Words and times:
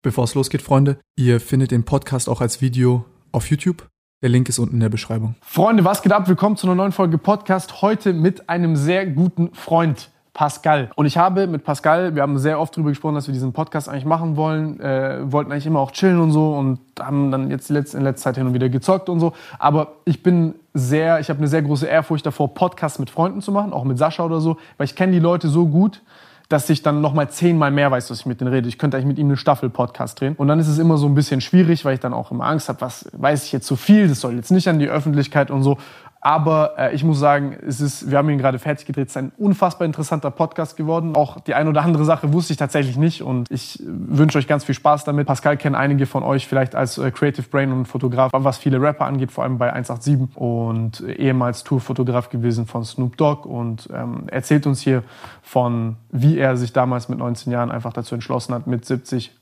Bevor 0.00 0.22
es 0.22 0.36
losgeht, 0.36 0.62
Freunde, 0.62 0.98
ihr 1.16 1.40
findet 1.40 1.72
den 1.72 1.84
Podcast 1.84 2.28
auch 2.28 2.40
als 2.40 2.60
Video 2.60 3.04
auf 3.32 3.50
YouTube. 3.50 3.88
Der 4.22 4.28
Link 4.28 4.48
ist 4.48 4.60
unten 4.60 4.74
in 4.74 4.80
der 4.80 4.90
Beschreibung. 4.90 5.34
Freunde, 5.40 5.84
was 5.84 6.02
geht 6.02 6.12
ab? 6.12 6.28
Willkommen 6.28 6.56
zu 6.56 6.68
einer 6.68 6.76
neuen 6.76 6.92
Folge 6.92 7.18
Podcast. 7.18 7.82
Heute 7.82 8.12
mit 8.12 8.48
einem 8.48 8.76
sehr 8.76 9.06
guten 9.06 9.52
Freund. 9.54 10.10
Pascal. 10.34 10.90
Und 10.94 11.06
ich 11.06 11.18
habe 11.18 11.48
mit 11.48 11.64
Pascal, 11.64 12.14
wir 12.14 12.22
haben 12.22 12.38
sehr 12.38 12.60
oft 12.60 12.72
darüber 12.76 12.90
gesprochen, 12.90 13.16
dass 13.16 13.26
wir 13.26 13.32
diesen 13.32 13.52
Podcast 13.52 13.88
eigentlich 13.88 14.04
machen 14.04 14.36
wollen, 14.36 14.78
äh, 14.78 15.32
wollten 15.32 15.50
eigentlich 15.50 15.66
immer 15.66 15.80
auch 15.80 15.90
chillen 15.90 16.20
und 16.20 16.30
so 16.30 16.54
und 16.54 16.78
haben 17.00 17.32
dann 17.32 17.50
jetzt 17.50 17.70
in 17.70 17.74
letzter 17.74 18.14
Zeit 18.14 18.36
hin 18.36 18.46
und 18.46 18.54
wieder 18.54 18.68
gezockt 18.68 19.08
und 19.08 19.18
so. 19.18 19.32
Aber 19.58 19.96
ich 20.04 20.22
bin 20.22 20.54
sehr, 20.74 21.18
ich 21.18 21.28
habe 21.28 21.38
eine 21.38 21.48
sehr 21.48 21.62
große 21.62 21.86
Ehrfurcht 21.86 22.24
davor, 22.24 22.54
Podcasts 22.54 23.00
mit 23.00 23.10
Freunden 23.10 23.42
zu 23.42 23.50
machen, 23.50 23.72
auch 23.72 23.82
mit 23.82 23.98
Sascha 23.98 24.24
oder 24.24 24.40
so, 24.40 24.58
weil 24.76 24.84
ich 24.84 24.94
kenne 24.94 25.10
die 25.10 25.18
Leute 25.18 25.48
so 25.48 25.66
gut, 25.66 26.02
dass 26.48 26.70
ich 26.70 26.82
dann 26.82 27.02
noch 27.02 27.12
mal 27.12 27.28
zehnmal 27.28 27.70
mehr 27.70 27.90
weiß, 27.90 28.10
was 28.10 28.20
ich 28.20 28.26
mit 28.26 28.40
denen 28.40 28.50
rede. 28.50 28.68
Ich 28.68 28.78
könnte 28.78 28.96
eigentlich 28.96 29.08
mit 29.08 29.18
ihm 29.18 29.26
eine 29.26 29.36
Staffel-Podcast 29.36 30.18
drehen. 30.18 30.34
Und 30.34 30.48
dann 30.48 30.58
ist 30.58 30.68
es 30.68 30.78
immer 30.78 30.96
so 30.96 31.06
ein 31.06 31.14
bisschen 31.14 31.42
schwierig, 31.42 31.84
weil 31.84 31.94
ich 31.94 32.00
dann 32.00 32.14
auch 32.14 32.30
immer 32.30 32.46
Angst 32.46 32.70
habe, 32.70 32.80
was 32.80 33.06
weiß 33.12 33.44
ich 33.44 33.52
jetzt 33.52 33.66
zu 33.66 33.74
so 33.74 33.76
viel, 33.76 34.08
das 34.08 34.20
soll 34.20 34.34
jetzt 34.34 34.50
nicht 34.50 34.66
an 34.66 34.78
die 34.78 34.88
Öffentlichkeit 34.88 35.50
und 35.50 35.62
so. 35.62 35.76
Aber 36.20 36.74
äh, 36.76 36.94
ich 36.94 37.04
muss 37.04 37.18
sagen, 37.18 37.56
es 37.66 37.80
ist, 37.80 38.10
wir 38.10 38.18
haben 38.18 38.28
ihn 38.28 38.38
gerade 38.38 38.58
fertig 38.58 38.86
gedreht. 38.86 39.06
Es 39.06 39.12
ist 39.12 39.16
ein 39.16 39.32
unfassbar 39.38 39.86
interessanter 39.86 40.30
Podcast 40.30 40.76
geworden. 40.76 41.14
Auch 41.14 41.40
die 41.40 41.54
eine 41.54 41.70
oder 41.70 41.82
andere 41.82 42.04
Sache 42.04 42.32
wusste 42.32 42.52
ich 42.52 42.56
tatsächlich 42.56 42.96
nicht. 42.96 43.22
Und 43.22 43.50
ich 43.50 43.80
äh, 43.80 43.84
wünsche 43.86 44.38
euch 44.38 44.48
ganz 44.48 44.64
viel 44.64 44.74
Spaß 44.74 45.04
damit. 45.04 45.26
Pascal 45.26 45.56
kennen 45.56 45.76
einige 45.76 46.06
von 46.06 46.24
euch 46.24 46.48
vielleicht 46.48 46.74
als 46.74 46.98
äh, 46.98 47.10
Creative 47.12 47.46
Brain 47.48 47.72
und 47.72 47.86
Fotograf, 47.86 48.32
was 48.34 48.58
viele 48.58 48.80
Rapper 48.80 49.06
angeht, 49.06 49.30
vor 49.30 49.44
allem 49.44 49.58
bei 49.58 49.72
187. 49.72 50.36
Und 50.36 51.00
äh, 51.00 51.12
ehemals 51.12 51.62
Tourfotograf 51.62 52.30
gewesen 52.30 52.66
von 52.66 52.84
Snoop 52.84 53.16
Dogg. 53.16 53.48
Und 53.48 53.88
ähm, 53.94 54.24
erzählt 54.26 54.66
uns 54.66 54.80
hier 54.80 55.04
von, 55.42 55.96
wie 56.10 56.38
er 56.38 56.56
sich 56.56 56.72
damals 56.72 57.08
mit 57.08 57.20
19 57.20 57.52
Jahren 57.52 57.70
einfach 57.70 57.92
dazu 57.92 58.14
entschlossen 58.14 58.54
hat, 58.54 58.66
mit 58.66 58.84
70 58.84 59.32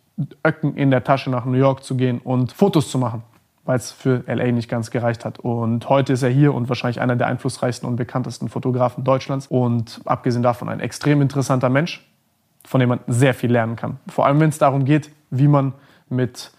Öcken 0.47 0.77
in 0.77 0.91
der 0.91 1.05
Tasche 1.05 1.31
nach 1.31 1.45
New 1.47 1.59
York 1.59 1.85
zu 1.85 1.95
gehen 1.95 2.19
und 2.19 2.53
Fotos 2.53 2.91
zu 2.91 2.99
machen 2.99 3.23
weil 3.67 3.77
es 3.77 3.91
für 3.93 4.23
LA 4.27 4.53
nicht 4.53 4.69
ganz 4.69 4.91
gereicht 4.91 5.25
hat. 5.25 5.39
Und 5.39 5.89
heute 5.89 6.13
ist 6.13 6.23
er 6.23 6.31
hier 6.31 6.55
und 6.55 6.69
wahrscheinlich 6.69 7.01
einer 7.01 7.17
der 7.17 7.27
einflussreichsten 7.27 7.89
und 7.89 7.97
bekanntesten 7.97 8.49
Fotografen 8.49 9.05
Deutschlands. 9.05 9.49
Und 9.49 10.01
abgesehen 10.05 10.43
davon 10.43 10.69
ein 10.69 10.81
extrem 10.81 11.21
interessanter 11.21 11.69
Mensch, 11.69 12.09
von 12.65 12.81
dem 12.81 12.89
man 12.89 13.01
sehr 13.07 13.35
viel 13.35 13.53
lernen 13.53 13.77
kann. 13.77 13.99
Vor 14.09 14.27
allem, 14.27 14.41
wenn 14.41 14.49
es 14.49 14.59
darum 14.59 14.85
geht, 14.85 15.11
wie 15.31 15.49
man 15.49 15.75
mit 16.09 16.53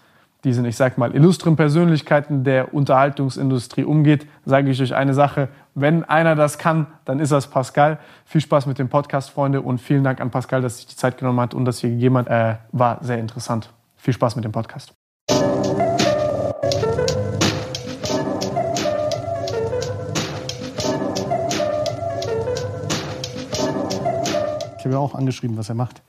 diesen, 0.44 0.64
ich 0.66 0.76
sag 0.76 0.98
mal, 0.98 1.14
illustren 1.14 1.56
Persönlichkeiten 1.56 2.44
der 2.44 2.72
Unterhaltungsindustrie 2.72 3.84
umgeht, 3.84 4.26
sage 4.44 4.70
ich 4.70 4.80
euch 4.80 4.94
eine 4.94 5.14
Sache. 5.14 5.48
Wenn 5.74 6.04
einer 6.04 6.36
das 6.36 6.58
kann, 6.58 6.86
dann 7.04 7.18
ist 7.18 7.32
das 7.32 7.48
Pascal. 7.48 7.98
Viel 8.24 8.40
Spaß 8.40 8.66
mit 8.66 8.78
dem 8.78 8.88
Podcast, 8.88 9.30
Freunde, 9.30 9.62
und 9.62 9.80
vielen 9.80 10.04
Dank 10.04 10.20
an 10.20 10.30
Pascal, 10.30 10.62
dass 10.62 10.76
sich 10.76 10.86
die 10.86 10.96
Zeit 10.96 11.18
genommen 11.18 11.40
hat 11.40 11.54
und 11.54 11.64
das 11.64 11.80
hier 11.80 11.90
gegeben 11.90 12.18
hat. 12.18 12.28
Äh, 12.28 12.56
war 12.70 12.98
sehr 13.02 13.18
interessant. 13.18 13.72
Viel 13.96 14.14
Spaß 14.14 14.36
mit 14.36 14.44
dem 14.44 14.52
Podcast. 14.52 14.97
Ja 24.90 24.98
auch 24.98 25.14
angeschrieben, 25.14 25.56
was 25.56 25.68
er 25.68 25.74
macht. 25.74 26.02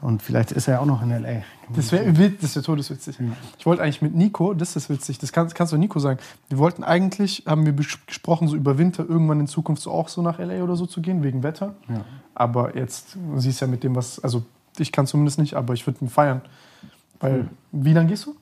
Und 0.00 0.22
vielleicht 0.22 0.50
ist 0.52 0.66
er 0.66 0.80
auch 0.80 0.86
noch 0.86 1.02
in 1.02 1.10
L.A. 1.10 1.42
Das 1.76 1.92
wäre 1.92 2.10
das 2.30 2.56
wär 2.56 2.62
todeswitzig. 2.62 3.18
Ja. 3.18 3.26
Ich 3.58 3.66
wollte 3.66 3.82
eigentlich 3.82 4.00
mit 4.00 4.14
Nico, 4.14 4.54
das 4.54 4.74
ist 4.74 4.88
witzig, 4.88 5.18
das 5.18 5.30
kannst, 5.30 5.54
kannst 5.54 5.74
du 5.74 5.76
Nico 5.76 5.98
sagen. 5.98 6.18
Wir 6.48 6.56
wollten 6.56 6.82
eigentlich, 6.82 7.44
haben 7.46 7.66
wir 7.66 7.74
gesprochen, 7.74 8.48
so 8.48 8.56
über 8.56 8.78
Winter 8.78 9.04
irgendwann 9.06 9.40
in 9.40 9.46
Zukunft 9.46 9.82
so 9.82 9.90
auch 9.90 10.08
so 10.08 10.22
nach 10.22 10.38
L.A. 10.38 10.62
oder 10.62 10.76
so 10.76 10.86
zu 10.86 11.02
gehen, 11.02 11.22
wegen 11.22 11.42
Wetter. 11.42 11.74
Ja. 11.88 12.04
Aber 12.34 12.76
jetzt 12.76 13.18
siehst 13.36 13.60
du 13.60 13.66
ja 13.66 13.70
mit 13.70 13.84
dem, 13.84 13.94
was, 13.94 14.18
also 14.20 14.42
ich 14.78 14.90
kann 14.90 15.06
zumindest 15.06 15.38
nicht, 15.38 15.54
aber 15.54 15.74
ich 15.74 15.86
würde 15.86 16.02
ihn 16.02 16.08
feiern. 16.08 16.40
Weil, 17.20 17.42
mhm. 17.42 17.48
wie 17.72 17.92
lange 17.92 18.08
gehst 18.08 18.24
du? 18.24 18.34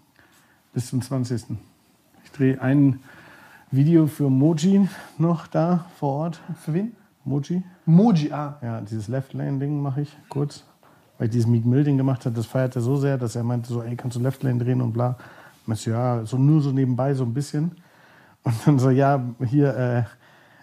Bis 0.72 0.88
zum 0.90 1.02
20. 1.02 1.44
Ich 2.24 2.30
drehe 2.30 2.60
ein 2.60 3.00
Video 3.72 4.06
für 4.06 4.30
Moji 4.30 4.88
noch 5.18 5.48
da 5.48 5.86
vor 5.98 6.14
Ort. 6.14 6.40
Für 6.64 6.72
wen? 6.72 6.92
Moji. 7.28 7.62
Moji, 7.86 8.32
ah. 8.32 8.56
Ja, 8.62 8.80
dieses 8.80 9.08
Left-Lane-Ding 9.08 9.80
mache 9.80 10.02
ich 10.02 10.16
kurz. 10.28 10.64
Weil 11.18 11.26
ich 11.26 11.32
dieses 11.32 11.46
Meek 11.46 11.66
Mill-Ding 11.66 11.96
gemacht 11.96 12.24
habe, 12.24 12.34
das 12.34 12.46
feiert 12.46 12.76
er 12.76 12.82
so 12.82 12.96
sehr, 12.96 13.18
dass 13.18 13.36
er 13.36 13.42
meinte 13.42 13.68
so, 13.68 13.82
ey, 13.82 13.96
kannst 13.96 14.16
du 14.16 14.20
Left-Lane 14.20 14.62
drehen 14.62 14.80
und 14.80 14.92
bla. 14.92 15.16
Ich 15.66 15.80
so, 15.80 15.90
ja, 15.90 16.24
so 16.24 16.38
nur 16.38 16.62
so 16.62 16.70
nebenbei, 16.70 17.12
so 17.14 17.24
ein 17.24 17.34
bisschen. 17.34 17.72
Und 18.44 18.54
dann 18.64 18.78
so, 18.78 18.90
ja, 18.90 19.20
hier 19.44 19.76
äh, 19.76 20.02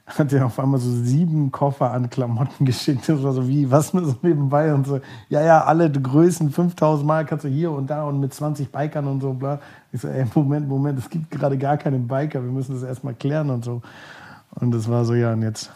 hat 0.08 0.32
er 0.32 0.46
auf 0.46 0.60
einmal 0.60 0.80
so 0.80 0.90
sieben 0.90 1.52
Koffer 1.52 1.92
an 1.92 2.10
Klamotten 2.10 2.66
geschickt. 2.66 3.10
Das 3.10 3.22
war 3.22 3.34
so, 3.34 3.48
wie, 3.48 3.70
was 3.70 3.94
nur 3.94 4.06
so 4.06 4.16
nebenbei 4.22 4.74
und 4.74 4.88
so. 4.88 5.02
Ja, 5.30 5.42
ja, 5.42 5.64
alle 5.64 5.92
Größen, 5.92 6.52
5000 6.52 7.06
Mal 7.06 7.26
kannst 7.26 7.46
du 7.46 7.50
hier 7.50 7.72
und 7.72 7.90
da 7.90 8.04
und 8.06 8.20
mit 8.20 8.34
20 8.34 8.72
Bikern 8.72 9.08
und 9.08 9.22
so, 9.22 9.34
bla. 9.34 9.60
Ich 9.92 10.02
so, 10.02 10.08
ey, 10.08 10.26
Moment, 10.34 10.68
Moment, 10.68 11.00
es 11.00 11.10
gibt 11.10 11.30
gerade 11.32 11.58
gar 11.58 11.78
keinen 11.78 12.08
Biker, 12.08 12.44
wir 12.44 12.52
müssen 12.52 12.74
das 12.74 12.84
erstmal 12.84 13.14
klären 13.14 13.50
und 13.50 13.66
so. 13.66 13.82
Und 14.52 14.72
das 14.74 14.90
war 14.90 15.06
so, 15.06 15.14
ja, 15.14 15.34
und 15.34 15.42
jetzt 15.42 15.72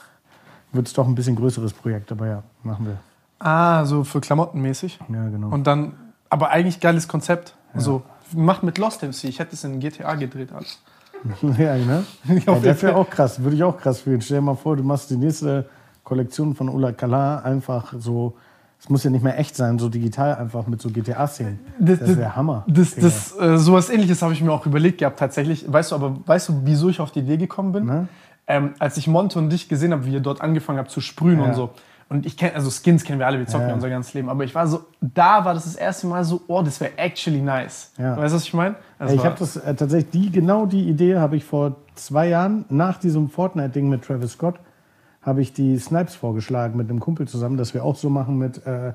wird 0.72 0.88
es 0.88 0.94
doch 0.94 1.08
ein 1.08 1.16
bisschen 1.16 1.36
größeres 1.36 1.74
Projekt, 1.74 2.12
aber 2.12 2.28
ja, 2.28 2.44
machen 2.64 2.86
wir. 2.86 2.98
Ah, 3.40 3.86
so 3.86 4.04
für 4.04 4.20
Klamottenmäßig? 4.20 5.00
Ja, 5.12 5.30
genau. 5.30 5.50
Und 5.50 5.66
dann, 5.66 5.94
aber 6.30 6.50
eigentlich 6.50 6.80
geiles 6.80 7.08
Konzept. 7.08 7.56
Ja. 7.74 7.80
So, 7.80 8.04
macht 8.34 8.64
mit 8.64 8.78
Lost 8.78 9.02
MC. 9.02 9.26
Ich 9.26 9.40
hätte 9.40 9.56
es 9.56 9.64
in 9.64 9.80
GTA 9.80 10.16
gedreht 10.16 10.52
alles. 10.52 10.80
ja, 11.58 11.76
ne? 11.78 12.04
ja, 12.46 12.60
das 12.60 12.82
wäre 12.84 12.96
auch 12.96 13.10
krass. 13.10 13.42
Würde 13.42 13.56
ich 13.56 13.64
auch 13.64 13.78
krass 13.78 14.02
fühlen. 14.02 14.22
Stell 14.22 14.38
dir 14.38 14.42
mal 14.42 14.56
vor, 14.56 14.76
du 14.76 14.84
machst 14.84 15.10
die 15.10 15.18
nächste 15.18 15.70
Kollektion 16.04 16.56
von 16.56 16.70
Ola 16.70 16.92
Kala 16.92 17.40
einfach 17.40 17.94
so. 17.98 18.36
Es 18.82 18.88
muss 18.88 19.04
ja 19.04 19.10
nicht 19.10 19.24
mehr 19.24 19.38
echt 19.38 19.58
sein, 19.58 19.78
so 19.78 19.90
digital 19.90 20.36
einfach 20.36 20.66
mit 20.66 20.82
so 20.82 20.90
GTA-Szenen. 20.90 21.60
Das, 21.80 22.00
das 22.00 22.16
wäre 22.16 22.34
Hammer. 22.34 22.64
Das, 22.66 22.96
das, 22.96 23.38
äh, 23.38 23.58
sowas 23.58 23.90
ähnliches 23.90 24.22
habe 24.22 24.32
ich 24.32 24.42
mir 24.42 24.54
auch 24.54 24.66
überlegt 24.66 25.00
gehabt, 25.00 25.20
tatsächlich. 25.20 25.66
Weißt 25.70 25.92
du 25.92 25.96
aber, 25.96 26.16
weißt 26.26 26.48
du, 26.48 26.62
wieso 26.64 26.88
ich 26.88 27.02
auf 27.02 27.12
die 27.12 27.20
Idee 27.20 27.36
gekommen 27.36 27.74
bin? 27.74 27.86
Ne? 27.86 28.08
Ähm, 28.50 28.74
als 28.80 28.98
ich 28.98 29.08
Monte 29.08 29.40
und 29.40 29.50
dich 29.52 29.70
gesehen 29.70 29.94
habe, 29.94 30.06
wie 30.06 30.12
ihr 30.12 30.20
dort 30.20 30.42
angefangen 30.42 30.80
habt 30.80 30.90
zu 30.90 31.00
sprühen 31.00 31.40
ja. 31.40 31.46
und 31.46 31.54
so. 31.54 31.70
Und 32.10 32.26
ich 32.26 32.36
kenne, 32.36 32.56
also 32.56 32.72
Skins 32.72 33.04
kennen 33.04 33.20
wir 33.20 33.28
alle, 33.28 33.38
wir 33.38 33.46
zocken 33.46 33.68
ja. 33.68 33.74
unser 33.76 33.90
ganzes 33.92 34.16
Leben. 34.16 34.30
Aber 34.30 34.44
ich 34.44 34.56
war 34.56 34.68
so, 34.68 34.82
da 35.00 35.46
war 35.46 35.54
das 35.54 35.66
das 35.66 35.76
erste 35.76 36.08
Mal 36.08 36.24
so, 36.24 36.42
oh, 36.48 36.64
das 36.64 36.82
wäre 36.82 36.98
actually 36.98 37.40
nice. 37.40 37.94
Ja. 38.00 38.18
Weißt 38.18 38.34
du, 38.34 38.38
was 38.38 38.44
ich 38.46 38.54
meine? 38.56 38.76
Ich 39.14 39.24
habe 39.24 39.36
das 39.38 39.56
äh, 39.56 39.76
tatsächlich, 39.76 40.10
die, 40.10 40.32
genau 40.32 40.66
die 40.66 40.90
Idee 40.90 41.18
habe 41.18 41.38
ich 41.38 41.46
vor 41.46 41.76
zwei 41.94 42.28
Jahren, 42.28 42.66
nach 42.70 42.98
diesem 42.98 43.30
Fortnite-Ding 43.30 43.88
mit 43.88 44.04
Travis 44.04 44.32
Scott, 44.32 44.56
habe 45.22 45.42
ich 45.44 45.54
die 45.54 45.78
Snipes 45.78 46.16
vorgeschlagen 46.16 46.76
mit 46.76 46.90
einem 46.90 47.00
Kumpel 47.00 47.28
zusammen, 47.28 47.58
dass 47.58 47.76
wir 47.76 47.86
auch 47.86 47.96
so 47.96 48.10
machen 48.10 48.40
mit, 48.40 48.66
äh, 48.66 48.94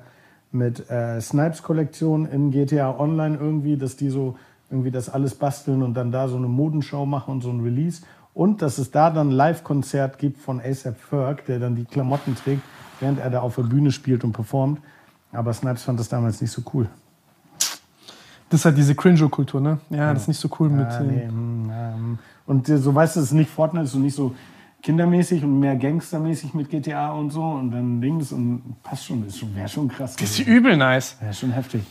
mit 0.51 0.89
äh, 0.89 1.21
Snipes-Kollektion 1.21 2.25
in 2.25 2.51
GTA 2.51 2.99
Online 2.99 3.37
irgendwie, 3.37 3.77
dass 3.77 3.95
die 3.95 4.09
so 4.09 4.35
irgendwie 4.69 4.91
das 4.91 5.07
alles 5.07 5.35
basteln 5.35 5.83
und 5.83 5.93
dann 5.93 6.11
da 6.11 6.27
so 6.27 6.35
eine 6.35 6.47
Modenschau 6.47 7.05
machen 7.05 7.35
und 7.35 7.41
so 7.41 7.49
ein 7.49 7.61
Release. 7.61 8.01
Und 8.35 8.61
dass 8.61 8.77
es 8.77 8.91
da 8.91 9.09
dann 9.09 9.29
ein 9.29 9.31
Live-Konzert 9.31 10.19
gibt 10.19 10.39
von 10.39 10.59
ASAP 10.61 10.99
Ferg, 10.99 11.45
der 11.45 11.57
dann 11.57 11.75
die 11.75 11.85
Klamotten 11.85 12.35
trägt, 12.35 12.61
während 12.99 13.17
er 13.17 13.29
da 13.29 13.39
auf 13.39 13.55
der 13.55 13.63
Bühne 13.63 13.91
spielt 13.91 14.25
und 14.25 14.33
performt. 14.33 14.81
Aber 15.31 15.53
Snipes 15.53 15.83
fand 15.83 15.99
das 15.99 16.09
damals 16.09 16.41
nicht 16.41 16.51
so 16.51 16.61
cool. 16.73 16.87
Das 18.49 18.59
ist 18.59 18.65
halt 18.65 18.77
diese 18.77 18.93
Cringe-Kultur, 18.93 19.61
ne? 19.61 19.79
Ja, 19.89 19.97
ja, 19.97 20.13
das 20.13 20.23
ist 20.23 20.27
nicht 20.27 20.39
so 20.39 20.49
cool 20.59 20.69
ja, 20.69 20.75
mit. 20.75 21.11
Nee, 21.11 21.27
mm, 21.27 21.71
ähm, 21.73 22.19
und 22.45 22.67
so 22.67 22.93
weißt 22.93 23.15
du, 23.15 23.21
es 23.21 23.27
ist 23.27 23.31
nicht 23.31 23.49
Fortnite, 23.49 23.87
so 23.87 23.99
nicht 23.99 24.15
so 24.15 24.35
kindermäßig 24.83 25.43
und 25.43 25.59
mehr 25.59 25.77
gangstermäßig 25.77 26.53
mit 26.53 26.69
GTA 26.69 27.11
und 27.13 27.31
so 27.31 27.41
und 27.41 27.71
dann 27.71 28.01
Dings 28.01 28.31
und 28.33 28.75
passt 28.83 29.05
schon, 29.05 29.25
das 29.25 29.41
wäre 29.55 29.67
schon 29.67 29.87
krass. 29.87 30.15
Das 30.17 30.39
ist 30.39 30.45
übel 30.45 30.77
nice. 30.77 31.17
Wäre 31.21 31.33
schon 31.33 31.51
heftig. 31.51 31.83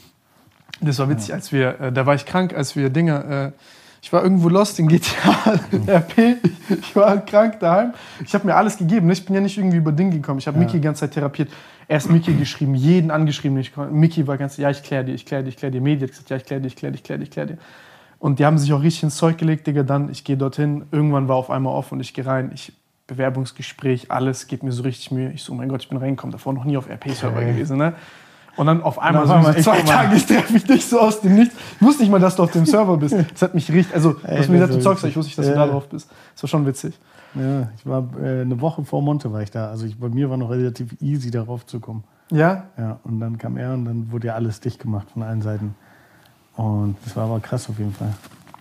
Das 0.81 0.99
war 0.99 1.09
witzig, 1.09 1.32
als 1.32 1.53
wir, 1.53 1.81
äh, 1.81 1.93
da 1.93 2.05
war 2.06 2.15
ich 2.15 2.26
krank, 2.26 2.55
als 2.55 2.76
wir 2.76 2.91
Dinge, 2.91 3.53
äh, 3.56 3.61
ich 4.05 4.13
war 4.13 4.23
irgendwo 4.23 4.51
lost 4.51 4.79
in 4.79 4.87
GTA, 4.87 5.55
RP. 5.87 6.37
Ich 6.69 6.95
war 6.95 7.17
krank 7.25 7.59
daheim. 7.59 7.95
Ich 8.23 8.35
habe 8.35 8.47
mir 8.47 8.55
alles 8.55 8.77
gegeben. 8.77 9.11
Ich 9.11 9.25
bin 9.25 9.35
ja 9.35 9.41
nicht 9.41 9.57
irgendwie 9.57 9.79
über 9.79 9.93
Ding 9.93 10.11
gekommen. 10.11 10.41
Ich 10.41 10.47
habe 10.47 10.59
ja. 10.59 10.65
Miki 10.65 10.77
die 10.77 10.83
ganze 10.83 11.01
Zeit 11.01 11.13
therapiert. 11.13 11.51
Erst 11.89 12.11
Miki 12.11 12.35
geschrieben, 12.35 12.75
jeden 12.75 13.11
angeschrieben. 13.11 13.57
Ich, 13.57 13.73
Miki 13.91 14.27
war 14.27 14.37
ganz, 14.37 14.59
ja, 14.59 14.69
ich 14.69 14.83
kläre 14.83 15.07
dir, 15.07 15.15
ich 15.15 15.25
kläre 15.25 15.43
dir, 15.43 15.49
ich 15.49 15.57
kläre 15.57 15.71
dir. 15.71 15.81
Medi 15.81 16.03
hat 16.03 16.11
gesagt, 16.11 16.29
ja, 16.29 16.37
ich 16.37 16.45
kläre 16.45 16.61
dir, 16.61 16.67
ich 16.67 16.77
kläre 16.77 16.93
dir, 16.93 16.99
ich 16.99 17.03
kläre 17.03 17.19
dir, 17.19 17.25
ich 17.25 17.31
kläre 17.31 17.47
dir. 17.47 17.59
Und 18.19 18.41
die 18.41 18.45
haben 18.45 18.59
sich 18.59 18.71
auch 18.75 18.83
richtig 18.83 19.05
ins 19.05 19.17
Zeug 19.17 19.39
gelegt, 19.39 19.67
Digga. 19.67 19.85
Dann, 19.85 20.11
ich 20.11 20.23
gehe 20.23 20.37
dorthin. 20.37 20.85
Irgendwann 20.91 21.27
war 21.29 21.37
auf 21.37 21.49
einmal 21.49 21.73
offen 21.73 21.95
und 21.95 22.00
ich 22.00 22.12
gehe 22.12 22.27
rein. 22.27 22.50
Ich, 22.53 22.75
Bewerbungsgespräch, 23.07 24.11
alles, 24.11 24.49
geht 24.49 24.62
mir 24.62 24.73
so 24.73 24.83
richtig 24.83 25.12
Mühe. 25.12 25.33
Ich 25.33 25.43
so, 25.43 25.55
oh 25.55 25.57
mein 25.57 25.71
Gott, 25.71 25.81
ich 25.81 25.89
bin 25.89 25.97
reingekommen. 25.97 26.33
Davor 26.33 26.53
noch 26.53 26.65
nie 26.65 26.77
auf 26.77 26.91
RP-Server 26.91 27.39
okay. 27.39 27.53
gewesen, 27.53 27.79
ne? 27.79 27.95
Und 28.56 28.67
dann 28.67 28.83
auf 28.83 28.99
einmal 28.99 29.27
so, 29.27 29.53
so 29.53 29.62
zwei 29.62 29.83
Tage, 29.83 30.17
ich 30.17 30.27
treffe 30.27 30.56
ich 30.56 30.65
dich 30.65 30.87
so 30.87 31.01
aus 31.01 31.21
dem 31.21 31.35
Nichts. 31.35 31.55
Ich 31.81 31.87
wusste 31.87 32.03
nicht 32.03 32.12
mal, 32.12 32.21
dass 32.21 32.37
du 32.37 32.45
auf 32.45 32.53
dem 32.53 32.67
Server 32.67 32.97
bist. 32.97 33.15
Das 33.33 33.43
hat 33.43 33.55
mich 33.55 33.71
richtig, 33.71 33.95
also, 33.95 34.12
du 34.12 34.29
hast 34.29 34.49
mir 34.49 34.59
gesagt, 34.59 34.75
du 34.75 34.81
zockst, 34.81 35.05
ich 35.05 35.17
wusste 35.17 35.29
nicht, 35.31 35.39
dass 35.39 35.47
ja. 35.47 35.53
du 35.53 35.59
da 35.59 35.67
drauf 35.67 35.89
bist. 35.89 36.09
Das 36.35 36.43
war 36.45 36.49
schon 36.49 36.67
witzig. 36.67 36.99
Ja, 37.35 37.69
ich 37.77 37.85
war 37.85 38.09
äh, 38.23 38.43
eine 38.43 38.61
Woche 38.61 38.85
vor 38.85 39.03
Monte 39.03 39.33
war 39.33 39.43
ich 39.43 39.51
da. 39.51 39.69
Also 39.69 39.87
ich, 39.87 39.99
bei 39.99 40.09
mir 40.09 40.31
war 40.31 40.37
noch 40.37 40.51
relativ 40.51 41.01
easy, 41.01 41.31
darauf 41.31 41.67
zu 41.67 41.81
kommen. 41.81 42.05
Ja? 42.31 42.65
Ja, 42.79 43.01
und 43.05 43.21
dann 43.21 43.39
kam 43.39 43.56
er 43.56 43.75
und 43.75 43.85
dann 43.85 44.12
wurde 44.12 44.29
ja 44.29 44.35
alles 44.35 44.61
dicht 44.61 44.81
gemacht 44.81 45.09
von 45.12 45.23
allen 45.23 45.43
Seiten. 45.43 45.75
Und 46.57 46.97
das 47.05 47.17
war 47.17 47.25
aber 47.25 47.41
krass 47.41 47.69
auf 47.69 47.79
jeden 47.79 47.93
Fall. 47.93 48.15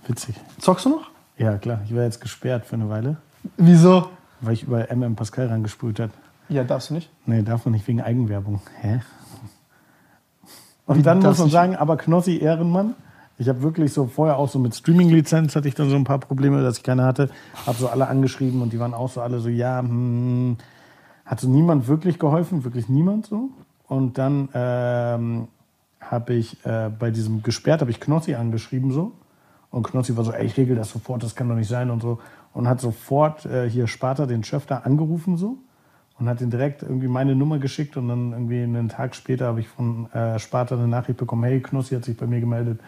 Witzig. 0.08 0.36
Zockst 0.60 0.86
du 0.86 0.90
noch? 0.90 1.12
Ja, 1.38 1.58
klar. 1.58 1.82
Ich 1.86 1.96
war 1.96 2.04
jetzt 2.04 2.20
gesperrt 2.20 2.66
für 2.66 2.76
eine 2.76 2.90
Weile. 2.90 3.18
Wieso? 3.58 4.10
Weil 4.42 4.54
ich 4.54 4.64
über 4.64 4.88
MM 4.94 5.16
Pascal 5.16 5.48
rangespult 5.48 6.00
hat. 6.00 6.10
Ja, 6.50 6.64
darfst 6.64 6.90
du 6.90 6.96
nicht? 6.96 7.10
Nee, 7.26 7.42
darf 7.44 7.66
man 7.66 7.74
nicht 7.74 7.88
wegen 7.88 8.02
Eigenwerbung. 8.02 8.62
Hä? 8.82 9.02
Und 10.86 11.06
dann 11.06 11.22
das 11.22 11.32
muss 11.32 11.40
man 11.40 11.50
sagen, 11.50 11.76
aber 11.76 11.98
Knossi 11.98 12.38
Ehrenmann. 12.38 12.96
Ich 13.38 13.50
habe 13.50 13.62
wirklich 13.64 13.92
so 13.92 14.06
vorher 14.06 14.38
auch 14.38 14.48
so 14.48 14.60
mit 14.60 14.76
Streaming-Lizenz 14.76 15.56
hatte 15.56 15.68
ich 15.68 15.76
dann 15.76 15.90
so 15.90 15.96
ein 15.96 16.04
paar 16.04 16.20
Probleme, 16.20 16.62
dass 16.62 16.78
ich 16.78 16.84
keine 16.84 17.04
hatte. 17.04 17.30
Habe 17.66 17.78
so 17.78 17.88
alle 17.88 18.08
angeschrieben 18.08 18.62
und 18.62 18.74
die 18.74 18.80
waren 18.80 18.94
auch 18.94 19.10
so 19.10 19.22
alle 19.22 19.40
so, 19.40 19.50
ja, 19.50 19.80
hm, 19.80 20.58
hat 21.26 21.40
so 21.40 21.50
niemand 21.50 21.88
wirklich 21.88 22.20
geholfen, 22.20 22.64
wirklich 22.64 22.90
niemand 22.90 23.26
so. 23.26 23.50
Und 23.88 24.18
dann 24.18 24.50
ähm, 24.54 25.48
habe 26.00 26.34
ich 26.34 26.64
äh, 26.66 26.90
bei 26.98 27.12
diesem 27.12 27.44
gesperrt, 27.44 27.82
habe 27.82 27.92
ich 27.92 28.00
Knossi 28.00 28.36
angeschrieben 28.36 28.92
so. 28.92 29.14
Und 29.72 29.84
Knossi 29.88 30.16
war 30.16 30.24
so, 30.24 30.32
ey, 30.32 30.46
ich 30.46 30.56
regel 30.58 30.76
das 30.76 30.92
sofort, 30.92 31.24
das 31.24 31.36
kann 31.36 31.50
doch 31.50 31.56
nicht 31.56 31.68
sein 31.68 31.90
und 31.90 32.02
so. 32.02 32.20
Und 32.54 32.68
hat 32.68 32.80
sofort 32.80 33.46
äh, 33.46 33.68
hier 33.68 33.88
Sparta, 33.88 34.28
den 34.28 34.44
Chef 34.44 34.68
da, 34.68 34.80
angerufen 34.80 35.38
so. 35.38 35.58
Und 36.24 36.30
hat 36.30 36.40
ihn 36.40 36.50
direkt 36.50 36.84
irgendwie 36.84 37.10
meine 37.10 37.36
Nummer 37.36 37.60
geschickt. 37.60 37.98
Und 37.98 38.08
dann 38.08 38.32
irgendwie 38.32 38.64
einen 38.64 38.88
Tag 38.88 39.14
später 39.14 39.48
habe 39.48 39.60
ich 39.60 39.68
von 39.68 40.10
äh, 40.14 40.40
Sparta 40.40 40.76
eine 40.76 40.88
Nachricht 40.88 41.20
bekommen, 41.20 41.44
hey, 41.44 41.60
Knossi 41.60 41.96
hat 41.96 42.06
sich 42.06 42.16
bei 42.16 42.26
mir 42.26 42.40
gemeldet. 42.40 42.80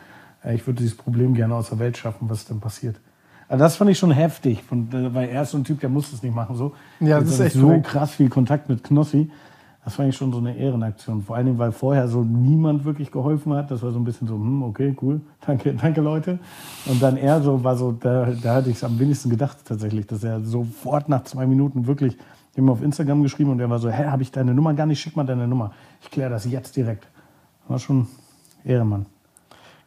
Äh, 0.42 0.56
ich 0.56 0.66
würde 0.66 0.78
dieses 0.78 0.96
Problem 0.96 1.34
gerne 1.34 1.54
aus 1.54 1.68
der 1.68 1.80
Welt 1.80 1.98
schaffen, 1.98 2.30
was 2.30 2.40
ist 2.40 2.50
denn 2.50 2.62
passiert? 2.62 2.96
Also 3.50 3.62
das 3.62 3.76
fand 3.76 3.92
ich 3.92 4.00
schon 4.00 4.12
heftig, 4.12 4.64
von, 4.64 4.88
äh, 4.94 5.14
weil 5.14 5.28
er 5.28 5.42
ist 5.42 5.52
so 5.52 5.58
ein 5.58 5.66
Typ, 5.66 5.82
der 5.82 5.90
muss 5.90 6.12
das 6.12 6.24
nicht 6.24 6.34
machen 6.34 6.56
so. 6.56 6.76
Ja, 7.02 7.20
das 7.20 7.32
Jetzt 7.32 7.34
ist 7.34 7.46
echt 7.48 7.56
so 7.56 7.68
korrekt. 7.68 7.88
krass 7.88 8.12
viel 8.12 8.30
Kontakt 8.30 8.70
mit 8.70 8.86
Knossi. 8.86 9.30
Das 9.84 9.96
fand 9.96 10.08
ich 10.08 10.16
schon 10.16 10.32
so 10.32 10.38
eine 10.38 10.56
Ehrenaktion. 10.56 11.22
Vor 11.22 11.36
allen 11.36 11.46
Dingen, 11.46 11.60
weil 11.60 11.74
vorher 11.74 12.08
so 12.08 12.24
niemand 12.24 12.86
wirklich 12.86 13.12
geholfen 13.12 13.54
hat. 13.54 13.70
Das 13.70 13.84
war 13.84 13.92
so 13.92 14.00
ein 14.00 14.06
bisschen 14.06 14.30
so, 14.30 14.36
hm, 14.36 14.64
okay, 14.64 14.96
cool, 15.02 15.20
danke, 15.46 15.74
danke 15.74 16.00
Leute. 16.00 16.40
Und 16.86 17.04
dann 17.04 17.18
er 17.18 17.42
so 17.42 17.66
war 17.66 17.76
so, 17.76 17.92
da, 17.92 18.30
da 18.42 18.56
hatte 18.56 18.70
ich 18.70 18.78
es 18.78 18.84
am 18.86 18.98
wenigsten 18.98 19.30
gedacht 19.30 19.58
tatsächlich, 19.66 20.08
dass 20.08 20.24
er 20.24 20.40
sofort 20.40 21.10
nach 21.10 21.26
zwei 21.26 21.46
Minuten 21.46 21.86
wirklich 21.86 22.18
ihm 22.56 22.70
auf 22.70 22.82
Instagram 22.82 23.24
geschrieben 23.24 23.52
und 23.52 23.60
er 23.60 23.70
war 23.70 23.80
so, 23.80 23.90
hä, 23.90 24.06
habe 24.06 24.24
ich 24.24 24.32
deine 24.32 24.54
Nummer 24.54 24.74
gar 24.74 24.86
nicht, 24.86 25.00
schick 25.02 25.16
mal 25.16 25.26
deine 25.26 25.48
Nummer. 25.48 25.72
Ich 26.02 26.10
kläre 26.12 26.30
das 26.30 26.46
jetzt 26.46 26.76
direkt. 26.76 27.08
War 27.68 27.80
schon 27.80 28.08
Ehrenmann. 28.64 29.06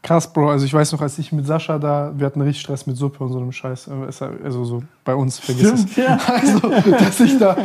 Krass, 0.01 0.33
Bro. 0.33 0.51
Also 0.51 0.65
ich 0.65 0.73
weiß 0.73 0.93
noch, 0.93 1.01
als 1.01 1.19
ich 1.19 1.33
mit 1.33 1.45
Sascha 1.47 1.79
da, 1.79 2.13
wir 2.17 2.25
hatten 2.27 2.41
richtig 2.41 2.63
Stress 2.63 2.87
mit 2.87 2.97
Suppe 2.97 3.25
und 3.25 3.33
so 3.33 3.39
einem 3.39 3.51
Scheiß. 3.51 3.89
Äh, 3.89 4.25
Also 4.45 4.65
so 4.65 4.83
bei 5.05 5.15
uns, 5.15 5.39
vergiss 5.41 5.73
es. 5.73 5.97
ja. 5.97 6.19
Also, 6.29 6.61
dass 6.93 7.19
ich 7.21 7.37
da, 7.39 7.57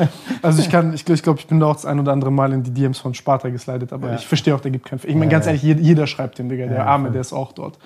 also 0.41 0.59
ich 0.61 0.69
kann, 0.69 0.93
ich 0.93 1.05
glaube, 1.05 1.15
ich, 1.17 1.23
glaub, 1.23 1.37
ich 1.39 1.47
bin 1.47 1.59
da 1.59 1.67
auch 1.67 1.73
das 1.75 1.85
ein 1.85 1.99
oder 1.99 2.11
andere 2.11 2.31
Mal 2.31 2.51
in 2.53 2.63
die 2.63 2.71
DMs 2.71 2.97
von 2.97 3.13
Sparta 3.13 3.49
geslidet, 3.49 3.93
aber 3.93 4.09
Ja. 4.09 4.15
ich 4.15 4.25
verstehe 4.27 4.55
auch, 4.55 4.61
der 4.61 4.71
gibt 4.71 4.85
keinen. 4.87 4.99
Ich 5.03 5.13
meine, 5.13 5.25
Ja, 5.25 5.31
ganz 5.31 5.45
ehrlich, 5.45 5.61
jeder, 5.61 6.07
schreibt 6.07 6.39
den, 6.39 6.49
Digga. 6.49 6.65
Der 6.67 6.87
Arme, 6.87 7.05
voll. 7.05 7.11
der 7.13 7.21
ist 7.21 7.33
auch 7.33 7.51
dort. 7.51 7.77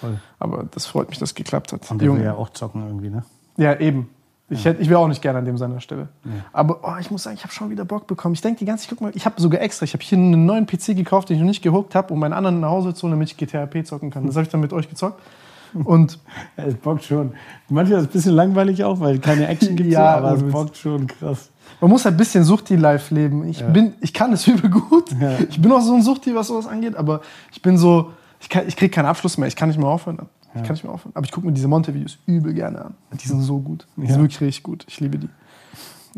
Voll. 0.00 0.18
Aber 0.38 0.64
das 0.70 0.84
freut 0.86 1.08
mich, 1.08 1.18
dass 1.18 1.30
es 1.30 1.34
geklappt 1.34 1.72
hat. 1.72 1.90
Und 1.90 2.00
der 2.00 2.08
will 2.08 2.16
Junge. 2.16 2.24
ja 2.24 2.34
auch 2.34 2.50
zocken 2.50 2.86
irgendwie, 2.86 3.08
ne? 3.08 3.24
Ja, 3.56 3.78
eben. 3.80 4.10
Ich, 4.50 4.64
hätte, 4.66 4.82
ich 4.82 4.90
wäre 4.90 4.98
auch 5.00 5.08
nicht 5.08 5.22
gerne 5.22 5.38
an 5.38 5.44
dem 5.46 5.56
seiner 5.56 5.80
Stelle. 5.80 6.08
Aber 6.52 6.80
oh, 6.82 6.92
ich 7.00 7.10
muss 7.10 7.22
sagen, 7.22 7.34
ich 7.36 7.42
habe 7.44 7.52
schon 7.52 7.70
wieder 7.70 7.84
Bock 7.86 8.06
bekommen. 8.06 8.34
Ich 8.34 8.42
denke 8.42 8.58
die 8.58 8.66
ganze 8.66 8.82
Zeit, 8.84 8.90
guck 8.90 9.00
mal, 9.00 9.12
ich 9.14 9.24
habe 9.24 9.40
sogar 9.40 9.60
extra, 9.62 9.84
ich 9.84 9.94
habe 9.94 10.04
hier 10.04 10.18
einen 10.18 10.44
neuen 10.44 10.66
PC 10.66 10.94
gekauft, 10.94 11.30
den 11.30 11.36
ich 11.36 11.40
noch 11.40 11.48
nicht 11.48 11.62
gehuckt 11.62 11.94
habe, 11.94 12.12
um 12.12 12.20
meinen 12.20 12.34
anderen 12.34 12.60
nach 12.60 12.68
Hause 12.68 12.92
zu 12.94 13.02
holen, 13.04 13.12
damit 13.12 13.30
ich 13.30 13.36
GTAP 13.38 13.86
zocken 13.86 14.10
kann. 14.10 14.26
Das 14.26 14.36
habe 14.36 14.44
ich 14.44 14.50
dann 14.50 14.60
mit 14.60 14.72
euch 14.74 14.88
gezockt. 14.88 15.20
Und 15.72 16.18
Ja, 16.56 16.64
es 16.66 16.74
bockt 16.74 17.04
schon. 17.04 17.32
Manchmal 17.70 17.98
ist 17.98 18.04
es 18.04 18.10
ein 18.10 18.12
bisschen 18.12 18.32
langweilig 18.34 18.84
auch, 18.84 19.00
weil 19.00 19.18
keine 19.18 19.48
Action 19.48 19.74
gibt, 19.76 19.90
Ja, 19.90 20.20
so, 20.20 20.26
aber 20.26 20.36
es 20.36 20.42
bockt 20.52 20.76
schon 20.76 21.06
krass. 21.06 21.50
man 21.80 21.90
muss 21.90 22.04
halt 22.04 22.14
ein 22.14 22.18
bisschen 22.18 22.44
Suchti-Life 22.44 23.12
leben. 23.14 23.48
Ich, 23.48 23.64
bin, 23.64 23.94
ich 24.02 24.12
kann 24.12 24.32
es 24.34 24.46
übel 24.46 24.68
gut. 24.70 25.10
Ja. 25.20 25.32
Ich 25.48 25.60
bin 25.60 25.72
auch 25.72 25.80
so 25.80 25.94
ein 25.94 26.02
Suchti, 26.02 26.34
was 26.34 26.48
sowas 26.48 26.66
angeht, 26.68 26.94
aber 26.96 27.22
ich 27.50 27.60
bin 27.62 27.76
so, 27.78 28.12
ich, 28.40 28.48
kann- 28.50 28.68
ich 28.68 28.76
kriege 28.76 28.90
keinen 28.90 29.06
Abschluss 29.06 29.36
mehr. 29.38 29.48
Ich 29.48 29.56
kann 29.56 29.68
nicht 29.70 29.78
mehr 29.78 29.88
aufhören. 29.88 30.18
Dann. 30.54 30.62
Ich 30.62 30.66
kann 30.66 30.74
nicht 30.74 30.84
mehr 30.84 30.92
aufhören. 30.92 31.12
Aber 31.14 31.24
ich 31.26 31.32
gucke 31.32 31.46
mir 31.46 31.52
diese 31.52 31.68
Monte-Videos 31.68 32.18
übel 32.26 32.54
gerne 32.54 32.86
an. 32.86 32.94
Die 33.22 33.28
sind 33.28 33.40
so 33.42 33.58
gut. 33.58 33.86
Die 33.96 34.02
Ja. 34.02 34.12
sind 34.12 34.20
wirklich 34.22 34.40
richtig 34.40 34.62
gut. 34.62 34.84
Ich 34.88 35.00
liebe 35.00 35.18
die. 35.18 35.28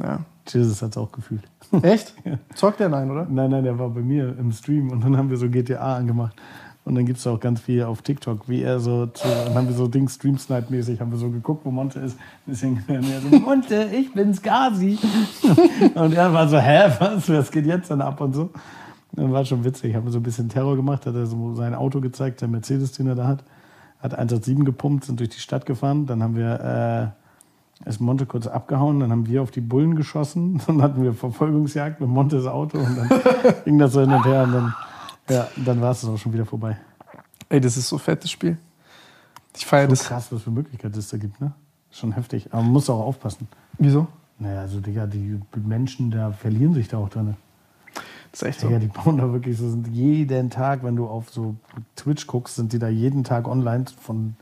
Ja. 0.00 0.21
Jesus 0.49 0.81
hat 0.83 0.91
es 0.91 0.97
auch 0.97 1.11
gefühlt. 1.11 1.43
Echt? 1.83 2.15
Zockt 2.55 2.79
der 2.81 2.88
nein, 2.88 3.11
oder? 3.11 3.27
Nein, 3.29 3.50
nein, 3.50 3.65
der 3.65 3.79
war 3.79 3.88
bei 3.91 4.03
mir 4.03 4.37
im 4.38 4.53
Stream 4.53 4.91
und 4.91 5.03
dann 5.03 5.17
haben 5.17 5.29
wir 5.31 5.37
so 5.37 5.49
GTA 5.49 5.97
angemacht. 5.97 6.37
Und 6.85 6.94
dann 6.94 7.05
gibt 7.05 7.19
es 7.19 7.27
auch 7.27 7.41
ganz 7.41 7.61
viel 7.62 7.83
auf 7.83 8.03
TikTok, 8.03 8.49
wie 8.49 8.62
er 8.62 8.79
so 8.79 9.06
zu, 9.06 9.27
dann 9.27 9.55
haben 9.56 9.67
wir 9.67 9.75
so 9.75 9.88
Ding 9.88 10.09
Stream 10.09 10.38
Snipe 10.38 10.67
mäßig, 10.73 11.00
haben 11.00 11.11
wir 11.11 11.19
so 11.19 11.31
geguckt, 11.31 11.65
wo 11.65 11.73
Monte 11.73 11.99
ist. 11.99 12.17
Deswegen 12.47 12.75
und 12.87 13.11
er 13.11 13.21
so, 13.23 13.29
Monte, 13.41 13.88
ich 13.93 14.12
bin's 14.15 14.41
Gazi. 14.43 14.97
und 15.97 16.12
er 16.15 16.33
war 16.33 16.49
so, 16.49 16.59
hä, 16.59 16.93
was, 17.00 17.29
was 17.29 17.50
geht 17.50 17.67
jetzt 17.67 17.91
denn 17.91 18.00
ab 18.00 18.21
und 18.21 18.35
so. 18.35 18.50
Dann 19.12 19.33
war 19.33 19.44
schon 19.44 19.65
witzig, 19.65 19.97
haben 19.97 20.05
wir 20.05 20.12
so 20.12 20.19
ein 20.21 20.23
bisschen 20.23 20.49
Terror 20.49 20.77
gemacht, 20.77 21.06
hat 21.06 21.15
er 21.17 21.27
so 21.27 21.55
sein 21.55 21.75
Auto 21.75 22.00
gezeigt, 22.00 22.41
der 22.41 22.47
Mercedes, 22.49 22.93
den 22.93 23.09
er 23.09 23.17
da 23.17 23.27
hat. 23.27 23.43
Hat 24.06 24.14
187 24.14 24.64
gepumpt, 24.64 25.05
sind 25.05 25.19
durch 25.19 25.31
die 25.31 25.41
Stadt 25.41 25.67
gefahren. 25.67 26.06
Dann 26.06 26.23
haben 26.23 26.37
wir, 26.37 27.14
äh, 27.85 27.88
ist 27.88 28.00
Monte 28.00 28.25
kurz 28.25 28.47
abgehauen, 28.47 29.00
dann 29.00 29.11
haben 29.11 29.26
wir 29.26 29.43
auf 29.43 29.50
die 29.50 29.61
Bullen 29.61 29.97
geschossen, 29.97 30.62
dann 30.69 30.81
hatten 30.81 31.03
wir 31.03 31.12
Verfolgungsjagd 31.12 32.00
mit 32.00 32.08
Montes 32.08 32.47
Auto 32.47 32.79
und 32.79 32.97
dann 32.97 33.08
ging 33.64 33.79
das 33.79 33.93
so 33.93 34.00
hin 34.00 34.12
und 34.12 34.25
her 34.25 34.44
und 34.44 34.53
dann, 34.53 34.75
ja, 35.29 35.49
dann 35.64 35.81
war 35.81 35.91
es 35.91 36.05
auch 36.05 36.17
schon 36.17 36.32
wieder 36.32 36.47
vorbei. 36.47 36.79
Ey, 37.49 37.61
das 37.61 37.76
ist 37.76 37.88
so 37.88 37.99
fettes 37.99 38.31
Spiel. 38.31 38.56
Ich 39.56 39.67
feiere 39.67 39.88
das. 39.88 40.05
krass, 40.05 40.31
was 40.31 40.43
für 40.43 40.50
Möglichkeiten 40.52 40.97
es 40.97 41.09
da 41.09 41.17
gibt, 41.17 41.41
ne? 41.41 41.52
Schon 41.91 42.12
heftig. 42.12 42.47
Aber 42.52 42.62
man 42.62 42.73
muss 42.73 42.88
auch 42.88 43.00
aufpassen. 43.00 43.49
Wieso? 43.79 44.06
Naja, 44.38 44.61
also 44.61 44.81
Digga, 44.81 45.06
die 45.06 45.41
Menschen 45.56 46.12
da 46.12 46.31
verlieren 46.31 46.75
sich 46.75 46.87
da 46.87 46.99
auch 46.99 47.09
drin. 47.09 47.35
Das 48.37 48.43
ist 48.43 48.49
echt 48.49 48.61
so. 48.61 48.67
Digga, 48.69 48.81
die 48.81 48.88
bauen 48.88 49.17
da 49.17 49.33
wirklich 49.33 49.56
so, 49.56 49.71
sind 49.71 49.88
jeden 49.88 50.50
Tag, 50.50 50.85
wenn 50.85 50.94
du 50.94 51.06
auf 51.06 51.31
so 51.31 51.56
Twitch 51.94 52.27
guckst, 52.27 52.56
sind 52.56 52.75
die 52.75 52.79
da 52.79 52.88
jeden 52.88 53.25
Tag 53.25 53.49
online 53.49 53.87
von 53.99 54.37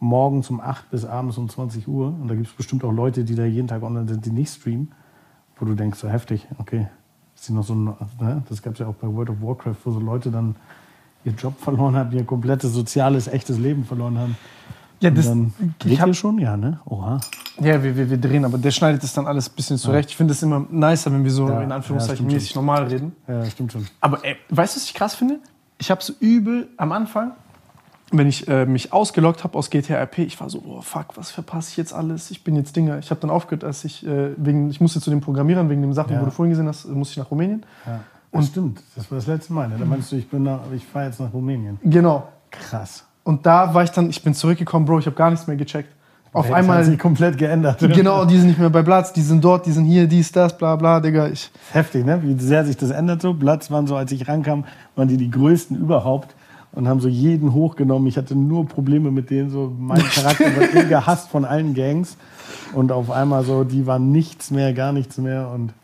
morgens 0.00 0.50
um 0.50 0.60
8 0.60 0.90
bis 0.90 1.06
abends 1.06 1.38
um 1.38 1.48
20 1.48 1.88
Uhr. 1.88 2.08
Und 2.08 2.28
da 2.28 2.34
gibt 2.34 2.48
es 2.48 2.52
bestimmt 2.52 2.84
auch 2.84 2.92
Leute, 2.92 3.24
die 3.24 3.34
da 3.34 3.46
jeden 3.46 3.66
Tag 3.66 3.82
online 3.82 4.06
sind, 4.06 4.26
die 4.26 4.32
nicht 4.32 4.52
streamen. 4.52 4.92
Wo 5.56 5.64
du 5.64 5.74
denkst, 5.74 5.98
so 5.98 6.10
heftig, 6.10 6.46
okay. 6.58 6.88
Ist 7.34 7.48
die 7.48 7.54
noch 7.54 7.64
so 7.64 7.74
ne? 7.74 7.96
Das 8.50 8.60
gab 8.60 8.74
es 8.74 8.80
ja 8.80 8.86
auch 8.86 8.94
bei 8.94 9.08
World 9.08 9.30
of 9.30 9.40
Warcraft, 9.40 9.76
wo 9.84 9.92
so 9.92 10.00
Leute 10.00 10.30
dann 10.30 10.54
ihr 11.24 11.32
Job 11.32 11.58
verloren 11.58 11.96
haben, 11.96 12.12
ihr 12.12 12.24
komplettes 12.24 12.74
soziales, 12.74 13.28
echtes 13.28 13.58
Leben 13.58 13.84
verloren 13.84 14.18
haben. 14.18 14.36
Ja, 15.00 15.10
Und 15.10 15.18
das, 15.18 15.26
dann 15.26 15.52
geht 15.78 16.00
hab, 16.00 16.08
ihr 16.08 16.14
schon, 16.14 16.38
ja, 16.38 16.56
ne? 16.56 16.80
Oha. 16.86 17.20
ja 17.60 17.82
wir, 17.82 17.96
wir, 17.96 18.10
wir 18.10 18.18
drehen, 18.18 18.44
aber 18.44 18.58
der 18.58 18.70
schneidet 18.72 19.02
das 19.02 19.12
dann 19.12 19.26
alles 19.26 19.48
ein 19.48 19.54
bisschen 19.54 19.78
zurecht. 19.78 20.10
Ich 20.10 20.16
finde 20.16 20.32
es 20.32 20.42
immer 20.42 20.66
nicer, 20.70 21.12
wenn 21.12 21.22
wir 21.22 21.30
so 21.30 21.48
Ja, 21.48 21.60
in 21.62 21.70
ja, 21.70 21.76
Anführungszeichen 21.76 22.16
stimmt 22.26 22.32
mäßig 22.32 22.54
normal 22.56 22.84
reden. 22.84 23.14
Ja, 23.28 23.44
stimmt 23.46 23.72
schon. 23.72 23.86
Aber 24.00 24.24
ey, 24.24 24.36
weißt 24.48 24.74
du, 24.76 24.80
was 24.80 24.84
ich 24.86 24.94
krass 24.94 25.14
finde? 25.14 25.38
Ich 25.78 25.90
habe 25.92 26.02
so 26.02 26.12
übel 26.18 26.68
am 26.76 26.90
Anfang, 26.90 27.32
wenn 28.10 28.26
ich 28.26 28.48
äh, 28.48 28.66
mich 28.66 28.92
ausgeloggt 28.92 29.44
habe 29.44 29.56
aus 29.56 29.70
GTA 29.70 29.96
RP, 30.02 30.18
ich 30.20 30.40
war 30.40 30.50
so, 30.50 30.62
oh 30.66 30.80
fuck, 30.80 31.16
was 31.16 31.30
verpasse 31.30 31.70
ich 31.70 31.76
jetzt 31.76 31.92
alles? 31.92 32.30
Ich 32.32 32.42
bin 32.42 32.56
jetzt 32.56 32.74
Dinger. 32.74 32.98
Ich 32.98 33.10
habe 33.10 33.20
dann 33.20 33.30
aufgehört, 33.30 33.62
als 33.64 33.84
ich 33.84 34.04
äh, 34.04 34.30
wegen, 34.36 34.70
ich 34.70 34.80
musste 34.80 35.00
zu 35.00 35.10
den 35.10 35.20
Programmierern 35.20 35.68
wegen 35.70 35.82
den 35.82 35.92
Sachen, 35.92 36.14
Ja. 36.14 36.20
wo 36.20 36.24
du 36.24 36.30
vorhin 36.32 36.50
gesehen 36.50 36.66
hast, 36.66 36.86
äh, 36.86 36.88
musste 36.88 37.12
ich 37.12 37.18
nach 37.18 37.30
Rumänien. 37.30 37.64
Ja. 37.86 38.00
Und 38.30 38.44
stimmt, 38.44 38.82
das 38.96 39.10
war 39.10 39.16
das 39.18 39.26
letzte 39.26 39.52
Mal. 39.52 39.68
Ne? 39.68 39.76
Da 39.78 39.84
meinst 39.84 40.10
du, 40.10 40.16
ich, 40.16 40.28
bin 40.28 40.42
nach- 40.42 40.60
ich 40.74 40.84
fahre 40.84 41.06
jetzt 41.06 41.20
nach 41.20 41.32
Rumänien. 41.32 41.78
Genau. 41.84 42.26
Krass. 42.50 43.04
Und 43.28 43.44
da 43.44 43.74
war 43.74 43.84
ich 43.84 43.90
dann, 43.90 44.08
ich 44.08 44.22
bin 44.22 44.32
zurückgekommen, 44.32 44.86
Bro, 44.86 45.00
ich 45.00 45.06
habe 45.06 45.14
gar 45.14 45.28
nichts 45.28 45.46
mehr 45.46 45.58
gecheckt. 45.58 45.90
Auf 46.32 46.46
Welt 46.46 46.54
hat 46.54 46.60
einmal, 46.62 46.82
sich 46.82 46.98
komplett 46.98 47.36
geändert. 47.36 47.78
genau, 47.78 48.24
die 48.24 48.38
sind 48.38 48.46
nicht 48.46 48.58
mehr 48.58 48.70
bei 48.70 48.82
Platz, 48.82 49.12
die 49.12 49.20
sind 49.20 49.44
dort, 49.44 49.66
die 49.66 49.72
sind 49.72 49.84
hier, 49.84 50.06
dies, 50.06 50.32
das, 50.32 50.56
bla 50.56 50.76
bla, 50.76 50.98
Digga. 50.98 51.28
Ich, 51.28 51.50
Heftig, 51.70 52.06
ne? 52.06 52.22
Wie 52.22 52.42
sehr 52.42 52.64
sich 52.64 52.78
das 52.78 52.88
ändert 52.88 53.20
so. 53.20 53.34
Platz 53.34 53.70
waren 53.70 53.86
so, 53.86 53.96
als 53.96 54.12
ich 54.12 54.28
rankam, 54.28 54.64
waren 54.96 55.08
die 55.08 55.18
die 55.18 55.30
größten 55.30 55.76
überhaupt 55.76 56.34
und 56.72 56.88
haben 56.88 57.00
so 57.00 57.08
jeden 57.08 57.52
hochgenommen. 57.52 58.08
Ich 58.08 58.16
hatte 58.16 58.34
nur 58.34 58.66
Probleme 58.66 59.10
mit 59.10 59.28
denen. 59.28 59.50
So 59.50 59.74
mein 59.78 60.02
Charakter 60.14 60.46
wird 60.56 60.74
eh 60.74 60.88
gehasst 60.88 61.28
von 61.28 61.44
allen 61.44 61.74
Gangs. 61.74 62.16
Und 62.72 62.92
auf 62.92 63.10
einmal 63.10 63.44
so, 63.44 63.62
die 63.62 63.86
waren 63.86 64.10
nichts 64.10 64.50
mehr, 64.50 64.72
gar 64.72 64.92
nichts 64.92 65.18
mehr. 65.18 65.50
Und 65.50 65.74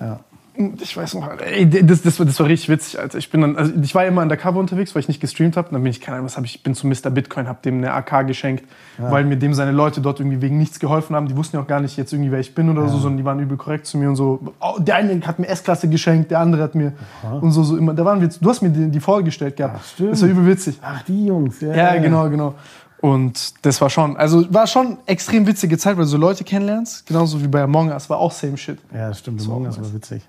ja. 0.00 0.20
Ich 0.54 0.96
weiß 0.96 1.14
noch, 1.14 1.28
ey, 1.40 1.68
das, 1.68 2.02
das, 2.02 2.18
war, 2.18 2.26
das 2.26 2.38
war 2.40 2.46
richtig 2.46 2.68
witzig, 2.68 2.98
Alter. 2.98 3.18
Ich 3.18 3.30
bin 3.30 3.40
dann, 3.40 3.56
also 3.56 3.72
ich 3.80 3.94
war 3.94 4.04
immer 4.04 4.22
undercover 4.22 4.58
unterwegs, 4.58 4.94
weil 4.94 5.00
ich 5.00 5.08
nicht 5.08 5.20
gestreamt 5.20 5.56
habe. 5.56 5.68
Dann 5.70 5.82
bin 5.82 5.90
ich, 5.90 6.00
keine 6.00 6.16
Ahnung, 6.16 6.26
was 6.26 6.36
habe 6.36 6.46
ich, 6.46 6.62
bin 6.62 6.74
zu 6.74 6.86
Mr. 6.86 7.10
Bitcoin, 7.10 7.48
habe 7.48 7.60
dem 7.64 7.78
eine 7.78 7.92
AK 7.92 8.26
geschenkt, 8.26 8.64
weil 8.98 9.24
mir 9.24 9.36
dem 9.36 9.54
seine 9.54 9.72
Leute 9.72 10.00
dort 10.00 10.20
irgendwie 10.20 10.42
wegen 10.42 10.58
nichts 10.58 10.80
geholfen 10.80 11.16
haben. 11.16 11.28
Die 11.28 11.36
wussten 11.36 11.56
ja 11.56 11.62
auch 11.62 11.66
gar 11.66 11.80
nicht 11.80 11.96
jetzt 11.96 12.12
irgendwie, 12.12 12.32
wer 12.32 12.40
ich 12.40 12.54
bin 12.54 12.68
oder 12.68 12.88
so, 12.88 12.98
sondern 12.98 13.18
die 13.18 13.24
waren 13.24 13.40
übel 13.40 13.56
korrekt 13.56 13.86
zu 13.86 13.96
mir 13.98 14.08
und 14.08 14.16
so. 14.16 14.40
Oh, 14.60 14.78
der 14.78 14.96
eine 14.96 15.20
hat 15.26 15.38
mir 15.38 15.48
S-Klasse 15.48 15.88
geschenkt, 15.88 16.30
der 16.30 16.40
andere 16.40 16.62
hat 16.62 16.74
mir 16.74 16.92
und 17.40 17.52
so, 17.52 17.62
so 17.62 17.76
immer. 17.76 17.94
Da 17.94 18.04
waren 18.04 18.20
wir, 18.20 18.28
du 18.28 18.50
hast 18.50 18.62
mir 18.62 18.70
die, 18.70 18.90
die 18.90 19.00
vorgestellt 19.00 19.56
gehabt. 19.56 19.76
Ach, 19.78 19.84
stimmt. 19.84 20.12
Das 20.12 20.22
war 20.22 20.28
übel 20.28 20.46
witzig. 20.46 20.78
Ach, 20.82 21.02
die 21.02 21.26
Jungs. 21.26 21.60
Ja, 21.60 21.74
Ja, 21.74 21.96
genau, 21.96 22.28
genau. 22.28 22.54
Und 23.00 23.64
das 23.64 23.80
war 23.80 23.88
schon, 23.88 24.16
also 24.16 24.44
war 24.52 24.66
schon 24.66 24.98
extrem 25.06 25.46
witzige 25.46 25.78
Zeit, 25.78 25.96
weil 25.96 26.04
du 26.04 26.10
so 26.10 26.18
Leute 26.18 26.44
kennenlernst, 26.44 27.06
genauso 27.06 27.42
wie 27.42 27.48
bei 27.48 27.62
Among 27.62 27.90
Us, 27.90 28.10
war 28.10 28.18
auch 28.18 28.32
same 28.32 28.58
shit. 28.58 28.78
Ja, 28.92 29.08
das 29.08 29.20
stimmt. 29.20 29.40
Das 29.40 29.46
Im 29.46 29.52
war 29.52 29.94
witzig. 29.94 30.22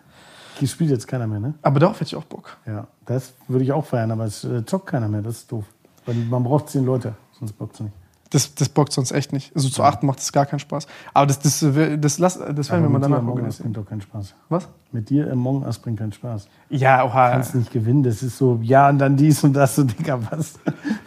Die 0.61 0.67
spielt 0.67 0.91
jetzt 0.91 1.07
keiner 1.07 1.25
mehr, 1.25 1.39
ne? 1.39 1.55
Aber 1.63 1.79
darauf 1.79 1.95
hätte 1.95 2.09
ich 2.09 2.15
auch 2.15 2.23
Bock. 2.23 2.57
Ja. 2.67 2.87
Das 3.05 3.33
würde 3.47 3.63
ich 3.63 3.71
auch 3.71 3.85
feiern, 3.85 4.11
aber 4.11 4.25
es 4.25 4.43
äh, 4.43 4.63
zockt 4.63 4.85
keiner 4.85 5.07
mehr. 5.07 5.23
Das 5.23 5.37
ist 5.37 5.51
doof. 5.51 5.65
Weil 6.05 6.15
man 6.15 6.43
braucht 6.43 6.69
zehn 6.69 6.85
Leute, 6.85 7.15
sonst 7.31 7.53
bockt 7.53 7.73
es 7.73 7.79
nicht. 7.81 7.93
Das, 8.31 8.55
das 8.55 8.69
bockt 8.69 8.93
sonst 8.93 9.11
echt 9.11 9.33
nicht. 9.33 9.53
Also 9.53 9.67
zu 9.67 9.83
achten 9.83 10.05
macht 10.05 10.19
das 10.19 10.31
gar 10.31 10.45
keinen 10.45 10.59
Spaß. 10.59 10.87
Aber 11.13 11.27
das, 11.27 11.39
das, 11.39 11.59
das, 11.59 11.89
das, 11.99 12.17
lass, 12.17 12.39
das 12.39 12.71
werden 12.71 12.83
wir 12.83 12.89
mal 12.89 12.99
mit 12.99 13.03
dir 13.03 13.09
danach 13.09 13.17
Among 13.19 13.41
Us 13.43 13.57
bringt 13.57 13.75
doch 13.75 13.85
keinen 13.85 14.01
Spaß. 14.01 14.35
Was? 14.47 14.69
Mit 14.93 15.09
dir 15.09 15.29
Among 15.29 15.63
Us 15.63 15.77
bringt 15.77 15.99
keinen 15.99 16.13
Spaß. 16.13 16.47
Ja, 16.69 17.03
oha. 17.03 17.31
kannst 17.31 17.55
nicht 17.55 17.71
gewinnen. 17.71 18.03
Das 18.03 18.23
ist 18.23 18.37
so, 18.37 18.57
ja, 18.61 18.87
und 18.87 18.99
dann 18.99 19.17
dies 19.17 19.43
und 19.43 19.51
das 19.51 19.77
und 19.77 19.99
Digga, 19.99 20.17
was? 20.29 20.59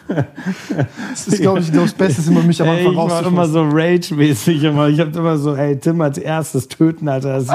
Das 0.06 1.28
ist, 1.28 1.40
glaube 1.40 1.60
ich, 1.60 1.70
das 1.70 1.94
Beste, 1.94 2.20
ist 2.20 2.28
immer 2.28 2.42
mich 2.42 2.60
am 2.60 2.68
Anfang 2.68 2.92
ich 2.92 2.96
war 2.98 3.26
immer 3.26 3.46
so 3.46 3.62
rage-mäßig. 3.62 4.62
Immer. 4.62 4.88
Ich 4.88 5.00
hab 5.00 5.16
immer 5.16 5.38
so, 5.38 5.54
ey, 5.54 5.78
Tim 5.78 6.02
als 6.02 6.18
erstes 6.18 6.68
töten, 6.68 7.08
Alter. 7.08 7.38
Das, 7.38 7.48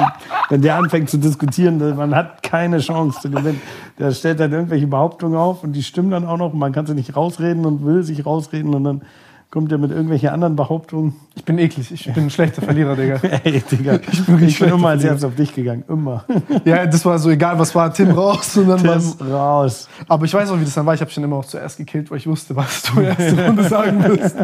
wenn 0.50 0.64
der 0.64 0.78
anfängt 0.78 1.12
zu 1.12 1.18
diskutieren, 1.18 1.78
man 1.96 2.16
hat 2.16 2.42
keine 2.42 2.80
Chance 2.80 3.20
zu 3.22 3.30
gewinnen. 3.30 3.62
Der 4.00 4.12
stellt 4.12 4.40
dann 4.40 4.52
irgendwelche 4.52 4.88
Behauptungen 4.88 5.38
auf 5.38 5.64
und 5.64 5.74
die 5.74 5.84
stimmen 5.84 6.10
dann 6.10 6.26
auch 6.26 6.38
noch. 6.38 6.54
Man 6.54 6.72
kann 6.72 6.88
sie 6.88 6.96
nicht 6.96 7.16
rausreden 7.16 7.66
und 7.66 7.86
will 7.86 8.02
sich 8.02 8.26
rausreden 8.26 8.74
und 8.74 8.84
dann 8.84 9.02
kommt 9.52 9.72
er 9.72 9.80
mit 9.80 9.90
irgendwelchen 9.90 10.30
anderen 10.30 10.56
Behauptungen. 10.56 11.16
Ich 11.36 11.44
bin 11.44 11.58
eklig. 11.58 11.92
Ich 11.92 12.14
bin 12.14 12.26
ein 12.26 12.30
schlechter 12.30 12.62
Verlierer, 12.62 12.96
Digga. 12.96 13.16
Ey, 13.44 13.62
Digga, 13.62 13.96
ich 13.96 14.26
bin 14.26 14.36
bin, 14.38 14.46
richtig 14.46 14.68
immer 14.68 14.90
als 14.90 15.04
erstes 15.04 15.24
auf 15.24 15.36
dich 15.36 15.54
gegangen. 15.56 15.84
Immer. 15.88 16.24
Ja, 16.66 16.86
das 16.86 17.04
war 17.06 17.18
so 17.18 17.30
egal, 17.30 17.58
was 17.58 17.74
war. 17.74 17.92
Tim 17.94 18.12
raus 18.12 18.56
und 18.58 18.68
dann. 18.68 18.80
Tim, 18.80 19.28
raus. 19.28 19.88
Aber 20.08 20.26
ich 20.26 20.34
weiß 20.34 20.52
auch, 20.52 20.60
wie 20.60 20.66
das 20.66 20.74
dann 20.76 20.86
war. 20.86 20.94
Ich 20.94 21.02
habe 21.02 21.10
dann 21.14 21.24
immer 21.24 21.38
auch 21.38 21.46
zuerst 21.46 21.78
gekillt, 21.78 22.12
weil 22.12 22.18
ich 22.18 22.28
wusste, 22.28 22.56
was 22.56 22.84
du 22.84 23.00
in 23.00 23.06
der 23.06 23.20
ersten 23.20 23.40
Runde 23.40 23.64
sagen 23.64 24.04
wirst. 24.04 24.36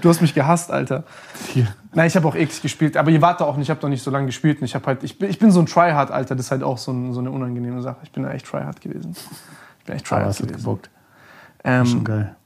Du 0.00 0.08
hast 0.08 0.20
mich 0.20 0.34
gehasst, 0.34 0.70
Alter. 0.70 1.04
Hier. 1.52 1.68
Nein, 1.94 2.08
ich 2.08 2.16
habe 2.16 2.26
auch 2.28 2.34
eklig 2.34 2.60
gespielt. 2.60 2.96
Aber 2.96 3.10
ihr 3.10 3.22
wart 3.22 3.40
da 3.40 3.44
auch 3.44 3.56
nicht. 3.56 3.66
Ich 3.66 3.70
habe 3.70 3.80
doch 3.80 3.88
nicht 3.88 4.02
so 4.02 4.10
lange 4.10 4.26
gespielt. 4.26 4.58
Und 4.60 4.64
ich, 4.66 4.74
hab 4.74 4.86
halt, 4.86 5.02
ich, 5.02 5.18
bin, 5.18 5.30
ich 5.30 5.38
bin 5.38 5.50
so 5.50 5.60
ein 5.60 5.66
Tryhard, 5.66 6.10
Alter. 6.10 6.34
Das 6.34 6.46
ist 6.46 6.50
halt 6.50 6.62
auch 6.62 6.78
so, 6.78 6.92
ein, 6.92 7.14
so 7.14 7.20
eine 7.20 7.30
unangenehme 7.30 7.80
Sache. 7.80 7.98
Ich 8.02 8.12
bin 8.12 8.22
da 8.24 8.30
echt 8.32 8.46
Tryhard 8.46 8.80
gewesen. 8.80 9.14
Ich 9.78 9.84
bin 9.86 9.96
echt 9.96 10.10
Aber 10.12 10.22
Tryhard 10.22 10.38
hat 10.38 10.46
gewesen. 10.48 10.56
gebuckt. 10.58 10.90
Schon 11.64 11.86
Ähm, 11.98 12.04
geil. 12.04 12.36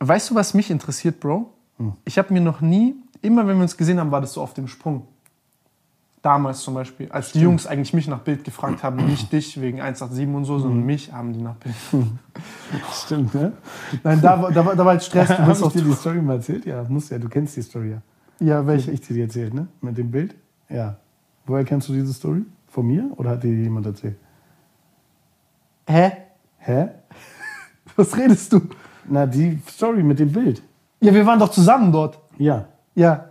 Weißt 0.00 0.30
du, 0.30 0.34
was 0.34 0.54
mich 0.54 0.70
interessiert, 0.70 1.20
Bro? 1.20 1.50
Ich 2.04 2.18
habe 2.18 2.32
mir 2.34 2.40
noch 2.42 2.60
nie, 2.60 2.94
immer 3.22 3.46
wenn 3.46 3.56
wir 3.56 3.62
uns 3.62 3.76
gesehen 3.76 3.98
haben, 4.00 4.10
war 4.10 4.20
das 4.20 4.34
so 4.34 4.42
auf 4.42 4.52
dem 4.54 4.68
Sprung. 4.68 5.06
Damals 6.22 6.60
zum 6.60 6.74
Beispiel, 6.74 7.10
als 7.10 7.32
die 7.32 7.40
Jungs 7.40 7.66
eigentlich 7.66 7.94
mich 7.94 8.06
nach 8.06 8.18
Bild 8.18 8.44
gefragt 8.44 8.82
haben, 8.82 9.06
nicht 9.06 9.32
dich 9.32 9.58
wegen 9.58 9.80
187 9.80 10.28
und 10.36 10.44
so, 10.44 10.58
sondern 10.58 10.84
mich 10.84 11.10
haben 11.10 11.32
die 11.32 11.40
nach 11.40 11.54
Bild. 11.54 11.74
Stimmt, 12.92 13.32
ne? 13.34 13.52
Nein, 14.04 14.20
da, 14.20 14.42
war- 14.42 14.52
da, 14.52 14.62
da 14.62 14.78
war 14.78 14.86
halt 14.92 15.02
Stress. 15.02 15.28
Du 15.28 15.34
auf 15.66 15.72
dir 15.72 15.82
die 15.82 15.92
Story 15.94 16.20
mal 16.20 16.34
erzählt? 16.36 16.66
Ja, 16.66 16.84
muss 16.86 17.08
ja. 17.08 17.18
Du 17.18 17.30
kennst 17.30 17.56
die 17.56 17.62
Story 17.62 17.92
ja. 17.92 18.02
Ja, 18.38 18.66
Welche 18.66 18.88
welche? 18.88 18.90
ich 19.02 19.08
dir 19.08 19.22
erzählt, 19.22 19.54
ne? 19.54 19.68
Mit 19.80 19.96
dem 19.96 20.10
Bild? 20.10 20.34
Ja. 20.68 20.98
Woher 21.46 21.64
kennst 21.64 21.88
du 21.88 21.94
diese 21.94 22.12
Story? 22.12 22.42
Von 22.68 22.86
mir 22.86 23.10
oder 23.16 23.30
hat 23.30 23.42
dir 23.42 23.54
jemand 23.54 23.86
erzählt? 23.86 24.16
Hä? 25.88 26.12
Hä? 26.58 26.88
Was 27.96 28.14
redest 28.16 28.52
du? 28.52 28.60
Na, 29.08 29.26
die 29.26 29.58
Story 29.68 30.02
mit 30.02 30.18
dem 30.18 30.32
Bild. 30.32 30.62
Ja, 31.00 31.14
wir 31.14 31.24
waren 31.26 31.38
doch 31.38 31.50
zusammen 31.50 31.92
dort. 31.92 32.18
Ja. 32.38 32.66
Ja. 32.94 33.24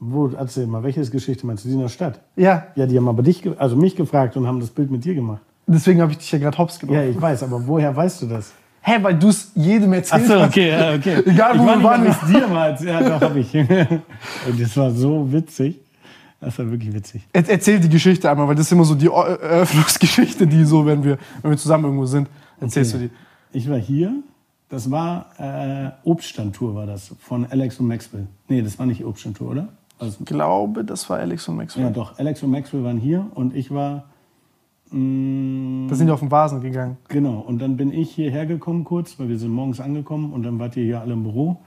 Wo, 0.00 0.28
erzähl 0.28 0.66
mal, 0.66 0.82
welche 0.82 1.04
Geschichte 1.08 1.46
meinst 1.46 1.64
du? 1.64 1.68
Die 1.68 1.74
in 1.74 1.80
der 1.80 1.88
Stadt? 1.88 2.20
Ja. 2.36 2.66
Ja, 2.74 2.86
die 2.86 2.96
haben 2.96 3.08
aber 3.08 3.22
dich, 3.22 3.42
also 3.58 3.76
mich 3.76 3.96
gefragt 3.96 4.36
und 4.36 4.46
haben 4.46 4.60
das 4.60 4.70
Bild 4.70 4.90
mit 4.90 5.04
dir 5.04 5.14
gemacht. 5.14 5.40
Deswegen 5.66 6.00
habe 6.02 6.12
ich 6.12 6.18
dich 6.18 6.30
ja 6.30 6.38
gerade 6.38 6.58
hops 6.58 6.78
genommen. 6.78 6.98
Ja, 6.98 7.04
ich 7.06 7.18
weiß, 7.20 7.42
aber 7.42 7.66
woher 7.66 7.94
weißt 7.94 8.22
du 8.22 8.26
das? 8.26 8.52
Hä, 8.82 8.98
weil 9.00 9.18
du 9.18 9.28
es 9.28 9.50
jedem 9.54 9.94
erzählt 9.94 10.28
hast. 10.28 10.48
okay, 10.50 10.68
ja, 10.70 10.94
okay. 10.94 11.22
Egal, 11.24 11.54
ich 11.56 11.60
wo 11.62 11.66
war 11.66 11.78
wir 11.78 11.84
waren. 11.84 12.02
ob 12.02 12.08
ich's 12.08 12.30
dir 12.30 12.46
mal 12.48 12.76
Ja, 12.84 13.00
doch, 13.18 13.20
hab 13.22 13.36
ich. 13.36 13.54
und 14.46 14.60
das 14.60 14.76
war 14.76 14.90
so 14.90 15.32
witzig. 15.32 15.80
Das 16.38 16.58
war 16.58 16.70
wirklich 16.70 16.92
witzig. 16.92 17.26
Er, 17.32 17.48
erzähl 17.48 17.80
die 17.80 17.88
Geschichte 17.88 18.30
einmal, 18.30 18.46
weil 18.46 18.54
das 18.56 18.66
ist 18.66 18.72
immer 18.72 18.84
so 18.84 18.94
die 18.94 19.06
Eröffnungsgeschichte, 19.06 20.46
die 20.46 20.64
so, 20.64 20.84
wenn 20.84 21.02
wir, 21.02 21.16
wenn 21.40 21.52
wir 21.52 21.58
zusammen 21.58 21.84
irgendwo 21.84 22.04
sind, 22.04 22.28
erzählst 22.60 22.94
Okay. 22.94 23.04
du 23.04 23.08
die. 23.52 23.58
Ich 23.58 23.70
war 23.70 23.78
hier, 23.78 24.12
das 24.68 24.90
war 24.90 25.26
äh, 25.38 25.90
Obststandtour 26.04 26.74
war 26.74 26.86
das, 26.86 27.14
von 27.20 27.46
Alex 27.46 27.78
und 27.80 27.86
Maxwell. 27.86 28.26
Nee, 28.48 28.62
das 28.62 28.78
war 28.78 28.86
nicht 28.86 29.04
Obststandtour, 29.04 29.50
oder? 29.50 29.68
Also, 29.98 30.16
Ich 30.20 30.26
glaube, 30.26 30.84
das 30.84 31.08
war 31.08 31.18
Alex 31.18 31.48
und 31.48 31.56
Maxwell. 31.56 31.84
ja, 31.84 31.90
doch, 31.90 32.18
Alex 32.18 32.42
und 32.42 32.50
Maxwell 32.50 32.82
waren 32.84 32.98
hier 32.98 33.26
und 33.34 33.54
ich 33.54 33.70
war, 33.70 34.04
mh, 34.90 35.88
Da 35.88 35.94
sind 35.94 36.06
wir 36.08 36.14
auf 36.14 36.20
den 36.20 36.30
Vasen 36.30 36.60
gegangen. 36.60 36.96
genau, 37.08 37.38
und 37.40 37.60
dann 37.60 37.76
bin 37.76 37.92
ich 37.92 38.10
hierher 38.10 38.46
gekommen 38.46 38.84
kurz, 38.84 39.18
weil 39.18 39.28
wir 39.28 39.38
sind 39.38 39.50
morgens 39.52 39.80
angekommen 39.80 40.32
und 40.32 40.42
dann 40.42 40.58
wart 40.58 40.76
ihr 40.76 40.84
hier 40.84 41.00
alle 41.00 41.12
im 41.12 41.22
Büro. 41.22 41.58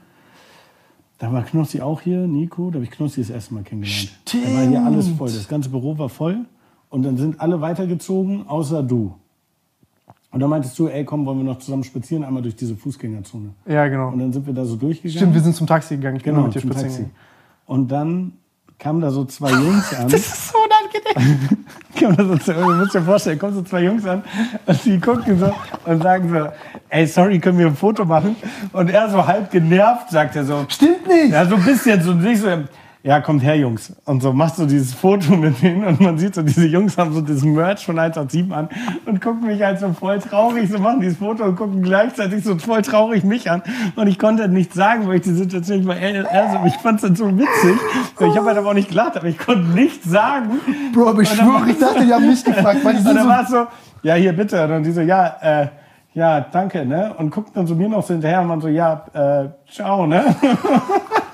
Da 1.18 1.32
war 1.32 1.42
Knossi 1.42 1.80
auch 1.80 2.00
hier, 2.00 2.26
Nico, 2.28 2.70
da 2.70 2.74
habe 2.76 2.84
ich 2.84 2.90
Knossi 2.92 3.20
das 3.22 3.30
erste 3.30 3.54
Mal 3.54 3.62
kennengelernt. 3.64 4.12
Da 4.26 4.54
war 4.54 4.68
hier 4.68 4.84
alles 4.84 5.08
voll, 5.08 5.28
das 5.28 5.48
ganze 5.48 5.68
Büro 5.70 5.98
war 5.98 6.08
voll 6.08 6.44
und 6.90 7.02
dann 7.02 7.16
sind 7.16 7.40
alle 7.40 7.60
weitergezogen, 7.60 8.46
außer 8.46 8.82
du. 8.82 9.14
Und 10.30 10.40
dann 10.40 10.50
meintest 10.50 10.78
du, 10.78 10.88
ey, 10.88 11.04
komm, 11.04 11.24
wollen 11.24 11.38
wir 11.38 11.44
noch 11.44 11.58
zusammen 11.58 11.84
spazieren, 11.84 12.22
einmal 12.22 12.42
durch 12.42 12.54
diese 12.54 12.76
Fußgängerzone. 12.76 13.50
Ja, 13.66 13.88
genau. 13.88 14.08
Und 14.08 14.18
dann 14.18 14.32
sind 14.32 14.46
wir 14.46 14.52
da 14.52 14.64
so 14.64 14.76
durchgegangen. 14.76 15.16
Stimmt, 15.18 15.34
wir 15.34 15.40
sind 15.40 15.56
zum 15.56 15.66
Taxi 15.66 15.96
gegangen. 15.96 16.16
Ich 16.16 16.22
genau, 16.22 16.42
mit 16.42 16.54
dir 16.54 16.60
zum 16.60 16.70
spazieren 16.70 16.94
Taxi. 16.94 17.10
Und 17.64 17.90
dann 17.90 18.32
kamen 18.78 19.00
da 19.00 19.10
so 19.10 19.24
zwei 19.24 19.50
Jungs 19.50 19.92
an. 19.94 20.08
Das 20.10 20.20
ist 20.20 20.48
so 20.48 20.58
unangenehm. 20.58 21.48
Kamen 21.98 22.16
da 22.16 22.24
so 22.24 22.36
zwei, 22.38 22.52
du 22.52 22.74
musst 22.74 22.94
dir 22.94 23.02
vorstellen, 23.02 23.38
kommen 23.38 23.54
so 23.54 23.62
zwei 23.62 23.82
Jungs 23.82 24.06
an 24.06 24.22
und 24.66 24.84
die 24.84 25.00
gucken 25.00 25.38
so 25.38 25.52
und 25.84 26.02
sagen 26.02 26.28
so, 26.28 26.48
ey, 26.90 27.06
sorry, 27.06 27.40
können 27.40 27.58
wir 27.58 27.66
ein 27.66 27.74
Foto 27.74 28.04
machen? 28.04 28.36
Und 28.72 28.90
er 28.90 29.10
so 29.10 29.26
halb 29.26 29.50
genervt 29.50 30.10
sagt 30.10 30.36
er 30.36 30.44
so, 30.44 30.64
Stimmt 30.68 31.08
nicht. 31.08 31.32
ja, 31.32 31.44
so 31.46 31.56
ein 31.56 31.64
bisschen, 31.64 32.00
so 32.02 32.12
nicht 32.12 32.40
so, 32.40 32.48
ja, 33.08 33.22
kommt 33.22 33.42
her, 33.42 33.56
Jungs. 33.56 33.90
Und 34.04 34.22
so 34.22 34.34
machst 34.34 34.58
du 34.58 34.66
dieses 34.66 34.92
Foto 34.92 35.34
mit 35.34 35.62
denen 35.62 35.82
und 35.82 35.98
man 35.98 36.18
sieht 36.18 36.34
so, 36.34 36.42
diese 36.42 36.66
Jungs 36.66 36.98
haben 36.98 37.14
so 37.14 37.22
das 37.22 37.42
Merch 37.42 37.86
von 37.86 37.98
187 37.98 38.52
an 38.52 38.68
und 39.06 39.22
gucken 39.22 39.46
mich 39.46 39.62
halt 39.62 39.80
so 39.80 39.94
voll 39.94 40.18
traurig, 40.18 40.70
so 40.70 40.78
machen 40.78 41.00
dieses 41.00 41.16
Foto 41.16 41.44
und 41.44 41.56
gucken 41.56 41.80
gleichzeitig 41.80 42.44
so 42.44 42.58
voll 42.58 42.82
traurig 42.82 43.24
mich 43.24 43.50
an. 43.50 43.62
Und 43.96 44.08
ich 44.08 44.18
konnte 44.18 44.42
halt 44.42 44.52
nichts 44.52 44.74
sagen, 44.74 45.08
weil 45.08 45.16
ich 45.16 45.22
die 45.22 45.32
Situation 45.32 45.78
nicht 45.78 45.88
war. 45.88 45.96
Er, 45.96 46.22
er 46.26 46.50
so, 46.50 46.58
ich 46.66 46.74
fand's 46.74 47.00
dann 47.00 47.16
so 47.16 47.34
witzig. 47.34 47.80
Ich 48.20 48.36
habe 48.36 48.46
halt 48.46 48.58
aber 48.58 48.68
auch 48.68 48.74
nicht 48.74 48.90
gelacht, 48.90 49.16
aber 49.16 49.28
ich 49.28 49.38
konnte 49.38 49.70
nichts 49.70 50.06
sagen. 50.06 50.60
Bro, 50.92 51.08
aber 51.08 51.22
ich 51.22 51.30
schwöre, 51.30 51.66
ich 51.66 51.78
dachte, 51.78 52.04
die 52.04 52.12
haben 52.12 52.28
mich 52.28 52.44
gefragt, 52.44 52.84
weil 52.84 52.92
die 52.92 52.98
Und 53.08 53.14
dann 53.14 53.22
so... 53.22 53.28
war 53.30 53.42
es 53.42 53.48
so, 53.48 53.66
ja, 54.02 54.16
hier 54.16 54.34
bitte. 54.34 54.62
Und 54.64 54.68
dann 54.68 54.82
die 54.82 54.92
so, 54.92 55.00
ja, 55.00 55.34
äh, 55.40 55.68
ja, 56.12 56.42
danke, 56.42 56.84
ne? 56.84 57.14
Und 57.16 57.30
guckten 57.30 57.54
dann 57.54 57.66
so 57.66 57.74
mir 57.74 57.88
noch 57.88 58.02
so 58.02 58.12
hinterher 58.12 58.42
und 58.42 58.50
waren 58.50 58.60
so, 58.60 58.68
ja, 58.68 59.06
äh, 59.14 59.48
ciao, 59.72 60.06
ne? 60.06 60.36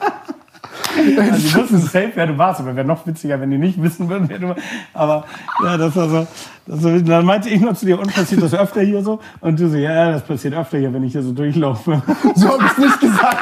Also 0.96 1.48
die 1.48 1.54
wussten 1.54 1.78
safe, 1.78 2.12
wer 2.14 2.26
du 2.26 2.38
warst, 2.38 2.60
aber 2.60 2.76
wäre 2.76 2.86
noch 2.86 3.06
witziger, 3.06 3.40
wenn 3.40 3.50
die 3.50 3.58
nicht 3.58 3.82
wissen 3.82 4.08
würden, 4.08 4.28
wer 4.28 4.38
du 4.38 4.48
warst. 4.48 4.62
Aber 4.92 5.24
ja, 5.64 5.76
das 5.76 5.96
war 5.96 6.08
so. 6.08 6.26
Das 6.66 6.82
war, 6.82 6.92
dann 6.92 7.26
meinte 7.26 7.50
ich 7.50 7.60
noch 7.60 7.74
zu 7.74 7.84
dir, 7.84 7.98
und 7.98 8.12
passiert 8.14 8.42
das 8.42 8.54
öfter 8.54 8.80
hier 8.80 9.02
so? 9.02 9.20
Und 9.40 9.60
du 9.60 9.68
so, 9.68 9.76
ja, 9.76 10.12
das 10.12 10.22
passiert 10.22 10.54
öfter 10.54 10.78
hier, 10.78 10.92
wenn 10.92 11.04
ich 11.04 11.12
hier 11.12 11.22
so 11.22 11.32
durchlaufe. 11.32 12.02
So 12.34 12.48
habe 12.48 12.64
ich 12.64 12.78
nicht 12.78 13.00
gesagt. 13.00 13.38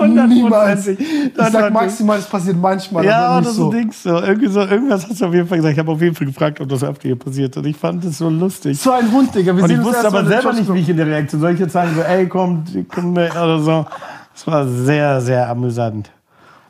Und 0.00 0.16
dann 0.16 0.28
Niemals. 0.28 0.86
Ich 0.86 0.98
Dann 1.36 1.52
sag 1.52 1.72
maximal, 1.72 2.18
es 2.18 2.26
passiert 2.26 2.56
manchmal, 2.56 3.04
Ja, 3.04 3.40
nicht 3.40 3.50
so 3.50 3.64
so. 3.64 3.70
Dings 3.70 4.02
so. 4.02 4.20
Irgendwie 4.20 4.48
so. 4.48 4.60
Irgendwas 4.60 5.08
hast 5.08 5.20
du 5.20 5.26
auf 5.26 5.34
jeden 5.34 5.48
Fall 5.48 5.58
gesagt. 5.58 5.72
Ich 5.74 5.78
habe 5.78 5.90
auf 5.90 6.00
jeden 6.00 6.14
Fall 6.14 6.26
gefragt, 6.26 6.60
ob 6.60 6.68
das 6.68 6.84
öfter 6.84 7.08
hier 7.08 7.18
passiert. 7.18 7.56
Und 7.56 7.66
ich 7.66 7.76
fand 7.76 8.04
das 8.04 8.18
so 8.18 8.28
lustig. 8.28 8.78
So 8.78 8.92
ein 8.92 9.10
Hund, 9.10 9.34
Digga. 9.34 9.56
Wir 9.56 9.64
Und 9.64 9.70
ich 9.70 9.82
wusste 9.82 10.06
aber 10.06 10.24
selber 10.24 10.52
nicht, 10.52 10.72
wie 10.72 10.78
ich 10.78 10.88
in 10.88 10.96
der 10.96 11.06
Reaktion 11.06 11.40
soll 11.40 11.54
ich 11.54 11.60
jetzt 11.60 11.72
sagen, 11.72 11.90
so, 11.94 12.02
ey, 12.02 12.26
komm, 12.26 12.64
komm 12.88 13.12
oder 13.12 13.58
so. 13.58 13.86
Das 14.34 14.46
war 14.46 14.66
sehr, 14.66 15.20
sehr 15.20 15.48
amüsant. 15.48 16.10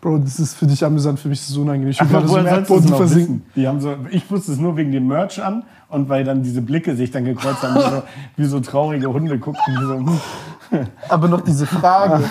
Bro, 0.00 0.18
das 0.18 0.38
ist 0.38 0.54
für 0.54 0.66
dich 0.66 0.85
amüsant, 0.85 1.18
für 1.18 1.28
mich 1.28 1.40
ist 1.40 1.49
es 1.49 1.56
unangenehm. 1.56 1.88
Ich 1.88 1.99
gerade 1.99 2.28
so 2.28 2.37
Erdboden 2.37 2.88
versinken. 2.88 3.42
Die 3.56 3.66
haben 3.66 3.80
so, 3.80 3.97
ich 4.11 4.30
wusste 4.30 4.52
es 4.52 4.59
nur 4.59 4.76
wegen 4.76 4.92
dem 4.92 5.06
Merch 5.06 5.42
an 5.42 5.64
und 5.88 6.11
weil 6.11 6.25
dann 6.25 6.42
diese 6.42 6.61
Blicke 6.61 6.94
sich 6.94 7.11
dann 7.11 7.25
gekreuzt 7.25 7.62
haben, 7.62 7.76
wie 7.76 7.80
so, 7.80 8.02
wie 8.37 8.44
so 8.44 8.61
traurige 8.61 9.11
Hunde 9.11 9.38
guckten. 9.38 9.75
Die 9.75 9.87
so, 9.87 9.94
hm, 9.97 10.87
Aber 11.09 11.28
noch 11.28 11.40
diese 11.40 11.64
Frage. 11.64 12.25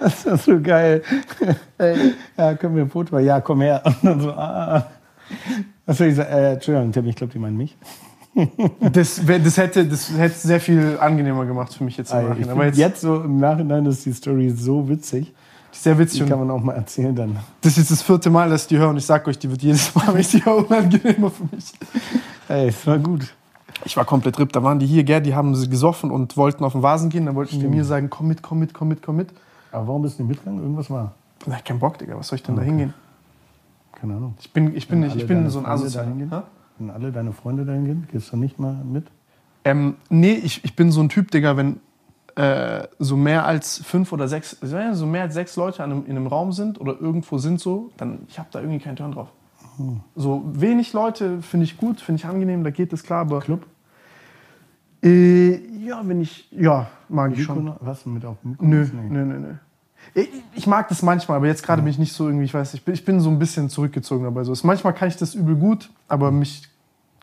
das 0.00 0.26
ist 0.26 0.44
so 0.44 0.60
geil. 0.60 1.02
Ey, 1.78 2.14
ja, 2.36 2.54
können 2.54 2.76
wir 2.76 2.82
ein 2.82 2.90
Foto 2.90 3.14
machen? 3.14 3.24
Ja, 3.24 3.40
komm 3.40 3.62
her. 3.62 3.80
Und 3.86 3.96
dann 4.02 4.20
so, 4.20 4.32
ah. 4.32 4.86
Was 5.86 5.96
soll 5.96 6.08
ich 6.08 6.16
sagen? 6.16 6.30
Äh, 6.30 6.52
Entschuldigung, 6.52 6.92
Tim, 6.92 7.06
ich 7.06 7.16
glaube, 7.16 7.32
die 7.32 7.38
meinen 7.38 7.56
mich. 7.56 7.74
Das, 8.92 9.20
das, 9.24 9.56
hätte, 9.56 9.86
das 9.86 10.10
hätte 10.10 10.34
sehr 10.34 10.60
viel 10.60 10.98
angenehmer 11.00 11.46
gemacht 11.46 11.72
für 11.72 11.84
mich 11.84 11.96
jetzt 11.96 12.12
im 12.12 12.20
ich 12.20 12.28
Nachhinein. 12.28 12.50
Aber 12.50 12.66
jetzt, 12.66 12.78
jetzt 12.78 13.00
so 13.00 13.20
im 13.20 13.38
Nachhinein 13.38 13.86
ist 13.86 14.04
die 14.04 14.12
Story 14.12 14.50
so 14.50 14.88
witzig. 14.88 15.32
sehr 15.72 15.96
witzig. 15.98 16.22
Die 16.22 16.28
kann 16.28 16.40
man 16.40 16.50
auch 16.50 16.62
mal 16.62 16.74
erzählen 16.74 17.14
dann. 17.14 17.36
das 17.60 17.72
ist 17.72 17.78
jetzt 17.78 17.90
das 17.92 18.02
vierte 18.02 18.30
Mal, 18.30 18.50
dass 18.50 18.62
ich 18.62 18.68
die 18.68 18.78
höre. 18.78 18.88
Und 18.88 18.96
ich 18.96 19.06
sag 19.06 19.26
euch, 19.28 19.38
die 19.38 19.50
wird 19.50 19.62
jedes 19.62 19.94
Mal, 19.94 20.06
höre, 20.06 20.68
unangenehmer 20.68 21.30
für 21.30 21.44
mich. 21.52 21.72
Ey, 22.48 22.68
es 22.68 22.86
war 22.86 22.98
gut. 22.98 23.34
Ich 23.84 23.96
war 23.96 24.04
komplett 24.04 24.38
ripp. 24.38 24.52
Da 24.52 24.62
waren 24.62 24.78
die 24.78 24.86
hier, 24.86 25.04
gell, 25.04 25.20
die 25.20 25.34
haben 25.34 25.54
sie 25.54 25.68
gesoffen 25.68 26.10
und 26.10 26.36
wollten 26.36 26.64
auf 26.64 26.72
den 26.72 26.82
Vasen 26.82 27.10
gehen. 27.10 27.26
Dann 27.26 27.34
wollten 27.34 27.60
die 27.60 27.66
mir 27.66 27.84
sagen, 27.84 28.10
komm 28.10 28.28
mit, 28.28 28.42
komm 28.42 28.58
mit, 28.58 28.74
komm 28.74 28.88
mit, 28.88 29.02
komm 29.02 29.16
mit. 29.16 29.28
Aber 29.70 29.88
warum 29.88 30.02
bist 30.02 30.18
du 30.18 30.22
nicht 30.22 30.30
mitgegangen? 30.30 30.60
Irgendwas 30.60 30.90
war. 30.90 31.12
Na, 31.46 31.58
kein 31.64 31.78
Bock, 31.78 31.98
Digga. 31.98 32.16
Was 32.16 32.28
soll 32.28 32.36
ich 32.36 32.42
denn 32.42 32.56
da 32.56 32.62
hingehen? 32.62 32.94
Keine 33.92 34.14
Ahnung. 34.14 34.34
Ich 34.40 34.52
bin, 34.52 34.76
ich 34.76 34.88
bin, 34.88 35.00
nicht, 35.00 35.16
ich 35.16 35.26
bin 35.26 35.48
so 35.50 35.58
ein 35.60 35.66
Asozial. 35.66 36.06
Wenn 36.78 36.90
alle 36.90 37.12
deine 37.12 37.32
Freunde 37.32 37.64
dahin 37.64 37.84
gehen, 37.84 38.08
gehst 38.10 38.32
du 38.32 38.36
nicht 38.36 38.58
mal 38.58 38.74
mit? 38.84 39.06
Ähm, 39.64 39.96
nee, 40.10 40.34
ich, 40.34 40.64
ich 40.64 40.76
bin 40.76 40.90
so 40.90 41.00
ein 41.00 41.08
Typ, 41.08 41.30
Digga, 41.30 41.56
wenn 41.56 41.80
äh, 42.36 42.88
so 42.98 43.16
mehr 43.16 43.46
als 43.46 43.78
fünf 43.84 44.12
oder 44.12 44.26
sechs, 44.28 44.56
so 44.60 45.06
mehr 45.06 45.22
als 45.22 45.34
sechs 45.34 45.56
Leute 45.56 45.84
einem, 45.84 46.04
in 46.06 46.16
einem 46.16 46.26
Raum 46.26 46.52
sind 46.52 46.80
oder 46.80 47.00
irgendwo 47.00 47.38
sind 47.38 47.60
so, 47.60 47.90
dann 47.96 48.20
ich 48.28 48.38
habe 48.38 48.48
da 48.50 48.60
irgendwie 48.60 48.80
keinen 48.80 48.96
Turn 48.96 49.12
drauf. 49.12 49.28
So 50.14 50.42
wenig 50.46 50.92
Leute 50.92 51.42
finde 51.42 51.64
ich 51.64 51.76
gut, 51.76 52.00
finde 52.00 52.20
ich 52.20 52.26
angenehm, 52.26 52.62
da 52.64 52.70
geht 52.70 52.92
es 52.92 53.02
klar, 53.02 53.20
aber 53.22 53.40
Club? 53.40 53.66
äh, 55.02 55.56
ja, 55.84 56.00
wenn 56.04 56.20
ich 56.20 56.50
ja 56.52 56.88
mag 57.08 57.32
ich 57.32 57.42
schon. 57.44 57.72
Was 57.80 58.06
mit 58.06 58.24
auf 58.24 58.36
Mykonos? 58.42 58.92
Nö, 58.92 59.00
Nee. 59.02 59.08
nö, 59.10 59.24
nö, 59.24 59.38
nö. 59.38 59.54
Ich, 60.12 60.28
ich 60.54 60.66
mag 60.66 60.88
das 60.88 61.02
manchmal, 61.02 61.38
aber 61.38 61.46
jetzt 61.46 61.62
gerade 61.62 61.82
bin 61.82 61.90
ich 61.90 61.98
nicht 61.98 62.12
so 62.12 62.26
irgendwie, 62.26 62.44
ich 62.44 62.54
weiß, 62.54 62.74
ich 62.74 62.84
bin, 62.84 62.94
ich 62.94 63.04
bin 63.04 63.20
so 63.20 63.30
ein 63.30 63.38
bisschen 63.38 63.70
zurückgezogen 63.70 64.24
dabei. 64.24 64.44
So, 64.44 64.52
ist- 64.52 64.62
manchmal 64.64 64.92
kann 64.94 65.08
ich 65.08 65.16
das 65.16 65.34
übel 65.34 65.56
gut, 65.56 65.90
aber 66.08 66.30
mich 66.30 66.68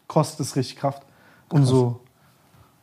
kostet 0.08 0.40
es 0.42 0.56
richtig 0.56 0.78
Kraft. 0.78 1.04
Und 1.50 1.66
so, 1.66 2.02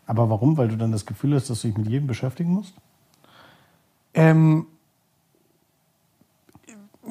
Aber 0.06 0.30
warum? 0.30 0.56
Weil 0.56 0.68
du 0.68 0.76
dann 0.76 0.92
das 0.92 1.04
Gefühl 1.04 1.34
hast, 1.34 1.50
dass 1.50 1.60
du 1.62 1.68
dich 1.68 1.76
mit 1.76 1.88
jedem 1.88 2.06
beschäftigen 2.06 2.52
musst? 2.52 2.72
Ähm, 4.14 4.66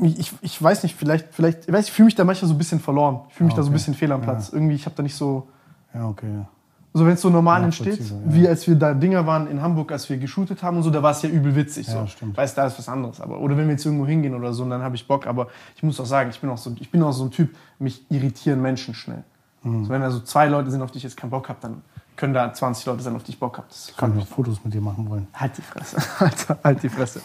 ich, 0.01 0.31
ich 0.41 0.61
weiß 0.61 0.83
nicht, 0.83 0.95
vielleicht, 0.95 1.33
vielleicht, 1.33 1.67
ich 1.67 1.73
weiß, 1.73 1.85
ich 1.87 1.91
fühle 1.91 2.05
mich 2.05 2.15
da 2.15 2.23
manchmal 2.23 2.47
so 2.49 2.53
ein 2.55 2.57
bisschen 2.57 2.79
verloren. 2.79 3.21
Ich 3.29 3.35
fühle 3.35 3.45
mich 3.45 3.53
Ah, 3.53 3.57
da 3.57 3.63
so 3.63 3.69
ein 3.69 3.71
okay. 3.71 3.77
bisschen 3.79 3.93
fehl 3.95 4.11
am 4.11 4.21
Platz. 4.21 4.49
Irgendwie, 4.49 4.75
ich 4.75 4.85
habe 4.85 4.95
da 4.95 5.03
nicht 5.03 5.15
so, 5.15 5.47
Ja, 5.93 6.07
okay. 6.07 6.45
Ja. 6.93 6.99
so 6.99 7.05
wenn 7.05 7.13
es 7.13 7.21
so 7.21 7.29
normal 7.29 7.63
entsteht, 7.63 7.99
ja. 7.99 8.15
wie 8.25 8.47
als 8.47 8.67
wir 8.67 8.75
da 8.75 8.93
Dinger 8.93 9.25
waren 9.25 9.47
in 9.47 9.61
Hamburg, 9.61 9.91
als 9.91 10.09
wir 10.09 10.17
geshootet 10.17 10.63
haben 10.63 10.77
und 10.77 10.83
so, 10.83 10.89
da 10.89 11.01
war 11.03 11.11
es 11.11 11.21
ja 11.21 11.29
übel 11.29 11.55
witzig. 11.55 11.87
Ja, 11.87 12.01
so. 12.01 12.07
stimmt. 12.07 12.37
Weißt, 12.37 12.57
da 12.57 12.67
ist 12.67 12.77
was 12.77 12.89
anderes. 12.89 13.21
Aber, 13.21 13.39
oder 13.39 13.57
wenn 13.57 13.65
wir 13.65 13.73
jetzt 13.73 13.85
irgendwo 13.85 14.05
hingehen 14.05 14.33
oder 14.33 14.53
so, 14.53 14.67
dann 14.67 14.81
habe 14.81 14.95
ich 14.95 15.07
Bock. 15.07 15.27
Aber 15.27 15.47
ich 15.75 15.83
muss 15.83 15.99
auch 15.99 16.05
sagen, 16.05 16.29
ich 16.29 16.39
bin 16.39 16.49
auch 16.49 16.57
so, 16.57 16.75
ich 16.79 16.89
bin 16.89 17.03
auch 17.03 17.13
so 17.13 17.25
ein 17.25 17.31
Typ, 17.31 17.55
mich 17.79 18.03
irritieren 18.09 18.61
Menschen 18.61 18.93
schnell. 18.93 19.23
Mhm. 19.63 19.85
So, 19.85 19.89
wenn 19.91 20.01
da 20.01 20.11
so 20.11 20.19
zwei 20.19 20.47
Leute 20.47 20.71
sind, 20.71 20.81
auf 20.81 20.91
die 20.91 20.97
ich 20.97 21.03
jetzt 21.03 21.17
keinen 21.17 21.29
Bock 21.29 21.49
habe, 21.49 21.59
dann 21.61 21.81
können 22.15 22.33
da 22.33 22.51
20 22.51 22.85
Leute 22.85 23.03
sein, 23.03 23.15
auf 23.15 23.23
die 23.23 23.31
ich 23.31 23.39
Bock 23.39 23.57
habe. 23.57 23.67
Das 23.69 23.93
Kann 23.95 24.11
ich 24.11 24.17
noch 24.17 24.27
Fotos 24.27 24.59
mit 24.63 24.73
dir 24.73 24.81
machen 24.81 25.07
wollen. 25.09 25.27
Halt 25.33 25.57
die 25.57 25.61
Fresse. 25.61 25.97
Alter, 26.19 26.57
halt 26.63 26.83
die 26.83 26.89
Fresse. 26.89 27.21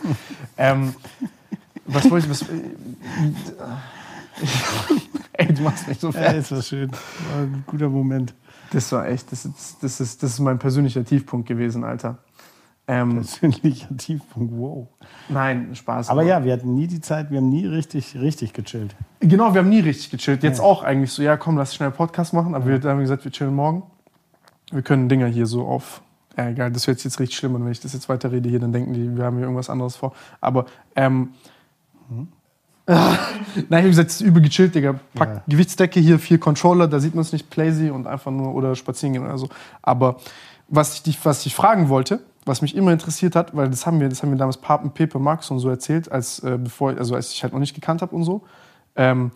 ähm, 0.56 0.94
was 1.86 2.10
wollte 2.10 2.26
ich. 2.26 2.30
Was, 2.30 2.42
äh, 2.42 2.44
ey, 5.32 5.52
du 5.52 5.62
machst 5.62 5.88
mich 5.88 5.98
so 5.98 6.08
Ja, 6.08 6.12
fertig. 6.12 6.40
ist 6.40 6.52
das 6.52 6.68
schön. 6.68 6.90
War 6.90 7.42
ein 7.42 7.64
guter 7.66 7.88
Moment. 7.88 8.34
Das 8.72 8.90
war 8.92 9.06
echt. 9.08 9.30
Das 9.32 9.44
ist, 9.44 9.76
das, 9.82 10.00
ist, 10.00 10.22
das 10.22 10.32
ist 10.32 10.40
mein 10.40 10.58
persönlicher 10.58 11.04
Tiefpunkt 11.04 11.46
gewesen, 11.48 11.84
Alter. 11.84 12.18
Ähm, 12.88 13.14
Persönlicher 13.16 13.96
Tiefpunkt, 13.96 14.52
wow. 14.56 14.88
nein, 15.28 15.74
Spaß. 15.74 16.08
Aber 16.10 16.24
ja, 16.24 16.42
wir 16.44 16.52
hatten 16.52 16.74
nie 16.74 16.88
die 16.88 17.00
Zeit, 17.00 17.30
wir 17.30 17.38
haben 17.38 17.48
nie 17.48 17.64
richtig, 17.64 18.16
richtig 18.18 18.52
gechillt. 18.54 18.96
Genau, 19.20 19.54
wir 19.54 19.60
haben 19.60 19.68
nie 19.68 19.78
richtig 19.80 20.10
gechillt. 20.10 20.42
Jetzt 20.42 20.58
Ja. 20.58 20.64
auch 20.64 20.82
eigentlich 20.82 21.12
so, 21.12 21.22
ja, 21.22 21.36
komm, 21.36 21.56
lass 21.56 21.74
schnell 21.76 21.92
Podcast 21.92 22.32
machen. 22.32 22.56
Aber 22.56 22.66
wir 22.66 22.80
haben 22.90 22.98
gesagt, 22.98 23.24
wir 23.24 23.30
chillen 23.30 23.54
morgen. 23.54 23.84
Wir 24.72 24.82
können 24.82 25.08
Dinger 25.08 25.26
hier 25.28 25.46
so 25.46 25.64
auf. 25.64 26.02
Ja, 26.36 26.48
egal, 26.48 26.72
das 26.72 26.86
wird 26.88 27.04
jetzt 27.04 27.20
richtig 27.20 27.36
schlimm. 27.38 27.54
Und 27.54 27.64
wenn 27.64 27.70
ich 27.72 27.80
das 27.80 27.92
jetzt 27.92 28.08
weiterrede 28.08 28.48
hier, 28.48 28.58
dann 28.58 28.72
denken 28.72 28.94
die, 28.94 29.16
wir 29.16 29.24
haben 29.24 29.36
hier 29.36 29.44
irgendwas 29.44 29.70
anderes 29.70 29.94
vor. 29.96 30.12
Aber, 30.40 30.66
ähm. 30.96 31.34
Nein, 32.86 33.16
ich 33.54 33.76
habe 33.76 33.88
gesagt, 33.88 34.10
es 34.10 34.20
ist 34.20 34.26
übel 34.26 34.42
gechillt, 34.42 34.74
Digga. 34.74 34.98
Pack 35.14 35.28
Ja. 35.28 35.42
Gewichtsdecke 35.46 36.00
hier, 36.00 36.18
vier 36.18 36.38
Controller, 36.38 36.88
da 36.88 36.98
sieht 36.98 37.14
man 37.14 37.22
es 37.22 37.32
nicht, 37.32 37.48
Playsy 37.48 37.90
und 37.90 38.06
einfach 38.06 38.30
nur 38.30 38.54
oder 38.54 38.74
spazieren 38.74 39.12
gehen 39.12 39.24
oder 39.24 39.38
so. 39.38 39.48
Aber 39.82 40.16
was 40.68 40.94
ich, 40.94 41.02
dich, 41.02 41.24
was 41.24 41.46
ich 41.46 41.54
fragen 41.54 41.88
wollte, 41.88 42.20
was 42.44 42.60
mich 42.60 42.74
immer 42.74 42.92
interessiert 42.92 43.36
hat, 43.36 43.54
weil 43.56 43.70
das 43.70 43.86
haben 43.86 44.00
wir, 44.00 44.08
das 44.08 44.22
haben 44.22 44.30
wir 44.30 44.38
damals 44.38 44.56
Papen, 44.56 44.90
Pepe, 44.90 45.18
Max 45.18 45.50
und 45.50 45.60
so 45.60 45.68
erzählt, 45.68 46.10
als, 46.10 46.40
äh, 46.40 46.58
bevor, 46.58 46.90
also 46.90 47.14
als 47.14 47.32
ich 47.32 47.42
halt 47.42 47.52
noch 47.52 47.60
nicht 47.60 47.74
gekannt 47.74 48.02
habe 48.02 48.14
und 48.16 48.24
so. 48.24 48.42
Ähm, 48.96 49.30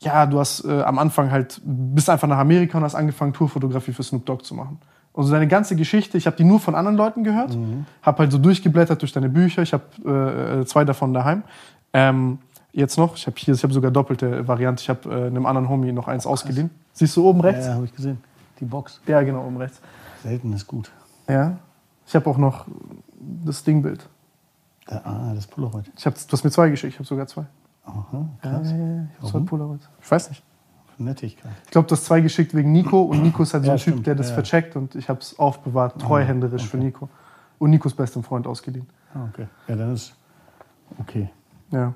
ja, 0.00 0.26
du 0.26 0.38
hast 0.40 0.64
äh, 0.64 0.82
am 0.82 0.98
Anfang 0.98 1.30
halt, 1.30 1.60
bist 1.64 2.08
einfach 2.08 2.28
nach 2.28 2.38
Amerika 2.38 2.78
und 2.78 2.84
hast 2.84 2.94
angefangen, 2.94 3.32
Tourfotografie 3.32 3.92
für 3.92 4.02
Snoop 4.02 4.24
Dogg 4.24 4.44
zu 4.44 4.54
machen. 4.54 4.78
Also 5.14 5.30
deine 5.30 5.46
ganze 5.46 5.76
Geschichte, 5.76 6.16
ich 6.16 6.26
habe 6.26 6.36
die 6.36 6.44
nur 6.44 6.58
von 6.58 6.74
anderen 6.74 6.96
Leuten 6.96 7.22
gehört, 7.22 7.56
habe 8.00 8.18
halt 8.18 8.32
so 8.32 8.38
durchgeblättert 8.38 9.02
durch 9.02 9.12
deine 9.12 9.28
Bücher, 9.28 9.60
ich 9.60 9.74
habe 9.74 9.84
äh, 10.06 10.60
äh, 10.60 10.64
zwei 10.64 10.84
davon 10.86 11.12
daheim. 11.12 11.42
Ähm, 11.92 12.38
jetzt 12.72 12.96
noch, 12.98 13.16
ich 13.16 13.26
habe 13.26 13.36
hier, 13.38 13.54
ich 13.54 13.62
habe 13.62 13.72
sogar 13.72 13.90
doppelte 13.90 14.46
Variante, 14.48 14.82
ich 14.82 14.88
habe 14.88 15.08
äh, 15.10 15.26
einem 15.26 15.46
anderen 15.46 15.68
Homie 15.68 15.92
noch 15.92 16.08
eins 16.08 16.26
ausgeliehen. 16.26 16.70
Siehst 16.92 17.16
du 17.16 17.26
oben 17.28 17.40
rechts? 17.40 17.66
Ja, 17.66 17.74
habe 17.74 17.84
ich 17.84 17.94
gesehen. 17.94 18.18
Die 18.60 18.64
Box. 18.64 19.00
Ja, 19.06 19.22
genau, 19.22 19.44
oben 19.46 19.56
rechts. 19.56 19.80
Selten 20.22 20.52
ist 20.52 20.66
gut. 20.66 20.90
Ja. 21.28 21.56
Ich 22.06 22.14
habe 22.14 22.28
auch 22.28 22.38
noch 22.38 22.66
das 23.44 23.64
Dingbild. 23.64 24.08
Da, 24.86 25.00
ah, 25.04 25.32
das 25.34 25.46
Polaroid. 25.46 25.90
Ich 25.96 26.06
hab, 26.06 26.14
du 26.14 26.20
hast 26.32 26.44
mir 26.44 26.50
zwei 26.50 26.68
geschickt, 26.70 26.92
ich 26.94 26.98
habe 26.98 27.06
sogar 27.06 27.26
zwei. 27.26 27.44
Aha, 27.84 28.28
Ja, 28.44 28.50
krass. 28.50 28.70
ja, 28.70 28.76
ja, 28.76 29.04
ich 29.12 29.18
habe 29.18 29.30
zwei? 29.30 29.38
Polaroids. 29.40 29.88
Ich 30.00 30.10
weiß 30.10 30.28
nicht. 30.30 30.42
Nettigkeit. 30.98 31.50
Ich 31.64 31.70
glaube, 31.70 31.88
du 31.88 31.92
hast 31.96 32.04
zwei 32.04 32.20
geschickt 32.20 32.54
wegen 32.54 32.70
Nico 32.70 33.00
und 33.02 33.22
Nico 33.22 33.42
ist 33.42 33.54
halt 33.54 33.64
so 33.64 33.68
Ja, 33.68 33.74
ein 33.74 33.78
Typ, 33.78 33.92
stimmt, 33.94 34.06
der 34.06 34.14
das 34.14 34.28
ja. 34.28 34.34
vercheckt 34.34 34.76
und 34.76 34.94
ich 34.94 35.08
habe 35.08 35.20
es 35.20 35.36
aufbewahrt, 35.38 36.00
treuhänderisch 36.00 36.66
für 36.68 36.76
Nico. 36.76 37.08
Und 37.58 37.70
Nikos 37.70 37.94
bestem 37.94 38.22
Freund 38.22 38.46
ausgeliehen. 38.46 38.86
Ah, 39.14 39.24
okay. 39.32 39.46
Ja, 39.68 39.76
dann 39.76 39.94
ist 39.94 40.14
okay. 40.98 41.30
Ja. 41.70 41.94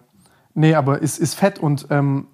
Nee, 0.57 0.75
aber 0.75 1.03
ist, 1.03 1.19
ist 1.19 1.35
fett 1.35 1.59
und 1.59 1.87
ähm, 1.91 2.29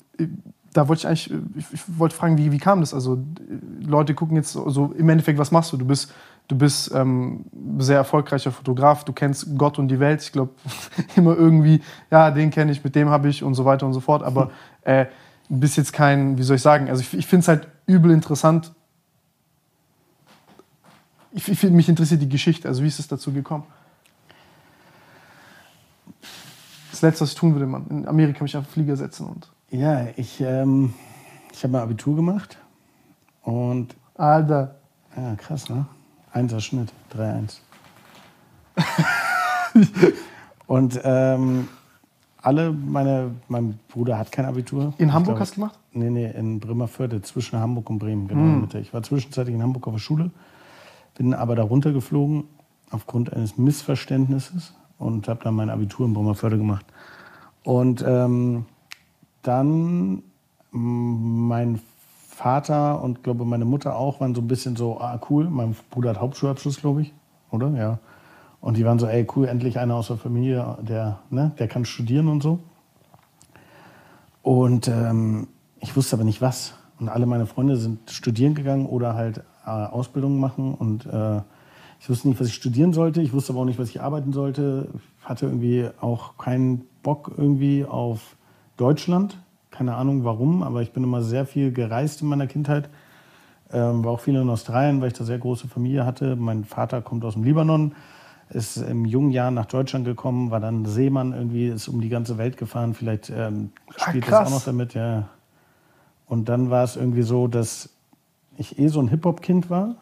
da 0.73 0.87
wollte 0.87 1.01
ich 1.01 1.07
eigentlich, 1.09 1.33
ich, 1.57 1.67
ich 1.73 1.81
wollte 1.99 2.15
fragen, 2.15 2.39
wie, 2.39 2.53
wie 2.53 2.59
kam 2.59 2.79
das? 2.79 2.95
Also 2.95 3.17
äh, 3.17 3.85
Leute 3.85 4.15
gucken 4.15 4.37
jetzt 4.37 4.53
so, 4.53 4.71
so 4.71 4.95
im 4.97 5.09
Endeffekt, 5.09 5.41
was 5.41 5.51
machst 5.51 5.73
du? 5.73 5.77
Du 5.77 5.85
bist, 5.85 6.13
du 6.47 6.57
bist 6.57 6.93
ähm, 6.95 7.45
sehr 7.79 7.97
erfolgreicher 7.97 8.53
Fotograf, 8.53 9.05
du 9.05 9.13
kennst 9.13 9.59
Gott 9.59 9.81
und 9.81 9.89
die 9.89 9.99
Welt. 9.99 10.23
Ich 10.23 10.31
glaube 10.31 10.53
immer 11.17 11.37
irgendwie, 11.37 11.83
ja, 12.13 12.31
den 12.31 12.51
kenne 12.51 12.71
ich, 12.71 12.85
mit 12.85 12.95
dem 12.95 13.11
habe 13.11 13.29
ich 13.29 13.43
und 13.43 13.55
so 13.55 13.65
weiter 13.65 13.87
und 13.87 13.93
so 13.93 13.99
fort. 14.01 14.23
Aber 14.23 14.53
äh, 14.83 15.07
du 15.49 15.59
bist 15.59 15.77
jetzt 15.77 15.93
kein, 15.93 16.39
wie 16.39 16.45
soll 16.45 16.57
ich 16.57 16.63
sagen, 16.63 16.89
also 16.91 17.03
ich, 17.03 17.13
ich 17.15 17.27
finde 17.27 17.43
es 17.43 17.49
halt 17.49 17.67
übel 17.87 18.13
interessant. 18.13 18.73
Ich, 21.33 21.49
ich, 21.49 21.61
mich 21.65 21.89
interessiert 21.89 22.23
die 22.23 22.29
Geschichte, 22.29 22.69
also 22.69 22.85
wie 22.85 22.89
ist 22.89 23.01
es 23.01 23.09
dazu 23.09 23.33
gekommen? 23.33 23.65
Das 27.03 27.11
Letzte, 27.11 27.23
was 27.25 27.31
ich 27.31 27.35
tun 27.37 27.53
würde, 27.55 27.67
Mann, 27.67 27.85
in 27.91 28.07
Amerika 28.07 28.45
mich 28.45 28.57
auf 28.57 28.65
den 28.65 28.71
Flieger 28.71 28.97
setzen 28.97 29.27
und. 29.27 29.51
Ja, 29.71 30.07
ich, 30.15 30.41
ähm, 30.41 30.95
ich 31.53 31.61
habe 31.65 31.73
mal 31.73 31.83
Abitur 31.83 32.15
gemacht 32.15 32.59
und 33.43 33.97
Alter. 34.15 34.77
ja, 35.17 35.35
krass, 35.35 35.69
ne? 35.69 35.85
Einser 36.33 36.61
Schnitt, 36.61 36.93
3-1. 37.17 37.57
und 40.69 41.01
ähm, 41.03 41.67
alle 42.41 42.71
meine, 42.73 43.33
mein 43.49 43.81
Bruder 43.89 44.17
hat 44.17 44.31
kein 44.31 44.45
Abitur. 44.45 44.95
In 44.99 45.09
Ich 45.09 45.13
Hamburg 45.13 45.25
glaube- 45.35 45.41
hast 45.41 45.57
du 45.57 45.61
gemacht? 45.63 45.79
Nee, 45.93 46.09
nee, 46.11 46.31
in 46.31 46.61
Bremerförde, 46.61 47.21
zwischen 47.23 47.59
Hamburg 47.59 47.91
und 47.91 47.99
Bremen, 47.99 48.29
genau 48.29 48.43
Hm. 48.43 48.51
der 48.53 48.61
Mitte. 48.61 48.79
Ich 48.79 48.95
war 48.95 49.03
zwischenzeitlich 49.03 49.57
in 49.57 49.63
Hamburg 49.63 49.89
auf 49.89 49.95
der 49.95 49.99
Schule, 50.01 50.31
bin 51.17 51.35
aber 51.35 51.57
da 51.57 51.65
runtergeflogen 51.65 52.45
aufgrund 52.93 53.33
eines 53.33 53.59
Missverständnisses 53.59 54.75
und 55.03 55.29
habe 55.29 55.45
dann 55.45 55.55
mein 55.55 55.71
Abitur 55.71 56.07
in 56.07 56.15
Bremerförde 56.15 56.59
gemacht. 56.59 56.87
Und 57.65 58.05
ähm, 58.07 58.67
dann 59.43 60.23
m, 60.73 61.49
mein 61.49 61.81
Vater 62.29 63.03
und 63.03 63.23
glaube 63.23 63.45
meine 63.45 63.65
Mutter 63.65 63.97
auch 63.97 64.21
waren 64.21 64.35
so 64.35 64.41
ein 64.41 64.49
bisschen 64.49 64.77
so, 64.77 64.99
ah 65.01 65.21
cool, 65.31 65.49
mein 65.51 65.77
Bruder 65.91 66.11
hat 66.11 66.21
Hauptschulabschluss, 66.21 66.81
glaube 66.81 67.03
ich, 67.03 67.13
oder? 67.51 67.69
Ja. 67.71 67.99
Und 68.61 68.77
die 68.77 68.85
waren 68.85 68.99
so, 68.99 69.07
ey 69.07 69.27
cool, 69.37 69.49
endlich 69.49 69.79
einer 69.79 69.97
aus 69.97 70.07
der 70.07 70.17
Familie, 70.17 70.79
der, 70.81 71.19
ne, 71.31 71.53
der 71.59 71.69
kann 71.69 71.85
studieren 71.85 72.29
und 72.29 72.43
so. 72.43 72.61
Und 74.43 74.89
ähm, 74.89 75.49
ich 75.81 75.97
wusste 75.97 76.17
aber 76.17 76.25
nicht 76.25 76.41
was. 76.41 76.75
Und 76.99 77.09
alle 77.09 77.27
meine 77.27 77.47
Freunde 77.47 77.77
sind 77.77 78.11
studieren 78.11 78.55
gegangen 78.55 78.87
oder 78.87 79.15
halt 79.15 79.39
äh, 79.67 79.71
Ausbildung 79.71 80.39
machen. 80.39 80.75
Und 80.75 81.07
äh, 81.07 81.41
ich 82.03 82.11
wusste 82.11 82.27
nicht, 82.29 82.41
was 82.41 82.49
ich 82.49 82.55
studieren 82.55 82.93
sollte. 82.93 83.23
Ich 83.23 83.33
wusste 83.33 83.53
aber 83.53 83.61
auch 83.61 83.65
nicht, 83.65 83.79
was 83.79 83.89
ich 83.89 84.01
arbeiten 84.01 84.33
sollte. 84.33 84.89
Ich 85.21 85.25
hatte 85.29 85.47
irgendwie 85.47 85.89
auch 86.01 86.37
keinen 86.37 86.85
Bock 87.05 87.31
irgendwie 87.37 87.85
auf 87.85 88.37
Deutschland. 88.77 89.39
Keine 89.71 89.95
Ahnung 89.95 90.25
warum, 90.25 90.65
aber 90.65 90.83
ich 90.83 90.93
bin 90.93 91.05
immer 91.05 91.23
sehr 91.23 91.47
viel 91.47 91.71
gereist 91.73 92.21
in 92.21 92.27
meiner 92.27 92.49
Kindheit. 92.49 92.91
Ähm, 93.73 94.05
war 94.05 94.11
auch 94.11 94.21
viel 94.21 94.35
in 94.35 94.51
Australien, 94.51 95.01
weil 95.01 95.09
ich 95.13 95.15
da 95.15 95.23
sehr 95.23 95.39
große 95.39 95.69
Familie 95.69 96.05
hatte. 96.05 96.35
Mein 96.35 96.65
Vater 96.65 97.03
kommt 97.03 97.25
aus 97.25 97.35
dem 97.35 97.45
Libanon, 97.45 97.95
ist 98.51 98.79
im 98.79 99.05
jungen 99.05 99.31
Jahr 99.31 99.53
nach 99.53 99.67
Deutschland 99.67 100.05
gekommen, 100.05 100.51
war 100.51 100.59
dann 100.59 100.85
Seemann 100.85 101.33
irgendwie, 101.33 101.69
ist 101.69 101.87
um 101.87 102.01
die 102.01 102.09
ganze 102.09 102.37
Welt 102.37 102.57
gefahren. 102.57 102.95
Vielleicht 102.95 103.31
ähm, 103.31 103.71
Ah, 103.91 104.09
spielt 104.09 104.25
das 104.25 104.31
krass. 104.31 104.49
auch 104.49 104.53
noch 104.57 104.65
damit, 104.65 104.95
ja. 104.95 105.29
Und 106.27 106.49
dann 106.49 106.69
war 106.69 106.83
es 106.83 106.97
irgendwie 106.97 107.23
so, 107.23 107.47
dass 107.47 107.91
ich 108.59 108.77
eh 108.81 108.89
so 108.89 108.99
ein 109.01 109.07
Hip-Hop-Kind 109.07 109.71
war. 109.71 109.95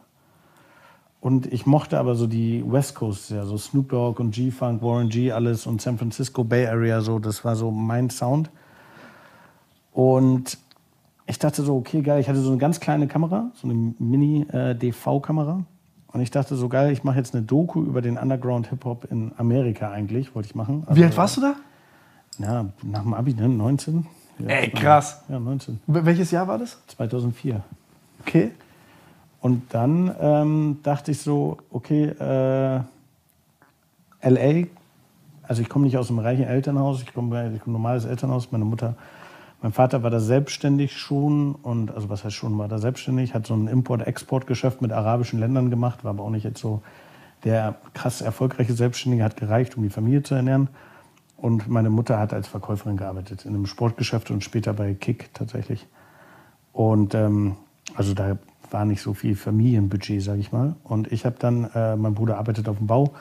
Und 1.20 1.52
ich 1.52 1.66
mochte 1.66 1.98
aber 1.98 2.14
so 2.14 2.26
die 2.26 2.64
West 2.66 2.94
Coast 2.94 3.28
sehr, 3.28 3.44
so 3.44 3.59
Snoop 3.59 3.90
Dogg 3.90 4.20
und 4.22 4.30
G-Funk, 4.30 4.83
Warren 4.83 5.11
G, 5.11 5.30
alles 5.33 5.66
und 5.66 5.83
San 5.83 5.98
Francisco 5.98 6.44
Bay 6.44 6.66
Area, 6.66 7.02
so, 7.02 7.18
das 7.18 7.44
war 7.44 7.56
so 7.56 7.70
mein 7.70 8.09
Sound. 8.09 8.50
Und 9.92 10.56
ich 11.26 11.38
dachte 11.38 11.62
so, 11.62 11.76
okay, 11.76 12.00
geil, 12.02 12.20
ich 12.20 12.28
hatte 12.28 12.40
so 12.40 12.48
eine 12.50 12.59
ganz 12.59 12.80
kleine 12.80 13.06
Kamera, 13.06 13.50
so 13.54 13.68
eine 13.68 13.92
Mini-DV-Kamera. 13.98 15.64
Und 16.12 16.20
ich 16.20 16.30
dachte 16.30 16.56
so, 16.56 16.68
geil, 16.68 16.90
ich 16.92 17.04
mache 17.04 17.18
jetzt 17.18 17.35
eine 17.35 17.44
Doku 17.44 17.83
über 17.83 18.00
den 18.02 18.16
Underground-Hip-Hop 18.18 19.06
in 19.11 19.33
Amerika 19.37 19.90
eigentlich, 19.90 20.35
wollte 20.35 20.48
ich 20.48 20.54
machen. 20.54 20.85
Wie 20.90 21.04
alt 21.04 21.16
warst 21.16 21.37
du 21.37 21.40
da? 21.42 21.54
Ja, 22.38 22.66
nach 22.83 23.02
dem 23.02 23.14
Abi, 23.14 23.35
ne? 23.35 23.48
19. 23.48 24.06
Ja, 24.38 24.46
Ey, 24.48 24.70
krass. 24.70 25.22
Ja, 25.28 25.38
19. 25.38 25.80
Wel- 25.87 26.04
Welches 26.06 26.30
Jahr 26.30 26.48
war 26.48 26.59
das? 26.59 26.78
2004. 26.88 27.62
Okay. 28.22 28.50
Und 29.40 29.72
dann 29.72 30.14
ähm, 30.20 30.79
dachte 30.83 31.12
ich 31.12 31.20
so, 31.20 31.59
okay, 31.70 32.05
äh, 32.05 32.81
LA, 34.22 34.66
also 35.42 35.62
ich 35.62 35.68
komme 35.68 35.87
nicht 35.87 35.96
aus 35.96 36.11
einem 36.11 36.18
reichen 36.18 36.44
Elternhaus, 36.44 37.03
ich 37.03 37.14
komme 37.14 37.53
ich 37.55 37.61
komm 37.62 37.72
ein 37.72 37.74
normales 37.74 38.05
Elternhaus, 38.05 38.53
meine 38.53 38.66
Mutter, 38.66 38.96
mein 39.62 39.72
Vater 39.72 40.03
war 40.03 40.11
da 40.11 40.20
selbstständig 40.20 40.96
schon 40.96 41.55
und, 41.55 41.90
also 41.90 42.09
was 42.09 42.24
heißt 42.24 42.35
schon, 42.35 42.57
war 42.59 42.68
da 42.68 42.79
selbstständig, 42.79 43.35
hat 43.35 43.46
so 43.46 43.55
ein 43.55 43.66
Import-Export-Geschäft 43.66 44.81
mit 44.81 44.92
arabischen 44.92 45.38
Ländern 45.38 45.70
gemacht, 45.70 46.05
war 46.05 46.11
aber 46.11 46.24
auch 46.24 46.31
nicht 46.31 46.44
jetzt 46.44 46.61
so 46.61 46.83
der 47.44 47.76
krass 47.94 48.20
erfolgreiche 48.20 48.72
Selbstständige, 48.74 49.24
hat 49.24 49.37
gereicht, 49.37 49.76
um 49.76 49.83
die 49.83 49.90
Familie 49.90 50.22
zu 50.22 50.35
ernähren. 50.35 50.68
Und 51.37 51.68
meine 51.68 51.88
Mutter 51.88 52.18
hat 52.18 52.35
als 52.35 52.48
Verkäuferin 52.48 52.98
gearbeitet, 52.98 53.46
in 53.46 53.55
einem 53.55 53.66
Sportgeschäft 53.66 54.31
und 54.31 54.44
später 54.44 54.74
bei 54.74 54.92
Kick 54.92 55.33
tatsächlich. 55.33 55.87
Und 56.72 57.14
ähm, 57.14 57.57
also 57.94 58.14
da 58.14 58.37
war 58.72 58.85
nicht 58.85 59.02
so 59.02 59.14
viel 59.14 59.37
Familienbudget, 59.37 60.22
sage 60.22 60.40
ich 60.40 60.52
mal. 60.52 60.74
Und 60.85 61.11
ich 61.12 61.24
habe 61.24 61.37
dann, 61.38 61.64
äh, 61.74 61.96
mein 61.96 62.14
Bruder 62.14 62.38
arbeitet 62.38 62.68
auf 62.68 62.78
dem 62.78 62.87
Bau. 62.87 63.12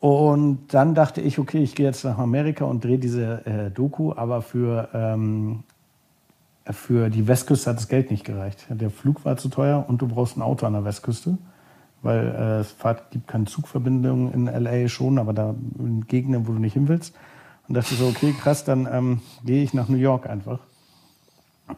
Und 0.00 0.72
dann 0.72 0.94
dachte 0.94 1.20
ich, 1.20 1.38
okay, 1.38 1.58
ich 1.58 1.74
gehe 1.74 1.86
jetzt 1.86 2.04
nach 2.04 2.18
Amerika 2.18 2.64
und 2.64 2.84
drehe 2.84 2.98
diese 2.98 3.44
äh, 3.46 3.70
Doku, 3.70 4.12
aber 4.14 4.42
für, 4.42 4.88
ähm, 4.94 5.64
für 6.70 7.10
die 7.10 7.26
Westküste 7.26 7.70
hat 7.70 7.78
das 7.78 7.88
Geld 7.88 8.10
nicht 8.10 8.24
gereicht. 8.24 8.66
Der 8.68 8.90
Flug 8.90 9.24
war 9.24 9.36
zu 9.36 9.48
teuer 9.48 9.84
und 9.88 10.00
du 10.00 10.06
brauchst 10.06 10.36
ein 10.36 10.42
Auto 10.42 10.66
an 10.66 10.74
der 10.74 10.84
Westküste, 10.84 11.36
weil 12.02 12.26
äh, 12.26 12.60
es 12.60 12.76
gibt 13.10 13.26
keine 13.26 13.46
Zugverbindung 13.46 14.32
in 14.32 14.46
LA 14.46 14.88
schon, 14.88 15.18
aber 15.18 15.32
da 15.32 15.54
in 15.78 16.06
Gegenden, 16.06 16.46
wo 16.46 16.52
du 16.52 16.60
nicht 16.60 16.74
hin 16.74 16.86
willst. 16.86 17.16
Und 17.66 17.74
dachte 17.74 17.94
so, 17.94 18.06
okay, 18.06 18.32
krass, 18.32 18.64
dann 18.64 18.88
ähm, 18.90 19.20
gehe 19.44 19.62
ich 19.62 19.74
nach 19.74 19.88
New 19.88 19.98
York 19.98 20.28
einfach. 20.28 20.60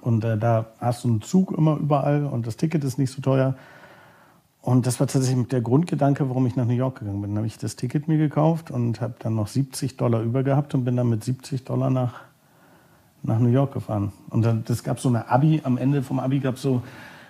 Und 0.01 0.25
äh, 0.25 0.39
da 0.39 0.67
hast 0.81 1.05
du 1.05 1.09
einen 1.09 1.23
Zug 1.23 1.57
immer 1.57 1.77
überall 1.77 2.25
und 2.25 2.47
das 2.47 2.57
Ticket 2.57 2.85
ist 2.85 2.99
nicht 2.99 3.13
so 3.13 3.21
teuer. 3.21 3.55
Und 4.63 4.87
das 4.87 5.01
war 5.01 5.07
tatsächlich 5.07 5.49
der 5.49 5.63
Grundgedanke, 5.63 6.29
warum 6.29 6.47
ich 6.47 6.55
nach 6.55 6.67
New 6.67 6.75
York 6.75 6.99
gegangen 6.99 7.23
bin. 7.23 7.31
Dann 7.31 7.39
habe 7.39 7.47
ich 7.47 7.57
das 7.57 7.77
Ticket 7.77 8.09
mir 8.09 8.19
gekauft 8.19 8.71
und 8.71 9.01
habe 9.01 9.15
dann 9.19 9.35
noch 9.35 9.47
70 9.47 9.97
Dollar 9.97 10.21
über 10.21 10.43
gehabt 10.43 10.75
und 10.75 10.85
bin 10.85 10.97
dann 10.97 11.09
mit 11.09 11.25
70 11.25 11.65
Dollar 11.65 11.89
nach, 11.89 12.21
nach 13.23 13.39
New 13.39 13.49
York 13.49 13.73
gefahren. 13.73 14.13
Und 14.29 14.45
dann 14.45 14.65
das 14.67 14.85
gab 14.85 15.01
so 15.01 15.09
eine 15.09 15.31
Abi, 15.31 15.63
am 15.65 15.79
Ende 15.79 16.03
vom 16.03 16.21
Abi 16.21 16.41
gab 16.41 16.59
so, 16.59 16.83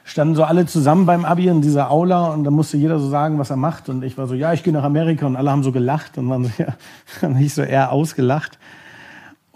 standen 0.02 0.34
so 0.34 0.42
alle 0.42 0.66
zusammen 0.66 1.06
beim 1.06 1.24
Abi 1.24 1.46
in 1.46 1.62
dieser 1.62 1.90
Aula 1.90 2.32
und 2.32 2.42
da 2.42 2.50
musste 2.50 2.76
jeder 2.76 2.98
so 2.98 3.08
sagen, 3.08 3.38
was 3.38 3.50
er 3.50 3.56
macht. 3.56 3.88
Und 3.88 4.02
ich 4.02 4.18
war 4.18 4.26
so, 4.26 4.34
ja, 4.34 4.52
ich 4.52 4.64
gehe 4.64 4.72
nach 4.72 4.84
Amerika 4.84 5.24
und 5.26 5.36
alle 5.36 5.52
haben 5.52 5.62
so 5.62 5.70
gelacht 5.70 6.18
und 6.18 6.28
waren 6.28 6.44
so, 6.44 6.50
ja, 6.58 6.74
ich 7.38 7.54
so 7.54 7.62
eher 7.62 7.92
ausgelacht. 7.92 8.58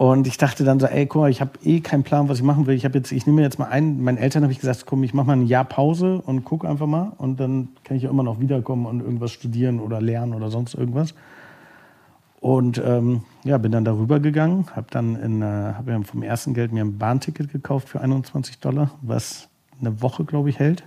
Und 0.04 0.26
ich 0.26 0.36
dachte 0.36 0.64
dann 0.64 0.78
so, 0.80 0.84
ey, 0.84 1.06
guck 1.06 1.22
mal, 1.22 1.30
ich 1.30 1.40
habe 1.40 1.52
eh 1.64 1.80
keinen 1.80 2.02
Plan, 2.02 2.28
was 2.28 2.36
ich 2.36 2.44
machen 2.44 2.66
will. 2.66 2.74
Ich 2.74 2.84
habe 2.84 2.98
jetzt, 2.98 3.10
ich 3.10 3.26
nehme 3.26 3.40
jetzt 3.40 3.58
mal 3.58 3.68
ein. 3.68 4.02
Meinen 4.02 4.18
Eltern 4.18 4.42
habe 4.42 4.52
ich 4.52 4.60
gesagt, 4.60 4.84
komm, 4.84 5.02
ich 5.02 5.14
mache 5.14 5.28
mal 5.28 5.32
ein 5.32 5.46
Jahr 5.46 5.64
Pause 5.64 6.20
und 6.26 6.44
guck 6.44 6.66
einfach 6.66 6.86
mal. 6.86 7.12
Und 7.16 7.40
dann 7.40 7.68
kann 7.84 7.96
ich 7.96 8.02
ja 8.02 8.10
immer 8.10 8.22
noch 8.22 8.38
wiederkommen 8.38 8.84
und 8.84 9.00
irgendwas 9.00 9.32
studieren 9.32 9.80
oder 9.80 10.02
lernen 10.02 10.34
oder 10.34 10.50
sonst 10.50 10.74
irgendwas. 10.74 11.14
Und 12.42 12.82
ähm, 12.84 13.22
ja, 13.44 13.56
bin 13.56 13.72
dann 13.72 13.86
darüber 13.86 14.20
gegangen, 14.20 14.66
habe 14.76 14.88
dann 14.90 15.16
in, 15.16 15.40
äh, 15.40 15.72
hab 15.74 15.88
ja 15.88 15.98
vom 16.02 16.22
ersten 16.22 16.52
Geld 16.52 16.70
mir 16.70 16.84
ein 16.84 16.98
Bahnticket 16.98 17.50
gekauft 17.50 17.88
für 17.88 18.02
21 18.02 18.58
Dollar, 18.58 18.90
was 19.00 19.48
eine 19.80 20.02
Woche, 20.02 20.26
glaube 20.26 20.50
ich, 20.50 20.58
hält. 20.58 20.84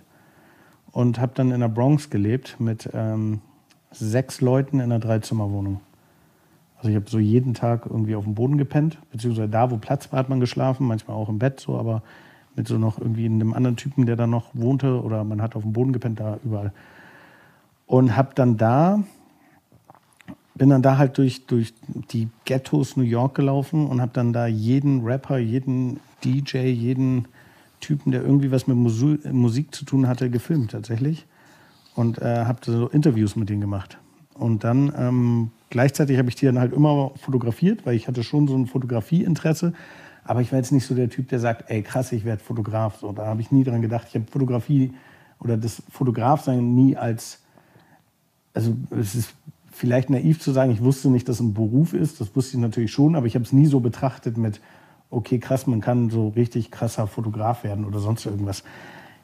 Und 0.91 1.19
habe 1.19 1.31
dann 1.33 1.49
in 1.49 1.61
der 1.61 1.69
Bronx 1.69 2.11
gelebt 2.11 2.57
mit 2.59 2.87
ähm, 2.93 3.41
sechs 3.89 4.41
Leuten 4.41 4.75
in 4.75 4.91
einer 4.91 4.99
Dreizimmerwohnung. 4.99 5.79
Also 6.77 6.89
ich 6.89 6.95
habe 6.95 7.09
so 7.09 7.17
jeden 7.17 7.53
Tag 7.53 7.87
irgendwie 7.89 8.15
auf 8.15 8.23
dem 8.23 8.35
Boden 8.35 8.57
gepennt, 8.57 8.99
beziehungsweise 9.11 9.49
da, 9.49 9.71
wo 9.71 9.77
Platz 9.77 10.11
war, 10.11 10.19
hat 10.19 10.29
man 10.29 10.39
geschlafen, 10.39 10.87
manchmal 10.87 11.17
auch 11.17 11.29
im 11.29 11.39
Bett 11.39 11.59
so, 11.59 11.77
aber 11.77 12.03
mit 12.55 12.67
so 12.67 12.77
noch 12.77 12.99
irgendwie 12.99 13.25
einem 13.25 13.53
anderen 13.53 13.77
Typen, 13.77 14.05
der 14.05 14.15
da 14.15 14.27
noch 14.27 14.49
wohnte 14.53 15.01
oder 15.01 15.23
man 15.23 15.41
hat 15.41 15.55
auf 15.55 15.63
dem 15.63 15.73
Boden 15.73 15.93
gepennt, 15.93 16.19
da 16.19 16.39
überall. 16.43 16.71
Und 17.85 18.15
habe 18.15 18.29
dann 18.35 18.57
da, 18.57 19.03
bin 20.55 20.69
dann 20.69 20.81
da 20.81 20.97
halt 20.97 21.17
durch, 21.17 21.45
durch 21.45 21.73
die 22.11 22.29
Ghettos 22.45 22.97
New 22.97 23.03
York 23.03 23.35
gelaufen 23.35 23.87
und 23.87 24.01
habe 24.01 24.11
dann 24.13 24.33
da 24.33 24.47
jeden 24.47 25.03
Rapper, 25.03 25.37
jeden 25.37 25.99
DJ, 26.23 26.69
jeden 26.69 27.27
Typen, 27.79 28.11
der 28.11 28.23
irgendwie 28.23 28.51
was 28.51 28.67
mit 28.67 28.75
Musik 28.75 29.73
zu 29.73 29.85
tun 29.85 30.07
hatte, 30.07 30.29
gefilmt 30.29 30.71
tatsächlich. 30.71 31.25
Und 31.95 32.19
äh, 32.19 32.45
habe 32.45 32.59
so 32.63 32.87
Interviews 32.87 33.35
mit 33.35 33.49
denen 33.49 33.61
gemacht. 33.61 33.97
Und 34.33 34.63
dann 34.63 34.91
ähm, 34.97 35.51
gleichzeitig 35.69 36.17
habe 36.17 36.29
ich 36.29 36.35
die 36.35 36.45
dann 36.45 36.59
halt 36.59 36.73
immer 36.73 37.11
fotografiert, 37.15 37.85
weil 37.85 37.95
ich 37.95 38.07
hatte 38.07 38.23
schon 38.23 38.47
so 38.47 38.55
ein 38.55 38.67
Fotografieinteresse. 38.67 39.73
Aber 40.23 40.41
ich 40.41 40.51
war 40.51 40.59
jetzt 40.59 40.71
nicht 40.71 40.85
so 40.85 40.93
der 40.93 41.09
Typ, 41.09 41.29
der 41.29 41.39
sagt, 41.39 41.69
ey 41.69 41.81
krass, 41.81 42.11
ich 42.11 42.25
werde 42.25 42.43
Fotograf. 42.43 42.97
So, 42.97 43.11
da 43.13 43.25
habe 43.25 43.41
ich 43.41 43.51
nie 43.51 43.63
dran 43.63 43.81
gedacht. 43.81 44.07
Ich 44.09 44.15
habe 44.15 44.25
Fotografie 44.29 44.93
oder 45.39 45.57
das 45.57 45.81
Fotografsein 45.89 46.75
nie 46.75 46.97
als, 46.97 47.39
also 48.53 48.75
es 48.91 49.15
ist 49.15 49.33
vielleicht 49.71 50.09
naiv 50.09 50.39
zu 50.39 50.51
sagen, 50.51 50.71
ich 50.71 50.83
wusste 50.83 51.09
nicht, 51.09 51.29
dass 51.29 51.37
es 51.37 51.41
ein 51.41 51.53
Beruf 51.53 51.93
ist. 51.93 52.19
Das 52.19 52.35
wusste 52.35 52.57
ich 52.57 52.61
natürlich 52.61 52.91
schon, 52.91 53.15
aber 53.15 53.27
ich 53.27 53.35
habe 53.35 53.45
es 53.45 53.53
nie 53.53 53.67
so 53.67 53.79
betrachtet 53.79 54.37
mit, 54.37 54.59
okay, 55.09 55.39
krass, 55.39 55.67
man 55.67 55.81
kann 55.81 56.09
so 56.09 56.29
richtig 56.29 56.71
krasser 56.71 57.07
Fotograf 57.07 57.63
werden 57.63 57.85
oder 57.85 57.99
sonst 57.99 58.25
irgendwas 58.25 58.63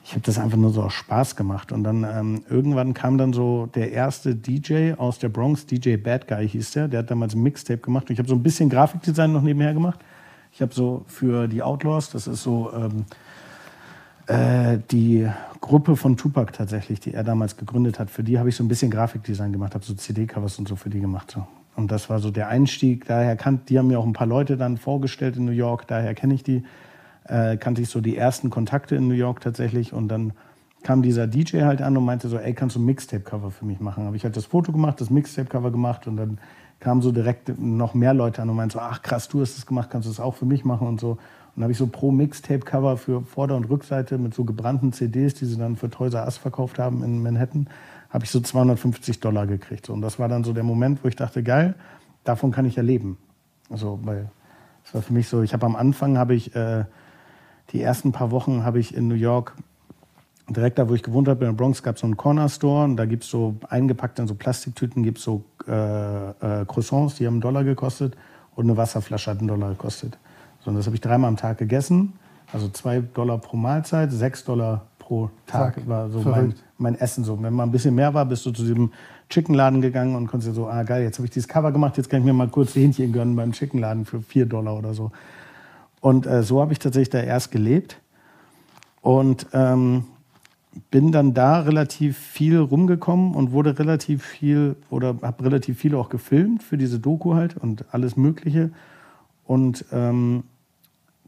ich 0.06 0.12
habe 0.12 0.22
das 0.22 0.38
einfach 0.38 0.58
nur 0.58 0.72
so 0.72 0.84
aus 0.84 0.94
Spaß 0.94 1.36
gemacht. 1.36 1.72
Und 1.72 1.84
dann 1.84 2.04
ähm, 2.04 2.44
irgendwann 2.50 2.94
kam 2.94 3.18
dann 3.18 3.32
so 3.32 3.68
der 3.68 3.92
erste 3.94 4.36
DJ 4.36 4.94
aus 4.94 5.18
der 5.18 5.30
Bronx, 5.30 5.66
DJ 5.66 5.96
Bad 5.96 6.28
Guy 6.28 6.48
hieß 6.48 6.72
der, 6.72 6.88
der 6.90 7.00
hat 7.00 7.12
damals 7.12 7.36
ein 7.36 7.42
Mixtape 7.42 7.80
gemacht. 7.80 8.10
Und 8.10 8.14
ich 8.14 8.20
habe 8.20 8.28
so 8.28 8.36
ein 8.36 8.44
bisschen 8.44 8.70
Grafikdesign 8.70 9.32
noch 9.32 9.42
nebenher 9.42 9.74
gemacht. 9.74 10.00
Ich 10.52 10.62
habe 10.62 10.74
so 10.74 11.06
für 11.08 11.48
die 11.48 11.64
Outlaws, 11.64 12.10
das 12.10 12.28
ist 12.28 12.44
so 12.44 12.72
ähm, 12.74 13.06
äh, 14.28 14.78
die 14.92 15.28
Gruppe 15.62 15.96
von 15.96 16.18
Tupac 16.18 16.52
tatsächlich, 16.52 17.00
die 17.00 17.14
er 17.14 17.24
damals 17.24 17.56
gegründet 17.56 17.98
hat, 17.98 18.10
für 18.10 18.24
die 18.24 18.38
habe 18.38 18.50
ich 18.50 18.56
so 18.56 18.64
ein 18.64 18.68
bisschen 18.68 18.92
Grafikdesign 18.92 19.54
gemacht, 19.54 19.74
habe 19.74 19.86
so 19.86 19.94
CD-Covers 19.94 20.60
und 20.60 20.68
so 20.68 20.76
für 20.76 20.90
die 20.90 21.00
gemacht. 21.00 21.32
So. 21.32 21.48
Und 21.76 21.92
das 21.92 22.10
war 22.10 22.20
so 22.20 22.30
der 22.30 22.50
Einstieg. 22.50 23.06
Daher 23.06 23.38
kannt, 23.38 23.70
die 23.70 23.80
haben 23.80 23.88
mir 23.88 24.00
auch 24.00 24.06
ein 24.06 24.14
paar 24.14 24.28
Leute 24.28 24.58
dann 24.58 24.78
vorgestellt 24.78 25.38
in 25.38 25.46
New 25.46 25.52
York, 25.52 25.88
daher 25.88 26.14
kenne 26.14 26.34
ich 26.34 26.44
die 26.44 26.64
äh, 27.26 27.58
kannte 27.58 27.82
ich 27.82 27.90
so 27.90 28.02
die 28.02 28.18
ersten 28.18 28.50
Kontakte 28.50 28.96
in 28.96 29.08
New 29.08 29.14
York 29.14 29.42
tatsächlich 29.42 29.94
und 29.94 30.08
dann 30.08 30.34
kam 30.84 31.02
dieser 31.02 31.28
DJ 31.28 31.62
halt 31.62 31.82
an 31.82 31.98
und 31.98 32.06
meinte 32.06 32.28
so, 32.28 32.38
ey, 32.38 32.54
kannst 32.54 32.76
du 32.76 32.80
ein 32.80 32.86
Mixtape-Cover 32.86 33.52
für 33.52 33.66
mich 33.66 33.80
machen? 33.80 34.06
Habe 34.06 34.18
ich 34.18 34.26
halt 34.26 34.36
das 34.36 34.46
Foto 34.46 34.72
gemacht, 34.72 35.00
das 35.00 35.10
Mixtape-Cover 35.10 35.72
gemacht 35.72 36.08
und 36.08 36.18
dann 36.18 36.38
kamen 36.80 37.02
so 37.02 37.14
direkt 37.14 37.58
noch 37.58 37.94
mehr 37.94 38.14
Leute 38.14 38.42
an 38.42 38.50
und 38.50 38.58
meinten 38.58 38.74
so, 38.74 38.80
ach 38.80 39.02
krass, 39.02 39.30
du 39.30 39.42
hast 39.42 39.58
das 39.58 39.66
gemacht, 39.66 39.90
kannst 39.90 40.08
du 40.08 40.12
das 40.12 40.20
auch 40.20 40.36
für 40.36 40.46
mich 40.46 40.66
machen 40.66 40.86
und 40.86 41.00
so. 41.00 41.12
Und 41.12 41.20
dann 41.56 41.64
habe 41.64 41.72
ich 41.72 41.78
so 41.78 41.88
pro 41.88 42.12
Mixtape-Cover 42.12 42.98
für 42.98 43.22
Vorder- 43.22 43.56
und 43.56 43.70
Rückseite 43.70 44.18
mit 44.18 44.34
so 44.34 44.44
gebrannten 44.44 44.92
CDs, 44.92 45.36
die 45.36 45.46
sie 45.46 45.58
dann 45.58 45.78
für 45.78 45.90
Toys 45.90 46.14
Us 46.14 46.38
verkauft 46.38 46.80
haben 46.80 47.04
in 47.04 47.24
Manhattan, 47.24 47.68
habe 48.10 48.26
ich 48.26 48.32
so 48.32 48.42
250 48.42 49.22
Dollar 49.22 49.48
gekriegt. 49.48 49.90
Und 49.90 50.02
das 50.02 50.20
war 50.20 50.28
dann 50.28 50.44
so 50.44 50.52
der 50.52 50.64
Moment, 50.64 51.04
wo 51.04 51.08
ich 51.08 51.16
dachte, 51.16 51.42
geil, 51.42 51.76
davon 52.26 52.52
kann 52.52 52.66
ich 52.66 52.76
ja 52.76 52.84
leben. 52.84 53.18
Also, 53.70 54.00
weil 54.04 54.30
es 54.84 54.94
war 54.94 55.02
für 55.02 55.14
mich 55.14 55.30
so, 55.30 55.42
ich 55.42 55.54
habe 55.54 55.66
am 55.66 55.78
Anfang, 55.78 56.18
habe 56.18 56.36
ich... 56.36 56.54
Äh, 56.54 56.84
die 57.72 57.82
ersten 57.82 58.12
paar 58.12 58.32
Wochen 58.32 58.64
habe 58.64 58.80
ich 58.80 58.96
in 58.96 59.08
New 59.08 59.16
York, 59.16 59.56
direkt 60.50 60.78
da, 60.78 60.90
wo 60.90 60.94
ich 60.94 61.04
gewohnt 61.04 61.28
habe, 61.28 61.46
in 61.46 61.52
der 61.52 61.58
Bronx, 61.58 61.82
gab 61.82 61.96
es 61.96 62.02
so 62.02 62.08
einen 62.08 62.18
Corner 62.18 62.50
Store 62.50 62.84
und 62.84 62.98
da 62.98 63.06
gibt 63.06 63.24
es 63.24 63.30
so 63.30 63.56
eingepackt 63.70 64.20
in 64.20 64.28
so 64.28 64.36
Plastiktüten, 64.36 65.04
gibt 65.04 65.18
es 65.18 65.24
so 65.24 65.44
äh, 65.68 65.72
äh, 65.72 66.66
Croissants, 66.66 67.16
die 67.16 67.26
haben 67.26 67.36
einen 67.36 67.42
Dollar 67.42 67.64
gekostet 67.64 68.16
und 68.56 68.66
eine 68.66 68.78
Wasserflasche 68.78 69.32
hat 69.32 69.40
einen 69.40 69.48
Dollar 69.48 69.70
gekostet. 69.70 70.18
So, 70.60 70.70
und 70.70 70.78
das 70.78 70.86
habe 70.86 70.96
ich 70.96 71.02
dreimal 71.02 71.30
am 71.30 71.38
Tag 71.38 71.58
gegessen, 71.58 72.14
also 72.52 72.70
zwei 72.70 73.00
Dollar 73.00 73.38
pro 73.38 73.58
Mahlzeit, 73.58 74.12
sechs 74.12 74.44
Dollar 74.44 74.86
pro 75.00 75.30
Tag 75.48 75.76
Tag. 75.76 75.88
war 75.88 76.10
so 76.10 76.20
mein, 76.20 76.54
mein, 76.78 76.96
Essen. 76.96 77.24
So. 77.24 77.42
Wenn 77.42 77.54
mal 77.54 77.64
ein 77.64 77.72
bisschen 77.72 77.96
mehr 77.96 78.14
war, 78.14 78.26
bist 78.26 78.46
du 78.46 78.52
zu 78.52 78.64
diesem 78.64 78.92
Chickenladen 79.30 79.82
gegangen 79.82 80.16
und 80.16 80.28
konntest 80.28 80.52
dir 80.52 80.56
so, 80.56 80.68
ah 80.68 80.84
geil, 80.84 81.04
jetzt 81.04 81.18
habe 81.18 81.26
ich 81.26 81.32
dieses 81.32 81.48
Cover 81.48 81.72
gemacht, 81.72 81.98
jetzt 81.98 82.10
kann 82.10 82.20
ich 82.20 82.26
mir 82.26 82.34
mal 82.34 82.48
kurz 82.48 82.76
Hähnchen 82.76 83.12
gönnen 83.12 83.36
beim 83.36 83.52
Chickenladen 83.52 84.06
für 84.06 84.22
vier 84.22 84.46
Dollar 84.46 84.78
oder 84.78 84.94
so. 84.94 85.12
Und 86.04 86.28
äh, 86.28 86.44
so 86.44 86.60
habe 86.60 86.74
ich 86.74 86.80
tatsächlich 86.80 87.12
da 87.12 87.22
erst 87.22 87.50
gelebt. 87.50 88.02
Und 89.00 89.48
ähm, 89.54 90.04
bin 90.92 91.14
dann 91.14 91.34
da 91.34 91.62
relativ 91.62 92.18
viel 92.18 92.58
rumgekommen 92.60 93.36
und 93.36 93.54
wurde 93.54 93.80
relativ 93.80 94.22
viel 94.22 94.76
oder 94.90 95.16
habe 95.22 95.46
relativ 95.46 95.80
viel 95.80 95.96
auch 95.96 96.10
gefilmt 96.10 96.62
für 96.62 96.78
diese 96.78 97.00
Doku 97.00 97.36
halt 97.36 97.56
und 97.56 97.86
alles 97.92 98.18
Mögliche. 98.18 98.72
Und 99.46 99.86
ähm, 99.94 100.44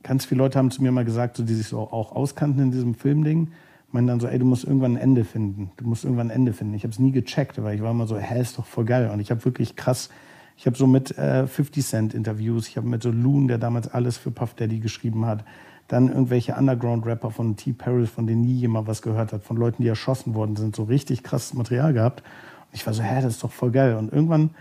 ganz 0.04 0.26
viele 0.26 0.40
Leute 0.40 0.60
haben 0.60 0.72
zu 0.72 0.84
mir 0.84 0.92
mal 0.92 1.06
gesagt, 1.06 1.38
so, 1.38 1.44
die 1.44 1.54
sich 1.54 1.68
so 1.68 1.80
auch 1.80 2.12
auskannten 2.14 2.62
in 2.64 2.72
diesem 2.72 2.96
Filmding, 2.96 3.52
meinen 3.94 4.08
dann 4.08 4.20
so, 4.20 4.28
ey, 4.28 4.40
du 4.40 4.46
musst 4.46 4.66
irgendwann 4.66 4.98
ein 4.98 5.02
Ende 5.02 5.24
finden. 5.24 5.72
Du 5.78 5.88
musst 5.88 6.04
irgendwann 6.04 6.28
ein 6.28 6.36
Ende 6.36 6.52
finden. 6.52 6.74
Ich 6.74 6.84
habe 6.84 6.92
es 6.92 7.00
nie 7.00 7.14
gecheckt, 7.14 7.64
weil 7.64 7.76
ich 7.76 7.82
war 7.82 7.92
immer 7.92 8.08
so, 8.08 8.18
hä, 8.18 8.42
ist 8.42 8.58
doch 8.58 8.66
voll 8.66 8.84
geil. 8.84 9.10
Und 9.10 9.22
ich 9.22 9.32
habe 9.32 9.46
wirklich 9.46 9.78
krass 9.78 10.10
ich 10.58 10.66
habe 10.66 10.78
so 10.78 10.88
mit 10.88 11.18
äh, 11.18 11.48
50 11.48 11.86
Cent 11.86 12.14
Interviews, 12.14 12.68
ich 12.68 12.78
habe 12.78 12.88
mit 12.88 13.04
so 13.04 13.12
Loon, 13.12 13.48
der 13.48 13.58
damals 13.58 13.88
alles 13.88 14.18
für 14.18 14.32
Puff 14.32 14.54
Daddy 14.54 14.80
geschrieben 14.80 15.26
hat, 15.26 15.44
dann 15.88 16.08
irgendwelche 16.08 16.56
Underground-Rapper 16.56 17.30
von 17.30 17.56
T. 17.58 17.74
Paris, 17.74 18.10
von 18.10 18.26
denen 18.26 18.42
nie 18.42 18.56
jemand 18.56 18.88
was 18.88 19.02
gehört 19.02 19.34
hat, 19.34 19.44
von 19.44 19.58
Leuten, 19.58 19.84
die 19.84 19.90
erschossen 19.90 20.34
worden 20.34 20.56
sind, 20.56 20.76
so 20.76 20.84
richtig 20.84 21.24
krasses 21.24 21.54
Material 21.54 21.94
gehabt. 21.94 22.22
Und 22.22 22.74
ich 22.74 22.86
war 22.86 22.94
so, 22.94 23.04
hä, 23.04 23.22
das 23.22 23.36
ist 23.36 23.44
doch 23.44 23.52
voll 23.52 23.72
geil. 23.72 23.96
Und 23.96 24.12
irgendwann 24.12 24.52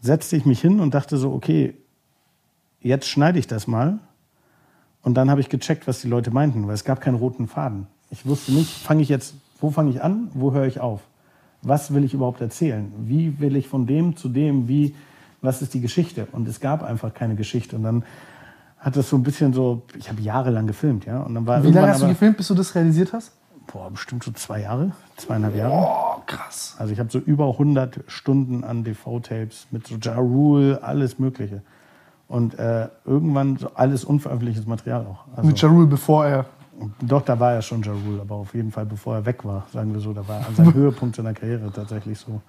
setzte 0.00 0.36
ich 0.36 0.46
mich 0.46 0.60
hin 0.60 0.80
und 0.80 0.94
dachte 0.94 1.18
so, 1.18 1.32
okay, 1.32 1.74
jetzt 2.80 3.06
schneide 3.06 3.38
ich 3.38 3.46
das 3.46 3.66
mal. 3.66 3.98
Und 5.02 5.14
dann 5.14 5.30
habe 5.30 5.40
ich 5.40 5.48
gecheckt, 5.48 5.86
was 5.86 6.00
die 6.00 6.08
Leute 6.08 6.30
meinten, 6.30 6.66
weil 6.66 6.74
es 6.74 6.84
gab 6.84 7.00
keinen 7.00 7.16
roten 7.16 7.48
Faden. 7.48 7.86
Ich 8.10 8.24
wusste 8.24 8.52
nicht, 8.52 8.70
fange 8.70 9.02
ich 9.02 9.08
jetzt, 9.08 9.34
wo 9.60 9.70
fange 9.70 9.90
ich 9.90 10.02
an, 10.02 10.30
wo 10.32 10.52
höre 10.52 10.66
ich 10.66 10.80
auf? 10.80 11.02
Was 11.62 11.92
will 11.92 12.04
ich 12.04 12.14
überhaupt 12.14 12.40
erzählen? 12.40 12.92
Wie 12.98 13.38
will 13.40 13.56
ich 13.56 13.68
von 13.68 13.86
dem 13.86 14.16
zu 14.16 14.28
dem, 14.28 14.68
wie 14.68 14.94
was 15.46 15.62
ist 15.62 15.72
die 15.72 15.80
Geschichte? 15.80 16.28
Und 16.32 16.46
es 16.48 16.60
gab 16.60 16.82
einfach 16.82 17.14
keine 17.14 17.36
Geschichte. 17.36 17.76
Und 17.76 17.84
dann 17.84 18.04
hat 18.78 18.96
das 18.96 19.08
so 19.08 19.16
ein 19.16 19.22
bisschen 19.22 19.52
so, 19.52 19.82
ich 19.98 20.08
habe 20.10 20.20
jahrelang 20.20 20.66
gefilmt, 20.66 21.06
ja. 21.06 21.20
Und 21.20 21.34
dann 21.34 21.46
war 21.46 21.62
Wie 21.64 21.70
lange 21.70 21.88
hast 21.88 22.02
du 22.02 22.08
gefilmt, 22.08 22.36
bis 22.36 22.48
du 22.48 22.54
das 22.54 22.74
realisiert 22.74 23.12
hast? 23.12 23.32
Boah, 23.72 23.90
bestimmt 23.90 24.22
so 24.22 24.30
zwei 24.32 24.60
Jahre, 24.60 24.92
zweieinhalb 25.16 25.56
Jahre. 25.56 25.70
Boah, 25.72 26.22
krass. 26.26 26.76
Also 26.78 26.92
ich 26.92 27.00
habe 27.00 27.10
so 27.10 27.18
über 27.18 27.48
100 27.48 28.04
Stunden 28.06 28.62
an 28.62 28.84
DV-Tapes 28.84 29.68
mit 29.70 29.86
so 29.86 29.96
Ja 30.00 30.16
Rule, 30.16 30.82
alles 30.82 31.18
Mögliche. 31.18 31.62
Und 32.28 32.58
äh, 32.58 32.88
irgendwann 33.04 33.56
so 33.56 33.70
alles 33.74 34.04
unveröffentlichtes 34.04 34.66
Material 34.66 35.06
auch. 35.06 35.24
Also, 35.36 35.48
mit 35.48 35.60
Ja 35.60 35.68
Rule, 35.68 35.86
bevor 35.86 36.26
er 36.26 36.46
Doch, 37.00 37.22
da 37.22 37.40
war 37.40 37.54
er 37.54 37.62
schon 37.62 37.82
Ja 37.82 37.92
Rule, 37.92 38.20
aber 38.20 38.36
auf 38.36 38.54
jeden 38.54 38.70
Fall, 38.70 38.86
bevor 38.86 39.16
er 39.16 39.26
weg 39.26 39.44
war, 39.44 39.66
sagen 39.72 39.92
wir 39.94 40.00
so. 40.00 40.12
Da 40.12 40.26
war 40.28 40.40
er 40.40 40.46
an 40.46 40.54
seinem 40.54 40.74
Höhepunkt 40.74 41.16
seiner 41.16 41.34
Karriere 41.34 41.72
tatsächlich 41.72 42.18
so. 42.18 42.40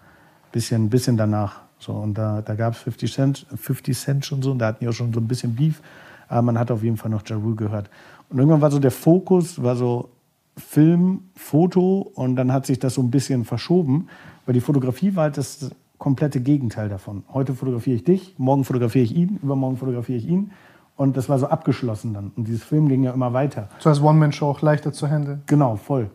Bisschen, 0.51 0.89
bisschen 0.89 1.17
danach. 1.17 1.66
So, 1.79 1.93
und 1.93 2.15
da, 2.17 2.41
da 2.41 2.55
gab 2.55 2.73
es 2.73 2.79
50 2.79 3.13
Cent, 3.13 3.45
50 3.55 3.97
Cent 3.97 4.25
schon 4.25 4.41
so, 4.41 4.51
und 4.51 4.59
da 4.59 4.67
hatten 4.67 4.79
die 4.81 4.87
auch 4.87 4.93
schon 4.93 5.13
so 5.13 5.19
ein 5.19 5.27
bisschen 5.27 5.55
Beef. 5.55 5.81
Aber 6.27 6.41
man 6.41 6.59
hat 6.59 6.71
auf 6.71 6.83
jeden 6.83 6.97
Fall 6.97 7.11
noch 7.11 7.23
Ja 7.25 7.37
Rule 7.37 7.55
gehört. 7.55 7.89
Und 8.29 8.39
irgendwann 8.39 8.61
war 8.61 8.71
so 8.71 8.79
der 8.79 8.91
Fokus, 8.91 9.61
war 9.63 9.75
so 9.75 10.09
Film, 10.57 11.21
Foto, 11.35 12.11
und 12.15 12.35
dann 12.35 12.51
hat 12.51 12.65
sich 12.65 12.79
das 12.79 12.95
so 12.95 13.01
ein 13.01 13.11
bisschen 13.11 13.45
verschoben, 13.45 14.07
weil 14.45 14.53
die 14.53 14.61
Fotografie 14.61 15.15
war 15.15 15.23
halt 15.23 15.37
das 15.37 15.69
komplette 15.97 16.41
Gegenteil 16.41 16.89
davon. 16.89 17.23
Heute 17.33 17.53
fotografiere 17.53 17.95
ich 17.95 18.03
dich, 18.03 18.35
morgen 18.37 18.63
fotografiere 18.63 19.03
ich 19.03 19.15
ihn, 19.15 19.39
übermorgen 19.41 19.77
fotografiere 19.77 20.17
ich 20.17 20.27
ihn. 20.27 20.51
Und 20.95 21.15
das 21.15 21.29
war 21.29 21.37
so 21.37 21.47
abgeschlossen 21.47 22.13
dann. 22.13 22.31
Und 22.35 22.47
dieses 22.47 22.63
Film 22.63 22.89
ging 22.89 23.03
ja 23.03 23.11
immer 23.11 23.31
weiter. 23.31 23.69
So 23.79 23.89
als 23.89 24.01
One-Man-Show 24.01 24.47
auch 24.47 24.61
leichter 24.61 24.91
zu 24.91 25.07
handeln. 25.07 25.43
Genau, 25.45 25.75
voll. 25.75 26.09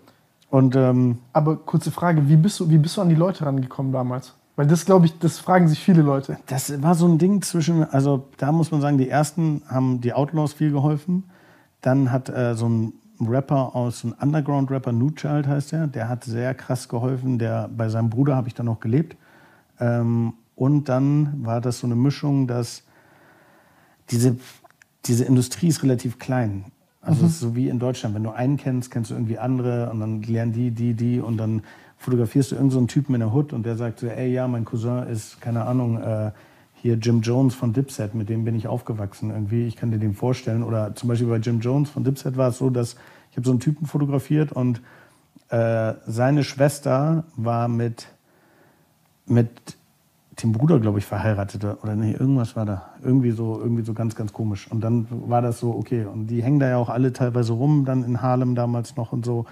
Und 0.50 0.74
ähm, 0.76 1.18
Aber 1.32 1.56
kurze 1.56 1.92
Frage, 1.92 2.28
wie 2.28 2.36
bist 2.36 2.58
du, 2.58 2.68
wie 2.68 2.78
bist 2.78 2.96
du 2.96 3.00
an 3.00 3.08
die 3.08 3.14
Leute 3.14 3.46
rangekommen 3.46 3.92
damals? 3.92 4.34
Weil 4.62 4.68
das, 4.68 4.84
glaube 4.84 5.06
ich, 5.06 5.18
das 5.18 5.40
fragen 5.40 5.66
sich 5.66 5.80
viele 5.80 6.02
Leute. 6.02 6.38
das 6.46 6.80
war 6.80 6.94
so 6.94 7.08
ein 7.08 7.18
Ding 7.18 7.42
zwischen, 7.42 7.82
also 7.82 8.28
da 8.36 8.52
muss 8.52 8.70
man 8.70 8.80
sagen, 8.80 8.96
die 8.96 9.08
ersten 9.08 9.62
haben 9.66 10.00
die 10.00 10.12
Outlaws 10.12 10.52
viel 10.52 10.70
geholfen. 10.70 11.24
Dann 11.80 12.12
hat 12.12 12.28
äh, 12.28 12.54
so 12.54 12.68
ein 12.68 12.92
Rapper 13.20 13.74
aus, 13.74 13.98
so 13.98 14.08
ein 14.10 14.12
Underground-Rapper, 14.12 14.92
New 14.92 15.10
Child 15.10 15.48
heißt 15.48 15.72
er, 15.72 15.88
der 15.88 16.08
hat 16.08 16.22
sehr 16.22 16.54
krass 16.54 16.88
geholfen. 16.88 17.40
Der, 17.40 17.68
bei 17.76 17.88
seinem 17.88 18.08
Bruder 18.08 18.36
habe 18.36 18.46
ich 18.46 18.54
dann 18.54 18.66
noch 18.66 18.78
gelebt. 18.78 19.16
Ähm, 19.80 20.34
und 20.54 20.88
dann 20.88 21.44
war 21.44 21.60
das 21.60 21.80
so 21.80 21.88
eine 21.88 21.96
Mischung, 21.96 22.46
dass 22.46 22.84
diese, 24.10 24.36
diese 25.06 25.24
Industrie 25.24 25.66
ist 25.66 25.82
relativ 25.82 26.20
klein. 26.20 26.66
Also 27.00 27.26
es 27.26 27.32
ist 27.32 27.40
so 27.40 27.56
wie 27.56 27.68
in 27.68 27.80
Deutschland, 27.80 28.14
wenn 28.14 28.22
du 28.22 28.30
einen 28.30 28.58
kennst, 28.58 28.92
kennst 28.92 29.10
du 29.10 29.14
irgendwie 29.14 29.40
andere 29.40 29.90
und 29.90 29.98
dann 29.98 30.22
lernen 30.22 30.52
die, 30.52 30.70
die, 30.70 30.94
die 30.94 31.18
und 31.18 31.36
dann 31.36 31.62
fotografierst 32.02 32.50
du 32.50 32.56
irgendeinen 32.56 32.88
so 32.88 32.92
Typen 32.92 33.14
in 33.14 33.20
der 33.20 33.32
Hood 33.32 33.52
und 33.52 33.64
der 33.64 33.76
sagt 33.76 34.00
so, 34.00 34.06
ey 34.06 34.32
ja, 34.32 34.48
mein 34.48 34.64
Cousin 34.64 35.04
ist, 35.04 35.40
keine 35.40 35.64
Ahnung, 35.64 36.00
äh, 36.02 36.32
hier 36.74 36.96
Jim 36.96 37.20
Jones 37.20 37.54
von 37.54 37.72
Dipset, 37.72 38.14
mit 38.14 38.28
dem 38.28 38.44
bin 38.44 38.56
ich 38.56 38.66
aufgewachsen 38.66 39.30
irgendwie, 39.30 39.66
ich 39.66 39.76
kann 39.76 39.92
dir 39.92 39.98
den 39.98 40.14
vorstellen. 40.14 40.64
Oder 40.64 40.94
zum 40.96 41.08
Beispiel 41.08 41.28
bei 41.28 41.36
Jim 41.36 41.60
Jones 41.60 41.90
von 41.90 42.02
Dipset 42.02 42.36
war 42.36 42.48
es 42.48 42.58
so, 42.58 42.70
dass 42.70 42.96
ich 43.30 43.36
habe 43.36 43.46
so 43.46 43.52
einen 43.52 43.60
Typen 43.60 43.86
fotografiert 43.86 44.52
und 44.52 44.82
äh, 45.48 45.94
seine 46.06 46.42
Schwester 46.42 47.24
war 47.36 47.68
mit, 47.68 48.08
mit 49.26 49.48
dem 50.42 50.52
Bruder, 50.52 50.80
glaube 50.80 50.98
ich, 50.98 51.04
verheiratet 51.04 51.64
oder 51.82 51.94
nee, 51.94 52.12
irgendwas 52.12 52.56
war 52.56 52.66
da. 52.66 52.90
Irgendwie 53.02 53.30
so, 53.30 53.60
irgendwie 53.60 53.82
so 53.84 53.94
ganz, 53.94 54.16
ganz 54.16 54.32
komisch. 54.32 54.70
Und 54.70 54.82
dann 54.82 55.06
war 55.10 55.40
das 55.40 55.60
so, 55.60 55.70
okay. 55.70 56.04
Und 56.04 56.26
die 56.26 56.42
hängen 56.42 56.58
da 56.58 56.68
ja 56.68 56.78
auch 56.78 56.88
alle 56.88 57.12
teilweise 57.12 57.52
rum, 57.52 57.84
dann 57.84 58.02
in 58.02 58.22
Harlem 58.22 58.54
damals 58.54 58.96
noch 58.96 59.12
und 59.12 59.24
so. 59.24 59.46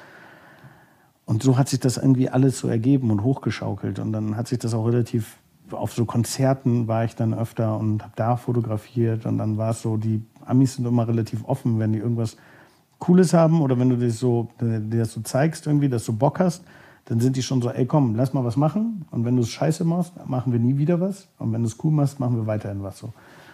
Und 1.31 1.45
so 1.45 1.57
hat 1.57 1.69
sich 1.69 1.79
das 1.79 1.97
irgendwie 1.97 2.29
alles 2.29 2.59
so 2.59 2.67
ergeben 2.67 3.13
und 3.13 3.23
hochgeschaukelt. 3.23 4.01
Und 4.01 4.13
dann 4.13 4.37
hat 4.37 4.49
sich 4.49 4.59
das 4.59 4.75
auch 4.75 4.85
relativ, 4.85 5.37
auf 5.71 5.93
so 5.93 6.05
Konzerten 6.05 6.89
war 6.89 7.05
ich 7.05 7.15
dann 7.15 7.33
öfter 7.35 7.79
und 7.79 8.03
habe 8.03 8.13
da 8.17 8.37
fotografiert. 8.37 9.27
Und 9.27 9.39
dann 9.39 9.57
war 9.57 9.71
es 9.71 9.81
so, 9.81 9.97
die 9.97 10.25
Amis 10.45 10.75
sind 10.75 10.89
immer 10.89 11.07
relativ 11.07 11.45
offen, 11.45 11.79
wenn 11.79 11.93
die 11.93 12.01
irgendwas 12.01 12.37
Cooles 12.99 13.33
haben 13.33 13.63
oder 13.63 13.79
wenn 13.79 13.91
du 13.91 13.97
dir 13.97 14.11
so, 14.11 14.49
dir 14.61 14.81
das 14.81 15.13
so 15.13 15.21
zeigst 15.21 15.69
irgendwie, 15.69 15.89
dass 15.89 16.05
du 16.05 16.15
Bock 16.15 16.41
hast, 16.41 16.65
dann 17.05 17.21
sind 17.21 17.37
die 17.37 17.45
schon 17.45 17.63
so, 17.63 17.71
ey 17.71 17.87
komm, 17.87 18.17
lass 18.17 18.33
mal 18.33 18.45
was 18.45 18.57
machen. 18.57 19.07
Und 19.13 19.25
wenn 19.25 19.37
du 19.37 19.43
es 19.43 19.51
scheiße 19.51 19.85
machst, 19.85 20.15
machen 20.27 20.53
wir 20.53 20.59
nie 20.59 20.79
wieder 20.79 21.01
was. 21.01 21.29
Und 21.39 21.53
wenn 21.53 21.63
du 21.63 21.69
es 21.69 21.77
cool 21.85 21.93
machst, 21.93 22.19
machen 22.19 22.35
wir 22.35 22.49
weiterhin 22.49 22.83
was 22.83 22.99
so. 22.99 23.13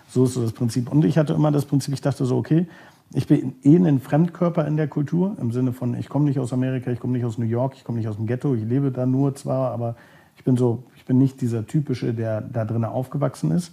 So 0.09 0.25
ist 0.25 0.33
so 0.33 0.41
das 0.41 0.53
Prinzip. 0.53 0.91
Und 0.91 1.05
ich 1.05 1.19
hatte 1.19 1.35
immer 1.35 1.53
das 1.53 1.67
Prinzip, 1.67 1.93
ich 1.93 2.01
dachte 2.01 2.25
so, 2.25 2.39
okay, 2.39 2.69
ich 3.13 3.27
bin 3.27 3.55
eh 3.63 3.77
ein 3.77 4.01
Fremdkörper 4.01 4.67
in 4.67 4.77
der 4.77 4.89
Kultur, 4.89 5.37
im 5.41 5.53
Sinne 5.53 5.73
von, 5.73 5.95
ich 5.95 6.09
komme 6.09 6.25
nicht 6.25 6.39
aus 6.39 6.53
Amerika, 6.53 6.91
ich 6.91 7.01
komme 7.01 7.13
nicht 7.13 7.25
aus 7.25 7.39
New 7.39 7.47
York, 7.47 7.75
ich 7.77 7.85
komme 7.85 7.99
nicht 7.99 8.09
aus 8.09 8.17
dem 8.17 8.27
Ghetto, 8.27 8.55
ich 8.55 8.65
lebe 8.65 8.91
da 8.91 9.07
nur 9.07 9.35
zwar, 9.35 9.71
aber 9.71 9.97
ich 10.37 10.45
bin 10.45 10.57
so, 10.57 10.85
ich 10.97 11.05
bin 11.05 11.19
nicht 11.19 11.41
dieser 11.41 11.67
typische, 11.67 12.13
der 12.13 12.41
da 12.41 12.65
drinnen 12.65 12.85
aufgewachsen 12.85 13.53
ist. 13.53 13.73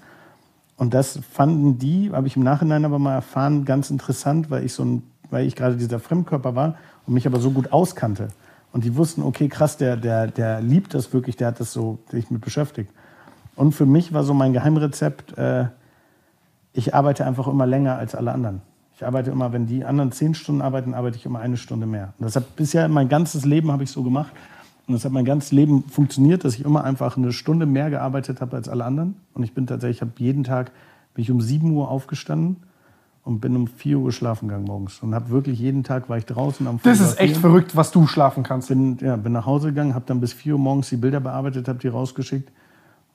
Und 0.78 0.94
das 0.94 1.20
fanden 1.32 1.78
die, 1.78 2.12
habe 2.12 2.28
ich 2.28 2.36
im 2.36 2.44
Nachhinein 2.44 2.86
aber 2.86 3.00
mal 3.00 3.14
erfahren, 3.14 3.66
ganz 3.66 3.90
interessant, 3.90 4.50
weil 4.50 4.64
ich 4.66 4.74
so 4.74 4.84
ein, 4.84 5.04
weil 5.30 5.46
ich 5.46 5.56
gerade 5.56 5.78
dieser 5.78 6.00
Fremdkörper 6.00 6.56
war 6.56 6.76
und 7.06 7.14
mich 7.14 7.28
aber 7.28 7.40
so 7.40 7.52
gut 7.52 7.72
auskannte. 7.72 8.30
Und 8.72 8.84
die 8.84 8.96
wussten, 8.96 9.22
okay, 9.22 9.50
krass, 9.50 9.78
der, 9.78 9.98
der, 9.98 10.28
der 10.28 10.62
liebt 10.62 10.94
das 10.94 11.14
wirklich, 11.14 11.36
der 11.36 11.48
hat 11.48 11.60
das 11.60 11.74
so 11.74 12.00
sich 12.10 12.32
mit 12.32 12.42
beschäftigt. 12.42 12.92
Und 13.56 13.74
für 13.74 13.86
mich 13.86 14.14
war 14.14 14.24
so 14.24 14.34
mein 14.34 14.54
Geheimrezept, 14.54 15.38
äh, 15.38 15.66
ich 16.74 16.96
arbeite 16.96 17.26
einfach 17.26 17.48
immer 17.48 17.68
länger 17.68 17.98
als 17.98 18.16
alle 18.16 18.32
anderen. 18.32 18.62
Ich 19.04 19.08
arbeite 19.08 19.32
immer, 19.32 19.52
wenn 19.52 19.68
die 19.68 19.84
anderen 19.84 20.14
zehn 20.14 20.34
Stunden 20.34 20.62
arbeiten, 20.62 20.94
arbeite 20.94 21.18
ich 21.18 21.26
immer 21.26 21.40
eine 21.40 21.58
Stunde 21.58 21.86
mehr. 21.86 22.14
Und 22.18 22.24
das 22.24 22.38
hat 22.38 22.56
bisher 22.56 22.88
mein 22.88 23.10
ganzes 23.10 23.44
Leben 23.44 23.70
habe 23.70 23.84
ich 23.84 23.92
so 23.92 24.02
gemacht. 24.02 24.32
Und 24.88 24.94
das 24.94 25.04
hat 25.04 25.12
mein 25.12 25.26
ganzes 25.26 25.52
Leben 25.52 25.84
funktioniert, 25.90 26.46
dass 26.46 26.56
ich 26.56 26.64
immer 26.64 26.86
einfach 26.86 27.18
eine 27.18 27.34
Stunde 27.34 27.66
mehr 27.66 27.90
gearbeitet 27.90 28.40
habe 28.40 28.56
als 28.56 28.70
alle 28.70 28.86
anderen. 28.86 29.16
Und 29.34 29.44
ich 29.44 29.54
bin 29.54 29.68
tatsächlich, 29.68 29.98
ich 29.98 30.02
habe 30.02 30.14
jeden 30.20 30.46
Tag 30.46 30.72
bin 31.16 31.22
ich 31.22 31.32
um 31.32 31.42
7 31.42 31.70
Uhr 31.70 31.92
aufgestanden 31.92 32.56
und 33.26 33.42
bin 33.42 33.58
um 33.58 33.68
4 33.68 34.00
Uhr 34.00 34.14
schlafen 34.14 34.48
gegangen 34.48 34.68
morgens. 34.68 35.00
Und 35.04 35.14
habe 35.14 35.32
wirklich 35.32 35.60
jeden 35.60 35.84
Tag 35.84 36.08
war 36.08 36.18
ich 36.18 36.26
draußen 36.26 36.66
am 36.66 36.80
Das 36.82 37.02
ist 37.02 37.20
echt 37.20 37.36
verrückt, 37.36 37.76
was 37.76 37.92
du 37.92 38.08
schlafen 38.08 38.44
kannst. 38.44 38.70
Bin, 38.70 38.98
ja, 39.02 39.18
bin 39.18 39.34
nach 39.34 39.46
Hause 39.46 39.68
gegangen, 39.68 39.96
habe 39.96 40.06
dann 40.08 40.22
bis 40.22 40.32
4 40.32 40.54
Uhr 40.54 40.60
morgens 40.60 40.88
die 40.88 40.96
Bilder 40.96 41.20
bearbeitet, 41.20 41.68
habe 41.68 41.80
die 41.80 41.90
rausgeschickt. 41.90 42.50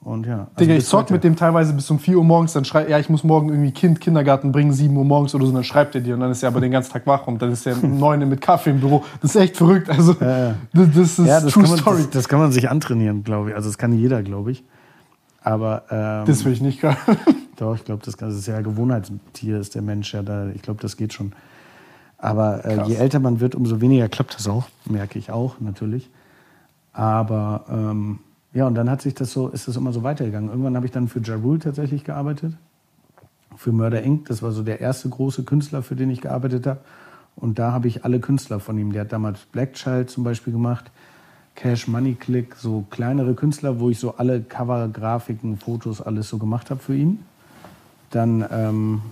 Und 0.00 0.26
ja. 0.26 0.38
also 0.38 0.50
Digga, 0.58 0.74
ich 0.74 0.86
zock 0.86 1.02
heute. 1.02 1.14
mit 1.14 1.24
dem 1.24 1.34
teilweise 1.36 1.74
bis 1.74 1.90
um 1.90 1.98
4 1.98 2.18
Uhr 2.18 2.24
morgens, 2.24 2.52
dann 2.52 2.64
schreibt, 2.64 2.88
ja, 2.88 2.98
ich 2.98 3.08
muss 3.08 3.24
morgen 3.24 3.48
irgendwie 3.48 3.72
Kind, 3.72 4.00
Kindergarten 4.00 4.52
bringen, 4.52 4.72
7 4.72 4.96
Uhr 4.96 5.04
morgens 5.04 5.34
oder 5.34 5.44
so, 5.44 5.52
dann 5.52 5.64
schreibt 5.64 5.94
er 5.96 6.00
dir 6.00 6.14
und 6.14 6.20
dann 6.20 6.30
ist 6.30 6.42
er 6.42 6.48
aber 6.48 6.60
den 6.60 6.70
ganzen 6.70 6.92
Tag 6.92 7.06
wach 7.06 7.26
und 7.26 7.42
dann 7.42 7.50
ist 7.52 7.66
er 7.66 7.82
um 7.82 7.98
9 7.98 8.20
Uhr 8.20 8.26
mit 8.26 8.40
Kaffee 8.40 8.70
im 8.70 8.80
Büro. 8.80 9.04
Das 9.20 9.34
ist 9.34 9.40
echt 9.40 9.56
verrückt. 9.56 9.90
Also, 9.90 10.14
ja. 10.20 10.54
das, 10.72 10.88
das 10.94 11.18
ist 11.18 11.26
Ja, 11.26 11.40
das 11.40 11.52
True 11.52 11.64
kann, 11.64 11.70
man, 11.72 11.80
Story. 11.80 11.96
das, 11.98 12.10
das 12.10 12.28
kann 12.28 12.38
man 12.38 12.52
sich 12.52 12.70
antrainieren, 12.70 13.24
glaube 13.24 13.50
ich. 13.50 13.56
Also 13.56 13.68
das 13.68 13.76
kann 13.76 13.92
jeder, 13.92 14.22
glaube 14.22 14.52
ich. 14.52 14.64
Aber 15.42 15.84
ähm, 15.90 16.26
Das 16.26 16.44
will 16.44 16.52
ich 16.52 16.60
nicht 16.60 16.80
können. 16.80 16.96
doch, 17.56 17.74
ich 17.74 17.84
glaube, 17.84 18.02
das, 18.04 18.16
das 18.16 18.34
ist 18.34 18.46
ja 18.46 18.60
Gewohnheitstier, 18.60 19.58
ist 19.58 19.74
der 19.74 19.82
Mensch 19.82 20.14
ja 20.14 20.22
da. 20.22 20.48
Ich 20.54 20.62
glaube, 20.62 20.80
das 20.80 20.96
geht 20.96 21.12
schon. 21.12 21.32
Aber 22.18 22.64
äh, 22.64 22.82
je 22.88 22.96
älter 22.96 23.20
man 23.20 23.40
wird, 23.40 23.54
umso 23.54 23.80
weniger 23.80 24.08
klappt 24.08 24.34
das 24.34 24.48
auch, 24.48 24.66
merke 24.84 25.18
ich 25.18 25.30
auch 25.30 25.56
natürlich. 25.60 26.10
Aber 26.92 27.64
ähm, 27.70 28.18
ja, 28.58 28.66
und 28.66 28.74
dann 28.74 28.90
hat 28.90 29.02
sich 29.02 29.14
das 29.14 29.32
so, 29.32 29.46
ist 29.50 29.68
das 29.68 29.76
immer 29.76 29.92
so 29.92 30.02
weitergegangen. 30.02 30.50
Irgendwann 30.50 30.74
habe 30.74 30.84
ich 30.84 30.90
dann 30.90 31.06
für 31.06 31.20
Ja 31.20 31.36
Rule 31.36 31.60
tatsächlich 31.60 32.02
gearbeitet, 32.02 32.54
für 33.56 33.70
Murder 33.70 34.02
Inc. 34.02 34.26
Das 34.26 34.42
war 34.42 34.50
so 34.50 34.64
der 34.64 34.80
erste 34.80 35.08
große 35.08 35.44
Künstler, 35.44 35.84
für 35.84 35.94
den 35.94 36.10
ich 36.10 36.22
gearbeitet 36.22 36.66
habe. 36.66 36.80
Und 37.36 37.60
da 37.60 37.70
habe 37.70 37.86
ich 37.86 38.04
alle 38.04 38.18
Künstler 38.18 38.58
von 38.58 38.76
ihm. 38.76 38.92
Der 38.92 39.02
hat 39.02 39.12
damals 39.12 39.38
Black 39.52 39.74
Child 39.74 40.10
zum 40.10 40.24
Beispiel 40.24 40.52
gemacht, 40.52 40.90
Cash 41.54 41.86
Money 41.86 42.16
Click, 42.16 42.56
so 42.56 42.84
kleinere 42.90 43.34
Künstler, 43.34 43.78
wo 43.78 43.90
ich 43.90 44.00
so 44.00 44.16
alle 44.16 44.40
Cover, 44.40 44.88
Grafiken, 44.88 45.56
Fotos, 45.56 46.00
alles 46.00 46.28
so 46.28 46.38
gemacht 46.38 46.70
habe 46.70 46.80
für 46.80 46.96
ihn. 46.96 47.20
Dann 48.10 48.44
ähm, 48.50 49.02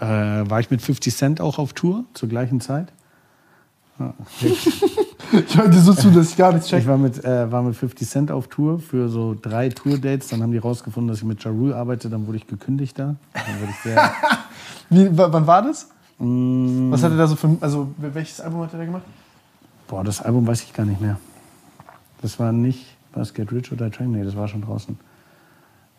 äh, 0.00 0.04
war 0.04 0.60
ich 0.60 0.70
mit 0.70 0.82
50 0.82 1.16
Cent 1.16 1.40
auch 1.40 1.58
auf 1.58 1.72
Tour 1.72 2.04
zur 2.12 2.28
gleichen 2.28 2.60
Zeit. 2.60 2.92
Ich 5.32 5.52
dir 5.54 5.72
so 5.80 5.92
zu, 5.94 6.10
dass 6.10 6.30
ich 6.30 6.36
gar 6.36 6.52
nichts 6.52 6.66
Ich 6.66 6.70
check. 6.72 6.86
war 6.86 6.96
mit, 6.98 7.22
äh, 7.24 7.50
war 7.50 7.62
mit 7.62 7.76
50 7.76 8.08
Cent 8.08 8.30
auf 8.30 8.48
Tour 8.48 8.78
für 8.78 9.08
so 9.08 9.36
drei 9.40 9.68
Tour-Dates. 9.68 10.28
Dann 10.28 10.42
haben 10.42 10.52
die 10.52 10.58
rausgefunden, 10.58 11.08
dass 11.08 11.18
ich 11.18 11.24
mit 11.24 11.42
Ja 11.44 11.50
Rule 11.50 11.76
arbeite. 11.76 12.08
Dann 12.08 12.26
wurde 12.26 12.38
ich 12.38 12.46
gekündigt 12.46 12.98
da. 12.98 13.16
Dann 13.34 13.60
wurde 13.60 13.70
ich 13.70 13.76
sehr, 13.82 14.12
Wie, 14.90 15.08
wann 15.12 15.46
war 15.46 15.62
das? 15.62 15.88
Mm, 16.18 16.90
Was 16.90 17.02
hat 17.02 17.12
er 17.12 17.18
da 17.18 17.26
so 17.26 17.36
für, 17.36 17.56
also 17.60 17.92
welches 17.98 18.40
Album 18.40 18.62
hat 18.62 18.72
er 18.72 18.78
da 18.78 18.84
gemacht? 18.84 19.02
boah, 19.86 20.04
das 20.04 20.20
Album 20.20 20.46
weiß 20.46 20.62
ich 20.64 20.74
gar 20.74 20.84
nicht 20.84 21.00
mehr. 21.00 21.18
Das 22.20 22.38
war 22.38 22.52
nicht, 22.52 22.84
war 23.14 23.22
es 23.22 23.32
Get 23.34 23.50
Rich 23.52 23.72
oder 23.72 23.90
Train? 23.90 24.12
Nee, 24.12 24.24
das 24.24 24.36
war 24.36 24.46
schon 24.48 24.62
draußen. 24.62 24.98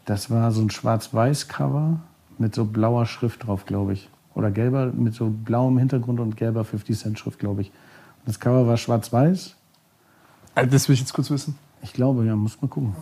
Das 0.06 0.30
war 0.30 0.52
so 0.52 0.62
ein 0.62 0.70
Schwarz-Weiß-Cover 0.70 2.00
mit 2.38 2.54
so 2.56 2.66
blauer 2.66 3.06
Schrift 3.06 3.48
drauf, 3.48 3.66
glaube 3.66 3.94
ich. 3.94 4.10
Oder 4.36 4.52
gelber, 4.52 4.92
mit 4.96 5.14
so 5.16 5.30
blauem 5.30 5.78
Hintergrund 5.78 6.20
und 6.20 6.38
gelber 6.38 6.64
50 6.66 6.98
Cent 6.98 7.20
Schrift, 7.20 7.40
glaube 7.40 7.62
ich. 7.62 7.72
Das 8.30 8.40
Cover 8.40 8.68
war 8.68 8.78
schwarz-weiß. 8.78 9.56
Also 10.54 10.70
das 10.70 10.88
will 10.88 10.94
ich 10.94 11.00
jetzt 11.00 11.14
kurz 11.14 11.32
wissen. 11.32 11.58
Ich 11.82 11.94
glaube, 11.94 12.24
ja, 12.26 12.36
muss 12.36 12.62
mal 12.62 12.68
gucken. 12.68 12.96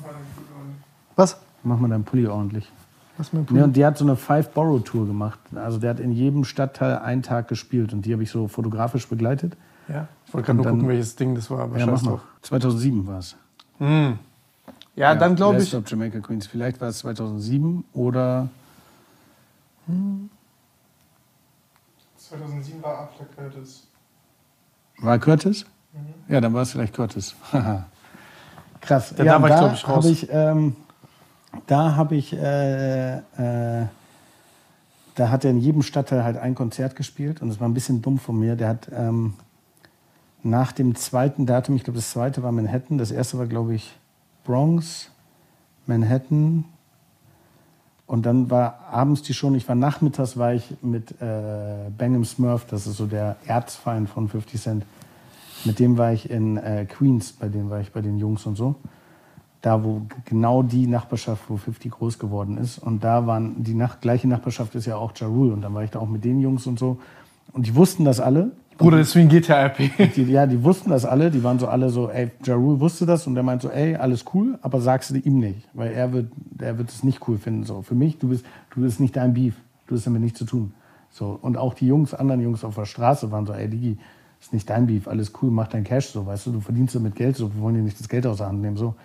Was? 1.18 1.38
Mach 1.64 1.78
mal 1.80 1.90
deinen 1.90 2.06
Pulli 2.06 2.28
ordentlich. 2.28 2.72
Was 3.18 3.34
mein 3.34 3.46
Ja, 3.52 3.66
und 3.66 3.76
die 3.76 3.86
hat 3.86 3.98
so 3.98 4.06
eine 4.06 4.16
Five-Borough-Tour 4.16 5.06
gemacht. 5.06 5.38
Also 5.54 5.80
der 5.80 5.90
hat 5.90 6.00
in 6.00 6.14
jedem 6.14 6.46
Stadtteil 6.46 7.00
einen 7.00 7.24
Tag 7.24 7.50
gespielt 7.50 7.92
und 7.92 8.04
die 8.06 8.14
habe 8.14 8.24
ich 8.24 8.32
so 8.32 8.48
fotografisch 8.48 9.06
begleitet. 9.10 9.58
Ja. 9.90 10.08
Ich 10.28 10.34
wollte 10.34 10.46
gerade 10.46 10.56
nur 10.56 10.64
dann- 10.64 10.74
gucken, 10.76 10.88
welches 10.88 11.18
Ding 11.18 11.36
das 11.36 11.52
war, 11.52 11.60
aber 11.60 11.78
Ja, 11.78 11.88
mach 11.88 12.02
mal. 12.04 12.12
drauf. 12.12 12.22
2007 12.44 13.06
war 13.06 13.20
es. 13.20 13.36
Ja, 14.96 15.14
dann 15.16 15.36
glaube 15.36 15.58
ich. 15.62 15.68
Stop 15.68 15.90
Jamaica 15.90 16.22
Queens. 16.22 16.48
Vielleicht 16.48 16.80
war 16.80 16.88
es 16.88 17.00
2007 17.00 17.84
oder 17.92 18.48
2007 22.18 22.82
war 22.82 23.00
After 23.00 23.26
Curtis. 23.36 23.88
War 25.00 25.20
Curtis? 25.20 25.66
Ja, 26.28 26.42
dann 26.42 26.54
war 26.54 26.64
es 26.64 26.72
vielleicht 26.72 26.94
Curtis. 26.94 27.36
Krass. 28.82 29.14
Ja, 29.18 29.24
ja, 29.24 29.40
da 29.40 29.42
war 29.42 29.50
ich, 29.50 29.56
da 29.56 29.74
ich, 29.74 29.88
raus. 29.88 30.06
Hab 30.06 30.12
ich, 30.12 30.28
ähm, 30.32 30.76
da 31.66 31.96
habe 31.96 32.16
ich, 32.16 32.34
äh, 32.34 33.18
äh, 33.18 33.86
da 35.16 35.30
hat 35.30 35.46
er 35.46 35.52
in 35.52 35.60
jedem 35.60 35.82
Stadtteil 35.82 36.24
halt 36.24 36.38
ein 36.38 36.56
Konzert 36.56 36.96
gespielt 36.96 37.42
und 37.42 37.50
es 37.50 37.60
war 37.60 37.68
ein 37.68 37.74
bisschen 37.74 38.02
dumm 38.02 38.20
von 38.20 38.40
mir. 38.40 38.56
Der 38.56 38.70
hat 38.70 38.90
ähm, 38.94 39.34
nach 40.44 40.72
dem 40.72 40.96
zweiten 40.96 41.46
Datum, 41.46 41.76
ich 41.76 41.84
glaube, 41.84 41.98
das 41.98 42.12
zweite 42.12 42.44
war 42.44 42.52
Manhattan, 42.52 42.98
das 42.98 43.12
erste 43.12 43.38
war, 43.38 43.48
glaube 43.48 43.74
ich, 43.74 43.98
Bronx, 44.44 45.12
Manhattan. 45.86 46.66
Und 48.08 48.26
dann 48.26 48.50
war 48.50 48.86
abends 48.90 49.22
die 49.22 49.34
schon, 49.34 49.54
ich 49.54 49.68
war 49.68 49.76
nachmittags, 49.76 50.38
war 50.38 50.54
ich 50.54 50.74
mit 50.82 51.12
äh, 51.22 51.90
Bangam 51.98 52.24
Smurf, 52.24 52.66
das 52.66 52.88
ist 52.88 52.96
so 52.98 53.06
der 53.06 53.36
Erzfeind 53.46 54.10
von 54.10 54.30
50 54.30 54.62
Cent. 54.62 54.86
Mit 55.66 55.80
dem 55.80 55.98
war 55.98 56.14
ich 56.14 56.30
in 56.30 56.56
äh, 56.56 56.86
Queens, 56.86 57.34
bei 57.34 57.50
dem 57.50 57.70
war 57.70 57.82
ich 57.82 57.92
bei 57.92 58.02
den 58.02 58.18
Jungs 58.18 58.46
und 58.46 58.56
so. 58.56 58.76
Da, 59.62 59.84
wo 59.84 60.04
genau 60.24 60.64
die 60.64 60.88
Nachbarschaft, 60.88 61.44
wo 61.50 61.58
50 61.58 61.92
groß 61.92 62.18
geworden 62.18 62.58
ist. 62.58 62.78
Und 62.78 63.04
da 63.04 63.28
waren, 63.28 63.64
die 63.64 63.74
nach, 63.74 64.00
gleiche 64.00 64.28
Nachbarschaft 64.28 64.76
ist 64.76 64.86
ja 64.86 64.96
auch 64.96 65.12
Ja 65.18 65.28
Rule. 65.28 65.52
Und 65.52 65.62
dann 65.62 65.74
war 65.74 65.84
ich 65.84 65.92
da 65.92 66.00
auch 66.00 66.08
mit 66.08 66.24
den 66.24 66.40
Jungs 66.40 66.66
und 66.68 66.80
so. 66.80 67.00
Und 67.52 67.68
die 67.68 67.76
wussten 67.76 68.06
das 68.06 68.22
alle. 68.22 68.52
Bruder, 68.78 68.98
deswegen 68.98 69.30
geht 69.30 69.48
ja 69.48 69.66
RP. 69.66 70.14
Die, 70.16 70.24
ja, 70.24 70.46
die 70.46 70.64
wussten 70.64 70.90
das 70.90 71.06
alle. 71.06 71.32
Die 71.32 71.44
waren 71.44 71.60
so 71.60 71.68
alle 71.68 71.90
so, 71.90 72.10
ey, 72.10 72.32
Ja 72.46 72.56
Rule 72.56 72.80
wusste 72.80 73.06
das 73.06 73.26
und 73.28 73.36
der 73.36 73.44
meint 73.44 73.62
so, 73.62 73.70
ey, 73.70 73.96
alles 73.96 74.26
cool, 74.34 74.58
aber 74.62 74.82
sagst 74.82 75.10
du 75.12 75.18
ihm 75.18 75.40
nicht, 75.40 75.68
weil 75.74 75.92
er 75.92 76.14
wird, 76.14 76.32
er 76.60 76.78
wird 76.78 76.90
es 76.90 77.04
nicht 77.04 77.28
cool 77.28 77.38
finden. 77.38 77.64
So, 77.64 77.82
für 77.82 77.96
mich, 77.96 78.18
du 78.20 78.30
bist, 78.30 78.46
du 78.74 78.82
bist 78.82 79.00
nicht 79.00 79.16
dein 79.16 79.34
Beef, 79.34 79.56
du 79.88 79.96
hast 79.96 80.06
damit 80.06 80.22
nichts 80.22 80.40
zu 80.40 80.46
tun. 80.46 80.74
So 81.12 81.40
und 81.42 81.58
auch 81.58 81.74
die 81.74 81.88
Jungs, 81.88 82.14
anderen 82.14 82.42
Jungs 82.42 82.64
auf 82.64 82.76
der 82.76 82.86
Straße 82.86 83.32
waren 83.32 83.46
so, 83.46 83.54
ey, 83.54 83.68
Digi, 83.68 83.98
ist 84.40 84.54
nicht 84.54 84.70
dein 84.70 84.86
Beef, 84.86 85.08
alles 85.08 85.32
cool, 85.42 85.50
mach 85.50 85.68
dein 85.68 85.84
Cash, 85.84 86.08
so, 86.08 86.26
weißt 86.26 86.48
du, 86.48 86.52
du 86.52 86.60
verdienst 86.62 86.96
damit 86.96 87.16
Geld, 87.16 87.36
so, 87.36 87.54
wir 87.54 87.62
wollen 87.62 87.76
dir 87.76 87.82
nicht 87.82 88.00
das 88.00 88.08
Geld 88.08 88.28
aus 88.28 88.38
der 88.38 88.48
Hand 88.48 88.62
nehmen, 88.62 88.78
so. 88.78 88.96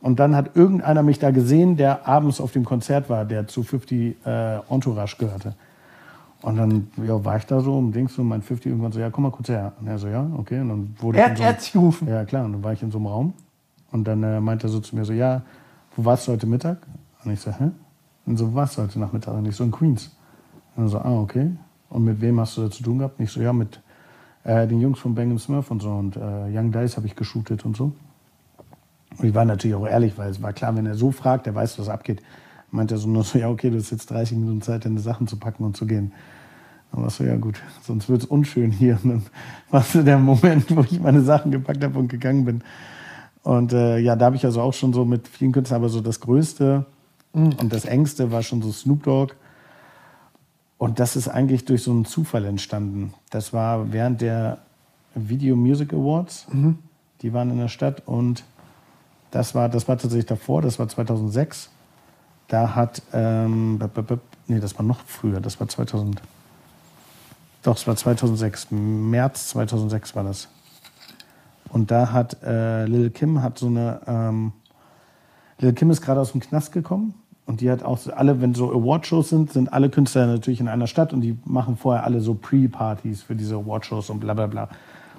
Und 0.00 0.20
dann 0.20 0.36
hat 0.36 0.54
irgendeiner 0.54 1.02
mich 1.02 1.18
da 1.18 1.30
gesehen, 1.30 1.76
der 1.76 2.06
abends 2.06 2.40
auf 2.40 2.52
dem 2.52 2.64
Konzert 2.64 3.08
war, 3.08 3.24
der 3.24 3.46
zu 3.46 3.62
50 3.62 4.16
äh, 4.26 4.58
Entourage 4.68 5.16
gehörte. 5.18 5.54
Und 6.46 6.54
dann 6.58 6.86
ja, 7.04 7.24
war 7.24 7.38
ich 7.38 7.44
da 7.46 7.60
so 7.60 7.76
und 7.76 7.90
denkst 7.90 8.14
so, 8.14 8.22
mein 8.22 8.40
50 8.40 8.70
irgendwann 8.70 8.92
so, 8.92 9.00
ja, 9.00 9.10
komm 9.10 9.24
mal 9.24 9.32
kurz 9.32 9.48
her. 9.48 9.72
Und 9.80 9.88
er 9.88 9.98
so, 9.98 10.06
ja, 10.06 10.30
okay. 10.36 10.60
Und 10.60 10.68
dann 10.68 10.96
wurde 11.00 11.18
Er 11.18 11.30
hat, 11.30 11.38
so 11.38 11.42
er 11.42 11.48
hat 11.48 11.60
sich 11.60 11.72
gerufen. 11.72 12.06
ja, 12.06 12.24
klar. 12.24 12.44
Und 12.44 12.52
dann 12.52 12.62
war 12.62 12.72
ich 12.72 12.80
in 12.80 12.92
so 12.92 12.98
einem 12.98 13.08
Raum. 13.08 13.32
Und 13.90 14.06
dann 14.06 14.22
äh, 14.22 14.40
meinte 14.40 14.68
er 14.68 14.70
so 14.70 14.78
zu 14.78 14.94
mir 14.94 15.04
so, 15.04 15.12
ja, 15.12 15.42
wo 15.96 16.04
warst 16.04 16.28
du 16.28 16.32
heute 16.32 16.46
Mittag? 16.46 16.86
Und 17.24 17.32
ich 17.32 17.40
so, 17.40 17.50
hä? 17.50 17.72
Und 18.26 18.36
so, 18.36 18.46
du 18.46 18.60
heute 18.60 19.00
Nachmittag? 19.00 19.34
Und 19.34 19.46
ich 19.46 19.56
so, 19.56 19.64
in 19.64 19.72
Queens. 19.72 20.16
Und 20.76 20.84
er 20.84 20.88
so, 20.88 20.98
ah, 20.98 21.20
okay. 21.20 21.50
Und 21.88 22.04
mit 22.04 22.20
wem 22.20 22.38
hast 22.38 22.56
du 22.56 22.62
da 22.62 22.70
zu 22.70 22.84
tun 22.84 22.98
gehabt? 22.98 23.18
Und 23.18 23.24
ich 23.24 23.32
so, 23.32 23.40
ja, 23.40 23.52
mit 23.52 23.82
äh, 24.44 24.68
den 24.68 24.80
Jungs 24.80 25.00
von 25.00 25.16
Bang 25.16 25.36
Smurf 25.40 25.72
und 25.72 25.82
so. 25.82 25.90
Und 25.90 26.14
äh, 26.14 26.56
Young 26.56 26.70
Dice 26.70 26.96
habe 26.96 27.08
ich 27.08 27.16
geshootet 27.16 27.64
und 27.64 27.76
so. 27.76 27.90
Und 29.18 29.24
ich 29.24 29.34
war 29.34 29.44
natürlich 29.44 29.74
auch 29.74 29.88
ehrlich, 29.88 30.16
weil 30.16 30.30
es 30.30 30.40
war 30.40 30.52
klar, 30.52 30.76
wenn 30.76 30.86
er 30.86 30.94
so 30.94 31.10
fragt, 31.10 31.46
der 31.46 31.56
weiß, 31.56 31.76
was 31.80 31.88
abgeht. 31.88 32.22
Meinte 32.70 32.94
er 32.94 32.98
so 32.98 33.08
nur 33.08 33.24
so, 33.24 33.36
ja, 33.36 33.48
okay, 33.48 33.70
du 33.70 33.78
hast 33.78 33.90
jetzt 33.90 34.08
30 34.12 34.38
Minuten 34.38 34.62
Zeit, 34.62 34.84
deine 34.84 35.00
Sachen 35.00 35.26
zu 35.26 35.38
packen 35.40 35.64
und 35.64 35.76
zu 35.76 35.86
gehen. 35.86 36.12
War 36.96 37.10
so, 37.10 37.24
ja 37.24 37.36
gut, 37.36 37.60
sonst 37.82 38.08
wird 38.08 38.22
es 38.22 38.26
unschön 38.26 38.70
hier. 38.70 38.98
Und 39.02 39.10
dann 39.10 39.22
war 39.70 39.82
so 39.82 40.02
der 40.02 40.18
Moment, 40.18 40.74
wo 40.74 40.80
ich 40.80 40.98
meine 41.00 41.22
Sachen 41.22 41.50
gepackt 41.50 41.84
habe 41.84 41.98
und 41.98 42.08
gegangen 42.08 42.44
bin. 42.44 42.62
Und 43.42 43.72
äh, 43.72 43.98
ja, 43.98 44.16
da 44.16 44.26
habe 44.26 44.36
ich 44.36 44.44
also 44.44 44.60
auch 44.60 44.74
schon 44.74 44.92
so 44.92 45.04
mit 45.04 45.28
vielen 45.28 45.52
Künstlern, 45.52 45.80
aber 45.80 45.88
so 45.88 46.00
das 46.00 46.20
Größte 46.20 46.86
und 47.36 47.70
das 47.70 47.84
Engste 47.84 48.32
war 48.32 48.42
schon 48.42 48.62
so 48.62 48.72
Snoop 48.72 49.02
Dogg. 49.02 49.34
Und 50.78 50.98
das 51.00 51.16
ist 51.16 51.28
eigentlich 51.28 51.66
durch 51.66 51.82
so 51.82 51.90
einen 51.90 52.06
Zufall 52.06 52.44
entstanden. 52.46 53.12
Das 53.30 53.52
war 53.52 53.92
während 53.92 54.22
der 54.22 54.58
Video 55.14 55.54
Music 55.54 55.92
Awards. 55.92 56.46
Die 57.22 57.32
waren 57.32 57.50
in 57.50 57.58
der 57.58 57.68
Stadt 57.68 58.02
und 58.06 58.44
das 59.30 59.54
war, 59.54 59.68
das 59.68 59.86
war 59.86 59.98
tatsächlich 59.98 60.26
davor, 60.26 60.62
das 60.62 60.78
war 60.78 60.88
2006. 60.88 61.70
Da 62.48 62.74
hat, 62.74 63.02
ähm, 63.12 63.78
nee, 64.46 64.60
das 64.60 64.78
war 64.78 64.84
noch 64.84 65.00
früher, 65.00 65.40
das 65.40 65.60
war 65.60 65.68
2000. 65.68 66.22
Doch, 67.66 67.76
es 67.76 67.86
war 67.88 67.96
2006, 67.96 68.68
März 68.70 69.48
2006 69.48 70.14
war 70.14 70.22
das. 70.22 70.46
Und 71.68 71.90
da 71.90 72.12
hat 72.12 72.40
äh, 72.44 72.86
Lil 72.86 73.10
Kim 73.10 73.42
hat 73.42 73.58
so 73.58 73.66
eine, 73.66 74.02
ähm, 74.06 74.52
Lil 75.58 75.72
Kim 75.72 75.90
ist 75.90 76.00
gerade 76.00 76.20
aus 76.20 76.30
dem 76.30 76.40
Knast 76.40 76.70
gekommen 76.70 77.14
und 77.44 77.60
die 77.60 77.68
hat 77.68 77.82
auch 77.82 77.98
alle, 78.14 78.40
wenn 78.40 78.54
so 78.54 78.70
Awardshows 78.70 79.30
sind, 79.30 79.52
sind 79.52 79.72
alle 79.72 79.90
Künstler 79.90 80.28
natürlich 80.28 80.60
in 80.60 80.68
einer 80.68 80.86
Stadt 80.86 81.12
und 81.12 81.22
die 81.22 81.36
machen 81.44 81.76
vorher 81.76 82.04
alle 82.04 82.20
so 82.20 82.34
Pre-Partys 82.34 83.22
für 83.22 83.34
diese 83.34 83.56
Awardshows 83.56 84.10
und 84.10 84.20
bla 84.20 84.34
bla 84.34 84.46
bla 84.46 84.68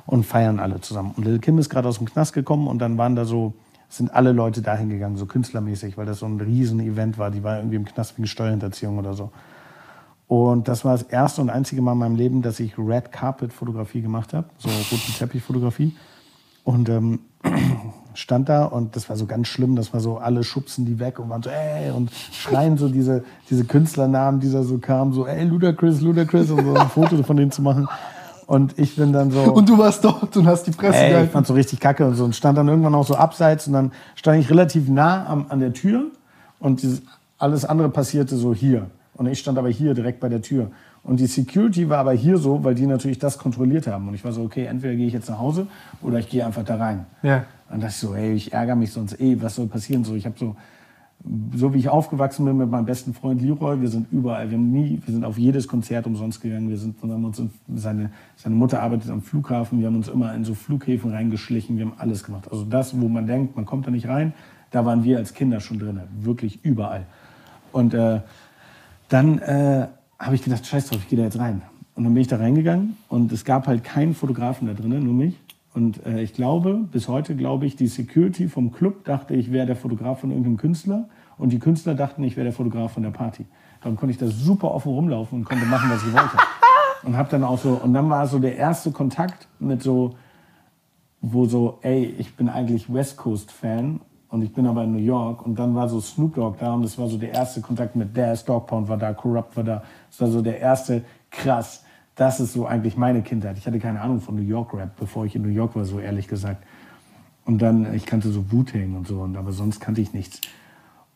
und 0.06 0.26
feiern 0.26 0.62
alle 0.62 0.80
zusammen. 0.80 1.16
Und 1.18 1.26
Lil 1.26 1.40
Kim 1.40 1.58
ist 1.58 1.70
gerade 1.70 1.90
aus 1.90 1.98
dem 1.98 2.08
Knast 2.08 2.32
gekommen 2.32 2.68
und 2.68 2.80
dann 2.80 2.98
waren 2.98 3.18
da 3.18 3.26
so, 3.26 3.56
sind 3.90 4.14
alle 4.16 4.32
Leute 4.32 4.62
dahin 4.62 4.88
gegangen, 4.88 5.18
so 5.18 5.26
künstlermäßig, 5.26 5.98
weil 5.98 6.06
das 6.06 6.20
so 6.20 6.26
ein 6.26 6.40
riesen 6.40 6.80
Event 6.80 7.18
war. 7.18 7.30
Die 7.30 7.44
war 7.44 7.58
irgendwie 7.58 7.76
im 7.76 7.84
Knast 7.84 8.18
wegen 8.18 8.26
Steuerhinterziehung 8.26 8.98
oder 9.00 9.16
so. 9.16 9.32
Und 10.28 10.68
das 10.68 10.84
war 10.84 10.92
das 10.92 11.04
erste 11.04 11.42
und 11.42 11.50
einzige 11.50 11.82
Mal 11.82 11.94
in 11.94 12.00
meinem 12.00 12.16
Leben, 12.16 12.42
dass 12.42 12.60
ich 12.60 12.78
Red 12.78 13.12
Carpet 13.12 13.54
Fotografie 13.54 14.02
gemacht 14.02 14.34
habe, 14.34 14.48
so 14.58 14.68
roten 14.68 15.14
Teppich 15.18 15.42
Fotografie. 15.42 15.96
Und 16.66 16.90
ähm, 16.90 17.20
stand 18.14 18.50
da 18.50 18.66
und 18.66 18.98
das 18.98 19.08
war 19.08 19.16
so 19.16 19.26
ganz 19.26 19.48
schlimm, 19.48 19.78
das 19.78 19.94
war 19.94 20.02
so, 20.02 20.18
alle 20.18 20.44
schubsen 20.44 20.86
die 20.86 21.00
weg 21.00 21.20
und 21.20 21.30
waren 21.30 21.44
so, 21.44 21.50
ey, 21.50 21.92
und 21.92 22.12
schreien 22.12 22.78
so 22.78 22.90
diese, 22.90 23.24
diese 23.50 23.64
Künstlernamen, 23.64 24.42
die 24.42 24.52
da 24.52 24.64
so 24.64 24.80
kamen, 24.80 25.14
so, 25.14 25.26
ey, 25.26 25.46
Ludacris, 25.46 26.02
Ludacris, 26.02 26.52
und 26.52 26.66
so 26.66 26.74
ein 26.74 26.90
Foto 26.90 27.24
von 27.24 27.38
denen 27.38 27.52
zu 27.52 27.62
machen. 27.62 27.88
Und 28.48 28.78
ich 28.80 28.96
bin 28.98 29.14
dann 29.14 29.32
so. 29.32 29.42
Und 29.42 29.70
du 29.70 29.78
warst 29.78 30.04
dort 30.04 30.36
und 30.36 30.46
hast 30.46 30.64
die 30.64 30.72
Presse 30.72 30.98
Ey, 30.98 31.06
ich 31.06 31.12
gehalten. 31.12 31.32
fand 31.32 31.48
so 31.48 31.54
richtig 31.54 31.80
kacke 31.80 32.06
und 32.06 32.16
so 32.16 32.26
und 32.26 32.36
stand 32.36 32.58
dann 32.58 32.68
irgendwann 32.68 32.96
auch 32.96 33.06
so 33.06 33.16
abseits 33.16 33.68
und 33.68 33.74
dann 33.74 33.92
stand 34.16 34.42
ich 34.42 34.50
relativ 34.50 34.90
nah 34.90 35.26
am, 35.26 35.46
an 35.48 35.60
der 35.60 35.72
Tür 35.72 36.06
und 36.60 36.82
dieses, 36.82 37.02
alles 37.38 37.64
andere 37.64 37.90
passierte 37.90 38.36
so 38.36 38.54
hier. 38.54 38.88
Und 39.18 39.28
ich 39.28 39.40
stand 39.40 39.58
aber 39.58 39.70
hier 39.70 39.94
direkt 39.94 40.20
bei 40.20 40.30
der 40.30 40.42
Tür. 40.42 40.72
Und 41.04 41.20
die 41.20 41.26
Security 41.26 41.90
war 41.90 42.00
aber 42.00 42.14
hier 42.14 42.38
so, 42.38 42.64
weil 42.64 42.76
die 42.76 42.86
natürlich 42.86 43.20
das 43.20 43.38
kontrolliert 43.38 43.88
haben. 43.88 44.08
Und 44.08 44.14
ich 44.14 44.24
war 44.24 44.32
so, 44.32 44.44
okay, 44.44 44.66
entweder 44.66 44.96
gehe 44.96 45.08
ich 45.08 45.14
jetzt 45.14 45.30
nach 45.30 45.40
Hause 45.40 45.68
oder 46.02 46.20
ich 46.20 46.30
gehe 46.30 46.46
einfach 46.46 46.64
da 46.64 46.76
rein. 46.76 47.06
Ja. 47.24 47.46
Und 47.70 47.82
dachte 47.82 47.92
ich 47.92 47.98
so, 47.98 48.14
ey, 48.14 48.34
ich 48.34 48.54
ärgere 48.54 48.76
mich 48.76 48.92
sonst 48.92 49.20
eh, 49.20 49.42
was 49.42 49.56
soll 49.56 49.68
passieren? 49.68 50.04
So, 50.04 50.16
ich 50.16 50.26
habe 50.26 50.36
so, 50.38 50.56
so 51.56 51.74
wie 51.74 51.80
ich 51.80 51.90
aufgewachsen 51.90 52.46
bin 52.46 52.58
mit 52.58 52.70
meinem 52.70 52.86
besten 52.86 53.14
Freund 53.14 53.42
Leroy, 53.42 53.82
wir 53.82 53.90
sind 53.90 54.08
überall, 54.12 54.50
wir 54.50 54.58
haben 54.58 54.72
nie, 54.72 55.02
wir 55.06 55.14
sind 55.14 55.26
auf 55.26 55.38
jedes 55.38 55.68
Konzert 55.68 56.06
umsonst 56.06 56.42
gegangen, 56.42 56.70
wir 56.70 56.78
sind, 56.78 57.02
wir 57.02 57.12
haben 57.12 57.26
uns 57.26 57.40
in, 57.40 57.50
seine, 57.76 58.12
seine 58.36 58.56
Mutter 58.56 58.82
arbeitet 58.82 59.10
am 59.10 59.22
Flughafen, 59.22 59.80
wir 59.80 59.88
haben 59.88 59.96
uns 59.96 60.08
immer 60.08 60.34
in 60.36 60.46
so 60.46 60.54
Flughäfen 60.54 61.12
reingeschlichen, 61.12 61.78
wir 61.78 61.86
haben 61.86 61.94
alles 61.98 62.24
gemacht. 62.24 62.50
Also 62.52 62.66
das, 62.66 63.00
wo 63.00 63.08
man 63.08 63.28
denkt, 63.28 63.56
man 63.56 63.66
kommt 63.66 63.88
da 63.88 63.92
nicht 63.92 64.08
rein, 64.08 64.34
da 64.72 64.86
waren 64.86 65.04
wir 65.04 65.18
als 65.18 65.34
Kinder 65.34 65.60
schon 65.60 65.80
drin, 65.80 66.00
wirklich 66.22 66.64
überall. 66.64 67.06
Und 67.72 67.94
äh, 67.94 68.22
dann 69.10 69.40
äh, 69.40 69.88
habe 70.20 70.36
ich 70.36 70.44
gedacht, 70.44 70.66
scheiß 70.66 70.88
drauf, 70.88 71.00
ich 71.02 71.10
gehe 71.10 71.18
da 71.18 71.26
jetzt 71.26 71.40
rein. 71.40 71.62
Und 71.96 72.04
dann 72.04 72.14
bin 72.14 72.22
ich 72.22 72.28
da 72.28 72.38
reingegangen 72.38 72.98
und 73.10 73.32
es 73.32 73.44
gab 73.44 73.68
halt 73.68 73.84
keinen 73.84 74.14
Fotografen 74.14 74.68
da 74.68 74.74
drinnen, 74.74 75.04
nur 75.04 75.14
mich. 75.14 75.36
Und 75.74 76.06
äh, 76.06 76.22
ich 76.22 76.34
glaube, 76.34 76.86
bis 76.92 77.08
heute 77.08 77.36
glaube 77.36 77.66
ich, 77.66 77.76
die 77.76 77.88
Security 77.88 78.48
vom 78.48 78.72
Club 78.72 79.06
dachte, 79.06 79.36
ich 79.36 79.52
wäre 79.52 79.68
der 79.68 79.76
Fotograf 79.76 80.22
von 80.22 80.32
irgendeinem 80.32 80.58
Künstler. 80.58 81.08
Und 81.38 81.52
die 81.52 81.60
Künstler 81.60 81.94
dachten, 81.94 82.24
ich 82.24 82.36
wäre 82.36 82.46
der 82.46 82.54
Fotograf 82.54 82.94
von 82.94 83.04
der 83.04 83.12
Party. 83.12 83.46
Dann 83.84 83.96
konnte 83.96 84.12
ich 84.12 84.18
da 84.18 84.28
super 84.28 84.72
offen 84.72 84.92
rumlaufen 84.92 85.40
und 85.40 85.46
konnte 85.46 85.66
machen, 85.66 85.90
was 85.92 86.04
ich 86.04 86.14
wollte. 86.14 86.38
Und 87.04 87.16
habe 87.16 87.30
dann 87.30 87.44
auch 87.44 87.60
so, 87.60 87.80
und 87.84 87.94
dann 87.94 88.10
war 88.10 88.26
so 88.26 88.40
der 88.40 88.58
erste 88.58 88.92
Kontakt 88.92 89.48
mit 89.60 89.84
so, 89.84 90.16
wo 91.22 91.46
so, 91.46 91.78
ey, 91.84 92.06
ich 92.18 92.36
bin 92.36 92.50
eigentlich 92.50 92.92
West 92.92 93.18
Coast 93.18 93.52
Fan 93.52 94.02
und 94.30 94.42
ich 94.42 94.54
bin 94.54 94.68
aber 94.68 94.84
in 94.84 94.92
New 94.92 95.00
York 95.00 95.46
und 95.46 95.58
dann 95.58 95.74
war 95.74 95.88
so 95.88 96.02
Snoop 96.02 96.36
Dogg 96.36 96.58
da 96.60 96.74
und 96.74 96.82
das 96.84 96.98
war 96.98 97.08
so 97.08 97.18
der 97.18 97.32
erste 97.32 97.62
Kontakt 97.62 97.96
mit 97.96 98.16
Daz, 98.16 98.44
Dog 98.44 98.68
Pound 98.68 98.90
war 98.90 98.98
da, 98.98 99.14
Corrupt 99.14 99.56
war 99.56 99.64
da. 99.64 99.84
Das 100.10 100.20
war 100.20 100.28
so 100.28 100.42
der 100.42 100.60
erste, 100.60 101.04
krass, 101.32 101.84
das 102.16 102.40
ist 102.40 102.54
so 102.54 102.66
eigentlich 102.66 102.98
meine 102.98 103.22
Kindheit. 103.22 103.58
Ich 103.58 103.66
hatte 103.66 103.80
keine 103.80 104.02
Ahnung 104.02 104.20
von 104.20 104.36
New 104.36 104.42
York 104.42 104.74
Rap, 104.74 104.98
bevor 104.98 105.26
ich 105.26 105.36
in 105.36 105.44
New 105.44 105.50
York 105.50 105.76
war, 105.76 105.86
so 105.86 106.00
ehrlich 106.00 106.28
gesagt. 106.28 106.64
Und 107.46 107.62
dann, 107.62 107.94
ich 107.94 108.06
kannte 108.06 108.30
so 108.30 108.52
Wu-Tang 108.52 108.96
und 108.96 109.08
so, 109.08 109.22
und, 109.22 109.38
aber 109.38 109.54
sonst 109.54 109.80
kannte 109.80 110.02
ich 110.02 110.14
nichts. 110.14 110.42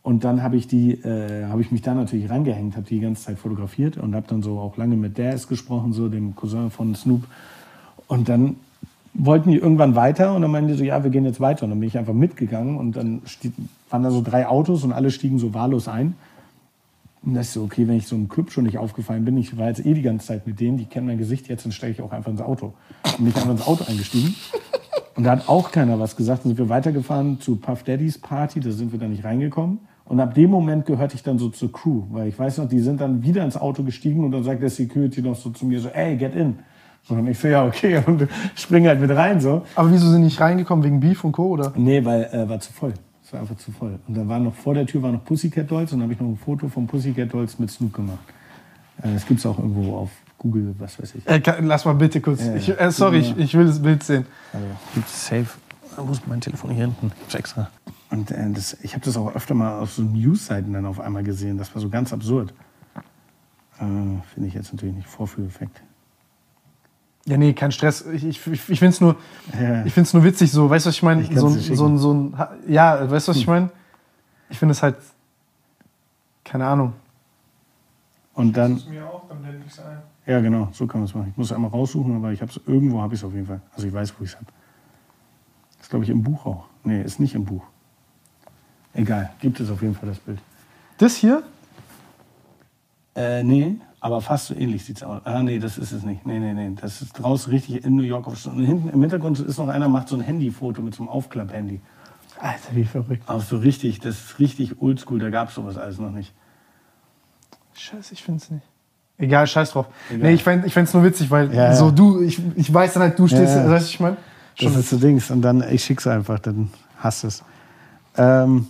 Und 0.04 0.24
dann 0.24 0.41
habe 0.41 0.56
ich 0.56 0.71
äh, 0.71 1.45
habe 1.45 1.62
ich 1.62 1.71
mich 1.71 1.82
da 1.82 1.93
natürlich 1.93 2.30
reingehängt, 2.30 2.76
habe 2.76 2.86
die 2.88 2.95
die 2.95 3.02
ganze 3.02 3.24
Zeit 3.24 3.39
fotografiert 3.39 3.97
und 3.97 4.15
habe 4.15 4.28
dann 4.28 4.41
so 4.41 4.58
auch 4.60 4.78
lange 4.78 4.95
mit 4.95 5.19
Daz 5.19 5.47
gesprochen, 5.47 5.91
so 5.91 6.08
dem 6.08 6.36
Cousin 6.36 6.71
von 6.71 6.95
Snoop. 6.95 7.24
Und 8.08 8.30
dann 8.30 8.56
wollten 9.13 9.52
die 9.52 9.58
irgendwann 9.58 9.95
weiter 9.95 10.34
und 10.34 10.41
dann 10.41 10.52
meinten 10.52 10.69
die 10.69 10.78
so, 10.78 10.84
ja, 10.84 11.04
wir 11.04 11.12
gehen 11.12 11.26
jetzt 11.26 11.41
weiter. 11.41 11.63
Und 11.63 11.71
dann 11.71 11.80
bin 11.80 11.88
ich 11.88 11.97
einfach 11.97 12.13
mitgegangen 12.13 12.78
und 12.78 12.95
dann 12.95 13.21
waren 13.89 14.04
da 14.04 14.12
so 14.12 14.21
drei 14.21 14.47
Autos 14.47 14.84
und 14.84 14.93
alle 14.93 15.12
stiegen 15.12 15.39
so 15.39 15.54
wahllos 15.54 15.88
ein. 15.88 16.15
Und 17.24 17.36
das 17.36 17.47
ist 17.47 17.54
so, 17.54 17.63
okay, 17.63 17.88
wenn 17.88 17.97
ich 17.97 18.08
so 18.08 18.15
im 18.15 18.30
Club 18.30 18.52
schon 18.52 18.63
nicht 18.63 18.80
aufgefallen 18.80 19.26
bin, 19.26 19.38
ich 19.38 19.56
war 19.58 19.67
jetzt 19.67 19.86
eh 19.86 19.93
die 19.93 20.02
ganze 20.02 20.28
Zeit 20.28 20.47
mit 20.47 20.60
denen, 20.60 20.78
die 20.78 20.86
kennen 20.86 21.06
mein 21.06 21.19
Gesicht, 21.19 21.50
jetzt 21.50 21.65
dann 21.65 21.71
steige 21.71 21.94
ich 21.94 22.02
auch 22.02 22.12
einfach 22.12 22.31
ins 22.31 22.42
Auto. 22.42 22.73
Und 23.04 23.17
bin 23.17 23.27
ich 23.27 23.36
einfach 23.36 23.52
ins 23.52 23.67
Auto 23.67 23.83
eingestiegen. 23.88 24.36
Und 25.15 25.25
da 25.25 25.31
hat 25.31 25.48
auch 25.48 25.71
keiner 25.71 26.00
was 26.00 26.15
gesagt. 26.15 26.46
Dann 26.46 26.52
sind 26.52 26.58
wir 26.58 26.69
weitergefahren 26.69 27.40
zu 27.40 27.58
Puff 27.58 27.83
Daddys 27.83 28.17
Party, 28.17 28.60
da 28.60 28.71
sind 28.71 28.92
wir 28.92 29.00
dann 29.00 29.12
nicht 29.12 29.23
reingekommen. 29.23 29.79
Und 30.06 30.19
ab 30.19 30.33
dem 30.33 30.50
Moment 30.50 30.86
gehörte 30.86 31.15
ich 31.15 31.23
dann 31.23 31.38
so 31.38 31.50
zur 31.50 31.71
Crew, 31.71 32.04
weil 32.10 32.27
ich 32.27 32.38
weiß 32.38 32.58
noch, 32.58 32.67
die 32.67 32.79
sind 32.79 33.00
dann 33.00 33.23
wieder 33.23 33.46
ins 33.46 33.56
Auto 33.56 33.83
gestiegen 33.83 34.23
und 34.25 34.31
dann 34.31 34.44
sagt 34.44 34.62
der 34.62 34.69
Security 34.69 35.21
noch 35.21 35.36
so 35.36 35.52
zu 35.52 35.65
mir 35.65 35.79
so, 35.79 35.90
ey, 35.90 36.17
get 36.17 36.36
in. 36.36 36.60
Und 37.10 37.27
ich 37.27 37.39
so, 37.39 37.47
ja, 37.47 37.65
okay, 37.65 38.02
und 38.06 38.27
springe 38.56 38.89
halt 38.89 39.02
mit 39.02 39.10
rein 39.12 39.41
so. 39.41 39.65
Aber 39.75 39.91
wieso 39.91 40.08
sind 40.10 40.19
die 40.21 40.25
nicht 40.25 40.39
reingekommen? 40.39 40.83
Wegen 40.85 40.99
Beef 40.99 41.23
und 41.23 41.33
Co. 41.33 41.47
oder? 41.49 41.73
Nee, 41.75 42.04
weil 42.06 42.23
äh, 42.25 42.47
war 42.47 42.60
zu 42.60 42.71
voll. 42.71 42.93
Es 43.23 43.33
war 43.33 43.41
einfach 43.41 43.58
zu 43.58 43.71
voll. 43.71 43.99
Und 44.08 44.15
da 44.17 44.27
war 44.27 44.39
noch 44.39 44.54
vor 44.54 44.73
der 44.73 44.85
Tür 44.85 45.02
war 45.04 45.12
noch 45.12 45.23
Pussycat 45.25 45.69
Dolls 45.69 45.91
und 45.91 45.99
dann 45.99 46.04
habe 46.04 46.13
ich 46.13 46.19
noch 46.19 46.27
ein 46.27 46.37
Foto 46.37 46.67
von 46.69 46.87
Pussycat 46.87 47.33
Dolls 47.33 47.60
mit 47.60 47.69
Snoop 47.71 47.93
gemacht. 47.93 48.19
Äh, 49.02 49.13
Das 49.13 49.25
gibt 49.25 49.39
es 49.39 49.45
auch 49.45 49.58
irgendwo 49.60 49.95
auf 49.97 50.10
Google, 50.37 50.73
was 50.79 50.99
weiß 51.02 51.15
ich. 51.15 51.27
Äh, 51.27 51.39
kann, 51.39 51.65
lass 51.65 51.85
mal 51.85 51.93
bitte 51.93 52.21
kurz. 52.21 52.43
Ja, 52.45 52.56
ich, 52.56 52.69
äh, 52.79 52.91
sorry, 52.91 53.19
ich, 53.19 53.37
ich 53.37 53.54
will 53.56 53.65
das 53.65 53.81
Bild 53.81 54.04
sehen. 54.04 54.25
Also, 54.54 54.65
gibt 54.95 55.08
es 55.08 55.27
safe. 55.27 55.47
Wo 55.97 56.12
ist 56.13 56.25
mein 56.27 56.39
Telefon 56.39 56.71
hier 56.71 56.85
hinten? 56.85 57.12
Gibt's 57.19 57.35
extra. 57.35 57.69
Und 58.10 58.31
äh, 58.31 58.49
das, 58.52 58.77
ich 58.81 58.93
habe 58.93 59.04
das 59.04 59.17
auch 59.17 59.35
öfter 59.35 59.54
mal 59.54 59.79
auf 59.79 59.91
so 59.91 60.02
News-Seiten 60.02 60.71
dann 60.73 60.85
auf 60.85 60.99
einmal 60.99 61.23
gesehen. 61.23 61.58
Das 61.58 61.73
war 61.75 61.81
so 61.81 61.89
ganz 61.89 62.13
absurd. 62.13 62.54
Äh, 63.77 63.83
Finde 64.33 64.47
ich 64.47 64.54
jetzt 64.54 64.71
natürlich 64.73 64.95
nicht 64.95 65.08
Vorführeffekt. 65.08 65.81
Ja, 67.26 67.38
nee, 67.38 67.54
kein 67.54 67.72
Stress. 67.72 68.02
Ich, 68.13 68.26
ich, 68.26 68.48
ich 68.48 68.62
finde 68.80 68.88
es 68.88 69.00
nur, 69.02 69.15
Ja. 69.60 69.86
ich 69.86 69.94
find's 69.94 70.13
nur 70.13 70.24
witzig 70.24 70.52
so. 70.52 70.69
Weißt 70.69 70.86
du, 70.86 70.90
was 70.90 70.96
ich 70.96 71.04
meine? 71.04 71.24
So, 71.38 71.50
so, 71.50 71.86
ein- 71.88 71.98
so 71.98 72.13
ein. 72.13 72.36
Ja, 72.67 73.10
weißt 73.10 73.28
du, 73.28 73.30
was 73.32 73.38
ich 73.38 73.48
meine? 73.48 73.69
Ich 74.50 74.58
finde 74.58 74.72
es 74.72 74.82
halt. 74.82 74.96
Keine 76.44 76.65
Ahnung. 76.65 76.94
Und 78.34 78.58
dann, 78.58 78.82
mir 78.90 79.06
auch, 79.06 79.28
dann 79.30 79.42
blende 79.42 79.62
ich 79.67 79.72
es 79.74 79.80
ein. 79.80 80.02
ja 80.26 80.40
genau, 80.40 80.69
so 80.72 80.88
kann 80.88 81.02
man 81.02 81.06
es 81.10 81.13
machen. 81.13 81.28
Ich 81.32 81.38
muss 81.38 81.48
es 81.48 81.54
einmal 81.54 81.69
raussuchen, 81.69 82.15
aber 82.15 82.32
ich 82.32 82.42
habe 82.42 82.52
es 82.52 82.60
irgendwo, 82.65 83.02
habe 83.02 83.13
ich 83.13 83.19
es 83.19 83.24
auf 83.24 83.34
jeden 83.34 83.46
Fall. 83.46 83.62
Also 83.76 83.88
ich 83.88 83.94
weiß, 83.94 84.13
wo 84.17 84.24
ich 84.24 84.32
es 84.32 84.36
habe. 84.38 84.48
Ist 85.80 85.90
glaube 85.90 86.06
ich 86.06 86.10
im 86.10 86.24
Buch 86.24 86.46
auch. 86.46 86.65
Nee, 86.84 87.02
ist 87.04 87.19
nicht 87.19 87.36
im 87.36 87.46
Buch. 87.46 87.63
Egal, 88.94 89.32
gibt 89.40 89.60
es 89.60 89.69
auf 89.69 89.82
jeden 89.82 89.94
Fall 89.96 90.10
das 90.10 90.17
Bild. 90.19 90.40
Das 90.98 91.15
hier? 91.15 91.44
Äh, 93.15 93.44
nee, 93.44 93.78
aber 94.02 94.19
fast 94.19 94.47
so 94.47 94.56
ähnlich 94.56 94.83
sieht 94.83 94.97
es 94.97 95.04
aus. 95.04 95.21
Ah, 95.25 95.43
nee, 95.43 95.60
das 95.60 95.77
ist 95.77 95.91
es 95.91 96.04
nicht. 96.04 96.25
Nee, 96.25 96.39
nee, 96.39 96.54
nee. 96.54 96.75
Das 96.81 97.02
ist 97.04 97.13
draußen 97.13 97.52
richtig 97.54 97.85
in 97.85 97.95
New 97.95 98.04
York. 98.04 98.25
Und 98.27 98.35
hinten 98.35 98.89
im 98.89 98.99
Hintergrund 98.99 99.39
ist 99.39 99.58
noch 99.60 99.67
einer, 99.67 99.87
macht 99.87 100.10
so 100.10 100.15
ein 100.15 100.21
Handyfoto 100.21 100.81
mit 100.81 100.95
so 100.95 101.04
einem 101.04 101.10
Aufklapp-Handy. 101.10 101.79
Alter, 102.39 102.75
wie 102.75 102.83
verrückt. 102.83 103.21
Aber 103.27 103.39
so 103.39 103.58
richtig, 103.58 103.99
das 103.99 104.19
ist 104.19 104.39
richtig 104.39 104.81
oldschool, 104.81 105.19
da 105.19 105.29
gab 105.29 105.49
es 105.49 105.56
sowas 105.56 105.77
alles 105.77 105.99
noch 105.99 106.10
nicht. 106.10 106.33
Scheiße, 107.75 108.13
ich 108.13 108.23
finde 108.23 108.41
es 108.41 108.49
nicht. 108.49 108.65
Egal, 109.19 109.45
scheiß 109.45 109.71
drauf. 109.71 109.85
Egal. 110.10 110.29
Nee, 110.29 110.33
ich 110.33 110.43
fände 110.43 110.67
es 110.67 110.93
nur 110.95 111.04
witzig, 111.04 111.29
weil 111.29 111.54
ja. 111.54 111.75
so 111.75 111.91
du, 111.91 112.21
ich, 112.23 112.41
ich 112.56 112.73
weiß 112.73 112.93
dann 112.93 113.04
halt, 113.04 113.19
du 113.19 113.27
stehst, 113.27 113.56
Ja, 113.56 113.65
ja. 113.65 113.69
weißt 113.69 113.87
du, 113.87 113.89
ich 113.91 113.99
meine? 113.99 114.17
Das 114.60 114.75
ist 114.75 114.89
so 114.89 114.97
Dings. 114.97 115.29
Und 115.29 115.43
dann, 115.43 115.63
ich 115.69 115.83
schick's 115.83 116.08
einfach, 116.08 116.39
dann 116.39 116.71
hast 116.97 117.23
es. 117.23 117.43
Ähm, 118.17 118.67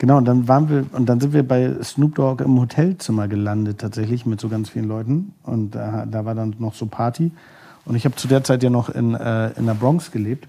genau, 0.00 0.16
und 0.16 0.24
dann 0.24 0.48
waren 0.48 0.68
wir, 0.68 0.86
und 0.92 1.08
dann 1.08 1.20
sind 1.20 1.32
wir 1.32 1.46
bei 1.46 1.72
Snoop 1.84 2.16
Dogg 2.16 2.42
im 2.42 2.58
Hotelzimmer 2.58 3.28
gelandet, 3.28 3.78
tatsächlich, 3.78 4.26
mit 4.26 4.40
so 4.40 4.48
ganz 4.48 4.70
vielen 4.70 4.88
Leuten. 4.88 5.32
Und 5.44 5.76
da, 5.76 6.06
da 6.06 6.24
war 6.24 6.34
dann 6.34 6.56
noch 6.58 6.74
so 6.74 6.86
Party. 6.86 7.30
Und 7.84 7.94
ich 7.94 8.04
habe 8.04 8.16
zu 8.16 8.26
der 8.26 8.42
Zeit 8.42 8.64
ja 8.64 8.70
noch 8.70 8.88
in, 8.88 9.14
äh, 9.14 9.50
in 9.52 9.66
der 9.66 9.74
Bronx 9.74 10.10
gelebt. 10.10 10.48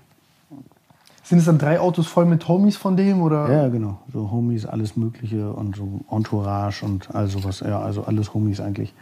Sind 1.23 1.37
es 1.37 1.45
dann 1.45 1.59
drei 1.59 1.79
Autos 1.79 2.07
voll 2.07 2.25
mit 2.25 2.47
Homies 2.47 2.75
von 2.75 2.97
dem 2.97 3.21
oder? 3.21 3.49
Ja, 3.49 3.69
genau. 3.69 3.99
So 4.11 4.31
Homies, 4.31 4.65
alles 4.65 4.97
Mögliche 4.97 5.53
und 5.53 5.75
so 5.75 6.01
Entourage 6.09 6.83
und 6.83 7.13
all 7.13 7.27
sowas. 7.27 7.61
Ja, 7.61 7.79
also 7.79 8.03
alles 8.03 8.33
Homies 8.33 8.59
eigentlich. 8.59 8.93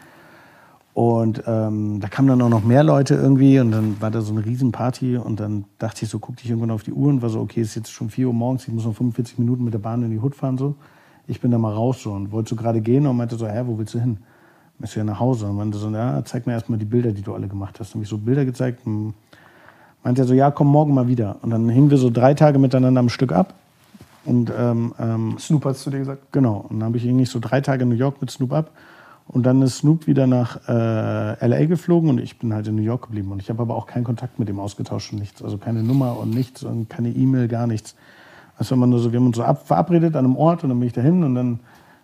Und 0.94 1.44
ähm, 1.46 2.00
da 2.00 2.08
kamen 2.08 2.28
dann 2.28 2.42
auch 2.42 2.50
noch 2.50 2.64
mehr 2.64 2.84
Leute 2.84 3.16
irgendwie 3.16 3.60
und 3.60 3.72
dann 3.72 4.02
war 4.02 4.12
da 4.12 4.22
so 4.22 4.34
eine 4.34 4.44
Riesenparty 4.44 5.18
und 5.18 5.40
dann 5.40 5.66
dachte 5.78 6.04
ich 6.04 6.10
so, 6.10 6.20
guckte 6.20 6.44
ich 6.44 6.50
irgendwann 6.50 6.72
auf 6.72 6.84
die 6.84 6.92
Uhr 6.92 7.10
und 7.10 7.22
war 7.22 7.30
so, 7.30 7.40
okay, 7.40 7.62
es 7.62 7.70
ist 7.70 7.76
jetzt 7.76 7.92
schon 7.92 8.10
4 8.10 8.28
Uhr 8.28 8.34
morgens, 8.34 8.68
ich 8.68 8.74
muss 8.74 8.86
noch 8.86 8.96
45 8.96 9.40
Minuten 9.40 9.64
mit 9.64 9.74
der 9.74 9.80
Bahn 9.80 10.04
in 10.04 10.10
die 10.10 10.20
Hut 10.20 10.36
fahren 10.36 10.58
so. 10.58 10.76
Ich 11.28 11.42
bin 11.42 11.52
da 11.52 11.60
mal 11.60 11.74
raus 11.74 12.02
so 12.02 12.12
und 12.12 12.32
wollte 12.32 12.50
so 12.50 12.56
gerade 12.56 12.82
gehen 12.82 13.06
und 13.06 13.16
meinte 13.16 13.38
so, 13.38 13.48
hä, 13.48 13.62
wo 13.66 13.78
willst 13.78 13.94
du 13.94 14.00
hin? 14.00 14.18
Möchtest 14.80 14.96
du 14.96 15.00
ja 15.02 15.04
nach 15.04 15.20
Hause? 15.20 15.46
Und 15.46 15.58
meinte 15.58 15.78
so, 15.78 15.90
ja, 15.90 16.24
zeig 16.26 16.48
mir 16.48 16.54
erstmal 16.54 16.80
die 16.80 16.86
Bilder, 16.86 17.12
die 17.12 17.22
du 17.22 17.34
alle 17.34 17.48
gemacht 17.48 17.80
hast. 17.80 17.90
Dann 17.90 18.00
habe 18.00 18.04
ich 18.04 18.10
so 18.10 18.18
Bilder 18.18 18.46
gezeigt 18.46 18.86
und 18.86 19.14
meinte 20.04 20.24
er 20.24 20.26
so, 20.26 20.34
ja, 20.34 20.50
komm 20.52 20.68
morgen 20.68 20.94
mal 20.94 21.08
wieder. 21.08 21.38
Und 21.44 21.52
dann 21.52 21.70
hingen 21.70 21.92
wir 21.92 21.98
so 21.98 22.10
drei 22.10 22.34
Tage 22.34 22.58
miteinander 22.58 23.00
am 23.00 23.10
Stück 23.10 23.32
ab. 23.32 23.54
Und 24.26 24.52
ähm, 24.58 24.94
ähm, 25.00 25.36
Snoop 25.38 25.66
hast 25.66 25.86
du 25.86 25.92
dir 25.92 26.00
gesagt. 26.00 26.32
Genau. 26.32 26.66
Und 26.70 26.80
dann 26.80 26.88
habe 26.88 26.98
ich 26.98 27.08
eigentlich 27.08 27.30
so 27.30 27.40
drei 27.40 27.62
Tage 27.62 27.84
in 27.84 27.90
New 27.90 27.96
York 27.96 28.22
mit 28.22 28.32
Snoop 28.32 28.54
ab. 28.54 28.72
Und 29.32 29.46
dann 29.46 29.62
ist 29.62 29.78
Snoop 29.78 30.08
wieder 30.08 30.26
nach 30.26 30.68
äh, 30.68 31.48
LA 31.48 31.66
geflogen 31.66 32.10
und 32.10 32.20
ich 32.20 32.40
bin 32.40 32.52
halt 32.52 32.68
in 32.68 32.76
New 32.76 32.82
York 32.82 33.04
geblieben. 33.04 33.32
Und 33.32 33.40
ich 33.40 33.50
habe 33.52 33.62
aber 33.62 33.76
auch 33.76 33.86
keinen 33.86 34.04
Kontakt 34.04 34.40
mit 34.40 34.50
ihm 34.50 34.60
ausgetauscht 34.60 35.14
und 35.14 35.20
nichts. 35.20 35.44
Also 35.44 35.60
keine 35.60 35.84
Nummer 35.84 36.18
und 36.18 36.32
nichts 36.32 36.64
und 36.64 36.90
keine 36.90 37.10
E-Mail, 37.10 37.48
gar 37.48 37.68
nichts. 37.68 37.96
Also 38.58 38.74
immer 38.74 38.88
nur 38.88 38.98
so, 38.98 39.12
wir 39.12 39.20
haben 39.20 39.28
uns 39.28 39.38
so 39.38 39.44
ab, 39.44 39.68
verabredet 39.68 40.16
an 40.16 40.26
einem 40.26 40.36
Ort 40.36 40.64
und 40.64 40.70
dann 40.70 40.80
bin 40.80 40.88
ich 40.88 40.94
dahin 40.94 41.24
und 41.24 41.36
dann 41.36 41.60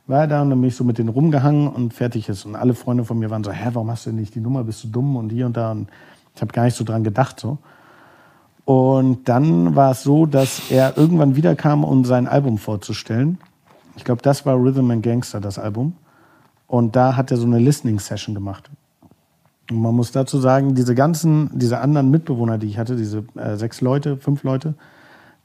war 0.06 0.22
er 0.22 0.28
da 0.28 0.44
und 0.44 0.52
dann 0.52 0.62
bin 0.62 0.68
ich 0.68 0.76
so 0.76 0.84
mit 0.84 1.00
denen 1.00 1.10
rumgehangen 1.10 1.68
und 1.68 1.96
fertig 1.96 2.30
ist. 2.30 2.46
Und 2.46 2.56
alle 2.56 2.76
Freunde 2.76 3.06
von 3.06 3.18
mir 3.18 3.32
waren 3.32 3.44
so, 3.44 3.52
hä, 3.52 3.70
warum 3.74 3.90
hast 3.90 4.06
du 4.06 4.12
denn 4.12 4.20
nicht 4.20 4.36
die 4.36 4.40
Nummer? 4.40 4.64
Bist 4.64 4.84
du 4.84 4.88
dumm? 4.90 5.16
Und 5.16 5.32
hier 5.32 5.48
und 5.48 5.58
da. 5.58 5.72
Und 5.72 5.90
ich 6.36 6.42
habe 6.44 6.54
gar 6.54 6.66
nicht 6.66 6.78
so 6.78 6.84
dran 6.84 7.04
gedacht 7.04 7.40
so. 7.40 7.58
Und 8.66 9.28
dann 9.28 9.76
war 9.76 9.92
es 9.92 10.04
so, 10.04 10.28
dass 10.28 10.70
er 10.70 10.96
irgendwann 10.96 11.36
wiederkam, 11.36 11.84
um 11.84 12.06
sein 12.06 12.28
Album 12.28 12.60
vorzustellen. 12.60 13.40
Ich 13.96 14.04
glaube, 14.04 14.22
das 14.22 14.46
war 14.46 14.56
Rhythm 14.56 14.92
and 14.92 15.02
Gangster, 15.02 15.42
das 15.42 15.58
Album. 15.58 15.94
Und 16.68 16.96
da 16.96 17.16
hat 17.16 17.32
er 17.32 17.38
so 17.38 17.46
eine 17.46 17.60
Listening-Session 17.60 18.34
gemacht. 18.34 18.70
Und 19.70 19.82
man 19.82 19.96
muss 19.96 20.12
dazu 20.12 20.40
sagen, 20.40 20.76
diese 20.76 20.96
ganzen, 20.96 21.50
diese 21.54 21.80
anderen 21.80 22.12
Mitbewohner, 22.12 22.58
die 22.58 22.68
ich 22.68 22.78
hatte, 22.78 22.96
diese 22.96 23.24
äh, 23.36 23.56
sechs 23.56 23.82
Leute, 23.82 24.18
fünf 24.18 24.44
Leute, 24.44 24.76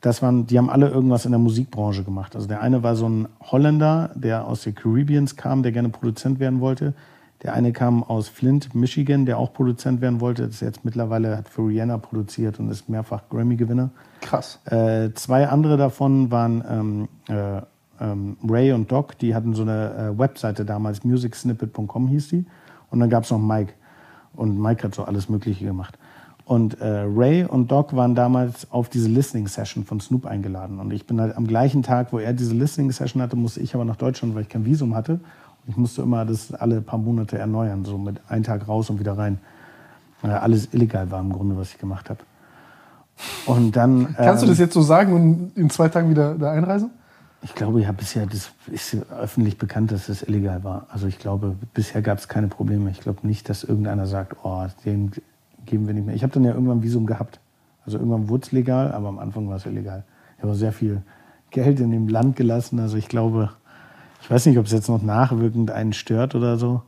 das 0.01 0.23
waren, 0.23 0.47
die 0.47 0.57
haben 0.57 0.71
alle 0.71 0.89
irgendwas 0.89 1.27
in 1.27 1.33
der 1.33 1.39
Musikbranche 1.39 2.05
gemacht. 2.05 2.35
Also 2.35 2.47
der 2.47 2.61
eine 2.62 2.83
war 2.83 2.97
so 2.97 3.09
ein 3.09 3.29
Holländer, 3.41 4.11
der 4.14 4.47
aus 4.47 4.62
den 4.62 4.75
Caribbeans 4.75 5.37
kam, 5.37 5.62
der 5.62 5.73
gerne 5.73 5.91
Produzent 5.91 6.41
werden 6.41 6.61
wollte. 6.61 6.95
Der 7.43 7.55
eine 7.55 7.73
kam 7.73 8.03
aus 8.03 8.29
Flint, 8.29 8.75
Michigan, 8.75 9.25
der 9.25 9.39
auch 9.39 9.53
Produzent 9.53 10.01
werden 10.01 10.21
wollte. 10.21 10.45
Das 10.45 10.57
ist 10.57 10.61
jetzt 10.61 10.85
mittlerweile 10.85 11.39
hat 11.39 11.49
für 11.49 11.62
Rihanna 11.62 11.99
produziert 11.99 12.59
und 12.61 12.71
ist 12.71 12.89
mehrfach 12.89 13.23
Grammy-Gewinner. 13.31 13.91
Krass. 14.21 14.59
Äh, 14.66 15.11
zwei 15.14 15.49
andere 15.49 15.77
davon 15.79 16.31
waren 16.31 16.64
ähm, 16.68 17.09
äh, 17.35 17.62
ähm, 18.01 18.36
Ray 18.48 18.72
und 18.72 18.90
Doc, 18.90 19.18
die 19.18 19.34
hatten 19.34 19.55
so 19.55 19.62
eine 19.62 20.12
äh, 20.14 20.18
Webseite 20.18 20.64
damals, 20.64 21.05
musicsnippet.com 21.05 22.09
hieß 22.09 22.28
die. 22.28 22.44
Und 22.90 23.01
dann 23.01 23.11
gab 23.11 23.24
es 23.24 23.30
noch 23.30 23.38
Mike. 23.38 23.74
Und 24.34 24.61
Mike 24.61 24.84
hat 24.84 24.94
so 24.94 25.05
alles 25.05 25.28
Mögliche 25.28 25.64
gemacht. 25.64 25.98
Und 26.44 26.80
äh, 26.80 27.05
Ray 27.07 27.44
und 27.44 27.70
Doc 27.70 27.94
waren 27.94 28.14
damals 28.14 28.70
auf 28.72 28.88
diese 28.88 29.09
Listening-Session 29.09 29.84
von 29.84 30.01
Snoop 30.01 30.26
eingeladen. 30.26 30.80
Und 30.80 30.92
ich 30.92 31.07
bin 31.07 31.20
halt 31.20 31.36
am 31.36 31.46
gleichen 31.46 31.82
Tag, 31.82 32.12
wo 32.12 32.18
er 32.18 32.32
diese 32.32 32.55
Listening-Session 32.55 33.22
hatte, 33.22 33.36
musste 33.36 33.61
ich 33.61 33.74
aber 33.74 33.84
nach 33.84 33.96
Deutschland, 33.96 34.34
weil 34.34 34.42
ich 34.42 34.48
kein 34.48 34.64
Visum 34.64 34.96
hatte. 34.96 35.12
Und 35.12 35.68
ich 35.68 35.76
musste 35.76 36.03
immer 36.03 36.24
das 36.24 36.53
alle 36.53 36.80
paar 36.80 36.98
Monate 36.98 37.38
erneuern, 37.38 37.84
so 37.84 37.98
mit 37.98 38.20
einem 38.28 38.42
Tag 38.42 38.66
raus 38.66 38.90
und 38.90 38.98
wieder 38.98 39.16
rein. 39.16 39.38
Weil 40.22 40.32
alles 40.32 40.68
illegal 40.72 41.11
war 41.11 41.20
im 41.20 41.32
Grunde, 41.32 41.57
was 41.57 41.70
ich 41.70 41.78
gemacht 41.78 42.11
habe. 42.11 42.20
Und 43.46 43.76
dann. 43.76 44.14
Kannst 44.16 44.42
du 44.42 44.46
ähm, 44.46 44.51
das 44.51 44.59
jetzt 44.59 44.74
so 44.74 44.82
sagen 44.82 45.12
und 45.12 45.57
in 45.57 45.70
zwei 45.70 45.88
Tagen 45.88 46.11
wieder 46.11 46.34
da 46.34 46.51
einreisen? 46.51 46.90
Ich 47.43 47.55
glaube, 47.55 47.80
ja, 47.80 47.93
bisher 47.93 48.26
das 48.26 48.51
ist 48.70 48.97
öffentlich 49.11 49.57
bekannt, 49.57 49.93
dass 49.93 50.11
es 50.11 50.22
illegal 50.22 50.62
war. 50.62 50.86
Also 50.91 51.07
ich 51.07 51.18
glaube, 51.18 51.57
bisher 51.72 52.03
gab 52.03 52.18
es 52.18 52.28
keine 52.28 52.49
Probleme. 52.49 52.91
Ich 52.91 53.01
glaube 53.01 53.26
nicht, 53.26 53.49
dass 53.49 53.64
irgendeiner 53.64 54.07
sagt, 54.07 54.36
oh, 54.43 54.66
den 54.84 55.11
geben 55.64 55.86
wir 55.86 55.95
nicht 55.95 56.07
mehr. 56.07 56.14
Ich 56.14 56.22
habe 56.22 56.32
dann 56.32 56.45
ja 56.45 56.53
irgendwann 56.53 56.82
Visum 56.82 57.07
gehabt. 57.07 57.41
Also 57.86 57.99
irgendwann 57.99 58.28
wurde 58.28 58.45
es 58.45 58.53
legal, 58.53 58.93
aber 58.93 59.09
am 59.09 59.18
Anfang 59.18 59.49
war 59.49 59.57
es 59.57 59.64
illegal. 59.64 60.05
Ich 60.36 60.43
habe 60.43 60.55
sehr 60.55 60.72
viel 60.72 61.03
Geld 61.51 61.80
in 61.80 61.91
dem 61.91 62.09
Land 62.09 62.36
gelassen. 62.36 62.78
Also 62.78 62.99
ich 62.99 63.09
glaube, 63.09 63.51
ich 64.22 64.30
weiß 64.30 64.47
nicht, 64.47 64.59
ob 64.59 64.66
es 64.66 64.72
jetzt 64.72 64.88
noch 64.88 65.03
nachwirkend 65.03 65.70
einen 65.70 65.95
stört 65.95 66.34
oder 66.34 66.59
so. 66.59 66.82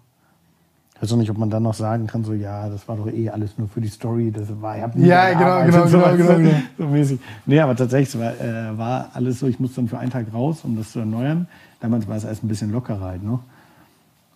Ich 1.03 1.09
weiß 1.09 1.15
auch 1.15 1.19
nicht, 1.19 1.31
ob 1.33 1.39
man 1.39 1.51
dann 1.51 1.65
noch 1.65 1.75
sagen 1.75 2.07
kann, 2.07 2.23
so, 2.23 2.33
ja, 2.33 2.69
das 2.69 2.87
war 2.87 2.97
doch 2.97 3.09
eh 3.09 3.29
alles 3.29 3.59
nur 3.59 3.67
für 3.67 3.81
die 3.81 3.89
Story. 3.89 4.31
Das 4.31 4.47
war, 4.61 4.77
ich 4.77 4.83
hab 4.85 4.95
nie 4.95 5.09
Ja, 5.09 5.33
genau, 5.33 5.65
genau, 5.67 5.87
so, 5.89 5.99
genau, 5.99 6.17
genau, 6.17 6.37
genau. 6.37 6.63
So 6.79 6.87
mäßig. 6.87 7.19
Nee, 7.45 7.59
aber 7.59 7.75
tatsächlich, 7.75 8.17
war, 8.23 8.41
äh, 8.41 8.79
war 8.79 9.11
alles 9.13 9.41
so, 9.41 9.49
ich 9.49 9.59
musste 9.59 9.81
dann 9.81 9.89
für 9.89 9.99
einen 9.99 10.13
Tag 10.13 10.33
raus, 10.33 10.61
um 10.63 10.77
das 10.77 10.93
zu 10.93 11.01
erneuern. 11.01 11.49
Damals 11.81 12.07
war 12.07 12.15
es 12.15 12.23
erst 12.23 12.45
ein 12.45 12.49
bisschen 12.49 12.71
lockerer 12.71 13.01
halt 13.01 13.25
noch. 13.25 13.41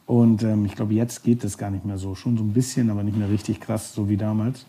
Und 0.07 0.43
ähm, 0.43 0.64
ich 0.64 0.75
glaube, 0.75 0.93
jetzt 0.95 1.23
geht 1.23 1.45
das 1.45 1.57
gar 1.57 1.71
nicht 1.71 1.85
mehr 1.85 1.99
so. 1.99 2.17
Schon 2.17 2.37
so 2.37 2.43
ein 2.43 2.53
bisschen, 2.53 2.91
aber 2.91 3.05
nicht 3.05 3.17
mehr 3.17 3.31
richtig 3.31 3.61
krass, 3.61 3.95
so 3.95 4.09
wie 4.09 4.17
damals. 4.17 4.67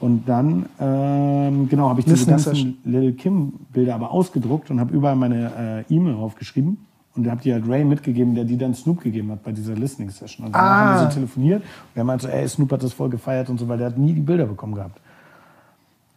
Und 0.00 0.26
dann, 0.26 0.64
ähm, 0.80 1.68
genau, 1.68 1.90
habe 1.90 2.00
ich 2.00 2.06
diese 2.06 2.24
ganzen. 2.24 2.78
Lil 2.84 3.12
Kim-Bilder 3.12 3.96
aber 3.96 4.12
ausgedruckt 4.12 4.70
und 4.70 4.80
habe 4.80 4.94
überall 4.94 5.16
meine 5.16 5.84
äh, 5.90 5.94
E-Mail 5.94 6.14
draufgeschrieben. 6.14 6.78
Und 7.14 7.30
habe 7.30 7.42
die 7.42 7.52
halt 7.52 7.68
Ray 7.68 7.84
mitgegeben, 7.84 8.34
der 8.34 8.44
die 8.44 8.56
dann 8.56 8.74
Snoop 8.74 9.02
gegeben 9.02 9.30
hat 9.32 9.42
bei 9.42 9.52
dieser 9.52 9.74
Listening-Session. 9.74 10.46
Und 10.46 10.54
dann 10.54 10.62
Ah. 10.64 10.78
haben 10.94 11.00
wir 11.00 11.10
so 11.10 11.14
telefoniert. 11.14 11.62
Und 11.62 11.68
er 11.98 12.04
meinte 12.04 12.26
so, 12.26 12.32
ey, 12.32 12.48
Snoop 12.48 12.72
hat 12.72 12.82
das 12.82 12.94
voll 12.94 13.10
gefeiert 13.10 13.50
und 13.50 13.58
so, 13.60 13.68
weil 13.68 13.76
der 13.78 13.88
hat 13.88 13.98
nie 13.98 14.14
die 14.14 14.20
Bilder 14.22 14.46
bekommen 14.46 14.74
gehabt. 14.74 14.98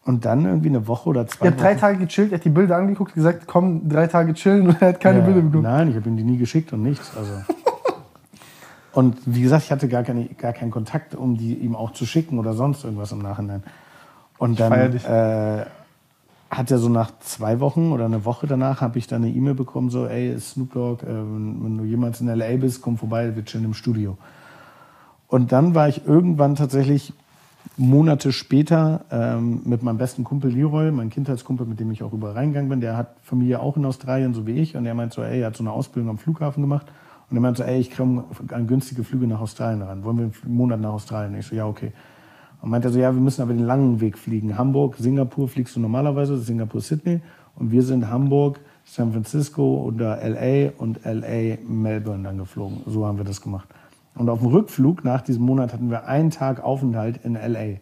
Und 0.06 0.24
dann 0.24 0.46
irgendwie 0.46 0.70
eine 0.70 0.88
Woche 0.88 1.10
oder 1.10 1.28
zwei 1.28 1.48
Er 1.48 1.52
hat 1.52 1.60
drei 1.60 1.76
Tage 1.76 1.98
gechillt, 1.98 2.32
er 2.32 2.38
hat 2.38 2.46
die 2.46 2.50
Bilder 2.50 2.78
angeguckt, 2.78 3.14
gesagt, 3.14 3.46
komm, 3.48 3.90
drei 3.90 4.08
Tage 4.08 4.34
chillen 4.36 4.68
und 4.68 4.82
er 4.82 4.90
hat 4.90 5.02
keine 5.02 5.20
Ja, 5.20 5.26
Bilder 5.26 5.42
bekommen. 5.42 5.64
Nein, 5.64 5.90
ich 5.90 5.96
habe 5.96 6.08
ihm 6.08 6.16
die 6.16 6.24
nie 6.24 6.38
geschickt 6.38 6.72
und 6.72 6.84
nichts. 6.84 7.12
Also. 7.18 7.32
und 8.94 9.18
wie 9.26 9.42
gesagt, 9.42 9.64
ich 9.66 9.72
hatte 9.72 9.90
gar, 9.90 10.04
keine, 10.04 10.26
gar 10.26 10.54
keinen 10.54 10.72
Kontakt, 10.72 11.16
um 11.16 11.38
die 11.38 11.56
ihm 11.56 11.76
auch 11.76 11.92
zu 11.92 12.06
schicken 12.06 12.40
oder 12.40 12.54
sonst 12.54 12.84
irgendwas 12.86 13.12
im 13.12 13.20
Nachhinein. 13.20 13.64
Und 14.38 14.60
dann 14.60 14.72
äh, 14.96 15.66
hat 16.58 16.72
er 16.72 16.78
so 16.78 16.90
nach 16.90 17.12
zwei 17.20 17.60
Wochen 17.60 17.92
oder 17.92 18.06
eine 18.06 18.26
Woche 18.26 18.48
danach 18.48 18.82
habe 18.82 18.98
ich 18.98 19.08
dann 19.08 19.24
eine 19.24 19.34
E-Mail 19.34 19.56
bekommen, 19.56 19.90
so, 19.90 20.06
ey, 20.08 20.40
Snoop 20.40 20.74
Dogg, 20.74 21.04
äh, 21.04 21.08
wenn, 21.08 21.78
du 21.78 21.84
jemals 21.84 22.22
in 22.22 22.28
L.A. 22.28 22.58
bist, 22.58 22.82
komm 22.82 22.98
vorbei, 22.98 23.36
wir 23.36 23.44
chillen 23.44 23.66
im 23.66 23.74
Studio. 23.74 24.18
Und 25.28 25.52
dann 25.52 25.76
war 25.76 25.90
ich 25.90 26.06
irgendwann 26.06 26.56
tatsächlich 26.56 27.14
Monate 27.78 28.32
später 28.32 29.02
ähm, 29.12 29.62
mit 29.66 29.84
meinem 29.84 29.98
besten 29.98 30.24
Kumpel 30.24 30.52
Leroy, 30.52 30.92
mein 30.92 31.10
Kindheitskumpel, 31.10 31.66
mit 31.66 31.80
dem 31.80 31.92
ich 31.92 32.04
auch 32.04 32.14
überall 32.14 32.34
reingegangen 32.34 32.70
bin, 32.70 32.80
der 32.80 32.96
hat 32.96 33.16
Familie 33.24 33.60
auch 33.60 33.76
in 33.76 33.86
Australien, 33.86 34.34
so 34.34 34.46
wie 34.48 34.54
ich. 34.54 34.78
Und 34.78 34.86
er 34.86 34.94
meint 34.94 35.14
so, 35.14 35.24
ey, 35.24 35.42
er 35.42 35.48
hat 35.48 35.58
so 35.58 35.64
eine 35.64 35.72
Ausbildung 35.72 36.12
am 36.12 36.18
Flughafen 36.18 36.62
gemacht. 36.62 36.86
Und 37.30 37.38
er 37.38 37.42
meinte 37.42 37.64
so, 37.64 37.68
ey, 37.68 37.80
ich 37.80 37.90
kriege 37.90 38.24
an 38.52 38.68
günstige 38.68 39.04
Flüge 39.04 39.28
nach 39.28 39.42
Australien 39.42 39.82
ran. 39.82 40.04
Wollen 40.04 40.18
wir 40.18 40.26
einen 40.26 40.56
Monat 40.56 40.80
nach 40.80 40.92
Australien? 40.94 41.38
Ich 41.38 41.48
so, 41.48 41.56
ja, 41.56 41.66
okay. 41.66 41.92
Und 42.66 42.72
meinte 42.72 42.88
er 42.88 42.92
so, 42.92 43.00
ja, 43.00 43.14
wir 43.14 43.22
müssen 43.22 43.44
aber 43.44 43.54
den 43.54 43.64
langen 43.64 44.02
Weg 44.02 44.18
fliegen. 44.18 44.58
Hamburg, 44.58 44.96
Singapur 44.98 45.48
fliegst 45.48 45.76
du 45.76 45.80
normalerweise, 45.80 46.36
Singapur, 46.40 46.82
Sydney. 46.82 47.22
Und 47.54 47.70
wir 47.70 47.84
sind 47.84 48.10
Hamburg, 48.10 48.60
San 48.84 49.12
Francisco 49.12 49.84
oder 49.84 50.18
LA 50.28 50.72
und 50.80 51.00
LA, 51.06 51.58
Melbourne 51.68 52.24
dann 52.24 52.40
geflogen. 52.40 52.82
So 52.88 53.06
haben 53.06 53.20
wir 53.20 53.24
das 53.24 53.40
gemacht. 53.40 53.70
Und 54.16 54.30
auf 54.30 54.40
dem 54.40 54.48
Rückflug 54.48 55.04
nach 55.04 55.22
diesem 55.22 55.44
Monat 55.44 55.74
hatten 55.74 55.92
wir 55.92 56.08
einen 56.08 56.32
Tag 56.32 56.64
Aufenthalt 56.64 57.20
in 57.24 57.36
LA. 57.36 57.78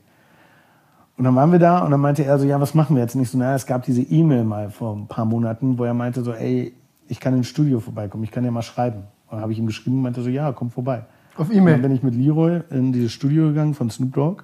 Und 1.16 1.24
dann 1.24 1.36
waren 1.38 1.54
wir 1.54 1.60
da 1.60 1.80
und 1.86 1.92
dann 1.92 2.02
meinte 2.02 2.26
er 2.26 2.38
so, 2.38 2.46
ja, 2.46 2.60
was 2.60 2.74
machen 2.74 2.98
wir 2.98 3.04
jetzt? 3.04 3.16
Nicht 3.16 3.30
so, 3.30 3.38
naja, 3.38 3.56
es 3.56 3.66
gab 3.66 3.84
diese 3.84 4.02
E-Mail 4.02 4.44
mal 4.44 4.70
vor 4.70 4.98
ein 4.98 5.08
paar 5.08 5.24
Monaten, 5.24 5.78
wo 5.78 5.86
er 5.86 5.94
meinte 5.94 6.24
so, 6.24 6.34
ey, 6.34 6.74
ich 7.08 7.22
kann 7.22 7.34
ins 7.34 7.48
Studio 7.48 7.80
vorbeikommen, 7.80 8.26
ich 8.26 8.32
kann 8.32 8.44
ja 8.44 8.52
mal 8.52 8.62
schreiben. 8.62 9.04
Und 9.28 9.38
dann 9.38 9.42
habe 9.44 9.54
ich 9.54 9.60
ihm 9.60 9.66
geschrieben 9.68 9.96
und 9.96 10.04
meinte 10.04 10.22
so, 10.22 10.30
ja, 10.30 10.52
komm 10.52 10.72
vorbei. 10.72 11.06
Auf 11.38 11.54
E-Mail. 11.54 11.76
dann 11.76 11.84
bin 11.84 11.92
ich 11.94 12.04
mit 12.04 12.16
Leroy 12.16 12.64
in 12.70 12.92
dieses 12.92 13.14
Studio 13.14 13.48
gegangen 13.48 13.76
von 13.76 13.90
Snoop 13.90 14.14
Dogg. 14.14 14.44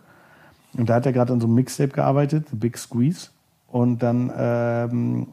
Und 0.77 0.89
da 0.89 0.95
hat 0.95 1.05
er 1.05 1.13
gerade 1.13 1.33
an 1.33 1.39
so 1.39 1.47
einem 1.47 1.55
Mixtape 1.55 1.89
gearbeitet, 1.89 2.47
The 2.49 2.55
Big 2.55 2.77
Squeeze. 2.77 3.29
Und 3.67 4.01
dann 4.03 4.31
ähm, 4.35 5.27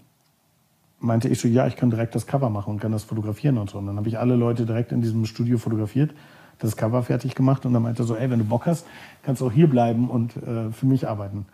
meinte 0.98 1.28
ich 1.28 1.40
so, 1.40 1.48
ja, 1.48 1.66
ich 1.66 1.76
kann 1.76 1.90
direkt 1.90 2.14
das 2.14 2.26
Cover 2.26 2.50
machen 2.50 2.70
und 2.74 2.80
kann 2.80 2.92
das 2.92 3.04
fotografieren 3.04 3.58
und 3.58 3.70
so. 3.70 3.78
Und 3.78 3.86
dann 3.86 3.96
habe 3.96 4.08
ich 4.08 4.18
alle 4.18 4.36
Leute 4.36 4.66
direkt 4.66 4.92
in 4.92 5.02
diesem 5.02 5.26
Studio 5.26 5.58
fotografiert, 5.58 6.14
das 6.58 6.76
Cover 6.76 7.02
fertig 7.02 7.34
gemacht 7.34 7.66
und 7.66 7.74
dann 7.74 7.82
meinte 7.82 8.02
er 8.02 8.06
so, 8.06 8.16
ey, 8.16 8.30
wenn 8.30 8.38
du 8.38 8.44
Bock 8.44 8.66
hast, 8.66 8.86
kannst 9.22 9.42
du 9.42 9.46
auch 9.46 9.52
hier 9.52 9.68
bleiben 9.68 10.08
und 10.08 10.36
äh, 10.36 10.70
für 10.72 10.86
mich 10.86 11.08
arbeiten. 11.08 11.46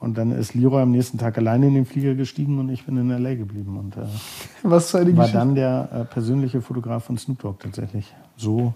Und 0.00 0.16
dann 0.16 0.32
ist 0.32 0.54
Leroy 0.54 0.82
am 0.82 0.92
nächsten 0.92 1.18
Tag 1.18 1.36
alleine 1.36 1.66
in 1.66 1.74
den 1.74 1.84
Flieger 1.84 2.14
gestiegen 2.14 2.58
und 2.58 2.70
ich 2.70 2.86
bin 2.86 2.96
in 2.96 3.10
L.A. 3.10 3.34
geblieben 3.34 3.76
und 3.76 3.96
äh, 3.96 4.06
Was 4.62 4.90
für 4.90 4.98
eine 4.98 5.16
war 5.16 5.26
Geschichte. 5.26 5.38
dann 5.38 5.54
der 5.54 5.88
äh, 5.92 6.04
persönliche 6.04 6.62
Fotograf 6.62 7.04
von 7.04 7.18
Snoop 7.18 7.38
Dogg 7.40 7.58
tatsächlich. 7.60 8.12
So 8.36 8.74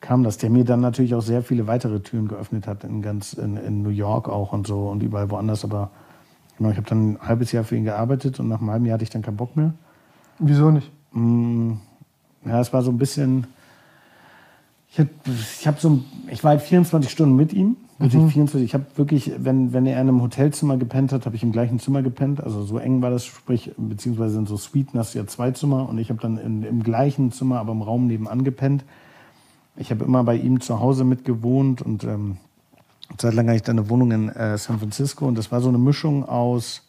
kam 0.00 0.22
das, 0.22 0.38
der 0.38 0.50
mir 0.50 0.64
dann 0.64 0.80
natürlich 0.80 1.14
auch 1.14 1.22
sehr 1.22 1.42
viele 1.42 1.66
weitere 1.66 2.00
Türen 2.00 2.28
geöffnet 2.28 2.66
hat, 2.66 2.84
in 2.84 3.02
ganz 3.02 3.32
in, 3.32 3.56
in 3.56 3.82
New 3.82 3.90
York 3.90 4.28
auch 4.28 4.52
und 4.52 4.66
so 4.66 4.88
und 4.88 5.02
überall 5.02 5.30
woanders. 5.30 5.64
Aber 5.64 5.90
genau, 6.56 6.70
ich 6.70 6.76
habe 6.76 6.88
dann 6.88 7.12
ein 7.12 7.18
halbes 7.20 7.52
Jahr 7.52 7.64
für 7.64 7.76
ihn 7.76 7.84
gearbeitet 7.84 8.38
und 8.38 8.48
nach 8.48 8.60
einem 8.60 8.70
halben 8.70 8.86
Jahr 8.86 8.94
hatte 8.94 9.04
ich 9.04 9.10
dann 9.10 9.22
keinen 9.22 9.36
Bock 9.36 9.56
mehr. 9.56 9.72
Wieso 10.38 10.70
nicht? 10.70 10.90
Mm, 11.12 11.72
Ja, 12.46 12.60
es 12.60 12.72
war 12.72 12.82
so 12.82 12.90
ein 12.90 12.98
bisschen. 12.98 13.46
Ich, 14.90 15.00
hab, 15.00 15.08
ich, 15.26 15.66
hab 15.66 15.80
so, 15.80 16.00
ich 16.30 16.42
war 16.44 16.52
halt 16.52 16.62
24 16.62 17.10
Stunden 17.10 17.36
mit 17.36 17.52
ihm. 17.52 17.76
Wirklich 18.00 18.32
24, 18.32 18.62
ich 18.62 18.74
habe 18.74 18.86
wirklich, 18.94 19.32
wenn, 19.38 19.72
wenn 19.72 19.84
er 19.84 19.94
in 20.00 20.08
einem 20.08 20.22
Hotelzimmer 20.22 20.76
gepennt 20.76 21.12
hat, 21.12 21.26
habe 21.26 21.34
ich 21.34 21.42
im 21.42 21.50
gleichen 21.50 21.80
Zimmer 21.80 22.00
gepennt. 22.02 22.40
Also 22.40 22.62
so 22.62 22.78
eng 22.78 23.02
war 23.02 23.10
das, 23.10 23.24
sprich, 23.24 23.72
beziehungsweise 23.76 24.38
in 24.38 24.46
so 24.46 24.56
Suiten 24.56 25.00
hast 25.00 25.14
du 25.14 25.18
ja 25.18 25.26
zwei 25.26 25.50
Zimmer 25.50 25.88
und 25.88 25.98
ich 25.98 26.08
habe 26.08 26.20
dann 26.20 26.38
in, 26.38 26.62
im 26.62 26.84
gleichen 26.84 27.32
Zimmer, 27.32 27.58
aber 27.58 27.72
im 27.72 27.82
Raum 27.82 28.06
nebenan 28.06 28.44
gepennt. 28.44 28.84
Ich 29.78 29.90
habe 29.90 30.04
immer 30.04 30.24
bei 30.24 30.36
ihm 30.36 30.60
zu 30.60 30.80
Hause 30.80 31.04
mitgewohnt 31.04 31.82
und 31.82 32.04
ähm, 32.04 32.36
eine 33.08 33.16
Zeit 33.16 33.34
lang 33.34 33.46
hatte 33.46 33.56
ich 33.56 33.62
dann 33.62 33.78
eine 33.78 33.88
Wohnung 33.88 34.10
in 34.10 34.28
äh, 34.28 34.58
San 34.58 34.78
Francisco 34.78 35.26
und 35.26 35.38
das 35.38 35.50
war 35.50 35.60
so 35.60 35.68
eine 35.68 35.78
Mischung 35.78 36.28
aus 36.28 36.88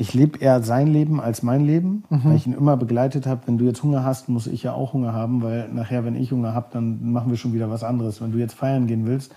ich 0.00 0.14
lebe 0.14 0.38
eher 0.38 0.62
sein 0.62 0.86
Leben 0.86 1.20
als 1.20 1.42
mein 1.42 1.66
Leben, 1.66 2.04
weil 2.08 2.36
ich 2.36 2.46
ihn 2.46 2.52
immer 2.52 2.76
begleitet 2.76 3.26
habe. 3.26 3.42
Wenn 3.46 3.58
du 3.58 3.64
jetzt 3.64 3.82
Hunger 3.82 4.04
hast, 4.04 4.28
muss 4.28 4.46
ich 4.46 4.62
ja 4.62 4.72
auch 4.72 4.92
Hunger 4.92 5.12
haben, 5.12 5.42
weil 5.42 5.68
nachher, 5.72 6.04
wenn 6.04 6.14
ich 6.14 6.30
Hunger 6.30 6.54
habe, 6.54 6.68
dann 6.72 7.12
machen 7.12 7.30
wir 7.30 7.36
schon 7.36 7.52
wieder 7.52 7.68
was 7.68 7.82
anderes. 7.82 8.22
Wenn 8.22 8.30
du 8.30 8.38
jetzt 8.38 8.54
feiern 8.54 8.86
gehen 8.86 9.06
willst, 9.06 9.34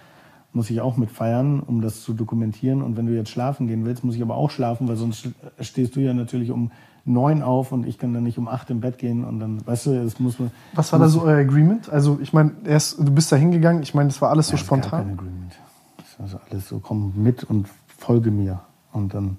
muss 0.53 0.69
ich 0.69 0.79
auch 0.79 0.97
mit 0.97 1.09
feiern, 1.09 1.61
um 1.61 1.81
das 1.81 2.03
zu 2.03 2.13
dokumentieren. 2.13 2.83
Und 2.83 2.95
wenn 2.95 3.07
du 3.07 3.15
jetzt 3.15 3.31
schlafen 3.31 3.67
gehen 3.67 3.85
willst, 3.85 4.03
muss 4.03 4.15
ich 4.15 4.21
aber 4.21 4.35
auch 4.35 4.51
schlafen, 4.51 4.87
weil 4.87 4.97
sonst 4.97 5.29
stehst 5.59 5.95
du 5.95 5.99
ja 5.99 6.13
natürlich 6.13 6.51
um 6.51 6.71
neun 7.05 7.41
auf 7.41 7.71
und 7.71 7.85
ich 7.87 7.97
kann 7.97 8.13
dann 8.13 8.23
nicht 8.23 8.37
um 8.37 8.47
acht 8.47 8.69
im 8.69 8.79
Bett 8.79 8.97
gehen 8.97 9.23
und 9.23 9.39
dann, 9.39 9.65
weißt 9.65 9.87
du, 9.87 9.91
es 10.03 10.19
muss 10.19 10.39
man. 10.39 10.51
Was 10.73 10.91
war 10.93 10.99
da 10.99 11.07
so 11.07 11.23
euer 11.23 11.37
Agreement? 11.39 11.89
Also, 11.89 12.19
ich 12.21 12.31
meine, 12.33 12.51
erst, 12.65 12.99
du 12.99 13.11
bist 13.11 13.31
da 13.31 13.35
hingegangen, 13.35 13.81
ich 13.81 13.93
meine, 13.93 14.09
das 14.09 14.21
war 14.21 14.29
alles 14.29 14.47
so 14.47 14.55
Ja, 14.55 14.61
es 14.61 14.67
gab 14.67 14.81
kein 14.81 14.83
spontan. 14.83 15.11
Agreement. 15.13 15.53
Das 15.97 16.19
war 16.19 16.25
also 16.25 16.39
alles 16.49 16.67
so, 16.67 16.79
komm 16.79 17.13
mit 17.15 17.43
und 17.43 17.67
folge 17.87 18.29
mir. 18.31 18.61
Und 18.93 19.13
dann 19.13 19.37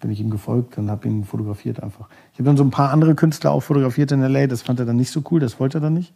bin 0.00 0.10
ich 0.10 0.20
ihm 0.20 0.30
gefolgt 0.30 0.76
und 0.78 0.90
habe 0.90 1.08
ihn 1.08 1.24
fotografiert 1.24 1.82
einfach. 1.82 2.08
Ich 2.32 2.38
habe 2.38 2.44
dann 2.44 2.56
so 2.56 2.62
ein 2.64 2.70
paar 2.70 2.90
andere 2.92 3.14
Künstler 3.14 3.50
auch 3.52 3.60
fotografiert 3.62 4.12
in 4.12 4.22
L.A., 4.22 4.46
das 4.46 4.62
fand 4.62 4.78
er 4.80 4.86
dann 4.86 4.96
nicht 4.96 5.10
so 5.10 5.22
cool, 5.30 5.40
das 5.40 5.58
wollte 5.58 5.78
er 5.78 5.80
dann 5.80 5.94
nicht. 5.94 6.12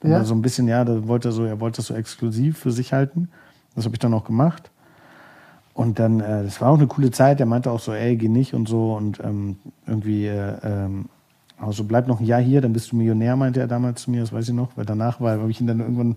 Dann 0.00 0.10
Ja? 0.12 0.18
war 0.18 0.24
so 0.24 0.34
ein 0.34 0.42
bisschen, 0.42 0.68
ja, 0.68 0.84
da 0.84 1.08
wollte 1.08 1.28
er 1.28 1.32
so, 1.32 1.44
er 1.44 1.58
wollte 1.60 1.76
das 1.76 1.86
so 1.86 1.94
exklusiv 1.94 2.58
für 2.58 2.70
sich 2.70 2.92
halten. 2.92 3.28
Das 3.74 3.86
habe 3.86 3.94
ich 3.94 3.98
dann 3.98 4.12
auch 4.14 4.24
gemacht. 4.24 4.70
Und 5.74 5.98
dann, 5.98 6.20
äh, 6.20 6.44
das 6.44 6.60
war 6.60 6.70
auch 6.70 6.78
eine 6.78 6.86
coole 6.86 7.10
Zeit. 7.10 7.40
Er 7.40 7.46
meinte 7.46 7.70
auch 7.70 7.80
so, 7.80 7.92
ey, 7.92 8.16
geh 8.16 8.28
nicht 8.28 8.54
und 8.54 8.68
so. 8.68 8.94
Und 8.94 9.18
ähm, 9.22 9.56
irgendwie, 9.86 10.26
äh, 10.26 10.54
ähm, 10.62 11.06
also 11.58 11.84
bleib 11.84 12.06
noch 12.06 12.20
ein 12.20 12.26
Jahr 12.26 12.40
hier, 12.40 12.60
dann 12.60 12.72
bist 12.72 12.92
du 12.92 12.96
Millionär, 12.96 13.36
meinte 13.36 13.60
er 13.60 13.66
damals 13.66 14.02
zu 14.02 14.10
mir, 14.10 14.20
das 14.20 14.32
weiß 14.32 14.48
ich 14.48 14.54
noch. 14.54 14.76
Weil 14.76 14.86
danach 14.86 15.20
war, 15.20 15.38
habe 15.38 15.50
ich 15.50 15.60
ihn 15.60 15.66
dann 15.66 15.80
irgendwann 15.80 16.16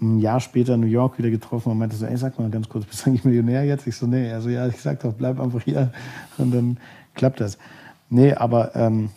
ein 0.00 0.18
Jahr 0.18 0.40
später 0.40 0.74
in 0.74 0.80
New 0.80 0.86
York 0.86 1.18
wieder 1.18 1.30
getroffen 1.30 1.70
und 1.72 1.78
meinte 1.78 1.96
so, 1.96 2.06
ey, 2.06 2.16
sag 2.16 2.38
mal 2.38 2.48
ganz 2.48 2.68
kurz, 2.68 2.86
bist 2.86 3.04
du 3.04 3.10
eigentlich 3.10 3.24
Millionär 3.24 3.64
jetzt? 3.64 3.86
Ich 3.86 3.96
so, 3.96 4.06
nee. 4.06 4.32
Also 4.32 4.48
ja, 4.48 4.66
ich 4.66 4.80
sag 4.80 5.00
doch, 5.00 5.12
bleib 5.12 5.38
einfach 5.38 5.62
hier. 5.62 5.92
Und 6.38 6.52
dann 6.52 6.78
klappt 7.14 7.40
das. 7.40 7.58
Nee, 8.08 8.32
aber 8.32 8.74
ähm, 8.74 9.10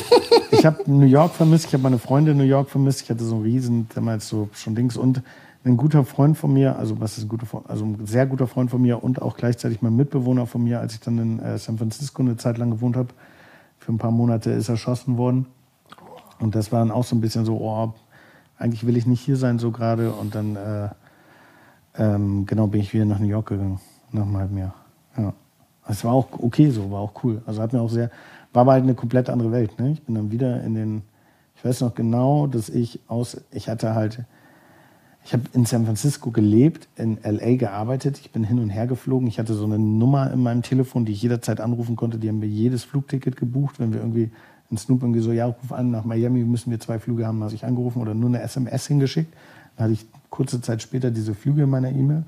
ich 0.50 0.64
habe 0.64 0.90
New 0.90 1.06
York 1.06 1.34
vermisst, 1.34 1.66
ich 1.66 1.72
habe 1.74 1.82
meine 1.82 1.98
Freunde 1.98 2.30
in 2.30 2.38
New 2.38 2.44
York 2.44 2.70
vermisst. 2.70 3.02
Ich 3.02 3.10
hatte 3.10 3.24
so 3.24 3.34
einen 3.36 3.44
riesen, 3.44 3.88
damals 3.94 4.28
so 4.28 4.48
schon 4.54 4.74
Dings 4.74 4.96
und 4.96 5.22
ein 5.64 5.76
guter 5.76 6.04
Freund 6.04 6.38
von 6.38 6.52
mir, 6.52 6.78
also 6.78 7.00
was 7.00 7.18
ist 7.18 7.24
ein 7.24 7.28
guter 7.28 7.46
Freund, 7.46 7.68
also 7.68 7.84
ein 7.84 8.06
sehr 8.06 8.26
guter 8.26 8.46
Freund 8.46 8.70
von 8.70 8.80
mir 8.80 9.04
und 9.04 9.20
auch 9.20 9.36
gleichzeitig 9.36 9.82
mein 9.82 9.94
Mitbewohner 9.94 10.46
von 10.46 10.64
mir, 10.64 10.80
als 10.80 10.94
ich 10.94 11.00
dann 11.00 11.18
in 11.18 11.38
äh, 11.38 11.58
San 11.58 11.76
Francisco 11.76 12.22
eine 12.22 12.36
Zeit 12.36 12.56
lang 12.56 12.70
gewohnt 12.70 12.96
habe. 12.96 13.08
Für 13.78 13.92
ein 13.92 13.98
paar 13.98 14.10
Monate 14.10 14.50
ist 14.50 14.68
erschossen 14.68 15.16
worden. 15.16 15.46
Und 16.38 16.54
das 16.54 16.72
war 16.72 16.80
dann 16.80 16.90
auch 16.90 17.04
so 17.04 17.14
ein 17.14 17.20
bisschen 17.20 17.44
so, 17.44 17.58
oh, 17.58 17.92
eigentlich 18.58 18.86
will 18.86 18.96
ich 18.96 19.06
nicht 19.06 19.20
hier 19.20 19.36
sein 19.36 19.58
so 19.58 19.70
gerade. 19.70 20.12
Und 20.12 20.34
dann, 20.34 20.56
äh, 20.56 20.88
ähm, 21.96 22.46
genau, 22.46 22.66
bin 22.66 22.80
ich 22.80 22.92
wieder 22.94 23.04
nach 23.04 23.18
New 23.18 23.28
York 23.28 23.48
gegangen, 23.48 23.80
nach 24.12 24.22
einem 24.22 24.36
halben 24.36 24.58
Jahr. 24.58 24.74
Ja. 25.16 25.34
Es 25.88 26.04
war 26.04 26.12
auch 26.12 26.28
okay 26.38 26.70
so, 26.70 26.90
war 26.90 27.00
auch 27.00 27.24
cool. 27.24 27.42
Also 27.46 27.60
hat 27.60 27.72
mir 27.72 27.80
auch 27.80 27.90
sehr, 27.90 28.10
war 28.52 28.62
aber 28.62 28.72
halt 28.72 28.84
eine 28.84 28.94
komplett 28.94 29.28
andere 29.28 29.50
Welt. 29.50 29.78
Ne? 29.78 29.92
Ich 29.92 30.02
bin 30.02 30.14
dann 30.14 30.30
wieder 30.30 30.62
in 30.62 30.74
den, 30.74 31.02
ich 31.56 31.64
weiß 31.64 31.80
noch 31.80 31.94
genau, 31.94 32.46
dass 32.46 32.68
ich 32.68 33.00
aus, 33.08 33.40
ich 33.50 33.68
hatte 33.68 33.94
halt, 33.94 34.24
ich 35.24 35.32
habe 35.32 35.44
in 35.52 35.66
San 35.66 35.84
Francisco 35.84 36.30
gelebt, 36.30 36.88
in 36.96 37.18
LA 37.22 37.56
gearbeitet. 37.56 38.18
Ich 38.20 38.30
bin 38.30 38.42
hin 38.42 38.58
und 38.58 38.70
her 38.70 38.86
geflogen. 38.86 39.28
Ich 39.28 39.38
hatte 39.38 39.54
so 39.54 39.64
eine 39.64 39.78
Nummer 39.78 40.32
in 40.32 40.42
meinem 40.42 40.62
Telefon, 40.62 41.04
die 41.04 41.12
ich 41.12 41.22
jederzeit 41.22 41.60
anrufen 41.60 41.94
konnte. 41.94 42.18
Die 42.18 42.28
haben 42.28 42.38
mir 42.38 42.46
jedes 42.46 42.84
Flugticket 42.84 43.36
gebucht. 43.36 43.78
Wenn 43.78 43.92
wir 43.92 44.00
irgendwie 44.00 44.30
in 44.70 44.78
Snoop 44.78 45.02
irgendwie 45.02 45.20
so, 45.20 45.32
ja, 45.32 45.46
ruf 45.46 45.72
an, 45.72 45.90
nach 45.90 46.04
Miami 46.04 46.44
müssen 46.44 46.70
wir 46.70 46.80
zwei 46.80 46.98
Flüge 46.98 47.26
haben, 47.26 47.42
habe 47.42 47.54
ich 47.54 47.64
angerufen 47.64 48.00
oder 48.00 48.14
nur 48.14 48.28
eine 48.28 48.40
SMS 48.40 48.86
hingeschickt. 48.86 49.34
Dann 49.76 49.84
hatte 49.84 49.92
ich 49.92 50.06
kurze 50.30 50.60
Zeit 50.62 50.80
später 50.80 51.10
diese 51.10 51.34
Flüge 51.34 51.64
in 51.64 51.70
meiner 51.70 51.90
E-Mail. 51.90 52.24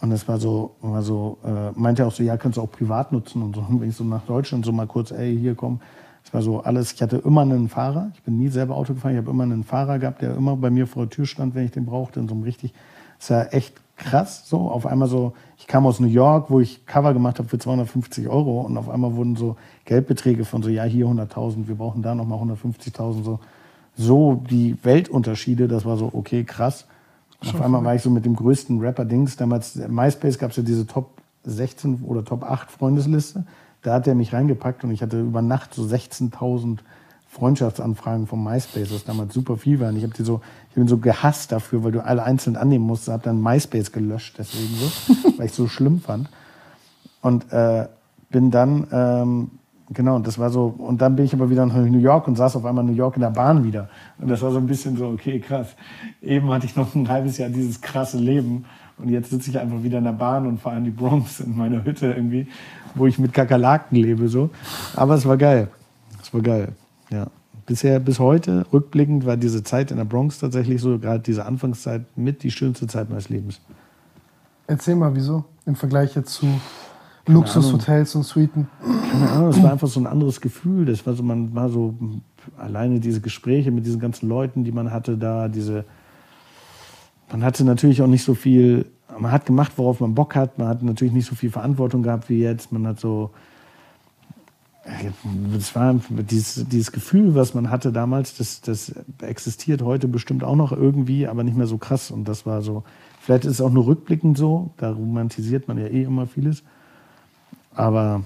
Und 0.00 0.10
das 0.10 0.26
war 0.28 0.38
so, 0.38 0.76
war 0.80 1.02
so 1.02 1.38
äh, 1.44 1.78
meinte 1.78 2.06
auch 2.06 2.12
so, 2.12 2.22
ja, 2.22 2.36
kannst 2.36 2.56
du 2.56 2.62
auch 2.62 2.70
privat 2.70 3.12
nutzen 3.12 3.42
und 3.42 3.56
so. 3.56 3.64
Und 3.68 3.80
bin 3.80 3.90
ich 3.90 3.96
so 3.96 4.04
nach 4.04 4.22
Deutschland 4.22 4.64
so 4.64 4.72
mal 4.72 4.86
kurz, 4.86 5.10
ey, 5.10 5.36
hier 5.36 5.54
komm. 5.54 5.80
Das 6.28 6.34
war 6.34 6.42
so 6.42 6.60
alles, 6.60 6.92
ich 6.92 7.00
hatte 7.00 7.16
immer 7.16 7.40
einen 7.40 7.70
Fahrer. 7.70 8.10
Ich 8.14 8.22
bin 8.22 8.36
nie 8.36 8.48
selber 8.48 8.76
Auto 8.76 8.92
gefahren. 8.92 9.12
Ich 9.12 9.18
habe 9.18 9.30
immer 9.30 9.44
einen 9.44 9.64
Fahrer 9.64 9.98
gehabt, 9.98 10.20
der 10.20 10.36
immer 10.36 10.56
bei 10.56 10.68
mir 10.68 10.86
vor 10.86 11.04
der 11.04 11.10
Tür 11.10 11.24
stand, 11.24 11.54
wenn 11.54 11.64
ich 11.64 11.70
den 11.70 11.86
brauchte. 11.86 12.20
In 12.20 12.28
so 12.28 12.34
einem 12.34 12.42
richtig, 12.42 12.74
das 13.18 13.30
war 13.30 13.54
echt 13.54 13.80
krass. 13.96 14.46
So, 14.46 14.58
auf 14.70 14.84
einmal 14.84 15.08
so, 15.08 15.32
ich 15.56 15.66
kam 15.66 15.86
aus 15.86 16.00
New 16.00 16.06
York, 16.06 16.50
wo 16.50 16.60
ich 16.60 16.84
Cover 16.84 17.14
gemacht 17.14 17.38
habe 17.38 17.48
für 17.48 17.58
250 17.58 18.28
Euro 18.28 18.60
und 18.60 18.76
auf 18.76 18.90
einmal 18.90 19.14
wurden 19.14 19.36
so 19.36 19.56
Geldbeträge 19.86 20.44
von 20.44 20.62
so, 20.62 20.68
ja, 20.68 20.84
hier 20.84 21.06
100.000, 21.06 21.66
wir 21.66 21.76
brauchen 21.76 22.02
da 22.02 22.14
nochmal 22.14 22.38
150.000, 22.40 23.24
so. 23.24 23.40
So 23.96 24.34
die 24.48 24.76
Weltunterschiede, 24.82 25.66
das 25.66 25.86
war 25.86 25.96
so, 25.96 26.10
okay, 26.12 26.44
krass. 26.44 26.86
Und 27.40 27.54
auf 27.54 27.62
einmal 27.62 27.82
war 27.82 27.94
ich 27.94 28.02
so 28.02 28.10
mit 28.10 28.26
dem 28.26 28.36
größten 28.36 28.80
Rapper-Dings. 28.80 29.36
Damals, 29.36 29.76
äh, 29.76 29.88
MySpace 29.88 30.38
gab 30.38 30.50
es 30.50 30.58
ja 30.58 30.62
diese 30.62 30.86
Top 30.86 31.10
16 31.44 32.02
oder 32.04 32.22
Top 32.22 32.44
8 32.44 32.70
Freundesliste. 32.70 33.44
Da 33.88 33.94
hat 33.94 34.06
er 34.06 34.14
mich 34.14 34.34
reingepackt 34.34 34.84
und 34.84 34.90
ich 34.90 35.00
hatte 35.00 35.18
über 35.18 35.40
Nacht 35.40 35.72
so 35.72 35.82
16.000 35.82 36.80
Freundschaftsanfragen 37.26 38.26
von 38.26 38.44
MySpace, 38.44 38.92
was 38.92 39.04
damals 39.04 39.32
super 39.32 39.56
viel 39.56 39.80
war. 39.80 39.88
Und 39.88 39.96
ich 39.96 40.02
habe 40.02 40.12
die 40.12 40.24
so, 40.24 40.42
ich 40.68 40.74
bin 40.74 40.86
so 40.86 40.98
gehasst 40.98 41.52
dafür, 41.52 41.82
weil 41.84 41.92
du 41.92 42.04
alle 42.04 42.22
einzeln 42.22 42.56
annehmen 42.56 42.84
musst. 42.84 43.08
Habe 43.08 43.22
dann 43.22 43.42
MySpace 43.42 43.90
gelöscht, 43.90 44.34
deswegen 44.38 44.74
so, 44.74 45.14
weil 45.38 45.46
ich 45.46 45.52
so 45.52 45.68
schlimm 45.68 46.02
fand. 46.02 46.28
Und 47.22 47.50
äh, 47.50 47.88
bin 48.28 48.50
dann, 48.50 48.86
ähm, 48.92 49.50
genau, 49.88 50.16
und 50.16 50.26
das 50.26 50.38
war 50.38 50.50
so, 50.50 50.74
und 50.76 51.00
dann 51.00 51.16
bin 51.16 51.24
ich 51.24 51.32
aber 51.32 51.48
wieder 51.48 51.64
nach 51.64 51.74
New 51.74 51.98
York 51.98 52.28
und 52.28 52.36
saß 52.36 52.56
auf 52.56 52.66
einmal 52.66 52.84
in 52.84 52.90
New 52.90 52.96
York 52.96 53.16
in 53.16 53.22
der 53.22 53.30
Bahn 53.30 53.64
wieder. 53.64 53.88
Und 54.18 54.28
das 54.28 54.42
war 54.42 54.50
so 54.50 54.58
ein 54.58 54.66
bisschen 54.66 54.98
so, 54.98 55.08
okay, 55.08 55.40
krass. 55.40 55.68
Eben 56.20 56.50
hatte 56.50 56.66
ich 56.66 56.76
noch 56.76 56.94
ein 56.94 57.08
halbes 57.08 57.38
Jahr 57.38 57.48
dieses 57.48 57.80
krasse 57.80 58.18
Leben. 58.18 58.66
Und 58.98 59.08
jetzt 59.08 59.30
sitze 59.30 59.50
ich 59.50 59.58
einfach 59.58 59.82
wieder 59.82 59.98
in 59.98 60.04
der 60.04 60.12
Bahn 60.12 60.46
und 60.46 60.60
fahre 60.60 60.76
in 60.76 60.84
die 60.84 60.90
Bronx 60.90 61.40
in 61.40 61.56
meiner 61.56 61.84
Hütte 61.84 62.12
irgendwie, 62.12 62.48
wo 62.94 63.06
ich 63.06 63.18
mit 63.18 63.32
Kakerlaken 63.32 63.96
lebe, 63.96 64.28
so. 64.28 64.50
Aber 64.94 65.14
es 65.14 65.26
war 65.26 65.36
geil. 65.36 65.68
Es 66.22 66.32
war 66.32 66.40
geil, 66.40 66.72
ja. 67.10 67.26
Bisher, 67.66 68.00
bis 68.00 68.18
heute, 68.18 68.64
rückblickend, 68.72 69.26
war 69.26 69.36
diese 69.36 69.62
Zeit 69.62 69.90
in 69.90 69.98
der 69.98 70.04
Bronx 70.04 70.38
tatsächlich 70.38 70.80
so, 70.80 70.98
gerade 70.98 71.20
diese 71.20 71.44
Anfangszeit, 71.44 72.02
mit 72.16 72.42
die 72.42 72.50
schönste 72.50 72.86
Zeit 72.86 73.10
meines 73.10 73.28
Lebens. 73.28 73.60
Erzähl 74.66 74.96
mal, 74.96 75.14
wieso? 75.14 75.44
Im 75.66 75.76
Vergleich 75.76 76.14
jetzt 76.16 76.32
zu. 76.32 76.46
Luxushotels 77.26 78.14
und 78.14 78.22
Suiten. 78.22 78.68
Keine 79.12 79.30
Ahnung, 79.30 79.50
es 79.50 79.62
war 79.62 79.72
einfach 79.72 79.88
so 79.88 80.00
ein 80.00 80.06
anderes 80.06 80.40
Gefühl. 80.40 80.86
Das 80.86 81.06
war 81.06 81.14
so, 81.14 81.22
man 81.22 81.54
war 81.54 81.68
so 81.68 81.94
alleine 82.56 83.00
diese 83.00 83.20
Gespräche 83.20 83.70
mit 83.70 83.84
diesen 83.84 84.00
ganzen 84.00 84.28
Leuten, 84.28 84.64
die 84.64 84.72
man 84.72 84.90
hatte 84.90 85.16
da, 85.18 85.48
diese. 85.48 85.84
Man 87.30 87.44
hatte 87.44 87.64
natürlich 87.64 88.02
auch 88.02 88.06
nicht 88.06 88.24
so 88.24 88.34
viel. 88.34 88.86
Man 89.18 89.32
hat 89.32 89.46
gemacht, 89.46 89.72
worauf 89.76 90.00
man 90.00 90.14
Bock 90.14 90.34
hat. 90.34 90.58
Man 90.58 90.68
hat 90.68 90.82
natürlich 90.82 91.12
nicht 91.12 91.26
so 91.26 91.34
viel 91.34 91.50
Verantwortung 91.50 92.02
gehabt 92.02 92.28
wie 92.28 92.40
jetzt. 92.40 92.72
Man 92.72 92.86
hat 92.86 93.00
so. 93.00 93.30
Das 95.52 95.74
war 95.74 96.00
dieses, 96.08 96.66
dieses 96.66 96.92
Gefühl, 96.92 97.34
was 97.34 97.52
man 97.52 97.68
hatte 97.68 97.92
damals, 97.92 98.38
das, 98.38 98.62
das 98.62 98.94
existiert 99.20 99.82
heute 99.82 100.08
bestimmt 100.08 100.42
auch 100.42 100.56
noch 100.56 100.72
irgendwie, 100.72 101.26
aber 101.26 101.44
nicht 101.44 101.58
mehr 101.58 101.66
so 101.66 101.76
krass. 101.76 102.10
Und 102.10 102.26
das 102.26 102.46
war 102.46 102.62
so. 102.62 102.84
Vielleicht 103.20 103.44
ist 103.44 103.52
es 103.52 103.60
auch 103.60 103.70
nur 103.70 103.86
rückblickend 103.86 104.38
so. 104.38 104.70
Da 104.78 104.90
romantisiert 104.90 105.68
man 105.68 105.76
ja 105.76 105.86
eh 105.86 106.04
immer 106.04 106.26
vieles. 106.26 106.62
Aber 107.74 108.22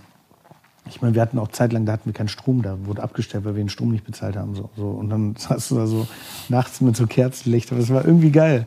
ich 0.89 1.01
meine, 1.01 1.15
wir 1.15 1.23
hatten 1.23 1.39
auch 1.39 1.49
zeitlang, 1.49 1.87
da 1.87 1.93
hatten 1.93 2.07
wir 2.07 2.13
keinen 2.13 2.29
Strom, 2.29 2.63
da 2.63 2.77
wurde 2.85 3.03
abgestellt, 3.03 3.45
weil 3.45 3.55
wir 3.55 3.63
den 3.63 3.69
Strom 3.69 3.91
nicht 3.91 4.05
bezahlt 4.05 4.37
haben. 4.37 4.55
So, 4.55 4.71
so. 4.77 4.89
Und 4.89 5.11
dann 5.11 5.37
saß 5.39 5.69
du 5.69 5.77
da 5.77 5.87
so 5.87 6.07
nachts 6.49 6.81
mit 6.81 6.97
so 6.97 7.07
Kerzenlicht. 7.07 7.71
Aber 7.71 7.81
das 7.81 7.91
war 7.91 8.05
irgendwie 8.05 8.31
geil. 8.31 8.67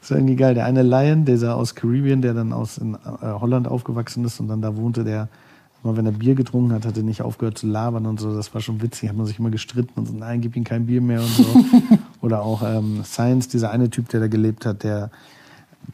Das 0.00 0.12
war 0.12 0.18
irgendwie 0.18 0.36
geil. 0.36 0.54
Der 0.54 0.64
eine 0.64 0.82
Lion, 0.82 1.24
dieser 1.24 1.56
aus 1.56 1.74
Caribbean, 1.74 2.22
der 2.22 2.34
dann 2.34 2.52
aus 2.52 2.78
in, 2.78 2.94
äh, 2.94 2.98
Holland 3.22 3.66
aufgewachsen 3.66 4.24
ist 4.24 4.38
und 4.40 4.48
dann 4.48 4.62
da 4.62 4.76
wohnte, 4.76 5.04
der 5.04 5.28
immer 5.84 5.96
wenn 5.96 6.06
er 6.06 6.12
Bier 6.12 6.34
getrunken 6.34 6.72
hat, 6.72 6.84
hat 6.84 6.96
er 6.96 7.02
nicht 7.02 7.22
aufgehört 7.22 7.58
zu 7.58 7.66
labern 7.66 8.06
und 8.06 8.18
so. 8.20 8.34
Das 8.34 8.52
war 8.54 8.60
schon 8.60 8.80
witzig. 8.82 9.08
Hat 9.08 9.16
man 9.16 9.26
sich 9.26 9.38
immer 9.38 9.50
gestritten 9.50 9.92
und 9.96 10.06
so, 10.06 10.14
nein, 10.14 10.40
gib 10.40 10.56
ihm 10.56 10.64
kein 10.64 10.86
Bier 10.86 11.00
mehr 11.00 11.20
und 11.20 11.28
so. 11.28 11.44
Oder 12.20 12.42
auch 12.42 12.62
ähm, 12.62 13.02
Science, 13.04 13.48
dieser 13.48 13.70
eine 13.70 13.90
Typ, 13.90 14.08
der 14.08 14.20
da 14.20 14.28
gelebt 14.28 14.66
hat, 14.66 14.82
der 14.82 15.10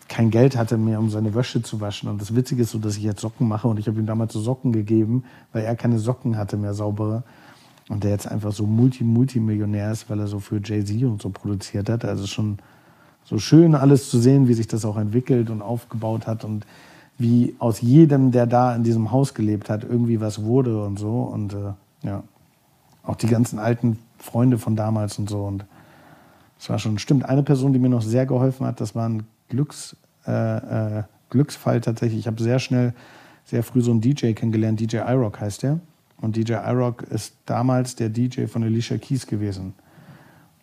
kein 0.08 0.30
Geld 0.30 0.56
hatte 0.56 0.76
mehr, 0.76 0.98
um 0.98 1.10
seine 1.10 1.34
Wäsche 1.34 1.62
zu 1.62 1.80
waschen. 1.80 2.08
Und 2.08 2.20
das 2.20 2.34
Witzige 2.34 2.62
ist 2.62 2.70
so, 2.70 2.78
dass 2.78 2.96
ich 2.96 3.02
jetzt 3.02 3.20
Socken 3.20 3.48
mache 3.48 3.68
und 3.68 3.78
ich 3.78 3.86
habe 3.86 3.98
ihm 3.98 4.06
damals 4.06 4.32
so 4.32 4.40
Socken 4.40 4.72
gegeben, 4.72 5.24
weil 5.52 5.64
er 5.64 5.76
keine 5.76 5.98
Socken 5.98 6.36
hatte 6.36 6.56
mehr 6.56 6.74
saubere. 6.74 7.22
Und 7.88 8.02
der 8.02 8.12
jetzt 8.12 8.26
einfach 8.26 8.52
so 8.52 8.64
Multi-Multimillionär 8.64 9.92
ist, 9.92 10.08
weil 10.08 10.18
er 10.18 10.26
so 10.26 10.40
für 10.40 10.58
Jay-Z 10.62 11.04
und 11.04 11.20
so 11.20 11.28
produziert 11.28 11.90
hat. 11.90 12.04
Also 12.04 12.26
schon 12.26 12.58
so 13.24 13.38
schön 13.38 13.74
alles 13.74 14.08
zu 14.08 14.18
sehen, 14.18 14.48
wie 14.48 14.54
sich 14.54 14.66
das 14.66 14.84
auch 14.84 14.96
entwickelt 14.96 15.50
und 15.50 15.60
aufgebaut 15.60 16.26
hat 16.26 16.44
und 16.44 16.66
wie 17.18 17.54
aus 17.58 17.80
jedem, 17.80 18.32
der 18.32 18.46
da 18.46 18.74
in 18.74 18.84
diesem 18.84 19.10
Haus 19.10 19.34
gelebt 19.34 19.68
hat, 19.68 19.84
irgendwie 19.84 20.20
was 20.20 20.42
wurde 20.42 20.82
und 20.82 20.98
so. 20.98 21.22
Und 21.22 21.52
äh, 21.52 21.72
ja, 22.02 22.22
auch 23.02 23.16
die 23.16 23.26
ganzen 23.26 23.58
alten 23.58 23.98
Freunde 24.18 24.58
von 24.58 24.76
damals 24.76 25.18
und 25.18 25.28
so. 25.28 25.44
Und 25.44 25.64
es 26.58 26.70
war 26.70 26.78
schon, 26.78 26.98
stimmt, 26.98 27.26
eine 27.26 27.42
Person, 27.42 27.74
die 27.74 27.78
mir 27.78 27.90
noch 27.90 28.02
sehr 28.02 28.24
geholfen 28.24 28.66
hat, 28.66 28.80
das 28.80 28.94
war 28.94 29.08
ein 29.08 29.24
Glücks, 29.48 29.96
äh, 30.26 30.98
äh, 30.98 31.02
Glücksfall 31.30 31.80
tatsächlich. 31.80 32.20
Ich 32.20 32.26
habe 32.26 32.42
sehr 32.42 32.58
schnell, 32.58 32.94
sehr 33.44 33.62
früh 33.62 33.80
so 33.80 33.90
einen 33.90 34.00
DJ 34.00 34.32
kennengelernt. 34.32 34.80
DJ 34.80 34.98
iRock 34.98 35.40
heißt 35.40 35.62
der. 35.62 35.80
Und 36.20 36.36
DJ 36.36 36.54
iRock 36.54 37.02
ist 37.02 37.34
damals 37.46 37.96
der 37.96 38.08
DJ 38.08 38.46
von 38.46 38.62
Alicia 38.62 38.96
Keys 38.98 39.26
gewesen. 39.26 39.74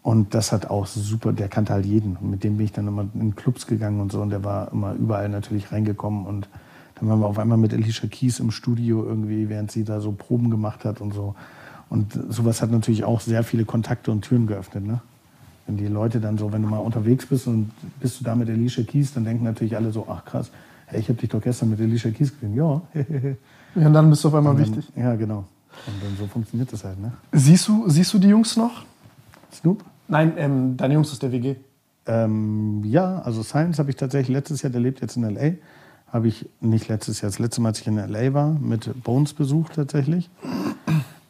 Und 0.03 0.34
das 0.34 0.51
hat 0.51 0.67
auch 0.69 0.88
super, 0.88 1.32
der 1.32 1.47
kannte 1.47 1.73
halt 1.73 1.86
jeden. 1.86 2.15
Und 2.15 2.32
mit 2.32 2.43
dem 2.43 2.57
bin 2.57 2.65
ich 2.65 2.71
dann 2.71 2.88
immer 2.88 3.05
in 3.13 3.36
Clubs 3.36 3.67
gegangen 3.67 4.01
und 4.01 4.11
so. 4.11 4.21
Und 4.21 4.32
der 4.32 4.43
war 4.43 4.71
immer 4.71 4.93
überall 4.93 5.29
natürlich 5.29 5.71
reingekommen. 5.71 6.25
Und 6.25 6.49
dann 6.95 7.07
waren 7.09 7.19
wir 7.19 7.27
auf 7.27 7.38
einmal 7.38 7.57
mit 7.57 7.73
Alicia 7.73 8.07
Keys 8.09 8.39
im 8.39 8.49
Studio 8.49 9.05
irgendwie, 9.05 9.49
während 9.49 9.71
sie 9.71 9.84
da 9.84 10.01
so 10.01 10.11
Proben 10.11 10.49
gemacht 10.49 10.86
hat 10.86 11.01
und 11.01 11.13
so. 11.13 11.36
Und 11.89 12.13
sowas 12.29 12.61
hat 12.61 12.71
natürlich 12.71 13.03
auch 13.03 13.19
sehr 13.19 13.43
viele 13.43 13.65
Kontakte 13.65 14.11
und 14.11 14.21
Türen 14.21 14.47
geöffnet. 14.47 14.86
Ne? 14.86 15.01
Wenn 15.72 15.78
die 15.78 15.88
Leute 15.88 16.19
dann 16.19 16.38
so, 16.38 16.51
wenn 16.51 16.61
du 16.61 16.67
mal 16.67 16.80
unterwegs 16.80 17.26
bist 17.26 17.47
und 17.47 17.72
bist 18.01 18.19
du 18.19 18.26
da 18.26 18.36
mit 18.36 18.49
Alicia 18.49 18.84
Keys, 18.84 19.13
dann 19.13 19.24
denken 19.24 19.45
natürlich 19.45 19.78
alle 19.78 19.89
so, 19.91 20.05
ach 20.09 20.26
krass, 20.26 20.51
hey, 20.88 20.99
ich 20.99 21.07
habe 21.07 21.17
dich 21.17 21.30
doch 21.30 21.41
gestern 21.41 21.69
mit 21.69 21.80
Alicia 21.80 22.11
Keys 22.11 22.34
gesehen. 22.34 22.55
Ja. 22.55 22.82
ja, 22.93 23.88
und 23.88 23.93
dann 23.93 24.09
bist 24.09 24.22
du 24.22 24.28
auf 24.28 24.34
einmal 24.34 24.53
dann, 24.53 24.65
wichtig. 24.65 24.86
Ja, 24.97 25.15
genau. 25.15 25.45
Und 25.88 26.03
dann 26.03 26.17
so 26.19 26.28
funktioniert 26.28 26.74
das 26.74 26.84
halt. 26.84 26.99
Ne? 26.99 27.13
Siehst, 27.32 27.69
du, 27.69 27.88
siehst 27.88 28.13
du 28.13 28.19
die 28.19 28.28
Jungs 28.28 28.57
noch? 28.57 28.84
Snoop? 29.53 29.86
Nein, 30.09 30.34
ähm, 30.36 30.76
deine 30.76 30.95
Jungs 30.95 31.09
aus 31.09 31.19
der 31.19 31.32
WG. 31.32 31.55
Ähm, 32.05 32.84
ja, 32.84 33.19
also 33.19 33.41
Science 33.41 33.80
habe 33.80 33.91
ich 33.91 33.95
tatsächlich 33.95 34.36
letztes 34.36 34.61
Jahr, 34.61 34.72
der 34.72 34.82
lebt 34.82 34.99
jetzt 34.99 35.15
in 35.15 35.24
L.A., 35.24 35.53
habe 36.11 36.28
ich 36.28 36.49
nicht 36.59 36.89
letztes 36.89 37.22
Jahr, 37.22 37.32
das 37.32 37.39
letzte 37.39 37.61
Mal, 37.61 37.69
als 37.69 37.80
ich 37.80 37.88
in 37.88 37.97
L.A. 37.97 38.34
war, 38.34 38.51
mit 38.51 39.03
Bones 39.05 39.34
besucht 39.34 39.76
tatsächlich. 39.76 40.30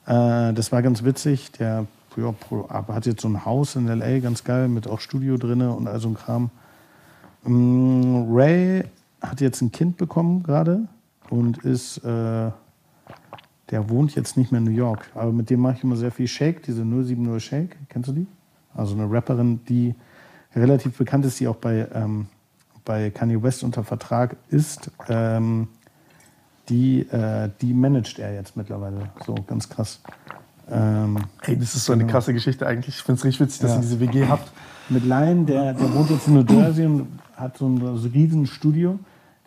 Äh, 0.08 0.54
das 0.54 0.72
war 0.72 0.82
ganz 0.82 1.04
witzig. 1.04 1.52
Der 1.52 1.86
ja, 2.18 2.34
hat 2.88 3.06
jetzt 3.06 3.22
so 3.22 3.28
ein 3.28 3.46
Haus 3.46 3.76
in 3.76 3.88
L.A., 3.88 4.20
ganz 4.20 4.44
geil, 4.44 4.68
mit 4.68 4.88
auch 4.88 5.00
Studio 5.00 5.38
drin 5.38 5.62
und 5.62 5.88
all 5.88 6.00
so 6.00 6.10
ein 6.10 6.16
Kram. 6.16 6.50
Ähm, 7.46 8.28
Ray 8.30 8.84
hat 9.22 9.42
jetzt 9.42 9.62
ein 9.62 9.72
Kind 9.72 9.98
bekommen 9.98 10.44
gerade 10.44 10.88
und 11.30 11.60
ist, 11.60 11.98
äh, 12.00 12.52
der 13.70 13.90
wohnt 13.90 14.16
jetzt 14.16 14.38
nicht 14.38 14.52
mehr 14.52 14.60
in 14.60 14.66
New 14.66 14.72
York, 14.72 15.10
aber 15.16 15.32
mit 15.32 15.50
dem 15.50 15.62
mache 15.62 15.76
ich 15.78 15.84
immer 15.84 15.96
sehr 15.96 16.12
viel 16.12 16.28
Shake, 16.28 16.64
diese 16.64 16.84
070 16.84 17.44
Shake, 17.44 17.78
kennst 17.90 18.10
du 18.10 18.14
die? 18.14 18.28
Also 18.74 18.96
eine 18.96 19.12
Rapperin, 19.12 19.62
die 19.68 19.96
relativ 20.56 20.98
bekannt 20.98 21.26
ist, 21.26 21.40
die 21.40 21.48
auch 21.48 21.56
bei, 21.56 21.88
ähm, 21.94 22.28
bei 22.86 23.10
Kanye 23.10 23.42
West 23.42 23.64
unter 23.64 23.84
Vertrag 23.84 24.36
ist. 24.50 24.92
Ähm, 25.08 25.68
die, 26.70 27.02
äh, 27.10 27.50
die 27.62 27.74
managt 27.74 28.20
er 28.20 28.34
jetzt 28.34 28.56
mittlerweile. 28.56 29.10
So 29.26 29.36
ganz 29.48 29.68
krass. 29.68 30.02
Ähm, 30.72 31.18
hey, 31.42 31.58
das 31.58 31.76
ist 31.76 31.86
so 31.86 31.94
eine 31.94 32.04
genau. 32.04 32.14
krasse 32.14 32.34
Geschichte 32.34 32.66
eigentlich. 32.66 32.96
Ich 32.96 33.04
finde 33.04 33.20
es 33.20 33.26
richtig 33.26 33.42
witzig, 33.42 33.62
dass 33.62 33.72
ja. 33.72 33.78
ihr 33.78 33.82
diese 33.82 34.00
WG 34.00 34.28
habt. 34.28 34.52
Mit 34.90 35.06
Lion, 35.06 35.46
der, 35.46 35.74
der 35.74 35.94
wohnt 35.94 36.10
jetzt 36.10 36.28
in 36.28 36.34
New 36.34 36.46
Jersey 36.48 36.86
und 36.86 37.20
hat 37.36 37.58
so 37.58 37.68
ein, 37.68 37.78
so 37.80 38.08
ein 38.08 38.12
riesen 38.12 38.46
Studio. 38.46 38.98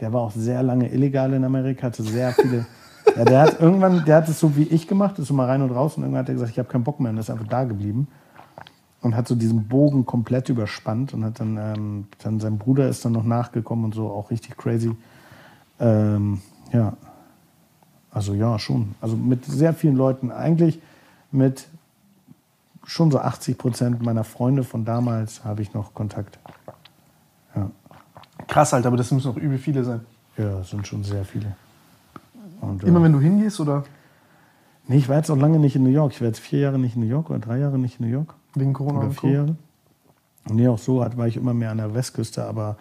Der 0.00 0.12
war 0.12 0.22
auch 0.22 0.32
sehr 0.32 0.62
lange 0.62 0.92
illegal 0.92 1.32
in 1.32 1.44
Amerika, 1.44 1.86
hatte 1.86 2.02
sehr 2.02 2.32
viele. 2.32 2.66
ja, 3.16 3.24
der 3.24 3.40
hat 3.40 3.60
irgendwann, 3.60 4.04
der 4.04 4.16
hat 4.16 4.28
es 4.28 4.38
so 4.38 4.56
wie 4.56 4.64
ich 4.64 4.86
gemacht, 4.86 5.18
ist 5.18 5.28
so 5.28 5.34
mal 5.34 5.46
rein 5.46 5.62
und 5.62 5.70
raus 5.70 5.96
und 5.96 6.02
irgendwann 6.02 6.20
hat 6.20 6.28
er 6.28 6.34
gesagt, 6.34 6.50
ich 6.50 6.58
habe 6.58 6.68
keinen 6.68 6.84
Bock 6.84 7.00
mehr 7.00 7.10
und 7.10 7.18
ist 7.18 7.30
einfach 7.30 7.48
da 7.48 7.64
geblieben 7.64 8.08
und 9.00 9.14
hat 9.14 9.28
so 9.28 9.34
diesen 9.34 9.68
Bogen 9.68 10.06
komplett 10.06 10.48
überspannt 10.48 11.14
und 11.14 11.24
hat 11.24 11.40
dann, 11.40 11.58
ähm, 11.58 12.06
dann 12.22 12.40
sein 12.40 12.58
Bruder 12.58 12.88
ist 12.88 13.04
dann 13.04 13.12
noch 13.12 13.24
nachgekommen 13.24 13.86
und 13.86 13.94
so, 13.94 14.08
auch 14.08 14.30
richtig 14.30 14.56
crazy. 14.56 14.92
Ähm, 15.78 16.40
ja, 16.72 16.94
also 18.10 18.32
ja, 18.32 18.58
schon. 18.58 18.94
Also 19.00 19.16
mit 19.16 19.44
sehr 19.44 19.74
vielen 19.74 19.96
Leuten 19.96 20.30
eigentlich 20.30 20.80
mit 21.34 21.68
schon 22.84 23.10
so 23.10 23.18
80 23.18 23.58
Prozent 23.58 24.02
meiner 24.02 24.24
Freunde 24.24 24.64
von 24.64 24.84
damals 24.84 25.44
habe 25.44 25.62
ich 25.62 25.74
noch 25.74 25.94
Kontakt. 25.94 26.38
Ja. 27.54 27.70
Krass, 28.46 28.74
Alter, 28.74 28.88
aber 28.88 28.96
das 28.96 29.10
müssen 29.10 29.30
auch 29.30 29.36
übel 29.36 29.58
viele 29.58 29.84
sein. 29.84 30.00
Ja, 30.36 30.60
es 30.60 30.70
sind 30.70 30.86
schon 30.86 31.04
sehr 31.04 31.24
viele. 31.24 31.56
Und, 32.60 32.82
Immer 32.84 33.00
äh, 33.00 33.04
wenn 33.04 33.12
du 33.12 33.20
hingehst, 33.20 33.60
oder? 33.60 33.84
Nee, 34.86 34.96
ich 34.96 35.08
war 35.08 35.16
jetzt 35.16 35.30
auch 35.30 35.36
lange 35.36 35.58
nicht 35.58 35.76
in 35.76 35.82
New 35.82 35.90
York. 35.90 36.12
Ich 36.12 36.20
war 36.20 36.28
jetzt 36.28 36.40
vier 36.40 36.60
Jahre 36.60 36.78
nicht 36.78 36.94
in 36.94 37.02
New 37.02 37.08
York 37.08 37.30
oder 37.30 37.38
drei 37.38 37.58
Jahre 37.58 37.78
nicht 37.78 38.00
in 38.00 38.06
New 38.06 38.12
York. 38.12 38.34
Wegen 38.54 38.72
Corona 38.72 39.00
oder 39.00 39.10
vier 39.10 39.30
Jahre. 39.30 39.56
Nee, 40.50 40.68
auch 40.68 40.78
so 40.78 40.98
war 40.98 41.26
ich 41.26 41.36
immer 41.36 41.54
mehr 41.54 41.70
an 41.70 41.78
der 41.78 41.94
Westküste, 41.94 42.44
aber 42.44 42.76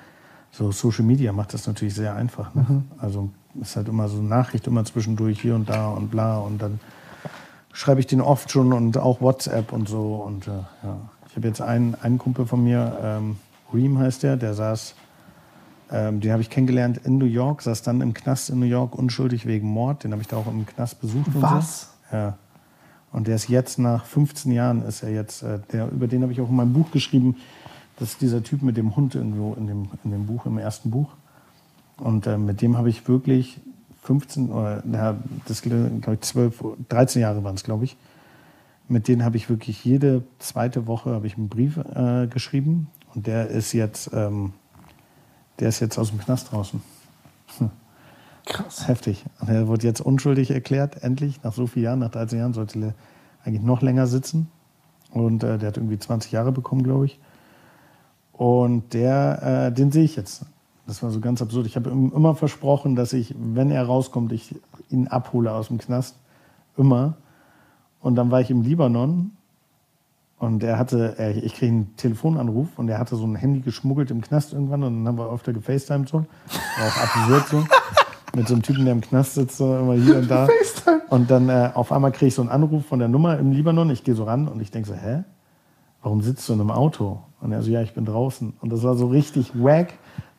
so 0.51 0.71
Social 0.71 1.05
Media 1.05 1.31
macht 1.31 1.53
das 1.53 1.65
natürlich 1.65 1.93
sehr 1.93 2.13
einfach. 2.15 2.53
Ne? 2.53 2.65
Mhm. 2.67 2.83
Also 2.97 3.29
ist 3.61 3.75
halt 3.75 3.87
immer 3.87 4.09
so 4.09 4.17
eine 4.17 4.27
Nachricht 4.27 4.67
immer 4.67 4.83
zwischendurch 4.83 5.39
hier 5.39 5.55
und 5.55 5.69
da 5.69 5.89
und 5.89 6.11
bla 6.11 6.39
und 6.39 6.61
dann 6.61 6.79
schreibe 7.73 7.99
ich 7.99 8.07
den 8.07 8.21
oft 8.21 8.51
schon 8.51 8.71
und 8.71 8.97
auch 8.97 9.19
WhatsApp 9.19 9.73
und 9.73 9.89
so. 9.89 10.15
Und 10.15 10.47
äh, 10.47 10.51
ja. 10.51 10.97
Ich 11.29 11.35
habe 11.35 11.47
jetzt 11.47 11.61
einen, 11.61 11.95
einen 11.95 12.19
Kumpel 12.19 12.45
von 12.45 12.63
mir, 12.63 12.97
ähm, 13.01 13.37
Reem 13.73 13.97
heißt 13.97 14.21
der, 14.21 14.37
der 14.37 14.53
saß, 14.53 14.93
ähm, 15.91 16.21
den 16.21 16.31
habe 16.31 16.43
ich 16.43 16.51
kennengelernt 16.51 17.01
in 17.03 17.17
New 17.17 17.25
York, 17.25 17.63
saß 17.63 17.81
dann 17.81 18.01
im 18.01 18.13
Knast 18.13 18.51
in 18.51 18.59
New 18.59 18.67
York 18.67 18.95
unschuldig 18.95 19.47
wegen 19.47 19.67
Mord. 19.67 20.03
Den 20.03 20.11
habe 20.11 20.21
ich 20.21 20.27
da 20.27 20.37
auch 20.37 20.45
im 20.45 20.65
Knast 20.67 21.01
besucht. 21.01 21.31
Was? 21.33 21.89
So. 22.11 22.17
Ja. 22.17 22.37
Und 23.11 23.27
der 23.27 23.35
ist 23.35 23.49
jetzt 23.49 23.79
nach 23.79 24.05
15 24.05 24.51
Jahren 24.51 24.83
ist 24.83 25.01
er 25.01 25.09
jetzt, 25.09 25.41
äh, 25.41 25.59
der, 25.71 25.91
über 25.91 26.07
den 26.07 26.21
habe 26.21 26.31
ich 26.31 26.39
auch 26.39 26.49
in 26.49 26.55
meinem 26.55 26.73
Buch 26.73 26.91
geschrieben. 26.91 27.37
Das 27.97 28.09
ist 28.09 28.21
dieser 28.21 28.43
Typ 28.43 28.61
mit 28.61 28.77
dem 28.77 28.95
Hund 28.95 29.15
irgendwo 29.15 29.55
in 29.55 29.65
dem, 29.65 29.89
in 30.03 30.11
dem 30.11 30.27
Buch, 30.27 30.45
im 30.45 30.59
ersten 30.59 30.91
Buch. 30.91 31.09
Und 31.97 32.27
äh, 32.27 32.37
mit 32.37 32.61
dem 32.61 32.77
habe 32.77 32.89
ich 32.89 33.07
wirklich 33.07 33.59
15 34.03 34.49
oder 34.49 34.83
ja, 34.91 35.17
das 35.47 35.61
glaube 35.61 36.13
ich 36.13 36.21
12, 36.21 36.63
13 36.89 37.21
Jahre 37.21 37.43
waren 37.43 37.55
es, 37.55 37.63
glaube 37.63 37.85
ich. 37.85 37.97
Mit 38.89 39.07
denen 39.07 39.23
habe 39.23 39.37
ich 39.37 39.49
wirklich 39.49 39.83
jede 39.85 40.23
zweite 40.39 40.87
Woche 40.87 41.11
habe 41.11 41.25
ich 41.25 41.37
einen 41.37 41.49
Brief 41.49 41.77
äh, 41.77 42.27
geschrieben 42.27 42.89
und 43.15 43.27
der 43.27 43.47
ist 43.47 43.71
jetzt, 43.73 44.11
ähm, 44.13 44.53
der 45.59 45.69
ist 45.69 45.79
jetzt 45.79 45.97
aus 45.97 46.09
dem 46.09 46.19
Knast 46.19 46.51
draußen. 46.51 46.81
Hm. 47.57 47.69
Krass. 48.45 48.87
Heftig. 48.87 49.23
Und 49.39 49.49
er 49.49 49.67
wurde 49.67 49.87
jetzt 49.87 50.01
unschuldig 50.01 50.51
erklärt, 50.51 51.01
endlich, 51.01 51.41
nach 51.43 51.53
so 51.53 51.65
vielen 51.65 51.85
Jahren, 51.85 51.99
nach 51.99 52.11
13 52.11 52.39
Jahren, 52.39 52.53
sollte 52.53 52.79
er 52.79 52.93
eigentlich 53.45 53.63
noch 53.63 53.81
länger 53.81 54.07
sitzen. 54.07 54.49
Und 55.11 55.43
äh, 55.43 55.57
der 55.57 55.69
hat 55.69 55.77
irgendwie 55.77 55.99
20 55.99 56.31
Jahre 56.31 56.51
bekommen, 56.51 56.83
glaube 56.83 57.05
ich. 57.05 57.19
Und 58.33 58.93
der, 58.93 59.67
äh, 59.69 59.71
den 59.71 59.91
sehe 59.91 60.03
ich 60.03 60.15
jetzt. 60.15 60.45
Das 60.85 61.01
war 61.01 61.11
so 61.11 61.19
ganz 61.19 61.41
absurd. 61.41 61.65
Ich 61.65 61.75
habe 61.75 61.89
ihm 61.89 62.11
immer 62.13 62.35
versprochen, 62.35 62.95
dass 62.95 63.13
ich, 63.13 63.33
wenn 63.37 63.71
er 63.71 63.85
rauskommt, 63.85 64.31
ich 64.33 64.55
ihn 64.89 65.07
abhole 65.07 65.53
aus 65.53 65.69
dem 65.69 65.77
Knast. 65.77 66.17
Immer. 66.77 67.15
Und 68.01 68.15
dann 68.15 68.31
war 68.31 68.41
ich 68.41 68.51
im 68.51 68.63
Libanon 68.63 69.31
und 70.39 70.61
er 70.61 70.77
hatte, 70.77 71.15
ich 71.41 71.53
kriege 71.55 71.71
einen 71.71 71.95
Telefonanruf 71.95 72.67
und 72.77 72.89
er 72.89 72.99
hatte 72.99 73.15
so 73.15 73.25
ein 73.25 73.35
Handy 73.35 73.61
geschmuggelt 73.61 74.11
im 74.11 74.21
Knast 74.21 74.51
irgendwann 74.51 74.83
und 74.83 74.97
dann 74.97 75.07
haben 75.07 75.17
wir 75.17 75.31
öfter 75.31 75.53
gefacetimed 75.53 76.09
so. 76.09 76.17
War 76.17 76.87
auch 76.87 76.97
absurd 76.97 77.47
so. 77.47 77.63
mit 78.35 78.47
so 78.47 78.55
einem 78.55 78.63
Typen, 78.63 78.85
der 78.85 78.93
im 78.93 79.01
Knast 79.01 79.35
sitzt, 79.35 79.57
so 79.57 79.77
immer 79.77 79.93
hier 79.93 80.17
und 80.17 80.29
da. 80.29 80.47
Und 81.09 81.29
dann 81.29 81.49
äh, 81.49 81.69
auf 81.73 81.91
einmal 81.91 82.11
kriege 82.11 82.27
ich 82.27 82.35
so 82.35 82.41
einen 82.41 82.49
Anruf 82.49 82.85
von 82.85 82.99
der 82.99 83.07
Nummer 83.07 83.37
im 83.37 83.51
Libanon. 83.51 83.89
Ich 83.91 84.03
gehe 84.03 84.15
so 84.15 84.23
ran 84.23 84.47
und 84.47 84.59
ich 84.61 84.71
denke 84.71 84.89
so, 84.89 84.95
hä? 84.95 85.23
Warum 86.01 86.21
sitzt 86.21 86.49
du 86.49 86.53
in 86.53 86.59
einem 86.59 86.71
Auto? 86.71 87.21
Und 87.39 87.51
er 87.51 87.61
so, 87.61 87.69
ja, 87.69 87.81
ich 87.81 87.93
bin 87.93 88.05
draußen. 88.05 88.53
Und 88.59 88.73
das 88.73 88.83
war 88.83 88.95
so 88.95 89.07
richtig 89.07 89.51
wack, 89.53 89.93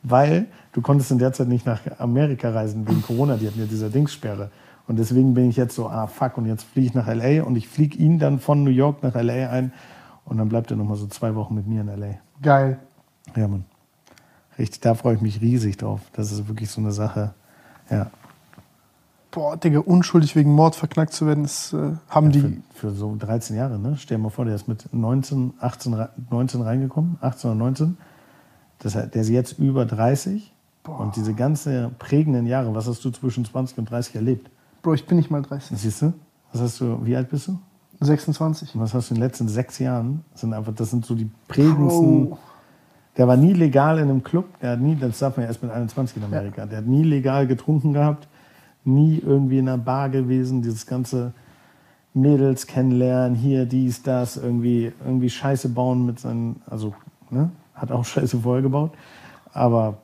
weil 0.07 0.47
du 0.73 0.81
konntest 0.81 1.11
in 1.11 1.17
der 1.19 1.33
Zeit 1.33 1.47
nicht 1.47 1.65
nach 1.65 1.81
Amerika 1.99 2.49
reisen 2.51 2.87
wegen 2.87 3.01
Corona. 3.01 3.37
Die 3.37 3.47
hatten 3.47 3.59
ja 3.59 3.65
diese 3.65 3.89
Dingssperre. 3.89 4.51
Und 4.87 4.97
deswegen 4.99 5.33
bin 5.33 5.49
ich 5.49 5.55
jetzt 5.57 5.75
so, 5.75 5.89
ah 5.89 6.07
fuck, 6.07 6.37
und 6.37 6.45
jetzt 6.45 6.63
fliege 6.63 6.87
ich 6.87 6.93
nach 6.93 7.07
LA 7.07 7.43
und 7.43 7.55
ich 7.55 7.67
fliege 7.67 7.97
ihn 7.97 8.19
dann 8.19 8.39
von 8.39 8.63
New 8.63 8.69
York 8.69 9.01
nach 9.03 9.15
LA 9.15 9.49
ein. 9.49 9.73
Und 10.25 10.37
dann 10.37 10.49
bleibt 10.49 10.71
er 10.71 10.77
nochmal 10.77 10.97
so 10.97 11.07
zwei 11.07 11.35
Wochen 11.35 11.55
mit 11.55 11.67
mir 11.67 11.81
in 11.81 11.87
LA. 11.87 12.15
Geil. 12.41 12.79
Ja, 13.35 13.47
Mann. 13.47 13.65
Richtig, 14.57 14.81
da 14.81 14.93
freue 14.93 15.15
ich 15.15 15.21
mich 15.21 15.41
riesig 15.41 15.77
drauf. 15.77 16.01
Das 16.13 16.31
ist 16.31 16.47
wirklich 16.47 16.69
so 16.69 16.79
eine 16.81 16.91
Sache. 16.91 17.33
Ja. 17.89 18.09
Boah, 19.31 19.57
Digga, 19.57 19.79
unschuldig 19.79 20.35
wegen 20.35 20.53
Mord 20.53 20.75
verknackt 20.75 21.11
zu 21.11 21.27
werden, 21.27 21.43
das 21.43 21.73
äh, 21.73 21.91
haben 22.09 22.31
Für, 22.31 22.39
die. 22.47 22.61
für 22.73 22.91
so 22.91 23.15
13 23.19 23.57
Jahre, 23.57 23.77
ne? 23.77 23.95
Stell 23.97 24.15
dir 24.17 24.23
mal 24.23 24.29
vor, 24.29 24.45
der 24.45 24.55
ist 24.55 24.67
mit 24.69 24.87
19, 24.93 25.55
18, 25.59 25.93
rei- 25.93 26.09
19 26.29 26.61
reingekommen, 26.61 27.17
18 27.19 27.49
oder 27.49 27.59
19. 27.59 27.97
Das, 28.79 28.93
der 28.93 29.15
ist 29.15 29.29
jetzt 29.29 29.59
über 29.59 29.85
30. 29.85 30.51
Und 30.87 31.15
diese 31.15 31.33
ganzen 31.33 31.95
prägenden 31.97 32.45
Jahre, 32.45 32.75
was 32.75 32.87
hast 32.87 33.03
du 33.03 33.09
zwischen 33.09 33.43
20 33.43 33.79
und 33.79 33.89
30 33.89 34.15
erlebt? 34.15 34.51
Bro, 34.83 34.93
ich 34.93 35.05
bin 35.07 35.17
nicht 35.17 35.31
mal 35.31 35.41
30. 35.41 35.77
Siehst 35.77 36.01
du? 36.03 36.13
Was 36.51 36.61
hast 36.61 36.81
du, 36.81 37.03
wie 37.03 37.15
alt 37.15 37.29
bist 37.29 37.47
du? 37.47 37.57
26. 38.01 38.75
Und 38.75 38.81
was 38.81 38.93
hast 38.93 39.09
du 39.09 39.15
in 39.15 39.19
den 39.19 39.27
letzten 39.27 39.47
sechs 39.47 39.79
Jahren? 39.79 40.23
Das 40.31 40.41
sind 40.41 40.53
einfach, 40.53 40.73
das 40.75 40.91
sind 40.91 41.05
so 41.05 41.15
die 41.15 41.29
prägendsten. 41.47 42.29
Bro. 42.29 42.37
Der 43.17 43.27
war 43.27 43.37
nie 43.37 43.53
legal 43.53 43.97
in 43.97 44.09
einem 44.09 44.23
Club. 44.23 44.45
Der 44.61 44.71
hat 44.71 44.79
nie, 44.79 44.95
das 44.95 45.19
darf 45.19 45.37
man 45.37 45.45
ja 45.45 45.47
erst 45.47 45.63
mit 45.63 45.71
21 45.71 46.17
in 46.17 46.23
Amerika. 46.23 46.65
Der 46.65 46.79
hat 46.79 46.85
nie 46.85 47.03
legal 47.03 47.47
getrunken 47.47 47.93
gehabt, 47.93 48.27
nie 48.83 49.19
irgendwie 49.25 49.59
in 49.59 49.69
einer 49.69 49.77
Bar 49.77 50.09
gewesen. 50.09 50.61
Dieses 50.61 50.85
ganze 50.85 51.33
Mädels 52.13 52.67
kennenlernen, 52.67 53.35
hier, 53.35 53.65
dies, 53.65 54.03
das, 54.03 54.37
irgendwie, 54.37 54.91
irgendwie 55.03 55.29
Scheiße 55.29 55.69
bauen 55.69 56.05
mit 56.05 56.19
seinen, 56.19 56.61
also, 56.65 56.93
ne? 57.29 57.49
Hat 57.75 57.91
auch 57.91 58.05
Scheiße 58.05 58.39
vorher 58.39 58.61
gebaut. 58.63 58.91
Aber, 59.53 59.97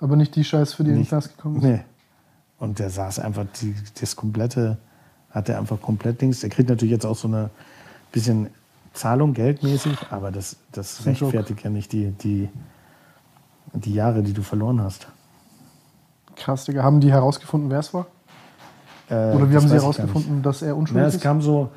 Aber 0.00 0.16
nicht 0.16 0.34
die 0.36 0.44
Scheiße, 0.44 0.74
für 0.76 0.84
die 0.84 0.90
er 0.90 0.94
in 0.96 1.00
Nicht- 1.00 1.10
gekommen 1.10 1.56
ist. 1.56 1.62
nee. 1.62 1.80
Und 2.58 2.78
der 2.78 2.90
saß 2.90 3.18
einfach, 3.20 3.46
die, 3.60 3.74
das 4.00 4.16
komplette, 4.16 4.78
hat 5.30 5.48
er 5.48 5.58
einfach 5.58 5.80
komplett 5.80 6.20
Dings. 6.20 6.40
Der 6.40 6.50
kriegt 6.50 6.68
natürlich 6.68 6.92
jetzt 6.92 7.06
auch 7.06 7.16
so 7.16 7.26
eine 7.28 7.48
bisschen 8.12 8.48
Zahlung, 8.92 9.32
geldmäßig, 9.34 9.96
aber 10.10 10.30
das, 10.30 10.56
das 10.72 11.06
rechtfertigt 11.06 11.62
ja 11.62 11.70
nicht 11.70 11.92
die, 11.92 12.10
die, 12.10 12.48
die 13.72 13.94
Jahre, 13.94 14.22
die 14.22 14.32
du 14.32 14.42
verloren 14.42 14.82
hast. 14.82 15.06
Krass, 16.36 16.64
Digga. 16.64 16.82
Haben 16.82 17.00
die 17.00 17.10
herausgefunden, 17.12 17.70
wer 17.70 17.78
es 17.78 17.94
war? 17.94 18.06
Äh, 19.08 19.14
Oder 19.34 19.50
wie 19.50 19.56
haben 19.56 19.68
sie 19.68 19.74
herausgefunden, 19.74 20.42
dass 20.42 20.62
er 20.62 20.68
nicht. 20.68 20.78
unschuldig 20.78 21.02
Ja, 21.02 21.08
es 21.08 21.14
ist? 21.16 21.22
kam 21.22 21.40
so, 21.40 21.70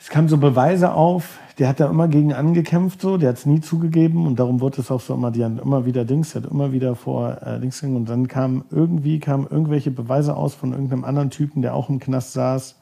es 0.00 0.08
kamen 0.08 0.28
so 0.28 0.38
Beweise 0.38 0.94
auf, 0.94 1.38
der 1.58 1.68
hat 1.68 1.78
da 1.78 1.90
immer 1.90 2.08
gegen 2.08 2.32
angekämpft, 2.32 3.02
so, 3.02 3.18
der 3.18 3.28
hat 3.28 3.36
es 3.36 3.44
nie 3.44 3.60
zugegeben 3.60 4.26
und 4.26 4.40
darum 4.40 4.62
wurde 4.62 4.80
es 4.80 4.90
auch 4.90 5.00
so 5.00 5.12
immer, 5.12 5.30
die 5.30 5.44
haben 5.44 5.58
immer 5.58 5.84
wieder 5.84 6.06
Dings, 6.06 6.32
der 6.32 6.42
hat 6.42 6.50
immer 6.50 6.72
wieder 6.72 6.96
vor 6.96 7.36
äh, 7.42 7.60
Dings 7.60 7.80
gegangen 7.80 7.96
und 7.96 8.08
dann 8.08 8.26
kam 8.26 8.64
irgendwie 8.70 9.20
kamen 9.20 9.46
irgendwelche 9.48 9.90
Beweise 9.90 10.36
aus 10.36 10.54
von 10.54 10.72
irgendeinem 10.72 11.04
anderen 11.04 11.28
Typen, 11.28 11.60
der 11.60 11.74
auch 11.74 11.90
im 11.90 12.00
Knast 12.00 12.32
saß, 12.32 12.76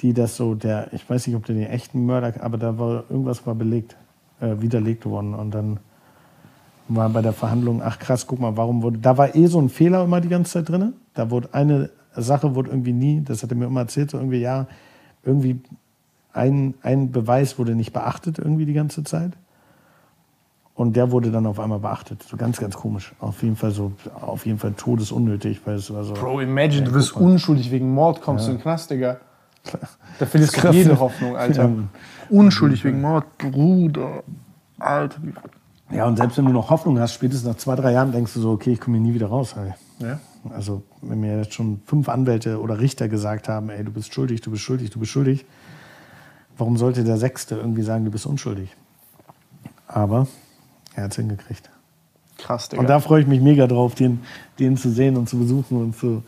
die 0.00 0.14
das 0.14 0.36
so, 0.36 0.54
der, 0.54 0.90
ich 0.94 1.08
weiß 1.08 1.26
nicht, 1.26 1.36
ob 1.36 1.44
der 1.44 1.54
den 1.54 1.66
echten 1.66 2.06
Mörder, 2.06 2.32
aber 2.42 2.56
da 2.56 2.78
war 2.78 3.04
irgendwas 3.10 3.46
war 3.46 3.54
belegt, 3.54 3.96
äh, 4.40 4.56
widerlegt 4.58 5.04
worden 5.04 5.34
und 5.34 5.50
dann 5.54 5.80
war 6.88 7.10
bei 7.10 7.20
der 7.20 7.34
Verhandlung, 7.34 7.82
ach 7.84 7.98
krass, 7.98 8.26
guck 8.26 8.40
mal, 8.40 8.56
warum 8.56 8.82
wurde, 8.82 8.98
da 8.98 9.18
war 9.18 9.34
eh 9.34 9.46
so 9.48 9.60
ein 9.60 9.68
Fehler 9.68 10.02
immer 10.04 10.22
die 10.22 10.28
ganze 10.28 10.52
Zeit 10.52 10.70
drin. 10.70 10.94
Da 11.12 11.30
wurde 11.30 11.52
eine 11.52 11.90
Sache 12.16 12.54
wurde 12.54 12.70
irgendwie 12.70 12.92
nie, 12.92 13.20
das 13.22 13.42
hat 13.42 13.50
er 13.50 13.56
mir 13.56 13.66
immer 13.66 13.80
erzählt, 13.80 14.10
so 14.10 14.18
irgendwie, 14.18 14.40
ja, 14.40 14.66
irgendwie 15.24 15.60
ein, 16.32 16.74
ein 16.82 17.12
Beweis 17.12 17.58
wurde 17.58 17.74
nicht 17.74 17.92
beachtet 17.92 18.38
irgendwie 18.38 18.66
die 18.66 18.72
ganze 18.72 19.04
Zeit. 19.04 19.32
Und 20.74 20.96
der 20.96 21.10
wurde 21.10 21.30
dann 21.30 21.46
auf 21.46 21.60
einmal 21.60 21.78
beachtet. 21.80 22.22
So 22.22 22.36
ganz, 22.36 22.58
ganz 22.58 22.74
komisch. 22.76 23.12
Auf 23.20 23.42
jeden 23.42 23.56
Fall 23.56 23.72
so, 23.72 23.92
auf 24.20 24.46
jeden 24.46 24.58
Fall 24.58 24.72
todesunnötig, 24.72 25.60
weil 25.66 25.74
es 25.76 25.92
war 25.92 26.02
so. 26.02 26.14
Bro, 26.14 26.40
imagine, 26.40 26.84
du 26.84 26.90
Ja, 26.90 26.96
bist 26.96 27.14
unschuldig 27.14 27.70
wegen 27.70 27.92
Mord, 27.92 28.22
kommst 28.22 28.46
du 28.46 28.52
in 28.52 28.56
den 28.56 28.62
Knast, 28.62 28.90
Digga. 28.90 29.18
Da 30.18 30.26
verlierst 30.26 30.62
du 30.62 30.68
jede? 30.70 30.98
Hoffnung, 30.98 31.36
Alter. 31.36 31.64
Ja. 31.64 31.70
Unschuldig 32.30 32.84
wegen 32.84 33.00
Mord, 33.00 33.24
Bruder. 33.38 34.22
Alter. 34.78 35.18
Ja, 35.90 36.06
und 36.06 36.16
selbst 36.16 36.38
wenn 36.38 36.46
du 36.46 36.52
noch 36.52 36.70
Hoffnung 36.70 36.98
hast, 36.98 37.14
spätestens 37.14 37.48
nach 37.48 37.56
zwei, 37.56 37.76
drei 37.76 37.92
Jahren 37.92 38.12
denkst 38.12 38.32
du 38.34 38.40
so, 38.40 38.50
okay, 38.50 38.72
ich 38.72 38.80
komme 38.80 38.96
hier 38.98 39.06
nie 39.06 39.14
wieder 39.14 39.28
raus. 39.28 39.54
Ey. 39.56 39.72
Ja? 40.06 40.20
Also, 40.50 40.82
wenn 41.00 41.20
mir 41.20 41.38
jetzt 41.38 41.54
schon 41.54 41.80
fünf 41.86 42.08
Anwälte 42.08 42.60
oder 42.60 42.80
Richter 42.80 43.08
gesagt 43.08 43.48
haben, 43.48 43.70
ey, 43.70 43.84
du 43.84 43.92
bist 43.92 44.12
schuldig, 44.12 44.40
du 44.40 44.50
bist 44.50 44.62
schuldig, 44.62 44.90
du 44.90 44.98
bist 44.98 45.12
schuldig, 45.12 45.44
warum 46.58 46.76
sollte 46.76 47.04
der 47.04 47.16
Sechste 47.16 47.56
irgendwie 47.56 47.82
sagen, 47.82 48.04
du 48.04 48.10
bist 48.10 48.26
unschuldig? 48.26 48.74
Aber 49.86 50.26
er 50.94 51.04
hat 51.04 51.10
es 51.12 51.16
hingekriegt. 51.16 51.70
Krass, 52.38 52.68
Digga. 52.68 52.80
Und 52.80 52.88
da 52.88 53.00
freue 53.00 53.20
ich 53.20 53.26
mich 53.26 53.40
mega 53.40 53.66
drauf, 53.66 53.94
den, 53.94 54.22
den 54.58 54.76
zu 54.76 54.90
sehen 54.90 55.16
und 55.16 55.28
zu 55.28 55.38
besuchen 55.38 55.80
und 55.80 55.96
zu 55.96 56.22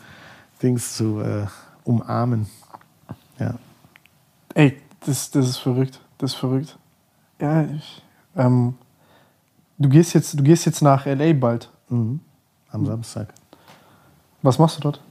Dings 0.61 0.95
zu 0.95 1.19
äh, 1.21 1.45
umarmen. 1.83 2.47
Ja. 3.39 3.55
Ey, 4.53 4.81
das, 5.05 5.31
das 5.31 5.47
ist 5.47 5.57
verrückt. 5.57 5.99
Das 6.17 6.31
ist 6.31 6.37
verrückt. 6.37 6.77
Ja, 7.39 7.63
ich, 7.63 8.01
ähm, 8.35 8.75
du, 9.77 9.89
gehst 9.89 10.13
jetzt, 10.13 10.39
du 10.39 10.43
gehst 10.43 10.65
jetzt 10.65 10.81
nach 10.81 11.05
L.A. 11.05 11.33
bald. 11.33 11.69
Mhm. 11.89 12.21
Am 12.71 12.85
Samstag. 12.85 13.33
Was 14.41 14.59
machst 14.59 14.77
du 14.77 14.81
dort? 14.81 15.01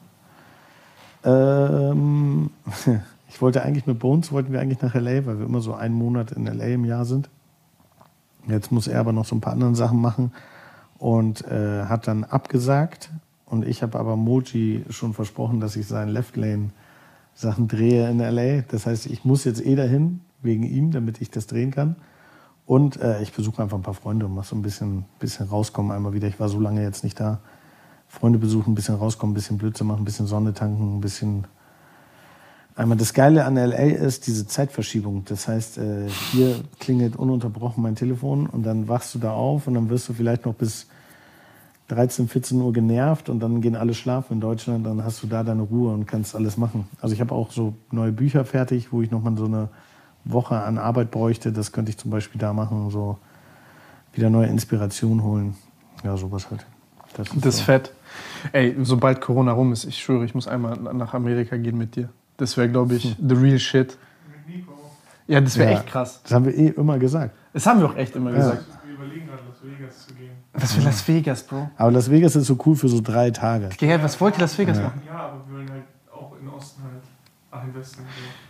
Ähm, 1.24 2.50
ich 3.34 3.42
wollte 3.42 3.64
eigentlich 3.64 3.84
mit 3.84 3.98
Bones, 3.98 4.30
wollten 4.30 4.52
wir 4.52 4.60
eigentlich 4.60 4.80
nach 4.80 4.94
LA, 4.94 5.26
weil 5.26 5.40
wir 5.40 5.46
immer 5.46 5.60
so 5.60 5.74
einen 5.74 5.96
Monat 5.96 6.30
in 6.30 6.46
LA 6.46 6.66
im 6.66 6.84
Jahr 6.84 7.04
sind. 7.04 7.28
Jetzt 8.46 8.70
muss 8.70 8.86
er 8.86 9.00
aber 9.00 9.12
noch 9.12 9.24
so 9.24 9.34
ein 9.34 9.40
paar 9.40 9.54
andere 9.54 9.74
Sachen 9.74 10.00
machen 10.00 10.30
und 10.98 11.44
äh, 11.48 11.86
hat 11.86 12.06
dann 12.06 12.22
abgesagt. 12.22 13.10
Und 13.46 13.66
ich 13.66 13.82
habe 13.82 13.98
aber 13.98 14.14
Moji 14.14 14.84
schon 14.88 15.14
versprochen, 15.14 15.58
dass 15.58 15.74
ich 15.74 15.88
seinen 15.88 16.10
Left 16.10 16.36
Lane 16.36 16.70
Sachen 17.34 17.66
drehe 17.66 18.08
in 18.08 18.20
LA. 18.20 18.62
Das 18.68 18.86
heißt, 18.86 19.06
ich 19.06 19.24
muss 19.24 19.42
jetzt 19.42 19.66
eh 19.66 19.74
dahin, 19.74 20.20
wegen 20.40 20.62
ihm, 20.62 20.92
damit 20.92 21.20
ich 21.20 21.32
das 21.32 21.48
drehen 21.48 21.72
kann. 21.72 21.96
Und 22.66 23.00
äh, 23.00 23.20
ich 23.20 23.32
besuche 23.32 23.60
einfach 23.60 23.76
ein 23.76 23.82
paar 23.82 23.94
Freunde 23.94 24.26
und 24.26 24.34
mache 24.36 24.46
so 24.46 24.54
ein 24.54 24.62
bisschen, 24.62 25.06
bisschen 25.18 25.48
rauskommen 25.48 25.90
einmal 25.90 26.12
wieder. 26.12 26.28
Ich 26.28 26.38
war 26.38 26.48
so 26.48 26.60
lange 26.60 26.84
jetzt 26.84 27.02
nicht 27.02 27.18
da. 27.18 27.40
Freunde 28.06 28.38
besuchen, 28.38 28.70
ein 28.70 28.74
bisschen 28.76 28.94
rauskommen, 28.94 29.32
ein 29.32 29.34
bisschen 29.34 29.58
Blödsinn 29.58 29.88
machen, 29.88 30.02
ein 30.02 30.04
bisschen 30.04 30.28
Sonne 30.28 30.54
tanken, 30.54 30.98
ein 30.98 31.00
bisschen. 31.00 31.48
Einmal 32.76 32.98
das 32.98 33.14
Geile 33.14 33.44
an 33.44 33.54
LA 33.54 33.76
ist 33.76 34.26
diese 34.26 34.46
Zeitverschiebung. 34.48 35.24
Das 35.26 35.46
heißt, 35.46 35.78
äh, 35.78 36.08
hier 36.32 36.56
klingelt 36.80 37.14
ununterbrochen 37.14 37.82
mein 37.82 37.94
Telefon 37.94 38.46
und 38.46 38.64
dann 38.64 38.88
wachst 38.88 39.14
du 39.14 39.20
da 39.20 39.32
auf 39.32 39.68
und 39.68 39.74
dann 39.74 39.90
wirst 39.90 40.08
du 40.08 40.12
vielleicht 40.12 40.44
noch 40.44 40.54
bis 40.54 40.88
13, 41.88 42.28
14 42.28 42.60
Uhr 42.60 42.72
genervt 42.72 43.28
und 43.28 43.38
dann 43.40 43.60
gehen 43.60 43.76
alle 43.76 43.94
schlafen 43.94 44.34
in 44.34 44.40
Deutschland. 44.40 44.86
Dann 44.86 45.04
hast 45.04 45.22
du 45.22 45.28
da 45.28 45.44
deine 45.44 45.62
Ruhe 45.62 45.92
und 45.92 46.06
kannst 46.06 46.34
alles 46.34 46.56
machen. 46.56 46.88
Also 47.00 47.14
ich 47.14 47.20
habe 47.20 47.32
auch 47.32 47.52
so 47.52 47.74
neue 47.92 48.10
Bücher 48.10 48.44
fertig, 48.44 48.92
wo 48.92 49.02
ich 49.02 49.10
nochmal 49.10 49.36
so 49.36 49.44
eine 49.44 49.68
Woche 50.24 50.56
an 50.56 50.78
Arbeit 50.78 51.12
bräuchte. 51.12 51.52
Das 51.52 51.70
könnte 51.70 51.90
ich 51.90 51.98
zum 51.98 52.10
Beispiel 52.10 52.40
da 52.40 52.52
machen, 52.52 52.90
so 52.90 53.18
wieder 54.14 54.30
neue 54.30 54.46
Inspiration 54.48 55.22
holen. 55.22 55.54
Ja, 56.02 56.16
sowas 56.16 56.50
halt. 56.50 56.66
Das 57.16 57.28
ist 57.28 57.36
Das 57.36 57.54
ist 57.54 57.58
so. 57.60 57.64
fett. 57.66 57.92
Ey, 58.52 58.74
sobald 58.82 59.20
Corona 59.20 59.52
rum 59.52 59.72
ist, 59.72 59.84
ich 59.84 60.02
schwöre, 60.02 60.24
ich 60.24 60.34
muss 60.34 60.48
einmal 60.48 60.76
nach 60.76 61.14
Amerika 61.14 61.56
gehen 61.56 61.78
mit 61.78 61.94
dir. 61.94 62.08
Das 62.36 62.56
wäre, 62.56 62.68
glaube 62.68 62.94
ich, 62.96 63.16
the 63.20 63.34
real 63.34 63.58
shit. 63.58 63.96
Ja, 65.26 65.40
das 65.40 65.56
wäre 65.56 65.72
Ja. 65.72 65.78
echt 65.78 65.86
krass. 65.86 66.20
Das 66.22 66.32
haben 66.32 66.44
wir 66.44 66.54
eh 66.54 66.68
immer 66.68 66.98
gesagt. 66.98 67.34
Das 67.52 67.66
haben 67.66 67.80
wir 67.80 67.86
auch 67.88 67.96
echt 67.96 68.14
immer 68.16 68.30
gesagt. 68.32 68.64
Wir 68.84 68.94
überlegen 68.94 69.26
gerade, 69.26 69.42
Las 69.48 69.62
Vegas 69.62 70.06
zu 70.06 70.14
gehen. 70.14 70.30
Was 70.52 70.72
für 70.74 70.80
Las 70.82 71.08
Vegas, 71.08 71.42
Bro. 71.44 71.70
Aber 71.78 71.90
Las 71.92 72.10
Vegas 72.10 72.36
ist 72.36 72.46
so 72.46 72.58
cool 72.66 72.76
für 72.76 72.88
so 72.88 73.00
drei 73.00 73.30
Tage. 73.30 73.70
Gell, 73.78 74.02
was 74.02 74.20
wollt 74.20 74.34
ihr 74.36 74.40
Las 74.42 74.58
Vegas 74.58 74.78
machen? 74.78 75.00
Ja, 75.06 75.14
aber 75.14 75.40
wir 75.48 75.56
wollen 75.56 75.70
halt 75.70 75.84
auch 76.12 76.32
in 76.40 76.48
Osten 76.48 76.82
halt, 76.82 77.02
ach, 77.50 77.64
im 77.64 77.74
Westen. 77.74 78.02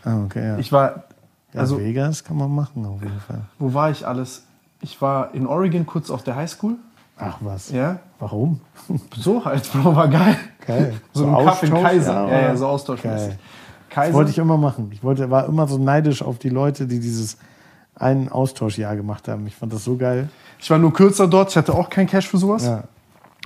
So. 0.02 0.10
Ah, 0.10 0.24
okay, 0.24 0.46
ja. 0.48 0.58
Ich 0.58 0.72
war, 0.72 1.04
ja 1.52 1.60
also, 1.60 1.78
Vegas 1.78 2.24
kann 2.24 2.36
man 2.38 2.52
machen, 2.52 2.84
auf 2.86 3.00
jeden 3.02 3.20
Fall. 3.20 3.42
wo 3.58 3.72
war 3.72 3.90
ich 3.90 4.04
alles? 4.06 4.44
Ich 4.80 5.00
war 5.00 5.32
in 5.32 5.46
Oregon 5.46 5.86
kurz 5.86 6.10
auf 6.10 6.24
der 6.24 6.34
Highschool. 6.34 6.74
Ach 7.16 7.36
was. 7.40 7.70
Ja. 7.70 8.00
Warum? 8.18 8.60
So 9.16 9.44
halt, 9.44 9.70
Bro, 9.72 9.94
war 9.94 10.08
geil. 10.08 10.36
Geil. 10.66 10.94
So, 11.12 11.26
ein 11.28 11.44
Kaffee 11.44 11.68
Kaiser. 11.70 12.28
Ja, 12.28 12.40
ja, 12.40 12.56
so 12.56 12.66
austauschmäßig. 12.66 13.28
Geil. 13.28 13.38
Kaiser. 13.94 14.08
Das 14.08 14.16
wollte 14.16 14.30
ich 14.30 14.38
immer 14.38 14.56
machen. 14.56 14.90
Ich 14.92 15.04
wollte, 15.04 15.30
war 15.30 15.46
immer 15.46 15.68
so 15.68 15.78
neidisch 15.78 16.22
auf 16.22 16.38
die 16.38 16.48
Leute, 16.48 16.86
die 16.86 16.98
dieses 16.98 17.36
einen 17.94 18.28
Austauschjahr 18.28 18.96
gemacht 18.96 19.28
haben. 19.28 19.46
Ich 19.46 19.54
fand 19.54 19.72
das 19.72 19.84
so 19.84 19.96
geil. 19.96 20.28
Ich 20.58 20.68
war 20.68 20.78
nur 20.78 20.92
kürzer 20.92 21.28
dort, 21.28 21.50
ich 21.50 21.56
hatte 21.56 21.74
auch 21.74 21.88
kein 21.88 22.08
Cash 22.08 22.28
für 22.28 22.38
sowas. 22.38 22.64
Ja. 22.64 22.84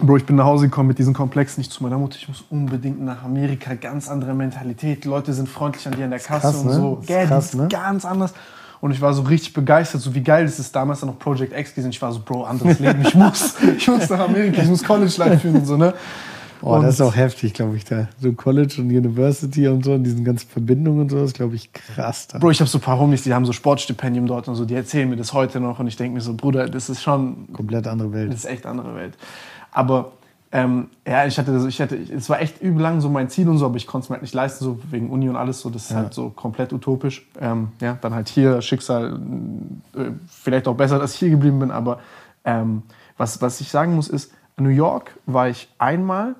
Bro, 0.00 0.16
ich 0.18 0.26
bin 0.26 0.36
nach 0.36 0.44
Hause 0.44 0.66
gekommen 0.66 0.88
mit 0.88 0.98
diesem 0.98 1.12
Komplex 1.12 1.58
nicht 1.58 1.72
zu 1.72 1.82
meiner 1.82 1.98
Mutter. 1.98 2.16
Ich 2.18 2.28
muss 2.28 2.44
unbedingt 2.50 3.00
nach 3.00 3.24
Amerika. 3.24 3.74
Ganz 3.74 4.08
andere 4.08 4.32
Mentalität. 4.32 5.04
Die 5.04 5.08
Leute 5.08 5.32
sind 5.32 5.48
freundlich 5.48 5.86
an 5.86 5.94
dir 5.94 6.04
in 6.04 6.10
der 6.10 6.20
Kasse 6.20 6.52
krass, 6.52 6.56
und 6.56 6.66
ne? 6.66 6.72
so. 6.72 6.98
Ist 7.00 7.08
Gell, 7.08 7.26
krass, 7.26 7.54
ne? 7.54 7.66
ganz 7.68 8.04
anders. 8.04 8.32
Und 8.80 8.92
ich 8.92 9.00
war 9.00 9.12
so 9.12 9.22
richtig 9.22 9.52
begeistert, 9.54 10.00
so 10.00 10.14
wie 10.14 10.22
geil 10.22 10.46
es 10.46 10.60
ist. 10.60 10.74
Damals 10.74 11.00
dann 11.00 11.08
noch 11.08 11.18
Project 11.18 11.52
X 11.52 11.74
gesehen. 11.74 11.90
Ich 11.90 12.00
war 12.00 12.12
so, 12.12 12.20
Bro, 12.24 12.44
anderes 12.44 12.78
Leben. 12.78 13.02
Ich 13.02 13.14
muss, 13.14 13.56
ich 13.76 13.88
muss 13.88 14.08
nach 14.08 14.20
Amerika, 14.20 14.62
ich 14.62 14.68
muss 14.68 14.84
College 14.84 15.12
Life 15.18 15.40
führen 15.40 15.56
und 15.56 15.66
so, 15.66 15.76
ne? 15.76 15.92
Oh, 16.60 16.74
Und- 16.74 16.82
das 16.82 16.94
ist 16.94 17.00
auch 17.00 17.14
heftig, 17.14 17.54
glaube 17.54 17.76
ich, 17.76 17.84
da. 17.84 18.08
So 18.20 18.32
College 18.32 18.76
und 18.78 18.86
University 18.90 19.68
und 19.68 19.84
so, 19.84 19.92
und 19.94 20.04
diesen 20.04 20.24
ganzen 20.24 20.48
Verbindungen 20.48 21.02
und 21.02 21.10
so, 21.10 21.22
ist, 21.22 21.34
glaube 21.36 21.54
ich, 21.54 21.72
krass. 21.72 22.26
Da. 22.28 22.38
Bro, 22.38 22.50
ich 22.50 22.60
habe 22.60 22.68
so 22.68 22.78
ein 22.78 22.80
paar 22.80 22.98
Homies, 22.98 23.22
die 23.22 23.32
haben 23.32 23.44
so 23.46 23.52
Sportstipendium 23.52 24.26
dort 24.26 24.48
und 24.48 24.54
so, 24.56 24.64
die 24.64 24.74
erzählen 24.74 25.08
mir 25.08 25.16
das 25.16 25.32
heute 25.32 25.60
noch 25.60 25.78
und 25.78 25.86
ich 25.86 25.96
denke 25.96 26.14
mir 26.14 26.20
so, 26.20 26.34
Bruder, 26.34 26.68
das 26.68 26.88
ist 26.88 27.02
schon, 27.02 27.52
Komplett 27.52 27.86
andere 27.86 28.12
Welt. 28.12 28.32
das 28.32 28.40
ist 28.40 28.46
echt 28.46 28.66
andere 28.66 28.94
Welt. 28.96 29.14
Aber 29.70 30.12
ähm, 30.50 30.88
ja, 31.06 31.26
ich 31.26 31.38
hatte, 31.38 31.66
ich 31.68 31.78
hatte, 31.80 31.94
es 31.96 32.30
war 32.30 32.40
echt 32.40 32.62
übel 32.62 32.80
lang 32.82 33.00
so 33.02 33.10
mein 33.10 33.28
Ziel 33.28 33.48
und 33.50 33.58
so, 33.58 33.66
aber 33.66 33.76
ich 33.76 33.86
konnte 33.86 34.06
es 34.06 34.08
mir 34.08 34.14
halt 34.14 34.22
nicht 34.22 34.34
leisten, 34.34 34.64
so 34.64 34.80
wegen 34.90 35.10
Uni 35.10 35.28
und 35.28 35.36
alles 35.36 35.60
so, 35.60 35.68
das 35.68 35.84
ist 35.84 35.90
Ja. 35.90 35.98
halt 35.98 36.14
so 36.14 36.30
komplett 36.30 36.72
utopisch. 36.72 37.28
Ähm, 37.38 37.68
ja, 37.82 37.98
dann 38.00 38.14
halt 38.14 38.28
hier 38.30 38.62
Schicksal, 38.62 39.20
äh, 39.94 40.10
vielleicht 40.26 40.66
auch 40.66 40.74
besser, 40.74 40.98
dass 40.98 41.12
ich 41.12 41.18
hier 41.18 41.30
geblieben 41.30 41.58
bin, 41.58 41.70
aber 41.70 41.98
ähm, 42.46 42.82
was, 43.18 43.42
was 43.42 43.60
ich 43.60 43.68
sagen 43.68 43.94
muss 43.94 44.08
ist, 44.08 44.32
New 44.60 44.68
York 44.70 45.18
war 45.26 45.48
ich 45.48 45.68
einmal, 45.78 46.34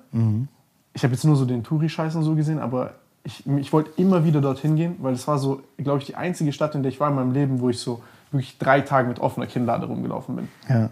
ich 0.93 1.03
habe 1.05 1.13
jetzt 1.15 1.25
nur 1.25 1.37
so 1.37 1.45
den 1.45 1.63
Touri-Scheiß 1.65 2.17
und 2.17 2.23
so 2.25 2.35
gesehen, 2.35 2.59
aber 2.59 2.95
ich, 3.25 3.47
ich 3.47 3.73
wollte 3.73 3.91
immer 3.97 4.25
wieder 4.25 4.41
dorthin 4.41 4.77
gehen, 4.77 4.97
weil 5.01 5.13
es 5.15 5.27
war 5.29 5.39
so, 5.39 5.61
glaube 5.77 5.99
ich, 5.99 6.07
die 6.07 6.15
einzige 6.17 6.53
Stadt, 6.53 6.75
in 6.75 6.83
der 6.83 6.91
ich 6.93 6.99
war 7.01 7.11
in 7.11 7.17
meinem 7.17 7.33
Leben, 7.33 7.61
wo 7.61 7.69
ich 7.69 7.79
so 7.79 8.03
wirklich 8.31 8.59
drei 8.59 8.81
Tage 8.81 9.09
mit 9.09 9.21
offener 9.21 9.47
Kinnlade 9.47 9.87
rumgelaufen 9.87 10.37
bin. 10.37 10.49
Ja, 10.69 10.91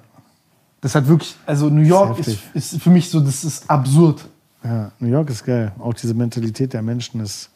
Das 0.81 0.95
hat 0.95 1.09
wirklich, 1.09 1.37
also 1.47 1.68
New 1.70 1.83
York 1.83 2.18
ist, 2.18 2.29
ist 2.29 2.72
ist 2.74 2.83
für 2.83 2.91
mich 2.91 3.11
so, 3.11 3.20
das 3.20 3.45
ist 3.45 3.68
absurd. 3.70 4.27
ja. 4.62 4.93
New 4.99 5.09
York 5.09 5.31
ist 5.31 5.45
geil. 5.45 5.72
Auch 5.79 5.95
diese 5.95 6.14
Mentalität 6.14 6.72
der 6.72 6.83
Menschen 6.83 7.20
ist, 7.20 7.51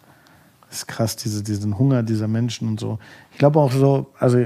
ist 0.70 0.86
krass, 0.88 1.16
diese, 1.16 1.42
diesen 1.42 1.78
Hunger 1.78 2.02
dieser 2.02 2.28
Menschen 2.28 2.68
und 2.68 2.80
so. 2.80 2.98
Ich 3.32 3.38
glaube 3.38 3.58
auch 3.60 3.72
so, 3.72 4.06
also 4.18 4.38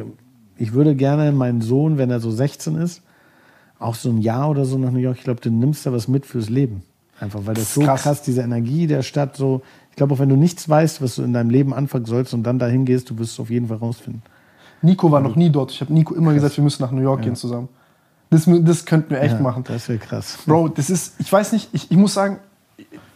ich 0.56 0.72
würde 0.72 0.94
gerne 0.94 1.30
meinen 1.32 1.60
Sohn, 1.62 1.96
wenn 1.98 2.10
er 2.10 2.20
so 2.20 2.30
16 2.30 2.76
ist, 2.76 3.02
auch 3.78 3.94
so 3.94 4.10
ein 4.10 4.18
Jahr 4.18 4.50
oder 4.50 4.64
so 4.64 4.78
nach 4.78 4.90
New 4.90 4.98
York, 4.98 5.18
ich 5.18 5.24
glaube, 5.24 5.40
du 5.40 5.50
nimmst 5.50 5.84
da 5.86 5.92
was 5.92 6.08
mit 6.08 6.26
fürs 6.26 6.48
Leben. 6.48 6.82
Einfach, 7.20 7.40
weil 7.44 7.54
das, 7.54 7.64
ist 7.64 7.74
so 7.74 7.82
krass. 7.82 8.02
krass. 8.02 8.22
diese 8.22 8.42
Energie 8.42 8.86
der 8.86 9.02
Stadt 9.02 9.36
so. 9.36 9.62
Ich 9.90 9.96
glaube, 9.96 10.14
auch 10.14 10.18
wenn 10.18 10.28
du 10.28 10.36
nichts 10.36 10.68
weißt, 10.68 11.00
was 11.00 11.16
du 11.16 11.22
in 11.22 11.32
deinem 11.32 11.50
Leben 11.50 11.72
anfangen 11.72 12.06
sollst 12.06 12.34
und 12.34 12.42
dann 12.42 12.58
dahin 12.58 12.84
gehst, 12.84 13.10
du 13.10 13.18
wirst 13.18 13.34
es 13.34 13.40
auf 13.40 13.50
jeden 13.50 13.68
Fall 13.68 13.76
rausfinden. 13.76 14.22
Nico 14.82 15.10
war 15.10 15.20
noch 15.20 15.36
nie 15.36 15.50
dort. 15.50 15.70
Ich 15.70 15.80
habe 15.80 15.92
Nico 15.92 16.14
immer 16.14 16.34
gesagt, 16.34 16.56
wir 16.56 16.64
müssen 16.64 16.82
nach 16.82 16.90
New 16.90 17.00
York 17.00 17.22
gehen 17.22 17.36
zusammen. 17.36 17.68
Das, 18.30 18.44
das 18.46 18.84
könnten 18.84 19.10
wir 19.10 19.20
echt 19.20 19.34
ja, 19.34 19.40
machen. 19.40 19.64
Das 19.66 19.88
wäre 19.88 19.98
krass. 19.98 20.38
Bro, 20.44 20.68
das 20.68 20.90
ist, 20.90 21.14
ich 21.20 21.32
weiß 21.32 21.52
nicht, 21.52 21.68
ich, 21.72 21.90
ich 21.90 21.96
muss 21.96 22.14
sagen, 22.14 22.38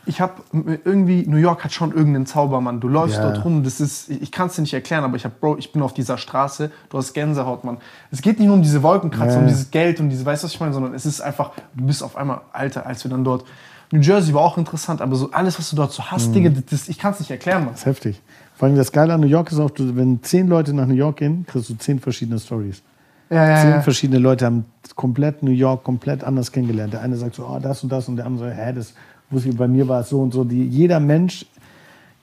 ich 0.08 0.20
habe 0.20 0.42
irgendwie, 0.84 1.24
New 1.28 1.36
York 1.36 1.62
hat 1.64 1.72
schon 1.72 1.92
irgendeinen 1.92 2.26
Zaubermann. 2.26 2.80
Du 2.80 2.88
läufst 2.88 3.18
Ja. 3.18 3.22
dort 3.30 3.44
rum, 3.44 3.62
das 3.62 3.80
ist, 3.80 4.08
ich 4.10 4.32
kann 4.32 4.48
es 4.48 4.56
dir 4.56 4.62
nicht 4.62 4.74
erklären, 4.74 5.04
aber 5.04 5.16
ich 5.16 5.24
habe, 5.24 5.34
Bro, 5.40 5.58
ich 5.58 5.70
bin 5.72 5.82
auf 5.82 5.94
dieser 5.94 6.18
Straße, 6.18 6.70
du 6.90 6.98
hast 6.98 7.12
Gänsehaut, 7.12 7.62
Mann. 7.64 7.76
Es 8.10 8.22
geht 8.22 8.38
nicht 8.38 8.48
nur 8.48 8.56
um 8.56 8.62
diese 8.62 8.82
Wolkenkratzer, 8.82 9.34
Ja. 9.36 9.40
um 9.42 9.46
dieses 9.46 9.70
Geld 9.70 10.00
und 10.00 10.08
diese, 10.10 10.24
weißt 10.26 10.42
du, 10.42 10.46
was 10.46 10.54
ich 10.54 10.60
meine, 10.60 10.72
sondern 10.72 10.94
es 10.94 11.06
ist 11.06 11.20
einfach, 11.20 11.52
du 11.74 11.86
bist 11.86 12.02
auf 12.02 12.16
einmal, 12.16 12.40
Alter, 12.52 12.86
als 12.86 13.04
wir 13.04 13.10
dann 13.10 13.22
dort, 13.22 13.44
New 13.92 14.00
Jersey 14.00 14.34
war 14.34 14.42
auch 14.42 14.58
interessant, 14.58 15.00
aber 15.00 15.14
so 15.16 15.30
alles, 15.30 15.58
was 15.58 15.70
du 15.70 15.76
dort 15.76 15.92
so 15.92 16.02
Mhm. 16.02 16.10
hast, 16.10 16.34
Digga, 16.34 16.50
das, 16.70 16.88
ich 16.88 16.98
kann 16.98 17.12
es 17.12 17.20
nicht 17.20 17.30
erklären, 17.30 17.60
Mann. 17.64 17.72
Das 17.74 17.80
ist 17.80 17.86
heftig. 17.86 18.20
Vor 18.56 18.66
allem 18.68 18.76
das 18.76 18.90
Geile 18.92 19.14
an 19.14 19.20
New 19.20 19.26
York 19.28 19.52
ist 19.52 19.58
auch, 19.60 19.70
wenn 19.78 20.22
zehn 20.22 20.48
Leute 20.48 20.72
nach 20.74 20.86
New 20.86 20.94
York 20.94 21.18
gehen, 21.18 21.46
kriegst 21.46 21.70
du 21.70 21.74
zehn 21.78 22.00
verschiedene 22.00 22.38
Stories. 22.38 22.82
Ja, 23.30 23.46
ja, 23.48 23.56
Zehn 23.60 23.70
ja. 23.70 23.80
verschiedene 23.82 24.18
Leute 24.18 24.46
haben 24.46 24.64
komplett 24.96 25.42
New 25.42 25.50
York 25.50 25.84
komplett 25.84 26.24
anders 26.24 26.50
kennengelernt. 26.50 26.94
Der 26.94 27.02
eine 27.02 27.14
sagt 27.16 27.34
so, 27.34 27.46
oh, 27.46 27.58
das 27.60 27.82
und 27.82 27.90
das 27.92 28.08
und 28.08 28.16
der 28.16 28.24
andere 28.26 28.48
so, 28.50 28.54
hä, 28.56 28.72
das 28.72 28.94
wusste 29.30 29.50
ich, 29.50 29.56
bei 29.56 29.68
mir 29.68 29.88
war 29.88 30.00
es 30.00 30.08
so 30.08 30.20
und 30.20 30.32
so. 30.32 30.44
Die, 30.44 30.66
jeder 30.66 31.00
Mensch 31.00 31.46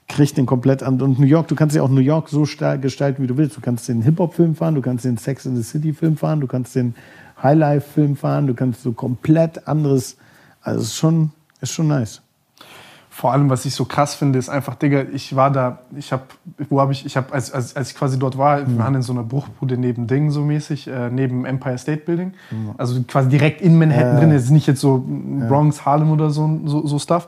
kriegt 0.07 0.37
den 0.37 0.45
komplett 0.45 0.83
an. 0.83 1.01
Und 1.01 1.19
New 1.19 1.25
York, 1.25 1.47
du 1.47 1.55
kannst 1.55 1.75
ja 1.75 1.81
auch 1.81 1.89
New 1.89 2.01
York 2.01 2.29
so 2.29 2.41
gestalten, 2.41 3.23
wie 3.23 3.27
du 3.27 3.37
willst. 3.37 3.57
Du 3.57 3.61
kannst 3.61 3.87
den 3.87 4.01
Hip-Hop-Film 4.01 4.55
fahren, 4.55 4.75
du 4.75 4.81
kannst 4.81 5.05
den 5.05 5.17
Sex 5.17 5.45
in 5.45 5.55
the 5.55 5.63
City-Film 5.63 6.17
fahren, 6.17 6.41
du 6.41 6.47
kannst 6.47 6.75
den 6.75 6.95
Highlife-Film 7.41 8.15
fahren, 8.15 8.47
du 8.47 8.53
kannst 8.53 8.83
so 8.83 8.91
komplett 8.91 9.67
anderes. 9.67 10.17
Also 10.61 10.81
es 10.81 10.87
ist 10.87 10.95
schon, 10.95 11.31
ist 11.61 11.71
schon 11.71 11.87
nice. 11.87 12.21
Vor 13.17 13.31
allem, 13.31 13.49
was 13.49 13.63
ich 13.63 13.73
so 13.73 13.85
krass 13.85 14.13
finde, 14.13 14.37
ist 14.37 14.49
einfach, 14.49 14.75
Digga, 14.75 15.03
ich 15.13 15.37
war 15.37 15.49
da, 15.49 15.79
ich 15.95 16.11
habe, 16.11 16.23
wo 16.69 16.81
habe 16.81 16.91
ich, 16.91 17.05
ich 17.05 17.15
habe, 17.15 17.31
als, 17.33 17.49
als, 17.49 17.73
als 17.73 17.91
ich 17.91 17.95
quasi 17.95 18.19
dort 18.19 18.37
war, 18.37 18.67
wir 18.67 18.77
waren 18.77 18.93
in 18.93 19.03
so 19.03 19.13
einer 19.13 19.23
Bruchbude 19.23 19.77
neben 19.77 20.05
Ding 20.05 20.31
so 20.31 20.41
mäßig, 20.41 20.89
äh, 20.89 21.09
neben 21.09 21.45
Empire 21.45 21.77
State 21.77 22.01
Building. 22.05 22.33
Also 22.77 23.01
quasi 23.03 23.29
direkt 23.29 23.61
in 23.61 23.79
Manhattan 23.79 24.15
Ja. 24.15 24.19
drin, 24.19 24.31
ist 24.31 24.49
nicht 24.49 24.67
jetzt 24.67 24.81
so 24.81 25.05
Bronx, 25.47 25.85
Harlem 25.85 26.11
oder 26.11 26.29
so, 26.29 26.59
so, 26.65 26.85
so 26.85 26.99
Stuff. 26.99 27.27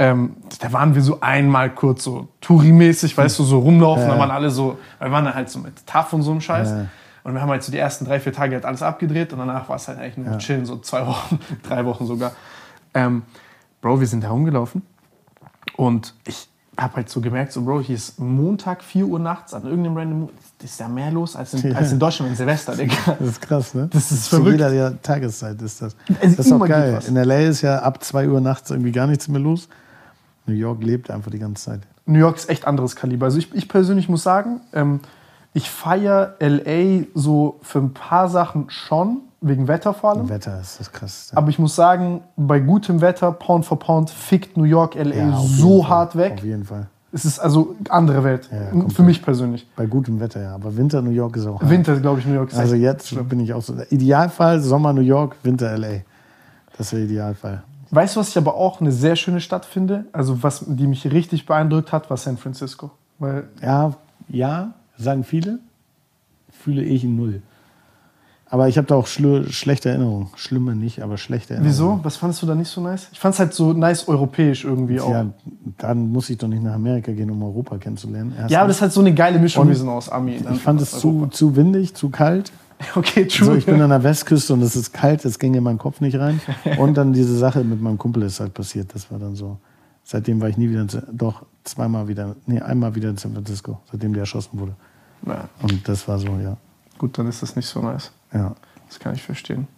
Ähm, 0.00 0.32
da 0.58 0.72
waren 0.72 0.96
wir 0.96 1.02
so 1.02 1.20
einmal 1.20 1.70
kurz 1.70 2.02
so 2.02 2.26
Touri-mäßig, 2.40 3.16
weißt 3.16 3.38
du, 3.38 3.44
so 3.44 3.60
rumlaufen, 3.60 4.08
Ja. 4.08 4.14
da 4.14 4.18
waren 4.18 4.32
alle 4.32 4.50
so, 4.50 4.76
wir 4.98 5.12
waren 5.12 5.24
dann 5.24 5.34
halt 5.36 5.50
so 5.50 5.60
mit 5.60 5.86
Taff 5.86 6.12
und 6.12 6.22
so 6.22 6.32
einem 6.32 6.40
Scheiß. 6.40 6.68
Ja. 6.70 6.86
Und 7.22 7.34
wir 7.34 7.40
haben 7.40 7.50
halt 7.50 7.62
so 7.62 7.70
die 7.70 7.78
ersten 7.78 8.06
drei, 8.06 8.18
vier 8.18 8.32
Tage 8.32 8.56
halt 8.56 8.64
alles 8.64 8.82
abgedreht 8.82 9.32
und 9.32 9.38
danach 9.38 9.68
war 9.68 9.76
es 9.76 9.86
halt 9.86 10.00
eigentlich 10.00 10.16
nur 10.16 10.30
noch 10.32 10.38
chillen, 10.38 10.66
so 10.66 10.78
zwei 10.78 11.06
Wochen, 11.06 11.38
drei 11.62 11.84
Wochen 11.84 12.06
sogar. 12.06 12.32
Ähm, 12.92 13.22
Bro, 13.80 14.00
wir 14.00 14.06
sind 14.08 14.24
da 14.24 14.30
rumgelaufen 14.30 14.82
und 15.78 16.12
ich 16.26 16.48
habe 16.76 16.96
halt 16.96 17.08
so 17.08 17.20
gemerkt, 17.20 17.52
so 17.52 17.62
Bro, 17.62 17.80
hier 17.80 17.96
ist 17.96 18.18
Montag, 18.20 18.84
4 18.84 19.06
Uhr 19.06 19.18
nachts 19.18 19.52
an 19.54 19.64
irgendeinem 19.64 19.96
random, 19.96 20.28
das 20.58 20.70
ist 20.72 20.80
ja 20.80 20.88
mehr 20.88 21.10
los 21.10 21.34
als 21.34 21.54
in, 21.54 21.70
Ja. 21.72 21.76
als 21.76 21.90
in 21.92 21.98
Deutschland 21.98 22.30
an 22.30 22.36
Silvester, 22.36 22.76
Digga. 22.76 22.94
Das 23.18 23.28
ist 23.28 23.40
krass, 23.40 23.74
ne? 23.74 23.88
Das 23.92 24.12
ist 24.12 24.24
Zu 24.26 24.36
verrückt. 24.36 24.52
jeder 24.52 24.72
ja, 24.72 24.90
Tageszeit 25.02 25.60
ist 25.62 25.80
das. 25.82 25.96
Es 26.20 26.36
Das 26.36 26.46
ist 26.46 26.52
auch 26.52 26.64
geil. 26.66 27.00
In 27.08 27.16
L.A. 27.16 27.38
ist 27.40 27.62
ja 27.62 27.78
ab 27.80 28.02
2 28.04 28.28
Uhr 28.28 28.40
nachts 28.40 28.70
irgendwie 28.70 28.92
gar 28.92 29.06
nichts 29.06 29.26
mehr 29.28 29.40
los. 29.40 29.68
New 30.46 30.54
York 30.54 30.82
lebt 30.82 31.10
einfach 31.10 31.30
die 31.30 31.38
ganze 31.40 31.64
Zeit. 31.64 31.80
New 32.06 32.18
York 32.20 32.36
ist 32.36 32.48
echt 32.48 32.64
anderes 32.66 32.94
Kaliber. 32.96 33.26
Also 33.26 33.38
ich, 33.38 33.52
ich 33.54 33.68
persönlich 33.68 34.08
muss 34.08 34.22
sagen, 34.22 34.60
ähm, 34.72 35.00
ich 35.54 35.70
feiere 35.70 36.36
LA 36.40 37.04
so 37.14 37.58
für 37.62 37.80
ein 37.80 37.92
paar 37.92 38.28
Sachen 38.28 38.70
schon, 38.70 39.22
wegen 39.40 39.68
Wetter 39.68 39.94
vor 39.94 40.10
allem. 40.10 40.28
Wetter 40.28 40.60
ist 40.60 40.80
das 40.80 40.90
krass. 40.92 41.30
Aber 41.34 41.48
ich 41.50 41.58
muss 41.58 41.74
sagen, 41.76 42.22
bei 42.36 42.58
gutem 42.60 43.00
Wetter, 43.00 43.30
Pound 43.32 43.64
for 43.66 43.78
Pound, 43.78 44.10
fickt 44.10 44.56
New 44.56 44.64
York 44.64 44.94
LA 44.94 45.14
Ja, 45.14 45.36
so 45.38 45.82
Fall. 45.82 45.90
hart 45.90 46.16
weg. 46.16 46.32
Auf 46.38 46.44
jeden 46.44 46.64
Fall. 46.64 46.86
Es 47.10 47.24
ist 47.24 47.38
also 47.38 47.74
andere 47.88 48.22
Welt. 48.22 48.50
Ja, 48.52 48.88
für 48.90 49.02
mich 49.02 49.22
persönlich. 49.22 49.66
Bei 49.76 49.86
gutem 49.86 50.20
Wetter, 50.20 50.42
ja. 50.42 50.54
Aber 50.54 50.76
Winter 50.76 51.00
New 51.00 51.10
York 51.10 51.36
ist 51.36 51.46
auch 51.46 51.60
hart. 51.60 51.70
Winter, 51.70 51.98
glaube 52.00 52.20
ich, 52.20 52.26
New 52.26 52.34
York 52.34 52.52
ist 52.52 52.58
Also 52.58 52.74
jetzt 52.74 53.08
schlimm. 53.08 53.26
bin 53.28 53.40
ich 53.40 53.54
auch 53.54 53.62
so. 53.62 53.74
Idealfall 53.88 54.60
Sommer 54.60 54.92
New 54.92 55.00
York, 55.00 55.36
Winter 55.42 55.76
LA. 55.78 56.02
Das 56.76 56.86
ist 56.86 56.92
der 56.92 57.00
Idealfall. 57.00 57.62
Weißt 57.90 58.16
du, 58.16 58.20
was 58.20 58.28
ich 58.28 58.36
aber 58.36 58.54
auch 58.54 58.82
eine 58.82 58.92
sehr 58.92 59.16
schöne 59.16 59.40
Stadt 59.40 59.64
finde? 59.64 60.04
Also, 60.12 60.42
was 60.42 60.64
die 60.66 60.86
mich 60.86 61.10
richtig 61.10 61.46
beeindruckt 61.46 61.92
hat, 61.92 62.10
war 62.10 62.18
San 62.18 62.36
Francisco. 62.36 62.90
Weil, 63.18 63.44
Ja, 63.62 63.94
ja, 64.28 64.74
sagen 64.98 65.24
viele. 65.24 65.60
Fühle 66.50 66.82
ich 66.82 67.04
null. 67.04 67.40
Aber 68.50 68.66
ich 68.68 68.78
habe 68.78 68.86
da 68.86 68.94
auch 68.94 69.06
schl 69.06 69.50
schlechte 69.50 69.90
Erinnerungen. 69.90 70.28
Schlimme 70.36 70.74
nicht, 70.74 71.02
aber 71.02 71.18
schlechte 71.18 71.54
Erinnerungen. 71.54 71.70
wieso? 71.70 72.00
Was 72.02 72.16
fandest 72.16 72.42
du 72.42 72.46
da 72.46 72.54
nicht 72.54 72.68
so 72.70 72.80
nice? 72.80 73.08
Ich 73.12 73.20
fand 73.20 73.34
es 73.34 73.40
halt 73.40 73.52
so 73.52 73.74
nice 73.74 74.08
europäisch 74.08 74.64
irgendwie 74.64 75.00
auch. 75.00 75.10
Ja, 75.10 75.22
Ja, 75.24 75.30
dann 75.78 76.10
muss 76.10 76.30
ich 76.30 76.38
doch 76.38 76.48
nicht 76.48 76.62
nach 76.62 76.72
Amerika 76.74 77.12
gehen, 77.12 77.30
um 77.30 77.42
Europa 77.42 77.76
kennenzulernen. 77.76 78.32
Erstens. 78.36 78.56
aber 78.56 78.68
das 78.68 78.76
ist 78.76 78.82
halt 78.82 78.92
so 78.92 79.00
eine 79.00 79.12
geile 79.14 79.38
Mischung 79.38 79.62
Und 79.62 79.68
gewesen 79.68 79.88
aus 79.90 80.08
Ami. 80.08 80.40
ich 80.52 80.60
fand 80.60 80.80
es 80.80 80.92
zu, 80.98 81.26
zu 81.26 81.56
windig, 81.56 81.94
zu 81.94 82.08
kalt. 82.08 82.50
Okay, 82.94 83.26
true. 83.26 83.44
So, 83.46 83.54
ich 83.56 83.66
bin 83.66 83.82
an 83.82 83.90
der 83.90 84.04
Westküste 84.04 84.52
und 84.54 84.62
es 84.62 84.76
ist 84.76 84.92
kalt, 84.92 85.24
das 85.24 85.40
ging 85.40 85.52
in 85.54 85.64
meinen 85.64 85.78
Kopf 85.78 86.00
nicht 86.00 86.16
rein. 86.16 86.40
Und 86.78 86.96
dann 86.96 87.12
diese 87.12 87.36
Sache 87.36 87.64
mit 87.64 87.82
meinem 87.82 87.98
Kumpel 87.98 88.22
ist 88.22 88.38
halt 88.38 88.54
passiert. 88.54 88.94
Das 88.94 89.10
war 89.10 89.18
dann 89.18 89.34
so. 89.34 89.58
Seitdem 90.04 90.40
war 90.40 90.48
ich 90.48 90.56
nie 90.56 90.70
wieder, 90.70 90.82
in, 90.82 90.88
doch 91.12 91.42
zweimal 91.64 92.06
wieder, 92.06 92.36
nee, 92.46 92.60
einmal 92.60 92.94
wieder 92.94 93.10
in 93.10 93.16
San 93.16 93.32
Francisco, 93.32 93.80
seitdem 93.90 94.12
der 94.12 94.20
erschossen 94.22 94.60
wurde. 94.60 94.76
ja, 95.26 95.48
Und 95.60 95.88
das 95.88 96.06
war 96.06 96.20
so, 96.20 96.28
ja. 96.40 96.56
Gut, 96.98 97.18
dann 97.18 97.26
ist 97.28 97.42
das 97.42 97.56
nicht 97.56 97.66
so 97.66 97.80
nice. 97.80 98.10
ja. 98.32 98.54
Das 98.88 98.98
kann 98.98 99.14
ich 99.14 99.22
verstehen. 99.22 99.68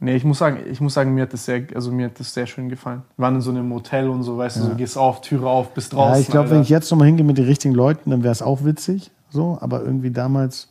Nee, 0.00 0.16
ich 0.16 0.24
muss 0.24 0.38
sagen, 0.38 0.58
ich 0.68 0.80
muss 0.80 0.94
sagen, 0.94 1.14
mir 1.14 1.22
hat 1.22 1.32
das 1.32 1.44
sehr, 1.44 1.64
also 1.76 1.92
mir 1.92 2.06
hat 2.06 2.18
das 2.18 2.34
sehr 2.34 2.48
schön 2.48 2.68
gefallen. 2.68 3.02
Wir 3.16 3.22
waren 3.22 3.36
in 3.36 3.40
so 3.40 3.52
einem 3.52 3.68
Motel 3.68 4.08
und 4.08 4.24
so, 4.24 4.36
weißt 4.36 4.56
du, 4.56 4.62
so 4.62 4.74
gehst 4.74 4.98
auf, 4.98 5.20
Türe 5.20 5.48
auf, 5.48 5.72
bist 5.74 5.92
draußen. 5.92 6.14
ja 6.14 6.20
ich 6.20 6.26
glaube, 6.26 6.50
wenn 6.50 6.62
ich 6.62 6.68
jetzt 6.68 6.90
nochmal 6.90 7.06
hingehe 7.06 7.24
mit 7.24 7.38
den 7.38 7.44
richtigen 7.44 7.72
Leuten, 7.72 8.10
dann 8.10 8.24
wäre 8.24 8.32
es 8.32 8.42
auch 8.42 8.64
witzig. 8.64 9.12
So, 9.30 9.58
aber 9.60 9.84
irgendwie 9.84 10.10
damals, 10.10 10.68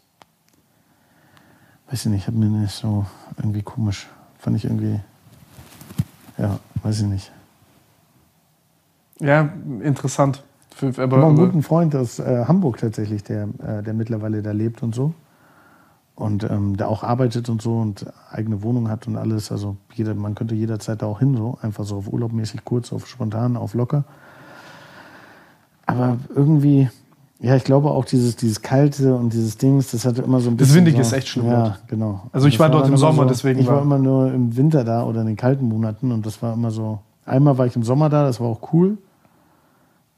weiß 1.89 2.05
ich 2.05 2.11
nicht, 2.11 2.27
hat 2.27 2.35
mir 2.35 2.47
nicht 2.47 2.73
so 2.73 3.05
irgendwie 3.37 3.61
komisch. 3.61 4.09
Fand 4.37 4.57
ich 4.57 4.65
irgendwie, 4.65 4.99
ja, 6.37 6.59
weiß 6.83 6.99
ich 6.99 7.07
nicht. 7.07 7.31
Ja, 9.21 9.49
interessant. 9.81 10.43
Für, 10.75 10.87
aber, 10.87 10.91
Ich 10.91 10.99
habe 10.99 11.15
auch 11.15 11.29
einen 11.29 11.37
aber, 11.37 11.45
guten 11.45 11.63
Freund 11.63 11.95
aus 11.95 12.19
äh, 12.19 12.43
Hamburg 12.49 12.79
tatsächlich, 12.79 13.23
der, 13.23 13.43
äh, 13.65 13.81
der 13.81 13.93
mittlerweile 13.93 14.41
da 14.41 14.51
lebt 14.51 14.83
und 14.83 14.93
so. 14.93 15.13
Und 16.15 16.43
ähm, 16.43 16.77
der 16.77 16.87
auch 16.89 17.03
arbeitet 17.03 17.49
und 17.49 17.61
so 17.61 17.77
und 17.79 18.05
eigene 18.31 18.61
Wohnung 18.61 18.89
hat 18.89 19.07
und 19.07 19.15
alles. 19.17 19.51
Also 19.51 19.77
jeder, 19.93 20.13
man 20.13 20.35
könnte 20.35 20.53
jederzeit 20.53 21.01
da 21.01 21.07
auch 21.07 21.19
hin, 21.19 21.35
so 21.35 21.57
einfach 21.61 21.83
so 21.85 21.97
auf 21.97 22.11
urlaubmäßig 22.13 22.63
kurz, 22.63 22.93
auf 22.93 23.07
spontan, 23.07 23.57
auf 23.57 23.73
locker. 23.73 24.03
Aber 25.85 26.17
irgendwie, 26.35 26.89
ja, 27.39 27.55
ich 27.55 27.63
glaube 27.63 27.89
auch 27.89 28.05
dieses, 28.05 28.35
dieses 28.35 28.61
Kalte 28.61 29.15
und 29.15 29.33
dieses 29.33 29.57
Dings, 29.57 29.91
das 29.91 30.05
hatte 30.05 30.21
immer 30.21 30.39
so 30.39 30.49
ein 30.49 30.57
Das 30.57 30.67
bisschen. 30.67 30.85
Windige 30.85 30.97
so, 31.03 31.09
ist 31.09 31.13
echt 31.13 31.27
schlimm 31.29 31.47
Ja, 31.47 31.63
dort. 31.63 31.87
genau. 31.87 32.21
Also 32.31 32.47
ich 32.47 32.55
Das 32.55 32.59
war 32.59 32.69
dort 32.69 32.87
im 32.87 32.97
Sommer, 32.97 33.23
so, 33.23 33.29
deswegen 33.29 33.59
Ich 33.59 33.67
war 33.67 33.77
war- 33.77 33.81
immer 33.81 33.97
nur 33.97 34.31
im 34.31 34.55
Winter 34.55 34.83
da 34.83 35.03
oder 35.03 35.21
in 35.21 35.27
den 35.27 35.37
kalten 35.37 35.65
Monaten 35.67 36.11
und 36.11 36.25
das 36.25 36.41
war 36.43 36.53
immer 36.53 36.71
so. 36.71 36.99
Einmal 37.25 37.57
war 37.57 37.65
ich 37.65 37.75
im 37.75 37.83
Sommer 37.83 38.09
da, 38.09 38.23
das 38.25 38.39
war 38.39 38.47
auch 38.47 38.73
cool. 38.73 38.97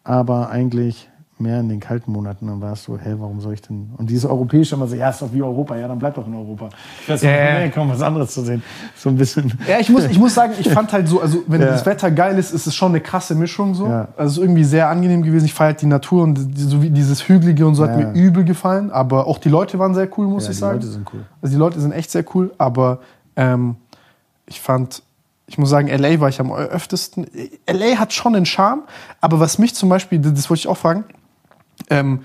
Aber 0.04 0.50
eigentlich 0.50 1.10
mehr 1.44 1.60
in 1.60 1.70
den 1.70 1.80
kalten 1.80 2.12
Monaten. 2.12 2.48
Dann 2.48 2.60
war 2.62 2.74
es 2.74 2.84
so, 2.84 2.98
hä, 2.98 3.14
warum 3.20 3.40
soll 3.42 3.54
ich 3.54 3.62
denn? 3.62 3.92
Und 3.98 4.10
dieses 4.10 4.26
Europäische 4.26 4.74
immer 4.76 4.88
so, 4.88 4.96
ja, 4.96 5.10
ist 5.10 5.22
doch 5.22 5.32
wie 5.32 5.44
Europa, 5.44 5.76
ja, 5.76 5.88
dann 5.88 6.00
bleib 6.00 6.16
doch 6.16 6.26
in 6.26 6.34
Europa. 6.34 6.70
Ich 7.04 7.10
weiß 7.10 7.22
Ja, 7.22 7.60
nee, 7.60 7.70
komm, 7.74 7.90
was 7.90 8.02
anderes 8.02 8.32
zu 8.34 8.42
sehen. 8.42 8.64
So 8.96 9.10
ein 9.10 9.16
bisschen. 9.16 9.54
Ja, 9.68 9.80
ich 9.80 9.90
muss, 9.90 10.06
ich 10.06 10.18
muss 10.18 10.34
sagen, 10.34 10.54
ich 10.60 10.68
fand 10.70 10.92
halt 10.92 11.08
so, 11.08 11.22
also 11.22 11.44
wenn 11.48 11.62
Ja. 11.62 11.68
das 11.68 11.86
Wetter 11.86 12.10
geil 12.10 12.38
ist, 12.40 12.52
ist 12.52 12.66
es 12.66 12.74
schon 12.74 12.92
eine 12.94 13.02
krasse 13.02 13.36
Mischung 13.36 13.76
so. 13.76 13.86
Ja. 13.88 14.08
Also 14.18 14.42
irgendwie 14.42 14.64
sehr 14.64 14.90
angenehm 14.90 15.22
gewesen. 15.22 15.46
Ich 15.46 15.54
feiere 15.54 15.68
halt 15.68 15.82
die 15.82 15.86
Natur 15.88 16.24
und 16.24 16.58
die, 16.58 16.62
so 16.64 16.82
wie 16.82 16.90
dieses 16.90 17.28
Hügelige 17.28 17.68
und 17.68 17.76
so 17.76 17.84
hat 17.84 17.92
Ja. 18.00 18.08
mir 18.08 18.14
übel 18.14 18.44
gefallen. 18.44 18.90
Aber 18.92 19.28
auch 19.28 19.38
die 19.38 19.50
Leute 19.50 19.78
waren 19.78 19.94
sehr 19.94 20.08
cool, 20.18 20.26
muss 20.28 20.46
Ja, 20.46 20.50
ich 20.52 20.56
die 20.58 20.62
sagen. 20.62 20.76
Leute 20.80 20.88
sind 20.88 21.08
cool. 21.14 21.26
Also 21.42 21.54
die 21.54 21.60
Leute 21.60 21.80
sind 21.80 21.92
echt 21.92 22.10
sehr 22.10 22.24
cool, 22.34 22.52
aber 22.58 23.00
ähm, 23.36 23.76
ich 24.46 24.62
fand, 24.62 25.04
ich 25.48 25.58
muss 25.58 25.70
sagen, 25.70 25.88
LA 25.90 26.20
war 26.20 26.30
ich 26.30 26.40
am 26.40 26.52
öftesten. 26.54 27.28
LA 27.70 27.98
hat 28.00 28.14
schon 28.14 28.36
einen 28.36 28.46
Charme, 28.46 28.84
aber 29.22 29.40
was 29.40 29.58
mich 29.60 29.76
zum 29.76 29.90
Beispiel, 29.90 30.20
das 30.20 30.50
wollte 30.50 30.60
ich 30.62 30.68
auch 30.68 30.78
fragen, 30.78 31.04
ähm, 31.90 32.20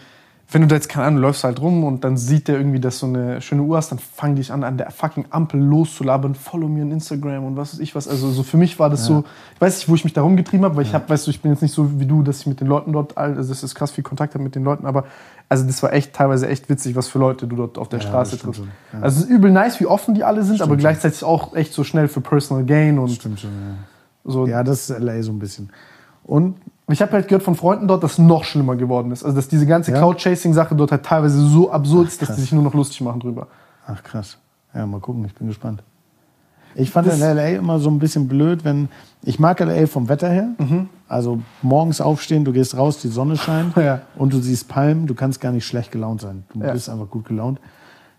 wenn 0.50 0.62
du 0.62 0.68
da 0.68 0.76
jetzt, 0.76 0.88
keine 0.88 1.04
Ahnung, 1.08 1.20
läufst 1.20 1.44
halt 1.44 1.60
rum 1.60 1.84
und 1.84 2.04
dann 2.04 2.16
sieht 2.16 2.48
der 2.48 2.56
irgendwie, 2.56 2.80
dass 2.80 3.00
du 3.00 3.06
eine 3.06 3.42
schöne 3.42 3.60
Uhr 3.60 3.76
hast, 3.76 3.90
dann 3.92 3.98
fang 3.98 4.34
dich 4.34 4.50
an, 4.50 4.64
an 4.64 4.78
der 4.78 4.90
fucking 4.90 5.26
Ampel 5.28 5.60
loszulabern, 5.60 6.34
follow 6.34 6.68
mir 6.68 6.84
on 6.84 6.90
Instagram 6.90 7.44
und 7.44 7.56
was 7.58 7.74
weiß 7.74 7.80
ich 7.80 7.94
was. 7.94 8.08
Also 8.08 8.30
so 8.30 8.42
für 8.42 8.56
mich 8.56 8.78
war 8.78 8.88
das 8.88 9.04
so, 9.04 9.24
ich 9.54 9.60
weiß 9.60 9.76
nicht, 9.76 9.90
wo 9.90 9.94
ich 9.94 10.04
mich 10.04 10.14
da 10.14 10.22
rumgetrieben 10.22 10.64
habe, 10.64 10.76
weil 10.76 10.84
ich 10.84 10.94
hab, 10.94 11.10
weißt 11.10 11.26
du, 11.26 11.30
ich 11.32 11.42
bin 11.42 11.50
jetzt 11.52 11.60
nicht 11.60 11.74
so 11.74 12.00
wie 12.00 12.06
du, 12.06 12.22
dass 12.22 12.40
ich 12.40 12.46
mit 12.46 12.60
den 12.62 12.66
Leuten 12.66 12.94
dort, 12.94 13.18
also 13.18 13.46
das 13.46 13.62
ist 13.62 13.74
krass 13.74 13.90
viel 13.90 14.04
Kontakt 14.04 14.32
habe 14.32 14.42
mit 14.42 14.54
den 14.54 14.64
Leuten, 14.64 14.86
aber 14.86 15.04
also 15.50 15.66
das 15.66 15.82
war 15.82 15.92
echt 15.92 16.14
teilweise 16.14 16.48
echt 16.48 16.70
witzig, 16.70 16.96
was 16.96 17.08
für 17.08 17.18
Leute 17.18 17.46
du 17.46 17.54
dort 17.56 17.76
auf 17.76 17.90
der 17.90 17.98
Ja, 18.00 18.06
Straße 18.06 18.38
stimmt 18.38 18.56
triffst. 18.56 18.70
ja. 18.94 19.00
Also 19.02 19.18
es 19.20 19.24
ist 19.26 19.30
übel 19.30 19.50
nice, 19.50 19.80
wie 19.80 19.86
offen 19.86 20.14
die 20.14 20.24
alle 20.24 20.44
sind, 20.44 20.62
aber 20.62 20.70
schon. 20.70 20.78
gleichzeitig 20.78 21.24
auch 21.24 21.54
echt 21.56 21.74
so 21.74 21.84
schnell 21.84 22.08
für 22.08 22.22
Personal 22.22 22.64
Gain 22.64 22.98
und 22.98 23.10
Stimmt 23.10 23.40
schon, 23.40 23.50
ja. 23.50 23.74
so. 24.32 24.46
Ja, 24.46 24.62
das 24.62 24.88
ist 24.88 24.98
LA 24.98 25.22
so 25.22 25.32
ein 25.32 25.38
bisschen. 25.38 25.70
Und 26.24 26.56
Ich 26.90 27.02
habe 27.02 27.12
halt 27.12 27.28
gehört 27.28 27.42
von 27.42 27.54
Freunden 27.54 27.86
dort, 27.86 28.02
dass 28.02 28.12
es 28.12 28.18
noch 28.18 28.44
schlimmer 28.44 28.74
geworden 28.76 29.10
ist. 29.12 29.22
Also 29.24 29.36
dass 29.36 29.48
diese 29.48 29.66
ganze 29.66 29.92
Ja? 29.92 29.98
Cloud-Chasing-Sache 29.98 30.74
dort 30.74 30.90
halt 30.90 31.04
teilweise 31.04 31.38
so 31.40 31.70
absurd 31.70 32.08
ist, 32.08 32.22
dass 32.22 32.34
die 32.34 32.40
sich 32.40 32.52
nur 32.52 32.62
noch 32.62 32.74
lustig 32.74 33.00
machen 33.02 33.20
drüber. 33.20 33.46
Ach 33.86 34.02
krass. 34.02 34.38
Ja, 34.74 34.86
mal 34.86 35.00
gucken, 35.00 35.24
ich 35.26 35.34
bin 35.34 35.48
gespannt. 35.48 35.82
Ich 36.74 36.90
fand 36.90 37.06
Das- 37.08 37.16
in 37.16 37.22
LA 37.22 37.56
immer 37.56 37.78
so 37.78 37.90
ein 37.90 37.98
bisschen 37.98 38.28
blöd, 38.28 38.64
wenn. 38.64 38.88
Ich 39.22 39.38
mag 39.38 39.60
LA 39.60 39.86
vom 39.86 40.08
Wetter 40.08 40.28
her. 40.30 40.48
Also 41.08 41.40
morgens 41.62 42.00
aufstehen, 42.00 42.44
du 42.44 42.52
gehst 42.52 42.76
raus, 42.76 43.00
die 43.00 43.08
Sonne 43.08 43.36
scheint 43.36 43.74
Ja. 43.76 44.02
und 44.16 44.32
du 44.32 44.38
siehst 44.40 44.68
Palmen, 44.68 45.06
du 45.06 45.14
kannst 45.14 45.40
gar 45.40 45.50
nicht 45.52 45.66
schlecht 45.66 45.90
gelaunt 45.92 46.20
sein. 46.20 46.44
Du 46.54 46.60
Ja. 46.60 46.72
bist 46.72 46.88
einfach 46.88 47.08
gut 47.10 47.24
gelaunt. 47.26 47.58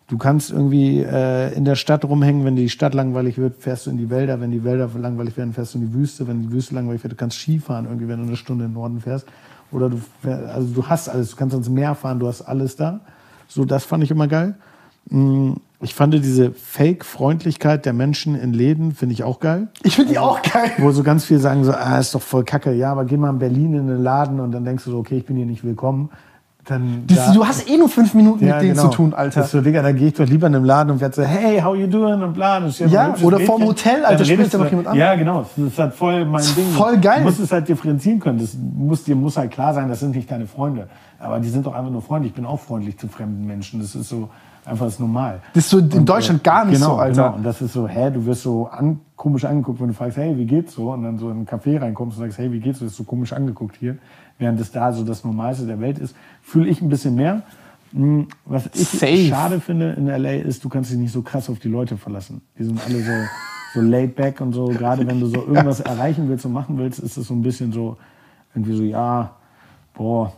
Du 0.09 0.17
kannst 0.17 0.49
irgendwie 0.51 0.99
äh, 1.01 1.53
in 1.53 1.65
der 1.65 1.75
Stadt 1.75 2.03
rumhängen, 2.03 2.43
wenn 2.43 2.55
die 2.55 2.67
Stadt 2.69 2.93
langweilig 2.95 3.37
wird, 3.37 3.57
fährst 3.57 3.85
du 3.85 3.91
in 3.91 3.97
die 3.97 4.09
Wälder. 4.09 4.41
Wenn 4.41 4.49
die 4.51 4.63
Wälder 4.63 4.89
langweilig 4.97 5.37
werden, 5.37 5.53
fährst 5.53 5.75
du 5.75 5.77
in 5.79 5.87
die 5.87 5.93
Wüste. 5.93 6.27
Wenn 6.27 6.41
die 6.41 6.51
Wüste 6.51 6.73
langweilig 6.75 7.03
wird, 7.03 7.13
du 7.13 7.17
kannst 7.17 7.37
Skifahren 7.37 7.85
irgendwie, 7.85 8.07
wenn 8.07 8.19
du 8.19 8.25
eine 8.27 8.35
Stunde 8.35 8.65
in 8.65 8.71
den 8.71 8.75
Norden 8.75 8.99
fährst. 9.01 9.27
Oder 9.71 9.89
du, 9.89 9.97
fähr- 10.23 10.47
also 10.47 10.67
du 10.73 10.85
hast 10.87 11.09
alles. 11.09 11.29
Du 11.31 11.35
kannst 11.37 11.55
ins 11.55 11.69
Meer 11.69 11.93
fahren, 11.93 12.17
du 12.19 12.27
hast 12.27 12.41
alles 12.41 12.75
da. 12.75 13.01
So, 13.47 13.65
das 13.65 13.85
fand 13.85 14.03
ich 14.03 14.09
immer 14.09 14.27
geil. 14.27 14.55
Mm, 15.11 15.53
Ich 15.81 15.93
fand 15.93 16.13
diese 16.13 16.51
Fake-Freundlichkeit 16.51 17.85
der 17.85 17.93
Menschen 17.93 18.33
in 18.35 18.51
Läden, 18.51 18.91
finde 18.93 19.13
ich 19.13 19.23
auch 19.23 19.39
geil. 19.39 19.67
Ich 19.83 19.95
finde 19.95 20.11
die 20.13 20.19
auch 20.19 20.41
geil. 20.41 20.71
Wo 20.79 20.91
so 20.91 21.03
ganz 21.03 21.23
viele 21.23 21.39
sagen 21.39 21.63
so, 21.63 21.71
ah, 21.71 21.99
ist 21.99 22.15
doch 22.15 22.21
voll 22.21 22.43
kacke. 22.43 22.73
Ja, 22.73 22.91
aber 22.91 23.05
geh 23.05 23.15
mal 23.15 23.29
in 23.29 23.39
Berlin 23.39 23.73
in 23.75 23.87
den 23.87 24.01
Laden 24.03 24.39
und 24.39 24.51
dann 24.51 24.65
denkst 24.65 24.83
du 24.85 24.91
so, 24.91 24.97
okay, 24.97 25.17
ich 25.17 25.25
bin 25.25 25.37
hier 25.37 25.45
nicht 25.45 25.63
willkommen. 25.63 26.09
Dann 26.69 27.03
Das, 27.07 27.25
da- 27.27 27.33
du 27.33 27.45
hast 27.47 27.69
eh 27.69 27.77
nur 27.77 27.89
fünf 27.89 28.13
Minuten 28.13 28.45
mit 28.45 28.61
denen 28.61 28.75
zu 28.75 28.87
tun, 28.89 29.13
Alter. 29.13 29.39
Das 29.39 29.47
ist 29.47 29.51
so, 29.53 29.61
Digga, 29.61 29.81
da 29.81 29.91
gehe 29.91 30.07
ich 30.09 30.13
doch 30.13 30.25
lieber 30.27 30.47
in 30.47 30.55
einem 30.55 30.65
Laden 30.65 30.91
und 30.91 31.01
werde 31.01 31.15
so, 31.15 31.23
hey, 31.23 31.59
how 31.61 31.75
you 31.75 31.87
doing? 31.87 32.21
Und 32.21 32.33
bla. 32.33 32.59
dann 32.59 32.71
steht 32.71 32.91
Ja, 32.91 33.15
oder 33.23 33.37
Mädchen. 33.37 33.45
vorm 33.47 33.63
Hotel, 33.65 34.05
Alter, 34.05 34.17
Dann 34.17 34.25
spricht 34.25 34.53
da 34.53 34.57
du- 34.59 34.63
noch 34.63 34.69
jemand 34.69 34.87
an. 34.89 34.97
Ja, 34.97 35.15
genau. 35.15 35.45
Das 35.57 35.65
ist 35.65 35.79
halt 35.79 35.93
voll 35.93 36.25
mein 36.25 36.43
Ding. 36.55 36.67
voll 36.75 36.97
geil. 36.99 37.19
Du 37.19 37.23
musst 37.25 37.39
es 37.39 37.51
halt 37.51 37.67
differenzieren 37.67 38.19
können. 38.19 38.39
Das 38.39 38.55
muss, 38.55 39.03
dir 39.03 39.15
muss 39.15 39.35
halt 39.37 39.51
klar 39.51 39.73
sein, 39.73 39.89
das 39.89 39.99
sind 39.99 40.15
nicht 40.15 40.29
deine 40.29 40.45
Freunde. 40.45 40.87
Aber 41.19 41.39
die 41.39 41.49
sind 41.49 41.65
doch 41.65 41.73
einfach 41.73 41.91
nur 41.91 42.01
Freunde. 42.01 42.27
Ich 42.27 42.33
bin 42.33 42.45
auch 42.45 42.59
freundlich 42.59 42.97
zu 42.97 43.07
fremden 43.07 43.45
Menschen. 43.47 43.79
Das 43.81 43.95
ist 43.95 44.07
so 44.09 44.29
einfach 44.65 44.85
das 44.85 44.93
ist 44.95 44.99
normal. 44.99 45.39
Das 45.53 45.63
ist 45.63 45.69
so 45.71 45.79
in 45.79 45.91
Und, 45.91 46.07
Deutschland 46.07 46.41
äh, 46.41 46.43
gar 46.43 46.65
nicht 46.65 46.75
genau, 46.75 46.91
so, 46.95 46.97
Alter. 46.97 47.23
Genau. 47.23 47.35
Und 47.37 47.43
das 47.43 47.61
ist 47.61 47.73
so, 47.73 47.87
hä, 47.87 48.11
du 48.11 48.25
wirst 48.25 48.43
so 48.43 48.67
an, 48.67 48.99
komisch 49.15 49.43
angeguckt, 49.43 49.81
wenn 49.81 49.87
du 49.87 49.93
fragst, 49.95 50.17
hey, 50.17 50.37
wie 50.37 50.45
geht's 50.45 50.73
so? 50.75 50.91
Und 50.91 51.01
dann 51.03 51.17
so 51.17 51.29
in 51.31 51.39
ein 51.41 51.45
Café 51.47 51.81
reinkommst 51.81 52.17
und 52.19 52.23
sagst, 52.25 52.37
hey, 52.37 52.51
wie 52.51 52.59
geht's 52.59 52.79
so? 52.79 52.85
Das 52.85 52.91
ist 52.91 52.97
so 52.97 53.03
komisch 53.03 53.33
angeguckt 53.33 53.75
hier. 53.79 53.97
Während 54.39 54.59
das 54.59 54.71
da 54.71 54.91
so 54.93 55.03
das 55.03 55.23
Normalste 55.23 55.67
der 55.67 55.79
Welt 55.79 55.99
ist, 55.99 56.15
fühle 56.41 56.69
ich 56.69 56.81
ein 56.81 56.89
bisschen 56.89 57.13
mehr. 57.15 57.43
Hm, 57.91 58.27
Was 58.45 58.67
ich 58.73 58.87
Safe. 58.87 59.27
schade 59.27 59.59
finde 59.59 59.91
in 59.91 60.07
LA 60.07 60.33
ist, 60.35 60.63
du 60.63 60.69
kannst 60.69 60.91
dich 60.91 60.97
nicht 60.97 61.11
so 61.11 61.21
krass 61.21 61.49
auf 61.49 61.59
die 61.59 61.67
Leute 61.67 61.97
verlassen. 61.97 62.41
Die 62.57 62.63
sind 62.63 62.79
alle 62.85 63.03
so, 63.03 63.11
so 63.73 63.81
laid 63.81 64.15
back 64.15 64.41
und 64.41 64.53
so. 64.53 64.67
Gerade 64.67 65.05
wenn 65.05 65.19
du 65.19 65.27
so 65.27 65.37
irgendwas 65.45 65.81
erreichen 65.81 66.29
willst 66.29 66.45
und 66.45 66.53
machen 66.53 66.77
willst, 66.77 66.99
ist 66.99 67.17
es 67.17 67.27
so 67.27 67.33
ein 67.33 67.41
bisschen 67.41 67.71
so, 67.73 67.97
irgendwie 68.55 68.75
so, 68.75 68.83
ja, 68.83 69.35
boah, 69.93 70.31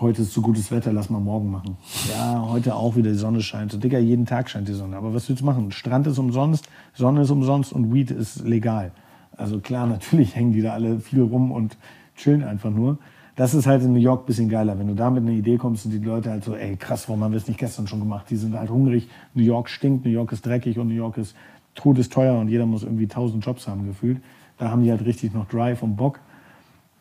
heute 0.00 0.22
ist 0.22 0.32
so 0.34 0.42
gutes 0.42 0.70
Wetter, 0.70 0.92
lass 0.92 1.08
mal 1.08 1.20
morgen 1.20 1.50
machen. 1.50 1.76
Ja, 2.10 2.44
heute 2.48 2.74
auch 2.74 2.96
wieder 2.96 3.10
die 3.12 3.16
Sonne 3.16 3.40
scheint. 3.40 3.72
So, 3.72 3.78
Digga, 3.78 3.98
jeden 3.98 4.26
Tag 4.26 4.50
scheint 4.50 4.68
die 4.68 4.74
Sonne. 4.74 4.96
Aber 4.96 5.14
was 5.14 5.28
willst 5.28 5.40
du 5.40 5.46
machen? 5.46 5.70
Strand 5.70 6.06
ist 6.06 6.18
umsonst, 6.18 6.68
Sonne 6.94 7.22
ist 7.22 7.30
umsonst 7.30 7.72
und 7.72 7.94
Weed 7.94 8.10
ist 8.10 8.44
legal. 8.44 8.90
Also 9.36 9.60
klar, 9.60 9.86
natürlich 9.86 10.34
hängen 10.34 10.52
die 10.52 10.62
da 10.62 10.72
alle 10.72 10.98
viel 10.98 11.22
rum 11.22 11.52
und 11.52 11.76
chillen 12.16 12.44
einfach 12.44 12.70
nur. 12.70 12.98
Das 13.36 13.52
ist 13.52 13.66
halt 13.66 13.82
in 13.82 13.92
New 13.92 13.98
York 13.98 14.22
ein 14.22 14.26
bisschen 14.26 14.48
geiler. 14.48 14.78
Wenn 14.78 14.88
du 14.88 14.94
da 14.94 15.10
mit 15.10 15.22
einer 15.22 15.32
Idee 15.32 15.58
kommst 15.58 15.84
und 15.84 15.92
die 15.92 15.98
Leute 15.98 16.30
halt 16.30 16.44
so, 16.44 16.54
ey, 16.54 16.76
krass, 16.76 17.08
warum 17.08 17.22
haben 17.22 17.32
wir 17.32 17.38
es 17.38 17.48
nicht 17.48 17.60
gestern 17.60 17.86
schon 17.86 18.00
gemacht? 18.00 18.26
Die 18.30 18.36
sind 18.36 18.58
halt 18.58 18.70
hungrig. 18.70 19.08
New 19.34 19.42
York 19.42 19.68
stinkt, 19.68 20.06
New 20.06 20.10
York 20.10 20.32
ist 20.32 20.46
dreckig 20.46 20.78
und 20.78 20.88
New 20.88 20.94
York 20.94 21.18
ist 21.18 21.36
todesteuer 21.74 22.38
und 22.38 22.48
jeder 22.48 22.64
muss 22.64 22.82
irgendwie 22.82 23.06
tausend 23.06 23.44
Jobs 23.44 23.68
haben 23.68 23.86
gefühlt. 23.86 24.22
Da 24.58 24.70
haben 24.70 24.82
die 24.82 24.90
halt 24.90 25.04
richtig 25.04 25.34
noch 25.34 25.46
Drive 25.48 25.82
und 25.82 25.96
Bock. 25.96 26.20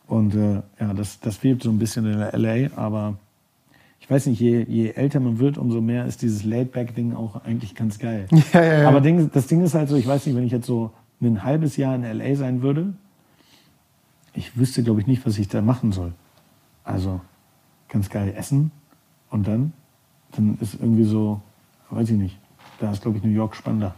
Und 0.08 0.36
äh, 0.36 0.62
ja, 0.80 0.94
das, 0.94 1.20
das 1.22 1.38
fehlt 1.38 1.64
so 1.64 1.70
ein 1.70 1.80
bisschen 1.80 2.06
in 2.06 2.20
LA, 2.20 2.76
aber 2.76 3.16
ich 4.00 4.10
weiß 4.10 4.28
nicht, 4.28 4.40
je, 4.40 4.64
je 4.68 4.92
älter 4.92 5.20
man 5.20 5.40
wird, 5.40 5.58
umso 5.58 5.82
mehr 5.82 6.06
ist 6.06 6.22
dieses 6.22 6.44
Laid-Back-Ding 6.44 7.16
auch 7.16 7.44
eigentlich 7.44 7.74
ganz 7.74 7.98
geil. 7.98 8.28
Ja, 8.54 8.64
ja, 8.64 8.82
ja. 8.82 8.88
Aber 8.88 9.02
Ding, 9.02 9.32
das 9.34 9.48
Ding 9.48 9.64
ist 9.64 9.74
halt 9.74 9.90
so, 9.90 9.96
ich 9.96 10.06
weiß 10.06 10.26
nicht, 10.28 10.36
wenn 10.36 10.44
ich 10.44 10.52
jetzt 10.52 10.68
so 10.68 10.92
ein 11.22 11.44
halbes 11.44 11.76
Jahr 11.78 11.96
in 11.96 12.04
LA 12.04 12.36
sein 12.36 12.62
würde, 12.62 12.94
ich 14.36 14.58
wüsste, 14.58 14.84
glaube 14.84 15.02
ich, 15.02 15.08
nicht, 15.08 15.26
was 15.26 15.38
ich 15.38 15.48
da 15.48 15.62
machen 15.62 15.92
soll. 15.92 16.12
Also 16.84 17.22
ganz 17.90 18.10
geil 18.10 18.34
essen 18.38 18.72
und 19.30 19.48
dann, 19.48 19.74
dann 20.36 20.58
ist 20.62 20.76
irgendwie 20.76 21.04
so, 21.06 21.42
weiß 21.90 22.10
ich 22.12 22.18
nicht, 22.18 22.38
da 22.80 22.92
ist, 22.92 23.02
glaube 23.02 23.18
ich, 23.18 23.24
New 23.24 23.30
York 23.32 23.56
spannender. 23.56 23.96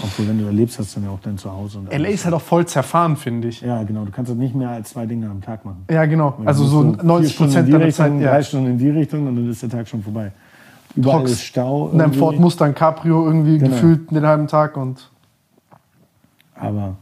Obwohl, 0.00 0.28
wenn 0.28 0.38
du 0.38 0.44
da 0.44 0.50
lebst, 0.52 0.78
hast 0.78 0.94
du 0.94 1.00
dann 1.00 1.08
ja 1.08 1.14
auch 1.14 1.20
dein 1.20 1.36
Zuhause. 1.38 1.80
Und 1.80 1.92
LA 1.92 2.08
ist 2.10 2.24
halt 2.24 2.32
auch 2.32 2.40
voll 2.40 2.64
zerfahren, 2.66 3.16
finde 3.16 3.48
ich. 3.48 3.62
Ja, 3.62 3.82
genau. 3.82 4.04
Du 4.04 4.12
kannst 4.12 4.28
halt 4.28 4.38
nicht 4.38 4.54
mehr 4.54 4.70
als 4.70 4.90
zwei 4.90 5.06
Dinge 5.06 5.28
am 5.28 5.40
Tag 5.40 5.64
machen. 5.64 5.84
Ja, 5.90 6.04
genau. 6.06 6.38
Also 6.44 6.64
so 6.66 6.84
musst 6.84 7.02
90 7.02 7.36
vier 7.36 7.48
Stunden 7.48 7.56
in 7.58 7.64
Prozent 7.72 7.84
Richtung, 7.84 8.06
Zeit. 8.06 8.20
Ja. 8.22 8.30
drei 8.30 8.42
Stunden 8.44 8.66
in 8.68 8.78
die 8.78 8.90
Richtung 8.90 9.26
und 9.26 9.34
dann 9.36 9.50
ist 9.50 9.60
der 9.60 9.68
Tag 9.70 9.88
schon 9.88 10.02
vorbei. 10.04 10.30
Überall 10.94 11.18
Trox. 11.18 11.32
ist 11.32 11.42
Stau. 11.42 11.86
In 11.88 11.94
einem 11.94 12.00
irgendwie. 12.00 12.18
Ford 12.20 12.38
Mustang 12.38 12.74
Cabrio 12.76 13.26
irgendwie 13.26 13.58
Genau. 13.58 13.70
gefühlt 13.74 14.08
den 14.12 14.24
halben 14.24 14.46
Tag 14.46 14.76
und 14.76 15.10
Aber, 16.54 16.94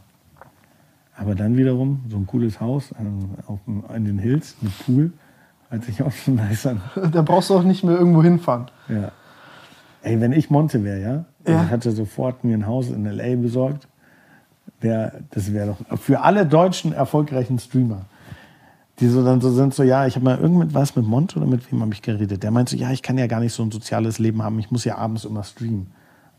aber 1.17 1.35
dann 1.35 1.57
wiederum 1.57 2.03
so 2.09 2.17
ein 2.17 2.27
cooles 2.27 2.61
Haus 2.61 2.93
ähm, 2.99 3.29
auf, 3.47 3.59
in 3.95 4.05
den 4.05 4.19
Hills 4.19 4.55
mit 4.61 4.71
Pool. 4.85 5.11
Hört 5.69 5.83
sich 5.83 6.01
auch 6.01 6.11
schon 6.11 6.35
nice 6.47 6.65
an. 6.67 6.81
da 7.11 7.21
brauchst 7.21 7.49
du 7.49 7.55
auch 7.55 7.63
nicht 7.63 7.83
mehr 7.83 7.97
irgendwo 7.97 8.23
hinfahren. 8.23 8.67
Ja. 8.87 9.11
Ey, 10.03 10.21
wenn 10.21 10.31
ich 10.31 10.49
Monte 10.49 10.83
wäre, 10.83 11.01
ja, 11.01 11.25
Ja. 11.51 11.63
ich 11.63 11.71
hätte 11.71 11.91
sofort 11.91 12.43
mir 12.43 12.55
ein 12.57 12.65
Haus 12.67 12.89
in 12.89 13.05
L.A. 13.05 13.35
besorgt. 13.35 13.87
Wär, 14.79 15.21
das 15.31 15.51
wäre 15.53 15.75
doch 15.89 15.97
für 15.99 16.21
alle 16.21 16.45
deutschen 16.45 16.93
erfolgreichen 16.93 17.57
Streamer, 17.57 18.05
die 18.99 19.07
so 19.07 19.25
dann 19.25 19.41
so 19.41 19.49
sind, 19.49 19.73
so, 19.73 19.81
ja, 19.81 20.05
ich 20.05 20.15
habe 20.15 20.25
mal 20.25 20.37
irgend 20.37 20.59
mit 20.59 20.73
was 20.75 20.95
mit 20.95 21.05
Monte 21.07 21.37
oder 21.39 21.47
mit 21.47 21.69
wem 21.71 21.81
habe 21.81 21.93
ich 21.93 22.03
geredet. 22.03 22.43
Der 22.43 22.51
meinte 22.51 22.71
so, 22.75 22.77
ja, 22.77 22.91
ich 22.91 23.01
kann 23.01 23.17
ja 23.17 23.25
gar 23.25 23.39
nicht 23.39 23.53
so 23.53 23.63
ein 23.63 23.71
soziales 23.71 24.19
Leben 24.19 24.43
haben, 24.43 24.59
ich 24.59 24.69
muss 24.69 24.85
ja 24.85 24.97
abends 24.97 25.25
immer 25.25 25.43
streamen. 25.43 25.87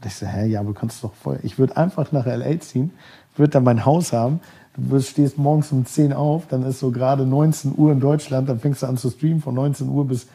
Und 0.01 0.07
ich 0.07 0.15
so, 0.15 0.27
hä, 0.27 0.47
ja, 0.47 0.61
aber 0.61 0.69
du 0.69 0.75
kannst 0.75 1.03
doch 1.03 1.15
voll. 1.15 1.41
Ich 1.43 1.59
würde 1.59 1.77
einfach 1.77 2.13
nach 2.13 2.27
L.A. 2.27 2.61
ziehen, 2.61 2.93
würde 3.37 3.51
dann 3.51 3.65
mein 3.65 3.85
Haus 3.85 4.13
haben. 4.13 4.39
Du 4.79 5.01
stehst 5.01 5.39
morgens 5.39 5.73
um 5.73 5.85
10 5.85 6.13
auf, 6.13 6.47
dann 6.49 6.63
ist 6.63 6.79
so 6.79 6.91
gerade 6.91 7.27
19 7.27 7.75
Uhr 7.77 7.93
in 7.93 8.01
Deutschland, 8.01 8.49
dann 8.49 8.61
fängst 8.61 8.83
du 8.83 8.87
an 8.87 8.97
zu 8.97 9.11
streamen 9.11 9.41
von 9.43 9.55
19 9.55 9.89
Uhr 9.89 10.07
bis 10.07 10.27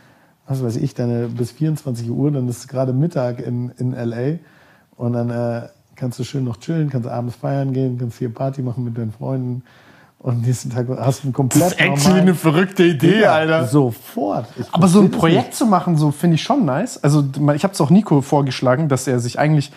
was 0.48 0.64
weiß 0.64 0.76
ich, 0.78 0.94
deine, 0.94 1.28
bis 1.28 1.52
24 1.52 2.10
Uhr, 2.10 2.32
dann 2.32 2.48
ist 2.50 2.58
es 2.60 2.68
gerade 2.68 2.94
Mittag 2.94 3.40
in, 3.40 3.70
in 3.78 3.94
LA 3.94 4.40
und 4.98 5.14
dann 5.14 5.30
äh, 5.30 5.68
kannst 5.96 6.20
du 6.20 6.24
schön 6.24 6.44
noch 6.44 6.58
chillen, 6.58 6.90
kannst 6.90 7.08
abends 7.08 7.36
feiern 7.36 7.74
gehen, 7.74 7.98
kannst 7.98 8.20
hier 8.20 8.34
Party 8.34 8.62
machen 8.62 8.84
mit 8.84 8.98
deinen 8.98 9.12
Freunden 9.12 9.64
und 10.20 10.46
nächsten 10.46 10.70
Tag 10.70 10.88
hast 11.00 11.24
du 11.24 11.28
einen 11.28 11.34
komplett 11.34 11.80
normalen- 11.80 12.36
verrückte 12.36 12.84
Idee, 12.84 13.22
Ja, 13.22 13.66
Sofort. 13.66 14.48
Ich 14.58 14.66
Aber 14.72 14.88
so 14.88 15.00
ein 15.02 15.12
das 15.12 15.20
Projekt 15.20 15.54
zu 15.56 15.66
machen, 15.66 15.98
so 15.98 16.12
finde 16.12 16.36
ich 16.36 16.44
schon 16.44 16.66
nice. 16.66 17.02
Also 17.04 17.24
ich 17.56 17.64
habe 17.64 17.74
es 17.74 17.82
auch 17.82 17.90
Nico 17.90 18.22
vorgeschlagen, 18.22 18.90
dass 18.90 19.08
er 19.08 19.20
sich 19.20 19.40
eigentlich 19.40 19.72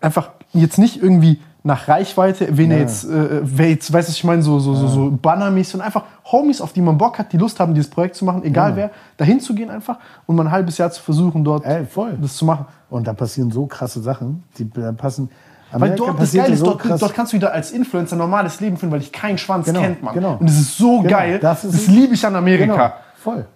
einfach 0.00 0.30
jetzt 0.52 0.78
nicht 0.78 1.02
irgendwie 1.02 1.40
nach 1.62 1.88
Reichweite, 1.88 2.48
wen 2.56 2.70
er 2.70 2.78
Ja. 2.78 2.82
jetzt, 2.84 3.04
äh, 3.04 3.40
wer 3.42 3.68
jetzt, 3.70 3.92
weißt 3.92 4.08
du, 4.08 4.12
ich 4.12 4.24
meine, 4.24 4.42
so, 4.42 4.58
so, 4.60 4.74
so, 4.74 4.88
so 4.88 5.10
bannermäßig 5.10 5.74
und 5.74 5.80
einfach 5.82 6.04
Homies, 6.32 6.60
auf 6.60 6.72
die 6.72 6.80
man 6.80 6.96
Bock 6.96 7.18
hat, 7.18 7.32
die 7.32 7.36
Lust 7.36 7.60
haben, 7.60 7.74
dieses 7.74 7.90
Projekt 7.90 8.16
zu 8.16 8.24
machen, 8.24 8.42
egal 8.44 8.70
Ja. 8.70 8.76
wer, 8.76 8.90
dahin 9.18 9.40
zu 9.40 9.54
gehen 9.54 9.68
einfach 9.70 9.98
und 10.26 10.36
mal 10.36 10.44
ein 10.46 10.50
halbes 10.50 10.78
Jahr 10.78 10.90
zu 10.90 11.02
versuchen, 11.02 11.44
dort 11.44 11.64
Ey, 11.66 11.84
voll. 11.84 12.16
das 12.20 12.36
zu 12.36 12.44
machen. 12.46 12.64
Und 12.88 13.06
da 13.06 13.12
passieren 13.12 13.50
so 13.50 13.66
krasse 13.66 14.00
Sachen, 14.00 14.42
die 14.58 14.68
da 14.70 14.92
passen. 14.92 15.28
Weil 15.72 15.82
Amerika 15.92 15.96
dort, 16.06 16.20
das 16.20 16.32
Geile 16.32 16.48
ja 16.48 16.54
ist, 16.54 16.58
so 16.60 16.64
dort, 16.74 17.00
dort 17.02 17.14
kannst 17.14 17.32
du 17.32 17.36
wieder 17.36 17.52
als 17.52 17.70
Influencer 17.70 18.16
normales 18.16 18.58
Leben 18.60 18.76
führen, 18.76 18.90
weil 18.90 18.98
dich 19.00 19.12
kein 19.12 19.38
Schwanz 19.38 19.66
Genau, 19.66 19.80
kennt, 19.82 20.02
man. 20.02 20.14
genau. 20.14 20.36
Und 20.40 20.48
das 20.48 20.58
ist 20.58 20.76
so 20.78 20.98
Genau, 20.98 21.10
geil. 21.10 21.38
das 21.40 21.62
Das, 21.62 21.86
liebe 21.86 22.14
ich 22.14 22.26
an 22.26 22.34
Amerika. 22.34 22.72
Genau. 22.72 22.92
Voll. 23.16 23.46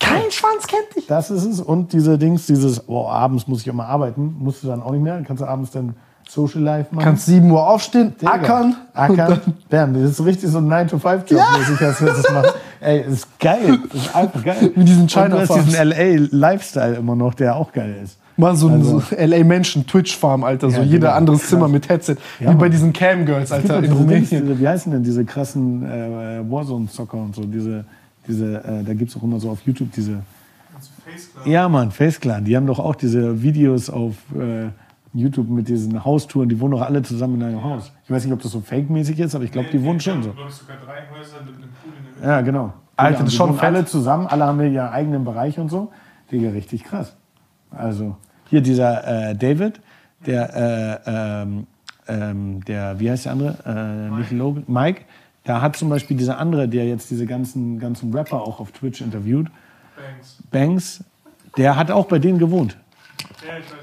Kein 0.00 0.30
Schwanz 0.30 0.66
kennt 0.66 0.96
dich. 0.96 1.06
Das 1.06 1.30
ist 1.30 1.44
es. 1.44 1.60
Und 1.60 1.92
diese 1.92 2.16
Dings, 2.18 2.46
dieses, 2.46 2.88
oh, 2.88 3.06
abends 3.06 3.46
muss 3.46 3.60
ich 3.60 3.68
immer 3.68 3.84
arbeiten, 3.86 4.34
musst 4.40 4.64
du 4.64 4.68
dann 4.68 4.82
auch 4.82 4.92
nicht 4.92 5.02
mehr. 5.02 5.14
Dann 5.14 5.24
kannst 5.26 5.42
du 5.42 5.46
abends 5.46 5.70
dann 5.70 5.94
Social 6.32 6.60
Life 6.62 6.94
machen. 6.94 7.04
Kannst 7.04 7.26
7 7.26 7.50
Uhr 7.50 7.66
aufstehen, 7.68 8.14
Digga. 8.20 8.32
ackern. 8.32 8.76
Ackern. 8.94 9.40
Bam, 9.68 9.94
das 9.94 10.10
ist 10.12 10.16
so 10.18 10.22
richtig 10.24 10.48
so 10.50 10.58
ein 10.58 10.68
9-to-5-Job, 10.68 11.38
Ja. 11.38 11.58
mäßig, 11.58 11.80
als 11.84 12.00
würdest 12.00 12.18
du 12.20 12.22
das 12.22 12.32
machen. 12.32 12.50
Ey, 12.80 13.00
ist 13.10 13.26
geil. 13.40 13.78
Das 13.92 14.02
ist 14.02 14.14
einfach 14.14 14.44
geil. 14.44 14.70
Mit 14.74 14.88
diesen 14.88 15.02
Und 15.02 15.10
China 15.10 15.28
du 15.28 15.38
hast 15.40 15.54
diesen 15.54 15.74
LA-Lifestyle 15.74 16.94
immer 16.96 17.16
noch, 17.16 17.34
der 17.34 17.56
auch 17.56 17.72
geil 17.72 17.96
ist. 18.04 18.16
Mal 18.36 18.54
so 18.56 18.68
ein 18.68 18.74
Also- 18.74 19.00
so 19.00 19.16
LA 19.16 19.44
Menschen 19.44 19.86
Twitch 19.86 20.16
Farm, 20.16 20.44
Alter, 20.44 20.70
so 20.70 20.78
Ja, 20.78 20.82
jeder 20.84 20.98
genau. 21.08 21.12
anderes 21.12 21.46
Zimmer 21.48 21.68
mit 21.68 21.88
Headset, 21.88 22.16
Ja, 22.38 22.50
wie 22.50 22.54
bei 22.54 22.54
Mann. 22.54 22.70
diesen 22.70 22.92
Cam 22.92 23.26
Girls, 23.26 23.50
Es 23.50 23.58
gibt 23.58 23.70
Alter, 23.70 23.84
in 23.86 23.92
Rumänien. 23.92 24.24
diese, 24.30 24.60
wie 24.60 24.68
heißen 24.68 24.92
denn 24.92 25.02
diese 25.02 25.24
krassen 25.26 25.84
äh, 25.84 26.40
Warzone-Zocker 26.50 27.18
und 27.18 27.34
so? 27.34 27.42
Diese, 27.44 27.84
diese, 28.26 28.54
äh, 28.64 28.82
da 28.84 28.94
gibt 28.94 29.10
es 29.10 29.16
auch 29.16 29.22
immer 29.24 29.38
so 29.40 29.50
auf 29.50 29.58
YouTube 29.66 29.92
diese. 29.92 30.12
Also 30.74 30.88
Facecloud. 31.04 31.46
Ja, 31.52 31.68
Mann, 31.68 31.90
Face 31.90 32.18
Clan. 32.18 32.44
Die 32.44 32.56
haben 32.56 32.66
doch 32.66 32.78
auch 32.78 32.94
diese 32.94 33.42
Videos 33.42 33.90
auf 33.90 34.14
äh, 34.34 34.68
YouTube 35.12 35.48
mit 35.48 35.68
diesen 35.68 36.04
Haustouren. 36.04 36.48
Die 36.48 36.60
wohnen 36.60 36.72
doch 36.72 36.82
alle 36.82 37.02
zusammen 37.02 37.36
in 37.40 37.42
einem 37.48 37.64
Haus. 37.64 37.92
Ich 38.04 38.10
weiß 38.10 38.24
nicht, 38.24 38.32
ob 38.32 38.42
das 38.42 38.52
so 38.52 38.60
fake-mäßig 38.60 39.18
ist, 39.18 39.34
aber 39.34 39.44
ich 39.44 39.52
glaube, 39.52 39.68
die 39.72 39.82
wohnen 39.82 40.00
schon 40.00 40.22
so. 40.22 40.30
glaube 40.32 40.50
ich, 40.50 40.54
sogar 40.56 40.76
drei 40.76 41.02
Häuser 41.16 41.38
mit 41.44 41.54
einem 41.56 41.70
Pool 41.82 41.92
in 41.98 42.04
der 42.04 42.12
Mitte. 42.12 42.26
Ja, 42.26 42.40
genau. 42.42 42.72
Alter, 42.96 43.12
Ja, 43.18 43.24
das 43.24 43.28
ist 43.32 43.36
schon 43.36 43.54
fett. 43.54 43.64
alle 43.64 43.84
zusammen. 43.86 44.26
Alle 44.26 44.44
haben 44.46 44.58
wir 44.58 44.66
ihren 44.68 44.88
eigenen 44.88 45.24
Bereich 45.24 45.58
und 45.58 45.68
so. 45.70 45.90
Digga, 46.30 46.50
richtig 46.50 46.84
krass. 46.84 47.16
Also, 47.70 48.16
hier 48.48 48.60
dieser 48.60 49.30
äh, 49.30 49.34
David, 49.36 49.80
der, 50.26 51.00
äh, 51.06 51.10
ähm, 51.42 51.66
ähm, 52.08 52.64
der, 52.64 52.98
wie 53.00 53.10
heißt 53.10 53.24
der 53.24 53.32
andere? 53.32 53.56
Äh, 54.12 54.16
nicht 54.18 54.30
Logan, 54.32 54.64
Mike. 54.66 55.02
Da 55.44 55.62
hat 55.62 55.76
zum 55.76 55.88
Beispiel 55.88 56.16
dieser 56.16 56.38
andere, 56.38 56.68
der 56.68 56.86
jetzt 56.86 57.10
diese 57.10 57.26
ganzen, 57.26 57.78
ganzen 57.78 58.12
Rapper 58.14 58.42
auch 58.42 58.60
auf 58.60 58.72
Twitch 58.72 59.00
interviewt, 59.00 59.48
Banks. 59.96 60.38
Banks, 60.50 61.04
der 61.56 61.76
hat 61.76 61.90
auch 61.90 62.06
bei 62.06 62.18
denen 62.18 62.38
gewohnt. 62.38 62.76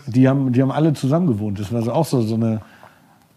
Die 0.08 0.28
haben, 0.28 0.52
die 0.54 0.62
haben 0.62 0.72
alle 0.72 0.94
zusammen 0.94 1.28
gewohnt. 1.28 1.60
Das 1.60 1.72
war 1.72 1.82
so 1.82 1.92
auch 1.92 2.06
so, 2.06 2.22
so 2.22 2.36
eine, 2.36 2.62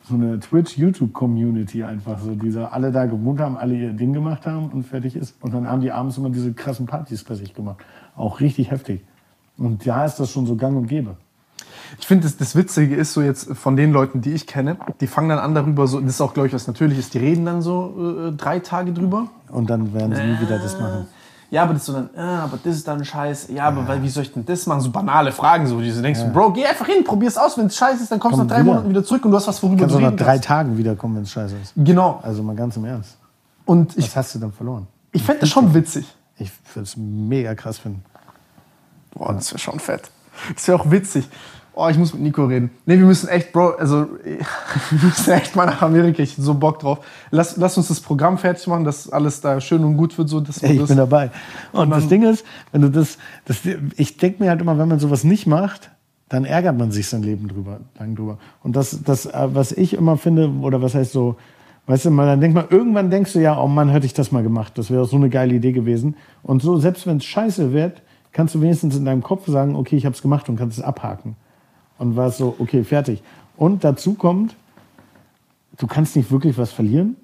so 0.03 0.15
eine 0.15 0.41
Twitch-YouTube-Community 0.41 1.85
einfach. 1.85 2.19
So, 2.19 2.35
die 2.35 2.51
so 2.51 2.65
alle 2.65 2.93
da 2.93 3.07
gewohnt 3.07 3.41
haben, 3.41 3.57
alle 3.57 3.75
ihr 3.75 3.93
Ding 3.93 4.13
gemacht 4.13 4.47
haben 4.47 4.71
und 4.71 4.85
fertig 4.85 5.17
ist. 5.17 5.37
Und 5.41 5.55
dann 5.55 5.69
haben 5.69 5.81
die 5.81 5.93
abends 5.93 6.19
immer 6.19 6.31
diese 6.31 6.53
krassen 6.53 6.87
Partys 6.87 7.25
bei 7.25 7.35
sich 7.35 7.55
gemacht. 7.55 7.79
Auch 8.17 8.41
richtig 8.41 8.71
heftig. 8.71 9.03
Und 9.57 9.87
da 9.87 10.05
ist 10.05 10.17
das 10.17 10.31
schon 10.31 10.47
so 10.47 10.57
gang 10.57 10.77
und 10.77 10.87
gäbe. 10.87 11.17
Ich 11.99 12.07
finde, 12.07 12.25
das, 12.25 12.37
das 12.37 12.57
Witzige 12.57 12.95
ist 12.95 13.13
so 13.13 13.21
jetzt 13.21 13.53
von 13.57 13.77
den 13.77 13.93
Leuten, 13.93 14.21
die 14.21 14.33
ich 14.33 14.47
kenne, 14.47 14.77
die 15.01 15.07
fangen 15.07 15.29
dann 15.29 15.39
an 15.39 15.55
darüber, 15.55 15.87
so, 15.87 16.01
das 16.01 16.11
ist 16.11 16.21
auch, 16.21 16.35
glaube 16.35 16.47
ich, 16.47 16.55
was 16.55 16.67
Natürliches, 16.67 17.11
die 17.11 17.19
reden 17.19 17.45
dann 17.45 17.63
so 17.63 18.29
äh, 18.29 18.33
drei 18.33 18.61
Tage 18.61 18.93
drüber. 18.93 19.29
Und 19.51 19.71
dann 19.71 19.93
werden 19.93 20.15
sie 20.15 20.23
nie 20.23 20.41
wieder 20.41 20.59
das 20.59 20.79
machen. 20.79 21.07
Ja, 21.51 21.65
aber 21.65 21.73
das 21.73 21.83
ist 21.83 21.87
so 21.87 21.93
dann, 21.95 22.11
ah, 22.17 22.45
aber 22.45 22.59
das 22.63 22.77
ist 22.77 22.87
dann 22.87 23.05
scheiße. 23.05 23.53
Ja, 23.53 23.65
aber 23.65 23.87
weil, 23.89 24.01
wie 24.03 24.09
soll 24.09 24.23
ich 24.23 24.33
denn 24.33 24.45
das 24.47 24.67
machen? 24.67 24.81
So 24.83 24.91
banale 24.91 25.33
Fragen, 25.33 25.67
so, 25.67 25.81
die 25.81 25.91
du 25.91 26.01
denkst, 26.01 26.21
Bro, 26.33 26.53
geh 26.53 26.65
einfach 26.65 26.87
hin, 26.87 27.03
probier's 27.03 27.37
aus. 27.37 27.59
Wenn 27.59 27.67
es 27.67 27.77
scheiße 27.77 28.05
ist, 28.05 28.13
dann 28.13 28.21
kommst 28.21 28.39
du 28.39 28.43
nach 28.45 28.49
drei 28.51 28.61
wieder. 28.61 28.67
Monaten 28.73 28.89
wieder 28.89 29.05
zurück 29.05 29.25
und 29.25 29.33
du 29.33 29.37
hast 29.37 29.49
was, 29.49 29.61
worüber 29.63 29.81
Kannst 29.81 29.95
du 29.95 29.99
du 29.99 30.05
nach 30.05 30.13
reden 30.13 30.25
drei 30.25 30.33
kannst. 30.35 30.45
Tagen 30.49 30.79
wiederkommen, 30.79 31.17
wenn 31.17 31.23
es 31.25 31.33
scheiße 31.33 31.57
ist. 31.61 31.73
Genau. 31.77 32.21
Also 32.23 32.43
mal 32.45 32.55
ganz 32.55 32.77
im 32.77 32.85
Ernst. 32.85 33.17
Und 33.65 33.97
ich, 33.99 34.07
Was 34.07 34.17
hast 34.17 34.35
du 34.37 34.39
dann 34.39 34.53
verloren? 34.53 34.87
ich 35.13 35.23
fände 35.25 35.41
das 35.41 35.49
schon 35.51 35.75
witzig. 35.75 36.07
Ich 36.39 36.53
würde 36.73 36.85
es 36.85 36.97
mega 36.97 37.55
krass 37.57 37.79
finden. 37.79 38.05
Boah, 39.13 39.33
das 39.33 39.51
wäre 39.51 39.59
schon 39.59 39.81
fett. 39.81 40.09
Das 40.55 40.69
wäre 40.69 40.81
auch 40.81 40.91
witzig. 40.91 41.29
Oh, 41.75 41.89
ich 41.89 41.97
muss 41.97 42.13
mit 42.13 42.23
Nico 42.23 42.45
reden. 42.45 42.71
Nee, 42.85 42.99
wir 42.99 43.07
müssen 43.07 43.29
echt, 43.29 43.53
Bro, 43.53 43.77
also 43.79 44.07
wir 44.91 44.99
müssen 45.03 45.33
echt 45.33 45.55
mal 45.57 45.67
nach 45.67 45.83
Amerika. 45.83 46.23
Ich 46.23 46.37
hab 46.37 46.45
so 46.45 46.55
Bock 46.55 46.81
drauf. 46.81 46.99
Lass, 47.31 47.57
lass 47.57 47.77
uns 47.77 47.89
das 47.89 48.01
Programm 48.01 48.39
fertig 48.39 48.67
machen, 48.67 48.85
dass 48.85 49.09
alles 49.09 49.41
da 49.41 49.61
schön 49.61 49.85
und 49.85 49.97
gut 49.97 50.17
wird. 50.19 50.29
So, 50.29 50.41
dass 50.41 50.63
Ey, 50.63 50.73
ich 50.73 50.79
das, 50.79 50.89
bin 50.89 50.97
dabei. 50.97 51.31
Und 51.73 51.91
das 51.91 52.09
Ding 52.09 52.23
ist, 52.23 52.45
wenn 52.73 52.83
du 52.83 52.91
das, 52.91 53.19
das 53.45 53.59
ich 53.97 54.17
denke 54.17 54.43
mir 54.43 54.51
halt 54.51 54.61
immer, 54.61 54.79
wenn 54.79 54.89
man 54.89 54.99
sowas 54.99 55.25
nicht 55.25 55.47
macht, 55.47 55.91
dann 56.29 56.45
ärgert 56.45 56.79
man 56.79 56.93
sich 56.93 57.09
sein 57.09 57.23
Leben 57.23 57.49
drüber, 57.49 57.81
lang 57.99 58.15
drüber. 58.15 58.39
Und 58.63 58.77
das, 58.77 59.03
das, 59.05 59.27
äh, 59.27 59.49
was 59.53 59.73
ich 59.73 59.95
immer 59.95 60.17
finde, 60.17 60.49
oder 60.63 60.81
was 60.81 60.95
heißt 60.95 61.13
so, 61.13 61.37
weißt 61.87 62.07
du, 62.07 62.11
man, 62.11 62.27
dann 62.27 62.41
denkt 62.41 62.55
man, 62.55 62.67
irgendwann 62.71 63.11
denkst 63.11 63.33
du 63.33 63.41
ja, 63.41 63.61
oh 63.61 63.67
Mann, 63.67 63.89
hätte 63.89 64.07
ich 64.07 64.15
das 64.15 64.31
mal 64.31 64.43
gemacht. 64.43 64.79
Das 64.79 64.91
wäre 64.91 65.05
so 65.07 65.17
eine 65.17 65.29
geile 65.29 65.55
Idee 65.55 65.73
gewesen. 65.73 66.17
Und 66.43 66.63
so, 66.63 66.79
selbst 66.79 67.07
wenn 67.07 67.17
es 67.17 67.25
scheiße 67.25 67.73
wird, 67.73 68.03
kannst 68.33 68.55
du 68.55 68.61
wenigstens 68.61 68.97
in 68.97 69.05
deinem 69.05 69.23
Kopf 69.23 69.49
sagen, 69.49 69.75
okay, 69.75 69.97
ich 69.97 70.07
habe 70.07 70.15
es 70.15 70.23
gemacht 70.23 70.49
und 70.49 70.57
kannst 70.57 70.79
es 70.79 70.85
abhaken. 70.85 71.37
Und 72.01 72.17
war 72.17 72.29
es 72.29 72.39
so, 72.39 72.57
okay, 72.59 72.83
fertig. 72.83 73.23
Und 73.57 73.85
dazu 73.85 74.15
kommt, 74.15 74.57
du 75.79 75.87
kannst 75.87 76.17
nicht 76.17 76.31
wirklich 76.33 76.57
was 76.59 76.73
verlieren. 76.73 77.15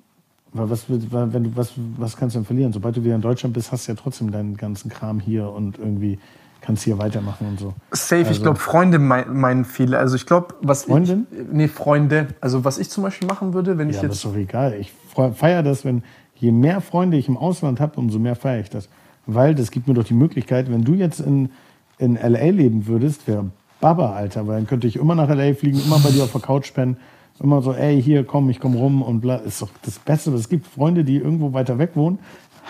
Weil 0.53 0.71
was, 0.71 0.85
wenn 0.89 1.45
du, 1.45 1.57
was, 1.57 1.73
was 1.97 2.17
kannst 2.17 2.37
du 2.37 2.41
denn 2.41 2.47
verlieren? 2.47 2.73
Sobald 2.73 2.97
du 2.97 3.03
wieder 3.03 3.15
in 3.15 3.21
Deutschland 3.23 3.55
bist, 3.55 3.73
hast 3.73 3.89
du 3.89 3.93
ja 3.93 3.99
trotzdem 4.01 4.31
deinen 4.31 4.57
ganzen 4.57 4.91
Kram 4.91 5.19
hier 5.19 5.49
und 5.51 5.79
irgendwie 5.79 6.19
kannst 6.61 6.85
hier 6.85 6.99
weitermachen 6.99 7.47
und 7.49 7.59
so. 7.61 7.75
Safe, 7.93 8.21
ich 8.23 8.29
Also- 8.29 8.43
glaube, 8.43 8.59
Freunde 8.59 8.99
mein- 8.99 9.35
meinen 9.35 9.65
viele. 9.65 9.99
Also 9.99 10.15
ich 10.17 10.27
glaube, 10.27 10.55
was 10.61 10.85
Freundin? 10.85 11.27
Ich, 11.31 11.39
nee, 11.53 11.69
Freunde. 11.69 12.29
Also 12.41 12.65
was 12.65 12.79
ich 12.79 12.91
zum 12.91 13.03
Beispiel 13.03 13.27
machen 13.29 13.55
würde, 13.55 13.79
wenn 13.79 13.89
Ja, 13.89 13.93
ich 13.95 13.99
aber 13.99 14.09
ist 14.13 14.23
jetzt. 14.23 14.33
doch 14.33 14.37
egal. 14.39 14.75
Ich 14.75 14.93
feiere 15.35 15.63
das, 15.63 15.85
wenn 15.87 16.03
je 16.37 16.53
mehr 16.53 16.81
Freunde 16.83 17.17
ich 17.17 17.29
im 17.29 17.37
Ausland 17.39 17.81
habe, 17.81 17.99
umso 17.99 18.19
mehr 18.19 18.37
feiere 18.37 18.61
ich 18.61 18.71
das. 18.71 18.89
Weil 19.27 19.55
das 19.55 19.71
gibt 19.71 19.89
mir 19.89 19.95
doch 19.95 20.05
die 20.05 20.15
Möglichkeit, 20.15 20.71
wenn 20.71 20.85
du 20.85 20.93
jetzt 20.95 21.21
in, 21.21 21.51
in 21.99 22.17
L.A. 22.17 22.51
leben 22.51 22.87
würdest, 22.87 23.27
wäre 23.27 23.47
Baba, 23.81 24.15
Alter, 24.15 24.47
weil 24.47 24.57
dann 24.57 24.67
könnte 24.67 24.87
ich 24.87 24.97
immer 24.97 25.15
nach 25.15 25.29
L.A. 25.29 25.55
fliegen, 25.55 25.81
immer 25.85 25.99
bei 25.99 26.11
dir 26.11 26.25
auf 26.25 26.33
der 26.33 26.41
Couch 26.41 26.73
pennen, 26.73 26.97
immer 27.41 27.61
so, 27.63 27.73
ey, 27.75 28.01
hier, 28.03 28.25
komm, 28.25 28.49
ich 28.51 28.59
komm 28.61 28.75
rum 28.75 29.03
und 29.03 29.21
bla. 29.21 29.37
Ist 29.37 29.61
doch 29.63 29.69
das 29.85 29.99
Beste, 29.99 30.33
was 30.33 30.41
es 30.41 30.49
gibt. 30.49 30.67
Freunde, 30.67 31.05
die 31.05 31.17
irgendwo 31.17 31.53
weiter 31.53 31.79
weg 31.79 31.91
wohnen, 31.95 32.19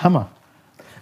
Hammer. 0.02 0.28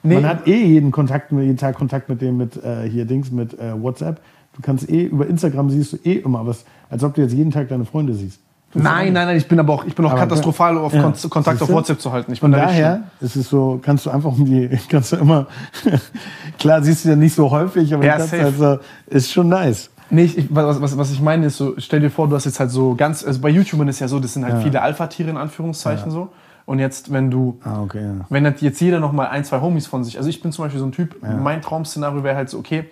Nee. 0.02 0.16
Man 0.16 0.26
hat 0.28 0.46
eh 0.46 0.62
jeden 0.66 0.90
Kontakt, 0.92 1.32
jeden 1.32 1.56
Tag 1.56 1.76
Kontakt 1.76 2.10
mit 2.10 2.20
dem, 2.20 2.36
mit 2.36 2.62
äh, 2.62 2.88
hier 2.88 3.06
Dings, 3.06 3.30
mit 3.30 3.58
äh, 3.58 3.80
WhatsApp. 3.80 4.20
Du 4.54 4.60
kannst 4.60 4.88
eh, 4.90 5.04
über 5.04 5.26
Instagram 5.26 5.70
siehst 5.70 5.94
du 5.94 5.96
eh 6.04 6.16
immer 6.18 6.46
was, 6.46 6.64
als 6.90 7.02
ob 7.02 7.14
du 7.14 7.22
jetzt 7.22 7.32
jeden 7.32 7.50
Tag 7.50 7.68
deine 7.70 7.86
Freunde 7.86 8.12
siehst. 8.12 8.38
Nein, 8.76 9.12
nein, 9.12 9.28
nein, 9.28 9.36
ich 9.36 9.46
bin 9.46 9.58
aber 9.60 9.72
auch, 9.72 9.84
ich 9.86 9.94
bin 9.94 10.04
auch 10.04 10.10
Aber- 10.10 10.20
katastrophal 10.20 10.76
auf 10.76 10.92
Ja. 10.92 11.02
Kon 11.02 11.14
Kontakt 11.30 11.62
auf? 11.62 11.70
WhatsApp 11.70 12.00
zu 12.00 12.10
halten. 12.12 12.32
Ich 12.32 12.40
Von 12.40 12.50
bin 12.50 12.60
da 12.60 12.66
richtig 12.66 12.82
daher 12.82 13.04
ist 13.20 13.36
es 13.36 13.48
so, 13.48 13.78
kannst 13.80 14.04
du 14.04 14.10
einfach 14.10 14.32
um 14.32 14.44
die, 14.44 14.68
kannst 14.90 15.12
du 15.12 15.16
immer, 15.16 15.46
klar 16.58 16.82
siehst 16.82 17.04
du 17.04 17.10
ja 17.10 17.16
nicht 17.16 17.34
so 17.34 17.50
häufig, 17.50 17.94
aber 17.94 18.04
Ja, 18.04 18.16
kannst 18.16 18.34
also, 18.34 18.78
ist 19.06 19.32
schon 19.32 19.48
nice. 19.48 19.90
Nee, 20.10 20.24
ich, 20.24 20.54
was, 20.54 20.80
was, 20.80 20.96
was 20.98 21.10
ich 21.10 21.20
meine 21.20 21.46
ist 21.46 21.56
so, 21.56 21.74
stell 21.78 22.00
dir 22.00 22.10
vor, 22.10 22.28
du 22.28 22.36
hast 22.36 22.44
jetzt 22.44 22.60
halt 22.60 22.70
so 22.70 22.94
ganz, 22.94 23.24
also 23.24 23.40
bei 23.40 23.48
YouTubern 23.48 23.88
ist 23.88 24.00
ja 24.00 24.08
so, 24.08 24.20
das 24.20 24.34
sind 24.34 24.44
halt 24.44 24.54
Ja. 24.54 24.60
viele 24.60 24.82
Alpha-Tiere 24.82 25.30
in 25.30 25.36
Anführungszeichen 25.36 26.10
so. 26.10 26.28
Und 26.66 26.78
jetzt, 26.78 27.12
wenn 27.12 27.30
du, 27.30 27.58
Ah, 27.64 27.82
okay, 27.82 28.02
ja. 28.02 28.24
wenn 28.30 28.44
jetzt 28.58 28.80
jeder 28.80 29.00
noch 29.00 29.12
mal 29.12 29.26
ein, 29.28 29.44
zwei 29.44 29.60
Homies 29.60 29.86
von 29.86 30.02
sich, 30.04 30.16
also 30.16 30.28
ich 30.30 30.40
bin 30.40 30.50
zum 30.52 30.64
Beispiel 30.64 30.80
so 30.80 30.86
ein 30.86 30.92
Typ, 30.92 31.16
mein 31.22 31.60
Traum-Szenario 31.62 32.22
wäre 32.24 32.36
halt 32.36 32.48
so, 32.48 32.58
okay, 32.58 32.84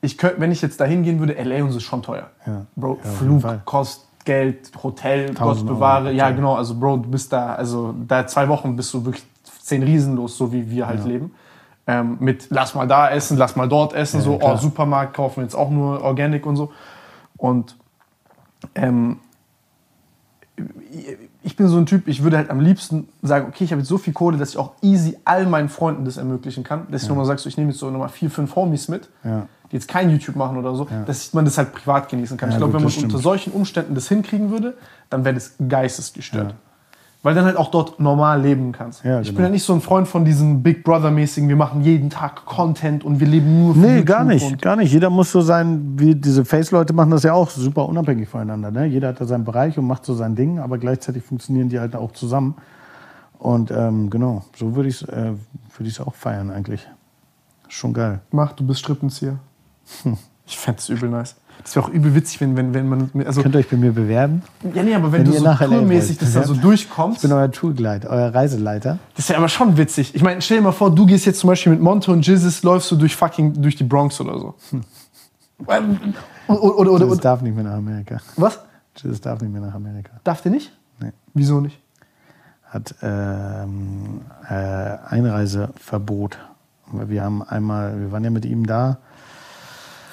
ich 0.00 0.16
könnt, 0.16 0.40
wenn 0.40 0.52
ich 0.52 0.62
jetzt 0.62 0.80
da 0.80 0.84
hingehen 0.84 1.18
würde, 1.18 1.34
LA 1.42 1.62
und 1.64 1.72
so 1.72 1.78
ist 1.78 1.84
schon 1.84 2.02
teuer. 2.02 2.30
Ja. 2.46 2.66
Bro, 2.76 2.98
Ja, 3.04 3.10
Flug 3.10 3.44
kostet 3.64 4.04
Geld, 4.24 4.70
Hotel, 4.82 5.32
Gott 5.34 5.66
bewahre. 5.66 6.06
Euro, 6.08 6.16
Ja, 6.16 6.30
genau, 6.30 6.54
also 6.54 6.74
Bro, 6.74 6.98
du 6.98 7.10
bist 7.10 7.32
da, 7.32 7.54
also 7.54 7.94
da 8.06 8.26
zwei 8.26 8.46
Wochen 8.48 8.76
bist 8.76 8.92
du 8.94 9.04
wirklich 9.04 9.24
zehn 9.62 9.82
Riesen 9.82 10.16
los, 10.16 10.36
so 10.36 10.52
wie 10.52 10.70
wir 10.70 10.86
halt 10.86 11.04
leben. 11.04 11.32
Ähm, 11.90 12.18
mit 12.20 12.48
lass 12.50 12.74
mal 12.74 12.86
da 12.86 13.10
essen, 13.10 13.38
lass 13.38 13.56
mal 13.56 13.66
dort 13.66 13.94
essen, 13.94 14.20
so, 14.20 14.38
oh. 14.42 14.56
Supermarkt 14.58 15.14
kaufen 15.14 15.42
jetzt 15.42 15.54
auch 15.54 15.70
nur 15.70 16.02
Organic 16.02 16.44
und 16.44 16.54
so. 16.56 16.70
Und 17.38 17.76
ähm, 18.74 19.20
ich 21.42 21.56
bin 21.56 21.68
so 21.68 21.78
ein 21.78 21.86
Typ, 21.86 22.06
ich 22.08 22.22
würde 22.22 22.36
halt 22.36 22.50
am 22.50 22.60
liebsten 22.60 23.08
sagen, 23.22 23.46
okay, 23.48 23.64
ich 23.64 23.70
habe 23.70 23.80
jetzt 23.80 23.88
so 23.88 23.96
viel 23.96 24.12
Kohle, 24.12 24.36
dass 24.36 24.50
ich 24.50 24.58
auch 24.58 24.72
easy 24.82 25.16
all 25.24 25.46
meinen 25.46 25.70
Freunden 25.70 26.04
das 26.04 26.18
ermöglichen 26.18 26.62
kann. 26.62 26.86
Dass 26.90 27.04
ich 27.04 27.08
nochmal 27.08 27.24
sagst, 27.24 27.46
ich 27.46 27.56
nehme 27.56 27.70
jetzt 27.70 27.80
so 27.80 27.90
nochmal 27.90 28.10
vier, 28.10 28.30
fünf 28.30 28.54
Homies 28.54 28.88
mit, 28.88 29.08
Ja. 29.24 29.46
die 29.70 29.76
jetzt 29.76 29.88
kein 29.88 30.10
YouTube 30.10 30.36
machen 30.36 30.58
oder 30.58 30.74
so, 30.74 30.86
dass 31.06 31.32
man 31.32 31.46
das 31.46 31.56
halt 31.56 31.72
privat 31.72 32.10
genießen 32.10 32.36
kann. 32.36 32.50
Ja, 32.50 32.56
ich 32.56 32.58
glaube, 32.58 32.74
wenn 32.74 32.82
man 32.82 32.92
unter 32.92 33.18
solchen 33.18 33.52
Umständen 33.52 33.94
das 33.94 34.08
hinkriegen 34.08 34.50
würde, 34.50 34.76
dann 35.08 35.24
wäre 35.24 35.36
das 35.36 35.54
geistesgestört. 35.68 36.54
Weil 37.22 37.34
dann 37.34 37.44
halt 37.46 37.56
auch 37.56 37.72
dort 37.72 37.98
normal 37.98 38.40
leben 38.40 38.70
kannst. 38.70 39.04
Ja, 39.04 39.20
Ich 39.20 39.28
genau. 39.28 39.38
bin 39.38 39.46
ja 39.46 39.50
nicht 39.50 39.64
so 39.64 39.72
ein 39.74 39.80
Freund 39.80 40.06
von 40.06 40.24
diesem 40.24 40.62
Big 40.62 40.84
Brother-mäßigen, 40.84 41.48
wir 41.48 41.56
machen 41.56 41.82
jeden 41.82 42.10
Tag 42.10 42.44
Content 42.44 43.02
und 43.04 43.18
wir 43.18 43.26
leben 43.26 43.58
nur 43.64 43.74
für 43.74 43.80
Nee, 43.80 43.88
YouTube 43.96 44.06
gar 44.06 44.24
nicht, 44.24 44.62
gar 44.62 44.76
nicht. 44.76 44.92
Jeder 44.92 45.10
muss 45.10 45.32
so 45.32 45.40
sein, 45.40 45.94
wie 45.98 46.14
diese 46.14 46.44
Face-Leute 46.44 46.92
machen 46.92 47.10
das 47.10 47.24
ja 47.24 47.32
auch 47.32 47.50
super 47.50 47.88
unabhängig 47.88 48.28
voneinander. 48.28 48.70
Ne? 48.70 48.86
Jeder 48.86 49.08
hat 49.08 49.20
da 49.20 49.24
seinen 49.24 49.44
Bereich 49.44 49.76
und 49.76 49.86
macht 49.86 50.04
so 50.04 50.14
sein 50.14 50.36
Ding, 50.36 50.60
aber 50.60 50.78
gleichzeitig 50.78 51.24
funktionieren 51.24 51.68
die 51.68 51.80
halt 51.80 51.96
auch 51.96 52.12
zusammen. 52.12 52.54
Und 53.38 53.72
ähm, 53.72 54.10
genau, 54.10 54.44
so 54.56 54.76
würde 54.76 54.88
ich 54.88 55.02
es 55.02 55.08
äh, 55.08 55.32
würd 55.76 56.00
auch 56.06 56.14
feiern 56.14 56.50
eigentlich. 56.50 56.88
Schon 57.68 57.94
geil. 57.94 58.20
Mach, 58.30 58.52
du 58.52 58.64
bist 58.66 58.80
Strippenzieher. 58.80 59.38
Ich 60.50 60.56
fände 60.56 60.78
es 60.78 60.88
übel 60.88 61.10
nice. 61.10 61.36
Das 61.62 61.76
wäre 61.76 61.86
auch 61.86 61.90
übel 61.90 62.14
witzig, 62.14 62.40
wenn, 62.40 62.56
wenn, 62.56 62.72
wenn 62.72 62.88
man. 62.88 63.10
Also, 63.26 63.42
Könnt 63.42 63.54
ihr 63.54 63.58
euch 63.58 63.68
bei 63.68 63.76
mir 63.76 63.92
bewerben? 63.92 64.42
ja, 64.74 64.82
nee, 64.82 64.94
aber 64.94 65.12
wenn, 65.12 65.26
wenn 65.26 65.32
du 65.32 65.38
so 65.38 65.54
tourmäßig 65.54 66.18
das 66.18 66.32
da 66.32 66.44
so 66.44 66.54
durchkommst. 66.54 67.18
Ich 67.18 67.22
bin 67.28 67.32
euer 67.36 67.50
Tourguide, 67.50 68.08
euer 68.08 68.34
Reiseleiter. 68.34 68.98
Das 69.16 69.28
wäre 69.28 69.38
aber 69.38 69.48
schon 69.48 69.76
witzig. 69.76 70.14
Ich 70.14 70.22
meine, 70.22 70.40
stell 70.40 70.58
dir 70.58 70.62
mal 70.64 70.72
vor, 70.72 70.94
du 70.94 71.06
gehst 71.06 71.26
jetzt 71.26 71.40
zum 71.40 71.48
Beispiel 71.48 71.72
mit 71.72 71.82
Monte 71.82 72.10
und 72.12 72.26
Jizzes, 72.26 72.62
läufst 72.62 72.90
du 72.90 72.96
durch 72.96 73.16
fucking 73.16 73.60
durch 73.60 73.76
die 73.76 73.84
Bronx 73.84 74.20
oder 74.20 74.38
so. 74.38 74.54
Ähm, 75.68 75.98
Oder, 76.48 76.62
oder, 76.62 76.92
oder, 76.92 77.06
oder, 77.08 77.16
darf 77.16 77.42
nicht 77.42 77.54
mehr 77.54 77.64
nach 77.64 77.74
Amerika. 77.74 78.22
was? 78.36 78.58
Das 79.02 79.20
darf 79.20 79.42
nicht 79.42 79.52
mehr 79.52 79.60
nach 79.60 79.74
Amerika. 79.74 80.12
Darf 80.24 80.40
der 80.40 80.50
nicht? 80.50 80.72
Nee. 80.98 81.12
Wieso 81.34 81.60
nicht? 81.60 81.78
Hat 82.64 82.94
ähm, 83.02 84.22
äh, 84.48 84.54
Einreiseverbot 84.54 86.38
wir 86.92 87.22
haben 87.22 87.42
einmal, 87.42 88.00
wir 88.00 88.12
waren 88.12 88.24
ja 88.24 88.30
mit 88.30 88.44
ihm 88.44 88.66
da. 88.66 88.98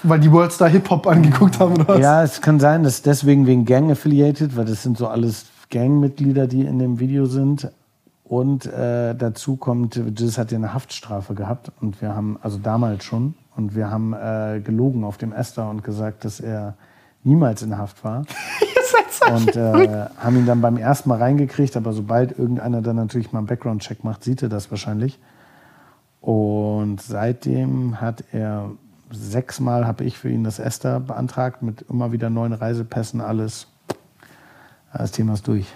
Weil 0.07 0.19
die 0.19 0.32
Worldstar 0.32 0.69
Hip-Hop 0.69 1.07
angeguckt 1.07 1.60
haben, 1.60 1.73
oder 1.73 1.88
was? 1.88 1.99
Ja, 1.99 2.23
es 2.23 2.41
kann 2.41 2.60
sein, 2.60 2.84
dass 2.84 3.02
deswegen 3.02 3.48
wegen 3.48 3.65
Gang 3.65 3.91
affiliated, 3.91 4.56
weil 4.56 4.65
das 4.65 4.84
sind 4.84 4.98
so 4.98 5.07
alles 5.07 5.45
Gangmitglieder, 5.72 6.48
die 6.48 6.61
in 6.61 6.80
dem 6.80 6.99
Video 6.99 7.26
sind. 7.26 7.72
Und 8.23 8.65
äh, 8.65 9.14
dazu 9.15 9.56
kommt, 9.56 9.95
Jesus 9.95 10.38
hat 10.38 10.52
ja 10.52 10.57
eine 10.57 10.73
Haftstrafe 10.73 11.36
gehabt 11.36 11.72
und 11.80 12.02
wir 12.02 12.15
haben, 12.15 12.38
also 12.41 12.57
damals 12.57 13.03
schon, 13.03 13.36
und 13.56 13.76
wir 13.76 13.90
haben 13.90 14.14
äh, 14.14 14.61
gelogen 14.64 15.03
auf 15.03 15.18
dem 15.18 15.32
Esther 15.32 15.69
und 15.69 15.84
gesagt, 15.84 16.26
dass 16.26 16.40
er 16.40 16.76
niemals 17.23 17.61
in 17.61 17.77
Haft 17.77 18.03
war. 18.03 18.26
und 19.34 19.56
äh, 19.56 20.07
haben 20.18 20.38
ihn 20.38 20.45
dann 20.45 20.61
beim 20.61 20.77
ersten 20.77 21.10
Mal 21.10 21.19
reingekriegt, 21.19 21.77
aber 21.77 21.94
sobald 21.94 22.38
irgendeiner 22.38 22.82
dann 22.82 22.98
natürlich 22.98 23.32
mal 23.32 23.40
einen 23.40 23.48
Background-Check 23.48 24.03
macht, 24.03 24.23
sieht 24.23 24.44
er 24.44 24.49
das 24.49 24.69
wahrscheinlich. 24.72 25.19
Und 26.22 27.02
seitdem 27.02 28.02
hat 28.02 28.23
er 28.32 28.72
sechsmal 29.16 29.88
habe 29.88 30.04
ich 30.04 30.18
für 30.18 30.30
ihn 30.30 30.44
das 30.44 30.60
Esther 30.60 31.00
beantragt 31.00 31.62
mit 31.62 31.84
immer 31.90 32.12
wieder 32.12 32.30
neuen 32.30 32.54
Reisepässen, 32.54 33.22
alles. 33.22 33.68
Das 34.94 35.12
Thema 35.12 35.34
ist 35.34 35.48
durch. 35.48 35.68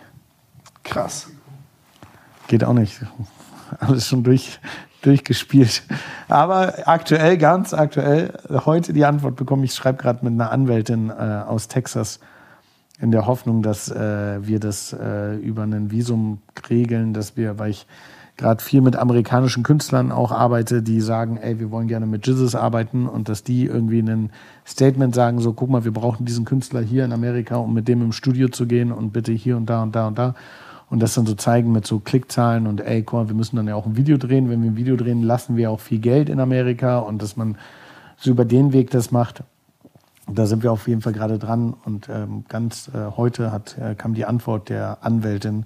Krass. 0.83 1.27
Geht 2.47 2.63
auch 2.63 2.73
nicht. 2.73 3.01
Alles 3.79 4.07
schon 4.07 4.23
durch, 4.23 4.59
durchgespielt. 5.01 5.83
Aber 6.27 6.87
aktuell, 6.87 7.37
ganz 7.37 7.73
aktuell, 7.73 8.33
heute 8.65 8.93
die 8.93 9.05
Antwort 9.05 9.35
bekommen. 9.35 9.63
Ich 9.63 9.75
schreibe 9.75 10.01
gerade 10.01 10.25
mit 10.25 10.33
einer 10.33 10.51
Anwältin 10.51 11.09
äh, 11.09 11.13
aus 11.13 11.67
Texas 11.67 12.19
in 12.99 13.11
der 13.11 13.25
Hoffnung, 13.27 13.61
dass 13.61 13.89
äh, 13.89 14.45
wir 14.45 14.59
das 14.59 14.93
äh, 14.93 15.35
über 15.35 15.63
ein 15.63 15.91
Visum 15.91 16.41
regeln, 16.69 17.13
dass 17.13 17.37
wir, 17.37 17.59
weil 17.59 17.71
ich 17.71 17.87
gerade 18.39 18.63
viel 18.63 18.79
mit 18.79 18.95
amerikanischen 18.95 19.63
Künstlern 19.63 20.11
auch 20.13 20.31
arbeite, 20.31 20.81
die 20.81 21.01
sagen, 21.01 21.37
ey, 21.37 21.59
wir 21.59 21.71
wollen 21.71 21.89
gerne 21.89 22.05
mit 22.05 22.25
Jesus 22.25 22.55
arbeiten 22.55 23.05
und 23.05 23.27
dass 23.27 23.43
die 23.43 23.65
irgendwie 23.65 23.99
ein 23.99 24.31
Statement 24.65 25.13
sagen, 25.13 25.41
so 25.41 25.51
guck 25.51 25.69
mal, 25.69 25.83
wir 25.83 25.91
brauchen 25.91 26.25
diesen 26.25 26.45
Künstler 26.45 26.79
hier 26.81 27.03
in 27.03 27.11
Amerika, 27.11 27.57
um 27.57 27.73
mit 27.73 27.89
dem 27.89 28.01
im 28.01 28.13
Studio 28.13 28.47
zu 28.47 28.65
gehen 28.65 28.93
und 28.93 29.11
bitte 29.11 29.33
hier 29.33 29.57
und 29.57 29.65
da 29.69 29.83
und 29.83 29.93
da 29.93 30.07
und 30.07 30.17
da 30.17 30.35
und 30.89 31.01
das 31.01 31.13
dann 31.15 31.25
so 31.25 31.35
zeigen 31.35 31.73
mit 31.73 31.85
so 31.85 31.99
Klickzahlen 31.99 32.65
und 32.65 32.79
ey, 32.79 33.03
guck 33.03 33.19
mal, 33.19 33.27
wir 33.27 33.35
müssen 33.35 33.57
dann 33.57 33.67
ja 33.67 33.75
auch 33.75 33.85
ein 33.85 33.97
Video 33.97 34.17
drehen. 34.17 34.49
Wenn 34.49 34.63
wir 34.63 34.71
ein 34.71 34.77
Video 34.77 34.95
drehen, 34.95 35.21
lassen 35.21 35.57
wir 35.57 35.69
auch 35.69 35.81
viel 35.81 35.99
Geld 35.99 36.29
in 36.29 36.39
Amerika 36.39 36.99
und 36.99 37.21
dass 37.21 37.35
man 37.35 37.57
so 38.17 38.31
über 38.31 38.45
den 38.45 38.71
Weg 38.71 38.89
das 38.91 39.11
macht. 39.11 39.43
Da 40.31 40.45
sind 40.45 40.63
wir 40.63 40.71
auf 40.71 40.87
jeden 40.87 41.01
Fall 41.01 41.13
gerade 41.13 41.39
dran 41.39 41.73
und 41.85 42.07
ähm, 42.07 42.45
ganz 42.47 42.89
äh, 42.93 43.17
heute 43.17 43.51
hat, 43.51 43.77
äh, 43.77 43.95
kam 43.95 44.13
die 44.13 44.25
Antwort 44.25 44.69
der 44.69 44.99
Anwältin, 45.01 45.65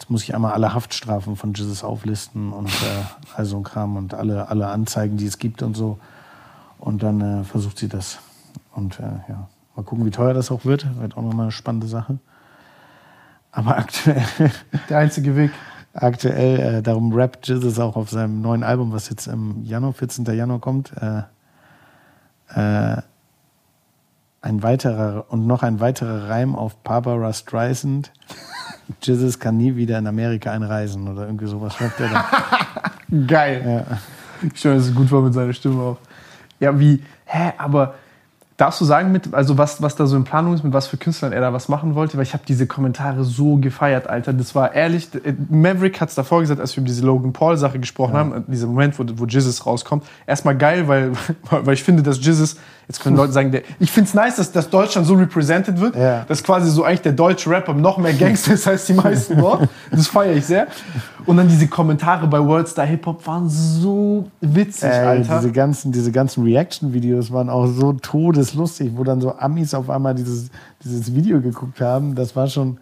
Jetzt 0.00 0.08
muss 0.08 0.22
ich 0.22 0.34
einmal 0.34 0.52
alle 0.52 0.72
Haftstrafen 0.72 1.36
von 1.36 1.52
Jesus 1.52 1.84
auflisten 1.84 2.54
und 2.54 2.70
äh, 2.70 3.04
all 3.36 3.44
so 3.44 3.58
ein 3.58 3.64
Kram 3.64 3.98
und 3.98 4.14
alle, 4.14 4.48
alle 4.48 4.68
Anzeigen, 4.68 5.18
die 5.18 5.26
es 5.26 5.36
gibt 5.36 5.62
und 5.62 5.76
so. 5.76 5.98
Und 6.78 7.02
dann 7.02 7.20
äh, 7.20 7.44
versucht 7.44 7.78
sie 7.78 7.88
das. 7.88 8.18
Und 8.74 8.98
äh, 8.98 9.02
ja, 9.28 9.48
mal 9.76 9.82
gucken, 9.82 10.06
wie 10.06 10.10
teuer 10.10 10.32
das 10.32 10.50
auch 10.50 10.64
wird. 10.64 10.86
Wird 10.98 11.18
auch 11.18 11.22
nochmal 11.22 11.44
eine 11.44 11.52
spannende 11.52 11.86
Sache. 11.86 12.18
Aber 13.52 13.76
aktuell. 13.76 14.24
Der 14.88 14.96
einzige 14.96 15.36
Weg. 15.36 15.50
Aktuell, 15.92 16.76
äh, 16.78 16.82
darum 16.82 17.12
rappt 17.12 17.46
Jesus 17.46 17.78
auch 17.78 17.94
auf 17.94 18.08
seinem 18.08 18.40
neuen 18.40 18.62
Album, 18.62 18.92
was 18.92 19.10
jetzt 19.10 19.26
im 19.26 19.62
Januar, 19.64 19.92
14. 19.92 20.24
Januar 20.24 20.60
kommt. 20.60 20.94
Äh, 20.96 21.24
äh, 22.54 23.02
ein 24.42 24.62
weiterer 24.62 25.26
und 25.28 25.46
noch 25.46 25.62
ein 25.62 25.80
weiterer 25.80 26.28
Reim 26.28 26.54
auf 26.54 26.76
Barbara 26.76 27.32
Streisand. 27.32 28.12
Jesus 29.02 29.38
kann 29.38 29.56
nie 29.56 29.76
wieder 29.76 29.98
in 29.98 30.06
Amerika 30.06 30.50
einreisen 30.50 31.08
oder 31.08 31.26
irgendwie 31.26 31.46
sowas 31.46 31.74
schreibt 31.74 32.00
er 32.00 32.08
dann. 32.08 33.26
Geil. 33.26 33.84
Ja. 33.88 33.98
Ich 34.46 34.58
stelle, 34.58 34.76
dass 34.76 34.86
es 34.86 34.94
gut 34.94 35.12
war 35.12 35.22
mit 35.22 35.34
seiner 35.34 35.52
Stimme 35.52 35.82
auch. 35.82 35.98
Ja, 36.58 36.78
wie, 36.78 37.02
hä, 37.26 37.52
aber 37.58 37.94
Darfst 38.60 38.78
du 38.78 38.84
sagen, 38.84 39.10
mit, 39.10 39.32
also 39.32 39.56
was, 39.56 39.80
was 39.80 39.96
da 39.96 40.04
so 40.04 40.14
in 40.16 40.24
Planung 40.24 40.52
ist, 40.52 40.62
mit 40.62 40.74
was 40.74 40.86
für 40.86 40.98
Künstlern 40.98 41.32
er 41.32 41.40
da 41.40 41.54
was 41.54 41.70
machen 41.70 41.94
wollte? 41.94 42.18
Weil 42.18 42.24
ich 42.24 42.34
habe 42.34 42.42
diese 42.46 42.66
Kommentare 42.66 43.24
so 43.24 43.56
gefeiert, 43.56 44.06
Alter. 44.06 44.34
Das 44.34 44.54
war 44.54 44.74
ehrlich, 44.74 45.08
äh, 45.14 45.32
Maverick 45.48 45.98
hat 45.98 46.10
es 46.10 46.14
davor 46.14 46.40
gesagt, 46.40 46.60
als 46.60 46.76
wir 46.76 46.82
über 46.82 46.88
diese 46.88 47.06
Logan 47.06 47.32
Paul-Sache 47.32 47.78
gesprochen 47.78 48.12
ja. 48.12 48.18
haben, 48.18 48.44
dieser 48.48 48.66
Moment, 48.66 48.98
wo, 48.98 49.04
wo 49.14 49.24
Jesus 49.24 49.64
rauskommt. 49.64 50.04
Erstmal 50.26 50.58
geil, 50.58 50.88
weil, 50.88 51.12
weil 51.50 51.72
ich 51.72 51.82
finde, 51.82 52.02
dass 52.02 52.22
Jesus, 52.22 52.56
jetzt 52.90 53.00
können 53.00 53.16
Leute 53.16 53.32
sagen, 53.32 53.52
der, 53.52 53.62
ich 53.78 53.92
finde 53.92 54.08
es 54.08 54.14
nice, 54.14 54.34
dass, 54.34 54.50
dass 54.50 54.68
Deutschland 54.68 55.06
so 55.06 55.14
represented 55.14 55.80
wird, 55.80 55.94
ja. 55.94 56.24
dass 56.26 56.42
quasi 56.42 56.68
so 56.68 56.82
eigentlich 56.82 57.02
der 57.02 57.12
deutsche 57.12 57.48
Rapper 57.48 57.72
noch 57.72 57.98
mehr 57.98 58.12
Gangster 58.12 58.54
ist 58.54 58.66
als 58.66 58.86
die 58.86 58.94
meisten 58.94 59.38
dort. 59.38 59.68
Das 59.92 60.08
feiere 60.08 60.34
ich 60.34 60.44
sehr. 60.44 60.66
Und 61.24 61.36
dann 61.36 61.46
diese 61.46 61.68
Kommentare 61.68 62.26
bei 62.26 62.44
Worldstar 62.44 62.86
Hip 62.86 63.06
Hop 63.06 63.24
waren 63.28 63.48
so 63.48 64.28
witzig, 64.40 64.90
Ey, 64.90 65.06
Alter. 65.06 65.38
Diese 65.38 65.52
ganzen, 65.52 65.92
diese 65.92 66.10
ganzen 66.10 66.42
Reaction-Videos 66.42 67.30
waren 67.30 67.48
auch 67.48 67.68
so 67.68 67.92
todeslustig, 67.92 68.90
wo 68.96 69.04
dann 69.04 69.20
so 69.20 69.36
Amis 69.36 69.72
auf 69.72 69.88
einmal 69.88 70.16
dieses, 70.16 70.50
dieses 70.82 71.14
Video 71.14 71.40
geguckt 71.40 71.80
haben. 71.80 72.16
Das 72.16 72.34
war 72.34 72.48
schon, 72.48 72.78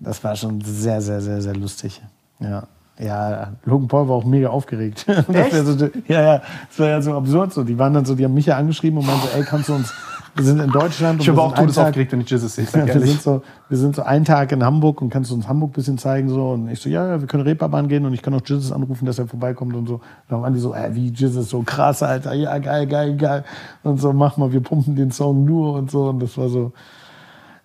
das 0.00 0.22
war 0.24 0.34
schon 0.34 0.60
sehr, 0.62 1.00
sehr, 1.00 1.20
sehr, 1.20 1.40
sehr 1.40 1.54
lustig. 1.54 2.02
Ja. 2.40 2.64
Ja, 2.98 3.52
Logan 3.64 3.86
Paul 3.88 4.08
war 4.08 4.16
auch 4.16 4.24
mega 4.24 4.48
aufgeregt. 4.48 5.06
Echt? 5.32 5.54
So, 5.54 5.88
ja, 6.08 6.22
ja, 6.22 6.42
das 6.68 6.78
war 6.78 6.88
ja 6.88 7.00
so 7.00 7.14
absurd 7.14 7.52
so. 7.52 7.62
Die 7.62 7.78
waren 7.78 7.94
dann 7.94 8.04
so, 8.04 8.14
die 8.14 8.24
haben 8.24 8.34
mich 8.34 8.46
ja 8.46 8.56
angeschrieben 8.56 8.98
und 8.98 9.06
meinten 9.06 9.22
so, 9.22 9.38
ey, 9.38 9.44
kannst 9.44 9.68
du 9.68 9.74
uns 9.74 9.94
wir 10.38 10.44
sind 10.44 10.60
in 10.60 10.70
Deutschland. 10.70 11.20
Ich 11.20 11.28
habe 11.28 11.42
auch 11.42 11.52
Todes 11.52 11.76
aufgeregt, 11.78 12.12
wenn 12.12 12.20
ich 12.20 12.30
Jesus 12.30 12.54
sehe. 12.54 12.66
wir, 12.72 13.00
sind 13.00 13.20
so, 13.20 13.42
wir 13.68 13.76
sind 13.76 13.96
so 13.96 14.02
einen 14.02 14.24
Tag 14.24 14.52
in 14.52 14.64
Hamburg 14.64 15.02
und 15.02 15.10
kannst 15.10 15.32
du 15.32 15.34
uns 15.34 15.48
Hamburg 15.48 15.70
ein 15.70 15.72
bisschen 15.72 15.98
zeigen. 15.98 16.28
So. 16.28 16.50
Und 16.50 16.68
ich 16.68 16.80
so, 16.80 16.88
ja, 16.88 17.06
ja 17.08 17.20
wir 17.20 17.26
können 17.26 17.42
Reeperbahn 17.42 17.88
gehen 17.88 18.06
und 18.06 18.14
ich 18.14 18.22
kann 18.22 18.32
auch 18.34 18.42
Jesus 18.44 18.70
anrufen, 18.70 19.04
dass 19.04 19.18
er 19.18 19.26
vorbeikommt 19.26 19.74
und 19.74 19.88
so. 19.88 19.94
Und 19.94 20.02
dann 20.28 20.42
waren 20.42 20.54
die 20.54 20.60
so, 20.60 20.74
äh, 20.74 20.94
wie 20.94 21.08
Jesus, 21.08 21.50
so 21.50 21.62
krass, 21.62 22.04
Alter, 22.04 22.34
ja, 22.34 22.56
geil, 22.58 22.86
geil, 22.86 23.16
geil. 23.16 23.44
Und 23.82 24.00
so, 24.00 24.12
mach 24.12 24.36
mal, 24.36 24.52
wir 24.52 24.60
pumpen 24.60 24.94
den 24.94 25.10
Song 25.10 25.44
nur 25.44 25.74
und 25.74 25.90
so. 25.90 26.08
Und 26.08 26.20
das 26.20 26.38
war 26.38 26.48
so, 26.48 26.72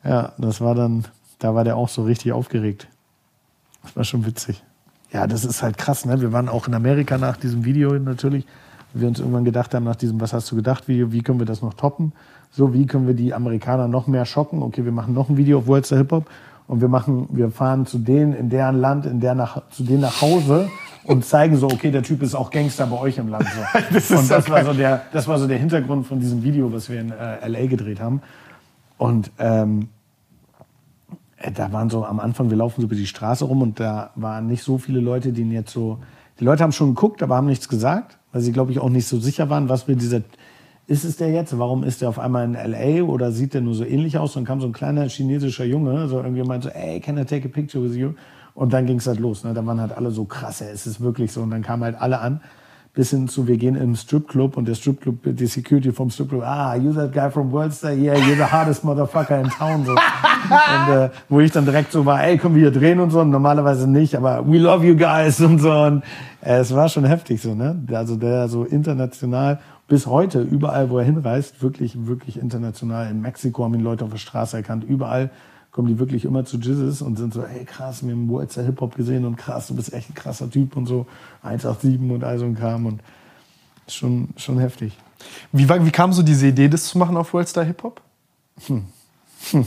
ja, 0.03 0.33
das 0.39 0.59
war 0.59 0.73
dann, 0.73 1.05
da 1.37 1.53
war 1.53 1.63
der 1.63 1.77
auch 1.77 1.89
so 1.89 2.03
richtig 2.03 2.33
aufgeregt. 2.33 2.87
Das 3.83 3.95
war 3.95 4.03
schon 4.03 4.25
witzig. 4.25 4.63
Ja, 5.13 5.27
das 5.27 5.45
ist 5.45 5.63
halt 5.63 5.77
krass, 5.77 6.05
ne? 6.05 6.19
Wir 6.19 6.33
waren 6.33 6.49
auch 6.49 6.67
in 6.67 6.73
Amerika 6.73 7.17
nach 7.17 7.37
diesem 7.37 7.63
Video 7.63 7.93
natürlich. 7.93 8.45
Wir 8.93 9.07
uns 9.07 9.19
irgendwann 9.19 9.45
gedacht 9.45 9.73
haben, 9.73 9.85
nach 9.85 9.95
diesem 9.95 10.19
Was 10.19 10.33
hast 10.33 10.51
du 10.51 10.55
gedacht 10.55 10.87
Video, 10.87 11.11
wie 11.11 11.21
können 11.21 11.39
wir 11.39 11.45
das 11.45 11.61
noch 11.61 11.73
toppen? 11.75 12.13
so 12.55 12.73
wie 12.73 12.85
können 12.85 13.07
wir 13.07 13.15
die 13.15 13.33
Amerikaner 13.33 13.87
noch 13.87 14.07
mehr 14.07 14.25
schocken? 14.25 14.61
Okay, 14.61 14.85
wir 14.85 14.91
machen 14.91 15.13
noch 15.13 15.29
ein 15.29 15.37
Video 15.37 15.59
auf 15.59 15.67
Worldster 15.67 15.97
Hip 15.97 16.11
Hop 16.11 16.29
und 16.67 16.81
wir 16.81 16.87
machen, 16.87 17.27
wir 17.31 17.49
fahren 17.49 17.85
zu 17.85 17.97
denen 17.97 18.33
in 18.33 18.49
deren 18.49 18.79
Land, 18.79 19.05
in 19.05 19.19
der 19.19 19.33
nach, 19.35 19.69
zu 19.69 19.83
denen 19.83 20.01
nach 20.01 20.21
Hause 20.21 20.69
und 21.03 21.25
zeigen 21.25 21.57
so, 21.57 21.67
okay, 21.67 21.91
der 21.91 22.03
Typ 22.03 22.21
ist 22.21 22.35
auch 22.35 22.51
Gangster 22.51 22.85
bei 22.85 22.99
euch 22.99 23.17
im 23.17 23.27
Land. 23.27 23.47
So. 23.47 23.79
das 23.93 24.11
und 24.11 24.29
das 24.29 24.49
war 24.49 24.63
so 24.63 24.73
der, 24.73 25.01
das 25.11 25.27
war 25.27 25.39
so 25.39 25.47
der 25.47 25.57
Hintergrund 25.57 26.05
von 26.05 26.19
diesem 26.19 26.43
Video, 26.43 26.71
was 26.71 26.89
wir 26.89 27.01
in 27.01 27.11
äh, 27.11 27.47
LA 27.47 27.65
gedreht 27.65 27.99
haben. 27.99 28.21
Und 28.97 29.31
ähm, 29.39 29.81
äh, 29.81 29.92
da 31.51 31.71
waren 31.71 31.89
so 31.89 32.05
am 32.05 32.19
Anfang, 32.19 32.49
wir 32.49 32.57
laufen 32.57 32.81
so 32.81 32.87
über 32.87 32.95
die 32.95 33.07
Straße 33.07 33.45
rum 33.45 33.61
und 33.61 33.79
da 33.79 34.11
waren 34.15 34.47
nicht 34.47 34.63
so 34.63 34.77
viele 34.77 34.99
Leute, 34.99 35.33
die 35.33 35.43
jetzt 35.49 35.71
so, 35.71 35.99
die 36.39 36.45
Leute 36.45 36.63
haben 36.63 36.71
schon 36.71 36.95
geguckt, 36.95 37.21
aber 37.21 37.35
haben 37.35 37.47
nichts 37.47 37.67
gesagt, 37.69 38.17
weil 38.31 38.41
sie, 38.41 38.51
glaube 38.51 38.71
ich, 38.71 38.79
auch 38.79 38.89
nicht 38.89 39.07
so 39.07 39.19
sicher 39.19 39.49
waren, 39.49 39.69
was 39.69 39.87
wir 39.87 39.95
dieser 39.95 40.21
ist 40.85 41.05
es 41.05 41.15
der 41.15 41.31
jetzt? 41.31 41.57
Warum 41.57 41.83
ist 41.83 42.01
der 42.01 42.09
auf 42.09 42.19
einmal 42.19 42.43
in 42.43 42.53
LA 42.53 43.03
oder 43.03 43.31
sieht 43.31 43.53
der 43.53 43.61
nur 43.61 43.73
so 43.73 43.85
ähnlich 43.85 44.17
aus? 44.17 44.35
Und 44.35 44.41
dann 44.41 44.47
kam 44.47 44.61
so 44.61 44.67
ein 44.67 44.73
kleiner 44.73 45.07
chinesischer 45.07 45.63
Junge, 45.63 46.07
so 46.09 46.17
irgendwie 46.17 46.43
meinte 46.43 46.67
so, 46.67 46.73
ey, 46.73 46.99
can 46.99 47.17
I 47.17 47.23
take 47.23 47.47
a 47.47 47.51
picture 47.51 47.83
with 47.83 47.95
you? 47.95 48.13
Und 48.53 48.73
dann 48.73 48.85
ging 48.85 48.97
es 48.97 49.07
halt 49.07 49.19
los. 49.19 49.43
Ne? 49.43 49.53
Da 49.53 49.65
waren 49.65 49.79
halt 49.79 49.93
alle 49.93 50.11
so 50.11 50.25
krass, 50.25 50.61
ey, 50.61 50.71
es 50.71 50.85
ist 50.85 50.99
wirklich 50.99 51.31
so. 51.31 51.41
Und 51.41 51.51
dann 51.51 51.61
kamen 51.61 51.83
halt 51.83 51.99
alle 51.99 52.19
an, 52.19 52.41
bis 52.93 53.09
hin 53.09 53.27
zu, 53.27 53.47
wir 53.47 53.57
gehen 53.57 53.75
im 53.75 53.95
Stripclub 53.95 54.55
und 54.55 54.67
der 54.67 54.75
Stripclub, 54.75 55.17
die 55.23 55.47
Security 55.47 55.91
vom 55.91 56.11
Stripclub, 56.11 56.43
ah, 56.43 56.75
you 56.75 56.93
that 56.93 57.11
guy 57.11 57.31
from 57.31 57.51
Worldstar? 57.51 57.91
Yeah, 57.93 58.13
you're 58.13 58.35
the 58.35 58.43
hardest 58.43 58.83
motherfucker 58.83 59.39
in 59.39 59.49
town. 59.49 59.83
So. 59.83 59.91
und 59.93 60.95
äh, 60.95 61.09
wo 61.27 61.39
ich 61.39 61.51
dann 61.51 61.65
direkt 61.65 61.91
so 61.91 62.05
war, 62.05 62.23
ey, 62.23 62.37
können 62.37 62.53
wir 62.53 62.69
hier 62.69 62.79
drehen 62.79 62.99
und 62.99 63.09
so. 63.09 63.21
Und 63.21 63.31
normalerweise 63.31 63.89
nicht, 63.89 64.15
aber 64.15 64.47
we 64.47 64.59
love 64.59 64.85
you 64.85 64.95
guys 64.95 65.41
und 65.41 65.57
so. 65.57 65.71
Und 65.71 66.03
äh, 66.41 66.59
es 66.59 66.75
war 66.75 66.87
schon 66.87 67.05
heftig 67.05 67.41
so, 67.41 67.55
ne? 67.55 67.75
Also 67.93 68.15
der 68.15 68.47
so 68.47 68.63
international 68.63 69.59
bis 69.87 70.05
heute, 70.05 70.41
überall, 70.41 70.91
wo 70.91 70.99
er 70.99 71.05
hinreist, 71.05 71.63
wirklich, 71.63 72.05
wirklich 72.05 72.39
international. 72.39 73.09
In 73.09 73.21
Mexiko 73.21 73.63
haben 73.63 73.73
ihn 73.73 73.81
Leute 73.81 74.05
auf 74.05 74.11
der 74.11 74.17
Straße 74.17 74.55
erkannt. 74.57 74.83
Überall 74.83 75.31
kommen 75.73 75.87
die 75.87 75.99
wirklich 75.99 76.23
immer 76.23 76.45
zu 76.45 76.57
Jesus 76.57 77.01
und 77.01 77.17
sind 77.17 77.33
so, 77.33 77.41
ey 77.41 77.65
krass, 77.65 78.05
wir 78.05 78.13
haben 78.13 78.29
Worldster 78.29 78.63
Hip-Hop 78.63 78.95
gesehen 78.95 79.25
und 79.25 79.35
krass, 79.35 79.67
du 79.67 79.75
bist 79.75 79.91
echt 79.91 80.09
ein 80.09 80.13
krasser 80.13 80.49
Typ 80.49 80.77
und 80.77 80.85
so. 80.85 81.07
187 81.41 81.99
und 82.11 82.23
all 82.23 82.37
so 82.37 82.45
ein 82.45 82.55
Kram 82.55 82.85
und 82.85 83.01
schon, 83.87 84.29
schon 84.37 84.59
heftig. 84.59 84.95
Wie, 85.51 85.67
wie 85.67 85.91
kam 85.91 86.13
so 86.13 86.21
diese 86.21 86.47
Idee, 86.47 86.69
das 86.69 86.85
zu 86.85 86.97
machen 86.97 87.17
auf 87.17 87.33
Worldstar 87.33 87.63
Hip-Hop? 87.65 88.01
Hm. 88.67 88.85
Hm. 89.51 89.65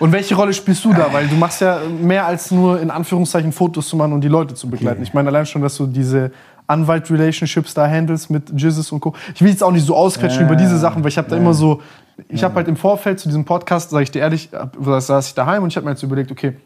Und 0.00 0.12
welche 0.12 0.34
Rolle 0.34 0.52
spielst 0.52 0.84
du 0.84 0.92
da? 0.92 1.12
Weil 1.12 1.28
du 1.28 1.36
machst 1.36 1.60
ja 1.60 1.78
mehr 2.02 2.26
als 2.26 2.50
nur 2.50 2.80
in 2.80 2.90
Anführungszeichen 2.90 3.52
Fotos 3.52 3.88
zu 3.88 3.96
machen 3.96 4.12
und 4.14 4.22
die 4.22 4.28
Leute 4.28 4.54
zu 4.54 4.68
begleiten. 4.68 5.00
Okay. 5.00 5.08
Ich 5.08 5.14
meine 5.14 5.28
allein 5.28 5.46
schon, 5.46 5.62
dass 5.62 5.76
du 5.76 5.86
diese 5.86 6.32
Anwalt-Relationships 6.66 7.74
da 7.74 7.86
handelst 7.86 8.30
mit 8.30 8.50
Jesus 8.58 8.90
und 8.92 9.00
Co. 9.00 9.14
Ich 9.34 9.42
will 9.42 9.50
jetzt 9.50 9.62
auch 9.62 9.72
nicht 9.72 9.84
so 9.84 9.94
ausquetschen 9.94 10.42
äh, 10.42 10.46
über 10.46 10.56
diese 10.56 10.78
Sachen, 10.78 11.02
weil 11.02 11.10
ich 11.10 11.18
habe 11.18 11.28
da 11.28 11.36
äh, 11.36 11.38
immer 11.38 11.52
so, 11.52 11.82
ich 12.28 12.44
habe 12.44 12.54
halt 12.54 12.68
im 12.68 12.76
Vorfeld 12.76 13.18
zu 13.20 13.28
diesem 13.28 13.44
Podcast, 13.44 13.90
sage 13.90 14.02
ich 14.04 14.10
dir 14.10 14.20
ehrlich, 14.20 14.50
da 14.50 15.00
saß 15.00 15.28
ich 15.28 15.34
daheim 15.34 15.62
und 15.62 15.68
ich 15.70 15.76
habe 15.76 15.84
mir 15.84 15.92
jetzt 15.92 16.02
überlegt, 16.02 16.30
okay, 16.30 16.56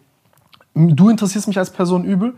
du 0.74 1.08
interessierst 1.08 1.46
mich 1.48 1.58
als 1.58 1.70
Person 1.70 2.04
übel, 2.04 2.34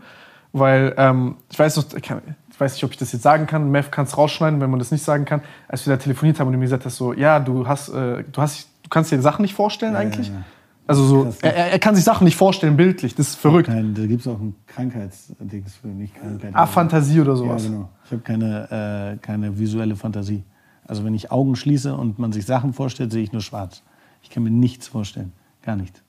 weil 0.53 0.93
ähm, 0.97 1.35
ich 1.51 1.57
weiß 1.59 1.77
noch, 1.77 1.85
ich 1.93 2.59
weiß 2.59 2.73
nicht, 2.73 2.83
ob 2.83 2.91
ich 2.91 2.97
das 2.97 3.11
jetzt 3.11 3.23
sagen 3.23 3.45
kann, 3.47 3.69
Mev 3.71 3.91
kann 3.91 4.05
es 4.05 4.17
rausschneiden, 4.17 4.61
wenn 4.61 4.69
man 4.69 4.79
das 4.79 4.91
nicht 4.91 5.03
sagen 5.03 5.25
kann, 5.25 5.41
als 5.67 5.85
wir 5.85 5.95
da 5.95 6.01
telefoniert 6.01 6.39
haben 6.39 6.47
und 6.47 6.53
du 6.53 6.59
mir 6.59 6.65
gesagt 6.65 6.85
hast, 6.85 6.95
so, 6.97 7.13
ja, 7.13 7.39
du 7.39 7.67
hast, 7.67 7.89
äh, 7.89 8.23
du 8.31 8.41
hast, 8.41 8.69
du 8.83 8.89
kannst 8.89 9.11
dir 9.11 9.21
Sachen 9.21 9.41
nicht 9.43 9.53
vorstellen 9.53 9.95
eigentlich. 9.95 10.27
ja, 10.29 10.33
ja. 10.35 10.41
Also 10.89 11.03
so, 11.03 11.23
Krass, 11.25 11.39
er, 11.41 11.71
er 11.73 11.79
kann 11.79 11.95
sich 11.95 12.05
Sachen 12.05 12.23
nicht 12.23 12.37
vorstellen, 12.37 12.77
bildlich, 12.77 13.13
das 13.13 13.27
ist 13.29 13.35
verrückt. 13.35 13.67
Kein, 13.67 13.93
da 13.93 14.05
gibt 14.05 14.21
es 14.21 14.27
auch 14.27 14.39
ein 14.39 14.55
Krankheitsdings 14.67 15.75
für 15.75 15.87
nicht 15.87 16.15
Krankheit. 16.15 16.55
Aphantasie 16.55 17.19
oder 17.19 17.31
Ja, 17.31 17.35
sowas. 17.35 17.63
genau. 17.65 17.89
Ich 18.05 18.11
habe 18.13 18.21
keine, 18.21 19.15
äh, 19.15 19.17
keine 19.17 19.59
visuelle 19.59 19.97
Fantasie. 19.97 20.43
Also 20.87 21.03
wenn 21.03 21.13
ich 21.13 21.31
Augen 21.31 21.55
schließe 21.55 21.95
und 21.95 22.19
man 22.19 22.31
sich 22.31 22.45
Sachen 22.45 22.73
vorstellt, 22.73 23.11
sehe 23.11 23.23
ich 23.23 23.31
nur 23.31 23.41
schwarz. 23.41 23.83
Ich 24.23 24.29
kann 24.29 24.43
mir 24.43 24.51
nichts 24.51 24.87
vorstellen. 24.87 25.31
Gar 25.61 25.75
nicht. 25.75 26.01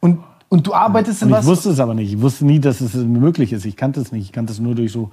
Und, 0.00 0.20
und 0.48 0.66
du 0.66 0.74
arbeitest 0.74 1.22
in 1.22 1.28
Und 1.28 1.32
ich 1.32 1.38
was? 1.38 1.46
wusste 1.46 1.70
es 1.70 1.80
aber 1.80 1.94
nicht. 1.94 2.12
Ich 2.12 2.20
wusste 2.20 2.44
nie, 2.44 2.60
dass 2.60 2.80
es 2.80 2.94
möglich 2.94 3.52
ist. 3.52 3.64
Ich 3.64 3.76
kannte 3.76 4.00
es 4.00 4.12
nicht. 4.12 4.24
Ich 4.24 4.32
kannte 4.32 4.52
es 4.52 4.60
nur 4.60 4.74
durch 4.74 4.92
so 4.92 5.10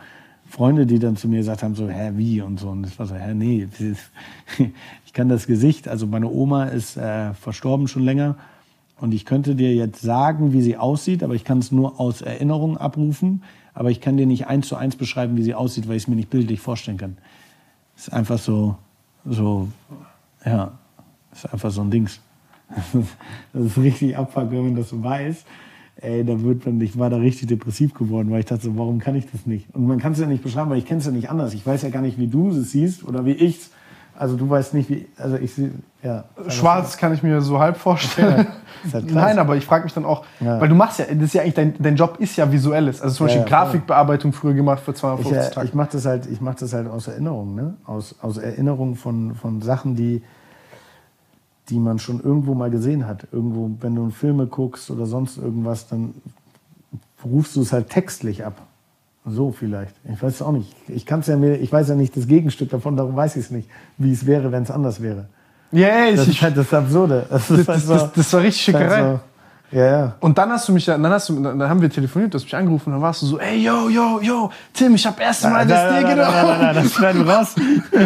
Freunde, 0.47 0.85
die 0.85 0.99
dann 0.99 1.15
zu 1.15 1.27
mir 1.27 1.37
gesagt 1.37 1.63
haben, 1.63 1.75
so, 1.75 1.89
hä, 1.89 2.11
wie 2.15 2.41
und 2.41 2.59
so. 2.59 2.69
Und 2.69 2.85
ich 2.85 2.97
war 2.99 3.05
so, 3.05 3.15
hä, 3.15 3.33
nee. 3.33 3.67
Ich 5.05 5.13
kann 5.13 5.29
das 5.29 5.47
Gesicht, 5.47 5.87
also 5.87 6.07
meine 6.07 6.29
Oma 6.29 6.65
ist 6.65 6.97
äh, 6.97 7.33
verstorben 7.33 7.87
schon 7.87 8.03
länger. 8.03 8.35
Und 8.99 9.13
ich 9.13 9.23
könnte 9.23 9.55
dir 9.55 9.73
jetzt 9.73 10.01
sagen, 10.01 10.51
wie 10.51 10.61
sie 10.61 10.75
aussieht, 10.75 11.23
aber 11.23 11.35
ich 11.35 11.45
kann 11.45 11.59
es 11.59 11.71
nur 11.71 12.01
aus 12.01 12.21
Erinnerung 12.21 12.77
abrufen. 12.77 13.43
Aber 13.73 13.91
ich 13.91 14.01
kann 14.01 14.17
dir 14.17 14.25
nicht 14.25 14.47
eins 14.47 14.67
zu 14.67 14.75
eins 14.75 14.97
beschreiben, 14.97 15.37
wie 15.37 15.43
sie 15.43 15.53
aussieht, 15.53 15.87
weil 15.87 15.95
ich 15.95 16.03
es 16.03 16.07
mir 16.07 16.15
nicht 16.15 16.29
bildlich 16.29 16.59
vorstellen 16.59 16.97
kann. 16.97 17.17
Ist 17.95 18.11
einfach 18.11 18.39
so, 18.39 18.75
so, 19.25 19.67
ja, 20.45 20.71
ist 21.31 21.51
einfach 21.51 21.71
so 21.71 21.81
ein 21.81 21.91
Dings. 21.91 22.19
Das 23.53 23.65
ist 23.65 23.77
richtig 23.77 24.17
abfuck, 24.17 24.51
wenn 24.51 24.63
man 24.63 24.75
das 24.75 24.89
so 24.89 25.03
weiß. 25.03 25.45
Ey, 25.97 26.25
da 26.25 26.41
wird 26.41 26.65
man, 26.65 26.81
ich 26.81 26.97
war 26.97 27.09
da 27.09 27.17
richtig 27.17 27.47
depressiv 27.47 27.93
geworden, 27.93 28.29
weil 28.31 28.39
ich 28.39 28.45
dachte, 28.45 28.63
so, 28.63 28.77
warum 28.77 28.99
kann 28.99 29.15
ich 29.15 29.29
das 29.31 29.45
nicht? 29.45 29.73
Und 29.73 29.87
man 29.87 29.99
kann 29.99 30.11
es 30.11 30.19
ja 30.19 30.27
nicht 30.27 30.43
beschreiben, 30.43 30.69
weil 30.69 30.79
ich 30.79 30.85
kenne 30.85 30.99
es 30.99 31.05
ja 31.05 31.11
nicht 31.11 31.29
anders. 31.29 31.53
Ich 31.53 31.65
weiß 31.65 31.83
ja 31.83 31.89
gar 31.89 32.01
nicht, 32.01 32.17
wie 32.19 32.27
du 32.27 32.49
es 32.49 32.71
siehst 32.71 33.03
oder 33.03 33.25
wie 33.25 33.31
ich's. 33.31 33.71
Also 34.17 34.37
du 34.37 34.49
weißt 34.49 34.73
nicht, 34.73 34.89
wie, 34.89 35.07
also 35.17 35.35
ich 35.35 35.53
sehe, 35.53 35.71
ja. 36.01 36.23
Schwarz 36.47 36.97
kann 36.97 37.13
ich 37.13 37.21
mir 37.23 37.41
so 37.41 37.59
halb 37.59 37.77
vorstellen. 37.77 38.47
Halt. 38.93 39.11
Nein, 39.11 39.39
aber 39.39 39.55
ich 39.55 39.65
frage 39.65 39.83
mich 39.83 39.93
dann 39.93 40.05
auch, 40.05 40.23
Ja. 40.39 40.61
weil 40.61 40.69
du 40.69 40.75
machst 40.75 40.99
ja, 40.99 41.05
das 41.05 41.23
ist 41.23 41.33
ja 41.33 41.41
eigentlich 41.41 41.55
dein, 41.55 41.73
dein 41.79 41.95
Job 41.95 42.17
ist 42.19 42.35
ja 42.35 42.51
visuelles. 42.51 43.01
Also 43.01 43.15
zum 43.15 43.25
Beispiel 43.25 43.41
ja. 43.41 43.47
Grafikbearbeitung 43.47 44.31
früher 44.31 44.53
gemacht 44.53 44.81
für 44.83 44.91
Ich, 44.91 44.97
250 44.97 45.35
äh, 45.37 45.49
Tage. 45.49 45.67
ich 45.67 45.73
mache 45.73 45.89
das 45.93 46.05
halt, 46.05 46.27
ich 46.27 46.39
mach 46.39 46.55
das 46.55 46.71
halt 46.73 46.87
aus 46.87 47.07
Erinnerung, 47.07 47.55
ne? 47.55 47.73
Aus, 47.85 48.15
aus 48.21 48.37
Erinnerung 48.37 48.95
von, 48.95 49.33
von 49.35 49.61
Sachen, 49.61 49.95
die, 49.95 50.21
die 51.69 51.79
man 51.79 51.97
schon 51.99 52.21
irgendwo 52.21 52.53
mal 52.53 52.69
gesehen 52.69 53.07
hat. 53.07 53.27
Irgendwo, 53.31 53.71
wenn 53.81 53.95
du 53.95 54.09
Filme 54.11 54.45
guckst 54.45 54.91
oder 54.91 55.07
sonst 55.07 55.37
irgendwas, 55.37 55.87
dann 55.87 56.13
rufst 57.23 57.55
du 57.55 57.61
es 57.61 57.73
halt 57.73 57.89
textlich 57.89 58.45
ab. 58.45 58.53
So 59.27 59.51
vielleicht. 59.51 59.95
Ich 60.13 60.21
weiß 60.21 60.35
es 60.35 60.41
auch 60.41 60.51
nicht. 60.51 60.71
Ich 60.87 61.05
kann's 61.05 61.27
ja 61.27 61.35
mir, 61.35 61.55
ich 61.55 61.71
weiß 61.71 61.89
ja 61.89 61.95
nicht 61.95 62.15
das 62.15 62.27
Gegenstück 62.27 62.69
davon, 62.69 62.95
darum 62.95 63.15
weiß 63.15 63.35
ich 63.37 63.45
es 63.45 63.51
nicht, 63.51 63.67
wie 63.97 64.11
es 64.11 64.25
wäre, 64.25 64.51
wenn 64.51 64.63
es 64.63 64.71
anders 64.71 65.01
wäre. 65.01 65.25
Yeah, 65.73 66.11
Das 66.11 66.27
ich, 66.27 66.35
ist 66.35 66.41
halt 66.43 66.55
das 66.57 66.73
Absurde. 66.73 67.25
Das, 67.29 67.49
ist 67.49 67.59
das, 67.59 67.67
halt 67.67 67.77
das, 67.77 67.85
so, 67.85 67.93
das, 67.93 68.13
das 68.13 68.33
war 68.33 68.41
richtig 68.41 68.73
halt 68.75 68.83
Schickerei. 68.83 69.01
so, 69.71 69.77
ja, 69.77 69.85
ja. 69.85 70.15
Und 70.19 70.37
dann 70.37 70.51
hast 70.51 70.67
du 70.69 70.73
mich 70.73 70.85
ja, 70.85 70.95
dann 70.97 71.11
hast 71.11 71.27
du, 71.29 71.41
dann 71.41 71.61
haben 71.67 71.81
wir 71.81 71.89
telefoniert, 71.89 72.33
du 72.33 72.37
hast 72.37 72.43
mich 72.43 72.55
angerufen, 72.55 72.91
dann 72.91 73.01
warst 73.01 73.23
du 73.23 73.25
so, 73.25 73.39
ey, 73.39 73.57
yo, 73.63 73.89
yo, 73.89 74.19
yo, 74.21 74.49
Tim, 74.71 74.93
ich 74.95 75.05
hab 75.05 75.19
erst 75.19 75.43
mal 75.43 75.65
das 75.65 75.91
nein, 75.91 76.05
dir 76.05 76.15
nein, 76.15 76.17
nein, 76.17 76.17
nein, 76.17 76.31
genommen. 76.31 76.59
nein, 76.59 76.75
nein, 76.75 76.83
das 76.83 76.93
schneiden 76.93 77.25
wir 77.25 77.33
raus. 77.33 77.55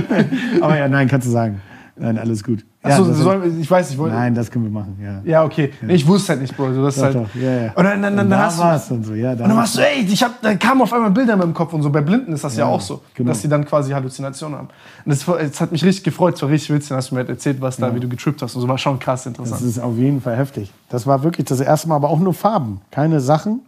Aber 0.62 0.78
ja, 0.78 0.88
nein, 0.88 1.08
kannst 1.10 1.28
du 1.28 1.32
sagen. 1.32 1.62
Nein, 2.00 2.18
alles 2.18 2.44
gut. 2.44 2.66
Ja, 2.84 2.92
Achso, 2.92 3.04
das- 3.06 3.18
soll, 3.18 3.52
ich 3.60 3.70
weiß, 3.70 3.92
ich 3.92 3.98
wollte. 3.98 4.16
Nein, 4.16 4.34
das 4.34 4.50
können 4.50 4.64
wir 4.66 4.72
machen, 4.72 4.98
ja. 5.04 5.22
Ja, 5.26 5.44
okay. 5.44 5.74
Nee, 5.82 5.96
ich 5.96 6.08
wusste 6.08 6.30
halt 6.30 6.42
nicht, 6.42 6.56
Bro. 6.56 6.70
Du 6.70 6.86
hast 6.86 6.98
Doch, 6.98 7.04
halt. 7.04 7.16
doch, 7.16 7.36
ja, 7.36 7.52
ja. 7.66 7.72
Und 7.76 7.84
dann, 7.84 8.02
dann, 8.02 8.16
dann, 8.16 8.26
Und 8.28 8.32
da 8.32 8.40
hast 8.72 8.90
du. 8.90 8.94
und 8.96 9.04
so, 9.04 9.14
ja. 9.14 9.36
Da 9.36 9.44
Und 9.44 9.50
dann 9.50 9.58
warst 9.58 9.78
du, 9.78 9.82
ey, 9.82 10.06
ich 10.08 10.24
hab, 10.24 10.42
dann 10.42 10.58
kamen 10.58 10.82
auf 10.82 10.94
einmal 10.94 11.12
Bilder 11.12 11.34
in 11.34 11.40
meinem 11.40 11.54
Kopf 11.54 11.74
und 11.74 11.82
so. 11.84 11.90
Bei 11.90 12.00
Blinden 12.02 12.32
ist 12.32 12.44
das 12.46 12.56
ja, 12.56 12.66
Ja, 12.66 12.72
auch 12.72 12.80
so, 12.80 13.02
genau. 13.14 13.30
dass 13.30 13.42
sie 13.42 13.50
dann 13.50 13.66
quasi 13.66 13.92
Halluzinationen 13.92 14.58
haben. 14.58 14.68
Und 15.04 15.12
das, 15.14 15.26
das 15.26 15.60
hat 15.60 15.72
mich 15.74 15.84
richtig 15.84 16.06
gefreut, 16.06 16.36
es 16.36 16.42
war 16.42 16.50
richtig 16.50 16.70
witzig, 16.74 16.90
dann 16.90 16.98
hast 17.00 17.12
du 17.12 17.16
mir 17.16 17.20
halt 17.20 17.30
erzählt, 17.30 17.60
was 17.60 17.76
da, 17.78 17.94
wie 17.94 18.00
du 18.00 18.08
getrippt 18.08 18.42
hast 18.42 18.56
und 18.56 18.62
so, 18.62 18.68
war 18.68 18.78
schon 18.78 18.98
krass 18.98 19.24
das 19.24 19.28
interessant. 19.28 19.62
ist 19.62 19.80
auf 19.80 19.98
jeden 19.98 20.22
Fall 20.22 20.38
heftig. 20.38 20.72
Das 20.90 21.06
war 21.06 21.22
wirklich 21.24 21.48
das 21.48 21.60
erste 21.60 21.90
Mal, 21.90 21.96
aber 21.96 22.10
auch 22.10 22.20
nur 22.20 22.34
Farben. 22.34 22.80
Keine 22.92 23.20
Sachen, 23.20 23.60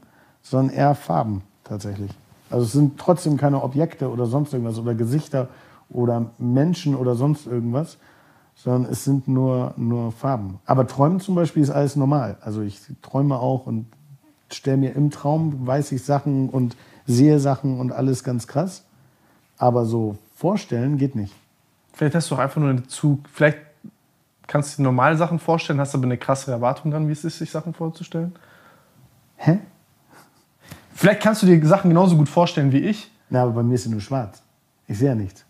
sondern 0.41 0.73
eher 0.75 0.95
Farben 0.95 1.41
tatsächlich. 1.65 2.11
Also 2.49 2.65
es 2.65 2.71
sind 2.71 2.97
trotzdem 2.97 3.35
keine 3.37 3.61
Objekte 3.61 4.09
oder 4.09 4.25
sonst 4.25 4.53
irgendwas 4.53 4.77
oder 4.79 4.93
Gesichter 4.93 5.47
oder 5.89 6.27
Menschen 6.37 6.95
oder 6.95 7.15
sonst 7.15 7.47
irgendwas, 7.47 7.97
sondern 8.56 8.91
es 8.91 9.03
sind 9.03 9.28
nur, 9.28 9.73
nur 9.78 10.11
Farben. 10.11 10.60
Aber 10.65 10.88
Träumen 10.88 11.19
zum 11.19 11.36
Beispiel 11.36 11.64
ist 11.64 11.72
alles 11.72 11.95
normal. 11.95 12.38
Also 12.41 12.61
ich 12.61 12.80
träume 13.02 13.40
auch 13.40 13.65
und 13.65 13.88
stelle 14.52 14.78
mir 14.78 14.95
im 14.95 15.10
Traum, 15.10 15.65
weiß 15.65 15.91
ich 15.94 16.03
Sachen 16.03 16.49
und 16.49 16.76
sehe 17.06 17.40
Sachen 17.40 17.80
und 17.80 17.91
alles 17.91 18.23
ganz 18.23 18.48
krass. 18.48 18.84
Aber 19.57 19.86
so 19.86 20.18
vorstellen 20.36 20.98
geht 20.98 21.15
nicht. 21.15 21.34
Vielleicht 21.94 22.15
hast 22.15 22.32
du 22.32 22.36
auch 22.36 22.40
einfach 22.40 22.61
nur 22.61 22.69
eine 22.69 22.88
zu. 22.88 23.22
Vielleicht 23.32 23.57
kannst 24.48 24.73
du 24.73 24.78
dir 24.78 24.84
normale 24.84 25.18
Sachen 25.18 25.40
vorstellen, 25.40 25.80
hast 25.80 25.95
aber 25.95 26.06
eine 26.06 26.18
krassere 26.18 26.52
Erwartung 26.52 26.91
dran, 26.91 27.07
wie 27.07 27.11
es 27.11 27.23
ist, 27.23 27.38
sich 27.38 27.52
Sachen 27.52 27.73
vorzustellen. 27.73 28.34
Hä? 29.38 29.60
Vielleicht 30.94 31.22
kannst 31.22 31.41
du 31.41 31.48
dir 31.48 31.65
Sachen 31.65 31.90
genauso 31.90 32.15
gut 32.15 32.30
vorstellen 32.30 32.72
wie 32.72 32.80
ich. 32.80 33.11
Na, 33.30 33.44
aber 33.44 33.52
bei 33.52 33.64
mir 33.64 33.76
ist 33.76 33.84
sie 33.84 33.90
nur 33.90 34.02
schwarz. 34.02 34.41
Ich 34.88 34.98
sehe 34.99 35.10
ja 35.10 35.15
nichts. 35.15 35.45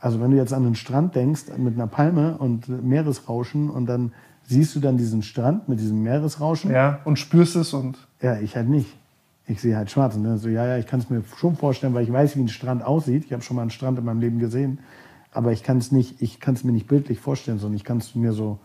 Also 0.00 0.20
wenn 0.20 0.30
du 0.30 0.36
jetzt 0.36 0.52
an 0.52 0.64
den 0.64 0.74
Strand 0.74 1.14
denkst 1.14 1.44
mit 1.56 1.74
einer 1.74 1.86
Palme 1.86 2.36
und 2.38 2.68
Meeresrauschen 2.68 3.68
und 3.68 3.86
dann 3.86 4.12
siehst 4.44 4.74
du 4.74 4.80
dann 4.80 4.96
diesen 4.96 5.22
Strand 5.22 5.68
mit 5.68 5.80
diesem 5.80 6.02
Meeresrauschen. 6.02 6.70
Ja, 6.70 7.00
und 7.04 7.18
spürst 7.18 7.56
es 7.56 7.72
und. 7.74 7.98
Ja, 8.22 8.38
ich 8.38 8.56
halt 8.56 8.68
nicht. 8.68 8.96
Ich 9.46 9.60
sehe 9.60 9.76
halt 9.76 9.90
schwarz. 9.90 10.14
Und 10.14 10.24
dann 10.24 10.38
so, 10.38 10.48
ja, 10.48 10.66
ja, 10.66 10.78
ich 10.78 10.86
kann 10.86 11.00
es 11.00 11.10
mir 11.10 11.22
schon 11.38 11.56
vorstellen, 11.56 11.94
weil 11.94 12.04
ich 12.04 12.12
weiß, 12.12 12.36
wie 12.36 12.40
ein 12.40 12.48
Strand 12.48 12.84
aussieht. 12.84 13.24
Ich 13.24 13.32
habe 13.32 13.42
schon 13.42 13.56
mal 13.56 13.62
einen 13.62 13.70
Strand 13.70 13.98
in 13.98 14.04
meinem 14.04 14.20
Leben 14.20 14.38
gesehen. 14.38 14.78
Aber 15.32 15.52
ich 15.52 15.62
kann 15.62 15.78
es 15.78 15.92
nicht, 15.92 16.20
ich 16.20 16.40
kann 16.40 16.54
es 16.54 16.64
mir 16.64 16.72
nicht 16.72 16.86
bildlich 16.86 17.18
vorstellen, 17.18 17.58
sondern 17.58 17.76
ich 17.76 17.84
kann 17.84 17.98
es 17.98 18.14
mir 18.14 18.32
so. 18.32 18.58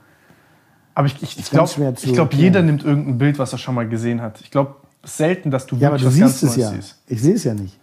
Aber 0.95 1.07
ich, 1.07 1.21
ich, 1.21 1.37
ich 1.39 1.49
glaube, 1.49 1.95
glaub, 2.13 2.33
jeder 2.33 2.61
nimmt 2.61 2.83
irgendein 2.83 3.17
Bild, 3.17 3.39
was 3.39 3.51
er 3.53 3.57
schon 3.57 3.75
mal 3.75 3.87
gesehen 3.87 4.21
hat. 4.21 4.41
Ich 4.41 4.51
glaube, 4.51 4.75
selten, 5.03 5.51
dass 5.51 5.65
du 5.65 5.75
Ja, 5.77 5.89
aber 5.89 5.99
wirklich 5.99 6.19
du 6.19 6.25
was 6.25 6.39
siehst 6.39 6.43
es 6.43 6.49
ganz 6.49 6.55
ja. 6.57 6.71
Neues 6.71 6.85
siehst. 6.85 7.01
Ich 7.07 7.21
sehe 7.21 7.33
es 7.35 7.43
ja 7.43 7.53
nicht. 7.53 7.79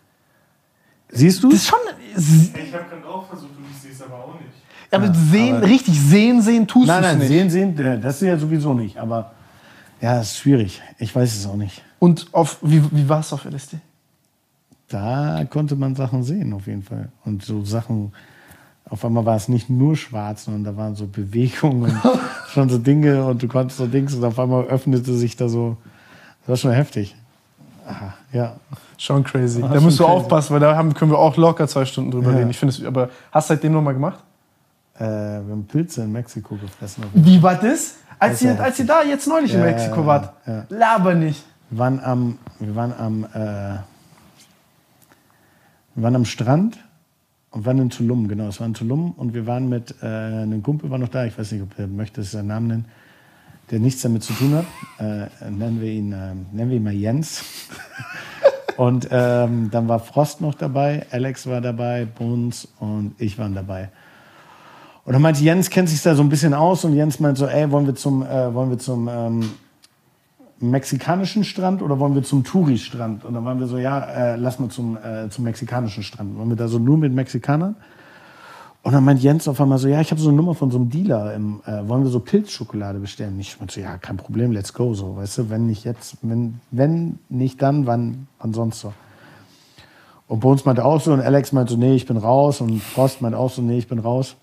Siehst 1.09 1.43
du? 1.43 1.51
Das 1.51 1.60
ist 1.60 1.66
schon. 1.66 1.78
Ich 2.16 2.74
habe 2.74 2.85
gerade 2.89 3.07
auch 3.07 3.27
versucht 3.27 3.57
und 3.57 3.65
ich 3.70 3.81
sehe 3.81 3.93
es 3.93 4.03
aber 4.03 4.15
auch 4.16 4.35
nicht. 4.35 4.53
Aber 4.91 5.15
sehen, 5.15 5.57
richtig 5.57 6.01
sehen, 6.01 6.43
sehen 6.43 6.66
tust 6.66 6.89
du 6.89 6.93
Nein, 6.93 7.05
es 7.05 7.09
nein, 7.11 7.19
nicht. 7.19 7.28
sehen, 7.28 7.51
sehen, 7.51 7.78
äh, 7.78 8.01
das 8.01 8.16
ist 8.16 8.28
ja 8.28 8.37
sowieso 8.37 8.74
nicht. 8.74 8.97
Aber 8.99 9.32
ja, 10.01 10.20
es 10.20 10.32
ist 10.32 10.39
schwierig. 10.39 10.82
Ich 10.99 11.15
weiß 11.15 11.37
es 11.37 11.47
auch 11.47 11.57
nicht. 11.57 11.82
Und 11.99 12.28
auf, 12.32 12.59
wie, 12.62 12.82
wie 12.91 13.09
war 13.09 13.20
es 13.20 13.32
auf 13.32 13.45
LSD? 13.45 13.78
Da 14.89 15.45
konnte 15.49 15.77
man 15.77 15.95
Sachen 15.95 16.24
sehen, 16.24 16.53
auf 16.53 16.66
jeden 16.66 16.82
Fall. 16.82 17.11
Und 17.24 17.45
so 17.45 17.65
Sachen, 17.65 18.12
auf 18.89 19.05
einmal 19.05 19.24
war 19.24 19.37
es 19.37 19.49
nicht 19.49 19.70
nur 19.70 19.97
schwarz, 19.97 20.47
sondern 20.47 20.65
da 20.65 20.77
waren 20.77 20.97
so 20.97 21.07
Bewegungen 21.07 21.82
und 22.03 22.20
schon 22.49 22.69
so 22.69 22.78
Dinge 22.78 23.24
und 23.24 23.43
du 23.43 23.47
konntest 23.47 23.78
so 23.78 23.87
Dings 23.87 24.15
und 24.15 24.24
auf 24.24 24.39
einmal 24.39 24.65
öffnete 24.65 25.15
sich 25.15 25.37
da 25.37 25.49
so. 25.49 25.77
Das 26.41 26.49
war 26.49 26.57
schon 26.57 26.73
heftig. 26.73 27.15
Aha, 27.86 28.15
ja. 28.32 28.57
Schon 28.98 29.24
crazy. 29.24 29.62
Ah, 29.62 29.69
da 29.69 29.81
musst 29.81 29.98
du 29.98 30.05
crazy. 30.05 30.16
aufpassen, 30.16 30.52
weil 30.55 30.61
da 30.61 30.77
haben, 30.77 30.93
können 30.94 31.11
wir 31.11 31.19
auch 31.19 31.36
locker 31.36 31.66
zwei 31.69 31.85
Stunden 31.85 32.11
drüber 32.11 32.31
Ja. 32.32 32.39
reden. 32.39 32.51
Ich 32.51 32.59
finde 32.59 32.74
es, 32.74 32.85
aber 32.85 33.09
hast 33.32 33.51
du 33.51 33.55
seitdem 33.55 33.73
nochmal 33.73 33.94
gemacht? 33.94 34.19
Äh, 34.97 35.01
wir 35.05 35.52
haben 35.52 35.66
Pilze 35.66 36.02
in 36.02 36.12
Mexiko 36.12 36.57
gefressen. 36.57 37.05
Wie 37.15 37.43
war 37.43 37.55
das? 37.55 37.94
Als 38.19 38.32
Das 38.40 38.43
ihr, 38.43 38.61
als 38.62 38.78
ihr 38.78 38.86
da 38.86 39.02
jetzt 39.02 39.27
neulich 39.27 39.52
in 39.55 39.61
Ja, 39.61 39.65
Mexiko 39.66 40.01
ja, 40.02 40.07
wart. 40.07 40.32
ja. 40.47 40.65
Laber 40.69 41.15
nicht. 41.15 41.43
Wir 41.70 41.78
waren 41.78 42.01
am, 42.01 42.39
wir 42.59 42.74
waren 42.77 42.93
am, 42.98 43.24
äh, 43.24 43.78
wir 45.94 46.02
waren 46.05 46.16
am 46.16 46.24
Strand 46.24 46.78
und 47.51 47.65
waren 47.66 47.78
in 47.78 47.90
Tulum, 47.90 48.28
genau, 48.28 48.48
es 48.48 48.61
war 48.61 48.66
in 48.66 48.74
Tulum 48.74 49.12
und 49.12 49.35
wir 49.35 49.47
waren 49.47 49.69
mit, 49.69 49.94
äh, 50.02 50.07
einem 50.07 50.62
Kumpel 50.62 50.90
war 50.90 50.98
noch 50.98 51.09
da, 51.09 51.24
ich 51.24 51.39
weiß 51.39 51.52
nicht, 51.52 51.62
ob 51.62 51.78
er 51.78 51.86
möchte 51.86 52.23
seinen 52.23 52.48
Namen 52.48 52.66
nennen, 52.69 52.85
der 53.70 53.78
nichts 53.78 54.02
damit 54.02 54.22
zu 54.22 54.32
tun 54.32 54.55
hat. 54.55 54.66
Äh, 54.98 55.51
nennen 55.51 55.80
wir 55.80 55.90
ihn, 55.90 56.12
äh, 56.12 56.34
nennen 56.52 56.70
wir 56.70 56.76
ihn 56.76 56.82
mal 56.84 56.92
Jens. 56.92 57.44
und 58.76 59.09
ähm, 59.10 59.70
dann 59.70 59.88
war 59.88 60.01
Frost 60.01 60.40
noch 60.40 60.55
dabei, 60.55 61.06
Alex 61.10 61.47
war 61.47 61.60
dabei, 61.60 62.05
Bones 62.06 62.68
und 62.78 63.14
ich 63.18 63.38
waren 63.38 63.55
dabei. 63.55 63.90
Und 65.05 65.14
dann 65.14 65.22
meinte 65.22 65.42
Jens, 65.42 65.70
kennt 65.70 65.88
sich 65.88 66.02
da 66.02 66.14
so 66.14 66.22
ein 66.22 66.28
bisschen 66.28 66.55
aus 66.55 66.84
und 66.84 66.94
Jens 66.94 67.20
meint 67.20 67.38
so, 67.38 67.47
ey, 67.47 67.70
wollen 67.70 67.86
wir 67.86 67.94
zum, 67.94 68.22
äh, 68.22 68.52
wollen 68.55 68.70
wir 68.70 68.78
zum 68.78 69.09
ähm, 69.09 69.51
mexikanischen 70.60 71.44
Strand 71.44 71.82
oder 71.82 71.98
wollen 71.98 72.14
wir 72.14 72.22
zum 72.22 72.44
Touri-Strand? 72.44 73.24
Und 73.24 73.34
dann 73.34 73.44
waren 73.44 73.59
wir 73.59 73.66
so, 73.66 73.78
ja, 73.78 74.01
äh, 74.01 74.36
lass 74.36 74.59
mal 74.59 74.68
zum, 74.68 74.97
äh, 74.98 75.28
zum 75.30 75.44
mexikanischen 75.44 76.02
Strand. 76.02 76.38
Waren 76.38 76.48
wir 76.48 76.56
da 76.56 76.68
so 76.68 76.78
nur 76.78 76.98
mit 76.98 77.14
Mexikanern? 77.14 77.76
Und 78.82 78.93
dann 78.93 79.05
meint 79.05 79.20
Jens 79.20 79.47
auf 79.47 79.61
einmal 79.61 79.78
so, 79.78 79.89
ja, 79.89 80.01
ich 80.01 80.11
habe 80.11 80.20
so 80.20 80.28
eine 80.28 80.36
Nummer 80.36 80.55
von 80.55 80.70
so 80.70 80.78
einem 80.78 80.89
Dealer, 80.89 81.35
im, 81.35 81.61
äh, 81.66 81.86
wollen 81.86 82.02
wir 82.02 82.11
so 82.11 82.20
Pilzschokolade 82.20 82.98
bestellen? 82.98 83.39
Ich 83.39 83.59
meinte 83.59 83.74
so, 83.74 83.81
ja, 83.81 83.98
kein 83.98 84.16
Problem, 84.16 84.52
let's 84.52 84.73
go, 84.73 84.94
so, 84.94 85.16
weißt 85.16 85.39
du, 85.39 85.51
wenn 85.51 85.66
nicht 85.66 85.85
jetzt, 85.85 86.16
wenn, 86.23 86.61
wenn 86.70 87.19
nicht 87.28 87.61
dann, 87.61 87.86
wann, 87.86 88.27
wann 88.39 88.55
sonst 88.55 88.81
so. 88.81 88.93
Und 90.28 90.40
Bones 90.40 90.65
meinte 90.65 90.85
auch 90.85 91.01
so 91.01 91.12
und 91.12 91.20
Alex 91.20 91.52
meinte 91.52 91.73
so, 91.73 91.78
nee, 91.78 91.94
ich 91.94 92.07
bin 92.07 92.16
raus 92.16 92.61
und 92.61 92.81
Frost 92.81 93.20
meinte 93.20 93.36
auch 93.36 93.51
so, 93.51 93.61
nee, 93.61 93.78
ich 93.78 93.89
bin 93.89 93.98
raus. 93.98 94.36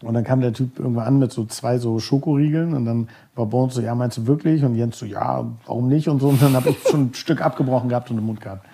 Und 0.00 0.14
dann 0.14 0.24
kam 0.24 0.40
der 0.40 0.52
Typ 0.52 0.78
irgendwann 0.78 1.06
an 1.06 1.18
mit 1.18 1.32
so 1.32 1.44
zwei 1.44 1.78
so 1.78 1.98
Schokoriegeln 1.98 2.74
und 2.74 2.86
dann 2.86 3.08
war 3.34 3.46
Bones 3.46 3.74
so, 3.74 3.82
ja, 3.82 3.94
meinst 3.94 4.18
du 4.18 4.26
wirklich? 4.26 4.64
Und 4.64 4.74
Jens 4.74 4.98
so, 4.98 5.06
ja, 5.06 5.44
warum 5.66 5.88
nicht? 5.88 6.08
Und 6.08 6.20
so. 6.20 6.28
Und 6.28 6.40
dann 6.40 6.54
habe 6.54 6.70
ich 6.70 6.78
schon 6.88 7.06
ein 7.06 7.14
Stück 7.14 7.40
abgebrochen 7.40 7.88
gehabt 7.88 8.10
und 8.10 8.18
im 8.18 8.26
Mund 8.26 8.40
gehabt. 8.40 8.66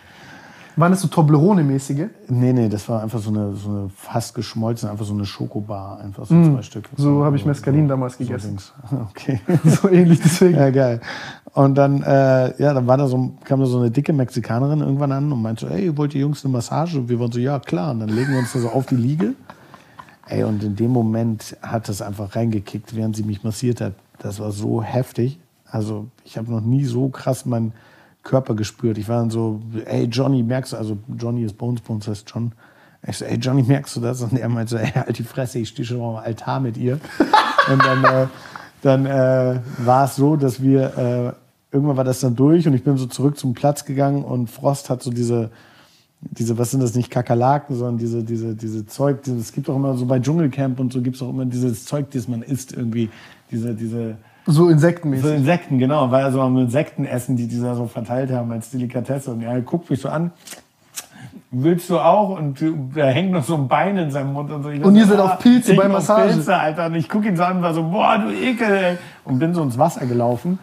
Waren 0.78 0.92
das 0.92 1.00
so 1.00 1.08
Toblerone-mäßige? 1.08 2.06
Nee, 2.28 2.52
nee, 2.52 2.68
das 2.68 2.88
war 2.88 3.02
einfach 3.02 3.18
so 3.18 3.30
eine, 3.30 3.56
so 3.56 3.68
eine 3.68 3.88
fast 3.88 4.32
geschmolzen, 4.36 4.88
einfach 4.88 5.04
so 5.04 5.12
eine 5.12 5.24
Schokobar, 5.24 5.98
einfach 5.98 6.24
so 6.24 6.40
zwei 6.40 6.62
Stück. 6.62 6.88
Mm. 6.92 7.02
So 7.02 7.24
habe 7.24 7.34
ich 7.34 7.44
Mescalin 7.44 7.88
damals 7.88 8.16
so 8.16 8.24
gegessen. 8.24 8.50
Dings. 8.50 8.72
Okay. 9.10 9.40
So 9.64 9.88
ähnlich 9.88 10.20
deswegen. 10.22 10.54
Ja, 10.54 10.70
geil. 10.70 11.00
Und 11.52 11.74
dann, 11.74 12.04
äh, 12.04 12.62
ja, 12.62 12.72
dann 12.74 12.86
war 12.86 12.96
da 12.96 13.08
so, 13.08 13.32
kam 13.42 13.58
da 13.58 13.66
so 13.66 13.80
eine 13.80 13.90
dicke 13.90 14.12
Mexikanerin 14.12 14.78
irgendwann 14.78 15.10
an 15.10 15.32
und 15.32 15.42
meinte 15.42 15.66
so, 15.66 15.72
ey, 15.72 15.96
wollt 15.96 16.14
ihr 16.14 16.20
Jungs 16.20 16.44
eine 16.44 16.52
Massage? 16.52 16.96
Und 16.96 17.08
wir 17.08 17.18
waren 17.18 17.32
so, 17.32 17.40
ja, 17.40 17.58
klar. 17.58 17.90
Und 17.90 17.98
dann 17.98 18.10
legen 18.10 18.30
wir 18.30 18.38
uns 18.38 18.52
da 18.52 18.60
so 18.60 18.68
auf 18.68 18.86
die 18.86 18.94
Liege. 18.94 19.34
Ey, 20.28 20.44
und 20.44 20.62
in 20.62 20.76
dem 20.76 20.92
Moment 20.92 21.56
hat 21.60 21.88
das 21.88 22.02
einfach 22.02 22.36
reingekickt, 22.36 22.94
während 22.94 23.16
sie 23.16 23.24
mich 23.24 23.42
massiert 23.42 23.80
hat. 23.80 23.94
Das 24.20 24.38
war 24.38 24.52
so 24.52 24.80
heftig. 24.80 25.40
Also, 25.68 26.06
ich 26.24 26.38
habe 26.38 26.52
noch 26.52 26.60
nie 26.60 26.84
so 26.84 27.08
krass 27.08 27.46
meinen 27.46 27.72
Körper 28.28 28.54
gespürt. 28.54 28.98
Ich 28.98 29.08
war 29.08 29.20
dann 29.20 29.30
so, 29.30 29.60
ey, 29.86 30.04
Johnny, 30.04 30.42
merkst 30.42 30.74
du, 30.74 30.76
also 30.76 30.98
Johnny 31.18 31.44
ist 31.44 31.56
Bones, 31.56 31.80
Bones 31.80 32.06
heißt 32.06 32.30
John. 32.32 32.52
Ich 33.06 33.16
so, 33.16 33.24
ey, 33.24 33.36
Johnny, 33.36 33.62
merkst 33.62 33.96
du 33.96 34.00
das? 34.00 34.20
Und 34.20 34.38
er 34.38 34.48
meinte 34.48 34.72
so, 34.72 34.76
ey, 34.76 34.90
halt 34.90 35.18
die 35.18 35.24
Fresse, 35.24 35.58
ich 35.58 35.70
stehe 35.70 35.86
schon 35.86 36.00
am 36.00 36.16
Altar 36.16 36.60
mit 36.60 36.76
ihr. 36.76 37.00
und 37.72 37.82
dann, 37.82 38.04
äh, 38.04 38.26
dann 38.82 39.06
äh, 39.06 39.60
war 39.78 40.04
es 40.04 40.16
so, 40.16 40.36
dass 40.36 40.62
wir, 40.62 40.98
äh, 40.98 41.74
irgendwann 41.74 41.96
war 41.96 42.04
das 42.04 42.20
dann 42.20 42.36
durch 42.36 42.66
und 42.68 42.74
ich 42.74 42.84
bin 42.84 42.98
so 42.98 43.06
zurück 43.06 43.38
zum 43.38 43.54
Platz 43.54 43.84
gegangen 43.84 44.24
und 44.24 44.50
Frost 44.50 44.90
hat 44.90 45.02
so 45.02 45.10
diese, 45.10 45.50
diese, 46.20 46.58
was 46.58 46.70
sind 46.70 46.82
das 46.82 46.94
nicht, 46.94 47.10
Kakerlaken, 47.10 47.76
sondern 47.76 47.98
diese, 47.98 48.22
diese, 48.24 48.54
diese 48.54 48.86
Zeug, 48.86 49.26
es 49.26 49.52
gibt 49.52 49.70
auch 49.70 49.76
immer 49.76 49.96
so 49.96 50.04
bei 50.04 50.18
Dschungelcamp 50.18 50.80
und 50.80 50.92
so 50.92 51.00
gibt 51.00 51.16
es 51.16 51.22
auch 51.22 51.30
immer 51.30 51.46
dieses 51.46 51.86
Zeug, 51.86 52.10
das 52.10 52.28
man 52.28 52.42
isst 52.42 52.72
irgendwie, 52.72 53.08
diese, 53.50 53.74
diese, 53.74 54.16
So 54.48 54.64
so 54.64 54.68
insektenmäßig. 54.70 55.36
Insekten, 55.36 55.78
genau, 55.78 56.10
weil 56.10 56.32
so 56.32 56.40
am 56.40 56.56
Insekten 56.56 57.04
essen, 57.04 57.36
die 57.36 57.46
die 57.46 57.60
da 57.60 57.74
so 57.74 57.86
verteilt 57.86 58.32
haben 58.32 58.50
als 58.50 58.70
Delikatesse. 58.70 59.30
Und 59.30 59.42
er 59.42 59.60
guckt 59.60 59.90
mich 59.90 60.00
so 60.00 60.08
an, 60.08 60.32
willst 61.50 61.90
du 61.90 61.98
auch? 61.98 62.38
Und 62.38 62.58
da 62.94 63.06
hängt 63.06 63.32
noch 63.32 63.44
so 63.44 63.56
ein 63.56 63.68
Bein 63.68 63.98
in 63.98 64.10
seinem 64.10 64.32
Mund 64.32 64.50
und 64.50 64.62
so. 64.62 64.70
Ich 64.70 64.82
Und 64.82 64.96
ihr 64.96 65.04
so, 65.04 65.10
seid 65.10 65.20
ah, 65.20 65.24
auf 65.24 65.38
Pilze 65.38 65.72
ich 65.72 65.78
bei 65.78 65.86
Massage. 65.86 66.32
Pilze, 66.32 66.56
Alter. 66.56 66.86
Und 66.86 66.94
ich 66.94 67.10
gucke 67.10 67.28
ihn 67.28 67.36
so 67.36 67.42
an 67.42 67.58
und 67.58 67.62
war 67.62 67.74
so, 67.74 67.82
boah, 67.82 68.16
du 68.18 68.30
Ekel, 68.32 68.70
ey. 68.70 68.98
Und 69.24 69.38
bin 69.38 69.52
so 69.52 69.62
ins 69.62 69.76
Wasser 69.76 70.06
gelaufen. 70.06 70.58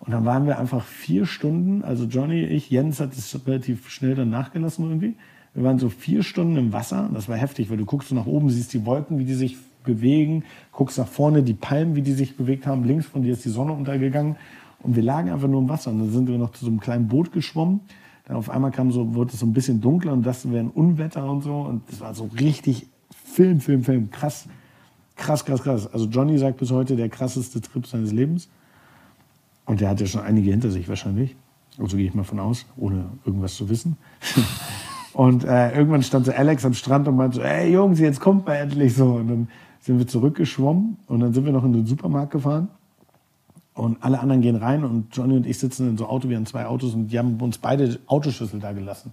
Und 0.00 0.12
dann 0.12 0.26
waren 0.26 0.46
wir 0.46 0.58
einfach 0.58 0.84
vier 0.84 1.24
Stunden, 1.24 1.82
also 1.82 2.04
Johnny, 2.04 2.42
ich, 2.42 2.70
Jens 2.70 3.00
hat 3.00 3.12
es 3.12 3.38
relativ 3.46 3.88
schnell 3.90 4.14
dann 4.14 4.30
nachgelassen 4.30 4.84
irgendwie. 4.86 5.14
Wir 5.54 5.64
waren 5.64 5.78
so 5.78 5.88
vier 5.88 6.22
Stunden 6.22 6.56
im 6.56 6.72
Wasser. 6.72 7.08
Das 7.12 7.28
war 7.28 7.36
heftig, 7.36 7.70
weil 7.70 7.76
du 7.78 7.84
guckst 7.86 8.10
so 8.10 8.14
nach 8.14 8.26
oben, 8.26 8.50
siehst 8.50 8.72
die 8.72 8.86
Wolken, 8.86 9.18
wie 9.18 9.24
die 9.24 9.34
sich 9.34 9.56
bewegen, 9.82 10.44
guckst 10.72 10.98
nach 10.98 11.08
vorne, 11.08 11.42
die 11.42 11.54
Palmen, 11.54 11.94
wie 11.96 12.02
die 12.02 12.12
sich 12.12 12.36
bewegt 12.36 12.66
haben. 12.66 12.84
Links 12.84 13.06
von 13.06 13.22
dir 13.22 13.32
ist 13.32 13.44
die 13.44 13.50
Sonne 13.50 13.72
untergegangen. 13.72 14.36
Und 14.82 14.96
wir 14.96 15.02
lagen 15.02 15.30
einfach 15.30 15.48
nur 15.48 15.60
im 15.60 15.68
Wasser. 15.68 15.90
Und 15.90 15.98
dann 15.98 16.10
sind 16.10 16.28
wir 16.28 16.38
noch 16.38 16.52
zu 16.52 16.64
so 16.64 16.70
einem 16.70 16.80
kleinen 16.80 17.08
Boot 17.08 17.32
geschwommen. 17.32 17.80
Dann 18.26 18.36
auf 18.36 18.48
einmal 18.48 18.70
kam 18.70 18.92
so, 18.92 19.14
wurde 19.14 19.32
es 19.32 19.40
so 19.40 19.46
ein 19.46 19.52
bisschen 19.52 19.80
dunkler 19.80 20.12
und 20.12 20.24
das 20.24 20.50
wäre 20.50 20.64
ein 20.64 20.70
Unwetter 20.70 21.28
und 21.28 21.42
so. 21.42 21.54
Und 21.62 21.82
das 21.90 22.00
war 22.00 22.14
so 22.14 22.30
richtig 22.38 22.86
Film, 23.10 23.60
Film, 23.60 23.82
Film. 23.82 24.10
Krass, 24.10 24.46
krass, 25.16 25.44
krass, 25.44 25.62
krass. 25.62 25.92
Also 25.92 26.06
Johnny 26.06 26.38
sagt 26.38 26.58
bis 26.58 26.70
heute 26.70 26.96
der 26.96 27.08
krasseste 27.08 27.60
Trip 27.60 27.86
seines 27.86 28.12
Lebens. 28.12 28.48
Und 29.66 29.80
der 29.80 29.90
hat 29.90 30.00
ja 30.00 30.06
schon 30.06 30.22
einige 30.22 30.50
hinter 30.50 30.70
sich 30.70 30.88
wahrscheinlich. 30.88 31.36
Also 31.78 31.96
gehe 31.96 32.06
ich 32.06 32.14
mal 32.14 32.24
von 32.24 32.40
aus, 32.40 32.66
ohne 32.76 33.06
irgendwas 33.24 33.54
zu 33.54 33.68
wissen. 33.68 33.96
und 35.12 35.44
äh, 35.44 35.76
irgendwann 35.76 36.02
stand 36.02 36.26
so 36.26 36.32
Alex 36.32 36.64
am 36.64 36.74
Strand 36.74 37.08
und 37.08 37.16
meinte 37.16 37.36
so, 37.36 37.42
ey 37.42 37.72
Jungs, 37.72 38.00
jetzt 38.00 38.20
kommt 38.20 38.46
mal 38.46 38.54
endlich 38.54 38.94
so. 38.94 39.14
Und 39.14 39.28
dann 39.28 39.48
sind 39.80 39.98
wir 39.98 40.06
zurückgeschwommen 40.06 40.98
und 41.06 41.20
dann 41.20 41.32
sind 41.32 41.44
wir 41.44 41.52
noch 41.52 41.64
in 41.64 41.72
den 41.72 41.86
Supermarkt 41.86 42.32
gefahren. 42.32 42.68
Und 43.74 44.02
alle 44.02 44.20
anderen 44.20 44.42
gehen 44.42 44.56
rein 44.56 44.84
und 44.84 45.16
Johnny 45.16 45.36
und 45.36 45.46
ich 45.46 45.58
sitzen 45.58 45.88
in 45.88 45.96
so 45.96 46.06
Auto, 46.06 46.28
wir 46.28 46.36
haben 46.36 46.46
zwei 46.46 46.66
Autos 46.66 46.94
und 46.94 47.08
die 47.08 47.18
haben 47.18 47.40
uns 47.40 47.58
beide 47.58 47.98
Autoschlüssel 48.06 48.60
da 48.60 48.72
gelassen. 48.72 49.12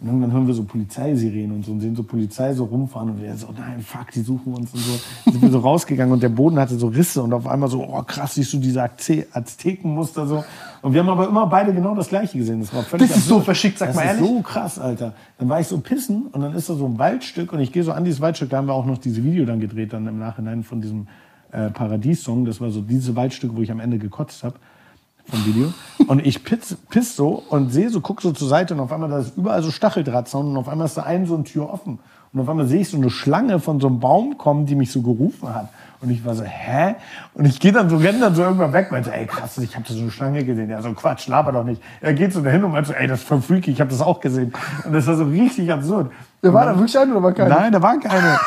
Und 0.00 0.06
irgendwann 0.06 0.30
hören 0.32 0.46
wir 0.46 0.54
so 0.54 0.62
Polizeisirenen 0.62 1.56
und 1.56 1.64
so 1.66 1.72
und 1.72 1.80
sehen 1.80 1.96
so 1.96 2.04
Polizei 2.04 2.54
so 2.54 2.66
rumfahren 2.66 3.10
und 3.10 3.20
wir 3.20 3.34
so, 3.36 3.48
nein, 3.58 3.80
fuck, 3.80 4.12
die 4.12 4.20
suchen 4.20 4.54
uns 4.54 4.72
und 4.72 4.78
so. 4.78 4.92
Dann 5.24 5.32
sind 5.32 5.42
wir 5.42 5.50
so 5.50 5.58
rausgegangen 5.58 6.12
und 6.12 6.22
der 6.22 6.28
Boden 6.28 6.56
hatte 6.56 6.76
so 6.78 6.86
Risse 6.86 7.20
und 7.20 7.32
auf 7.32 7.48
einmal 7.48 7.68
so, 7.68 7.82
oh 7.82 8.02
krass, 8.04 8.34
siehst 8.34 8.52
du 8.52 8.58
diese 8.58 8.80
Azte- 8.80 9.26
Aztekenmuster 9.32 10.28
so. 10.28 10.44
Und 10.82 10.92
wir 10.92 11.00
haben 11.00 11.08
aber 11.08 11.28
immer 11.28 11.48
beide 11.48 11.74
genau 11.74 11.96
das 11.96 12.08
Gleiche 12.08 12.38
gesehen. 12.38 12.60
Das 12.60 12.72
war 12.72 12.84
völlig 12.84 13.08
Das 13.08 13.16
ist 13.18 13.26
so 13.26 13.40
verschickt, 13.40 13.78
sag 13.78 13.88
das 13.88 13.96
mal 13.96 14.02
ist 14.02 14.08
ehrlich. 14.20 14.28
so 14.28 14.40
krass, 14.42 14.78
Alter. 14.78 15.14
Dann 15.36 15.48
war 15.48 15.58
ich 15.58 15.66
so 15.66 15.78
pissen 15.78 16.26
und 16.30 16.42
dann 16.42 16.54
ist 16.54 16.70
da 16.70 16.74
so 16.74 16.86
ein 16.86 16.96
Waldstück 16.96 17.52
und 17.52 17.58
ich 17.58 17.72
gehe 17.72 17.82
so 17.82 17.90
an 17.90 18.04
dieses 18.04 18.20
Waldstück, 18.20 18.50
da 18.50 18.58
haben 18.58 18.68
wir 18.68 18.74
auch 18.74 18.86
noch 18.86 18.98
diese 18.98 19.24
Video 19.24 19.44
dann 19.46 19.58
gedreht, 19.58 19.92
dann 19.92 20.06
im 20.06 20.20
Nachhinein 20.20 20.62
von 20.62 20.80
diesem 20.80 21.08
äh, 21.50 21.70
Paradies-Song. 21.70 22.44
Das 22.44 22.60
war 22.60 22.70
so 22.70 22.82
diese 22.82 23.16
Waldstück, 23.16 23.56
wo 23.56 23.62
ich 23.62 23.72
am 23.72 23.80
Ende 23.80 23.98
gekotzt 23.98 24.44
habe 24.44 24.54
vom 25.28 25.46
Video. 25.46 25.72
Und 26.06 26.24
ich 26.24 26.44
piss, 26.44 26.76
piss 26.88 27.16
so 27.16 27.42
und 27.48 27.70
sehe 27.70 27.90
so, 27.90 28.00
guck 28.00 28.22
so 28.22 28.32
zur 28.32 28.48
Seite 28.48 28.74
und 28.74 28.80
auf 28.80 28.92
einmal 28.92 29.10
da 29.10 29.18
ist 29.18 29.36
überall 29.36 29.62
so 29.62 29.70
Stacheldrahtzaun 29.70 30.48
und 30.48 30.56
auf 30.56 30.68
einmal 30.68 30.86
ist 30.86 30.96
da 30.96 31.02
ein 31.02 31.26
so 31.26 31.34
eine 31.34 31.44
Tür 31.44 31.70
offen. 31.70 31.98
Und 32.32 32.40
auf 32.40 32.48
einmal 32.48 32.66
sehe 32.66 32.80
ich 32.80 32.88
so 32.88 32.96
eine 32.96 33.10
Schlange 33.10 33.58
von 33.58 33.80
so 33.80 33.86
einem 33.86 34.00
Baum 34.00 34.38
kommen, 34.38 34.66
die 34.66 34.74
mich 34.74 34.92
so 34.92 35.02
gerufen 35.02 35.54
hat. 35.54 35.68
Und 36.00 36.10
ich 36.10 36.24
war 36.24 36.34
so, 36.34 36.44
hä? 36.44 36.94
Und 37.34 37.44
ich 37.46 37.58
gehe 37.58 37.72
dann 37.72 37.88
so, 37.90 37.96
renn 37.96 38.20
dann 38.20 38.32
so 38.34 38.42
irgendwann 38.42 38.72
weg, 38.72 38.92
meinte, 38.92 39.12
ey 39.12 39.26
krass, 39.26 39.58
ich 39.58 39.74
habe 39.74 39.84
da 39.88 39.94
so 39.94 40.00
eine 40.00 40.10
Schlange 40.12 40.44
gesehen. 40.44 40.70
Ja, 40.70 40.80
so 40.80 40.92
Quatsch, 40.92 41.26
laber 41.26 41.50
doch 41.50 41.64
nicht. 41.64 41.82
Er 42.00 42.14
geht 42.14 42.32
so 42.32 42.40
dahin 42.40 42.62
und 42.62 42.70
meinte 42.70 42.88
so, 42.90 42.94
ey, 42.94 43.08
das 43.08 43.20
ist 43.20 43.26
voll 43.28 43.40
freaky, 43.42 43.72
ich 43.72 43.80
habe 43.80 43.90
das 43.90 44.00
auch 44.00 44.20
gesehen. 44.20 44.52
Und 44.84 44.92
das 44.92 45.06
war 45.08 45.16
so 45.16 45.24
richtig 45.24 45.72
absurd. 45.72 46.12
Ja, 46.42 46.52
war 46.52 46.60
Und 46.62 46.66
da 46.66 46.70
dann- 46.72 46.78
wirklich 46.80 46.98
eine 46.98 47.10
oder 47.12 47.22
war 47.24 47.32
keine? 47.32 47.48
Nein, 47.50 47.72
da 47.72 47.82
war 47.82 47.98
keine. 47.98 48.38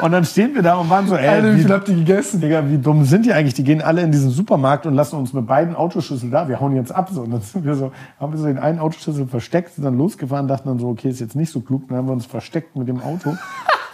Und 0.00 0.12
dann 0.12 0.24
stehen 0.24 0.54
wir 0.54 0.62
da 0.62 0.76
und 0.76 0.88
waren 0.88 1.06
so, 1.06 1.14
ey, 1.14 1.28
Alter, 1.28 1.52
wie 1.52 1.58
wie- 1.58 1.62
viel 1.62 1.72
habt 1.72 1.88
ihr 1.90 1.94
gegessen? 1.94 2.40
Digga, 2.40 2.66
wie 2.68 2.78
dumm 2.78 3.04
sind 3.04 3.26
die 3.26 3.34
eigentlich? 3.34 3.52
Die 3.54 3.64
gehen 3.64 3.82
alle 3.82 4.00
in 4.00 4.10
diesen 4.10 4.30
Supermarkt 4.30 4.86
und 4.86 4.94
lassen 4.94 5.16
uns 5.16 5.34
mit 5.34 5.46
beiden 5.46 5.76
Autoschlüsseln 5.76 6.32
da. 6.32 6.48
Wir 6.48 6.58
hauen 6.58 6.74
jetzt 6.74 6.90
ab. 6.90 7.10
So. 7.12 7.20
Und 7.20 7.32
dann 7.32 7.42
sind 7.42 7.66
wir 7.66 7.74
so, 7.74 7.92
haben 8.18 8.32
wir 8.32 8.38
so 8.38 8.46
den 8.46 8.58
einen 8.58 8.78
Autoschlüssel 8.78 9.26
versteckt, 9.28 9.74
sind 9.74 9.84
dann 9.84 9.98
losgefahren, 9.98 10.48
dachten 10.48 10.68
dann 10.68 10.78
so, 10.78 10.88
okay, 10.88 11.10
ist 11.10 11.20
jetzt 11.20 11.36
nicht 11.36 11.52
so 11.52 11.60
klug. 11.60 11.86
Dann 11.88 11.98
haben 11.98 12.06
wir 12.08 12.12
uns 12.14 12.24
versteckt 12.24 12.74
mit 12.76 12.88
dem 12.88 13.02
Auto, 13.02 13.36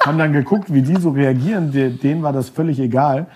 haben 0.04 0.18
dann 0.18 0.32
geguckt, 0.32 0.72
wie 0.72 0.82
die 0.82 0.96
so 0.96 1.10
reagieren. 1.10 1.72
Denen 1.72 2.22
war 2.22 2.32
das 2.32 2.48
völlig 2.48 2.80
egal. 2.80 3.26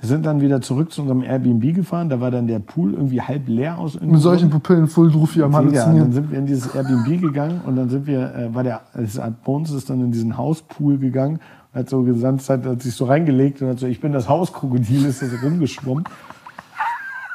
Wir 0.00 0.08
sind 0.08 0.24
dann 0.26 0.40
wieder 0.40 0.60
zurück 0.60 0.92
zu 0.92 1.02
unserem 1.02 1.22
Airbnb 1.22 1.74
gefahren. 1.74 2.08
Da 2.08 2.20
war 2.20 2.30
dann 2.30 2.46
der 2.46 2.60
Pool 2.60 2.94
irgendwie 2.94 3.20
halb 3.20 3.48
leer 3.48 3.78
aus. 3.78 4.00
Mit 4.00 4.20
solchen 4.20 4.48
Pupillen 4.48 4.86
voll 4.86 5.10
Drufi 5.10 5.42
am 5.42 5.50
Digga, 5.50 5.58
und 5.58 5.74
dann 5.74 5.82
Halluzinieren. 5.82 6.12
sind 6.12 6.30
wir 6.30 6.38
in 6.38 6.46
dieses 6.46 6.72
Airbnb 6.72 7.20
gegangen 7.20 7.60
und 7.66 7.74
dann 7.74 7.88
sind 7.88 8.06
wir, 8.06 8.32
äh, 8.32 8.54
war 8.54 8.62
der, 8.62 8.82
hat 8.94 9.42
Bones 9.42 9.72
ist 9.72 9.90
dann 9.90 10.00
in 10.00 10.12
diesen 10.12 10.36
Hauspool 10.36 10.98
gegangen 10.98 11.40
und 11.72 11.80
hat 11.80 11.90
so 11.90 12.04
ganze 12.04 12.46
Zeit, 12.46 12.64
hat 12.64 12.80
sich 12.80 12.94
so 12.94 13.06
reingelegt 13.06 13.60
und 13.60 13.68
hat 13.68 13.80
so, 13.80 13.86
ich 13.88 14.00
bin 14.00 14.12
das 14.12 14.28
Hauskrokodil, 14.28 15.04
ist 15.04 15.20
da 15.20 15.26
so 15.26 15.36
rumgeschwommen. 15.44 16.04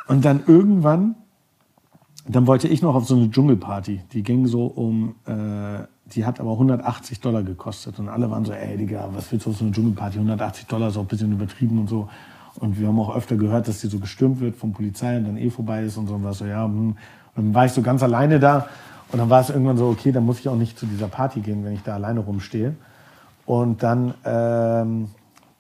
Und 0.07 0.23
dann 0.23 0.43
irgendwann, 0.47 1.15
dann 2.29 2.47
wollte 2.47 2.69
ich 2.69 2.81
noch 2.81 2.95
auf 2.95 3.05
so 3.05 3.15
eine 3.15 3.29
Dschungelparty. 3.29 4.03
Die 4.13 4.23
ging 4.23 4.47
so 4.47 4.67
um, 4.67 5.15
äh, 5.25 5.83
die 6.15 6.25
hat 6.25 6.39
aber 6.39 6.51
180 6.51 7.19
Dollar 7.19 7.43
gekostet. 7.43 7.99
Und 7.99 8.09
alle 8.09 8.29
waren 8.29 8.45
so, 8.45 8.53
ey 8.53 8.77
Digga, 8.77 9.09
was 9.13 9.31
willst 9.31 9.45
du 9.45 9.51
auf 9.51 9.57
so 9.57 9.65
eine 9.65 9.73
Dschungelparty? 9.73 10.15
180 10.17 10.67
Dollar 10.67 10.89
ist 10.89 10.97
auch 10.97 11.01
ein 11.01 11.07
bisschen 11.07 11.31
übertrieben 11.31 11.79
und 11.79 11.89
so. 11.89 12.09
Und 12.59 12.79
wir 12.79 12.87
haben 12.87 12.99
auch 12.99 13.15
öfter 13.15 13.35
gehört, 13.35 13.67
dass 13.67 13.81
die 13.81 13.87
so 13.87 13.99
gestürmt 13.99 14.39
wird 14.39 14.55
von 14.55 14.73
Polizei 14.73 15.17
und 15.17 15.25
dann 15.25 15.37
eh 15.37 15.49
vorbei 15.49 15.83
ist 15.83 15.97
und 15.97 16.07
so. 16.07 16.15
Und 16.15 16.23
war 16.23 16.33
so, 16.33 16.45
ja, 16.45 16.63
hm. 16.65 16.95
Und 17.35 17.45
dann 17.45 17.53
war 17.53 17.65
ich 17.65 17.71
so 17.71 17.81
ganz 17.81 18.03
alleine 18.03 18.39
da. 18.39 18.67
Und 19.11 19.19
dann 19.19 19.29
war 19.29 19.41
es 19.41 19.49
irgendwann 19.49 19.77
so, 19.77 19.87
okay, 19.87 20.11
dann 20.11 20.25
muss 20.25 20.39
ich 20.39 20.49
auch 20.49 20.55
nicht 20.55 20.77
zu 20.77 20.85
dieser 20.85 21.07
Party 21.07 21.39
gehen, 21.39 21.63
wenn 21.65 21.73
ich 21.73 21.83
da 21.83 21.95
alleine 21.95 22.19
rumstehe. 22.19 22.75
Und 23.45 23.83
dann 23.83 24.13
ähm, 24.23 25.09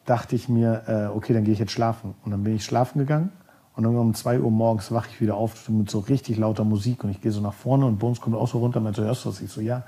dachte 0.05 0.35
ich 0.35 0.49
mir, 0.49 0.83
äh, 0.87 1.15
okay, 1.15 1.33
dann 1.33 1.43
gehe 1.43 1.53
ich 1.53 1.59
jetzt 1.59 1.71
schlafen. 1.71 2.13
Und 2.23 2.31
dann 2.31 2.43
bin 2.43 2.55
ich 2.55 2.63
schlafen 2.63 2.99
gegangen. 2.99 3.31
Und 3.75 3.83
dann 3.83 3.95
um 3.95 4.13
2 4.13 4.39
Uhr 4.39 4.51
morgens 4.51 4.91
wache 4.91 5.09
ich 5.11 5.19
wieder 5.19 5.35
auf 5.35 5.67
mit 5.69 5.89
so 5.89 5.99
richtig 5.99 6.37
lauter 6.37 6.63
Musik. 6.63 7.03
Und 7.03 7.09
ich 7.09 7.21
gehe 7.21 7.31
so 7.31 7.41
nach 7.41 7.53
vorne 7.53 7.85
und 7.85 7.97
Bones 7.97 8.21
kommt 8.21 8.35
auch 8.35 8.47
so 8.47 8.59
runter 8.59 8.77
und 8.77 8.83
meint 8.83 8.95
so, 8.95 9.03
hörst 9.03 9.25
du 9.25 9.29
was? 9.29 9.41
Ich 9.41 9.51
so, 9.51 9.61
ja. 9.61 9.83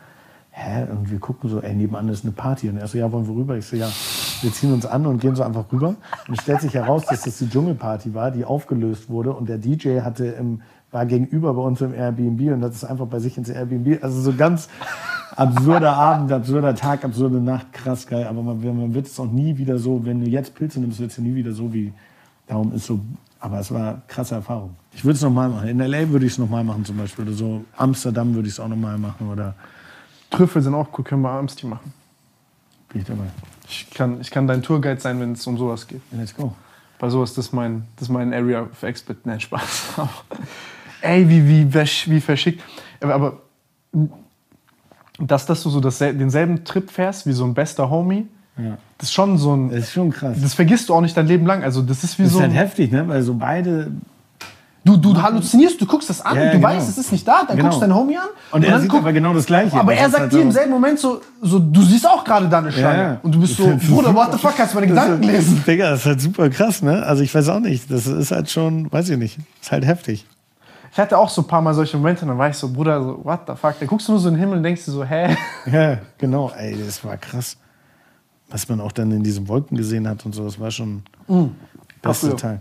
Hä? 0.58 0.86
Und 0.90 1.12
wir 1.12 1.20
gucken 1.20 1.50
so, 1.50 1.60
ey, 1.60 1.76
nebenan 1.76 2.08
ist 2.08 2.24
eine 2.24 2.32
Party. 2.32 2.70
Und 2.70 2.78
er 2.78 2.88
so, 2.88 2.98
ja, 2.98 3.12
wollen 3.12 3.28
wir 3.28 3.36
rüber? 3.36 3.58
Ich 3.58 3.66
so, 3.66 3.76
ja. 3.76 3.90
Wir 4.42 4.54
ziehen 4.54 4.72
uns 4.72 4.86
an 4.86 5.06
und 5.06 5.20
gehen 5.20 5.36
so 5.36 5.44
einfach 5.44 5.66
rüber. 5.70 5.96
Und 6.30 6.38
es 6.38 6.44
stellt 6.44 6.62
sich 6.62 6.74
heraus, 6.74 7.06
dass 7.06 7.24
das 7.24 7.38
die 7.40 7.50
Dschungelparty 7.50 8.14
war, 8.14 8.32
die 8.32 8.46
aufgelöst 8.46 9.10
wurde. 9.10 9.34
Und 9.34 9.50
der 9.50 9.58
DJ 9.58 10.00
hatte 10.00 10.28
im, 10.28 10.62
war 10.92 11.06
gegenüber 11.06 11.54
bei 11.54 11.62
uns 11.62 11.82
im 11.82 11.94
Airbnb 11.94 12.54
und 12.54 12.64
hat 12.64 12.72
es 12.72 12.86
einfach 12.86 13.06
bei 13.06 13.20
sich 13.20 13.38
ins 13.38 13.50
Airbnb. 13.50 14.02
Also 14.02 14.22
so 14.22 14.32
ganz 14.34 14.70
absurder 15.36 15.92
Abend, 15.92 16.32
absurder 16.32 16.74
Tag, 16.74 17.04
absurde 17.04 17.42
Nacht, 17.42 17.74
krass 17.74 18.08
geil. 18.08 18.26
Aber 18.26 18.42
man, 18.42 18.64
man 18.64 18.94
wird 18.94 19.08
es 19.08 19.20
auch 19.20 19.30
nie 19.30 19.58
wieder 19.58 19.78
so, 19.78 20.06
wenn 20.06 20.22
du 20.22 20.30
jetzt 20.30 20.56
Pilze 20.56 20.80
nimmst, 20.80 21.02
wird 21.02 21.12
es 21.12 21.18
nie 21.18 21.36
wieder 21.36 21.52
so 21.52 21.74
wie, 21.74 21.92
darum 22.48 22.72
ist 22.72 22.86
so, 22.86 23.02
aber 23.42 23.60
es 23.60 23.74
war 23.74 23.90
eine 23.90 24.02
krasse 24.08 24.36
Erfahrung. 24.36 24.78
Ich 24.94 25.04
würde 25.04 25.18
es 25.18 25.22
nochmal 25.22 25.50
machen. 25.50 25.68
In 25.68 25.82
L.A. 25.82 26.10
würde 26.10 26.26
ich 26.26 26.32
es 26.32 26.38
nochmal 26.38 26.64
machen 26.64 26.86
zum 26.86 26.96
Beispiel. 26.96 27.26
Oder 27.26 27.34
so 27.34 27.66
Amsterdam 27.76 28.34
würde 28.34 28.48
ich 28.48 28.54
es 28.54 28.60
auch 28.62 28.70
nochmal 28.70 28.98
machen. 28.98 29.30
Oder 29.30 29.54
Trüffel 30.36 30.62
sind 30.62 30.74
auch 30.74 30.88
cool, 30.98 31.04
können 31.04 31.22
wir 31.22 31.30
abends 31.30 31.56
die 31.56 31.66
machen. 31.68 31.94
bin 32.90 33.02
ich 33.02 33.08
dabei. 33.08 33.26
Ich 33.68 33.90
kann, 33.92 34.22
ich 34.22 34.30
kann 34.32 34.48
dein 34.48 34.62
Tourguide 34.62 35.00
sein, 35.02 35.20
wenn 35.20 35.32
es 35.34 35.46
um 35.48 35.58
sowas 35.58 35.88
geht. 35.88 36.02
Let's 36.12 36.36
go. 36.36 36.54
Bei 37.00 37.10
sowas, 37.10 37.34
das 37.34 37.48
ist 37.48 37.54
mein, 37.54 37.86
das 37.96 38.08
ist 38.08 38.14
mein 38.14 38.34
Area 38.34 38.62
of 38.64 38.84
Expert. 38.84 39.26
Nein, 39.26 39.40
Spaß. 39.40 39.94
Ey, 41.02 41.28
wie, 41.28 41.48
wie, 41.48 41.74
wie 41.74 42.22
verschickt. 42.22 42.64
Aber, 43.02 43.42
dass, 45.20 45.46
dass 45.46 45.64
du 45.64 45.70
so 45.70 45.80
das, 45.80 45.98
denselben 46.00 46.64
Trip 46.64 46.90
fährst 46.90 47.26
wie 47.26 47.32
so 47.32 47.46
ein 47.46 47.54
bester 47.54 47.90
Homie, 47.90 48.28
Ja. 48.58 48.78
das 48.98 49.10
ist 49.10 49.14
schon 49.14 49.38
so 49.38 49.56
ein. 49.56 49.70
Das 49.70 49.80
ist 49.80 49.92
schon 49.94 50.12
krass. 50.12 50.38
Das 50.42 50.54
vergisst 50.54 50.90
du 50.90 50.94
auch 50.94 51.02
nicht 51.02 51.16
dein 51.18 51.28
Leben 51.28 51.46
lang. 51.46 51.64
Also, 51.64 51.82
das 51.82 52.04
ist 52.04 52.18
wie 52.20 52.24
Das 52.24 52.32
so. 52.34 52.38
ist 52.40 52.44
halt 52.44 52.54
heftig, 52.54 52.92
ne? 52.92 53.08
Weil 53.08 53.22
so 53.24 53.34
beide, 53.36 53.92
Du, 54.86 54.98
du 54.98 55.20
halluzinierst, 55.20 55.82
du 55.82 55.88
guckst 55.88 56.12
das 56.12 56.22
an, 56.22 56.36
Ja, 56.38 56.46
du 56.46 56.52
genau. 56.58 56.68
weißt, 56.68 56.88
es 56.88 56.98
ist 57.00 57.12
nicht 57.12 57.28
da, 57.28 57.44
dann 57.48 57.58
Genau. 57.58 57.70
guckst 57.70 57.78
du 57.82 57.88
deinen 57.88 57.96
Homie 57.96 58.18
an. 58.18 58.28
Und 58.52 58.64
er 58.64 58.72
dann 58.74 58.82
sieht 58.82 58.92
guck- 58.92 59.00
aber 59.00 59.14
genau 59.14 59.34
das 59.34 59.48
Gleiche. 59.48 59.76
Aber 59.80 59.96
er 59.96 60.06
ist 60.06 60.12
sagt 60.12 60.22
halt 60.22 60.34
dir 60.34 60.42
im 60.44 60.52
selben 60.52 60.70
Moment 60.70 61.00
so, 61.00 61.22
so, 61.42 61.58
du 61.58 61.82
siehst 61.82 62.08
auch 62.08 62.24
gerade 62.24 62.48
da 62.48 62.60
eine 62.60 62.72
Schlange. 62.72 63.02
ja. 63.04 63.20
Und 63.24 63.34
du 63.34 63.40
bist 63.42 63.58
so, 63.58 63.76
Bruder, 63.90 64.14
what 64.14 64.32
the 64.32 64.38
fuck, 64.38 64.56
kannst 64.56 64.74
du 64.74 64.78
meine 64.78 64.88
Gedanken 64.88 65.24
lesen? 65.24 65.64
Digga, 65.66 65.90
das 65.90 66.02
ist 66.02 66.06
halt 66.06 66.22
super 66.22 66.50
krass, 66.52 66.84
ne? 66.84 67.04
Also 67.04 67.24
ich 67.24 67.34
weiß 67.34 67.50
auch 67.50 67.60
nicht. 67.60 67.90
Das 67.90 68.06
ist 68.06 68.30
halt 68.32 68.48
schon, 68.52 68.92
weiß 68.92 69.10
ich 69.10 69.18
nicht. 69.18 69.40
Ist 69.60 69.72
halt 69.72 69.86
heftig. 69.88 70.28
Ich 70.92 71.00
hatte 71.00 71.18
auch 71.18 71.30
so 71.30 71.42
ein 71.42 71.48
paar 71.48 71.64
Mal 71.64 71.74
solche 71.74 71.98
Momente, 71.98 72.22
und 72.22 72.28
dann 72.30 72.38
war 72.38 72.50
ich 72.50 72.56
so, 72.56 72.72
Bruder, 72.72 73.02
so, 73.02 73.20
what 73.24 73.40
the 73.48 73.54
fuck? 73.60 73.74
Dann 73.80 73.88
guckst 73.88 74.08
du 74.08 74.12
nur 74.12 74.22
so 74.22 74.28
in 74.30 74.36
den 74.36 74.40
Himmel 74.40 74.58
und 74.58 74.64
denkst 74.64 74.86
dir 74.86 74.92
so, 74.92 75.04
hä? 75.04 75.36
Ja, 75.72 75.98
genau. 76.20 76.52
Ey, 76.56 76.78
das 76.86 77.04
war 77.04 77.18
krass. 77.18 77.58
Was 78.52 78.70
man 78.70 78.80
auch 78.80 78.92
dann 78.92 79.12
in 79.12 79.24
diesen 79.24 79.48
Wolken 79.48 79.76
gesehen 79.78 80.08
hat 80.08 80.24
und 80.28 80.36
so, 80.36 80.46
das 80.46 80.60
war 80.60 80.70
schon 80.70 81.02
bester 82.04 82.28
Dafür. 82.30 82.38
Tag. 82.38 82.60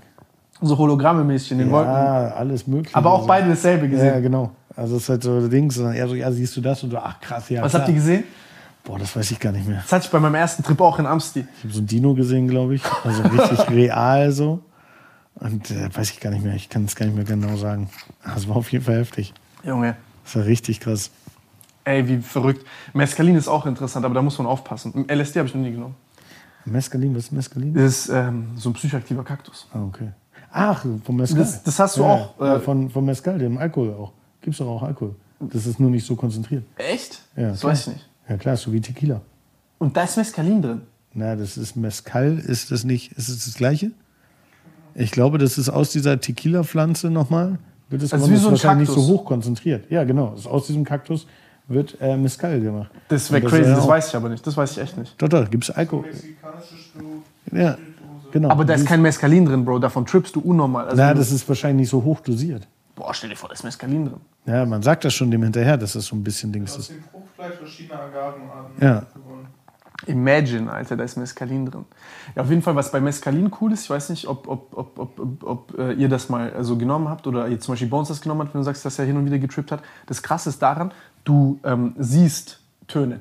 So 0.60 0.76
Hologramme-mäßig 0.78 1.52
in 1.52 1.59
den 1.59 1.70
Wolken. 1.70 1.93
Ja, 1.93 2.28
alles 2.35 2.66
mögliche. 2.66 2.94
Aber 2.97 3.10
auch 3.12 3.16
Also- 3.18 3.28
beide 3.28 3.48
dasselbe 3.48 3.89
gesehen. 3.89 4.06
Ja, 4.06 4.20
genau. 4.20 4.52
Also 4.76 4.97
es 4.97 5.05
ist 5.05 5.09
halt 5.09 5.22
so 5.22 5.47
Dings. 5.48 5.76
Und 5.78 5.93
er 5.94 6.09
so, 6.09 6.14
ja, 6.14 6.31
siehst 6.32 6.56
du 6.56 6.60
das? 6.60 6.82
Und 6.82 6.90
du, 6.90 6.98
ach 6.98 7.20
krass, 7.20 7.48
ja. 7.51 7.62
Was 7.62 7.70
klar. 7.72 7.82
habt 7.82 7.89
ihr 7.90 7.94
gesehen? 7.97 8.24
Boah, 8.85 8.98
das 8.98 9.14
weiß 9.16 9.31
ich 9.31 9.40
gar 9.40 9.52
nicht 9.52 9.66
mehr. 9.66 9.78
Das 9.82 9.93
hatte 9.93 10.05
ich 10.06 10.10
bei 10.10 10.20
meinem 10.20 10.35
ersten 10.35 10.62
Trip 10.62 10.81
auch 10.81 10.98
in 10.98 11.06
Amsti. 11.06 11.40
Ich 11.59 11.64
habe 11.64 11.72
so 11.74 11.81
ein 11.81 11.86
Dino 11.86 12.14
gesehen, 12.14 12.48
glaube 12.48 12.74
ich. 12.74 12.82
Also 13.05 13.22
richtig 13.22 13.70
real 13.70 14.31
so. 14.31 14.60
Und 15.36 15.70
äh, 15.70 15.89
weiß 15.94 16.10
ich 16.10 16.20
gar 16.20 16.31
nicht 16.31 16.44
mehr. 16.44 16.55
Ich 16.55 16.68
kann 16.68 16.85
es 16.85 16.94
gar 16.94 17.06
nicht 17.06 17.14
mehr 17.16 17.24
genau 17.24 17.56
sagen. 17.56 17.89
Das 18.24 18.48
war 18.48 18.56
auf 18.56 18.70
jeden 18.72 18.85
Fall 18.85 18.97
heftig. 18.98 19.32
Junge, 19.64 19.97
Das 20.24 20.36
war 20.36 20.44
richtig 20.44 20.81
krass. 20.81 21.10
ey, 21.85 22.06
wie 22.09 22.18
verrückt. 22.18 22.64
Mescalin 22.93 23.36
ist 23.36 23.48
auch 23.48 23.66
interessant, 23.66 24.05
aber 24.05 24.14
da 24.14 24.22
muss 24.22 24.39
man 24.39 24.47
aufpassen. 24.47 25.06
LSD 25.09 25.39
habe 25.40 25.48
ich 25.48 25.55
noch 25.55 25.62
nie 25.62 25.72
genommen. 25.72 25.94
Mescalin, 26.66 27.14
was 27.14 27.24
ist 27.24 27.32
Mescalin? 27.32 27.74
Das 27.74 27.85
ist 27.85 28.09
ähm, 28.10 28.48
so 28.56 28.70
ein 28.70 28.72
psychoaktiver 28.74 29.24
Kaktus. 29.24 29.66
Ah, 29.72 29.82
okay. 29.82 30.10
Ach, 30.56 30.85
vom 31.05 31.16
Mescal. 31.16 31.40
Das- 31.40 31.62
das 31.64 31.78
hast 31.81 31.97
du 31.97 32.02
ja, 32.02 32.06
auch, 32.39 32.40
äh, 32.40 32.60
von, 32.60 32.89
vom 32.89 33.05
Mescal, 33.05 33.39
dem 33.39 33.59
Alkohol 33.59 33.93
auch. 33.94 34.12
Gibt's 34.40 34.59
doch 34.59 34.68
auch 34.68 34.82
Alkohol. 34.85 35.14
Das 35.40 35.66
ist 35.66 35.81
nur 35.81 35.90
nicht 35.90 36.06
so 36.06 36.14
konzentriert. 36.14 36.62
Echt? 36.76 37.20
Ja, 37.36 37.48
das 37.48 37.60
klar. 37.60 37.72
weiß 37.72 37.81
ich 37.89 37.93
nicht. 37.94 38.09
Ja 38.28 38.36
klar, 38.36 38.56
so 38.56 38.72
wie 38.72 38.81
Tequila. 38.81 39.20
Und 39.78 39.97
da 39.97 40.05
ist 40.05 40.16
Mescalin 40.16 40.62
drin. 40.62 40.82
Na, 41.12 41.35
das 41.36 41.56
ist 41.56 41.74
Mescal, 41.76 42.39
ist 42.39 42.70
das 42.70 42.85
nicht, 42.85 43.12
ist 43.12 43.28
es 43.28 43.44
das 43.44 43.55
gleiche? 43.55 43.90
Ich 44.94 45.10
glaube, 45.10 45.39
das 45.39 45.59
ist 45.59 45.68
aus 45.68 45.90
dieser 45.90 46.20
Tequila-Pflanze 46.20 47.10
nochmal. 47.10 47.59
Wird 47.90 48.02
es 48.02 48.12
Also 48.12 48.26
so 48.26 48.32
Das 48.32 48.44
wahrscheinlich 48.44 48.89
Kaktus. 48.89 48.97
nicht 48.97 49.06
so 49.09 49.12
hoch 49.12 49.24
konzentriert. 49.24 49.90
Ja, 49.90 50.05
genau. 50.05 50.31
Das 50.31 50.40
ist 50.40 50.47
aus 50.47 50.66
diesem 50.68 50.85
Kaktus 50.85 51.26
wird 51.66 51.97
äh, 52.01 52.16
Mescal 52.16 52.60
gemacht. 52.60 52.90
Das 53.09 53.31
wäre 53.32 53.43
crazy, 53.47 53.62
das 53.70 53.81
auch- 53.81 53.89
weiß 53.89 54.09
ich 54.09 54.14
aber 54.14 54.28
nicht. 54.28 54.47
Das 54.47 54.56
weiß 54.56 54.72
ich 54.72 54.78
echt 54.78 54.97
nicht. 54.98 55.14
Doch, 55.20 55.28
doch, 55.28 55.51
gibt 55.51 55.64
es 55.64 55.70
Alkohol. 55.70 56.02
Mexikanische 56.06 56.76
Stuhl. 56.76 57.59
Ja, 57.59 57.76
genau. 58.35 58.51
Aber 58.51 58.65
da 58.66 58.74
ist 58.74 58.86
kein 58.86 59.01
Mescalin 59.01 59.47
drin, 59.47 59.65
Bro. 59.65 59.78
Davon 59.78 60.05
trippst 60.05 60.36
du 60.36 60.40
unnormal. 60.40 60.85
Also, 60.85 60.97
Na, 61.01 61.15
das 61.15 61.32
ist 61.32 61.48
wahrscheinlich 61.48 61.82
nicht 61.85 61.90
so 61.90 62.05
hoch 62.05 62.20
dosiert. 62.20 62.66
boah, 62.94 63.15
stell 63.15 63.31
dir 63.31 63.36
vor, 63.36 63.48
da 63.48 63.55
ist 63.55 63.65
Mescalin 63.65 64.05
drin. 64.05 64.20
Ja, 64.47 64.66
man 64.66 64.82
sagt 64.82 65.05
das 65.06 65.15
schon 65.15 65.31
dem 65.31 65.43
hinterher, 65.43 65.77
dass 65.78 65.94
das 65.94 66.05
so 66.05 66.15
ein 66.15 66.23
bisschen 66.23 66.52
Dings 66.52 66.73
Aus 66.73 66.78
ist. 66.81 66.90
dem 66.90 67.02
Fruchtfleisch 67.11 67.55
verschiedener 67.59 68.01
Agavenarten 68.01 68.82
Ja. 68.82 69.02
gewonnen. 69.15 69.47
Imagine, 70.06 70.70
Alter, 70.70 70.97
da 70.98 71.05
ist 71.05 71.16
Mescalin 71.16 71.65
drin. 71.66 71.85
Ja, 72.36 72.43
auf 72.43 72.51
jeden 72.51 72.61
Fall, 72.61 72.74
was 72.77 72.93
bei 72.93 73.01
Mescalin 73.01 73.51
cool 73.61 73.73
ist, 73.73 73.85
ich 73.85 73.90
weiß 73.90 74.11
nicht, 74.11 74.27
ob, 74.28 74.47
ob, 74.48 74.77
ob, 74.77 74.98
ob, 74.98 75.19
ob, 75.19 75.43
ob 75.44 75.78
äh, 75.78 75.93
ihr 75.94 76.11
das 76.11 76.28
mal 76.28 76.52
so 76.62 76.77
genommen 76.77 77.09
habt 77.09 77.27
oder 77.27 77.48
ihr 77.48 77.59
zum 77.59 77.73
Beispiel 77.73 77.89
Bones 77.89 78.09
das 78.09 78.20
genommen 78.20 78.43
habt, 78.43 78.52
wenn 78.52 78.61
du 78.61 78.65
sagst, 78.65 78.85
dass 78.85 78.98
er 78.98 79.06
hin 79.06 79.16
und 79.16 79.24
wieder 79.24 79.39
getrippt 79.39 79.73
hat. 79.73 79.81
Das 80.06 80.23
Krasse 80.23 80.51
ist 80.51 80.61
daran, 80.61 80.93
du 81.24 81.59
ähm, 81.65 81.94
siehst 81.98 82.61
Töne. 82.86 83.20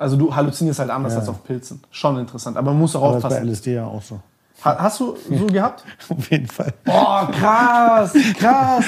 Also 0.00 0.16
du 0.16 0.34
halluzinierst 0.34 0.78
halt 0.78 0.90
anders. 0.90 1.12
Ja. 1.12 1.20
als 1.20 1.28
auf 1.28 1.44
Pilzen. 1.44 1.82
Schon 1.90 2.18
interessant, 2.18 2.56
aber 2.56 2.70
man 2.70 2.80
muss 2.80 2.96
auch 2.96 3.02
Aber 3.02 3.14
das 3.14 3.24
ist 3.24 3.28
bei 3.28 3.36
aufpassen. 3.36 3.48
LSD 3.50 3.74
ja 3.74 3.84
auch 3.84 4.02
so. 4.02 4.20
Ha, 4.64 4.76
hast 4.78 5.00
du 5.00 5.16
so 5.30 5.46
gehabt? 5.46 5.84
Auf 6.08 6.30
jeden 6.30 6.46
Fall. 6.46 6.72
Boah, 6.84 7.30
krass, 7.32 8.14
krass. 8.38 8.84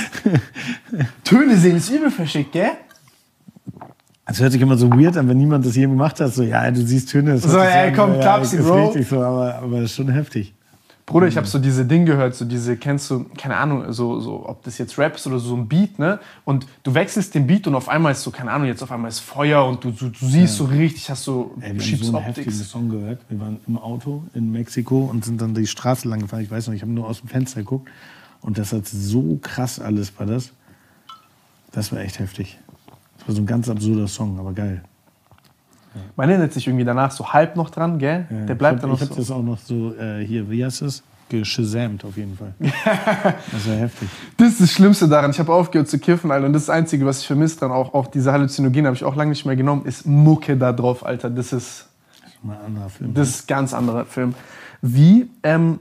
Töne 1.24 1.56
sehen 1.56 1.76
ist 1.76 1.88
übel 1.90 2.10
verschickt, 2.10 2.52
gell? 2.52 2.72
Es 4.26 4.38
hört 4.40 4.52
sich 4.52 4.60
immer 4.60 4.76
so 4.76 4.90
weird 4.90 5.16
an, 5.16 5.28
wenn 5.28 5.38
niemand 5.38 5.64
das 5.64 5.74
je 5.74 5.82
gemacht 5.86 6.20
hat. 6.20 6.32
So, 6.34 6.42
ja, 6.42 6.70
du 6.70 6.80
siehst 6.82 7.10
Töne. 7.10 7.32
das 7.32 7.42
So, 7.42 7.58
ey, 7.58 7.88
an, 7.88 7.94
komm, 7.96 8.14
ja, 8.14 8.20
Klapsi, 8.20 8.56
ist 8.56 8.66
Bro. 8.66 8.86
richtig 8.86 9.08
so, 9.08 9.22
aber, 9.22 9.54
aber 9.56 9.80
das 9.80 9.90
ist 9.90 9.96
schon 9.96 10.08
heftig. 10.08 10.54
Bruder, 11.04 11.26
ich 11.26 11.36
habe 11.36 11.46
so 11.46 11.58
diese 11.58 11.84
Ding 11.84 12.06
gehört, 12.06 12.36
so 12.36 12.44
diese, 12.44 12.76
kennst 12.76 13.10
du, 13.10 13.24
keine 13.36 13.56
Ahnung, 13.56 13.92
so, 13.92 14.20
so, 14.20 14.48
ob 14.48 14.62
das 14.62 14.78
jetzt 14.78 14.98
Rap 14.98 15.16
ist 15.16 15.26
oder 15.26 15.40
so 15.40 15.56
ein 15.56 15.66
Beat, 15.66 15.98
ne? 15.98 16.20
Und 16.44 16.66
du 16.84 16.94
wechselst 16.94 17.34
den 17.34 17.46
Beat 17.46 17.66
und 17.66 17.74
auf 17.74 17.88
einmal 17.88 18.12
ist 18.12 18.22
so, 18.22 18.30
keine 18.30 18.52
Ahnung, 18.52 18.68
jetzt 18.68 18.82
auf 18.82 18.92
einmal 18.92 19.08
ist 19.08 19.18
Feuer 19.18 19.66
und 19.66 19.82
du, 19.82 19.90
du, 19.90 20.10
du 20.10 20.26
siehst 20.26 20.56
so 20.56 20.64
richtig, 20.64 21.10
hast 21.10 21.24
so, 21.24 21.54
Ey, 21.60 21.74
wir 21.74 21.80
schiebst 21.80 22.04
haben 22.04 22.10
so 22.12 22.16
einen 22.18 22.26
heftigen 22.26 22.50
Optics. 22.50 22.70
Song 22.70 22.88
gehört. 22.88 23.20
Wir 23.28 23.40
waren 23.40 23.58
im 23.66 23.78
Auto 23.78 24.22
in 24.32 24.52
Mexiko 24.52 25.04
und 25.04 25.24
sind 25.24 25.40
dann 25.40 25.54
die 25.54 25.66
Straße 25.66 26.08
lang 26.08 26.20
gefahren. 26.20 26.42
Ich 26.42 26.50
weiß 26.50 26.68
noch, 26.68 26.74
ich 26.74 26.82
habe 26.82 26.92
nur 26.92 27.08
aus 27.08 27.20
dem 27.20 27.28
Fenster 27.28 27.60
geguckt. 27.60 27.90
Und 28.40 28.58
das 28.58 28.72
hat 28.72 28.86
so 28.86 29.38
krass 29.42 29.80
alles 29.80 30.18
war 30.18 30.26
das. 30.26 30.52
Das 31.72 31.90
war 31.90 32.00
echt 32.00 32.20
heftig. 32.20 32.58
Das 33.18 33.28
war 33.28 33.34
so 33.34 33.42
ein 33.42 33.46
ganz 33.46 33.68
absurder 33.68 34.06
Song, 34.06 34.38
aber 34.38 34.52
geil. 34.52 34.82
Man 36.16 36.28
erinnert 36.28 36.52
sich 36.52 36.66
irgendwie 36.66 36.84
danach 36.84 37.10
so 37.10 37.32
halb 37.32 37.56
noch 37.56 37.70
dran, 37.70 37.98
gell? 37.98 38.26
Der 38.30 38.54
bleibt 38.54 38.76
ich 38.76 38.82
dann 38.82 38.90
hab, 38.90 39.00
noch 39.00 39.02
Ich 39.02 39.10
habe 39.10 39.14
so. 39.14 39.20
das 39.20 39.30
auch 39.30 39.42
noch 39.42 39.58
so, 39.58 39.94
äh, 39.94 40.24
hier, 40.24 40.50
wie 40.50 40.64
heißt 40.64 40.82
das? 40.82 41.02
Geschasamt 41.28 42.04
auf 42.04 42.16
jeden 42.16 42.36
Fall. 42.36 42.52
das 42.58 43.66
war 43.66 43.76
heftig. 43.76 44.08
Das 44.36 44.48
ist 44.48 44.60
das 44.60 44.70
Schlimmste 44.70 45.08
daran. 45.08 45.30
Ich 45.30 45.38
habe 45.38 45.52
aufgehört 45.52 45.88
zu 45.88 45.98
kiffen, 45.98 46.30
Alter. 46.30 46.46
Und 46.46 46.52
das, 46.52 46.62
ist 46.62 46.68
das 46.68 46.76
Einzige, 46.76 47.06
was 47.06 47.20
ich 47.20 47.26
vermisse 47.26 47.58
dran, 47.58 47.70
auch, 47.70 47.94
auch 47.94 48.06
diese 48.06 48.32
Halluzinogene 48.32 48.86
habe 48.86 48.96
ich 48.96 49.04
auch 49.04 49.16
lange 49.16 49.30
nicht 49.30 49.46
mehr 49.46 49.56
genommen, 49.56 49.86
ist 49.86 50.06
Mucke 50.06 50.56
da 50.56 50.72
drauf, 50.72 51.06
Alter. 51.06 51.30
Das 51.30 51.52
ist, 51.52 51.86
Mal 52.42 52.56
ein 52.56 52.66
anderer 52.66 52.88
Film. 52.88 53.14
Das 53.14 53.28
ist 53.28 53.44
ein 53.44 53.46
ganz 53.46 53.72
anderer 53.72 54.04
Film. 54.04 54.34
Wie, 54.80 55.30
ähm, 55.44 55.78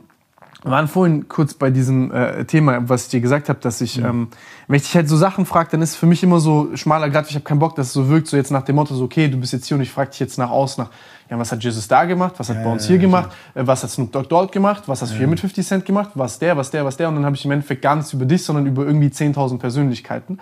wir 0.63 0.71
waren 0.71 0.87
vorhin 0.87 1.27
kurz 1.27 1.55
bei 1.55 1.71
diesem 1.71 2.11
äh, 2.11 2.45
Thema, 2.45 2.87
was 2.87 3.05
ich 3.05 3.09
dir 3.09 3.21
gesagt 3.21 3.49
habe, 3.49 3.59
dass 3.59 3.81
ich, 3.81 3.97
ähm, 3.97 4.27
wenn 4.67 4.75
ich 4.75 4.83
dich 4.83 4.95
halt 4.95 5.09
so 5.09 5.17
Sachen 5.17 5.47
frage, 5.47 5.69
dann 5.71 5.81
ist 5.81 5.91
es 5.91 5.95
für 5.95 6.05
mich 6.05 6.21
immer 6.21 6.39
so 6.39 6.69
schmaler 6.75 7.09
Grad, 7.09 7.27
ich 7.29 7.35
habe 7.35 7.43
keinen 7.43 7.57
Bock, 7.57 7.75
dass 7.75 7.87
es 7.87 7.93
so 7.93 8.09
wirkt, 8.09 8.27
so 8.27 8.37
jetzt 8.37 8.51
nach 8.51 8.61
dem 8.61 8.75
Motto, 8.75 8.93
so 8.93 9.05
okay, 9.05 9.27
du 9.27 9.37
bist 9.37 9.53
jetzt 9.53 9.65
hier 9.65 9.75
und 9.75 9.81
ich 9.81 9.91
frage 9.91 10.11
dich 10.11 10.19
jetzt 10.19 10.37
nach 10.37 10.51
aus, 10.51 10.77
nach, 10.77 10.91
ja, 11.31 11.39
was 11.39 11.51
hat 11.51 11.63
Jesus 11.63 11.87
da 11.87 12.05
gemacht, 12.05 12.35
was 12.37 12.49
hat 12.49 12.57
Ja, 12.57 12.63
bei 12.63 12.71
uns 12.71 12.83
ja, 12.83 12.89
hier 12.89 12.97
ja, 12.97 13.01
gemacht, 13.01 13.31
äh, 13.55 13.65
was 13.65 13.81
hat 13.81 13.89
Snoop 13.89 14.11
Dogg 14.11 14.27
dort 14.29 14.51
gemacht, 14.51 14.83
was 14.85 15.01
hast 15.01 15.13
du 15.13 15.17
hier 15.17 15.27
mit 15.27 15.39
50 15.39 15.65
Cent 15.65 15.85
gemacht, 15.85 16.11
was 16.13 16.37
der, 16.37 16.55
was 16.55 16.69
der, 16.69 16.85
was 16.85 16.95
der? 16.95 17.09
Und 17.09 17.15
dann 17.15 17.25
habe 17.25 17.35
ich 17.35 17.43
im 17.43 17.51
Endeffekt 17.51 17.81
gar 17.81 17.95
nichts 17.95 18.13
über 18.13 18.25
dich, 18.25 18.43
sondern 18.43 18.67
über 18.67 18.85
irgendwie 18.85 19.07
10.000 19.07 19.57
Persönlichkeiten. 19.57 20.37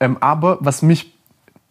Ähm, 0.00 0.16
aber 0.20 0.58
was 0.60 0.82
mich, 0.82 1.14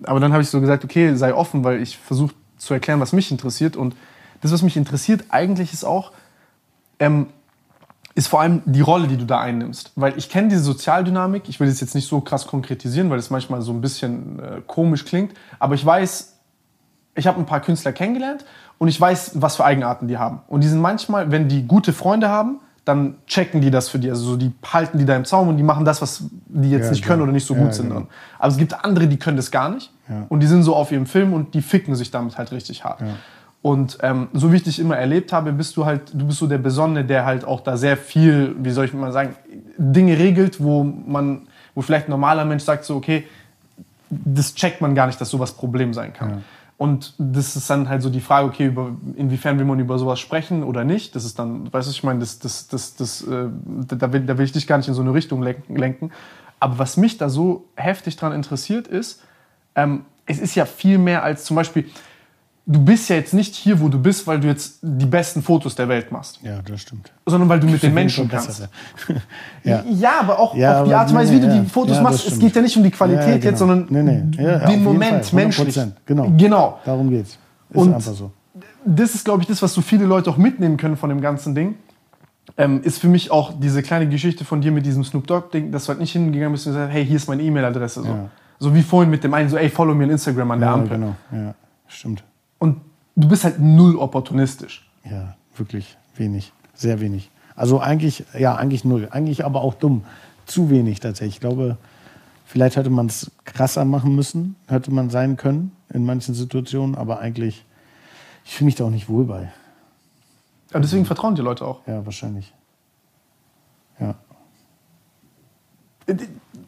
aber 0.03 0.21
dann 0.21 0.31
habe 0.31 0.41
ich 0.41 0.49
so 0.49 0.61
gesagt, 0.61 0.85
okay, 0.85 1.15
sei 1.15 1.33
offen, 1.33 1.65
weil 1.65 1.81
ich 1.81 1.97
versuche 1.97 2.33
zu 2.57 2.73
erklären, 2.73 3.01
was 3.01 3.11
mich 3.11 3.29
interessiert. 3.29 3.75
Und 3.75 3.93
das, 4.39 4.53
was 4.53 4.61
mich 4.61 4.77
interessiert, 4.77 5.25
eigentlich 5.29 5.73
ist 5.73 5.83
auch, 5.83 6.11
ähm, 6.99 7.27
ist 8.15 8.27
vor 8.27 8.41
allem 8.41 8.61
die 8.65 8.81
Rolle, 8.81 9.07
die 9.07 9.17
du 9.17 9.25
da 9.25 9.39
einnimmst. 9.39 9.91
Weil 9.95 10.17
ich 10.17 10.29
kenne 10.29 10.49
diese 10.49 10.61
Sozialdynamik, 10.61 11.49
ich 11.49 11.59
will 11.59 11.67
das 11.67 11.81
jetzt 11.81 11.95
nicht 11.95 12.07
so 12.07 12.21
krass 12.21 12.45
konkretisieren, 12.45 13.09
weil 13.09 13.17
das 13.17 13.29
manchmal 13.29 13.61
so 13.61 13.71
ein 13.71 13.81
bisschen 13.81 14.39
äh, 14.39 14.61
komisch 14.67 15.05
klingt, 15.05 15.33
aber 15.59 15.75
ich 15.75 15.85
weiß, 15.85 16.37
ich 17.15 17.27
habe 17.27 17.39
ein 17.39 17.45
paar 17.45 17.61
Künstler 17.61 17.91
kennengelernt 17.91 18.45
und 18.77 18.87
ich 18.87 18.99
weiß, 18.99 19.41
was 19.41 19.55
für 19.55 19.65
Eigenarten 19.65 20.07
die 20.07 20.17
haben. 20.17 20.41
Und 20.47 20.61
die 20.61 20.67
sind 20.67 20.79
manchmal, 20.81 21.31
wenn 21.31 21.47
die 21.47 21.65
gute 21.67 21.93
Freunde 21.93 22.29
haben, 22.29 22.59
dann 22.85 23.15
checken 23.27 23.61
die 23.61 23.71
das 23.71 23.87
für 23.87 23.97
die. 23.97 24.09
Also 24.09 24.31
so, 24.31 24.35
die 24.35 24.51
halten 24.65 24.97
die 24.97 25.05
da 25.05 25.15
im 25.15 25.23
Zaum 25.23 25.47
und 25.47 25.57
die 25.57 25.63
machen 25.63 25.85
das, 25.85 26.01
was 26.01 26.25
die 26.47 26.69
jetzt 26.69 26.85
Ja, 26.85 26.89
nicht 26.91 27.03
klar. 27.03 27.15
können 27.15 27.23
oder 27.23 27.31
nicht 27.31 27.47
so 27.47 27.55
Ja, 27.55 27.63
gut 27.63 27.73
sind 27.73 27.89
genau. 27.89 28.07
Aber 28.37 28.49
es 28.49 28.57
gibt 28.57 28.83
andere, 28.83 29.07
die 29.07 29.17
können 29.17 29.37
das 29.37 29.51
gar 29.51 29.69
nicht. 29.69 29.91
Ja. 30.09 30.25
Und 30.27 30.41
die 30.41 30.47
sind 30.47 30.63
so 30.63 30.75
auf 30.75 30.91
ihrem 30.91 31.05
Film 31.05 31.31
und 31.33 31.53
die 31.53 31.61
ficken 31.61 31.95
sich 31.95 32.11
damit 32.11 32.37
halt 32.37 32.51
richtig 32.51 32.83
hart. 32.83 32.99
Und 33.63 33.97
ähm, 34.01 34.27
so 34.33 34.51
wie 34.51 34.57
ich 34.57 34.63
dich 34.63 34.77
immer 34.77 34.97
erlebt 34.97 35.31
habe, 35.31 35.53
bist 35.53 35.77
du 35.77 35.85
halt, 35.85 36.11
du 36.13 36.27
bist 36.27 36.39
so 36.39 36.47
der 36.47 36.57
Besondere, 36.57 37.05
der 37.05 37.25
halt 37.25 37.45
auch 37.45 37.61
da 37.61 37.77
sehr 37.77 37.95
viel, 37.95 38.55
wie 38.59 38.71
soll 38.71 38.83
ich 38.85 38.93
mal 38.93 39.13
sagen, 39.13 39.35
Dinge 39.77 40.19
regelt, 40.19 40.61
wo 40.61 40.83
man, 40.83 41.47
wo 41.73 41.81
vielleicht 41.81 42.09
ein 42.09 42.11
normaler 42.11 42.43
Mensch 42.43 42.63
sagt 42.63 42.83
so, 42.83 42.97
okay, 42.97 43.25
das 44.09 44.53
checkt 44.53 44.81
man 44.81 44.95
gar 44.95 45.07
nicht, 45.07 45.19
dass 45.21 45.29
sowas 45.29 45.53
Problem 45.53 45.93
sein 45.93 46.11
kann. 46.11 46.43
Und 46.77 47.13
das 47.17 47.55
ist 47.55 47.69
dann 47.69 47.87
halt 47.87 48.01
so 48.01 48.09
die 48.09 48.19
Frage, 48.19 48.47
okay, 48.47 48.65
über, 48.65 48.91
inwiefern 49.15 49.57
will 49.57 49.65
man 49.65 49.79
über 49.79 49.97
sowas 49.97 50.19
sprechen 50.19 50.63
oder 50.63 50.83
nicht. 50.83 51.15
Das 51.15 51.23
ist 51.23 51.39
dann, 51.39 51.71
weißt 51.71 51.87
du, 51.87 51.91
ich 51.91 52.03
meine, 52.03 52.19
das, 52.19 52.39
das, 52.39 52.67
das, 52.67 52.95
das, 52.95 53.21
äh, 53.25 53.45
da, 53.87 54.11
will, 54.11 54.25
da 54.25 54.37
will 54.37 54.43
ich 54.43 54.51
dich 54.51 54.67
gar 54.67 54.77
nicht 54.77 54.89
in 54.89 54.93
so 54.93 55.01
eine 55.01 55.13
Richtung 55.13 55.41
lenken. 55.41 55.77
lenken. 55.77 56.11
Aber 56.59 56.79
was 56.79 56.97
mich 56.97 57.17
da 57.17 57.29
so 57.29 57.63
heftig 57.75 58.17
dran 58.17 58.33
interessiert 58.33 58.89
ist, 58.89 59.21
ähm, 59.75 60.03
es 60.25 60.39
ist 60.39 60.55
ja 60.55 60.65
viel 60.65 60.97
mehr 60.97 61.23
als 61.23 61.45
zum 61.45 61.55
Beispiel, 61.55 61.85
du 62.65 62.83
bist 62.83 63.09
ja 63.09 63.17
jetzt 63.17 63.33
nicht 63.33 63.55
hier, 63.55 63.79
wo 63.81 63.89
du 63.89 63.99
bist, 63.99 64.25
weil 64.25 64.39
du 64.39 64.47
jetzt 64.47 64.79
die 64.81 65.05
besten 65.05 65.41
Fotos 65.43 65.75
der 65.75 65.87
Welt 65.89 66.11
machst, 66.11 66.39
Ja, 66.43 66.61
das 66.61 66.81
stimmt. 66.81 67.11
sondern 67.25 67.49
weil 67.49 67.59
du 67.59 67.67
mit 67.67 67.83
den 67.83 67.93
Menschen 67.93 68.29
kannst. 68.29 68.67
ja. 69.63 69.83
Ja, 69.89 70.19
aber 70.21 70.39
auch 70.39 70.55
Ja, 70.55 70.81
auf 70.81 70.87
die 70.87 70.93
Art 70.93 71.09
und 71.09 71.15
Weise, 71.15 71.33
wie 71.33 71.39
du 71.39 71.49
die 71.61 71.67
Fotos 71.69 71.97
Ja, 71.97 72.01
machst. 72.03 72.25
Es 72.27 72.39
geht 72.39 72.55
ja 72.55 72.61
nicht 72.61 72.75
um 72.77 72.83
die 72.83 72.91
Qualität 72.91 73.41
genau. 73.41 73.45
jetzt, 73.51 73.59
sondern 73.59 73.85
Nee, 73.89 74.03
nee. 74.03 74.67
Den 74.67 74.83
Moment, 74.83 75.25
Fall, 75.25 75.43
menschlich. 75.43 75.75
100%. 75.77 75.91
Genau. 76.05 76.31
Genau. 76.37 76.79
Darum 76.85 77.09
geht's. 77.09 77.31
Ist 77.69 77.75
Und- 77.77 77.93
einfach 77.93 78.13
so. 78.13 78.31
das 78.85 79.13
ist, 79.15 79.25
glaube 79.25 79.41
ich, 79.41 79.47
das, 79.47 79.61
was 79.61 79.73
so 79.73 79.81
viele 79.81 80.05
Leute 80.05 80.29
auch 80.29 80.37
mitnehmen 80.37 80.77
können 80.77 80.95
von 80.97 81.09
dem 81.09 81.21
ganzen 81.21 81.55
Ding. 81.55 81.75
Ähm, 82.57 82.81
ist 82.83 82.99
für 82.99 83.07
mich 83.07 83.31
auch 83.31 83.53
diese 83.59 83.81
kleine 83.81 84.07
Geschichte 84.07 84.45
von 84.45 84.61
dir 84.61 84.71
mit 84.71 84.85
diesem 84.85 85.03
Snoop 85.03 85.25
Dogg-Ding, 85.27 85.71
dass 85.71 85.85
du 85.85 85.89
halt 85.89 85.99
nicht 85.99 86.11
hingegangen 86.11 86.51
bist 86.51 86.67
und 86.67 86.73
gesagt 86.73 86.91
hey, 86.93 87.05
hier 87.05 87.15
ist 87.15 87.27
meine 87.27 87.41
E-Mail-Adresse. 87.41 88.03
So. 88.03 88.29
So 88.59 88.75
wie 88.75 88.83
vorhin 88.83 89.09
mit 89.09 89.23
dem 89.23 89.33
einen, 89.33 89.49
so, 89.49 89.57
ey, 89.57 89.69
follow 89.69 89.93
mir 89.95 90.03
on 90.05 90.11
Instagram 90.11 90.51
an 90.51 90.59
der 90.59 90.69
Ja, 90.69 90.73
Ampel. 90.75 90.97
genau. 90.97 91.15
Ja, 91.31 91.55
stimmt. 91.87 92.23
Und 92.63 92.79
du 93.17 93.27
bist 93.27 93.43
halt 93.43 93.59
null 93.59 93.97
opportunistisch. 93.97 94.89
Ja, 95.03 95.35
wirklich 95.57 95.97
wenig. 96.15 96.53
Sehr 96.73 97.01
wenig. 97.01 97.29
Also 97.57 97.81
eigentlich, 97.81 98.23
ja, 98.39 98.55
eigentlich 98.55 98.85
null. 98.85 99.09
Eigentlich 99.11 99.43
aber 99.43 99.59
auch 99.59 99.73
dumm. 99.73 100.05
Zu 100.45 100.69
wenig 100.69 101.01
tatsächlich. 101.01 101.35
Ich 101.35 101.39
glaube, 101.41 101.75
vielleicht 102.45 102.77
hätte 102.77 102.89
man 102.89 103.07
es 103.07 103.31
krasser 103.43 103.83
machen 103.83 104.15
müssen, 104.15 104.55
hätte 104.69 104.93
man 104.93 105.09
sein 105.09 105.35
können 105.35 105.73
in 105.89 106.05
manchen 106.05 106.35
Situationen, 106.35 106.95
aber 106.95 107.19
eigentlich, 107.19 107.65
ich 108.45 108.55
fühle 108.55 108.67
mich 108.67 108.75
da 108.75 108.85
auch 108.85 108.89
nicht 108.89 109.09
wohl 109.09 109.25
bei. 109.25 109.51
Aber 110.71 110.79
deswegen 110.79 111.03
vertrauen 111.03 111.35
die 111.35 111.41
Leute 111.41 111.65
auch. 111.65 111.85
Ja, 111.85 112.05
wahrscheinlich. 112.05 112.53
Ja. 113.99 114.15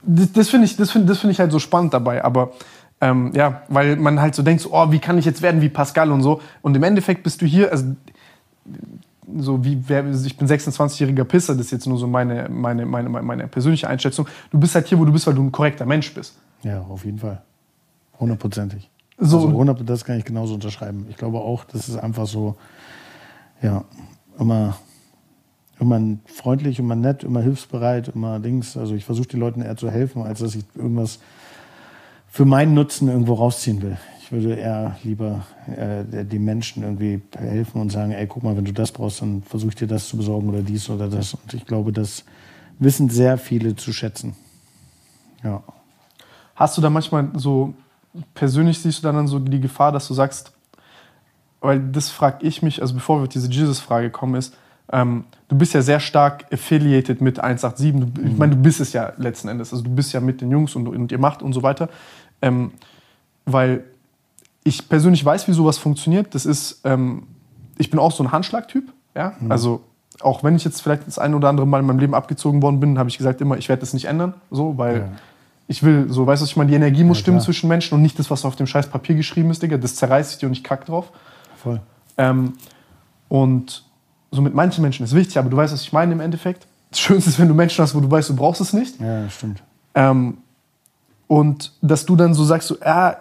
Das, 0.04 0.34
das 0.34 0.50
finde 0.50 0.66
ich, 0.66 0.76
das 0.76 0.92
find, 0.92 1.10
das 1.10 1.20
find 1.20 1.32
ich 1.32 1.40
halt 1.40 1.54
so 1.54 1.60
spannend 1.60 1.94
dabei. 1.94 2.22
Aber 2.26 2.52
ähm, 3.02 3.32
ja, 3.36 3.64
weil 3.68 3.96
man 3.98 4.22
halt 4.22 4.36
so 4.36 4.44
denkt, 4.44 4.62
so, 4.62 4.74
oh, 4.74 4.92
wie 4.92 5.00
kann 5.00 5.18
ich 5.18 5.26
jetzt 5.26 5.42
werden 5.42 5.62
wie 5.62 5.70
Pascal 5.70 6.12
und 6.12 6.22
so. 6.22 6.42
Und 6.62 6.76
im 6.76 6.84
Endeffekt 6.84 7.24
bist 7.24 7.42
du 7.42 7.46
hier, 7.46 7.72
also 7.72 7.96
so 9.38 9.64
wie 9.66 9.84
wer, 9.88 10.10
ich 10.10 10.38
bin 10.38 10.48
26-jähriger 10.48 11.24
Pisser, 11.24 11.56
das 11.56 11.68
ist 11.68 11.72
jetzt 11.72 11.88
nur 11.88 11.98
so 11.98 12.08
meine, 12.08 12.48
meine, 12.50 12.86
meine, 12.86 13.10
meine 13.10 13.48
persönliche 13.48 13.88
Einschätzung. 13.88 14.28
Du 14.52 14.60
bist 14.60 14.76
halt 14.76 14.88
hier, 14.88 15.00
wo 15.00 15.06
du 15.06 15.12
bist, 15.12 15.28
weil 15.28 15.34
du 15.34 15.44
ein 15.44 15.52
korrekter 15.52 15.86
Mensch 15.86 16.14
bist. 16.14 16.36
Ja, 16.64 16.82
auf 16.82 17.06
jeden 17.06 17.20
Fall. 17.20 17.42
Hundertprozentig. 18.20 18.90
So, 19.18 19.38
Also 19.38 19.50
100, 19.50 19.90
das 19.90 20.06
kann 20.06 20.18
ich 20.18 20.26
genauso 20.26 20.54
unterschreiben. 20.54 21.06
Ich 21.10 21.18
glaube 21.18 21.40
auch, 21.40 21.64
das 21.66 21.90
ist 21.90 21.98
einfach 21.98 22.28
so, 22.28 22.56
ja, 23.62 23.84
immer, 24.40 24.78
immer 25.80 26.02
freundlich, 26.26 26.80
immer 26.80 26.96
nett, 26.96 27.24
immer 27.24 27.42
hilfsbereit, 27.42 28.10
immer 28.10 28.40
Dings. 28.40 28.78
Also 28.78 28.96
ich 28.96 29.06
versuche 29.06 29.28
den 29.28 29.40
Leuten 29.40 29.62
eher 29.62 29.78
zu 29.78 29.90
helfen, 29.90 30.24
als 30.24 30.40
dass 30.40 30.56
ich 30.56 30.66
irgendwas 30.76 31.20
für 32.36 32.44
meinen 32.44 32.74
Nutzen 32.74 33.08
irgendwo 33.08 33.36
rausziehen 33.36 33.82
will. 33.82 33.98
Ich 34.20 34.30
würde 34.30 34.56
eher 34.56 34.98
lieber 35.04 35.46
äh, 35.68 36.26
den 36.26 36.44
Menschen 36.44 36.84
irgendwie 36.84 37.22
helfen 37.34 37.80
und 37.80 37.94
sagen, 37.94 38.12
ey, 38.12 38.28
guck 38.28 38.44
mal, 38.44 38.58
wenn 38.58 38.66
du 38.66 38.74
das 38.74 38.92
brauchst, 38.92 39.22
dann 39.22 39.42
versuche 39.42 39.70
ich 39.70 39.76
dir 39.76 39.88
das 39.88 40.10
zu 40.10 40.18
besorgen 40.18 40.50
oder 40.50 40.62
dies 40.62 40.90
oder 40.90 41.08
das. 41.08 41.34
Und 41.34 41.54
ich 41.54 41.66
glaube, 41.66 41.94
das 41.94 42.26
wissen 42.78 43.10
sehr 43.10 43.38
viele 43.38 43.78
zu 43.78 43.94
schätzen. 43.94 44.36
Ja. 45.46 45.64
Hast 46.56 46.78
du 46.78 46.82
da 46.82 46.90
manchmal 46.90 47.30
so, 47.36 47.74
persönlich 48.34 48.80
siehst 48.80 49.02
du 49.02 49.08
dann 49.10 49.30
so 49.30 49.40
die 49.40 49.62
Gefahr, 49.62 49.94
dass 49.94 50.06
du 50.10 50.14
sagst, 50.14 50.52
weil 51.62 51.80
das 51.80 52.10
frage 52.10 52.46
ich 52.46 52.62
mich, 52.62 52.82
also 52.82 52.96
bevor 52.96 53.20
wir 53.20 53.24
auf 53.24 53.30
diese 53.30 53.50
Jesus-Frage 53.50 54.10
kommen, 54.10 54.36
ist, 54.36 54.58
ähm, 54.92 55.26
du 55.48 55.58
bist 55.58 55.74
ja 55.74 55.82
sehr 55.82 56.00
stark 56.00 56.46
affiliated 56.52 57.22
mit 57.22 57.40
187. 57.40 58.14
Du, 58.14 58.22
Ich 58.22 58.38
meine, 58.38 58.56
du 58.56 58.62
bist 58.62 58.80
es 58.80 58.94
ja 58.94 59.14
letzten 59.18 59.48
Endes. 59.48 59.72
Also 59.74 59.84
du 59.84 59.90
bist 59.90 60.14
ja 60.14 60.20
mit 60.20 60.42
den 60.42 60.52
Jungs 60.52 60.76
und, 60.76 60.88
und 60.88 61.12
ihr 61.12 61.18
macht 61.18 61.42
und 61.42 61.54
so 61.54 61.64
weiter. 61.64 61.90
Ähm, 62.42 62.72
weil 63.46 63.84
ich 64.64 64.90
persönlich 64.90 65.24
weiß, 65.24 65.48
wie 65.48 65.54
sowas 65.54 65.78
funktioniert. 65.78 66.34
Das 66.34 66.46
ist, 66.46 66.82
ähm, 66.84 67.24
ich 67.78 67.90
bin 67.90 68.00
auch 68.00 68.12
so 68.12 68.24
ein 68.24 68.32
Handschlagtyp. 68.32 68.92
Ja? 69.16 69.34
Also 69.50 69.82
auch 70.22 70.44
wenn 70.44 70.56
ich 70.56 70.64
jetzt 70.64 70.82
vielleicht 70.82 71.06
das 71.08 71.20
ein 71.20 71.34
oder 71.36 71.50
andere 71.50 71.68
Mal 71.68 71.80
in 71.82 71.86
meinem 71.86 72.00
Leben 72.00 72.16
abgezogen 72.16 72.62
worden 72.62 72.80
bin, 72.80 72.98
habe 72.98 73.10
ich 73.10 73.18
gesagt 73.18 73.42
immer, 73.42 73.58
ich 73.58 73.70
werde 73.70 73.82
das 73.82 73.94
nicht 73.94 74.06
ändern. 74.06 74.34
So, 74.50 74.78
weil 74.78 74.98
Ja. 74.98 75.08
ich 75.68 75.84
will, 75.84 76.08
so, 76.10 76.26
weißt 76.26 76.42
du, 76.42 76.44
was 76.46 76.50
ich 76.52 76.58
meine, 76.58 76.70
die 76.70 76.76
Energie 76.76 77.04
muss 77.04 77.18
Ja, 77.18 77.22
stimmen 77.22 77.38
klar. 77.38 77.46
zwischen 77.46 77.68
Menschen 77.68 77.94
und 77.96 78.02
nicht 78.02 78.18
das, 78.18 78.32
was 78.32 78.44
auf 78.46 78.56
dem 78.56 78.66
scheiß 78.66 78.88
Papier 78.88 79.16
geschrieben 79.16 79.52
ist, 79.52 79.62
Digga. 79.62 79.78
Das 79.78 79.96
zerreißt 79.96 80.32
sich 80.32 80.40
dir 80.40 80.48
und 80.48 80.54
ich 80.54 80.64
kack 80.64 80.86
drauf. 80.86 81.12
Voll. 81.58 81.80
Ähm, 82.18 82.54
und 83.28 83.84
so 84.32 84.42
mit 84.42 84.54
manchen 84.56 84.82
Menschen 84.82 85.04
ist 85.06 85.14
wichtig, 85.14 85.38
aber 85.38 85.50
du 85.50 85.58
weißt, 85.58 85.74
was 85.74 85.82
ich 85.82 85.94
meine 85.94 86.14
im 86.14 86.20
Endeffekt. 86.22 86.66
Das 86.90 87.00
Schönste 87.00 87.30
ist, 87.30 87.40
wenn 87.40 87.48
du 87.48 87.54
Menschen 87.54 87.82
hast, 87.84 87.94
wo 87.94 88.00
du 88.00 88.10
weißt, 88.10 88.30
du 88.30 88.36
brauchst 88.36 88.62
es 88.62 88.74
nicht. 88.74 89.00
Ja, 89.00 89.30
stimmt. 89.30 89.62
Ähm, 89.96 90.38
und 91.28 91.72
dass 91.82 92.06
du 92.06 92.16
dann 92.16 92.34
so 92.34 92.44
sagst, 92.44 92.68
so, 92.68 92.78
ja, 92.84 93.18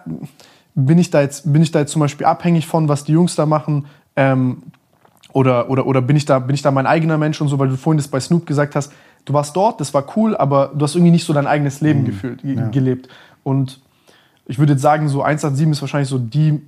bin 0.75 0.97
ich 0.97 1.09
da 1.09 1.21
jetzt, 1.21 1.51
bin 1.51 1.61
ich 1.61 1.71
da 1.71 1.79
jetzt 1.79 1.91
zum 1.91 2.01
Beispiel 2.01 2.25
abhängig 2.25 2.67
von, 2.67 2.87
was 2.89 3.03
die 3.03 3.13
Jungs 3.13 3.35
da 3.35 3.45
machen? 3.45 3.85
Ähm, 4.15 4.63
oder, 5.33 5.69
oder, 5.69 5.85
oder 5.85 6.01
bin 6.01 6.15
ich 6.15 6.25
da, 6.25 6.39
bin 6.39 6.53
ich 6.55 6.61
da 6.61 6.71
mein 6.71 6.85
eigener 6.87 7.17
Mensch 7.17 7.41
und 7.41 7.47
so, 7.49 7.59
weil 7.59 7.67
du 7.69 7.75
vorhin 7.77 7.97
das 7.97 8.07
bei 8.07 8.19
Snoop 8.19 8.45
gesagt 8.45 8.75
hast, 8.75 8.91
du 9.25 9.33
warst 9.33 9.55
dort, 9.55 9.81
das 9.81 9.93
war 9.93 10.05
cool, 10.15 10.35
aber 10.37 10.71
du 10.73 10.83
hast 10.83 10.95
irgendwie 10.95 11.11
nicht 11.11 11.25
so 11.25 11.33
dein 11.33 11.47
eigenes 11.47 11.81
Leben 11.81 12.05
gefühlt, 12.05 12.41
ge- 12.41 12.55
ja. 12.55 12.69
gelebt. 12.69 13.09
Und 13.43 13.81
ich 14.45 14.59
würde 14.59 14.73
jetzt 14.73 14.81
sagen, 14.81 15.09
so 15.09 15.23
187 15.23 15.71
ist 15.71 15.81
wahrscheinlich 15.81 16.09
so 16.09 16.19
die, 16.19 16.61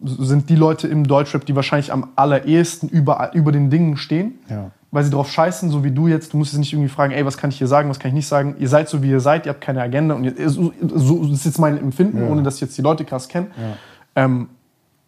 sind 0.00 0.48
die 0.48 0.54
Leute 0.54 0.86
im 0.88 1.06
Deutschrap, 1.06 1.44
die 1.44 1.56
wahrscheinlich 1.56 1.92
am 1.92 2.08
allerersten 2.16 2.88
über, 2.88 3.30
über 3.34 3.50
den 3.52 3.68
Dingen 3.70 3.96
stehen 3.96 4.38
Ja. 4.48 4.70
weil 4.92 5.02
sie 5.04 5.10
drauf 5.10 5.30
scheißen, 5.30 5.70
so 5.70 5.82
wie 5.82 5.90
du 5.90 6.06
jetzt. 6.06 6.32
Du 6.32 6.36
musst 6.36 6.52
jetzt 6.52 6.60
nicht 6.60 6.72
irgendwie 6.72 6.88
fragen, 6.88 7.12
ey, 7.12 7.24
was 7.26 7.36
kann 7.36 7.50
ich 7.50 7.58
hier 7.58 7.66
sagen, 7.66 7.90
was 7.90 7.98
kann 7.98 8.10
ich 8.10 8.14
nicht 8.14 8.28
sagen. 8.28 8.54
Ihr 8.60 8.68
seid 8.68 8.88
so, 8.88 9.02
wie 9.02 9.10
ihr 9.10 9.20
seid, 9.20 9.44
ihr 9.46 9.50
habt 9.50 9.60
keine 9.60 9.82
Agenda. 9.82 10.14
Und 10.14 10.24
ihr, 10.24 10.48
so, 10.50 10.72
so 10.94 11.24
ist 11.32 11.44
jetzt 11.44 11.58
mein 11.58 11.76
Empfinden, 11.78 12.18
Ja. 12.22 12.28
ohne 12.28 12.42
dass 12.44 12.54
ich 12.56 12.60
jetzt 12.60 12.78
die 12.78 12.82
Leute 12.82 13.04
krass 13.04 13.26
kenne. 13.28 13.48
Ja. 13.56 14.24
Ähm, 14.24 14.48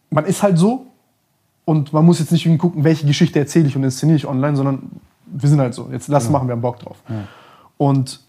man 0.09 0.25
ist 0.25 0.43
halt 0.43 0.57
so 0.57 0.87
und 1.63 1.93
man 1.93 2.03
muss 2.05 2.19
jetzt 2.19 2.31
nicht 2.33 2.45
irgendwie 2.45 2.59
gucken, 2.59 2.83
welche 2.83 3.05
Geschichte 3.07 3.39
erzähle 3.39 3.67
ich 3.67 3.75
und 3.77 3.83
inszeniere 3.83 4.17
ich 4.17 4.27
online, 4.27 4.57
sondern 4.57 4.89
wir 5.25 5.47
sind 5.47 5.59
halt 5.61 5.73
so. 5.73 5.87
Jetzt 5.89 6.11
das 6.11 6.29
machen 6.29 6.47
wir 6.49 6.51
haben 6.51 6.61
Bock 6.61 6.79
drauf. 6.79 6.97
Und 7.77 8.19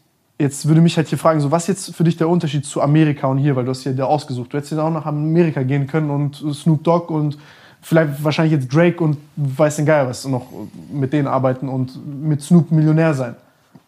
jetzt 0.42 0.66
würde 0.66 0.80
mich 0.80 0.96
halt 0.96 1.08
hier 1.08 1.18
fragen, 1.18 1.40
so 1.40 1.50
was 1.50 1.66
jetzt 1.68 1.94
für 1.94 2.04
dich 2.04 2.16
der 2.16 2.28
Unterschied 2.28 2.66
zu 2.66 2.82
Amerika 2.82 3.28
und 3.28 3.38
hier, 3.38 3.56
weil 3.56 3.64
du 3.64 3.70
hast 3.70 3.82
hier 3.82 3.94
da 3.94 4.04
ausgesucht. 4.04 4.52
Du 4.52 4.58
hättest 4.58 4.72
ja 4.72 4.82
auch 4.82 4.90
nach 4.90 5.06
Amerika 5.06 5.62
gehen 5.62 5.86
können 5.86 6.10
und 6.10 6.36
Snoop 6.54 6.84
Dogg 6.84 7.12
und 7.12 7.38
vielleicht 7.80 8.22
wahrscheinlich 8.22 8.52
jetzt 8.52 8.72
Drake 8.72 9.02
und 9.02 9.16
weiß 9.36 9.76
den 9.76 9.86
Geier 9.86 10.08
was 10.08 10.26
noch 10.26 10.46
mit 10.92 11.12
denen 11.12 11.28
arbeiten 11.28 11.68
und 11.68 11.98
mit 12.22 12.42
Snoop 12.42 12.70
Millionär 12.72 13.14
sein. 13.14 13.36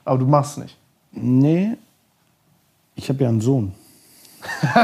Aber 0.05 0.19
du 0.19 0.27
machst 0.27 0.57
es 0.57 0.65
nicht. 0.65 0.77
Nee, 1.13 1.77
ich 2.95 3.09
habe 3.09 3.23
ja 3.23 3.29
einen 3.29 3.41
Sohn. 3.41 3.73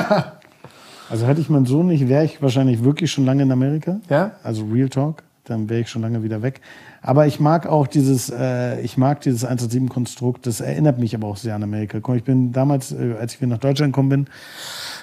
also 1.10 1.26
hätte 1.26 1.40
ich 1.40 1.48
meinen 1.48 1.66
Sohn 1.66 1.86
nicht, 1.86 2.08
wäre 2.08 2.24
ich 2.24 2.42
wahrscheinlich 2.42 2.82
wirklich 2.82 3.10
schon 3.12 3.24
lange 3.24 3.44
in 3.44 3.52
Amerika. 3.52 4.00
Ja? 4.08 4.32
Also 4.42 4.64
Real 4.64 4.88
Talk, 4.88 5.22
dann 5.44 5.68
wäre 5.68 5.80
ich 5.80 5.88
schon 5.88 6.02
lange 6.02 6.22
wieder 6.22 6.42
weg. 6.42 6.60
Aber 7.02 7.26
ich 7.26 7.40
mag 7.40 7.66
auch 7.66 7.86
dieses, 7.86 8.30
äh, 8.30 8.80
ich 8.82 8.96
mag 8.96 9.20
dieses 9.20 9.46
187-Konstrukt. 9.46 10.46
Das 10.46 10.60
erinnert 10.60 10.98
mich 10.98 11.14
aber 11.14 11.26
auch 11.28 11.36
sehr 11.36 11.54
an 11.54 11.62
Amerika. 11.62 11.98
Ich 12.14 12.24
bin 12.24 12.52
damals, 12.52 12.92
äh, 12.92 13.14
als 13.18 13.34
ich 13.34 13.40
wieder 13.40 13.50
nach 13.50 13.58
Deutschland 13.58 13.92
gekommen 13.92 14.08
bin, 14.08 14.26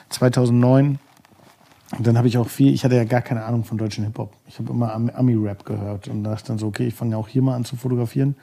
2009, 0.09 0.99
und 1.97 2.05
dann 2.05 2.17
habe 2.17 2.27
ich 2.27 2.37
auch 2.37 2.49
viel, 2.49 2.73
ich 2.73 2.83
hatte 2.83 2.95
ja 2.95 3.05
gar 3.05 3.21
keine 3.21 3.45
Ahnung 3.45 3.63
von 3.63 3.77
deutschen 3.77 4.03
Hip-Hop. 4.03 4.33
Ich 4.47 4.59
habe 4.59 4.71
immer 4.71 4.93
Am- 4.93 5.09
Ami-Rap 5.09 5.63
gehört 5.63 6.09
und 6.09 6.23
dachte 6.23 6.47
dann 6.47 6.57
so, 6.57 6.67
okay, 6.67 6.87
ich 6.87 6.93
fange 6.93 7.15
auch 7.15 7.29
hier 7.29 7.41
mal 7.41 7.55
an 7.55 7.63
zu 7.63 7.77
fotografieren. 7.77 8.35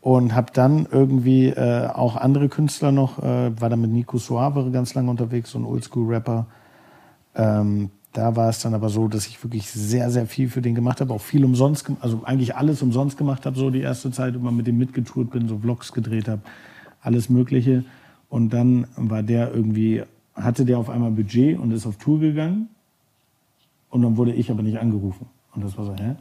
Und 0.00 0.34
habe 0.34 0.52
dann 0.52 0.86
irgendwie 0.90 1.48
äh, 1.48 1.88
auch 1.88 2.16
andere 2.16 2.48
Künstler 2.48 2.92
noch, 2.92 3.18
äh, 3.22 3.58
war 3.60 3.70
dann 3.70 3.80
mit 3.80 3.90
Nico 3.90 4.18
Suave 4.18 4.70
ganz 4.70 4.94
lange 4.94 5.10
unterwegs, 5.10 5.50
so 5.50 5.58
ein 5.58 5.64
Oldschool-Rapper. 5.64 6.46
Ähm, 7.34 7.90
da 8.14 8.36
war 8.36 8.48
es 8.48 8.60
dann 8.60 8.74
aber 8.74 8.90
so, 8.90 9.08
dass 9.08 9.26
ich 9.26 9.42
wirklich 9.42 9.68
sehr, 9.68 10.08
sehr 10.08 10.26
viel 10.26 10.48
für 10.48 10.62
den 10.62 10.76
gemacht 10.76 11.00
habe, 11.00 11.12
auch 11.12 11.20
viel 11.20 11.44
umsonst, 11.44 11.90
also 12.00 12.22
eigentlich 12.22 12.54
alles 12.54 12.80
umsonst 12.80 13.18
gemacht 13.18 13.44
habe, 13.44 13.58
so 13.58 13.70
die 13.70 13.80
erste 13.80 14.12
Zeit, 14.12 14.36
immer 14.36 14.52
mit 14.52 14.68
dem 14.68 14.78
mitgetourt 14.78 15.30
bin, 15.30 15.48
so 15.48 15.58
Vlogs 15.58 15.92
gedreht 15.92 16.28
habe, 16.28 16.40
alles 17.02 17.28
Mögliche. 17.28 17.84
Und 18.28 18.50
dann 18.50 18.86
war 18.94 19.24
der 19.24 19.52
irgendwie, 19.52 20.04
hatte 20.36 20.64
der 20.64 20.78
auf 20.78 20.90
einmal 20.90 21.10
Budget 21.10 21.58
und 21.58 21.72
ist 21.72 21.86
auf 21.86 21.96
Tour 21.96 22.20
gegangen. 22.20 22.68
Und 23.90 24.02
dann 24.02 24.16
wurde 24.16 24.32
ich 24.32 24.48
aber 24.48 24.62
nicht 24.62 24.78
angerufen. 24.78 25.26
Und 25.52 25.64
das 25.64 25.76
war 25.76 25.84
so, 25.84 25.96
hä? 25.96 26.14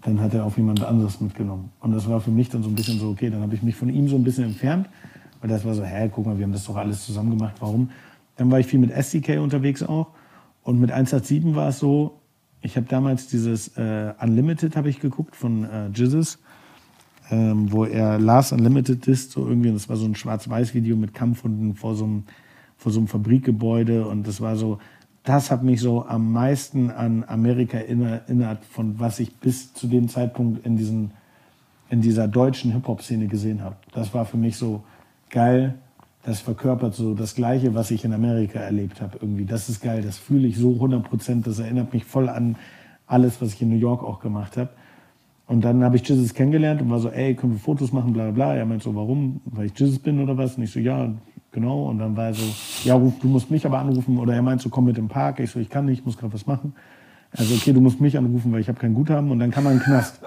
Dann 0.00 0.18
hat 0.18 0.32
er 0.32 0.46
auf 0.46 0.56
jemand 0.56 0.82
anderes 0.82 1.20
mitgenommen. 1.20 1.70
Und 1.80 1.92
das 1.92 2.08
war 2.08 2.22
für 2.22 2.30
mich 2.30 2.48
dann 2.48 2.62
so 2.62 2.70
ein 2.70 2.74
bisschen 2.74 2.98
so, 2.98 3.10
okay, 3.10 3.28
dann 3.28 3.42
habe 3.42 3.54
ich 3.54 3.62
mich 3.62 3.76
von 3.76 3.90
ihm 3.90 4.08
so 4.08 4.16
ein 4.16 4.24
bisschen 4.24 4.44
entfernt. 4.44 4.88
Weil 5.42 5.50
das 5.50 5.62
war 5.62 5.74
so, 5.74 5.84
hä, 5.84 6.10
guck 6.10 6.24
mal, 6.24 6.38
wir 6.38 6.44
haben 6.44 6.52
das 6.52 6.64
doch 6.64 6.76
alles 6.76 7.04
zusammen 7.04 7.36
gemacht, 7.36 7.56
warum? 7.60 7.90
Dann 8.36 8.50
war 8.50 8.60
ich 8.60 8.66
viel 8.66 8.78
mit 8.80 8.90
SDK 8.90 9.40
unterwegs 9.40 9.82
auch. 9.82 10.06
Und 10.62 10.80
mit 10.80 10.90
187 10.90 11.54
war 11.54 11.68
es 11.68 11.78
so, 11.78 12.20
ich 12.62 12.76
habe 12.76 12.86
damals 12.86 13.26
dieses 13.26 13.76
äh, 13.76 14.12
Unlimited 14.20 14.76
habe 14.76 14.90
ich 14.90 15.00
geguckt 15.00 15.34
von 15.34 15.64
äh, 15.64 15.88
Jizzes, 15.88 16.38
ähm, 17.30 17.72
wo 17.72 17.84
er 17.84 18.18
Last 18.18 18.52
Unlimited 18.52 19.06
ist, 19.08 19.32
so 19.32 19.46
irgendwie. 19.46 19.68
Und 19.68 19.74
das 19.74 19.88
war 19.88 19.96
so 19.96 20.04
ein 20.04 20.14
Schwarz-Weiß-Video 20.14 20.96
mit 20.96 21.14
Kampfhunden 21.14 21.74
vor 21.74 21.94
so 21.94 22.04
einem, 22.04 22.24
vor 22.76 22.92
so 22.92 23.00
einem 23.00 23.08
Fabrikgebäude. 23.08 24.06
Und 24.06 24.26
das 24.26 24.40
war 24.40 24.56
so, 24.56 24.78
das 25.22 25.50
hat 25.50 25.62
mich 25.62 25.80
so 25.80 26.04
am 26.06 26.32
meisten 26.32 26.90
an 26.90 27.24
Amerika 27.26 27.78
erinnert, 27.78 28.64
von 28.64 28.98
was 28.98 29.20
ich 29.20 29.36
bis 29.36 29.72
zu 29.72 29.86
dem 29.86 30.08
Zeitpunkt 30.08 30.66
in, 30.66 30.76
diesen, 30.76 31.12
in 31.88 32.02
dieser 32.02 32.28
deutschen 32.28 32.72
Hip-Hop-Szene 32.72 33.26
gesehen 33.26 33.62
habe. 33.62 33.76
Das 33.92 34.12
war 34.12 34.26
für 34.26 34.36
mich 34.36 34.56
so 34.56 34.82
geil. 35.30 35.76
Das 36.22 36.40
verkörpert 36.40 36.94
so 36.94 37.14
das 37.14 37.34
Gleiche, 37.34 37.74
was 37.74 37.90
ich 37.90 38.04
in 38.04 38.12
Amerika 38.12 38.58
erlebt 38.58 39.00
habe. 39.00 39.18
Irgendwie, 39.22 39.46
das 39.46 39.68
ist 39.68 39.80
geil. 39.80 40.02
Das 40.02 40.18
fühle 40.18 40.46
ich 40.46 40.58
so 40.58 40.74
100 40.74 41.02
Prozent. 41.02 41.46
Das 41.46 41.58
erinnert 41.58 41.92
mich 41.94 42.04
voll 42.04 42.28
an 42.28 42.56
alles, 43.06 43.40
was 43.40 43.54
ich 43.54 43.62
in 43.62 43.70
New 43.70 43.76
York 43.76 44.04
auch 44.04 44.20
gemacht 44.20 44.56
habe. 44.56 44.70
Und 45.46 45.62
dann 45.62 45.82
habe 45.82 45.96
ich 45.96 46.06
Jesus 46.06 46.32
kennengelernt 46.34 46.80
und 46.80 46.90
war 46.90 47.00
so, 47.00 47.08
ey, 47.08 47.34
können 47.34 47.54
wir 47.54 47.58
Fotos 47.58 47.92
machen, 47.92 48.12
bla 48.12 48.24
bla 48.24 48.32
bla. 48.32 48.54
Er 48.54 48.66
meint 48.66 48.82
so, 48.82 48.94
warum? 48.94 49.40
Weil 49.46 49.66
ich 49.66 49.78
Jesus 49.78 49.98
bin 49.98 50.20
oder 50.20 50.36
was? 50.36 50.56
Und 50.56 50.62
ich 50.62 50.70
so, 50.70 50.78
ja, 50.78 51.12
genau. 51.50 51.88
Und 51.88 51.98
dann 51.98 52.16
war 52.16 52.26
er 52.26 52.34
so, 52.34 52.44
ja, 52.84 52.94
ruf, 52.94 53.14
du 53.20 53.26
musst 53.26 53.50
mich 53.50 53.66
aber 53.66 53.78
anrufen. 53.78 54.18
Oder 54.18 54.34
er 54.34 54.42
meint 54.42 54.60
so, 54.60 54.68
komm 54.68 54.84
mit 54.84 54.98
im 54.98 55.08
Park. 55.08 55.40
Ich 55.40 55.50
so, 55.50 55.58
ich 55.58 55.68
kann 55.68 55.86
nicht, 55.86 56.00
ich 56.00 56.06
muss 56.06 56.18
gerade 56.18 56.32
was 56.34 56.46
machen. 56.46 56.74
Also, 57.32 57.54
okay, 57.54 57.72
du 57.72 57.80
musst 57.80 58.00
mich 58.00 58.16
anrufen, 58.16 58.52
weil 58.52 58.60
ich 58.60 58.68
habe 58.68 58.78
kein 58.78 58.94
Guthaben. 58.94 59.30
Und 59.30 59.38
dann 59.40 59.50
kam 59.50 59.64
er 59.66 59.72
in 59.72 59.78
den 59.78 59.84
Knast. 59.84 60.20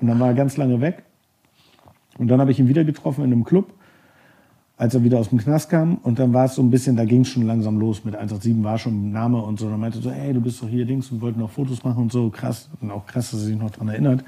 Und 0.00 0.06
dann 0.06 0.20
war 0.20 0.28
er 0.28 0.34
ganz 0.34 0.56
lange 0.56 0.80
weg. 0.80 1.02
Und 2.16 2.28
dann 2.28 2.40
habe 2.40 2.50
ich 2.50 2.58
ihn 2.58 2.68
wieder 2.68 2.84
getroffen 2.84 3.24
in 3.24 3.32
einem 3.32 3.44
Club, 3.44 3.74
als 4.78 4.94
er 4.94 5.02
wieder 5.04 5.18
aus 5.18 5.30
dem 5.30 5.38
Knast 5.38 5.70
kam. 5.70 5.96
Und 6.02 6.18
dann 6.18 6.32
war 6.34 6.44
es 6.46 6.54
so 6.56 6.62
ein 6.62 6.70
bisschen, 6.70 6.96
da 6.96 7.04
ging 7.04 7.22
es 7.22 7.28
schon 7.28 7.46
langsam 7.46 7.78
los 7.78 8.04
mit 8.04 8.14
187 8.14 8.62
war 8.64 8.78
schon 8.78 9.08
ein 9.08 9.12
Name 9.12 9.38
und 9.42 9.58
so. 9.58 9.70
Dann 9.70 9.80
meinte 9.80 9.98
so, 10.00 10.10
ey, 10.10 10.32
du 10.34 10.40
bist 10.40 10.62
doch 10.62 10.68
hier 10.68 10.84
Dings 10.84 11.10
und 11.10 11.20
wollten 11.22 11.40
noch 11.40 11.50
Fotos 11.50 11.82
machen 11.84 12.02
und 12.02 12.12
so. 12.12 12.28
Krass. 12.30 12.68
Und 12.80 12.90
auch 12.90 13.06
krass, 13.06 13.30
dass 13.30 13.40
er 13.40 13.46
sich 13.46 13.58
noch 13.58 13.70
dran 13.70 13.88
erinnert. 13.88 14.22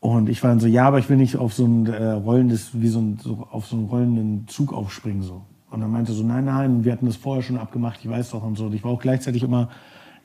Und 0.00 0.28
ich 0.28 0.42
war 0.42 0.50
dann 0.50 0.60
so, 0.60 0.66
ja, 0.66 0.86
aber 0.86 0.98
ich 0.98 1.08
will 1.08 1.16
nicht 1.16 1.36
auf 1.36 1.52
so 1.52 1.64
ein 1.66 1.86
äh, 1.86 2.04
rollendes, 2.12 2.70
wie 2.74 2.88
so, 2.88 3.00
ein, 3.00 3.18
so 3.22 3.46
auf 3.50 3.66
so 3.66 3.76
einen 3.76 3.86
rollenden 3.86 4.46
Zug 4.46 4.72
aufspringen 4.72 5.22
so. 5.22 5.42
Und 5.70 5.80
dann 5.80 5.90
meinte 5.90 6.12
so, 6.12 6.22
nein, 6.22 6.44
nein, 6.44 6.84
wir 6.84 6.92
hatten 6.92 7.06
das 7.06 7.16
vorher 7.16 7.42
schon 7.42 7.58
abgemacht, 7.58 8.00
ich 8.02 8.08
weiß 8.08 8.30
doch 8.30 8.42
und 8.42 8.56
so. 8.56 8.66
Und 8.66 8.74
ich 8.74 8.84
war 8.84 8.92
auch 8.92 9.00
gleichzeitig 9.00 9.42
immer, 9.42 9.68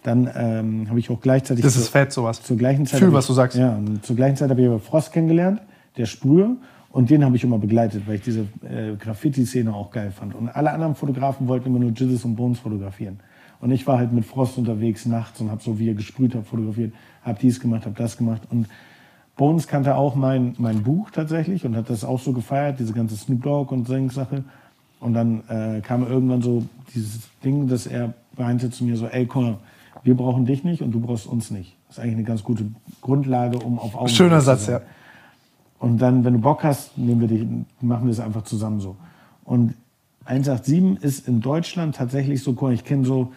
dann 0.03 0.29
ähm, 0.35 0.87
habe 0.89 0.99
ich 0.99 1.09
auch 1.09 1.19
gleichzeitig 1.19 1.63
Das 1.63 1.75
ist 1.75 1.89
fett, 1.89 2.11
sowas. 2.11 2.43
zur 2.43 2.57
gleichen 2.57 2.85
Zeit. 2.85 2.99
Fühl, 2.99 3.09
ich- 3.09 3.13
was 3.13 3.27
du 3.27 3.33
sagst. 3.33 3.57
Ja, 3.57 3.75
und 3.75 4.05
zur 4.05 4.15
gleichen 4.15 4.35
Zeit 4.35 4.49
habe 4.49 4.61
ich 4.61 4.67
aber 4.67 4.79
Frost 4.79 5.11
kennengelernt, 5.13 5.61
der 5.97 6.05
Sprüher. 6.05 6.55
Und 6.91 7.09
den 7.09 7.23
habe 7.23 7.35
ich 7.35 7.43
immer 7.43 7.57
begleitet, 7.57 8.03
weil 8.05 8.15
ich 8.15 8.21
diese 8.21 8.41
äh, 8.63 8.95
Graffiti-Szene 8.99 9.73
auch 9.73 9.91
geil 9.91 10.11
fand. 10.11 10.35
Und 10.35 10.49
alle 10.49 10.71
anderen 10.71 10.95
Fotografen 10.95 11.47
wollten 11.47 11.69
immer 11.69 11.79
nur 11.79 11.91
Jizzes 11.91 12.25
und 12.25 12.35
Bones 12.35 12.59
fotografieren. 12.59 13.19
Und 13.61 13.71
ich 13.71 13.87
war 13.87 13.97
halt 13.97 14.11
mit 14.11 14.25
Frost 14.25 14.57
unterwegs 14.57 15.05
nachts 15.05 15.39
und 15.39 15.51
habe 15.51 15.61
so, 15.61 15.79
wie 15.79 15.89
er 15.89 15.93
gesprüht 15.93 16.35
hat, 16.35 16.45
fotografiert, 16.47 16.93
habe 17.23 17.39
dies 17.39 17.59
gemacht, 17.59 17.85
habe 17.85 17.95
das 17.95 18.17
gemacht. 18.17 18.41
Und 18.49 18.67
Bones 19.37 19.67
kannte 19.67 19.95
auch 19.95 20.15
mein, 20.15 20.55
mein 20.57 20.83
Buch 20.83 21.11
tatsächlich 21.11 21.65
und 21.65 21.75
hat 21.75 21.89
das 21.89 22.03
auch 22.03 22.19
so 22.19 22.33
gefeiert, 22.33 22.79
diese 22.79 22.93
ganze 22.93 23.15
Snoop 23.15 23.43
Dogg 23.43 23.73
und 23.73 23.87
Sache. 24.11 24.43
Und 24.99 25.13
dann 25.13 25.43
äh, 25.47 25.81
kam 25.81 26.05
irgendwann 26.05 26.41
so 26.41 26.63
dieses 26.93 27.21
Ding, 27.43 27.67
dass 27.67 27.87
er 27.87 28.13
meinte 28.37 28.69
zu 28.69 28.83
mir 28.83 28.97
so, 28.97 29.07
ey, 29.07 29.25
komm, 29.25 29.57
wir 30.03 30.15
brauchen 30.15 30.45
dich 30.45 30.63
nicht 30.63 30.81
und 30.81 30.91
du 30.91 30.99
brauchst 30.99 31.27
uns 31.27 31.51
nicht. 31.51 31.75
Das 31.87 31.97
ist 31.97 32.03
eigentlich 32.03 32.17
eine 32.17 32.23
ganz 32.23 32.43
gute 32.43 32.65
Grundlage, 33.01 33.59
um 33.59 33.79
auf 33.79 33.95
Augenhöhe 33.95 34.15
Schöner 34.15 34.41
Satz, 34.41 34.67
ja. 34.67 34.81
Und 35.81 35.97
dann, 35.97 36.23
wenn 36.23 36.33
du 36.33 36.39
Bock 36.39 36.63
hast, 36.63 36.95
nehmen 36.95 37.21
wir 37.21 37.27
dich, 37.27 37.43
machen 37.81 38.05
wir 38.05 38.11
es 38.11 38.19
einfach 38.19 38.43
zusammen 38.43 38.79
so. 38.79 38.97
Und 39.43 39.73
187 40.25 41.03
ist 41.03 41.27
in 41.27 41.41
Deutschland 41.41 41.95
tatsächlich 41.95 42.43
so 42.43 42.55
cool. 42.61 42.71
Ich 42.71 42.85
kenne 42.85 43.03
so, 43.03 43.33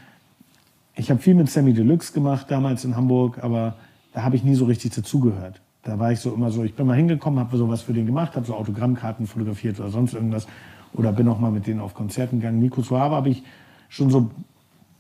ich 0.95 1.11
habe 1.11 1.21
viel 1.21 1.35
mit 1.35 1.49
Sammy 1.49 1.73
Deluxe 1.73 2.12
gemacht 2.12 2.51
damals 2.51 2.85
in 2.85 2.97
Hamburg, 2.97 3.43
aber 3.43 3.77
da 4.12 4.25
habe 4.25 4.37
ich 4.37 4.45
nie 4.45 4.57
so 4.57 4.66
richtig 4.66 4.95
dazugehört. 4.95 5.62
Da 5.85 5.99
war 5.99 6.12
ich 6.12 6.21
so 6.21 6.35
immer 6.35 6.51
so, 6.51 6.62
ich 6.65 6.75
bin 6.75 6.87
mal 6.87 6.99
hingekommen, 6.99 7.41
habe 7.41 7.57
sowas 7.57 7.81
für 7.81 7.95
den 7.95 8.05
gemacht, 8.05 8.37
habe 8.37 8.45
so 8.45 8.55
Autogrammkarten 8.55 9.27
fotografiert 9.27 9.81
oder 9.81 9.89
sonst 9.89 10.12
irgendwas. 10.12 10.47
Oder 10.93 11.12
bin 11.12 11.27
auch 11.29 11.41
mal 11.41 11.51
mit 11.51 11.66
denen 11.66 11.81
auf 11.81 11.95
Konzerten 11.95 12.41
gegangen. 12.41 12.61
Nico 12.61 12.83
Suave 12.83 13.15
habe 13.15 13.31
ich 13.31 13.43
schon 13.89 14.11
so 14.11 14.21
ein 14.21 14.31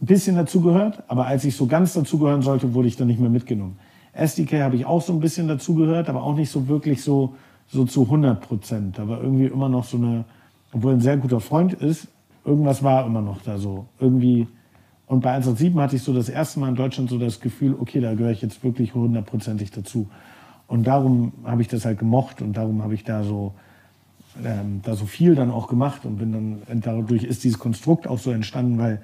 bisschen 0.00 0.36
dazugehört, 0.36 1.02
aber 1.08 1.26
als 1.26 1.44
ich 1.44 1.54
so 1.54 1.66
ganz 1.66 1.92
dazugehören 1.92 2.40
sollte, 2.40 2.72
wurde 2.72 2.88
ich 2.88 2.96
dann 2.96 3.08
nicht 3.08 3.20
mehr 3.20 3.28
mitgenommen. 3.28 3.76
SDK 4.14 4.62
habe 4.62 4.76
ich 4.76 4.86
auch 4.86 5.02
so 5.02 5.12
ein 5.12 5.20
bisschen 5.20 5.48
dazugehört, 5.48 6.08
aber 6.08 6.22
auch 6.22 6.36
nicht 6.36 6.50
so 6.50 6.68
wirklich 6.68 7.02
so, 7.02 7.34
so 7.68 7.84
zu 7.84 8.02
100 8.02 8.40
Prozent. 8.40 8.98
Da 8.98 9.08
war 9.08 9.20
irgendwie 9.20 9.46
immer 9.46 9.68
noch 9.68 9.84
so 9.84 9.96
eine, 9.96 10.24
obwohl 10.72 10.92
ein 10.92 11.00
sehr 11.00 11.16
guter 11.16 11.40
Freund 11.40 11.72
ist, 11.74 12.08
irgendwas 12.44 12.82
war 12.82 13.06
immer 13.06 13.22
noch 13.22 13.42
da 13.42 13.58
so. 13.58 13.86
Irgendwie. 13.98 14.46
Und 15.06 15.20
bei 15.20 15.30
187 15.32 15.80
hatte 15.80 15.96
ich 15.96 16.02
so 16.02 16.14
das 16.14 16.28
erste 16.28 16.60
Mal 16.60 16.68
in 16.68 16.76
Deutschland 16.76 17.10
so 17.10 17.18
das 17.18 17.40
Gefühl, 17.40 17.76
okay, 17.78 18.00
da 18.00 18.14
gehöre 18.14 18.30
ich 18.30 18.42
jetzt 18.42 18.64
wirklich 18.64 18.94
hundertprozentig 18.94 19.70
dazu. 19.70 20.08
Und 20.66 20.86
darum 20.86 21.32
habe 21.44 21.62
ich 21.62 21.68
das 21.68 21.84
halt 21.84 21.98
gemocht 21.98 22.40
und 22.40 22.56
darum 22.56 22.82
habe 22.82 22.94
ich 22.94 23.04
da 23.04 23.22
so, 23.22 23.52
ähm, 24.42 24.80
da 24.82 24.96
so 24.96 25.04
viel 25.04 25.34
dann 25.34 25.50
auch 25.50 25.68
gemacht 25.68 26.06
und 26.06 26.16
bin 26.16 26.32
dann, 26.32 26.80
dadurch 26.80 27.22
ist 27.24 27.44
dieses 27.44 27.58
Konstrukt 27.58 28.06
auch 28.06 28.18
so 28.18 28.30
entstanden, 28.30 28.78
weil 28.78 29.02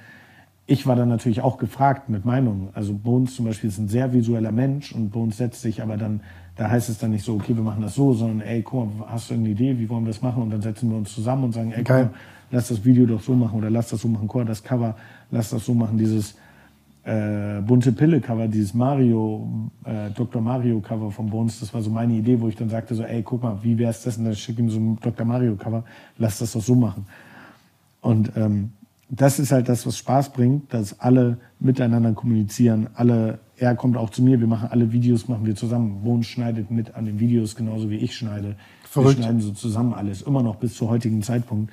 ich 0.70 0.86
war 0.86 0.94
dann 0.94 1.08
natürlich 1.08 1.40
auch 1.40 1.58
gefragt 1.58 2.08
mit 2.08 2.24
Meinungen. 2.24 2.68
Also 2.74 2.94
Bones 2.94 3.34
zum 3.34 3.44
Beispiel 3.46 3.68
ist 3.68 3.78
ein 3.78 3.88
sehr 3.88 4.12
visueller 4.12 4.52
Mensch 4.52 4.92
und 4.92 5.10
Bones 5.10 5.36
setzt 5.36 5.62
sich 5.62 5.82
aber 5.82 5.96
dann, 5.96 6.20
da 6.54 6.70
heißt 6.70 6.88
es 6.88 6.98
dann 6.98 7.10
nicht 7.10 7.24
so, 7.24 7.34
okay, 7.34 7.56
wir 7.56 7.64
machen 7.64 7.82
das 7.82 7.96
so, 7.96 8.12
sondern 8.12 8.40
ey, 8.42 8.62
guck 8.62 9.00
mal, 9.00 9.08
hast 9.08 9.30
du 9.30 9.34
eine 9.34 9.48
Idee, 9.48 9.76
wie 9.80 9.88
wollen 9.88 10.04
wir 10.04 10.12
das 10.12 10.22
machen? 10.22 10.44
Und 10.44 10.50
dann 10.50 10.62
setzen 10.62 10.88
wir 10.88 10.96
uns 10.96 11.12
zusammen 11.12 11.42
und 11.42 11.52
sagen, 11.54 11.72
ey, 11.72 11.82
Geil. 11.82 12.04
mal, 12.04 12.10
lass 12.52 12.68
das 12.68 12.84
Video 12.84 13.04
doch 13.04 13.20
so 13.20 13.34
machen 13.34 13.58
oder 13.58 13.68
lass 13.68 13.88
das 13.88 14.00
so 14.00 14.06
machen, 14.06 14.28
guck 14.28 14.42
mal, 14.42 14.44
das 14.44 14.62
Cover, 14.62 14.94
lass 15.32 15.50
das 15.50 15.66
so 15.66 15.74
machen, 15.74 15.98
dieses 15.98 16.36
äh, 17.02 17.60
bunte 17.62 17.90
Pille-Cover, 17.90 18.46
dieses 18.46 18.72
Mario, 18.72 19.48
äh, 19.84 20.10
Dr. 20.10 20.40
Mario-Cover 20.40 21.10
von 21.10 21.30
Bones, 21.30 21.58
das 21.58 21.74
war 21.74 21.82
so 21.82 21.90
meine 21.90 22.12
Idee, 22.12 22.40
wo 22.40 22.46
ich 22.46 22.54
dann 22.54 22.68
sagte 22.68 22.94
so, 22.94 23.02
ey, 23.02 23.24
guck 23.24 23.42
mal, 23.42 23.58
wie 23.62 23.76
wär's 23.76 24.04
das? 24.04 24.18
Und 24.18 24.26
dann 24.26 24.36
schick 24.36 24.56
ihm 24.60 24.70
so 24.70 24.78
ein 24.78 24.98
Dr. 25.00 25.26
Mario-Cover, 25.26 25.82
lass 26.16 26.38
das 26.38 26.52
doch 26.52 26.62
so 26.62 26.76
machen. 26.76 27.06
Und 28.02 28.30
ähm, 28.36 28.70
das 29.10 29.40
ist 29.40 29.50
halt 29.50 29.68
das, 29.68 29.86
was 29.86 29.98
Spaß 29.98 30.32
bringt, 30.32 30.72
dass 30.72 31.00
alle 31.00 31.38
miteinander 31.58 32.12
kommunizieren. 32.12 32.88
Alle, 32.94 33.40
er 33.56 33.74
kommt 33.74 33.96
auch 33.96 34.10
zu 34.10 34.22
mir, 34.22 34.38
wir 34.38 34.46
machen 34.46 34.68
alle 34.70 34.92
Videos, 34.92 35.26
machen 35.26 35.44
wir 35.44 35.56
zusammen. 35.56 36.02
Bones 36.04 36.26
schneidet 36.26 36.70
mit 36.70 36.94
an 36.94 37.06
den 37.06 37.18
Videos, 37.18 37.56
genauso 37.56 37.90
wie 37.90 37.96
ich 37.96 38.16
schneide. 38.16 38.54
Verrückt. 38.84 39.18
Wir 39.18 39.24
schneiden 39.24 39.40
so 39.40 39.50
zusammen 39.50 39.94
alles, 39.94 40.22
immer 40.22 40.44
noch 40.44 40.56
bis 40.56 40.76
zum 40.76 40.88
heutigen 40.88 41.22
Zeitpunkt. 41.22 41.72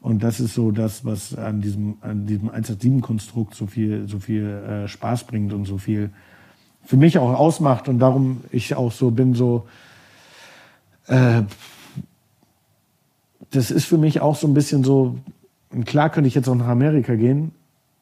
Und 0.00 0.22
das 0.22 0.40
ist 0.40 0.54
so 0.54 0.70
das, 0.70 1.04
was 1.04 1.34
an 1.34 1.60
diesem, 1.60 1.96
an 2.00 2.24
diesem 2.24 2.50
187-Konstrukt 2.50 3.54
so 3.54 3.66
viel, 3.66 4.08
so 4.08 4.18
viel 4.18 4.46
äh, 4.46 4.88
Spaß 4.88 5.24
bringt 5.24 5.52
und 5.52 5.66
so 5.66 5.76
viel 5.76 6.10
für 6.82 6.96
mich 6.96 7.18
auch 7.18 7.38
ausmacht. 7.38 7.88
Und 7.88 7.98
darum 7.98 8.40
ich 8.50 8.74
auch 8.74 8.90
so 8.90 9.10
bin, 9.10 9.34
so, 9.34 9.66
äh, 11.08 11.42
das 13.50 13.70
ist 13.70 13.84
für 13.84 13.98
mich 13.98 14.22
auch 14.22 14.36
so 14.36 14.46
ein 14.46 14.54
bisschen 14.54 14.82
so, 14.82 15.18
und 15.72 15.86
klar 15.86 16.10
könnte 16.10 16.28
ich 16.28 16.34
jetzt 16.34 16.48
auch 16.48 16.54
nach 16.54 16.68
Amerika 16.68 17.14
gehen, 17.14 17.52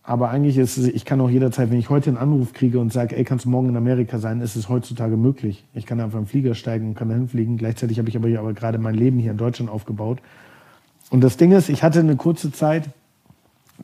aber 0.03 0.31
eigentlich 0.31 0.57
ist 0.57 0.79
es, 0.79 0.87
ich 0.89 1.05
kann 1.05 1.21
auch 1.21 1.29
jederzeit, 1.29 1.71
wenn 1.71 1.79
ich 1.79 1.91
heute 1.91 2.09
einen 2.09 2.17
Anruf 2.17 2.55
kriege 2.55 2.81
und 2.81 2.91
sage, 2.91 3.15
ey, 3.15 3.25
kannst 3.25 3.45
du 3.45 3.51
morgen 3.51 3.69
in 3.69 3.77
Amerika 3.77 4.19
sein, 4.19 4.41
ist 4.41 4.57
es 4.57 4.71
heutzutage 4.71 5.19
möglich. 5.19 5.65
Ich 5.75 5.85
kann 5.85 6.01
einfach 6.01 6.19
im 6.19 6.27
Flieger 6.27 6.55
steigen 6.55 6.89
und 6.89 6.95
kann 6.95 7.11
dahin 7.11 7.29
fliegen. 7.29 7.59
Gleichzeitig 7.59 7.99
habe 7.99 8.09
ich 8.09 8.17
aber, 8.17 8.29
aber 8.39 8.55
gerade 8.55 8.79
mein 8.79 8.95
Leben 8.95 9.19
hier 9.19 9.33
in 9.33 9.37
Deutschland 9.37 9.71
aufgebaut. 9.71 10.21
Und 11.11 11.23
das 11.23 11.37
Ding 11.37 11.53
ist, 11.53 11.69
ich 11.69 11.83
hatte 11.83 12.01
eine 12.01 12.17
kurze 12.17 12.51
Zeit, 12.53 12.89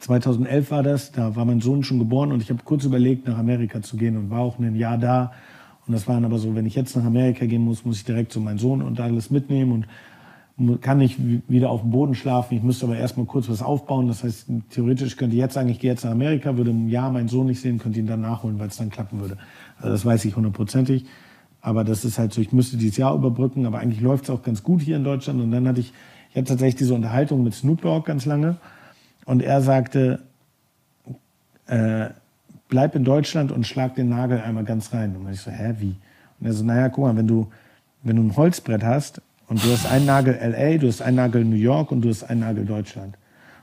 2011 0.01 0.71
war 0.71 0.83
das, 0.83 1.13
da 1.13 1.37
war 1.37 1.45
mein 1.45 1.61
Sohn 1.61 1.85
schon 1.85 1.99
geboren 1.99 2.33
und 2.33 2.43
ich 2.43 2.49
habe 2.49 2.61
kurz 2.65 2.85
überlegt, 2.85 3.29
nach 3.29 3.37
Amerika 3.37 3.83
zu 3.83 3.99
gehen 3.99 4.17
und 4.17 4.31
war 4.31 4.41
auch 4.41 4.59
ein 4.59 4.77
Jahr 4.77 4.97
da. 4.97 5.33
Und 5.87 5.93
das 5.93 6.09
war 6.09 6.15
dann 6.15 6.25
aber 6.25 6.39
so, 6.39 6.55
wenn 6.55 6.65
ich 6.65 6.75
jetzt 6.75 6.97
nach 6.97 7.05
Amerika 7.05 7.45
gehen 7.45 7.63
muss, 7.63 7.85
muss 7.85 7.99
ich 7.99 8.05
direkt 8.05 8.33
so 8.33 8.41
meinen 8.41 8.59
Sohn 8.59 8.81
und 8.81 8.99
alles 8.99 9.31
mitnehmen 9.31 9.73
und 9.73 9.87
kann 10.81 11.01
wi- 11.01 11.43
wieder 11.49 11.71
auf 11.71 11.81
dem 11.81 11.91
Boden 11.91 12.15
schlafen. 12.15 12.55
Ich 12.57 12.63
müsste 12.63 12.87
aber 12.87 12.97
erstmal 12.97 13.27
kurz 13.27 13.49
was 13.49 13.61
aufbauen. 13.61 14.07
Das 14.07 14.23
heißt, 14.23 14.47
theoretisch 14.71 15.17
könnte 15.17 15.35
ich 15.35 15.41
jetzt 15.41 15.55
sagen, 15.55 15.69
ich 15.69 15.81
gehe 15.81 15.91
jetzt 15.91 16.05
nach 16.05 16.13
Amerika, 16.13 16.57
würde 16.57 16.71
im 16.71 16.89
Jahr 16.89 17.11
meinen 17.11 17.29
Sohn 17.29 17.47
nicht 17.47 17.61
sehen, 17.61 17.79
könnte 17.79 17.99
ihn 17.99 18.07
dann 18.07 18.21
nachholen, 18.21 18.59
weil 18.59 18.69
es 18.69 18.77
dann 18.77 18.91
klappen 18.91 19.21
würde. 19.21 19.37
Also 19.79 19.91
das 19.91 20.05
weiß 20.05 20.25
ich 20.25 20.37
hundertprozentig. 20.37 21.07
Aber 21.61 21.83
das 21.83 22.05
ist 22.05 22.19
halt 22.19 22.33
so, 22.33 22.41
ich 22.41 22.53
müsste 22.53 22.77
dieses 22.77 22.97
Jahr 22.99 23.15
überbrücken, 23.15 23.67
aber 23.67 23.79
eigentlich 23.79 24.01
läuft 24.01 24.25
es 24.25 24.31
auch 24.31 24.43
ganz 24.43 24.63
gut 24.63 24.83
hier 24.83 24.97
in 24.97 25.05
Deutschland. 25.05 25.41
Und 25.41 25.51
dann 25.51 25.67
hatte 25.67 25.81
ich, 25.81 25.93
ich 26.31 26.37
hatte 26.37 26.49
tatsächlich 26.49 26.77
diese 26.77 26.95
Unterhaltung 26.95 27.43
mit 27.43 27.55
Snoop 27.55 27.81
Dogg 27.83 28.07
ganz 28.07 28.27
lange. 28.27 28.57
Und 29.25 29.43
er 29.43 29.61
sagte, 29.63 30.21
äh, 31.67 32.11
bleib 32.69 32.95
in 32.95 33.05
Deutschland 33.05 33.51
und 33.51 33.67
schlag 33.67 33.95
den 33.95 34.11
Nagel 34.11 34.41
einmal 34.41 34.65
ganz 34.65 34.93
rein. 34.93 35.17
Und 35.17 35.33
ich 35.33 35.41
so, 35.41 35.51
hä, 35.51 35.75
wie? 35.81 35.97
Und 36.39 36.47
er 36.47 36.53
so, 36.53 36.65
naja, 36.65 36.89
guck 36.91 37.05
mal, 37.05 37.17
wenn 37.17 37.27
du, 37.27 37.49
wenn 38.03 38.17
du 38.17 38.23
ein 38.23 38.37
Holzbrett 38.37 38.85
hast 38.85 39.23
und 39.49 39.65
du 39.65 39.71
hast 39.71 39.91
einen 39.91 40.07
Nagel 40.07 40.39
LA, 40.41 40.79
du 40.79 40.89
hast 40.89 41.03
einen 41.03 41.17
Nagel 41.17 41.45
New 41.45 41.57
York 41.57 41.93
und 41.93 42.03
du 42.03 42.09
hast 42.09 42.25
einen 42.25 42.41
Nagel 42.41 42.65
Deutschland. 42.65 43.17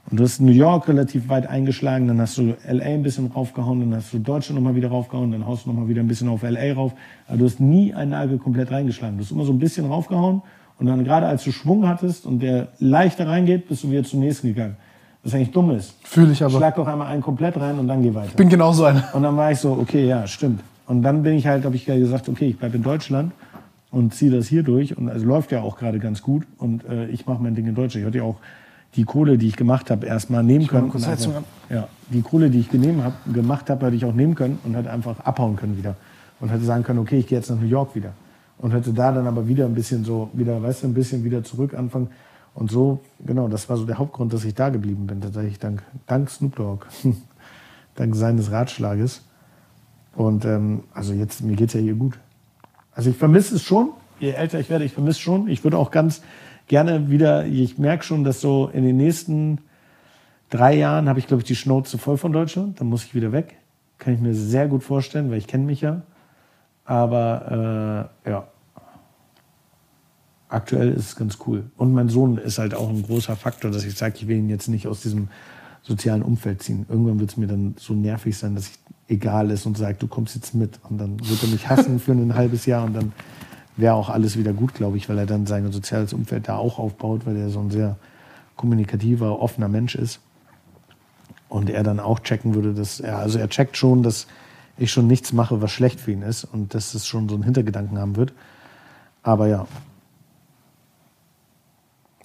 Und 0.10 0.20
du 0.20 0.24
hast 0.24 0.42
New 0.42 0.52
York 0.52 0.88
relativ 0.88 1.30
weit 1.30 1.48
eingeschlagen, 1.48 2.08
dann 2.08 2.20
hast 2.20 2.38
du 2.38 2.56
LA 2.68 2.86
ein 2.86 3.04
bisschen 3.04 3.28
raufgehauen, 3.28 3.80
dann 3.82 3.96
hast 3.96 4.14
du 4.14 4.20
Deutschland 4.20 4.60
nochmal 4.60 4.76
wieder 4.76 4.90
raufgehauen, 4.90 5.32
dann 5.32 5.46
haust 5.46 5.66
du 5.66 5.70
nochmal 5.70 5.88
wieder 5.88 6.02
ein 6.02 6.08
bisschen 6.08 6.28
auf 6.28 6.44
LA 6.44 6.74
rauf. 6.74 6.94
Aber 7.28 7.38
du 7.38 7.46
hast 7.46 7.60
nie 7.60 7.94
einen 7.94 8.12
Nagel 8.12 8.38
komplett 8.38 8.72
reingeschlagen. 8.72 9.18
Du 9.18 9.24
hast 9.24 9.32
immer 9.32 9.46
so 9.46 9.54
ein 9.54 9.60
bisschen 9.60 9.86
raufgehauen 9.86 10.42
und 10.80 10.86
dann 10.88 11.04
gerade 11.04 11.28
als 11.28 11.44
du 11.44 11.52
Schwung 11.52 11.88
hattest 11.88 12.26
und 12.26 12.40
der 12.40 12.70
leichter 12.80 13.28
reingeht, 13.28 13.68
bist 13.68 13.84
du 13.84 13.92
wieder 13.92 14.04
zum 14.04 14.22
nächsten 14.22 14.48
gegangen. 14.48 14.78
Was 15.24 15.36
eigentlich 15.36 15.52
dumm 15.52 15.70
ist. 15.72 15.96
Fühle 16.04 16.32
ich 16.32 16.44
aber. 16.44 16.58
Schlag 16.58 16.76
doch 16.76 16.88
einmal 16.88 17.08
einen 17.08 17.22
komplett 17.22 17.56
rein 17.58 17.78
und 17.78 17.88
dann 17.88 18.02
geh 18.02 18.14
weiter. 18.14 18.36
Bin 18.36 18.50
genauso 18.50 18.86
einer. 18.86 19.04
Und 19.14 19.22
dann 19.22 19.38
war 19.38 19.52
ich 19.52 19.60
so, 19.60 19.74
okay, 19.74 20.08
ja, 20.08 20.26
stimmt. 20.26 20.62
Und 20.88 21.04
dann 21.04 21.22
bin 21.22 21.36
ich 21.36 21.46
halt, 21.46 21.64
habe 21.64 21.76
ich 21.76 21.86
gesagt, 21.86 22.28
okay, 22.28 22.48
ich 22.48 22.58
bleibe 22.58 22.78
in 22.78 22.84
Deutschland 22.84 23.32
und 23.92 24.14
ziehe 24.14 24.32
das 24.32 24.48
hier 24.48 24.64
durch. 24.64 24.98
Und 24.98 25.10
also 25.10 25.26
läuft 25.26 25.52
ja 25.52 25.62
auch 25.62 25.78
gerade 25.78 26.00
ganz 26.00 26.22
gut. 26.22 26.48
Und 26.58 26.86
äh, 26.86 27.08
ich 27.08 27.28
mache 27.28 27.44
mein 27.44 27.54
Ding 27.56 27.68
in 27.68 27.76
Deutschland. 27.76 28.04
Ich 28.04 28.08
hatte 28.08 28.18
ja 28.20 28.24
auch 28.24 28.38
die 28.96 29.04
Kohle, 29.04 29.38
die 29.38 29.48
ich 29.48 29.56
gemacht 29.56 29.92
habe, 29.92 30.06
erstmal 30.06 30.44
nehmen 30.44 30.68
können. 30.68 30.90
kurz 30.90 31.08
einfach, 31.08 31.44
ja, 31.70 31.88
die 32.10 32.22
Kohle, 32.22 32.50
die 32.50 32.60
ich 32.60 32.70
genehm 32.70 33.04
hab, 33.04 33.14
gemacht 33.32 33.70
habe, 33.70 33.86
hätte 33.86 33.96
ich 33.96 34.06
auch 34.06 34.14
nehmen 34.14 34.36
können 34.36 34.60
und 34.64 34.76
hätte 34.76 34.92
einfach 34.92 35.20
abhauen 35.20 35.56
können 35.56 35.78
wieder. 35.78 35.96
Und 36.40 36.50
hätte 36.50 36.64
sagen 36.64 36.84
können, 36.84 37.00
okay, 37.00 37.20
ich 37.20 37.28
gehe 37.28 37.38
jetzt 37.38 37.50
nach 37.50 37.60
New 37.60 37.68
York 37.68 37.96
wieder. 37.96 38.14
Und 38.58 38.72
hätte 38.74 38.94
da 38.94 39.12
dann 39.12 39.28
aber 39.28 39.48
wieder 39.48 39.66
ein 39.66 39.76
bisschen 39.76 40.04
so, 40.04 40.30
wieder, 40.34 40.62
weißt 40.62 40.84
du, 40.84 40.88
ein 40.88 40.94
bisschen 40.94 41.24
wieder 41.24 41.44
zurück 41.44 41.74
anfangen. 41.74 42.10
Und 42.54 42.70
so, 42.70 43.00
genau, 43.26 43.48
das 43.48 43.70
war 43.70 43.78
so 43.78 43.86
der 43.86 43.98
Hauptgrund, 43.98 44.34
dass 44.34 44.44
ich 44.44 44.54
da 44.54 44.70
geblieben 44.70 45.08
bin, 45.08 45.22
tatsächlich 45.22 45.60
dank, 45.60 45.84
dank 46.06 46.30
Snoop 46.30 46.56
Dogg. 46.56 46.86
dank 47.96 48.16
seines 48.16 48.52
Ratschlages. 48.52 49.22
Und 50.16 50.46
ähm, 50.46 50.84
also 50.94 51.14
jetzt, 51.14 51.42
mir 51.42 51.56
geht's 51.56 51.74
ja 51.74 51.80
hier 51.80 51.96
gut. 51.96 52.20
Also 53.02 53.10
ich 53.10 53.18
vermisse 53.18 53.56
es 53.56 53.64
schon, 53.64 53.94
je 54.20 54.30
älter 54.30 54.60
ich 54.60 54.70
werde, 54.70 54.86
ich 54.86 54.94
vermisse 54.94 55.20
schon. 55.20 55.48
Ich 55.48 55.64
würde 55.64 55.76
auch 55.76 55.90
ganz 55.90 56.22
gerne 56.68 57.10
wieder, 57.10 57.48
ich 57.48 57.80
merke 57.80 58.04
schon, 58.04 58.24
dass 58.24 58.42
so 58.42 58.70
in 58.72 58.84
den 58.84 58.96
nächsten 58.96 59.58
drei 60.52 60.76
Jahren 60.76 61.10
habe 61.10 61.18
ich, 61.18 61.26
glaube 61.26 61.42
ich, 61.42 61.48
die 61.48 61.56
Schnauze 61.56 61.98
voll 61.98 62.18
von 62.18 62.32
Deutschland. 62.32 62.80
Dann 62.80 62.86
muss 62.86 63.04
ich 63.04 63.16
wieder 63.16 63.32
weg. 63.32 63.58
Kann 63.98 64.14
ich 64.14 64.20
mir 64.20 64.36
sehr 64.36 64.68
gut 64.68 64.84
vorstellen, 64.84 65.32
weil 65.32 65.40
ich 65.40 65.48
kenne 65.48 65.66
mich 65.66 65.82
ja. 65.82 66.04
Aber 66.86 68.12
äh, 68.24 68.30
ja, 68.30 68.48
aktuell 70.48 70.92
ist 70.92 71.06
es 71.08 71.16
ganz 71.16 71.40
cool. 71.48 71.72
Und 71.78 71.92
mein 71.92 72.10
Sohn 72.10 72.38
ist 72.38 72.60
halt 72.60 72.76
auch 72.76 72.90
ein 72.90 73.02
großer 73.02 73.36
Faktor, 73.36 73.72
dass 73.72 73.84
ich 73.84 73.96
sage, 73.96 74.14
ich 74.18 74.28
will 74.28 74.38
ihn 74.38 74.50
jetzt 74.50 74.68
nicht 74.68 74.86
aus 74.86 75.02
diesem 75.02 75.30
sozialen 75.82 76.22
Umfeld 76.22 76.62
ziehen. 76.62 76.86
Irgendwann 76.88 77.20
wird 77.20 77.32
es 77.32 77.38
mir 77.38 77.48
dann 77.48 77.74
so 77.80 77.96
nervig 77.96 78.38
sein, 78.38 78.54
dass 78.54 78.68
ich 78.68 78.78
egal 79.12 79.52
ist 79.52 79.66
und 79.66 79.78
sage, 79.78 79.98
du 80.00 80.08
kommst 80.08 80.36
jetzt 80.36 80.56
mit. 80.56 80.80
Und 80.90 80.98
dann 80.98 81.20
wird 81.20 81.44
er 81.44 81.50
mich 81.50 81.70
hassen 81.70 82.00
für 82.00 82.14
ein 82.14 82.34
halbes 82.42 82.66
Jahr 82.66 82.86
und 82.86 82.94
dann 82.94 83.12
wäre 83.78 83.94
auch 83.94 84.10
alles 84.10 84.38
wieder 84.38 84.54
gut, 84.54 84.74
glaube 84.74 84.98
ich, 84.98 85.10
weil 85.10 85.18
er 85.18 85.26
dann 85.26 85.46
sein 85.46 85.72
soziales 85.72 86.14
Umfeld 86.14 86.48
da 86.48 86.58
auch 86.58 86.80
aufbaut, 86.80 87.26
weil 87.26 87.38
er 87.38 87.50
so 87.50 87.60
ein 87.60 87.72
sehr 87.72 87.98
kommunikativer, 88.56 89.40
offener 89.40 89.68
Mensch 89.68 89.96
ist. 89.96 90.20
Und 91.50 91.70
er 91.70 91.84
dann 91.84 92.00
auch 92.00 92.20
checken 92.20 92.56
würde, 92.56 92.74
dass 92.74 93.00
er, 93.00 93.18
also 93.18 93.38
er 93.38 93.50
checkt 93.50 93.78
schon, 93.78 94.04
dass 94.04 94.28
ich 94.78 94.92
schon 94.92 95.08
nichts 95.08 95.34
mache, 95.34 95.62
was 95.62 95.72
schlecht 95.72 96.00
für 96.00 96.12
ihn 96.12 96.22
ist 96.22 96.46
und 96.46 96.74
dass 96.74 96.94
es 96.94 97.06
schon 97.06 97.28
so 97.28 97.36
einen 97.36 97.44
Hintergedanken 97.44 98.00
haben 98.00 98.16
wird. 98.16 98.34
Aber 99.24 99.48
ja, 99.48 99.68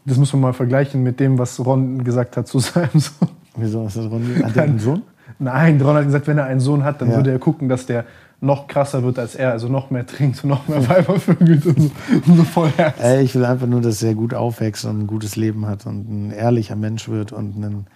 Das 0.06 0.16
muss 0.18 0.32
man 0.32 0.42
mal 0.42 0.52
vergleichen 0.52 1.02
mit 1.02 1.18
dem, 1.18 1.38
was 1.38 1.58
Ron 1.58 2.04
gesagt 2.04 2.36
hat 2.36 2.46
zu 2.46 2.58
seinem 2.60 3.00
Sohn. 3.00 3.28
wieso 3.56 3.86
ist 3.86 3.96
das 3.96 4.08
Ronny? 4.10 4.36
Hat 4.40 4.54
der 4.54 4.62
einen 4.62 4.78
Sohn? 4.78 5.02
Nein, 5.38 5.80
Ron 5.80 5.96
hat 5.96 6.04
gesagt, 6.04 6.26
wenn 6.26 6.38
er 6.38 6.44
einen 6.44 6.60
Sohn 6.60 6.84
hat, 6.84 7.00
dann 7.00 7.10
Ja. 7.10 7.16
würde 7.16 7.30
er 7.30 7.38
gucken, 7.38 7.68
dass 7.68 7.86
der 7.86 8.04
noch 8.40 8.66
krasser 8.66 9.02
wird 9.02 9.18
als 9.18 9.34
er, 9.34 9.52
also 9.52 9.68
noch 9.68 9.90
mehr 9.90 10.06
trinkt 10.06 10.44
und 10.44 10.50
noch 10.50 10.68
mehr 10.68 10.86
Weiber 10.88 11.18
vögelt 11.18 11.64
und 11.66 11.78
so, 11.80 11.90
und 12.26 12.36
so 12.36 12.44
voll 12.44 12.70
Herz. 12.76 12.96
Ey, 13.00 13.22
ich 13.22 13.34
will 13.34 13.44
einfach 13.44 13.66
nur, 13.66 13.80
dass 13.80 14.02
er 14.02 14.14
gut 14.14 14.34
aufwächst 14.34 14.84
und 14.84 15.00
ein 15.00 15.06
gutes 15.06 15.36
Leben 15.36 15.66
hat 15.66 15.86
und 15.86 16.10
ein 16.10 16.30
ehrlicher 16.32 16.76
Mensch 16.76 17.08
wird 17.08 17.32
und 17.32 17.56
ein 17.56 17.86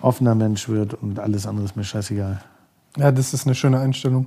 offener 0.00 0.34
Mensch 0.34 0.68
wird 0.68 0.94
und 0.94 1.18
alles 1.20 1.46
andere 1.46 1.64
ist 1.64 1.76
mir 1.76 1.84
scheißegal. 1.84 2.40
Ja, 2.96 3.12
das 3.12 3.34
ist 3.34 3.46
eine 3.46 3.54
schöne 3.54 3.78
Einstellung. 3.78 4.26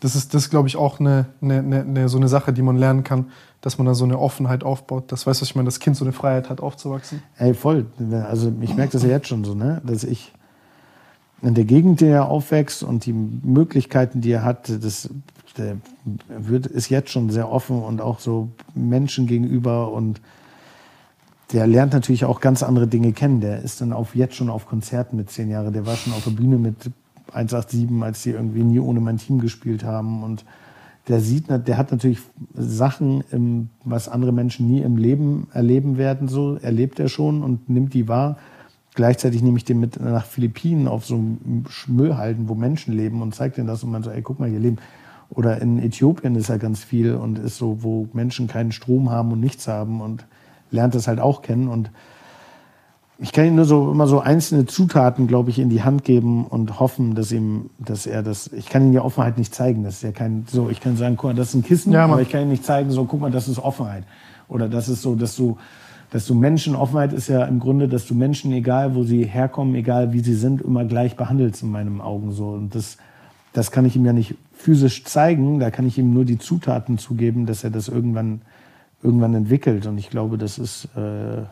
Das 0.00 0.16
ist, 0.16 0.34
das 0.34 0.50
glaube 0.50 0.66
ich, 0.66 0.76
auch 0.76 0.98
eine, 0.98 1.26
eine, 1.40 1.58
eine, 1.58 1.80
eine, 1.82 2.08
so 2.08 2.18
eine 2.18 2.26
Sache, 2.26 2.52
die 2.52 2.62
man 2.62 2.76
lernen 2.76 3.04
kann, 3.04 3.26
dass 3.60 3.78
man 3.78 3.86
da 3.86 3.94
so 3.94 4.04
eine 4.04 4.18
Offenheit 4.18 4.64
aufbaut. 4.64 5.12
Das 5.12 5.26
weißt 5.28 5.40
du, 5.40 5.44
ich 5.44 5.54
meine, 5.54 5.66
das 5.66 5.78
Kind 5.78 5.96
so 5.96 6.04
eine 6.04 6.12
Freiheit 6.12 6.50
hat, 6.50 6.60
aufzuwachsen. 6.60 7.22
Ey, 7.38 7.54
voll. 7.54 7.86
Also 8.28 8.52
ich 8.60 8.74
merke 8.74 8.92
das 8.94 9.04
ja 9.04 9.10
jetzt 9.10 9.28
schon 9.28 9.44
so, 9.44 9.54
ne? 9.54 9.80
Dass 9.84 10.02
ich 10.02 10.32
in 11.42 11.54
der 11.54 11.64
Gegend, 11.64 12.00
in 12.00 12.08
der 12.08 12.16
er 12.16 12.28
aufwächst 12.28 12.82
und 12.82 13.04
die 13.04 13.12
Möglichkeiten, 13.12 14.20
die 14.20 14.30
er 14.30 14.44
hat, 14.44 14.68
das 14.68 15.10
der 15.58 15.76
wird, 16.28 16.66
ist 16.66 16.88
jetzt 16.88 17.10
schon 17.10 17.30
sehr 17.30 17.50
offen 17.50 17.82
und 17.82 18.00
auch 18.00 18.20
so 18.20 18.48
Menschen 18.74 19.26
gegenüber 19.26 19.92
und 19.92 20.20
der 21.52 21.66
lernt 21.66 21.92
natürlich 21.92 22.24
auch 22.24 22.40
ganz 22.40 22.62
andere 22.62 22.86
Dinge 22.86 23.12
kennen. 23.12 23.40
Der 23.40 23.60
ist 23.60 23.80
dann 23.80 23.92
auf, 23.92 24.14
jetzt 24.14 24.34
schon 24.34 24.48
auf 24.48 24.66
Konzerten 24.66 25.16
mit 25.16 25.30
zehn 25.30 25.50
Jahren. 25.50 25.72
Der 25.72 25.84
war 25.84 25.96
schon 25.96 26.14
auf 26.14 26.24
der 26.24 26.30
Bühne 26.30 26.56
mit 26.56 26.90
187, 27.32 28.02
als 28.02 28.22
die 28.22 28.30
irgendwie 28.30 28.62
nie 28.62 28.80
ohne 28.80 29.00
mein 29.00 29.18
Team 29.18 29.38
gespielt 29.38 29.84
haben. 29.84 30.22
Und 30.22 30.46
der 31.08 31.20
sieht, 31.20 31.50
der 31.50 31.76
hat 31.76 31.90
natürlich 31.90 32.20
Sachen, 32.54 33.68
was 33.84 34.08
andere 34.08 34.32
Menschen 34.32 34.66
nie 34.66 34.80
im 34.80 34.96
Leben 34.96 35.48
erleben 35.52 35.98
werden, 35.98 36.28
so 36.28 36.56
erlebt 36.56 36.98
er 36.98 37.08
schon 37.08 37.42
und 37.42 37.68
nimmt 37.68 37.92
die 37.92 38.08
wahr. 38.08 38.38
Gleichzeitig 38.94 39.42
nehme 39.42 39.56
ich 39.56 39.64
den 39.64 39.80
mit 39.80 40.00
nach 40.00 40.26
Philippinen 40.26 40.86
auf 40.86 41.06
so 41.06 41.18
Müllhalden, 41.86 42.48
wo 42.48 42.54
Menschen 42.54 42.94
leben 42.94 43.22
und 43.22 43.34
zeige 43.34 43.54
denen 43.54 43.66
das 43.66 43.82
und 43.82 43.90
man 43.90 44.02
so, 44.02 44.10
ey, 44.10 44.20
guck 44.22 44.38
mal, 44.38 44.48
hier 44.48 44.60
leben. 44.60 44.76
Oder 45.30 45.62
in 45.62 45.78
Äthiopien 45.78 46.36
ist 46.36 46.48
ja 46.48 46.58
ganz 46.58 46.84
viel 46.84 47.14
und 47.14 47.38
ist 47.38 47.56
so, 47.56 47.82
wo 47.82 48.08
Menschen 48.12 48.48
keinen 48.48 48.70
Strom 48.70 49.10
haben 49.10 49.32
und 49.32 49.40
nichts 49.40 49.66
haben 49.66 50.02
und 50.02 50.26
lernt 50.70 50.94
das 50.94 51.08
halt 51.08 51.20
auch 51.20 51.40
kennen 51.40 51.68
und 51.68 51.90
ich 53.22 53.30
kann 53.30 53.46
ihm 53.46 53.54
nur 53.54 53.64
so 53.64 53.92
immer 53.92 54.08
so 54.08 54.18
einzelne 54.18 54.66
Zutaten, 54.66 55.28
glaube 55.28 55.50
ich, 55.50 55.60
in 55.60 55.68
die 55.68 55.84
Hand 55.84 56.02
geben 56.02 56.44
und 56.44 56.80
hoffen, 56.80 57.14
dass 57.14 57.30
ihm, 57.30 57.70
dass 57.78 58.04
er 58.04 58.24
das. 58.24 58.48
Ich 58.52 58.68
kann 58.68 58.88
ihm 58.88 58.92
ja 58.92 59.02
Offenheit 59.02 59.38
nicht 59.38 59.54
zeigen. 59.54 59.84
Das 59.84 59.96
ist 59.96 60.02
ja 60.02 60.10
kein 60.10 60.44
so. 60.50 60.68
Ich 60.70 60.80
kann 60.80 60.96
sagen, 60.96 61.16
guck 61.16 61.30
mal, 61.30 61.36
das 61.36 61.50
ist 61.50 61.54
ein 61.54 61.62
Kissen, 61.62 61.92
Ja, 61.92 62.04
aber 62.04 62.20
ich 62.20 62.30
kann 62.30 62.42
ihm 62.42 62.48
nicht 62.48 62.64
zeigen, 62.64 62.90
so 62.90 63.04
guck 63.04 63.20
mal, 63.20 63.30
das 63.30 63.46
ist 63.46 63.60
Offenheit. 63.60 64.02
Oder 64.48 64.68
das 64.68 64.88
ist 64.88 65.02
so, 65.02 65.14
dass 65.14 65.36
du, 65.36 65.56
dass 66.12 66.26
du 66.26 66.34
Menschen 66.34 66.76
Offenheit 66.76 67.12
ist 67.12 67.28
ja 67.28 67.44
im 67.44 67.58
Grunde, 67.58 67.88
dass 67.88 68.06
du 68.06 68.14
Menschen, 68.14 68.52
egal 68.52 68.94
wo 68.94 69.02
sie 69.02 69.24
herkommen, 69.24 69.74
egal 69.74 70.12
wie 70.12 70.20
sie 70.20 70.34
sind, 70.34 70.60
immer 70.60 70.84
gleich 70.84 71.16
behandelst 71.16 71.62
in 71.62 71.70
meinen 71.70 72.00
Augen 72.00 72.32
so. 72.32 72.50
Und 72.50 72.74
das, 72.74 72.98
das 73.52 73.70
kann 73.70 73.84
ich 73.84 73.96
ihm 73.96 74.04
ja 74.04 74.12
nicht 74.12 74.34
physisch 74.52 75.04
zeigen. 75.04 75.58
Da 75.58 75.70
kann 75.70 75.86
ich 75.86 75.98
ihm 75.98 76.12
nur 76.12 76.24
die 76.24 76.38
Zutaten 76.38 76.98
zugeben, 76.98 77.46
dass 77.46 77.64
er 77.64 77.70
das 77.70 77.88
irgendwann, 77.88 78.42
irgendwann 79.02 79.34
entwickelt. 79.34 79.86
Und 79.86 79.98
ich 79.98 80.10
glaube, 80.10 80.36
das 80.36 80.58
ist 80.58 80.84
äh, 80.96 81.42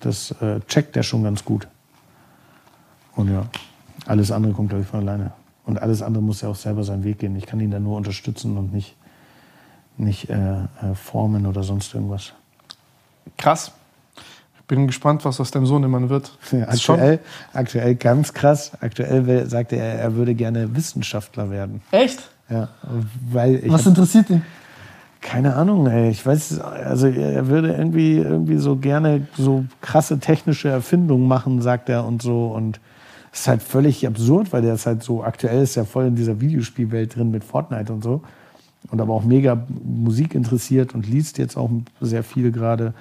das 0.00 0.30
äh, 0.40 0.60
checkt 0.66 0.96
er 0.96 1.02
schon 1.02 1.22
ganz 1.22 1.44
gut. 1.44 1.68
Und 3.14 3.30
ja, 3.30 3.46
alles 4.06 4.30
andere 4.30 4.52
kommt, 4.52 4.70
glaube 4.70 4.82
ich, 4.82 4.88
von 4.88 5.00
alleine. 5.00 5.32
Und 5.64 5.80
alles 5.80 6.02
andere 6.02 6.22
muss 6.22 6.40
ja 6.40 6.48
auch 6.48 6.56
selber 6.56 6.84
seinen 6.84 7.04
Weg 7.04 7.18
gehen. 7.18 7.36
Ich 7.36 7.46
kann 7.46 7.60
ihn 7.60 7.70
da 7.70 7.78
nur 7.78 7.96
unterstützen 7.96 8.56
und 8.56 8.72
nicht, 8.72 8.96
nicht 9.96 10.28
äh, 10.30 10.62
äh, 10.62 10.94
formen 10.94 11.46
oder 11.46 11.62
sonst 11.62 11.94
irgendwas. 11.94 12.32
Krass. 13.36 13.72
Ich 14.60 14.66
bin 14.66 14.86
gespannt, 14.86 15.24
was 15.24 15.38
aus 15.40 15.50
deinem 15.50 15.66
Sohn 15.66 15.84
immer 15.84 16.08
wird. 16.08 16.36
Ja, 16.50 16.68
aktuell, 16.68 17.18
aktuell 17.52 17.94
ganz 17.94 18.32
krass. 18.32 18.72
Aktuell 18.80 19.26
will- 19.26 19.46
sagte 19.48 19.76
er, 19.76 19.94
er 19.98 20.14
würde 20.14 20.34
gerne 20.34 20.74
Wissenschaftler 20.74 21.50
werden. 21.50 21.82
Echt? 21.90 22.30
Ja, 22.48 22.68
weil 23.30 23.56
ich 23.56 23.70
Was 23.72 23.86
interessiert 23.86 24.30
ihn? 24.30 24.42
Keine 25.20 25.54
Ahnung, 25.54 25.86
ey. 25.86 26.10
Ich 26.10 26.24
weiß, 26.24 26.58
also 26.60 27.06
er 27.06 27.46
würde 27.48 27.72
irgendwie, 27.72 28.16
irgendwie 28.16 28.56
so 28.56 28.76
gerne 28.76 29.26
so 29.36 29.64
krasse 29.80 30.18
technische 30.18 30.68
Erfindungen 30.68 31.28
machen, 31.28 31.62
sagt 31.62 31.88
er 31.88 32.04
und 32.04 32.22
so. 32.22 32.46
Und 32.48 32.80
es 33.32 33.40
ist 33.40 33.48
halt 33.48 33.62
völlig 33.62 34.06
absurd, 34.06 34.52
weil 34.52 34.62
der 34.62 34.74
ist 34.74 34.86
halt 34.86 35.02
so, 35.02 35.22
aktuell 35.22 35.62
ist 35.62 35.76
er 35.76 35.84
voll 35.84 36.06
in 36.06 36.16
dieser 36.16 36.40
Videospielwelt 36.40 37.14
drin 37.16 37.30
mit 37.30 37.44
Fortnite 37.44 37.92
und 37.92 38.02
so. 38.02 38.22
Und 38.90 39.00
aber 39.00 39.14
auch 39.14 39.22
mega 39.24 39.64
Musik 39.84 40.34
interessiert 40.34 40.92
und 40.94 41.06
liest 41.06 41.38
jetzt 41.38 41.56
auch 41.56 41.70
sehr 42.00 42.24
viel 42.24 42.50
gerade. 42.50 42.92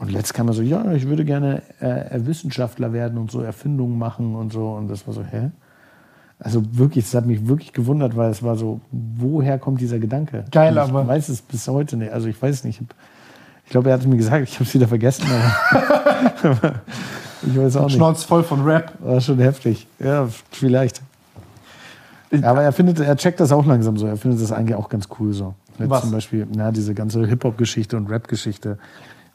Und 0.00 0.12
letzt 0.12 0.32
kam 0.32 0.46
er 0.46 0.54
so, 0.54 0.62
ja, 0.62 0.92
ich 0.92 1.08
würde 1.08 1.24
gerne 1.24 1.60
äh, 1.80 2.20
Wissenschaftler 2.24 2.92
werden 2.92 3.18
und 3.18 3.32
so 3.32 3.40
Erfindungen 3.40 3.98
machen 3.98 4.36
und 4.36 4.52
so. 4.52 4.70
Und 4.70 4.86
das 4.86 5.04
war 5.08 5.12
so, 5.12 5.24
hä? 5.24 5.50
Also 6.38 6.62
wirklich, 6.78 7.04
es 7.06 7.14
hat 7.16 7.26
mich 7.26 7.48
wirklich 7.48 7.72
gewundert, 7.72 8.16
weil 8.16 8.30
es 8.30 8.44
war 8.44 8.54
so, 8.54 8.80
woher 8.92 9.58
kommt 9.58 9.80
dieser 9.80 9.98
Gedanke? 9.98 10.44
Geil, 10.52 10.78
Und 10.78 10.84
ich 10.84 10.90
aber- 10.90 11.08
weiß 11.08 11.28
es 11.30 11.42
bis 11.42 11.66
heute 11.66 11.96
nicht. 11.96 12.12
Also 12.12 12.28
ich 12.28 12.40
weiß 12.40 12.62
nicht. 12.62 12.80
Ich, 12.80 12.86
ich 13.64 13.70
glaube, 13.70 13.88
er 13.90 13.94
hat 13.94 14.02
es 14.02 14.06
mir 14.06 14.16
gesagt, 14.16 14.44
ich 14.48 14.54
habe 14.54 14.64
es 14.64 14.72
wieder 14.72 14.86
vergessen. 14.86 15.24
Aber 16.44 16.74
ich 17.44 17.56
weiß 17.58 17.76
auch 17.76 17.86
nicht. 17.86 17.96
Schnauz 17.96 18.22
voll 18.22 18.44
von 18.44 18.62
Rap. 18.64 18.92
War 19.00 19.20
schon 19.20 19.40
heftig. 19.40 19.88
Ja, 19.98 20.28
vielleicht. 20.52 21.02
Aber 22.42 22.62
er 22.62 22.70
findet, 22.72 23.00
er 23.00 23.16
checkt 23.16 23.40
das 23.40 23.50
auch 23.50 23.66
langsam 23.66 23.96
so. 23.96 24.06
Er 24.06 24.16
findet 24.16 24.40
das 24.40 24.52
eigentlich 24.52 24.76
auch 24.76 24.88
ganz 24.88 25.08
cool 25.18 25.32
so. 25.32 25.54
Jetzt 25.78 25.90
Was? 25.90 26.02
zum 26.02 26.12
Beispiel, 26.12 26.46
na, 26.54 26.70
diese 26.70 26.94
ganze 26.94 27.26
Hip-Hop-Geschichte 27.26 27.96
und 27.96 28.08
Rap-Geschichte. 28.10 28.78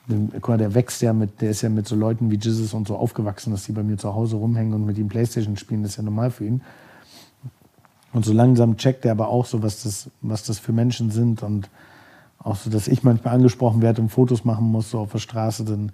Mal, 0.08 0.58
der 0.58 0.74
wächst 0.74 1.02
ja 1.02 1.14
mit, 1.14 1.42
der 1.42 1.52
ist 1.52 1.62
ja 1.62 1.70
mit 1.70 1.88
so 1.88 1.96
Leuten 1.96 2.30
wie 2.30 2.38
Jesus 2.38 2.74
und 2.74 2.88
so 2.88 2.98
aufgewachsen, 2.98 3.52
dass 3.52 3.64
die 3.64 3.72
bei 3.72 3.84
mir 3.84 3.98
zu 3.98 4.14
Hause 4.14 4.36
rumhängen 4.36 4.74
und 4.74 4.86
mit 4.86 4.98
ihm 4.98 5.08
Playstation 5.08 5.56
spielen. 5.58 5.82
Das 5.84 5.92
ist 5.92 5.98
ja 5.98 6.04
normal 6.04 6.30
für 6.32 6.46
ihn. 6.46 6.62
Und 8.12 8.26
so 8.26 8.34
langsam 8.34 8.78
checkt 8.78 9.06
er 9.06 9.12
aber 9.12 9.30
auch 9.30 9.46
so, 9.46 9.64
was 9.64 9.84
das, 9.84 10.10
was 10.22 10.44
das 10.44 10.60
für 10.60 10.72
Menschen 10.74 11.10
sind 11.10 11.42
und 11.42 11.70
auch 12.40 12.58
so, 12.58 12.70
dass 12.70 12.88
ich 12.88 13.04
manchmal 13.04 13.36
angesprochen 13.36 13.82
werde 13.82 14.02
und 14.02 14.10
Fotos 14.10 14.44
machen 14.46 14.66
muss, 14.66 14.92
so 14.92 15.00
auf 15.00 15.12
der 15.14 15.20
Straße, 15.20 15.64
dann 15.64 15.92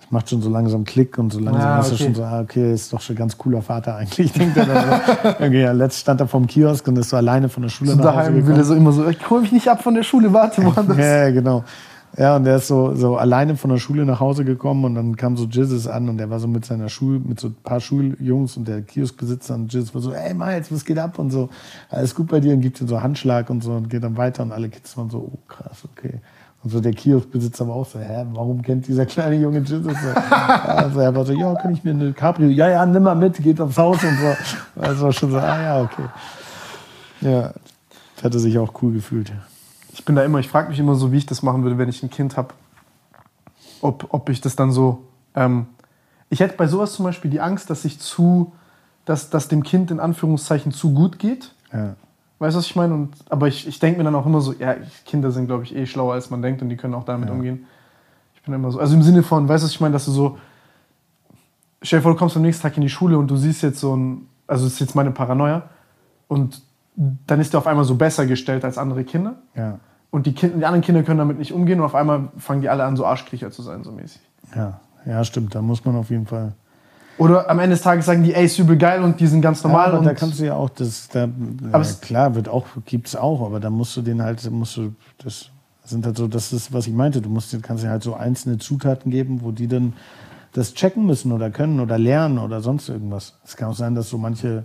das 0.00 0.10
macht 0.10 0.28
schon 0.28 0.42
so 0.42 0.50
langsam 0.50 0.84
Klick 0.84 1.16
und 1.18 1.32
so 1.32 1.38
langsam 1.38 1.62
Ah, 1.70 1.80
ist 1.80 1.86
er 1.88 1.94
okay. 1.94 2.04
schon 2.04 2.14
so, 2.14 2.24
ah, 2.24 2.40
okay, 2.40 2.72
ist 2.72 2.92
doch 2.92 3.00
schon 3.00 3.14
ein 3.16 3.18
ganz 3.18 3.38
cooler 3.38 3.62
Vater 3.62 3.96
eigentlich, 3.96 4.32
denkt 4.34 4.56
er 4.56 4.66
dann 4.66 5.00
so. 5.22 5.28
Irgendwie, 5.38 5.60
ja, 5.60 5.72
letzt 5.72 5.98
stand 6.00 6.20
er 6.20 6.28
vorm 6.28 6.46
Kiosk 6.46 6.86
und 6.88 6.98
ist 6.98 7.10
so 7.10 7.16
alleine 7.16 7.48
von 7.48 7.62
der 7.62 7.70
Schule 7.70 7.92
So 7.92 7.96
nach 7.96 8.04
Hause 8.04 8.14
daheim 8.16 8.34
will 8.34 8.40
gekommen. 8.42 8.58
er 8.58 8.64
so 8.64 8.74
immer 8.74 8.92
so, 8.92 9.08
ich 9.08 9.30
hol 9.30 9.40
mich 9.42 9.52
nicht 9.52 9.68
ab 9.68 9.82
von 9.82 9.94
der 9.94 10.02
Schule, 10.02 10.32
warte 10.32 10.64
woanders. 10.64 10.98
Ja, 10.98 11.24
ja, 11.26 11.30
genau. 11.30 11.64
Ja, 12.18 12.36
und 12.36 12.44
der 12.44 12.56
ist 12.56 12.66
so, 12.66 12.94
so 12.94 13.18
alleine 13.18 13.56
von 13.56 13.68
der 13.68 13.76
Schule 13.76 14.06
nach 14.06 14.20
Hause 14.20 14.46
gekommen 14.46 14.86
und 14.86 14.94
dann 14.94 15.16
kam 15.16 15.36
so 15.36 15.44
Jizzes 15.44 15.86
an 15.86 16.08
und 16.08 16.16
der 16.16 16.30
war 16.30 16.40
so 16.40 16.48
mit 16.48 16.64
seiner 16.64 16.88
Schul, 16.88 17.20
mit 17.20 17.38
so 17.38 17.48
ein 17.48 17.56
paar 17.62 17.78
Schuljungs 17.78 18.56
und 18.56 18.66
der 18.66 18.80
Kioskbesitzer 18.80 19.54
und 19.54 19.70
Jizzes 19.70 19.94
war 19.94 20.00
so, 20.00 20.12
ey 20.12 20.32
Miles, 20.32 20.72
was 20.72 20.86
geht 20.86 20.98
ab 20.98 21.18
und 21.18 21.30
so, 21.30 21.50
alles 21.90 22.14
gut 22.14 22.28
bei 22.28 22.40
dir 22.40 22.54
und 22.54 22.62
gibt 22.62 22.80
ihm 22.80 22.88
so 22.88 23.02
Handschlag 23.02 23.50
und 23.50 23.62
so 23.62 23.72
und 23.72 23.90
geht 23.90 24.02
dann 24.02 24.16
weiter 24.16 24.42
und 24.42 24.52
alle 24.52 24.70
Kids 24.70 24.96
waren 24.96 25.10
so, 25.10 25.18
oh 25.18 25.38
krass, 25.46 25.84
okay. 25.92 26.20
Und 26.64 26.70
so 26.70 26.80
der 26.80 26.92
Kioskbesitzer 26.92 27.68
war 27.68 27.74
auch 27.74 27.86
so, 27.86 27.98
hä, 27.98 28.24
warum 28.32 28.62
kennt 28.62 28.88
dieser 28.88 29.04
kleine 29.04 29.36
Junge 29.36 29.58
Jizzes 29.58 29.82
so? 29.82 30.08
Also 30.30 31.00
er 31.00 31.14
war 31.14 31.26
so, 31.26 31.34
ja, 31.34 31.54
kann 31.54 31.74
ich 31.74 31.84
mir 31.84 31.90
eine 31.90 32.14
Cabrio, 32.14 32.48
ja, 32.48 32.70
ja, 32.70 32.86
nimm 32.86 33.02
mal 33.02 33.14
mit, 33.14 33.36
geht 33.42 33.60
aufs 33.60 33.76
Haus 33.76 34.02
und 34.02 34.18
so. 34.18 34.80
Also 34.80 35.04
war 35.04 35.12
schon 35.12 35.32
so, 35.32 35.36
ah 35.36 35.62
ja, 35.62 35.82
okay. 35.82 36.04
Ja, 37.20 37.52
das 38.14 38.24
hat 38.24 38.32
er 38.32 38.40
sich 38.40 38.58
auch 38.58 38.72
cool 38.80 38.94
gefühlt. 38.94 39.30
Ich 40.06 40.08
bin 40.08 40.14
da 40.14 40.22
immer, 40.22 40.38
ich 40.38 40.46
frage 40.46 40.68
mich 40.68 40.78
immer 40.78 40.94
so, 40.94 41.10
wie 41.10 41.16
ich 41.16 41.26
das 41.26 41.42
machen 41.42 41.64
würde, 41.64 41.78
wenn 41.78 41.88
ich 41.88 42.00
ein 42.00 42.10
Kind 42.10 42.36
habe. 42.36 42.54
Ob, 43.80 44.06
ob 44.14 44.28
ich 44.28 44.40
das 44.40 44.54
dann 44.54 44.70
so. 44.70 45.02
Ähm, 45.34 45.66
ich 46.30 46.38
hätte 46.38 46.56
bei 46.56 46.68
sowas 46.68 46.92
zum 46.92 47.04
Beispiel 47.04 47.28
die 47.28 47.40
Angst, 47.40 47.70
dass 47.70 47.84
ich 47.84 47.98
zu, 47.98 48.52
dass, 49.04 49.30
dass 49.30 49.48
dem 49.48 49.64
Kind 49.64 49.90
in 49.90 49.98
Anführungszeichen 49.98 50.70
zu 50.70 50.94
gut 50.94 51.18
geht. 51.18 51.52
Ja. 51.72 51.96
Weißt 52.38 52.54
du, 52.54 52.58
was 52.58 52.66
ich 52.66 52.76
meine? 52.76 52.94
Und, 52.94 53.16
aber 53.30 53.48
ich, 53.48 53.66
ich 53.66 53.80
denke 53.80 53.98
mir 53.98 54.04
dann 54.04 54.14
auch 54.14 54.26
immer 54.26 54.40
so, 54.40 54.52
ja, 54.52 54.76
Kinder 55.06 55.32
sind, 55.32 55.46
glaube 55.48 55.64
ich, 55.64 55.74
eh 55.74 55.86
schlauer, 55.86 56.14
als 56.14 56.30
man 56.30 56.40
denkt 56.40 56.62
und 56.62 56.68
die 56.68 56.76
können 56.76 56.94
auch 56.94 57.04
damit 57.04 57.28
Ja. 57.28 57.34
umgehen. 57.34 57.66
Ich 58.36 58.42
bin 58.42 58.54
immer 58.54 58.70
so, 58.70 58.78
also 58.78 58.94
im 58.94 59.02
Sinne 59.02 59.24
von, 59.24 59.48
weißt 59.48 59.64
du, 59.64 59.66
was 59.66 59.72
ich 59.72 59.80
meine, 59.80 59.94
dass 59.94 60.04
du 60.04 60.12
so, 60.12 60.38
stell 61.82 61.98
dir 61.98 62.04
vor, 62.04 62.12
du 62.12 62.18
kommst 62.18 62.36
am 62.36 62.42
nächsten 62.42 62.62
Tag 62.62 62.76
in 62.76 62.82
die 62.82 62.90
Schule 62.90 63.18
und 63.18 63.26
du 63.28 63.36
siehst 63.36 63.60
jetzt 63.64 63.80
so 63.80 63.96
ein, 63.96 64.28
also 64.46 64.66
das 64.66 64.74
ist 64.74 64.78
jetzt 64.78 64.94
meine 64.94 65.10
Paranoia 65.10 65.64
und 66.28 66.62
dann 66.94 67.40
ist 67.40 67.52
der 67.54 67.58
auf 67.58 67.66
einmal 67.66 67.84
so 67.84 67.96
besser 67.96 68.24
gestellt 68.24 68.64
als 68.64 68.78
andere 68.78 69.02
Kinder 69.02 69.34
Ja. 69.56 69.80
Und 70.16 70.26
die, 70.26 70.32
kind, 70.32 70.56
die 70.58 70.64
anderen 70.64 70.82
Kinder 70.82 71.02
können 71.02 71.18
damit 71.18 71.38
nicht 71.38 71.52
umgehen 71.52 71.78
und 71.80 71.84
auf 71.86 71.94
einmal 71.94 72.28
fangen 72.38 72.62
die 72.62 72.68
alle 72.68 72.84
an, 72.84 72.96
so 72.96 73.04
Arschkriecher 73.06 73.50
zu 73.50 73.62
sein, 73.62 73.84
so 73.84 73.92
mäßig. 73.92 74.20
Ja, 74.54 74.80
ja, 75.04 75.22
stimmt. 75.24 75.54
Da 75.54 75.62
muss 75.62 75.84
man 75.84 75.94
auf 75.96 76.10
jeden 76.10 76.26
Fall. 76.26 76.54
Oder 77.18 77.48
am 77.48 77.58
Ende 77.58 77.76
des 77.76 77.82
Tages 77.82 78.06
sagen 78.06 78.22
die, 78.24 78.34
ey, 78.34 78.44
ist 78.46 78.58
übel 78.58 78.76
geil 78.76 79.02
und 79.02 79.20
die 79.20 79.26
sind 79.26 79.40
ganz 79.42 79.62
normal. 79.62 79.82
ja, 79.86 79.88
aber 79.90 79.98
und 80.00 80.04
da 80.06 80.14
kannst 80.14 80.38
du 80.40 80.44
ja 80.44 80.54
auch 80.54 80.70
das. 80.70 81.08
Da, 81.08 81.28
ja, 81.72 81.80
es- 81.80 82.00
klar, 82.00 82.34
wird 82.34 82.48
auch, 82.48 82.66
gibt's 82.86 83.14
auch, 83.14 83.44
aber 83.44 83.60
da 83.60 83.70
musst 83.70 83.96
du 83.96 84.02
den 84.02 84.22
halt, 84.22 84.50
musst 84.50 84.76
du 84.76 84.94
das. 85.22 85.50
Das 85.82 85.90
sind 85.92 86.04
halt 86.04 86.16
so, 86.16 86.26
das 86.26 86.52
ist, 86.52 86.72
was 86.72 86.86
ich 86.88 86.92
meinte. 86.94 87.20
Du 87.22 87.28
musst, 87.28 87.56
kannst 87.62 87.84
dir 87.84 87.90
halt 87.90 88.02
so 88.02 88.14
einzelne 88.14 88.58
Zutaten 88.58 89.10
geben, 89.12 89.42
wo 89.42 89.52
die 89.52 89.68
dann 89.68 89.92
das 90.52 90.74
checken 90.74 91.06
müssen 91.06 91.30
oder 91.30 91.48
können 91.50 91.78
oder 91.78 91.96
lernen 91.98 92.38
oder 92.38 92.60
sonst 92.60 92.88
irgendwas. 92.88 93.38
Es 93.44 93.56
kann 93.56 93.68
auch 93.70 93.76
sein, 93.76 93.94
dass 93.94 94.08
so 94.10 94.18
manche 94.18 94.64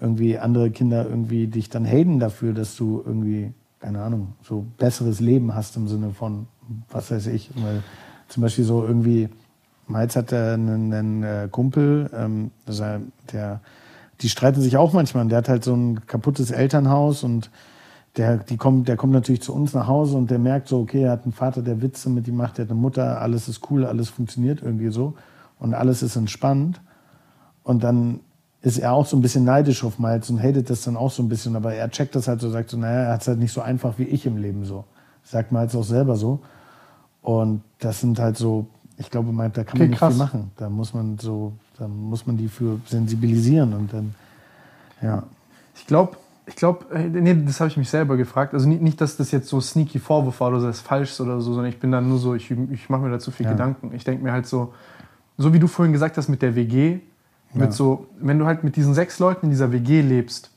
irgendwie 0.00 0.38
andere 0.38 0.70
Kinder 0.70 1.04
irgendwie 1.06 1.46
dich 1.46 1.68
dann 1.68 1.84
haten 1.86 2.18
dafür, 2.18 2.52
dass 2.54 2.74
du 2.76 3.02
irgendwie, 3.06 3.52
keine 3.80 4.02
Ahnung, 4.02 4.34
so 4.42 4.66
besseres 4.76 5.20
Leben 5.20 5.54
hast 5.54 5.76
im 5.76 5.88
Sinne 5.88 6.10
von, 6.10 6.46
was 6.90 7.10
weiß 7.10 7.26
ich, 7.28 7.50
weil 7.56 7.82
zum 8.28 8.42
Beispiel 8.42 8.64
so 8.64 8.84
irgendwie, 8.84 9.28
Miles 9.86 10.16
hat 10.16 10.32
einen, 10.32 10.92
einen 10.92 11.22
äh, 11.22 11.48
Kumpel, 11.50 12.10
ähm, 12.14 12.50
der, 13.32 13.60
die 14.20 14.28
streiten 14.28 14.60
sich 14.60 14.76
auch 14.76 14.92
manchmal. 14.92 15.26
Der 15.28 15.38
hat 15.38 15.48
halt 15.48 15.64
so 15.64 15.74
ein 15.74 16.06
kaputtes 16.06 16.50
Elternhaus 16.50 17.22
und 17.22 17.50
der, 18.16 18.38
die 18.38 18.56
kommt, 18.56 18.88
der 18.88 18.96
kommt 18.96 19.12
natürlich 19.12 19.42
zu 19.42 19.54
uns 19.54 19.74
nach 19.74 19.86
Hause 19.86 20.16
und 20.16 20.30
der 20.30 20.38
merkt 20.38 20.68
so, 20.68 20.80
okay, 20.80 21.02
er 21.02 21.12
hat 21.12 21.24
einen 21.24 21.32
Vater, 21.32 21.62
der 21.62 21.80
Witze 21.80 22.10
mit 22.10 22.26
ihm 22.26 22.36
macht, 22.36 22.58
der 22.58 22.64
hat 22.64 22.70
eine 22.70 22.80
Mutter, 22.80 23.20
alles 23.20 23.48
ist 23.48 23.70
cool, 23.70 23.86
alles 23.86 24.08
funktioniert 24.08 24.60
irgendwie 24.62 24.90
so 24.90 25.14
und 25.58 25.72
alles 25.72 26.02
ist 26.02 26.16
entspannt. 26.16 26.80
Und 27.62 27.84
dann 27.84 28.20
ist 28.62 28.78
er 28.78 28.92
auch 28.92 29.06
so 29.06 29.16
ein 29.16 29.22
bisschen 29.22 29.44
neidisch 29.44 29.84
auf 29.84 29.98
Miles 29.98 30.28
und 30.30 30.42
hatet 30.42 30.68
das 30.68 30.82
dann 30.82 30.96
auch 30.96 31.10
so 31.12 31.22
ein 31.22 31.28
bisschen, 31.28 31.54
aber 31.54 31.74
er 31.74 31.90
checkt 31.90 32.14
das 32.16 32.26
halt 32.26 32.40
so, 32.40 32.50
sagt 32.50 32.70
so, 32.70 32.76
naja, 32.76 33.02
er 33.04 33.12
hat 33.14 33.22
es 33.22 33.28
halt 33.28 33.38
nicht 33.38 33.52
so 33.52 33.60
einfach 33.60 33.94
wie 33.98 34.04
ich 34.04 34.26
im 34.26 34.36
Leben 34.36 34.64
so. 34.64 34.84
Sagt 35.24 35.52
Miles 35.52 35.74
auch 35.76 35.84
selber 35.84 36.16
so. 36.16 36.40
Und 37.22 37.62
das 37.78 38.00
sind 38.00 38.18
halt 38.18 38.36
so, 38.36 38.66
ich 38.96 39.10
glaube, 39.10 39.32
da 39.32 39.48
kann 39.64 39.74
Okay, 39.74 39.78
man 39.78 39.88
nicht 39.90 39.98
krass. 39.98 40.14
viel 40.14 40.18
machen. 40.18 40.50
Da 40.56 40.68
muss 40.68 40.92
man 40.92 41.18
so, 41.18 41.52
da 41.78 41.86
muss 41.86 42.26
man 42.26 42.36
die 42.36 42.48
für 42.48 42.80
sensibilisieren 42.86 43.72
und 43.74 43.92
dann, 43.92 44.14
ja. 45.02 45.22
Ich 45.76 45.86
glaube, 45.86 46.16
ich 46.46 46.56
glaube, 46.56 46.86
nee, 46.98 47.36
das 47.44 47.60
habe 47.60 47.68
ich 47.68 47.76
mich 47.76 47.88
selber 47.90 48.16
gefragt. 48.16 48.54
Also 48.54 48.68
nicht, 48.68 48.80
nicht, 48.82 49.00
dass 49.00 49.16
das 49.16 49.30
jetzt 49.30 49.48
so 49.48 49.60
sneaky 49.60 49.98
Vorwurf 50.00 50.40
war 50.40 50.48
oder 50.48 50.62
das 50.62 50.76
ist 50.78 50.86
falsch 50.86 51.20
oder 51.20 51.40
so, 51.40 51.52
sondern 51.52 51.70
ich 51.70 51.78
bin 51.78 51.92
dann 51.92 52.08
nur 52.08 52.18
so, 52.18 52.34
ich, 52.34 52.50
ich 52.50 52.88
mache 52.88 53.02
mir 53.02 53.10
da 53.10 53.18
zu 53.20 53.30
viel 53.30 53.46
Ja. 53.46 53.52
Gedanken. 53.52 53.92
Ich 53.94 54.02
denke 54.02 54.24
mir 54.24 54.32
halt 54.32 54.46
so, 54.46 54.72
so 55.36 55.52
wie 55.52 55.58
du 55.60 55.68
vorhin 55.68 55.92
gesagt 55.92 56.16
hast 56.16 56.28
mit 56.28 56.40
der 56.42 56.56
WG, 56.56 57.00
mit 57.54 57.66
Ja. 57.66 57.72
so, 57.72 58.06
wenn 58.20 58.38
du 58.38 58.46
halt 58.46 58.64
mit 58.64 58.76
diesen 58.76 58.94
sechs 58.94 59.18
Leuten 59.18 59.46
in 59.46 59.50
dieser 59.50 59.72
WG 59.72 60.00
lebst, 60.02 60.50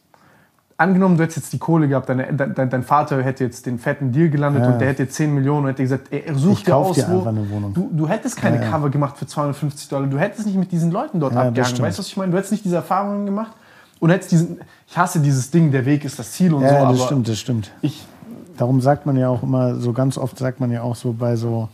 angenommen, 0.77 1.15
du 1.15 1.23
hättest 1.23 1.37
jetzt 1.37 1.53
die 1.53 1.59
Kohle 1.59 1.87
gehabt, 1.87 2.09
deine, 2.09 2.33
dein, 2.33 2.55
dein, 2.55 2.69
dein 2.69 2.83
Vater 2.83 3.21
hätte 3.21 3.43
jetzt 3.43 3.65
den 3.67 3.77
fetten 3.77 4.11
Deal 4.11 4.29
gelandet 4.29 4.63
Ja. 4.63 4.71
und 4.71 4.79
der 4.79 4.87
hätte 4.87 5.03
jetzt 5.03 5.13
10 5.15 5.31
Millionen 5.33 5.65
und 5.65 5.69
hätte 5.69 5.83
gesagt, 5.83 6.07
ey, 6.11 6.23
such 6.33 6.53
Ich 6.53 6.63
dir 6.63 6.75
aus, 6.75 6.95
dir 6.95 7.05
wo. 7.07 7.27
eine 7.29 7.47
Wohnung. 7.51 7.73
Du, 7.73 7.89
du 7.93 8.07
hättest 8.09 8.35
keine 8.37 8.57
Ja, 8.57 8.63
ja. 8.63 8.69
Cover 8.71 8.89
gemacht 8.89 9.15
für 9.17 9.27
250 9.27 9.89
Dollar, 9.89 10.07
du 10.07 10.17
hättest 10.17 10.47
nicht 10.47 10.57
mit 10.57 10.71
diesen 10.71 10.89
Leuten 10.91 11.19
dort 11.19 11.33
Ja, 11.33 11.51
das 11.51 11.67
abgehangen. 11.67 11.81
Weißt 11.83 11.97
du, 11.97 12.01
was 12.01 12.07
ich 12.07 12.17
meine? 12.17 12.31
Du 12.31 12.37
hättest 12.37 12.51
nicht 12.51 12.65
diese 12.65 12.77
Erfahrungen 12.77 13.25
gemacht 13.27 13.51
und 13.99 14.09
hättest 14.09 14.31
diesen, 14.31 14.59
ich 14.87 14.97
hasse 14.97 15.19
dieses 15.19 15.51
Ding, 15.51 15.71
der 15.71 15.85
Weg 15.85 16.03
ist 16.03 16.17
das 16.17 16.31
Ziel 16.31 16.51
und 16.53 16.63
Ja, 16.63 16.69
so, 16.69 16.75
das 16.75 16.83
aber 16.85 16.97
stimmt, 16.97 17.27
das 17.27 17.39
stimmt. 17.39 17.71
ich, 17.81 18.03
Darum 18.57 18.81
sagt 18.81 19.05
man 19.07 19.15
ja 19.17 19.27
auch 19.29 19.41
immer, 19.43 19.75
so 19.75 19.91
ganz 19.93 20.17
oft 20.19 20.37
sagt 20.37 20.59
man 20.59 20.71
ja 20.71 20.81
auch 20.83 20.95
so 20.95 21.13
bei 21.13 21.35
so, 21.35 21.69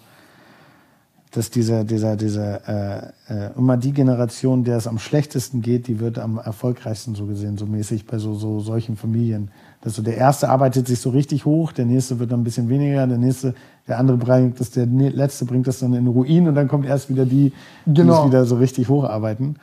dass 1.38 1.52
dieser, 1.52 1.84
dieser, 1.84 2.16
dieser, 2.16 2.68
äh, 2.68 3.12
äh, 3.30 3.52
immer 3.56 3.78
die 3.78 3.92
Generation, 3.94 4.64
der 4.64 4.78
es 4.78 4.88
am 4.88 4.98
schlechtesten 4.98 5.62
geht, 5.62 5.86
die 5.86 6.00
wird 6.00 6.18
am 6.18 6.40
erfolgreichsten 6.40 7.14
so 7.14 7.28
gesehen, 7.28 7.60
so 7.60 7.68
mäßig 7.68 8.08
bei 8.08 8.18
so, 8.18 8.34
so 8.34 8.60
solchen 8.60 8.98
Familien. 8.98 9.52
Dass 9.82 9.94
so 9.94 10.02
der 10.02 10.18
erste 10.18 10.50
arbeitet 10.50 10.88
sich 10.88 11.00
so 11.00 11.12
richtig 11.12 11.46
hoch, 11.46 11.74
der 11.74 11.86
nächste 11.86 12.18
wird 12.18 12.32
dann 12.32 12.42
ein 12.42 12.44
bisschen 12.44 12.70
weniger, 12.70 13.06
der 13.06 13.20
nächste, 13.20 13.54
der 13.88 14.00
andere 14.00 14.18
bringt 14.18 14.60
das, 14.60 14.72
der 14.72 14.88
letzte 14.88 15.46
bringt 15.46 15.68
das 15.68 15.78
dann 15.78 15.94
in 15.94 16.08
Ruin 16.08 16.48
und 16.48 16.56
dann 16.56 16.68
kommt 16.68 16.88
erst 16.88 17.08
wieder 17.08 17.26
die, 17.26 17.54
die 17.86 17.94
Genau. 17.94 18.22
es 18.24 18.30
wieder 18.30 18.46
so 18.46 18.56
richtig 18.56 18.90
hocharbeiten. 18.90 19.58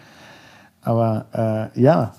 Aber 0.81 1.73
äh, 1.75 1.81
ja, 1.81 2.15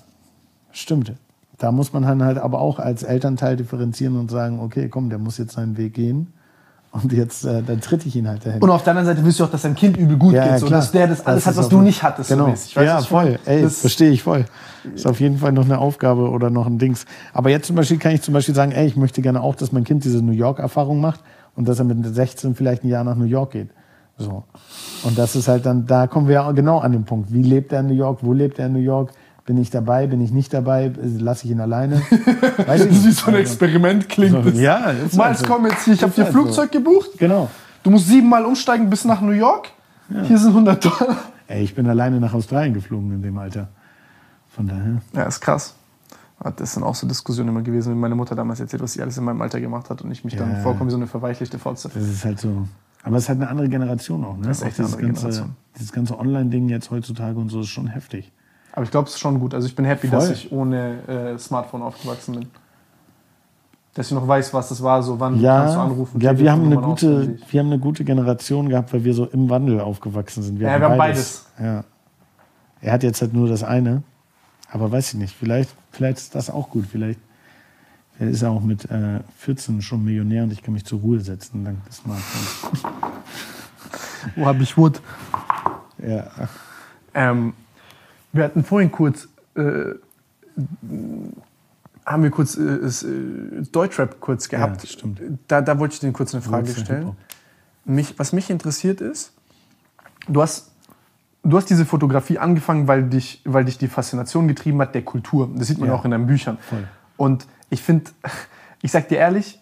stimmt. 0.70 1.14
Da 1.56 1.72
muss 1.72 1.94
man 1.94 2.06
halt 2.06 2.36
aber 2.36 2.60
auch 2.60 2.78
als 2.78 3.04
Elternteil 3.04 3.56
differenzieren 3.56 4.18
und 4.18 4.30
sagen, 4.30 4.60
okay, 4.60 4.90
komm, 4.90 5.08
der 5.08 5.18
muss 5.18 5.38
jetzt 5.38 5.54
seinen 5.54 5.78
Weg 5.78 5.94
gehen. 5.94 6.34
Und 7.02 7.12
jetzt, 7.12 7.44
äh, 7.44 7.62
dann 7.62 7.80
tritt 7.80 8.06
ich 8.06 8.16
ihn 8.16 8.28
halt 8.28 8.44
dahin. 8.46 8.62
und 8.62 8.70
auf 8.70 8.82
der 8.82 8.92
anderen 8.92 9.06
Seite 9.06 9.24
willst 9.24 9.38
du 9.40 9.44
auch, 9.44 9.50
dass 9.50 9.62
dein 9.62 9.74
Kind 9.74 9.96
übel 9.96 10.16
gut 10.16 10.34
Ja, 10.34 10.48
geht, 10.48 10.60
so, 10.60 10.66
klar. 10.66 10.80
dass 10.80 10.92
der 10.92 11.06
das 11.08 11.24
alles 11.26 11.44
Das 11.44 11.54
hat, 11.54 11.62
was 11.62 11.68
du 11.68 11.80
nicht 11.80 12.02
hattest. 12.02 12.30
Genau. 12.30 12.54
So 12.54 12.80
ja, 12.80 13.00
voll. 13.00 13.38
Ey, 13.44 13.62
Das- 13.62 13.80
verstehe 13.80 14.10
ich 14.10 14.22
voll. 14.22 14.44
Ist 14.94 15.06
auf 15.06 15.18
jeden 15.20 15.38
Fall 15.38 15.52
noch 15.52 15.64
eine 15.64 15.78
Aufgabe 15.78 16.28
oder 16.30 16.48
noch 16.50 16.66
ein 16.66 16.78
Dings. 16.78 17.06
Aber 17.32 17.50
jetzt 17.50 17.66
zum 17.66 17.76
Beispiel 17.76 17.98
kann 17.98 18.12
ich 18.12 18.22
zum 18.22 18.34
Beispiel 18.34 18.54
sagen, 18.54 18.72
ey, 18.72 18.86
ich 18.86 18.96
möchte 18.96 19.20
gerne 19.20 19.42
auch, 19.42 19.54
dass 19.56 19.72
mein 19.72 19.84
Kind 19.84 20.04
diese 20.04 20.22
New 20.22 20.32
York-Erfahrung 20.32 21.00
macht 21.00 21.20
und 21.56 21.66
dass 21.68 21.78
er 21.80 21.84
mit 21.84 22.14
16 22.14 22.54
vielleicht 22.54 22.84
ein 22.84 22.88
Jahr 22.88 23.02
nach 23.04 23.16
New 23.16 23.24
York 23.24 23.50
geht. 23.52 23.70
So. 24.18 24.44
Und 25.02 25.18
das 25.18 25.36
ist 25.36 25.48
halt 25.48 25.66
dann, 25.66 25.86
da 25.86 26.06
kommen 26.06 26.28
wir 26.28 26.34
ja 26.36 26.52
genau 26.52 26.78
an 26.78 26.92
den 26.92 27.04
Punkt. 27.04 27.32
Wie 27.32 27.42
lebt 27.42 27.72
er 27.72 27.80
in 27.80 27.88
New 27.88 27.94
York? 27.94 28.20
Wo 28.22 28.32
lebt 28.32 28.58
er 28.58 28.66
in 28.66 28.72
New 28.72 28.78
York? 28.78 29.10
Bin 29.46 29.58
ich 29.58 29.70
dabei? 29.70 30.06
Bin 30.08 30.20
ich 30.20 30.32
nicht 30.32 30.52
dabei? 30.52 30.92
Lasse 31.00 31.44
ich 31.46 31.52
ihn 31.52 31.60
alleine? 31.60 31.96
Weiß 32.66 32.82
ich 32.82 32.88
Das 32.88 32.96
ist 32.98 33.06
wie 33.06 33.10
so 33.12 33.26
ein 33.28 33.34
Experiment 33.36 34.08
klingt. 34.08 34.32
So, 34.44 34.50
ja, 34.60 34.90
ist 34.90 35.16
Mal, 35.16 35.26
halt 35.28 35.38
so. 35.38 35.46
komm 35.46 35.66
jetzt 35.66 35.84
hier, 35.84 35.94
ich 35.94 36.02
habe 36.02 36.12
dir 36.12 36.24
halt 36.24 36.32
so. 36.32 36.40
Flugzeug 36.42 36.72
gebucht. 36.72 37.10
Genau. 37.18 37.48
Du 37.84 37.90
musst 37.90 38.08
siebenmal 38.08 38.44
umsteigen 38.44 38.90
bis 38.90 39.04
nach 39.04 39.20
New 39.20 39.30
York. 39.30 39.68
Hier 40.24 40.38
sind 40.38 40.48
100 40.48 40.84
Dollar. 40.84 41.16
Ey, 41.46 41.62
ich 41.62 41.74
bin 41.76 41.88
alleine 41.88 42.18
nach 42.18 42.34
Australien 42.34 42.74
geflogen 42.74 43.12
in 43.12 43.22
dem 43.22 43.38
Alter. 43.38 43.68
Von 44.50 44.66
daher. 44.66 45.00
Ja, 45.14 45.22
ist 45.24 45.40
krass. 45.40 45.74
Das 46.56 46.74
sind 46.74 46.82
auch 46.82 46.94
so 46.96 47.06
Diskussionen 47.06 47.48
immer 47.50 47.62
gewesen, 47.62 47.92
wenn 47.92 48.00
meine 48.00 48.14
Mutter 48.16 48.34
damals 48.34 48.58
erzählt, 48.60 48.82
was 48.82 48.92
sie 48.94 49.00
alles 49.02 49.16
in 49.16 49.24
meinem 49.24 49.40
Alter 49.40 49.60
gemacht 49.60 49.88
hat 49.90 50.02
und 50.02 50.10
ich 50.10 50.24
mich 50.24 50.34
dann 50.36 50.50
Ja. 50.50 50.56
vorkomme 50.60 50.88
wie 50.88 50.92
so 50.92 50.96
eine 50.98 51.06
verweichlichte 51.06 51.58
Fotze. 51.58 51.88
Das 51.94 52.02
ist 52.02 52.24
halt 52.24 52.40
so. 52.40 52.66
Aber 53.04 53.16
es 53.16 53.22
ist 53.24 53.28
halt 53.28 53.40
eine 53.40 53.48
andere 53.48 53.68
Generation 53.68 54.24
auch. 54.24 54.36
Ne? 54.36 54.48
Das 54.48 54.58
ist 54.58 54.64
echt 54.64 54.74
Auch 54.80 54.84
eine 54.84 54.86
andere 54.94 55.06
ganze, 55.06 55.20
Generation. 55.22 55.56
Dieses 55.76 55.92
ganze 55.92 56.18
Online-Ding 56.18 56.68
jetzt 56.68 56.90
heutzutage 56.90 57.38
und 57.38 57.48
so 57.48 57.60
ist 57.60 57.68
schon 57.68 57.86
heftig. 57.86 58.32
Aber 58.76 58.84
ich 58.84 58.90
glaube, 58.90 59.08
es 59.08 59.14
ist 59.14 59.20
schon 59.20 59.40
gut. 59.40 59.54
Also 59.54 59.66
ich 59.66 59.74
bin 59.74 59.86
happy, 59.86 60.06
Voll. 60.06 60.18
dass 60.18 60.30
ich 60.30 60.52
ohne 60.52 60.98
äh, 61.08 61.38
Smartphone 61.38 61.80
aufgewachsen 61.80 62.38
bin. 62.38 62.48
Dass 63.94 64.08
ich 64.08 64.12
noch 64.12 64.28
weiß, 64.28 64.52
was 64.52 64.68
das 64.68 64.82
war, 64.82 65.02
so 65.02 65.18
wann 65.18 65.42
kannst 65.42 65.42
du 65.42 65.46
Ja, 65.46 65.82
anrufen. 65.82 66.20
ja 66.20 66.38
wir, 66.38 66.52
haben 66.52 66.66
eine 66.66 66.76
gute, 66.76 67.38
wir 67.48 67.60
haben 67.60 67.68
eine 67.68 67.78
gute 67.78 68.04
Generation 68.04 68.68
gehabt, 68.68 68.92
weil 68.92 69.02
wir 69.02 69.14
so 69.14 69.24
im 69.24 69.48
Wandel 69.48 69.80
aufgewachsen 69.80 70.42
sind. 70.42 70.60
Ja, 70.60 70.72
hatten 70.72 70.82
wir 70.82 70.88
haben 70.90 70.98
beides. 70.98 71.46
Ja. 71.58 71.84
Er 72.82 72.92
hat 72.92 73.02
jetzt 73.02 73.22
halt 73.22 73.32
nur 73.32 73.48
das 73.48 73.62
eine. 73.64 74.02
Aber 74.70 74.92
weiß 74.92 75.14
ich 75.14 75.18
nicht, 75.20 75.34
vielleicht, 75.34 75.70
vielleicht 75.90 76.18
ist 76.18 76.34
das 76.34 76.50
auch 76.50 76.68
gut. 76.68 76.84
Vielleicht, 76.86 77.18
vielleicht 78.18 78.34
ist 78.34 78.42
er 78.42 78.50
auch 78.50 78.60
mit 78.60 78.90
äh, 78.90 79.20
14 79.38 79.80
schon 79.80 80.04
Millionär 80.04 80.42
und 80.42 80.52
ich 80.52 80.62
kann 80.62 80.74
mich 80.74 80.84
zur 80.84 81.00
Ruhe 81.00 81.18
setzen 81.20 81.64
dank 81.64 81.82
des 81.86 81.96
Smartphones. 81.96 82.82
Wo 84.36 84.44
habe 84.44 84.62
ich 84.62 84.76
Wood? 84.76 85.00
Ja. 86.06 86.26
Ähm, 87.14 87.54
wir 88.36 88.44
hatten 88.44 88.64
vorhin 88.64 88.90
kurz, 88.92 89.28
äh, 89.54 89.94
haben 92.04 92.22
wir 92.22 92.30
kurz 92.30 92.56
äh, 92.56 92.62
äh, 92.62 93.62
Deutschrap 93.72 94.20
kurz 94.20 94.48
gehabt. 94.48 94.82
Ja, 94.82 94.88
stimmt. 94.88 95.20
Da, 95.48 95.60
da 95.60 95.78
wollte 95.78 95.94
ich 95.94 96.00
dir 96.00 96.12
kurz 96.12 96.34
eine 96.34 96.42
Frage 96.42 96.68
stellen. 96.68 97.16
Mich, 97.84 98.18
was 98.18 98.32
mich 98.32 98.50
interessiert 98.50 99.00
ist, 99.00 99.32
du 100.28 100.42
hast, 100.42 100.72
du 101.42 101.56
hast 101.56 101.68
diese 101.70 101.84
Fotografie 101.86 102.38
angefangen, 102.38 102.88
weil 102.88 103.04
dich, 103.04 103.42
weil 103.44 103.64
dich 103.64 103.78
die 103.78 103.88
Faszination 103.88 104.48
getrieben 104.48 104.80
hat 104.80 104.94
der 104.94 105.02
Kultur. 105.02 105.50
Das 105.56 105.66
sieht 105.68 105.78
man 105.78 105.88
Ja. 105.88 105.94
auch 105.94 106.04
in 106.04 106.10
deinen 106.10 106.26
Büchern. 106.26 106.58
Voll. 106.68 106.84
Und 107.16 107.46
ich 107.70 107.82
finde, 107.82 108.10
ich 108.82 108.92
sag 108.92 109.08
dir 109.08 109.18
ehrlich, 109.18 109.60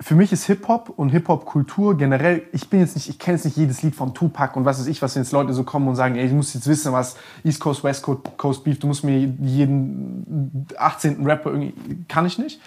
für 0.00 0.16
mich 0.16 0.32
ist 0.32 0.46
Hip-Hop 0.46 0.92
und 0.96 1.10
Hip-Hop-Kultur 1.10 1.96
generell, 1.96 2.42
ich 2.52 2.68
bin 2.68 2.80
jetzt 2.80 2.96
nicht, 2.96 3.08
ich 3.08 3.18
kenne 3.18 3.36
jetzt 3.36 3.44
nicht 3.44 3.56
jedes 3.56 3.82
Lied 3.82 3.94
von 3.94 4.12
Tupac 4.12 4.56
und 4.56 4.64
was 4.64 4.80
weiß 4.80 4.88
ich, 4.88 5.00
was 5.02 5.14
jetzt 5.14 5.30
Leute 5.30 5.52
so 5.52 5.62
kommen 5.62 5.86
und 5.86 5.94
sagen, 5.94 6.16
ey, 6.16 6.28
du 6.28 6.34
musst 6.34 6.54
jetzt 6.54 6.66
wissen, 6.66 6.92
was 6.92 7.16
East 7.44 7.60
Coast, 7.60 7.84
West 7.84 8.02
Coast 8.02 8.64
Beef, 8.64 8.80
du 8.80 8.88
musst 8.88 9.04
mir 9.04 9.18
jeden 9.18 10.66
18. 10.76 11.24
Rapper 11.24 11.52
irgendwie, 11.52 11.74
kann 12.08 12.26
ich 12.26 12.38
nicht. 12.38 12.60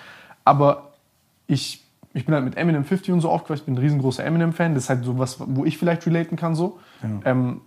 Aber 0.46 0.94
ich, 1.48 1.84
ich 2.14 2.26
bin 2.26 2.34
halt 2.34 2.46
mit 2.46 2.56
Eminem 2.56 2.86
50 2.86 3.14
und 3.14 3.20
so 3.20 3.30
aufgewachsen, 3.30 3.62
ich 3.62 3.66
bin 3.66 3.76
ein 3.76 3.80
riesengroßer 3.80 4.24
Eminem-Fan, 4.24 4.74
das 4.74 4.84
ist 4.84 4.90
halt 4.90 5.04
so 5.04 5.20
was, 5.20 5.38
wo 5.40 5.66
ich 5.66 5.78
vielleicht 5.78 6.06
relaten 6.06 6.38
kann 6.38 6.56
so. 6.56 6.80
Ja. 7.04 7.32
Ähm, 7.32 7.62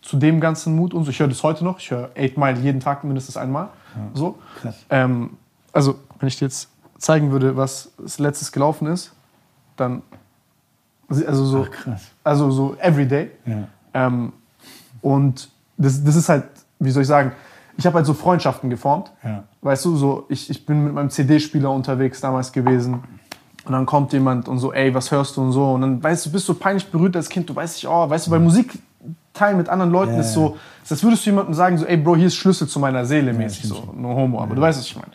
zu 0.00 0.16
dem 0.16 0.40
ganzen 0.40 0.76
Mut 0.76 0.94
und 0.94 1.04
so. 1.04 1.10
Ich 1.10 1.20
höre 1.20 1.28
das 1.28 1.42
heute 1.42 1.64
noch, 1.64 1.78
ich 1.78 1.90
höre 1.90 2.10
8 2.18 2.38
Mile 2.38 2.60
jeden 2.60 2.80
Tag 2.80 3.04
mindestens 3.04 3.36
einmal. 3.36 3.68
So. 4.14 4.38
Krass. 4.60 4.84
Ähm, 4.90 5.30
also, 5.72 5.96
wenn 6.18 6.28
ich 6.28 6.40
jetzt 6.40 6.68
zeigen 6.98 7.30
würde, 7.30 7.56
was 7.56 7.92
als 8.00 8.18
letztes 8.18 8.52
gelaufen 8.52 8.86
ist, 8.86 9.12
dann. 9.76 10.02
Also 11.08 11.44
so, 11.44 11.66
Ach, 11.86 11.98
also 12.24 12.50
so 12.50 12.76
everyday. 12.80 13.30
Ja. 13.44 13.68
Ähm, 13.92 14.32
und 15.02 15.50
das, 15.76 16.02
das 16.02 16.16
ist 16.16 16.28
halt, 16.28 16.44
wie 16.78 16.90
soll 16.90 17.02
ich 17.02 17.08
sagen, 17.08 17.32
ich 17.76 17.84
habe 17.86 17.96
halt 17.96 18.06
so 18.06 18.14
Freundschaften 18.14 18.70
geformt. 18.70 19.10
Ja. 19.22 19.44
Weißt 19.60 19.84
du, 19.84 19.96
so 19.96 20.24
ich, 20.28 20.48
ich 20.48 20.64
bin 20.64 20.84
mit 20.84 20.94
meinem 20.94 21.10
CD-Spieler 21.10 21.70
unterwegs 21.70 22.20
damals 22.20 22.52
gewesen. 22.52 23.02
Und 23.64 23.72
dann 23.72 23.86
kommt 23.86 24.12
jemand 24.12 24.48
und 24.48 24.58
so, 24.58 24.72
ey, 24.72 24.94
was 24.94 25.10
hörst 25.10 25.36
du 25.36 25.42
und 25.42 25.52
so. 25.52 25.72
Und 25.72 25.80
dann 25.80 26.02
weißt 26.02 26.26
du, 26.26 26.32
bist 26.32 26.48
du 26.48 26.54
peinlich 26.54 26.86
berührt 26.86 27.16
als 27.16 27.28
Kind. 27.28 27.48
Du 27.48 27.56
weißt 27.56 27.76
nicht, 27.76 27.88
oh, 27.88 28.08
weißt 28.08 28.26
du, 28.26 28.30
bei 28.30 28.38
Musik 28.38 28.78
teilen 29.32 29.56
mit 29.56 29.68
anderen 29.68 29.90
Leuten 29.90 30.14
Ja, 30.14 30.20
ist 30.20 30.32
so, 30.32 30.56
als 30.88 31.02
würdest 31.02 31.26
du 31.26 31.30
jemandem 31.30 31.54
sagen, 31.54 31.76
so, 31.78 31.84
ey, 31.84 31.96
Bro, 31.96 32.16
hier 32.16 32.26
ist 32.26 32.36
Schlüssel 32.36 32.68
zu 32.68 32.78
meiner 32.78 33.04
Seele 33.04 33.32
mäßig. 33.32 33.64
so, 33.64 33.92
no 33.96 34.14
homo, 34.14 34.40
aber 34.40 34.54
du 34.54 34.60
weißt, 34.60 34.78
was 34.78 34.86
ich 34.86 34.96
meine. 34.96 35.12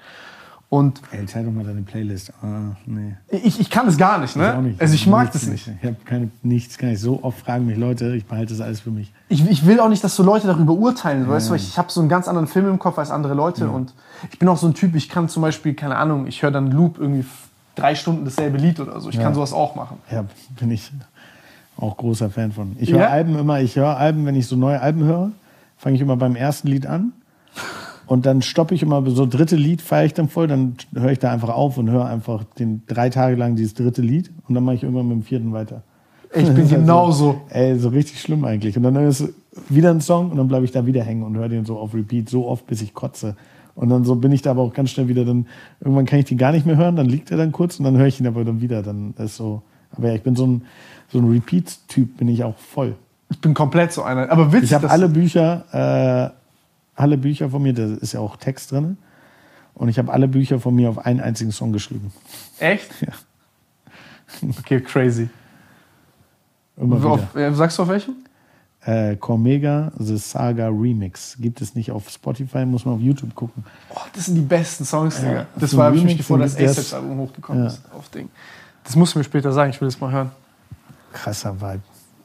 Und 0.72 1.02
Ey, 1.12 1.26
doch 1.26 1.52
mal 1.52 1.64
deine 1.64 1.82
Playlist. 1.82 2.32
Ah, 2.44 2.76
nee. 2.86 3.16
ich, 3.30 3.60
ich 3.60 3.72
kann 3.72 3.88
es 3.88 3.98
gar 3.98 4.20
nicht, 4.20 4.36
Ich 4.36 4.42
auch 4.42 4.58
ne? 4.62 4.70
nicht. 4.70 4.80
Also 4.80 4.94
ich 4.94 5.08
mag 5.08 5.22
Nichts 5.24 5.40
das 5.42 5.50
nicht. 5.50 5.68
Ich 5.82 5.84
habe 5.84 5.96
keine, 6.06 6.30
nichts, 6.44 6.78
kann 6.78 6.90
ich 6.90 7.00
so 7.00 7.24
oft 7.24 7.40
fragen 7.40 7.66
mich 7.66 7.76
Leute, 7.76 8.16
ich 8.16 8.26
behalte 8.26 8.54
das 8.54 8.62
alles 8.62 8.80
für 8.82 8.92
mich. 8.92 9.12
ich, 9.30 9.50
ich 9.50 9.66
will 9.66 9.80
auch 9.80 9.90
nicht, 9.90 10.04
dass 10.04 10.16
so 10.16 10.22
Leute 10.22 10.46
darüber 10.46 10.74
urteilen, 10.74 11.28
weißt 11.28 11.48
du, 11.48 11.52
weil 11.52 11.58
ich, 11.60 11.70
ich 11.70 11.78
habe 11.80 11.92
so 11.92 12.02
einen 12.02 12.10
ganz 12.10 12.28
anderen 12.28 12.48
Film 12.48 12.70
im 12.70 12.78
Kopf 12.78 13.00
als 13.00 13.10
andere 13.10 13.34
Leute 13.34 13.68
und 13.68 13.94
ich 14.32 14.38
bin 14.38 14.48
auch 14.48 14.58
so 14.58 14.68
ein 14.68 14.76
Typ, 14.76 14.94
ich 14.94 15.10
kann 15.10 15.28
zum 15.28 15.42
Beispiel, 15.42 15.74
keine 15.74 15.96
Ahnung, 15.96 16.28
ich 16.28 16.44
höre 16.44 16.52
dann 16.52 16.70
Loop 16.70 17.00
irgendwie 17.00 17.26
drei 17.74 17.96
Stunden 17.96 18.26
dasselbe 18.26 18.60
Lied 18.60 18.80
oder 18.80 19.00
so. 19.02 19.10
Ich 19.10 19.16
Ja. 19.16 19.24
kann 19.24 19.34
sowas 19.34 19.54
auch 19.54 19.74
machen. 19.76 19.98
Ja, 20.12 20.26
bin 20.60 20.70
ich 20.70 20.92
auch 21.78 21.98
großer 21.98 22.30
Fan 22.30 22.52
von. 22.52 22.76
Ich 22.80 22.90
Ja? 22.90 22.98
höre 23.00 23.10
Alben 23.10 23.40
immer, 23.40 23.60
ich 23.60 23.76
höre 23.76 23.98
Alben, 23.98 24.24
wenn 24.28 24.36
ich 24.36 24.46
so 24.46 24.56
neue 24.56 24.80
Alben 24.80 25.04
höre, 25.04 25.32
fange 25.78 25.96
ich 25.96 26.02
immer 26.02 26.16
beim 26.16 26.36
ersten 26.36 26.68
Lied 26.68 26.86
an. 26.86 27.14
Und 28.10 28.26
dann 28.26 28.42
stoppe 28.42 28.74
ich 28.74 28.82
immer, 28.82 29.08
so 29.12 29.28
dritte 29.28 29.56
Lied 29.56 29.84
feiere 29.84 30.06
ich 30.06 30.16
dann 30.16 30.30
voll, 30.30 30.48
dann 30.48 30.74
höre 30.96 31.12
ich 31.12 31.20
da 31.20 31.32
einfach 31.32 31.50
auf 31.50 31.78
und 31.78 31.92
höre 31.92 32.06
einfach 32.06 32.44
den 32.44 32.82
drei 32.88 33.12
Tage 33.12 33.36
lang 33.36 33.56
dieses 33.56 33.76
dritte 33.76 34.02
Lied 34.02 34.32
und 34.48 34.56
dann 34.56 34.64
mache 34.64 34.78
ich 34.78 34.84
irgendwann 34.84 35.08
mit 35.10 35.18
dem 35.18 35.24
vierten 35.24 35.54
weiter. 35.54 35.84
Ich 36.34 36.44
bin 36.48 36.58
Also, 36.58 36.76
genauso. 36.76 37.42
Ey, 37.50 37.78
so 37.78 37.90
richtig 37.90 38.20
schlimm 38.20 38.46
eigentlich. 38.46 38.76
Und 38.76 38.82
dann 38.82 38.96
ist 38.96 39.30
wieder 39.70 39.92
ein 39.92 40.02
Song 40.02 40.32
und 40.32 40.38
dann 40.38 40.48
bleibe 40.48 40.66
ich 40.66 40.72
da 40.72 40.88
wieder 40.88 41.04
hängen 41.04 41.22
und 41.22 41.38
höre 41.38 41.50
den 41.50 41.66
so 41.66 41.78
auf 41.78 41.94
Repeat, 41.94 42.30
so 42.30 42.48
oft, 42.48 42.66
bis 42.66 42.82
ich 42.82 42.96
kotze. 42.96 43.36
Und 43.76 43.90
dann 43.90 44.04
so 44.04 44.16
bin 44.16 44.32
ich 44.32 44.42
da 44.42 44.52
aber 44.52 44.64
auch 44.64 44.74
ganz 44.74 44.90
schnell 44.90 45.08
wieder, 45.08 45.24
dann 45.24 45.46
irgendwann 45.80 46.08
kann 46.08 46.18
ich 46.18 46.26
den 46.26 46.40
gar 46.40 46.52
nicht 46.52 46.66
mehr 46.66 46.78
hören, 46.78 46.96
dann 46.96 47.06
liegt 47.06 47.30
er 47.30 47.38
dann 47.38 47.52
kurz 47.52 47.78
und 47.78 47.86
dann 47.86 47.96
höre 47.96 48.08
ich 48.08 48.20
ihn 48.20 48.26
aber 48.26 48.44
dann 48.44 48.60
wieder. 48.60 48.82
Dann 48.82 49.14
ist 49.20 49.36
so. 49.36 49.62
Aber 49.92 50.08
ja, 50.08 50.16
ich 50.16 50.24
bin 50.24 50.36
so 50.36 50.48
ein, 50.48 50.64
so 51.10 51.20
ein 51.20 51.30
Repeat-Typ, 51.30 52.18
bin 52.18 52.28
ich 52.28 52.44
auch 52.44 52.58
voll. 52.58 52.96
Ich 53.30 53.40
bin 53.40 53.54
komplett 53.54 53.94
so 53.94 54.02
einer. 54.02 54.32
Aber 54.32 54.52
witzig, 54.52 54.72
Ich 54.72 54.74
habe 54.74 54.90
alle 54.90 55.10
Bücher, 55.10 56.34
äh, 56.34 56.40
alle 57.00 57.18
Bücher 57.18 57.50
von 57.50 57.62
mir, 57.62 57.74
da 57.74 57.86
ist 57.96 58.14
ja 58.14 58.20
auch 58.20 58.36
Text 58.38 58.72
drin. 58.72 58.98
Und 59.74 59.88
ich 59.90 59.98
habe 59.98 60.12
alle 60.12 60.28
Bücher 60.28 60.60
von 60.60 60.76
mir 60.76 60.90
auf 60.90 61.06
einen 61.06 61.22
einzigen 61.22 61.52
Song 61.52 61.72
geschrieben. 61.72 62.12
Echt? 62.60 62.90
Ja. 63.02 63.14
Okay, 64.60 64.80
crazy. 64.82 65.30
Immer. 66.78 67.04
Auf, 67.06 67.36
äh, 67.36 67.52
sagst 67.54 67.78
du 67.78 67.84
auf 67.84 67.90
welchen? 67.90 68.16
Äh, 68.82 69.16
Cormega, 69.16 69.92
The 69.98 70.18
Saga 70.18 70.68
Remix. 70.68 71.36
Gibt 71.40 71.62
es 71.62 71.74
nicht 71.76 71.92
auf 71.92 72.10
Spotify, 72.10 72.66
muss 72.66 72.86
man 72.86 72.96
auf 72.96 73.02
YouTube 73.02 73.34
gucken. 73.36 73.64
Oh, 73.90 74.00
das 74.14 74.26
sind 74.28 74.36
die 74.36 74.42
besten 74.42 74.86
Songs, 74.86 75.18
Digga. 75.18 75.32
Ja, 75.34 75.46
Das 75.56 75.76
war 75.76 75.88
für 75.90 75.96
mich, 75.96 76.04
Remix, 76.04 76.18
bevor 76.20 76.38
den 76.38 76.44
das 76.44 76.56
A-Steps-Album 76.56 77.18
hochgekommen 77.20 77.64
Ja. 77.64 77.68
ist. 77.70 77.82
Auf 77.92 78.10
Ding. 78.10 78.30
Das 78.84 78.96
musst 78.96 79.16
du 79.16 79.20
mir 79.20 79.24
später 79.26 79.52
sagen, 79.52 79.72
ich 79.72 79.82
will 79.82 79.88
das 79.88 80.00
mal 80.00 80.12
hören. 80.12 80.32
Krasser 81.12 81.60
Vibe. 81.60 81.82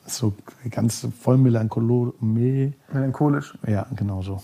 So 0.06 0.34
ganz 0.70 1.06
voll 1.20 1.38
Melancholo. 1.38 2.14
Me 2.20 2.72
Melancholisch. 2.92 3.56
ja, 3.66 3.86
genau 3.96 4.22
so. 4.22 4.42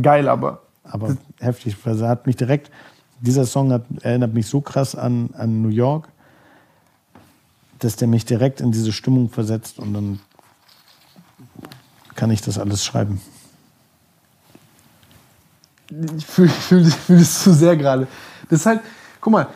Geil, 0.00 0.28
aber. 0.28 0.62
Aber 0.84 1.16
heftig. 1.40 1.76
Also 1.84 2.06
hat 2.06 2.26
mich 2.26 2.36
direkt, 2.36 2.70
dieser 3.20 3.46
Song 3.46 3.72
hat, 3.72 3.84
erinnert 4.02 4.34
mich 4.34 4.46
so 4.46 4.60
krass 4.60 4.94
an, 4.94 5.30
an 5.34 5.62
New 5.62 5.68
York, 5.68 6.08
dass 7.78 7.96
der 7.96 8.08
mich 8.08 8.24
direkt 8.24 8.60
in 8.60 8.72
diese 8.72 8.92
Stimmung 8.92 9.28
versetzt 9.30 9.78
und 9.78 9.94
dann 9.94 10.20
kann 12.14 12.30
ich 12.30 12.42
das 12.42 12.58
alles 12.58 12.84
schreiben. 12.84 13.20
Ich 16.16 16.26
fühle 16.26 16.48
fühl, 16.48 16.84
das- 16.84 16.94
fühl 16.94 17.18
das 17.18 17.42
zu 17.42 17.52
sehr 17.52 17.76
gerade. 17.76 18.06
Das 18.48 18.60
ist 18.60 18.66
halt, 18.66 18.80
guck 19.20 19.32
mal, 19.32 19.46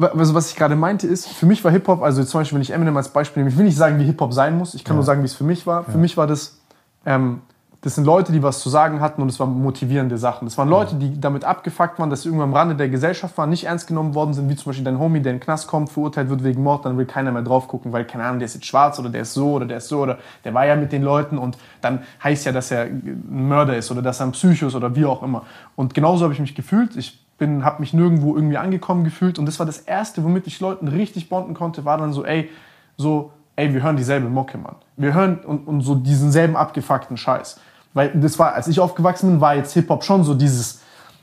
also 0.00 0.34
was 0.34 0.50
ich 0.50 0.56
gerade 0.56 0.76
meinte 0.76 1.06
ist, 1.06 1.28
für 1.28 1.46
mich 1.46 1.62
war 1.64 1.70
Hip-Hop, 1.70 2.02
also 2.02 2.24
zum 2.24 2.40
Beispiel, 2.40 2.56
wenn 2.56 2.62
ich 2.62 2.70
Eminem 2.70 2.96
als 2.96 3.08
Beispiel 3.08 3.42
nehme, 3.42 3.50
ich 3.50 3.58
will 3.58 3.64
nicht 3.64 3.76
sagen, 3.76 3.98
wie 3.98 4.04
Hip-Hop 4.04 4.32
sein 4.32 4.56
muss, 4.56 4.74
ich 4.74 4.84
kann 4.84 4.96
nur 4.96 5.04
sagen, 5.04 5.22
wie 5.22 5.26
es 5.26 5.34
für 5.34 5.44
mich 5.44 5.66
war. 5.66 5.84
Für 5.84 5.98
mich 5.98 6.16
war 6.16 6.26
das, 6.26 6.60
ähm, 7.04 7.42
das 7.82 7.94
sind 7.94 8.04
Leute, 8.04 8.30
die 8.30 8.42
was 8.42 8.60
zu 8.60 8.68
sagen 8.68 9.00
hatten 9.00 9.22
und 9.22 9.30
es 9.30 9.40
waren 9.40 9.62
motivierende 9.62 10.18
Sachen. 10.18 10.44
Das 10.44 10.58
waren 10.58 10.68
Leute, 10.68 10.96
die 10.96 11.18
damit 11.18 11.44
abgefuckt 11.44 11.98
waren, 11.98 12.10
dass 12.10 12.22
sie 12.22 12.28
irgendwann 12.28 12.50
am 12.50 12.54
Rande 12.54 12.74
der 12.74 12.90
Gesellschaft 12.90 13.38
waren, 13.38 13.48
nicht 13.48 13.64
ernst 13.64 13.86
genommen 13.86 14.14
worden 14.14 14.34
sind, 14.34 14.50
wie 14.50 14.56
zum 14.56 14.70
Beispiel 14.70 14.84
dein 14.84 14.98
Homie, 14.98 15.20
der 15.20 15.32
in 15.32 15.38
den 15.38 15.44
Knast 15.44 15.66
kommt, 15.66 15.88
verurteilt 15.88 16.28
wird 16.28 16.44
wegen 16.44 16.62
Mord, 16.62 16.84
dann 16.84 16.98
will 16.98 17.06
keiner 17.06 17.32
mehr 17.32 17.42
drauf 17.42 17.68
gucken, 17.68 17.92
weil, 17.92 18.04
keine 18.04 18.24
Ahnung, 18.24 18.38
der 18.38 18.46
ist 18.46 18.54
jetzt 18.54 18.66
schwarz 18.66 18.98
oder 18.98 19.08
der 19.08 19.22
ist 19.22 19.32
so 19.32 19.52
oder 19.52 19.64
der 19.64 19.78
ist 19.78 19.88
so 19.88 20.00
oder 20.00 20.18
der 20.44 20.52
war 20.52 20.66
ja 20.66 20.76
mit 20.76 20.92
den 20.92 21.02
Leuten 21.02 21.38
und 21.38 21.56
dann 21.80 22.02
heißt 22.22 22.44
ja, 22.44 22.52
dass 22.52 22.70
er 22.70 22.82
ein 22.82 23.24
Mörder 23.30 23.76
ist 23.76 23.90
oder 23.90 24.02
dass 24.02 24.20
er 24.20 24.26
ein 24.26 24.32
Psycho 24.32 24.66
ist 24.66 24.74
oder 24.74 24.94
wie 24.94 25.06
auch 25.06 25.22
immer. 25.22 25.44
Und 25.74 25.94
genauso 25.94 26.24
habe 26.24 26.34
ich 26.34 26.40
mich 26.40 26.54
gefühlt. 26.54 26.96
Ich 26.96 27.18
bin, 27.40 27.64
habe 27.64 27.80
mich 27.80 27.92
nirgendwo 27.92 28.36
irgendwie 28.36 28.56
angekommen 28.58 29.02
gefühlt 29.02 29.40
und 29.40 29.46
das 29.46 29.58
war 29.58 29.66
das 29.66 29.78
Erste, 29.78 30.22
womit 30.22 30.46
ich 30.46 30.60
Leuten 30.60 30.86
richtig 30.86 31.28
bonden 31.28 31.54
konnte, 31.54 31.84
war 31.84 31.98
dann 31.98 32.12
so, 32.12 32.24
ey, 32.24 32.48
so, 32.96 33.32
ey, 33.56 33.74
wir 33.74 33.82
hören 33.82 33.96
dieselbe 33.96 34.28
Mucke, 34.28 34.58
Mann. 34.58 34.76
Wir 34.96 35.12
hören 35.14 35.40
und, 35.40 35.66
und 35.66 35.80
so 35.80 35.96
diesen 35.96 36.30
selben 36.30 36.54
abgefuckten 36.56 37.16
Scheiß. 37.16 37.58
Weil 37.94 38.10
das 38.14 38.38
war, 38.38 38.54
als 38.54 38.68
ich 38.68 38.78
aufgewachsen 38.78 39.28
bin, 39.30 39.40
war 39.40 39.56
jetzt 39.56 39.72
Hip-Hop 39.72 40.04
schon 40.04 40.22
so 40.22 40.34
dieses, 40.34 40.80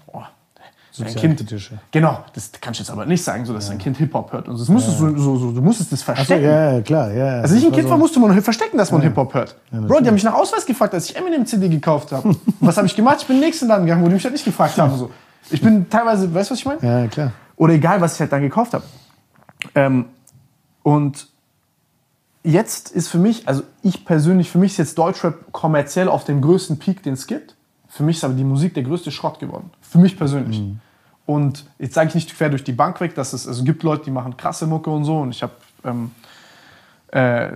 oh, 0.08 0.22
dein 1.00 1.16
Kind, 1.16 1.46
genau, 1.92 2.20
das 2.34 2.52
kannst 2.60 2.80
du 2.80 2.84
jetzt 2.84 2.90
aber 2.92 3.06
nicht 3.06 3.24
sagen, 3.24 3.46
so, 3.46 3.54
dass 3.54 3.70
dein 3.70 3.78
Kind 3.78 3.96
Hip-Hop 3.98 4.34
hört. 4.34 4.50
Und 4.50 4.60
das 4.60 4.68
musstest 4.68 5.00
du, 5.00 5.18
so, 5.18 5.38
so, 5.38 5.52
du 5.52 5.62
musstest 5.62 5.92
das 5.94 6.02
verstecken. 6.04 6.44
ja, 6.44 6.74
ja, 6.74 6.82
klar. 6.82 7.12
Ja, 7.14 7.36
ja. 7.38 7.42
Als 7.42 7.52
ich 7.54 7.64
ein 7.64 7.72
Kind 7.72 7.84
so- 7.84 7.92
war, 7.92 7.98
musste 7.98 8.20
man 8.20 8.42
verstecken, 8.42 8.78
dass 8.78 8.92
man 8.92 9.02
Hip-Hop 9.02 9.34
hört. 9.34 9.56
Bro, 9.72 10.02
die 10.02 10.08
haben 10.08 10.16
mich 10.16 10.24
nach 10.24 10.34
Ausweis 10.34 10.66
gefragt, 10.66 10.94
als 10.94 11.10
ich 11.10 11.16
Eminem-CD 11.16 11.70
gekauft 11.70 12.12
habe. 12.12 12.36
Was 12.60 12.76
habe 12.78 12.88
ich 12.88 12.96
gemacht? 12.96 13.18
Ich 13.22 13.28
bin 13.28 13.36
in 13.38 13.42
den 13.42 13.48
nächsten 13.50 13.68
Laden 13.68 13.86
gegangen, 13.86 14.04
wo 14.04 14.08
die 14.08 14.16
mich 14.16 14.24
halt 14.24 14.34
nicht 14.34 14.46
gefragt 14.46 14.78
haben. 14.78 14.98
So. 14.98 15.12
Ich 15.50 15.62
bin 15.62 15.90
teilweise, 15.90 16.34
weißt 16.34 16.50
du, 16.50 16.54
was 16.54 16.60
ich 16.60 16.66
meine? 16.66 16.82
Ja, 16.82 17.08
klar. 17.08 17.32
Oder 17.56 17.74
egal, 17.74 18.02
was 18.02 18.16
ich 18.16 18.20
halt 18.20 18.32
dann 18.32 18.42
gekauft 18.42 18.74
habe. 18.74 18.84
Ähm, 19.76 20.06
und 20.84 21.28
jetzt 22.44 22.92
ist 22.92 23.10
für 23.10 23.18
mich, 23.18 23.48
also 23.48 23.64
ich 23.82 24.06
persönlich, 24.06 24.50
für 24.50 24.58
mich 24.58 24.74
ist 24.74 24.78
jetzt 24.78 24.98
Deutschrap 24.98 25.52
kommerziell 25.52 26.08
auf 26.08 26.24
dem 26.24 26.42
größten 26.42 26.80
Peak, 26.80 27.04
den 27.04 27.14
es 27.14 27.28
gibt. 27.28 27.56
Für 27.88 28.04
mich 28.04 28.18
ist 28.18 28.24
aber 28.24 28.36
die 28.36 28.44
Musik 28.44 28.74
der 28.74 28.84
größte 28.84 29.12
Schrott 29.12 29.40
geworden. 29.40 29.72
Für 29.82 29.98
mich 29.98 30.18
persönlich. 30.18 30.62
Und 31.26 31.66
jetzt 31.80 31.94
sage 31.94 32.10
ich 32.10 32.16
nicht 32.16 32.36
quer 32.36 32.50
durch 32.50 32.64
die 32.64 32.74
Bank 32.74 33.02
weg, 33.02 33.16
dass 33.16 33.34
es 33.34 33.48
also 33.48 33.64
gibt 33.64 33.84
Leute, 33.84 34.06
die 34.06 34.12
machen 34.12 34.38
krasse 34.38 34.68
Mucke 34.68 34.90
und 34.90 35.04
so. 35.04 35.20
Und 35.20 35.32
ich 35.32 35.44
habe 35.44 35.54
ähm, 35.84 36.12
äh, 37.08 37.50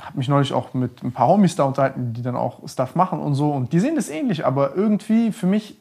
hab 0.00 0.14
mich 0.14 0.28
neulich 0.28 0.52
auch 0.52 0.72
mit 0.74 1.02
ein 1.02 1.12
paar 1.12 1.28
Homies 1.28 1.56
da 1.56 1.64
unterhalten, 1.64 2.14
die 2.14 2.22
dann 2.22 2.36
auch 2.36 2.66
Stuff 2.68 2.94
machen 2.94 3.20
und 3.20 3.34
so. 3.34 3.50
Und 3.50 3.72
die 3.72 3.80
sehen 3.80 3.96
das 3.96 4.08
ähnlich, 4.08 4.46
aber 4.46 4.74
irgendwie 4.74 5.32
für 5.32 5.46
mich 5.46 5.76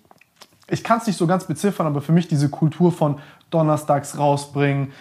ich 0.70 0.84
kann 0.84 1.00
es 1.00 1.08
nicht 1.08 1.18
so 1.18 1.28
ganz 1.28 1.46
beziffern, 1.46 1.88
aber 1.88 2.02
für 2.02 2.12
mich 2.12 2.28
diese 2.28 2.50
Kultur 2.50 2.92
von 2.92 3.20
donnerstags 3.50 4.18
rausbringen, 4.18 4.92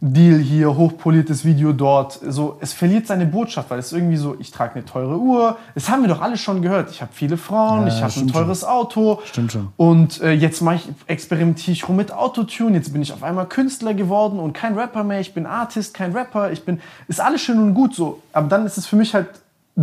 Deal 0.00 0.38
hier, 0.38 0.76
hochpoliertes 0.76 1.44
Video 1.44 1.72
dort, 1.72 2.20
so, 2.28 2.56
es 2.60 2.72
verliert 2.72 3.08
seine 3.08 3.26
Botschaft, 3.26 3.68
weil 3.68 3.80
es 3.80 3.92
irgendwie 3.92 4.16
so, 4.16 4.36
ich 4.38 4.52
trage 4.52 4.76
eine 4.76 4.84
teure 4.84 5.18
Uhr, 5.18 5.56
das 5.74 5.90
haben 5.90 6.02
wir 6.02 6.08
doch 6.08 6.20
alle 6.20 6.36
schon 6.36 6.62
gehört. 6.62 6.92
Ich 6.92 7.02
habe 7.02 7.10
viele 7.12 7.36
Frauen, 7.36 7.88
Ja, 7.88 7.88
ich 7.88 8.02
habe 8.02 8.14
ein 8.16 8.28
teures 8.28 8.62
Auto. 8.62 9.20
Stimmt 9.24 9.50
schon. 9.50 9.68
Und 9.76 10.20
äh, 10.20 10.30
jetzt 10.30 10.62
ich, 10.62 10.88
experimentiere 11.08 11.72
ich 11.72 11.88
rum 11.88 11.96
mit 11.96 12.12
Autotune, 12.12 12.76
jetzt 12.76 12.92
bin 12.92 13.02
ich 13.02 13.12
auf 13.12 13.24
einmal 13.24 13.46
Künstler 13.46 13.92
geworden 13.92 14.38
und 14.38 14.52
kein 14.52 14.78
Rapper 14.78 15.02
mehr, 15.02 15.18
ich 15.18 15.34
bin 15.34 15.46
Artist, 15.46 15.94
kein 15.94 16.12
Rapper, 16.12 16.52
ich 16.52 16.64
bin, 16.64 16.80
ist 17.08 17.20
alles 17.20 17.40
schön 17.40 17.58
und 17.58 17.74
gut 17.74 17.92
so, 17.96 18.22
aber 18.32 18.46
dann 18.46 18.66
ist 18.66 18.78
es 18.78 18.86
für 18.86 18.94
mich 18.94 19.14
halt, 19.14 19.26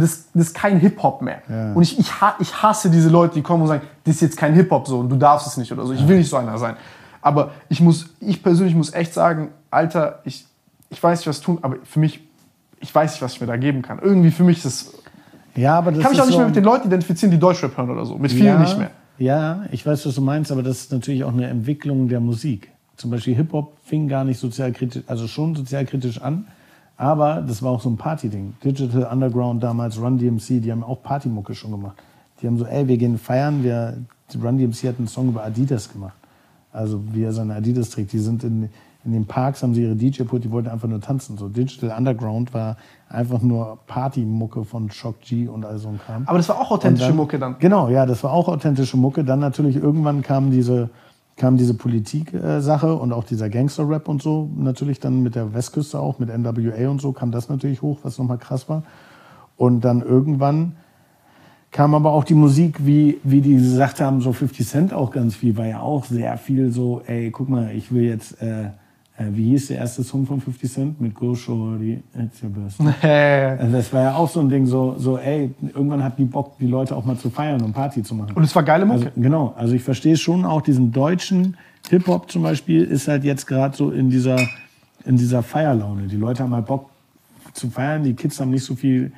das, 0.01 0.25
das 0.33 0.47
ist 0.47 0.53
kein 0.53 0.79
Hip-Hop 0.79 1.21
mehr. 1.21 1.41
Ja. 1.49 1.73
Und 1.73 1.81
ich, 1.81 1.97
ich, 1.97 2.11
ich 2.39 2.63
hasse 2.63 2.89
diese 2.89 3.09
Leute, 3.09 3.35
die 3.35 3.41
kommen 3.41 3.61
und 3.61 3.69
sagen, 3.69 3.83
das 4.03 4.15
ist 4.15 4.21
jetzt 4.21 4.37
kein 4.37 4.53
Hip-Hop 4.53 4.87
so 4.87 4.99
und 4.99 5.09
du 5.09 5.15
darfst 5.15 5.47
es 5.47 5.57
nicht 5.57 5.71
oder 5.71 5.85
so. 5.85 5.93
Ich 5.93 6.05
will 6.07 6.17
nicht 6.17 6.29
so 6.29 6.35
einer 6.35 6.57
sein. 6.57 6.75
Aber 7.21 7.51
ich 7.69 7.79
muss, 7.81 8.09
ich 8.19 8.43
persönlich 8.43 8.75
muss 8.75 8.93
echt 8.93 9.13
sagen, 9.13 9.49
Alter, 9.71 10.19
ich, 10.25 10.45
ich 10.89 11.01
weiß 11.01 11.19
nicht, 11.19 11.27
was 11.27 11.41
tun, 11.41 11.59
aber 11.61 11.77
für 11.83 11.99
mich, 11.99 12.19
ich 12.81 12.93
weiß 12.93 13.13
nicht, 13.13 13.21
was 13.21 13.33
ich 13.33 13.41
mir 13.41 13.47
da 13.47 13.57
geben 13.57 13.81
kann. 13.81 13.99
Irgendwie 13.99 14.31
für 14.31 14.43
mich 14.43 14.57
ist 14.59 14.65
es, 14.65 14.93
Ja, 15.55 15.77
aber 15.77 15.91
das 15.91 15.99
ich 15.99 16.03
kann 16.03 16.11
mich 16.11 16.21
auch 16.21 16.25
nicht 16.25 16.33
so 16.33 16.39
mehr 16.39 16.47
mit 16.47 16.55
den 16.55 16.65
Leuten 16.65 16.87
identifizieren, 16.87 17.31
die 17.31 17.39
Deutschrap 17.39 17.77
hören 17.77 17.89
oder 17.89 18.05
so. 18.05 18.17
Mit 18.17 18.31
vielen 18.31 18.45
ja, 18.45 18.59
nicht 18.59 18.77
mehr. 18.77 18.91
Ja, 19.17 19.63
ich 19.71 19.85
weiß, 19.85 20.05
was 20.05 20.15
du 20.15 20.21
meinst, 20.21 20.51
aber 20.51 20.61
das 20.61 20.81
ist 20.81 20.91
natürlich 20.91 21.23
auch 21.23 21.31
eine 21.31 21.47
Entwicklung 21.47 22.09
der 22.09 22.19
Musik. 22.19 22.69
Zum 22.97 23.11
Beispiel 23.11 23.33
Hip-Hop 23.35 23.77
fing 23.85 24.09
gar 24.09 24.25
nicht 24.25 24.39
sozialkritisch, 24.39 25.03
also 25.07 25.27
schon 25.27 25.55
sozialkritisch 25.55 26.21
an, 26.21 26.47
aber 26.97 27.41
das 27.47 27.61
war 27.61 27.71
auch 27.71 27.81
so 27.81 27.89
ein 27.89 27.97
Party-Ding. 27.97 28.53
Digital 28.63 29.03
Underground 29.11 29.61
damals, 29.63 29.99
Run 29.99 30.17
DMC, 30.17 30.61
die 30.61 30.71
haben 30.71 30.83
auch 30.83 31.01
Partymucke 31.03 31.53
schon 31.53 31.71
gemacht. 31.71 31.97
Die 32.41 32.47
haben 32.47 32.57
so, 32.57 32.65
ey, 32.65 32.87
wir 32.87 32.97
gehen 32.97 33.17
feiern, 33.17 33.63
wir, 33.63 33.97
Run 34.41 34.57
DMC 34.57 34.87
hat 34.87 34.95
einen 34.97 35.07
Song 35.07 35.29
über 35.29 35.43
Adidas 35.43 35.91
gemacht. 35.91 36.15
Also 36.71 37.01
wie 37.11 37.23
er 37.23 37.31
seine 37.33 37.55
Adidas 37.55 37.89
trägt. 37.89 38.11
Die 38.13 38.19
sind 38.19 38.43
in, 38.43 38.69
in 39.05 39.13
den 39.13 39.25
Parks, 39.25 39.63
haben 39.63 39.73
sie 39.73 39.83
ihre 39.83 39.95
DJ-Put, 39.95 40.43
die 40.43 40.51
wollten 40.51 40.67
einfach 40.67 40.87
nur 40.89 40.99
tanzen. 40.99 41.37
So 41.37 41.47
Digital 41.47 41.97
Underground 41.97 42.53
war 42.53 42.75
einfach 43.07 43.41
nur 43.41 43.77
Partymucke 43.87 44.63
von 44.65 44.89
Shock 44.91 45.21
G 45.21 45.47
und 45.47 45.63
all 45.65 45.77
so 45.77 45.87
ein 45.89 45.99
Kram. 46.05 46.23
Aber 46.25 46.37
das 46.37 46.49
war 46.49 46.59
auch 46.59 46.71
authentische 46.71 47.07
dann- 47.09 47.15
Mucke 47.15 47.39
dann. 47.39 47.55
Genau, 47.59 47.89
ja, 47.89 48.05
das 48.05 48.23
war 48.23 48.31
auch 48.33 48.47
authentische 48.49 48.97
Mucke. 48.97 49.23
Dann 49.23 49.39
natürlich 49.39 49.75
irgendwann 49.77 50.21
kam 50.21 50.51
diese, 50.51 50.89
kam 51.37 51.57
diese 51.57 51.73
Politik-Sache 51.73 52.95
und 52.95 53.11
auch 53.11 53.25
dieser 53.25 53.49
Gangster-Rap 53.49 54.07
und 54.07 54.21
so. 54.21 54.49
Natürlich 54.55 54.99
dann 54.99 55.21
mit 55.21 55.35
der 55.35 55.53
Westküste 55.53 55.99
auch, 55.99 56.19
mit 56.19 56.29
NWA 56.29 56.89
und 56.89 57.01
so 57.01 57.11
kam 57.11 57.31
das 57.31 57.49
natürlich 57.49 57.81
hoch, 57.81 57.99
was 58.03 58.17
nochmal 58.17 58.37
krass 58.37 58.69
war. 58.69 58.83
Und 59.57 59.81
dann 59.81 60.01
irgendwann 60.01 60.73
kam 61.71 61.93
aber 61.93 62.13
auch 62.13 62.23
die 62.23 62.35
Musik, 62.35 62.85
wie, 62.85 63.19
wie 63.23 63.41
die 63.41 63.55
gesagt 63.55 63.99
haben, 63.99 64.21
so 64.21 64.31
50 64.31 64.65
Cent 64.65 64.93
auch 64.93 65.11
ganz 65.11 65.35
viel, 65.35 65.57
war 65.57 65.65
ja 65.65 65.81
auch 65.81 66.05
sehr 66.05 66.37
viel 66.37 66.71
so, 66.71 67.01
ey, 67.05 67.31
guck 67.31 67.49
mal, 67.49 67.71
ich 67.71 67.91
will 67.91 68.03
jetzt, 68.03 68.41
äh, 68.41 68.69
wie 69.17 69.51
hieß 69.51 69.67
der 69.67 69.77
erste 69.77 70.03
Song 70.03 70.25
von 70.25 70.41
50 70.41 70.71
Cent? 70.71 71.01
Mit 71.01 71.15
Go 71.15 71.35
Shorty, 71.35 72.03
it's 72.17 72.43
your 72.43 72.49
birthday. 72.49 73.57
Also 73.59 73.71
das 73.77 73.93
war 73.93 74.01
ja 74.01 74.15
auch 74.15 74.29
so 74.29 74.41
ein 74.41 74.49
Ding, 74.49 74.65
so, 74.65 74.95
so 74.97 75.17
ey, 75.17 75.51
irgendwann 75.61 76.03
hat 76.03 76.19
die 76.19 76.25
Bock, 76.25 76.57
die 76.59 76.67
Leute 76.67 76.95
auch 76.95 77.05
mal 77.05 77.17
zu 77.17 77.29
feiern 77.29 77.61
und 77.61 77.71
Party 77.71 78.03
zu 78.03 78.13
machen. 78.13 78.33
Und 78.35 78.43
es 78.43 78.53
war 78.55 78.63
geile 78.63 78.85
Mucke. 78.85 79.05
Also, 79.05 79.21
genau, 79.21 79.53
also 79.55 79.73
ich 79.73 79.83
verstehe 79.83 80.17
schon 80.17 80.43
auch 80.43 80.61
diesen 80.61 80.91
deutschen 80.91 81.55
Hip-Hop 81.89 82.31
zum 82.31 82.41
Beispiel 82.41 82.83
ist 82.83 83.07
halt 83.07 83.23
jetzt 83.23 83.45
gerade 83.45 83.75
so 83.77 83.91
in 83.91 84.09
dieser, 84.09 84.39
in 85.05 85.17
dieser 85.17 85.43
Feierlaune. 85.43 86.07
Die 86.07 86.17
Leute 86.17 86.43
haben 86.43 86.53
halt 86.53 86.65
Bock 86.65 86.89
zu 87.53 87.69
feiern, 87.69 88.03
die 88.03 88.13
Kids 88.13 88.39
haben 88.39 88.49
nicht 88.49 88.65
so 88.65 88.75
viel 88.75 89.11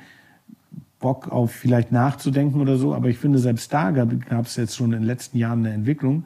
Bock 1.00 1.30
auf 1.30 1.52
vielleicht 1.52 1.92
nachzudenken 1.92 2.60
oder 2.60 2.76
so, 2.76 2.94
aber 2.94 3.08
ich 3.08 3.18
finde, 3.18 3.38
selbst 3.38 3.72
da 3.72 3.90
gab 3.90 4.46
es 4.46 4.56
jetzt 4.56 4.76
schon 4.76 4.92
in 4.92 5.00
den 5.00 5.06
letzten 5.06 5.38
Jahren 5.38 5.60
eine 5.64 5.74
Entwicklung, 5.74 6.24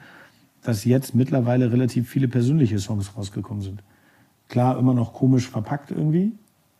dass 0.63 0.85
jetzt 0.85 1.15
mittlerweile 1.15 1.73
relativ 1.73 2.09
viele 2.09 2.29
persönliche 2.29 2.79
Songs 2.79 3.17
rausgekommen 3.17 3.63
sind. 3.63 3.83
klar 4.49 4.79
immer 4.79 4.95
noch 4.95 5.15
komisch 5.15 5.49
verpackt 5.49 5.91
irgendwie. 5.91 6.33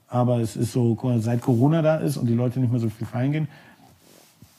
Aber 0.09 0.41
es 0.41 0.57
ist 0.57 0.73
so, 0.73 0.99
seit 1.21 1.41
Corona 1.41 1.81
da 1.81 1.97
ist 1.97 2.19
und 2.19 2.27
die 2.27 2.35
Leute 2.35 2.61
nicht 2.61 2.71
mehr 2.71 2.81
so 2.81 2.91
viel 2.91 3.07
feiern 3.07 3.33
gehen, 3.33 3.49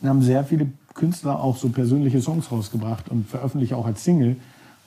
haben 0.04 0.24
sehr 0.24 0.44
viele 0.44 0.68
Künstler 0.96 1.40
auch 1.40 1.58
so 1.58 1.70
persönliche 1.70 2.22
Songs 2.22 2.52
rausgebracht 2.52 3.10
und 3.10 3.28
veröffentlichen 3.28 3.76
auch 3.76 3.86
als 3.86 4.04
Single, 4.04 4.36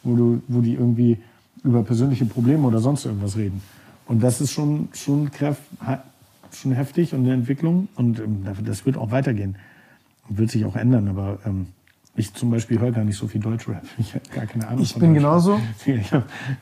wo, 0.03 0.17
du, 0.17 0.43
wo 0.49 0.61
die 0.61 0.75
irgendwie 0.75 1.19
über 1.63 1.83
persönliche 1.85 2.25
Probleme 2.27 2.67
oder 2.67 2.81
sonst 2.81 3.05
irgendwas 3.07 3.37
reden. 3.37 3.63
Und 4.07 4.23
das 4.23 4.41
ist 4.41 4.53
schon, 4.53 4.89
schon, 4.93 5.31
kräft, 5.31 5.63
schon 6.53 6.73
heftig 6.73 7.15
und 7.15 7.21
eine 7.21 7.35
Entwicklung 7.35 7.89
und 7.95 8.19
ähm, 8.19 8.45
das 8.65 8.87
wird 8.87 8.97
auch 8.97 9.11
weitergehen. 9.11 9.57
Wird 10.29 10.51
sich 10.51 10.65
auch 10.65 10.75
ändern, 10.75 11.09
aber 11.09 11.39
ähm, 11.45 11.67
ich 12.17 12.33
zum 12.35 12.51
Beispiel 12.51 12.81
höre 12.81 12.93
gar 12.93 13.05
nicht 13.05 13.17
so 13.19 13.27
viel 13.27 13.41
Deutschrap. 13.41 13.83
Ich 13.99 14.15
habe 14.15 14.25
gar 14.35 14.47
keine 14.47 14.67
Ahnung. 14.69 14.83
Ich 14.83 14.95
bin 14.95 15.15
genauso. 15.15 15.59
Ich, 15.87 16.13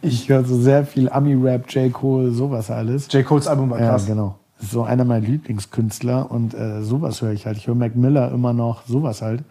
ich 0.02 0.28
höre 0.28 0.44
so 0.44 0.58
sehr 0.60 0.84
viel 0.84 1.08
Ami-Rap, 1.08 1.70
J. 1.70 1.92
Cole, 1.92 2.30
sowas 2.32 2.70
alles. 2.70 3.10
J. 3.12 3.24
Cole's 3.24 3.46
Album 3.46 3.70
war 3.70 3.80
Ja, 3.80 3.90
krass. 3.90 4.06
genau. 4.06 4.36
Das 4.56 4.66
ist 4.66 4.72
so 4.72 4.82
einer 4.84 5.04
meiner 5.04 5.26
Lieblingskünstler 5.26 6.30
und 6.30 6.54
äh, 6.54 6.82
sowas 6.82 7.20
höre 7.22 7.32
ich 7.32 7.46
halt. 7.46 7.56
Ich 7.56 7.66
höre 7.66 7.74
Mac 7.74 7.96
Miller 7.96 8.30
immer 8.32 8.52
noch, 8.52 8.84
sowas 8.86 9.20
halt. 9.22 9.42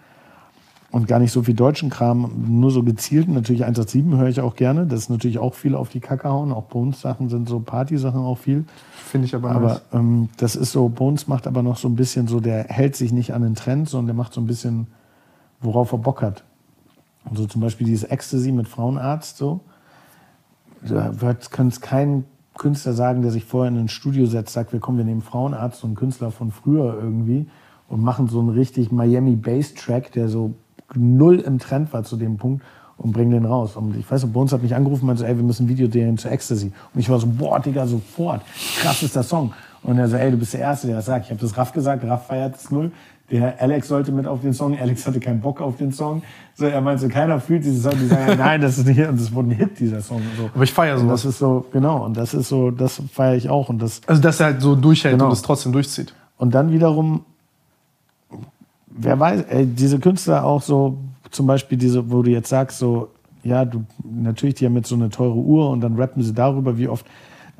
Und 0.92 1.08
gar 1.08 1.18
nicht 1.18 1.32
so 1.32 1.42
viel 1.42 1.56
deutschen 1.56 1.90
Kram, 1.90 2.32
nur 2.48 2.70
so 2.70 2.84
gezielt. 2.84 3.28
Natürlich 3.28 3.64
187 3.64 4.20
höre 4.20 4.28
ich 4.30 4.42
auch 4.42 4.56
gerne. 4.56 4.86
Das 4.86 5.00
ist 5.02 5.10
natürlich 5.10 5.40
auch 5.40 5.56
viel 5.56 5.74
auf 5.74 5.90
die 5.90 6.00
Kacke 6.00 6.30
hauen. 6.30 6.52
Auch 6.52 6.66
Bones-Sachen 6.66 7.30
sind 7.30 7.50
so 7.50 7.60
Party-Sachen 7.60 8.20
auch 8.22 8.38
viel. 8.38 8.66
Finde 8.94 9.26
ich 9.26 9.34
aber, 9.34 9.50
Aber 9.52 9.68
nice. 9.70 9.82
ähm, 9.92 10.30
das 10.38 10.56
ist 10.56 10.72
so, 10.72 10.90
Bones 10.90 11.28
macht 11.28 11.48
aber 11.48 11.64
noch 11.64 11.78
so 11.78 11.88
ein 11.88 11.96
bisschen 11.96 12.28
so, 12.28 12.40
der 12.40 12.66
hält 12.66 12.96
sich 12.96 13.12
nicht 13.12 13.34
an 13.34 13.42
den 13.42 13.56
Trend, 13.56 13.90
sondern 13.90 14.08
der 14.08 14.16
macht 14.16 14.34
so 14.34 14.42
ein 14.42 14.46
bisschen, 14.46 14.86
worauf 15.64 15.92
er 15.92 15.98
Bock 15.98 16.22
hat. 16.22 16.44
Und 17.26 17.38
so 17.38 17.46
zum 17.46 17.62
Beispiel 17.62 17.88
dieses 17.88 18.04
Ecstasy 18.04 18.52
mit 18.52 18.68
Frauenarzt, 18.68 19.38
so. 19.38 19.62
Da 20.86 21.14
kann 21.50 21.70
es 21.70 21.80
kein 21.80 22.26
Künstler 22.58 22.94
sagen, 22.94 23.22
der 23.22 23.32
sich 23.32 23.46
vorher 23.46 23.72
in 23.72 23.80
ein 23.80 23.88
Studio 23.88 24.26
setzt, 24.26 24.54
sagt, 24.54 24.74
wir 24.74 24.80
kommen, 24.80 24.98
wir 24.98 25.06
nehmen 25.06 25.22
Frauenarzt 25.22 25.84
und 25.84 25.96
Künstler 25.96 26.30
von 26.30 26.52
früher 26.52 26.98
irgendwie 27.02 27.48
und 27.88 28.04
machen 28.04 28.28
so 28.28 28.40
einen 28.40 28.50
richtig 28.50 28.92
Miami 28.92 29.36
Bass 29.36 29.74
Track, 29.74 30.12
der 30.12 30.28
so 30.28 30.54
null 30.94 31.40
im 31.40 31.60
Trend 31.60 31.94
war 31.94 32.04
zu 32.04 32.18
dem 32.18 32.38
Punkt 32.38 32.64
und 32.98 33.12
bringen 33.12 33.32
den 33.32 33.46
raus. 33.46 33.76
Und 33.76 33.96
ich 33.96 34.10
weiß, 34.10 34.24
noch, 34.24 34.32
Bones 34.32 34.52
hat 34.52 34.62
mich 34.62 34.76
angerufen 34.76 35.02
und 35.02 35.08
meinte 35.08 35.22
so, 35.22 35.28
ey, 35.28 35.36
wir 35.36 35.44
müssen 35.44 35.66
ein 35.66 35.70
Video 35.70 35.88
drehen 35.88 36.18
zu 36.18 36.30
Ecstasy. 36.30 36.72
Und 36.94 37.00
ich 37.00 37.10
war 37.10 37.20
so, 37.20 37.28
boah, 37.28 37.60
Digga, 37.60 37.88
sofort. 37.88 38.42
Krass 38.78 39.02
ist 39.04 39.16
der 39.16 39.24
Song. 39.24 39.54
Und 39.82 39.98
er 39.98 40.08
so, 40.08 40.16
ey, 40.16 40.32
du 40.32 40.38
bist 40.38 40.54
der 40.54 40.62
Erste, 40.62 40.88
der 40.88 40.98
das 40.98 41.06
sagt. 41.06 41.26
Ich 41.26 41.32
habe 41.32 41.42
das 41.42 41.58
Raff 41.58 41.74
gesagt, 41.74 42.04
Raff 42.04 42.28
feiert 42.28 42.56
es 42.56 42.72
null. 42.72 42.92
Der 43.32 43.60
Alex 43.62 43.88
sollte 43.88 44.12
mit 44.12 44.28
auf 44.28 44.42
den 44.42 44.54
Song. 44.54 44.78
Alex 44.78 45.08
hatte 45.08 45.20
keinen 45.20 45.40
Bock 45.40 45.62
auf 45.62 45.78
den 45.78 45.92
Song. 45.92 46.22
So, 46.56 46.66
er 46.66 46.82
meinte 46.82 47.04
so, 47.04 47.08
keiner 47.10 47.40
fühlt 47.40 47.64
diesen 47.64 47.82
Song. 47.82 47.98
Die 48.00 48.06
sagen, 48.08 48.38
nein, 48.38 48.62
das 48.62 48.78
ist 48.78 48.86
nicht, 48.86 49.00
und 49.00 49.20
das 49.20 49.34
wurde 49.34 49.50
ein 49.50 49.52
Hit, 49.52 49.80
dieser 49.80 50.02
Song. 50.02 50.22
So. 50.38 50.50
Aber 50.54 50.64
ich 50.64 50.74
feiere 50.74 51.00
Und 51.00 51.08
das 51.08 51.22
sowas. 51.22 51.34
ist 51.36 51.40
so, 51.40 51.66
genau, 51.72 52.06
und 52.06 52.16
das 52.18 52.34
ist 52.34 52.50
so, 52.50 52.70
das 52.70 53.02
feiere 53.12 53.36
ich 53.36 53.50
auch. 53.50 53.70
Und 53.70 53.82
das, 53.82 54.02
Also, 54.08 54.22
dass 54.22 54.40
er 54.40 54.48
halt 54.48 54.62
so 54.62 54.76
durchhält 54.76 55.14
Genau. 55.16 55.28
und 55.28 55.32
es 55.34 55.42
trotzdem 55.42 55.72
durchzieht. 55.72 56.14
und 56.38 56.54
dann 56.54 56.72
wiederum, 56.72 57.22
wer 58.88 59.20
weiß, 59.20 59.44
ey, 59.50 59.66
diese 59.66 60.00
Künstler 60.00 60.44
auch 60.44 60.62
so, 60.62 60.98
zum 61.32 61.48
Beispiel 61.48 61.78
diese, 61.78 62.12
wo 62.12 62.22
du 62.22 62.30
jetzt 62.30 62.50
sagst, 62.50 62.78
so, 62.78 63.10
ja, 63.44 63.66
du, 63.66 63.84
natürlich, 64.04 64.56
die 64.56 64.66
haben 64.66 64.76
jetzt 64.76 64.90
so 64.90 64.96
eine 64.96 65.10
teure 65.10 65.36
Uhr 65.36 65.70
und 65.70 65.82
dann 65.82 65.96
rappen 65.96 66.22
sie 66.24 66.34
darüber, 66.34 66.78
wie 66.78 66.88
oft. 66.88 67.06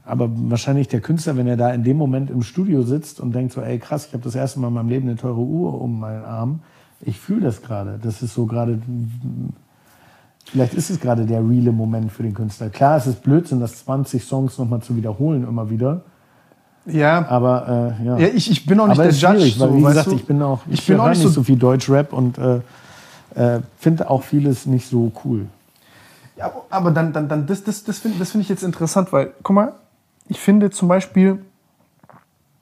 Aber 0.06 0.30
wahrscheinlich 0.34 0.90
der 0.90 1.00
Künstler, 1.00 1.38
wenn 1.38 1.48
er 1.48 1.56
da 1.56 1.72
in 1.74 1.84
dem 1.84 1.96
Moment 1.98 2.30
im 2.30 2.42
Studio 2.44 2.84
sitzt 2.84 3.20
und 3.22 3.34
denkt 3.34 3.54
so, 3.54 3.62
ey 3.62 3.80
krass, 3.80 4.08
ich 4.08 4.14
habe 4.14 4.24
das 4.24 4.36
erste 4.36 4.60
Mal 4.60 4.68
in 4.68 4.74
meinem 4.74 4.90
Leben 4.90 5.08
eine 5.08 5.18
teure 5.18 5.40
Uhr 5.40 5.80
um 5.82 6.00
meinen 6.00 6.26
Arm. 6.26 6.60
Ich 7.02 7.20
fühle 7.20 7.42
das 7.42 7.62
gerade. 7.62 8.00
Das 8.04 8.22
ist 8.22 8.34
so 8.34 8.46
gerade, 8.46 8.80
vielleicht 10.46 10.74
ist 10.74 10.90
es 10.90 11.00
gerade 11.00 11.26
der 11.26 11.40
reale 11.40 11.72
Moment 11.72 12.12
für 12.12 12.24
den 12.24 12.34
Künstler. 12.34 12.70
Klar, 12.70 12.98
es 12.98 13.08
ist 13.08 13.24
Blödsinn, 13.24 13.60
das 13.60 13.84
20 13.86 14.24
Songs 14.24 14.58
nochmal 14.58 14.82
zu 14.82 14.96
wiederholen 14.96 15.48
immer 15.48 15.70
wieder. 15.70 16.02
Ja, 16.86 17.26
Aber 17.30 17.96
äh, 18.02 18.06
ja. 18.06 18.18
ja 18.18 18.28
ich, 18.28 18.52
ich 18.52 18.66
bin 18.66 18.78
auch 18.82 18.88
nicht 18.88 19.00
Aber 19.00 19.10
der 19.10 19.14
Judge. 19.14 19.52
so, 19.58 19.74
wie 19.76 19.82
gesagt, 19.84 20.08
du? 20.08 20.16
ich 20.16 20.26
bin 20.26 20.42
auch, 20.42 20.60
Ich 20.68 20.80
ich 20.80 20.88
bin 20.88 21.00
auch 21.00 21.08
nicht 21.10 21.22
so- 21.22 21.30
so 21.30 21.44
viel 21.44 21.56
Deutschrap 21.58 22.12
und 22.12 22.38
äh, 22.38 22.60
äh, 23.36 23.62
finde 23.80 24.10
auch 24.10 24.24
vieles 24.24 24.66
nicht 24.66 24.90
so 24.90 25.12
cool. 25.24 25.46
Ja, 26.36 26.52
aber 26.70 26.92
dann, 26.92 27.14
dann, 27.14 27.30
dann 27.30 27.46
das, 27.48 27.64
das, 27.64 27.86
das 27.86 28.00
finde 28.00 28.20
das 28.20 28.32
find 28.32 28.44
ich 28.44 28.50
jetzt 28.50 28.64
interessant, 28.64 29.14
weil, 29.14 29.32
guck 29.44 29.56
mal, 29.56 29.72
ich 30.28 30.40
finde 30.40 30.70
zum 30.72 30.88
Beispiel, 30.88 31.44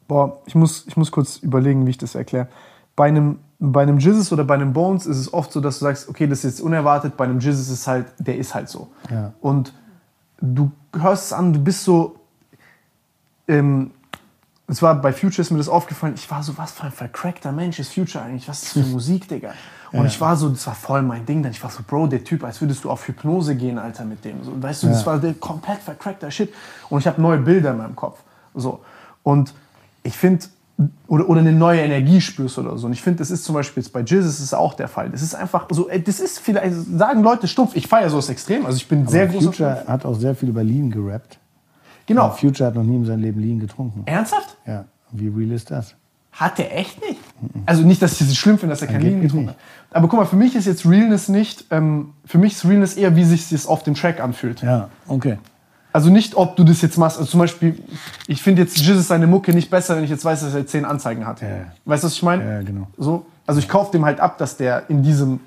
boah, 0.07 0.41
ich 0.45 0.55
muss, 0.55 0.85
ich 0.88 0.97
muss 0.97 1.11
kurz 1.11 1.38
überlegen, 1.38 1.85
wie 1.85 1.91
ich 1.91 1.97
das 1.97 2.15
erkläre. 2.15 2.47
Bei 2.95 3.07
einem, 3.07 3.39
bei 3.59 3.81
einem 3.81 3.97
Jizzes 3.97 4.31
oder 4.31 4.43
bei 4.43 4.55
einem 4.55 4.73
Bones 4.73 5.05
ist 5.05 5.17
es 5.17 5.33
oft 5.33 5.51
so, 5.51 5.61
dass 5.61 5.79
du 5.79 5.85
sagst, 5.85 6.09
okay, 6.09 6.27
das 6.27 6.39
ist 6.39 6.57
jetzt 6.57 6.61
unerwartet, 6.61 7.15
bei 7.15 7.23
einem 7.25 7.39
Jizzes 7.39 7.69
ist 7.69 7.88
halt, 7.88 8.07
der 8.17 8.38
ist 8.38 8.53
halt 8.53 8.69
so. 8.69 8.89
Ja. 9.09 9.33
Und 9.41 9.73
du 10.41 10.71
hörst 10.93 11.25
es 11.25 11.33
an, 11.33 11.53
du 11.53 11.59
bist 11.59 11.83
so, 11.83 12.15
ähm, 13.47 13.91
es 14.72 14.81
war 14.81 14.95
bei 15.02 15.11
Future 15.11 15.41
ist 15.41 15.52
mir 15.52 15.57
das 15.57 15.68
aufgefallen, 15.69 16.14
ich 16.15 16.30
war 16.31 16.41
so, 16.43 16.57
was 16.57 16.72
für 16.72 16.84
ein 16.84 16.91
vercrackter 16.91 17.52
Mensch 17.52 17.80
ist 17.80 17.93
Future 17.93 18.23
eigentlich, 18.23 18.48
was 18.48 18.64
ist 18.64 18.76
das 18.76 18.84
für 18.84 18.89
Musik, 18.93 19.27
Digga? 19.27 19.53
Und 19.91 20.06
ich 20.06 20.22
war 20.22 20.38
so, 20.38 20.48
das 20.48 20.65
war 20.65 20.76
voll 20.76 21.02
mein 21.02 21.26
Ding, 21.26 21.43
dann 21.43 21.52
ich 21.52 21.61
war 21.61 21.69
so, 21.69 21.84
Bro, 21.85 22.07
der 22.07 22.23
Typ, 22.23 22.45
als 22.45 22.61
würdest 22.61 22.85
du 22.85 22.89
auf 22.89 23.06
Hypnose 23.06 23.56
gehen, 23.56 23.77
Alter, 23.77 24.06
mit 24.06 24.23
dem. 24.23 24.41
So, 24.41 24.53
weißt 24.64 24.84
du, 24.84 24.88
das 24.88 25.02
Ja. 25.02 25.07
war 25.07 25.18
der 25.19 25.34
komplett 25.34 25.80
vercrackter 25.80 26.31
Shit. 26.31 26.53
Und 26.89 26.99
ich 26.99 27.07
habe 27.07 27.22
neue 27.22 27.39
Bilder 27.39 27.72
in 27.72 27.77
meinem 27.77 27.95
Kopf. 27.98 28.19
So. 28.56 28.80
Und 29.23 29.53
ich 30.03 30.15
finde, 30.15 30.45
oder, 31.07 31.27
oder 31.27 31.41
eine 31.41 31.52
neue 31.52 31.81
Energie 31.81 32.22
spürst 32.22 32.57
oder 32.57 32.77
so. 32.77 32.88
Und 32.88 32.93
ich 32.93 33.02
finde, 33.02 33.19
das 33.19 33.31
ist 33.31 33.43
zum 33.43 33.53
Beispiel 33.56 33.84
jetzt 33.84 33.91
bei 33.91 33.99
Jizz 33.99 34.26
ist 34.26 34.39
es 34.39 34.53
auch 34.53 34.73
der 34.76 34.88
Fall. 34.88 35.10
Das 35.10 35.22
ist 35.22 35.35
einfach 35.35 35.68
so, 35.72 35.89
ey, 35.89 36.02
das 36.02 36.22
ist 36.22 36.39
vielleicht, 36.39 36.73
sagen 36.98 37.22
Leute 37.22 37.49
stumpf, 37.49 37.76
ich 37.76 37.88
feiere 37.88 38.10
sowas 38.10 38.30
extrem. 38.30 38.65
Also 38.65 38.77
ich 38.77 38.88
bin 38.88 39.06
sehr 39.07 39.23
Aber 39.23 39.34
großer 39.34 39.48
Future 39.48 39.84
hat 39.88 40.06
auch 40.06 40.15
sehr 40.15 40.35
viel 40.35 40.48
über 40.48 40.64
Lean 40.64 40.89
gerappt. 40.89 41.38
Genau. 42.11 42.27
Und 42.27 42.39
Future 42.39 42.67
hat 42.67 42.75
noch 42.75 42.83
nie 42.83 42.95
in 42.95 43.05
seinem 43.05 43.21
Leben 43.21 43.41
Lean 43.41 43.59
getrunken. 43.59 44.03
Ernsthaft? 44.05 44.57
Ja, 44.65 44.85
wie 45.11 45.27
real 45.27 45.51
ist 45.51 45.71
das? 45.71 45.95
Hat 46.31 46.59
er 46.59 46.77
echt 46.77 47.01
nicht? 47.01 47.19
Also 47.65 47.83
nicht, 47.83 48.01
dass 48.01 48.19
ich 48.21 48.27
es 48.27 48.38
schlimm 48.38 48.57
finde, 48.57 48.73
dass 48.73 48.81
er 48.81 48.88
kein 48.88 49.01
Lean 49.01 49.21
getrunken 49.21 49.49
hat. 49.49 49.57
Aber 49.91 50.07
guck 50.07 50.19
mal, 50.19 50.25
für 50.25 50.38
mich 50.38 50.55
ist 50.55 50.65
jetzt 50.65 50.85
Realness 50.85 51.27
nicht, 51.27 51.65
ähm, 51.71 52.13
für 52.25 52.38
mich 52.38 52.53
ist 52.53 52.65
Realness 52.65 52.95
eher, 52.95 53.15
wie 53.15 53.25
sich 53.25 53.49
das 53.49 53.65
auf 53.65 53.83
dem 53.83 53.95
Track 53.95 54.21
anfühlt. 54.21 54.61
Ja, 54.61 54.89
okay. 55.07 55.38
Also 55.93 56.09
nicht, 56.09 56.35
ob 56.35 56.55
du 56.55 56.63
das 56.63 56.81
jetzt 56.81 56.97
machst. 56.97 57.17
Also 57.17 57.31
zum 57.31 57.41
Beispiel, 57.41 57.77
ich 58.27 58.41
finde 58.41 58.61
jetzt 58.61 58.77
Jizzes 58.77 59.09
seine 59.09 59.27
Mucke 59.27 59.53
nicht 59.53 59.69
besser, 59.69 59.97
wenn 59.97 60.05
ich 60.05 60.09
jetzt 60.09 60.23
weiß, 60.23 60.39
dass 60.41 60.53
er 60.53 60.65
zehn 60.65 60.85
Anzeigen 60.85 61.27
hat. 61.27 61.41
Ja. 61.41 61.47
Weißt 61.83 62.03
du, 62.03 62.07
was 62.07 62.13
ich 62.13 62.23
meine? 62.23 62.49
Ja, 62.49 62.61
genau. 62.61 62.88
So, 62.97 63.25
also 63.45 63.59
ich 63.59 63.67
kaufe 63.67 63.91
dem 63.91 64.05
halt 64.05 64.21
ab, 64.21 64.38
dass 64.38 64.55
der 64.55 64.89
in 64.89 65.03
diesem, 65.03 65.41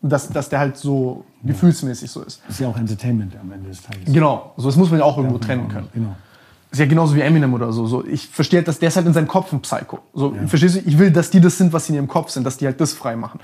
dass, 0.00 0.28
dass 0.28 0.48
der 0.48 0.60
halt 0.60 0.76
so 0.76 1.24
gefühlsmäßig 1.42 2.10
so 2.10 2.22
ist. 2.22 2.42
Ist 2.48 2.60
ja 2.60 2.68
auch 2.68 2.76
Entertainment 2.76 3.34
am 3.40 3.50
Ende 3.52 3.68
des 3.68 3.82
Tages. 3.82 4.12
Genau, 4.12 4.52
so 4.56 4.68
das 4.68 4.76
muss 4.76 4.90
man 4.90 5.00
ja 5.00 5.04
auch 5.04 5.16
irgendwo 5.16 5.38
trennen 5.38 5.68
können. 5.68 5.88
Genau. 5.92 6.14
Ist 6.70 6.78
ja 6.78 6.86
genauso 6.86 7.16
wie 7.16 7.22
Eminem 7.22 7.54
oder 7.54 7.72
so. 7.72 7.86
so 7.86 8.04
ich 8.04 8.28
verstehe 8.28 8.58
halt, 8.58 8.68
dass 8.68 8.78
der 8.78 8.88
ist 8.88 8.96
halt 8.96 9.06
in 9.06 9.14
seinem 9.14 9.26
Kopf 9.26 9.52
ein 9.52 9.60
Psycho. 9.60 10.00
So, 10.12 10.34
verstehst 10.46 10.76
du? 10.76 10.80
Ich 10.80 10.98
will, 10.98 11.10
dass 11.10 11.30
die 11.30 11.40
das 11.40 11.56
sind, 11.56 11.72
was 11.72 11.86
sie 11.86 11.92
in 11.92 11.96
ihrem 11.96 12.08
Kopf 12.08 12.30
sind, 12.30 12.44
dass 12.44 12.58
die 12.58 12.66
halt 12.66 12.80
das 12.80 12.92
frei 12.92 13.16
machen. 13.16 13.40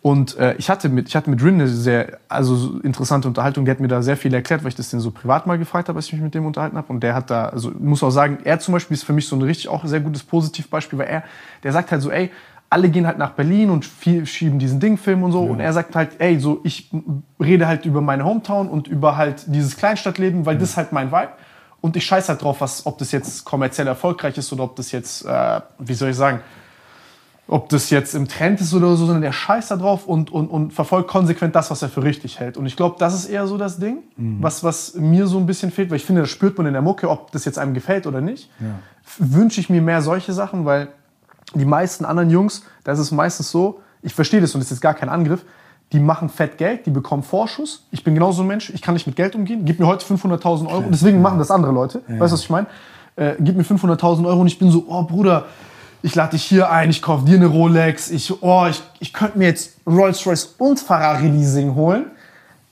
Und 0.00 0.36
äh, 0.36 0.54
ich 0.58 0.70
hatte 0.70 0.88
mit, 0.88 1.08
ich 1.08 1.16
hatte 1.16 1.28
mit 1.28 1.42
Rin 1.42 1.54
eine 1.54 1.66
sehr, 1.66 2.18
also 2.28 2.54
so 2.54 2.78
interessante 2.80 3.26
Unterhaltung. 3.26 3.64
Der 3.64 3.72
hat 3.74 3.80
mir 3.80 3.88
da 3.88 4.00
sehr 4.02 4.16
viel 4.16 4.32
erklärt, 4.32 4.62
weil 4.62 4.68
ich 4.68 4.76
das 4.76 4.90
den 4.90 5.00
so 5.00 5.10
privat 5.10 5.46
mal 5.46 5.58
gefragt 5.58 5.88
habe, 5.88 5.96
als 5.98 6.06
ich 6.06 6.12
mich 6.12 6.22
mit 6.22 6.34
dem 6.34 6.46
unterhalten 6.46 6.76
habe. 6.76 6.92
Und 6.92 7.02
der 7.02 7.14
hat 7.14 7.30
da, 7.30 7.46
also 7.46 7.72
muss 7.78 8.02
auch 8.02 8.10
sagen, 8.10 8.38
er 8.44 8.60
zum 8.60 8.72
Beispiel 8.72 8.94
ist 8.94 9.02
für 9.02 9.12
mich 9.12 9.26
so 9.26 9.34
ein 9.34 9.42
richtig 9.42 9.68
auch 9.68 9.84
sehr 9.86 10.00
gutes 10.00 10.22
Positivbeispiel, 10.22 10.98
weil 10.98 11.08
er, 11.08 11.24
der 11.64 11.72
sagt 11.72 11.90
halt 11.90 12.02
so, 12.02 12.10
ey, 12.10 12.30
alle 12.70 12.90
gehen 12.90 13.06
halt 13.06 13.16
nach 13.18 13.30
Berlin 13.30 13.70
und 13.70 13.84
viel 13.84 14.26
schieben 14.26 14.58
diesen 14.58 14.78
Dingfilm 14.80 15.22
und 15.22 15.32
so. 15.32 15.42
Und 15.42 15.60
er 15.60 15.72
sagt 15.72 15.94
halt, 15.96 16.10
ey, 16.18 16.38
so 16.38 16.60
ich 16.64 16.90
rede 17.40 17.66
halt 17.66 17.86
über 17.86 18.00
meine 18.02 18.24
Hometown 18.24 18.68
und 18.68 18.88
über 18.88 19.16
halt 19.16 19.44
dieses 19.46 19.76
Kleinstadtleben, 19.76 20.44
weil 20.44 20.58
das 20.58 20.70
ist 20.70 20.76
halt 20.76 20.92
mein 20.92 21.10
Vibe. 21.10 21.30
Und 21.80 21.96
ich 21.96 22.04
scheiß 22.04 22.28
halt 22.28 22.42
drauf, 22.42 22.60
was, 22.60 22.84
ob 22.86 22.98
das 22.98 23.12
jetzt 23.12 23.44
kommerziell 23.44 23.86
erfolgreich 23.86 24.36
ist 24.36 24.52
oder 24.52 24.64
ob 24.64 24.76
das 24.76 24.92
jetzt, 24.92 25.24
äh, 25.24 25.60
wie 25.78 25.94
soll 25.94 26.10
ich 26.10 26.16
sagen, 26.16 26.40
ob 27.50 27.70
das 27.70 27.88
jetzt 27.88 28.14
im 28.14 28.28
Trend 28.28 28.60
ist 28.60 28.74
oder 28.74 28.88
so, 28.96 29.06
sondern 29.06 29.22
der 29.22 29.32
scheißt 29.32 29.70
da 29.70 29.76
drauf 29.76 30.06
und, 30.06 30.30
und, 30.30 30.48
und 30.48 30.74
verfolgt 30.74 31.08
konsequent 31.08 31.56
das, 31.56 31.70
was 31.70 31.80
er 31.80 31.88
für 31.88 32.02
richtig 32.02 32.38
hält. 32.40 32.58
Und 32.58 32.66
ich 32.66 32.76
glaube, 32.76 32.96
das 32.98 33.14
ist 33.14 33.24
eher 33.26 33.46
so 33.46 33.56
das 33.56 33.78
Ding, 33.78 34.00
was, 34.42 34.62
was 34.64 34.94
mir 34.96 35.26
so 35.26 35.38
ein 35.38 35.46
bisschen 35.46 35.70
fehlt, 35.70 35.88
weil 35.88 35.96
ich 35.96 36.04
finde, 36.04 36.20
das 36.22 36.30
spürt 36.30 36.58
man 36.58 36.66
in 36.66 36.74
der 36.74 36.82
Mucke, 36.82 37.08
ob 37.08 37.32
das 37.32 37.46
jetzt 37.46 37.58
einem 37.58 37.72
gefällt 37.72 38.06
oder 38.06 38.20
nicht. 38.20 38.50
F- 39.02 39.16
Wünsche 39.20 39.60
ich 39.62 39.70
mir 39.70 39.80
mehr 39.80 40.02
solche 40.02 40.34
Sachen, 40.34 40.66
weil 40.66 40.88
die 41.54 41.64
meisten 41.64 42.04
anderen 42.04 42.30
Jungs, 42.30 42.62
da 42.84 42.92
ist 42.92 42.98
es 42.98 43.10
meistens 43.10 43.50
so, 43.50 43.80
ich 44.02 44.14
verstehe 44.14 44.40
das 44.40 44.54
und 44.54 44.62
das 44.62 44.70
ist 44.70 44.80
gar 44.80 44.94
kein 44.94 45.08
Angriff, 45.08 45.44
die 45.92 46.00
machen 46.00 46.28
fett 46.28 46.58
Geld, 46.58 46.86
die 46.86 46.90
bekommen 46.90 47.22
Vorschuss. 47.22 47.84
Ich 47.90 48.04
bin 48.04 48.14
genauso 48.14 48.42
ein 48.42 48.48
Mensch, 48.48 48.70
ich 48.70 48.82
kann 48.82 48.94
nicht 48.94 49.06
mit 49.06 49.16
Geld 49.16 49.34
umgehen. 49.34 49.64
Gib 49.64 49.80
mir 49.80 49.86
heute 49.86 50.04
500.000 50.04 50.68
Euro. 50.68 50.84
Deswegen 50.90 51.22
machen 51.22 51.38
das 51.38 51.50
andere 51.50 51.72
Leute. 51.72 52.02
Weißt 52.06 52.30
du, 52.30 52.34
was 52.34 52.40
ich 52.40 52.50
meine? 52.50 52.66
Äh, 53.16 53.34
gib 53.40 53.56
mir 53.56 53.64
500.000 53.64 54.26
Euro 54.26 54.42
und 54.42 54.46
ich 54.46 54.58
bin 54.58 54.70
so, 54.70 54.84
oh 54.86 55.02
Bruder, 55.02 55.46
ich 56.02 56.14
lade 56.14 56.32
dich 56.32 56.44
hier 56.44 56.70
ein, 56.70 56.90
ich 56.90 57.02
kaufe 57.02 57.24
dir 57.24 57.36
eine 57.36 57.46
Rolex. 57.46 58.10
Ich, 58.10 58.42
oh, 58.42 58.66
ich, 58.68 58.82
ich 59.00 59.12
könnte 59.12 59.38
mir 59.38 59.46
jetzt 59.46 59.78
Rolls-Royce 59.86 60.54
und 60.58 60.78
Ferrari 60.78 61.28
Leasing 61.28 61.74
holen. 61.74 62.06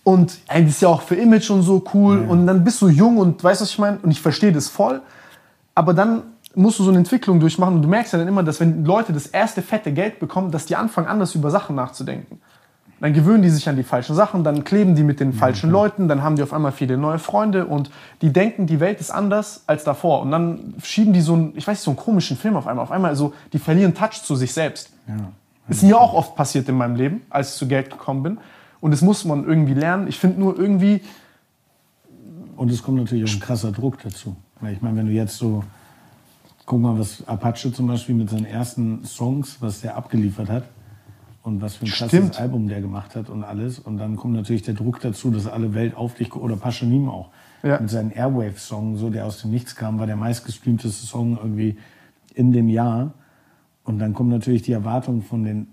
Und 0.04 0.38
ey, 0.46 0.62
das 0.62 0.74
ist 0.74 0.82
ja 0.82 0.88
auch 0.88 1.02
für 1.02 1.16
Image 1.16 1.50
und 1.50 1.62
so 1.62 1.82
cool. 1.94 2.24
Und 2.28 2.46
dann 2.46 2.62
bist 2.62 2.80
du 2.82 2.88
jung 2.88 3.16
und 3.16 3.42
weißt 3.42 3.60
du, 3.60 3.64
was 3.64 3.70
ich 3.70 3.78
meine? 3.78 3.98
Und 4.02 4.10
ich 4.10 4.20
verstehe 4.20 4.52
das 4.52 4.68
voll. 4.68 5.00
Aber 5.74 5.94
dann 5.94 6.22
musst 6.56 6.78
du 6.78 6.82
so 6.82 6.90
eine 6.90 6.98
Entwicklung 6.98 7.38
durchmachen 7.38 7.76
und 7.76 7.82
du 7.82 7.88
merkst 7.88 8.12
ja 8.12 8.18
dann 8.18 8.28
immer, 8.28 8.42
dass 8.42 8.58
wenn 8.60 8.84
Leute 8.84 9.12
das 9.12 9.26
erste 9.26 9.62
fette 9.62 9.92
Geld 9.92 10.18
bekommen, 10.18 10.50
dass 10.50 10.66
die 10.66 10.76
anfangen, 10.76 11.06
anders 11.06 11.34
über 11.34 11.50
Sachen 11.50 11.76
nachzudenken. 11.76 12.40
Dann 12.98 13.12
gewöhnen 13.12 13.42
die 13.42 13.50
sich 13.50 13.68
an 13.68 13.76
die 13.76 13.82
falschen 13.82 14.16
Sachen, 14.16 14.42
dann 14.42 14.64
kleben 14.64 14.94
die 14.94 15.02
mit 15.02 15.20
den 15.20 15.34
falschen 15.34 15.70
Leuten, 15.70 16.08
dann 16.08 16.22
haben 16.22 16.36
die 16.36 16.42
auf 16.42 16.54
einmal 16.54 16.72
viele 16.72 16.96
neue 16.96 17.18
Freunde 17.18 17.66
und 17.66 17.90
die 18.22 18.32
denken, 18.32 18.66
die 18.66 18.80
Welt 18.80 19.00
ist 19.00 19.10
anders 19.10 19.64
als 19.66 19.84
davor. 19.84 20.22
Und 20.22 20.30
dann 20.30 20.74
schieben 20.82 21.12
die 21.12 21.20
so 21.20 21.34
einen, 21.34 21.52
ich 21.56 21.66
weiß 21.66 21.76
nicht, 21.76 21.84
so 21.84 21.90
einen 21.90 21.98
komischen 21.98 22.38
Film 22.38 22.56
auf 22.56 22.66
einmal. 22.66 22.82
Auf 22.82 22.90
einmal 22.90 23.14
so, 23.14 23.34
die 23.52 23.58
verlieren 23.58 23.94
Touch 23.94 24.22
zu 24.22 24.34
sich 24.34 24.54
selbst. 24.54 24.90
Ist 25.68 25.82
mir 25.82 26.00
auch 26.00 26.14
oft 26.14 26.36
passiert 26.36 26.68
in 26.70 26.76
meinem 26.76 26.96
Leben, 26.96 27.20
als 27.28 27.52
ich 27.52 27.58
zu 27.58 27.68
Geld 27.68 27.90
gekommen 27.90 28.22
bin. 28.22 28.38
Und 28.80 28.92
das 28.92 29.02
muss 29.02 29.26
man 29.26 29.44
irgendwie 29.44 29.74
lernen. 29.74 30.08
Ich 30.08 30.18
finde 30.18 30.40
nur 30.40 30.58
irgendwie, 30.58 31.02
Und 32.56 32.70
es 32.70 32.82
kommt 32.82 32.96
natürlich 32.96 33.30
auch 33.30 33.34
ein 33.34 33.40
krasser 33.40 33.72
Druck 33.72 34.02
dazu. 34.02 34.36
Weil 34.60 34.72
ich 34.72 34.80
meine, 34.80 34.96
wenn 34.96 35.06
du 35.06 35.12
jetzt 35.12 35.36
so, 35.36 35.64
guck 36.66 36.80
mal, 36.80 36.98
was 36.98 37.26
Apache 37.26 37.72
zum 37.72 37.86
Beispiel 37.86 38.14
mit 38.14 38.28
seinen 38.28 38.44
ersten 38.44 39.04
Songs, 39.04 39.58
was 39.60 39.80
der 39.80 39.96
abgeliefert 39.96 40.50
hat 40.50 40.64
und 41.42 41.60
was 41.62 41.76
für 41.76 41.84
ein 41.86 41.90
krasses 41.90 42.08
Stimmt. 42.08 42.40
Album 42.40 42.68
der 42.68 42.80
gemacht 42.80 43.14
hat 43.14 43.28
und 43.30 43.44
alles. 43.44 43.78
Und 43.78 43.98
dann 43.98 44.16
kommt 44.16 44.34
natürlich 44.34 44.62
der 44.62 44.74
Druck 44.74 45.00
dazu, 45.00 45.30
dass 45.30 45.46
alle 45.46 45.74
Welt 45.74 45.96
auf 45.96 46.14
dich, 46.14 46.34
oder 46.34 46.56
Paschanim 46.56 47.08
auch, 47.08 47.30
Ja. 47.62 47.80
mit 47.80 47.88
seinem 47.88 48.10
Airwave-Song, 48.14 48.96
so 48.96 49.10
der 49.10 49.26
aus 49.26 49.40
dem 49.40 49.50
Nichts 49.52 49.74
kam, 49.76 49.98
war 49.98 50.06
der 50.06 50.16
meistgestreamteste 50.16 51.06
Song 51.06 51.36
irgendwie 51.36 51.76
in 52.34 52.52
dem 52.52 52.68
Jahr. 52.68 53.14
Und 53.84 54.00
dann 54.00 54.12
kommt 54.12 54.30
natürlich 54.30 54.62
die 54.62 54.72
Erwartung 54.72 55.22
von 55.22 55.44
den 55.44 55.68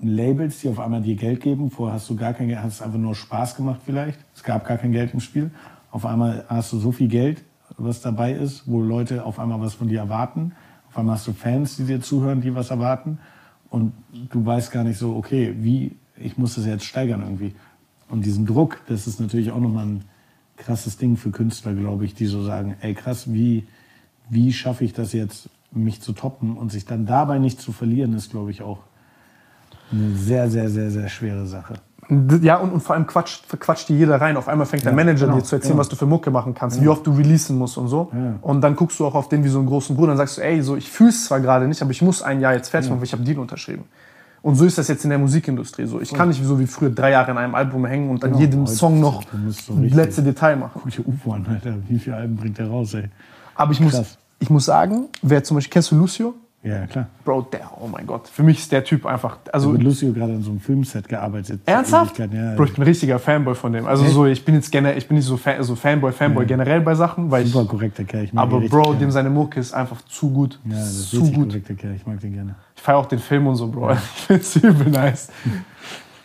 Labels, 0.00 0.60
die 0.60 0.68
auf 0.70 0.80
einmal 0.80 1.02
dir 1.02 1.16
Geld 1.16 1.40
geben. 1.42 1.70
Vorher 1.70 1.94
hast 1.96 2.08
du 2.08 2.16
gar 2.16 2.32
kein 2.32 2.48
Geld, 2.48 2.62
hast 2.62 2.80
einfach 2.82 2.98
nur 2.98 3.14
Spaß 3.14 3.56
gemacht 3.56 3.80
vielleicht. 3.84 4.18
Es 4.34 4.42
gab 4.42 4.66
gar 4.66 4.78
kein 4.78 4.92
Geld 4.92 5.12
im 5.12 5.20
Spiel. 5.20 5.50
Auf 5.90 6.06
einmal 6.06 6.44
hast 6.48 6.72
du 6.72 6.78
so 6.78 6.92
viel 6.92 7.08
Geld, 7.08 7.42
was 7.78 8.00
dabei 8.00 8.32
ist, 8.32 8.64
wo 8.66 8.82
Leute 8.82 9.24
auf 9.24 9.38
einmal 9.38 9.60
was 9.60 9.74
von 9.74 9.88
dir 9.88 10.00
erwarten. 10.00 10.52
Auf 10.88 10.98
einmal 10.98 11.14
hast 11.14 11.26
du 11.26 11.32
Fans, 11.32 11.76
die 11.76 11.84
dir 11.84 12.00
zuhören, 12.00 12.40
die 12.40 12.54
was 12.54 12.70
erwarten. 12.70 13.18
Und 13.70 13.92
du 14.30 14.44
weißt 14.44 14.72
gar 14.72 14.84
nicht 14.84 14.98
so, 14.98 15.16
okay, 15.16 15.54
wie, 15.58 15.96
ich 16.16 16.38
muss 16.38 16.54
das 16.54 16.66
jetzt 16.66 16.84
steigern 16.84 17.22
irgendwie. 17.22 17.54
Und 18.08 18.24
diesen 18.24 18.46
Druck, 18.46 18.80
das 18.88 19.06
ist 19.06 19.20
natürlich 19.20 19.50
auch 19.50 19.60
nochmal 19.60 19.86
ein 19.86 20.04
krasses 20.56 20.96
Ding 20.96 21.16
für 21.16 21.30
Künstler, 21.30 21.74
glaube 21.74 22.04
ich, 22.04 22.14
die 22.14 22.26
so 22.26 22.42
sagen, 22.42 22.76
ey 22.80 22.94
krass, 22.94 23.32
wie, 23.32 23.66
wie 24.28 24.52
schaffe 24.52 24.84
ich 24.84 24.92
das 24.92 25.12
jetzt, 25.12 25.50
mich 25.70 26.00
zu 26.00 26.12
toppen 26.12 26.56
und 26.56 26.72
sich 26.72 26.86
dann 26.86 27.04
dabei 27.04 27.38
nicht 27.38 27.60
zu 27.60 27.72
verlieren, 27.72 28.14
ist, 28.14 28.30
glaube 28.30 28.50
ich, 28.50 28.62
auch 28.62 28.80
eine 29.92 30.16
sehr, 30.16 30.50
sehr, 30.50 30.70
sehr, 30.70 30.90
sehr 30.90 31.08
schwere 31.08 31.46
Sache. 31.46 31.74
Ja, 32.40 32.56
und, 32.56 32.72
und 32.72 32.80
vor 32.80 32.94
allem 32.94 33.06
quatscht, 33.06 33.44
quatscht 33.60 33.88
die 33.90 33.98
jeder 33.98 34.20
rein. 34.20 34.36
Auf 34.36 34.48
einmal 34.48 34.66
fängt 34.66 34.84
der 34.84 34.92
Manager 34.92 35.26
genau, 35.26 35.38
dir 35.38 35.44
zu 35.44 35.56
erzählen, 35.56 35.72
genau. 35.72 35.80
was 35.80 35.88
du 35.88 35.96
für 35.96 36.06
Mucke 36.06 36.30
machen 36.30 36.54
kannst, 36.54 36.80
wie 36.80 36.88
oft 36.88 37.06
du 37.06 37.12
releasen 37.12 37.58
musst 37.58 37.76
und 37.76 37.88
so. 37.88 38.10
Ja. 38.12 38.34
Und 38.40 38.62
dann 38.62 38.76
guckst 38.76 38.98
du 38.98 39.06
auch 39.06 39.14
auf 39.14 39.28
den 39.28 39.44
wie 39.44 39.48
so 39.48 39.58
einen 39.58 39.68
großen 39.68 39.94
Bruder 39.94 40.12
und 40.12 40.18
sagst 40.18 40.38
du, 40.38 40.42
ey, 40.42 40.62
so, 40.62 40.76
ich 40.76 40.88
fühle 40.88 41.10
es 41.10 41.26
zwar 41.26 41.40
gerade 41.40 41.68
nicht, 41.68 41.82
aber 41.82 41.90
ich 41.90 42.00
muss 42.00 42.22
ein 42.22 42.40
Jahr 42.40 42.54
jetzt 42.54 42.70
fertig 42.70 42.88
machen, 42.88 43.00
weil 43.00 43.06
ich 43.06 43.12
habe 43.12 43.22
Deal 43.24 43.38
unterschrieben. 43.38 43.84
Und 44.40 44.54
so 44.54 44.64
ist 44.64 44.78
das 44.78 44.88
jetzt 44.88 45.04
in 45.04 45.10
der 45.10 45.18
Musikindustrie 45.18 45.86
so. 45.86 46.00
Ich 46.00 46.14
kann 46.14 46.28
nicht 46.28 46.42
so 46.42 46.58
wie 46.58 46.66
früher 46.66 46.90
drei 46.90 47.10
Jahre 47.10 47.32
in 47.32 47.38
einem 47.38 47.54
Album 47.54 47.84
hängen 47.84 48.08
und 48.08 48.24
an 48.24 48.30
Genau, 48.30 48.40
jedem 48.40 48.66
Song 48.66 49.00
noch 49.00 49.22
so 49.50 49.74
letzte 49.76 50.22
Detail 50.22 50.56
machen. 50.56 50.80
Guck 50.82 50.90
dir 50.90 51.06
UFO 51.06 51.32
an, 51.32 51.46
Alter. 51.46 51.74
Wie 51.88 51.98
viele 51.98 52.16
Alben 52.16 52.36
bringt 52.36 52.56
der 52.56 52.68
raus, 52.68 52.94
ey? 52.94 53.10
Aber 53.54 53.72
ich 53.72 53.80
muss, 53.80 54.00
ich 54.38 54.48
muss 54.48 54.64
sagen, 54.64 55.08
wer 55.22 55.42
zum 55.42 55.56
Beispiel, 55.56 55.72
kennst 55.72 55.90
du 55.90 55.96
Lucio? 55.96 56.34
Ja, 56.68 56.86
klar. 56.86 57.06
Bro, 57.24 57.48
der, 57.52 57.70
oh 57.80 57.86
mein 57.86 58.06
Gott. 58.06 58.28
Für 58.28 58.42
mich 58.42 58.58
ist 58.58 58.72
der 58.72 58.84
Typ 58.84 59.06
einfach, 59.06 59.38
Ich 59.44 59.54
also 59.54 59.68
habe 59.68 59.78
mit 59.78 59.86
Lucio 59.86 60.12
gerade 60.12 60.34
an 60.34 60.42
so 60.42 60.50
einem 60.50 60.60
Filmset 60.60 61.08
gearbeitet. 61.08 61.60
Ernsthaft? 61.66 62.18
Ja, 62.18 62.26
Bro, 62.56 62.64
ich 62.64 62.74
bin 62.74 62.82
ein 62.82 62.88
richtiger 62.88 63.18
Fanboy 63.18 63.54
von 63.54 63.72
dem. 63.72 63.86
Also 63.86 64.04
so, 64.06 64.26
ich 64.26 64.44
bin 64.44 64.54
jetzt 64.54 64.70
generell, 64.70 64.98
ich 64.98 65.08
bin 65.08 65.16
nicht 65.16 65.26
so, 65.26 65.36
Fan, 65.36 65.62
so 65.62 65.74
Fanboy, 65.74 66.12
Fanboy 66.12 66.46
generell 66.46 66.80
bei 66.80 66.94
Sachen, 66.94 67.30
weil 67.30 67.44
ich, 67.44 67.52
super 67.52 67.66
korrekter 67.66 68.04
Kerl. 68.04 68.24
Ich 68.24 68.32
mag 68.32 68.42
aber 68.42 68.60
Bro, 68.60 68.82
gerne. 68.82 68.98
dem 68.98 69.10
seine 69.10 69.30
Mucke 69.30 69.60
ist 69.60 69.72
einfach 69.72 70.02
zu 70.02 70.30
gut. 70.30 70.58
Ja, 70.64 70.76
das 70.76 70.90
ist 70.90 71.10
zu 71.10 71.16
richtig 71.18 71.34
gut. 71.34 71.48
korrekter 71.48 71.74
Kerl. 71.74 71.94
Ich 71.94 72.06
mag 72.06 72.20
den 72.20 72.32
gerne. 72.32 72.54
Ich 72.76 72.82
feiere 72.82 72.98
auch 72.98 73.06
den 73.06 73.18
Film 73.18 73.46
und 73.46 73.56
so, 73.56 73.68
Bro. 73.68 73.90
Ich 73.92 73.98
find's 74.26 74.56
übel 74.56 74.90
nice. 74.90 75.28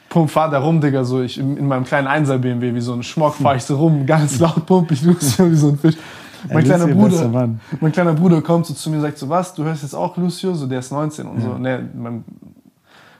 Pump, 0.09 0.29
fahr 0.29 0.49
da 0.49 0.59
rum, 0.59 0.79
Digga, 0.79 1.03
so 1.03 1.21
ich 1.21 1.39
in, 1.39 1.57
in 1.57 1.67
meinem 1.67 1.85
kleinen 1.85 2.07
1er 2.07 2.37
BMW, 2.37 2.75
wie 2.75 2.81
so 2.81 2.93
ein 2.93 3.01
Schmock, 3.01 3.33
fahr 3.33 3.55
ich 3.55 3.63
so 3.63 3.77
rum, 3.77 4.05
ganz 4.05 4.39
laut 4.39 4.63
pump 4.65 4.91
ich 4.91 5.01
Lucio 5.01 5.49
wie 5.49 5.55
so 5.55 5.69
ein 5.69 5.77
Fisch. 5.79 5.95
Mein 6.51 6.63
kleiner, 6.63 6.87
Bruder, 6.87 7.27
Mann. 7.27 7.59
mein 7.79 7.91
kleiner 7.91 8.13
Bruder 8.13 8.41
kommt 8.41 8.65
so 8.65 8.73
zu 8.73 8.89
mir 8.89 8.97
und 8.97 9.03
sagt 9.03 9.17
so, 9.17 9.29
was, 9.29 9.53
du 9.53 9.63
hörst 9.63 9.83
jetzt 9.83 9.95
auch 9.95 10.17
Lucio? 10.17 10.53
So, 10.53 10.67
der 10.67 10.79
ist 10.79 10.91
19 10.91 11.25
und 11.27 11.41
so. 11.41 11.57
Nee, 11.57 11.79
mein, 11.95 12.23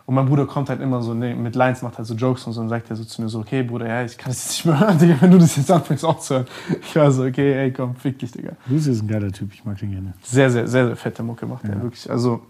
und 0.06 0.16
mein 0.16 0.26
Bruder 0.26 0.46
kommt 0.46 0.70
halt 0.70 0.82
immer 0.82 1.02
so, 1.02 1.14
nee, 1.14 1.34
mit 1.34 1.56
Lines 1.56 1.82
macht 1.82 1.98
halt 1.98 2.06
so 2.06 2.14
Jokes 2.14 2.46
und 2.46 2.54
so 2.54 2.60
und 2.60 2.68
sagt 2.68 2.90
er 2.90 2.96
so 2.98 3.06
zu 3.06 3.22
mir 3.22 3.30
so, 3.30 3.40
okay, 3.40 3.64
Bruder, 3.64 3.88
ja, 3.88 4.04
ich 4.04 4.18
kann 4.18 4.32
das 4.32 4.44
jetzt 4.44 4.52
nicht 4.52 4.66
mehr 4.66 4.80
hören, 4.80 4.98
Digga, 5.00 5.16
wenn 5.22 5.32
du 5.32 5.38
das 5.38 5.56
jetzt 5.56 5.72
anfängst 5.72 6.04
auch 6.04 6.20
zu 6.20 6.36
hören. 6.36 6.48
Ich 6.82 6.96
war 6.96 7.10
so, 7.12 7.24
okay, 7.24 7.54
ey, 7.54 7.72
komm, 7.72 7.96
fick 7.96 8.20
dich, 8.20 8.32
Digga. 8.32 8.52
Lucio 8.68 8.92
ist 8.92 9.02
ein 9.02 9.08
geiler 9.08 9.32
Typ. 9.32 9.54
Ich 9.54 9.64
mag 9.64 9.78
den 9.78 9.92
gerne. 9.92 10.14
Sehr, 10.22 10.50
sehr, 10.50 10.68
sehr, 10.68 10.88
sehr 10.88 10.96
fette 10.98 11.24
Mucke 11.24 11.46
macht 11.46 11.64
er, 11.64 11.82
wirklich. 11.82 12.10
Also, 12.10 12.42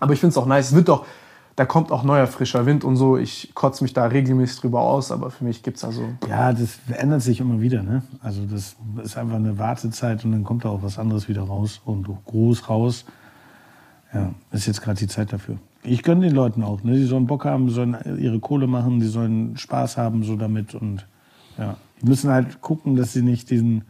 aber 0.00 0.12
ich 0.12 0.20
finde 0.20 0.32
es 0.32 0.36
auch 0.36 0.46
nice. 0.46 0.68
Es 0.68 0.74
wird 0.74 0.90
auch, 0.90 1.06
da 1.56 1.66
kommt 1.66 1.92
auch 1.92 2.02
neuer, 2.02 2.26
frischer 2.26 2.64
Wind 2.64 2.82
und 2.84 2.96
so. 2.96 3.18
Ich 3.18 3.52
kotze 3.54 3.84
mich 3.84 3.92
da 3.92 4.06
regelmäßig 4.06 4.60
drüber 4.60 4.80
aus, 4.80 5.12
aber 5.12 5.30
für 5.30 5.44
mich 5.44 5.62
gibt 5.62 5.76
es 5.76 5.84
also. 5.84 6.02
Ja, 6.28 6.52
das 6.52 6.78
ändert 6.90 7.22
sich 7.22 7.40
immer 7.40 7.60
wieder. 7.60 7.82
Ne? 7.82 8.02
Also 8.22 8.46
das 8.46 8.76
ist 9.02 9.16
einfach 9.16 9.36
eine 9.36 9.58
Wartezeit 9.58 10.24
und 10.24 10.32
dann 10.32 10.44
kommt 10.44 10.64
da 10.64 10.70
auch 10.70 10.82
was 10.82 10.98
anderes 10.98 11.28
wieder 11.28 11.42
raus 11.42 11.80
und 11.84 12.08
groß 12.24 12.68
raus. 12.68 13.04
Ja, 14.14 14.30
ist 14.50 14.66
jetzt 14.66 14.82
gerade 14.82 14.98
die 14.98 15.08
Zeit 15.08 15.32
dafür. 15.32 15.56
Ich 15.82 16.02
gönne 16.02 16.26
den 16.26 16.34
Leuten 16.34 16.62
auch. 16.62 16.82
Ne? 16.82 16.94
Die 16.94 17.04
sollen 17.04 17.26
Bock 17.26 17.44
haben, 17.44 17.68
sollen 17.68 17.96
ihre 18.18 18.40
Kohle 18.40 18.66
machen, 18.66 19.00
die 19.00 19.06
sollen 19.06 19.56
Spaß 19.56 19.96
haben 19.96 20.22
so 20.22 20.36
damit 20.36 20.74
und 20.74 21.06
ja, 21.58 21.76
die 22.00 22.08
müssen 22.08 22.30
halt 22.30 22.60
gucken, 22.60 22.96
dass 22.96 23.12
sie 23.12 23.22
nicht 23.22 23.50
diesen 23.50 23.84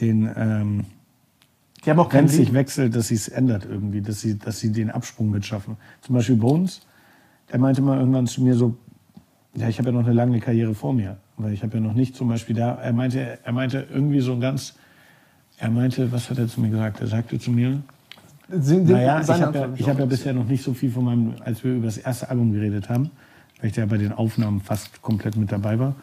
den 0.00 0.30
ähm, 0.36 0.84
Die 1.84 1.90
haben 1.90 1.98
auch 1.98 2.12
wenn 2.12 2.20
kein 2.20 2.24
es 2.26 2.32
sich 2.32 2.52
wechselt, 2.52 2.94
dass 2.94 3.08
sie 3.08 3.14
es 3.14 3.28
ändert 3.28 3.64
irgendwie, 3.64 4.02
dass 4.02 4.20
sie, 4.20 4.38
dass 4.38 4.60
sie 4.60 4.70
den 4.70 4.90
Absprung 4.90 5.30
mitschaffen. 5.30 5.76
Zum 6.02 6.14
Beispiel 6.14 6.36
Bones, 6.36 6.82
der 7.50 7.58
meinte 7.58 7.80
mal 7.80 7.98
irgendwann 7.98 8.26
zu 8.26 8.42
mir 8.42 8.54
so, 8.54 8.76
ja, 9.54 9.68
ich 9.68 9.78
habe 9.78 9.90
ja 9.90 9.94
noch 9.94 10.04
eine 10.04 10.12
lange 10.12 10.40
Karriere 10.40 10.74
vor 10.74 10.92
mir, 10.92 11.16
weil 11.36 11.52
ich 11.52 11.62
habe 11.62 11.78
ja 11.78 11.80
noch 11.82 11.94
nicht 11.94 12.14
zum 12.14 12.28
Beispiel 12.28 12.54
da, 12.54 12.74
er 12.74 12.92
meinte, 12.92 13.38
er 13.42 13.52
meinte 13.52 13.86
irgendwie 13.92 14.20
so 14.20 14.38
ganz, 14.38 14.74
er 15.58 15.70
meinte, 15.70 16.12
was 16.12 16.30
hat 16.30 16.38
er 16.38 16.48
zu 16.48 16.60
mir 16.60 16.70
gesagt? 16.70 17.00
Er 17.00 17.06
sagte 17.06 17.38
zu 17.38 17.50
mir, 17.50 17.82
Sind, 18.48 18.86
sind, 18.86 18.90
naja, 18.90 19.20
ich 19.20 19.28
habe 19.28 19.58
ja, 19.58 19.68
ich 19.76 19.88
hab 19.88 19.98
ja 19.98 20.06
bisher 20.06 20.32
noch 20.32 20.46
nicht 20.46 20.62
so 20.62 20.74
viel 20.74 20.90
von 20.90 21.04
meinem, 21.04 21.34
als 21.44 21.64
wir 21.64 21.74
über 21.74 21.86
das 21.86 21.98
erste 21.98 22.28
Album 22.28 22.52
geredet 22.52 22.88
haben, 22.88 23.10
weil 23.58 23.70
ich 23.70 23.74
da 23.74 23.86
bei 23.86 23.98
den 23.98 24.12
Aufnahmen 24.12 24.60
fast 24.60 25.02
komplett 25.02 25.36
mit 25.36 25.50
dabei 25.50 25.78
war, 25.78 25.94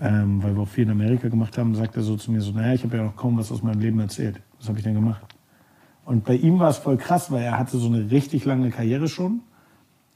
ähm, 0.00 0.42
weil 0.42 0.54
wir 0.54 0.62
auch 0.62 0.68
viel 0.68 0.84
in 0.84 0.90
Amerika 0.90 1.28
gemacht 1.28 1.56
haben, 1.58 1.74
sagt 1.74 1.96
er 1.96 2.02
so 2.02 2.16
zu 2.16 2.32
mir 2.32 2.40
so, 2.40 2.52
naja, 2.52 2.74
ich 2.74 2.82
habe 2.84 2.96
ja 2.96 3.04
noch 3.04 3.16
kaum 3.16 3.38
was 3.38 3.50
aus 3.52 3.62
meinem 3.62 3.80
Leben 3.80 4.00
erzählt. 4.00 4.40
Was 4.62 4.68
habe 4.68 4.78
ich 4.78 4.84
denn 4.84 4.94
gemacht? 4.94 5.20
Und 6.04 6.24
bei 6.24 6.36
ihm 6.36 6.60
war 6.60 6.70
es 6.70 6.78
voll 6.78 6.96
krass, 6.96 7.32
weil 7.32 7.42
er 7.42 7.58
hatte 7.58 7.78
so 7.78 7.88
eine 7.88 8.12
richtig 8.12 8.44
lange 8.44 8.70
Karriere 8.70 9.08
schon 9.08 9.40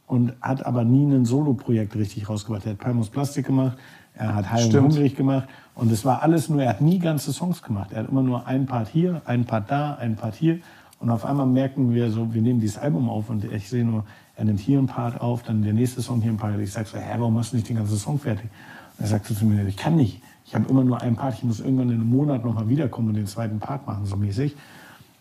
und 0.06 0.34
hat 0.40 0.64
aber 0.64 0.84
nie 0.84 1.04
ein 1.04 1.24
Solo-Projekt 1.24 1.96
richtig 1.96 2.28
rausgebracht. 2.28 2.64
Er 2.64 2.72
hat 2.72 2.78
Palmos 2.78 3.10
Plastik 3.10 3.46
gemacht, 3.46 3.76
er 4.14 4.36
hat 4.36 4.52
und 4.52 4.58
Stimmt. 4.60 4.84
Hungrig 4.84 5.16
gemacht 5.16 5.48
und 5.74 5.90
es 5.90 6.04
war 6.04 6.22
alles 6.22 6.48
nur, 6.48 6.62
er 6.62 6.70
hat 6.70 6.80
nie 6.80 7.00
ganze 7.00 7.32
Songs 7.32 7.60
gemacht. 7.60 7.90
Er 7.92 8.04
hat 8.04 8.08
immer 8.08 8.22
nur 8.22 8.46
einen 8.46 8.66
Part 8.66 8.88
hier, 8.88 9.20
einen 9.24 9.46
Part 9.46 9.68
da, 9.68 9.94
einen 9.96 10.14
Part 10.14 10.36
hier 10.36 10.60
und 11.00 11.10
auf 11.10 11.24
einmal 11.24 11.46
merken 11.46 11.92
wir 11.92 12.12
so, 12.12 12.32
wir 12.32 12.40
nehmen 12.40 12.60
dieses 12.60 12.78
Album 12.78 13.10
auf 13.10 13.28
und 13.28 13.44
ich 13.44 13.68
sehe 13.68 13.84
nur, 13.84 14.04
er 14.36 14.44
nimmt 14.44 14.60
hier 14.60 14.78
einen 14.78 14.86
Part 14.86 15.20
auf, 15.20 15.42
dann 15.42 15.62
der 15.62 15.72
nächste 15.72 16.02
Song 16.02 16.20
hier 16.20 16.30
einen 16.30 16.38
Part. 16.38 16.58
Ich 16.60 16.72
sag 16.72 16.86
so, 16.86 16.98
hä, 16.98 17.16
warum 17.18 17.36
hast 17.36 17.52
du 17.52 17.56
nicht 17.56 17.68
den 17.68 17.76
ganzen 17.76 17.96
Song 17.96 18.20
fertig? 18.20 18.48
Und 18.96 19.04
er 19.04 19.08
sagt 19.08 19.26
so 19.26 19.34
zu 19.34 19.44
mir, 19.44 19.66
ich 19.66 19.76
kann 19.76 19.96
nicht. 19.96 20.22
Ich 20.46 20.54
habe 20.54 20.68
immer 20.68 20.84
nur 20.84 21.00
einen 21.02 21.16
Part, 21.16 21.34
ich 21.34 21.44
muss 21.44 21.60
irgendwann 21.60 21.90
in 21.90 21.96
einem 21.96 22.08
Monat 22.08 22.44
nochmal 22.44 22.68
wiederkommen 22.68 23.08
und 23.08 23.14
den 23.14 23.26
zweiten 23.26 23.58
Part 23.58 23.86
machen, 23.86 24.06
so 24.06 24.16
mäßig. 24.16 24.56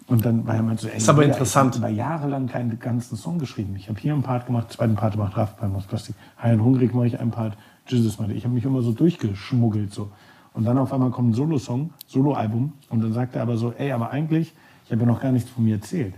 Und 0.07 0.23
dann 0.23 0.45
war 0.45 0.55
er 0.55 0.61
meinte 0.61 0.83
so, 0.83 0.87
ey, 0.87 0.97
Ist 0.97 1.09
aber 1.09 1.25
interessant. 1.25 1.75
Ich 1.75 1.81
habe 1.81 1.91
jahrelang 1.93 2.45
keinen 2.45 2.77
ganzen 2.77 3.15
Song 3.15 3.39
geschrieben. 3.39 3.75
Ich 3.75 3.89
habe 3.89 3.99
hier 3.99 4.13
einen 4.13 4.21
Part 4.21 4.45
gemacht, 4.45 4.71
zweiten 4.71 4.93
Part 4.93 5.13
gemacht, 5.13 5.35
Raff 5.35 5.55
beim 5.55 5.73
Plastik. 5.73 6.15
High 6.41 6.53
und 6.53 6.63
Hungrig 6.63 6.93
mache 6.93 7.07
ich 7.07 7.19
einen 7.19 7.31
Part, 7.31 7.57
Jesus 7.87 8.19
meinte. 8.19 8.35
Ich 8.35 8.43
habe 8.43 8.53
mich 8.53 8.65
immer 8.65 8.83
so 8.83 8.91
durchgeschmuggelt 8.91 9.91
so. 9.91 10.11
Und 10.53 10.65
dann 10.65 10.77
auf 10.77 10.93
einmal 10.93 11.09
kommt 11.09 11.31
ein 11.31 11.33
Solo-Song, 11.33 11.89
Solo-Album 12.05 12.73
und 12.89 13.03
dann 13.03 13.11
sagt 13.11 13.35
er 13.35 13.41
aber 13.41 13.57
so, 13.57 13.73
ey, 13.73 13.91
aber 13.91 14.11
eigentlich, 14.11 14.53
ich 14.85 14.91
habe 14.91 15.01
ja 15.01 15.07
noch 15.07 15.21
gar 15.21 15.31
nichts 15.31 15.49
von 15.49 15.65
mir 15.65 15.75
erzählt. 15.75 16.13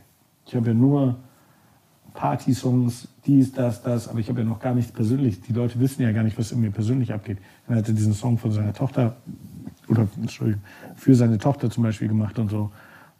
Ich 0.45 0.55
habe 0.55 0.67
ja 0.67 0.73
nur 0.73 1.15
Party-Songs, 2.17 3.07
dies, 3.27 3.53
das, 3.53 3.83
das, 3.83 4.07
aber 4.07 4.19
ich 4.19 4.27
habe 4.27 4.39
ja 4.39 4.45
noch 4.45 4.59
gar 4.59 4.73
nichts 4.73 4.91
persönlich. 4.91 5.39
Die 5.41 5.53
Leute 5.53 5.79
wissen 5.79 6.01
ja 6.01 6.11
gar 6.11 6.23
nicht, 6.23 6.37
was 6.37 6.51
in 6.51 6.59
mir 6.59 6.71
persönlich 6.71 7.13
abgeht. 7.13 7.37
Dann 7.67 7.77
hat 7.77 7.87
er 7.87 7.93
diesen 7.93 8.13
Song 8.13 8.39
von 8.39 8.51
seiner 8.51 8.73
Tochter, 8.73 9.17
oder 9.87 10.07
Entschuldigung, 10.19 10.63
für 10.95 11.13
seine 11.13 11.37
Tochter 11.37 11.69
zum 11.69 11.83
Beispiel 11.83 12.07
gemacht 12.07 12.39
und 12.39 12.49
so. 12.49 12.71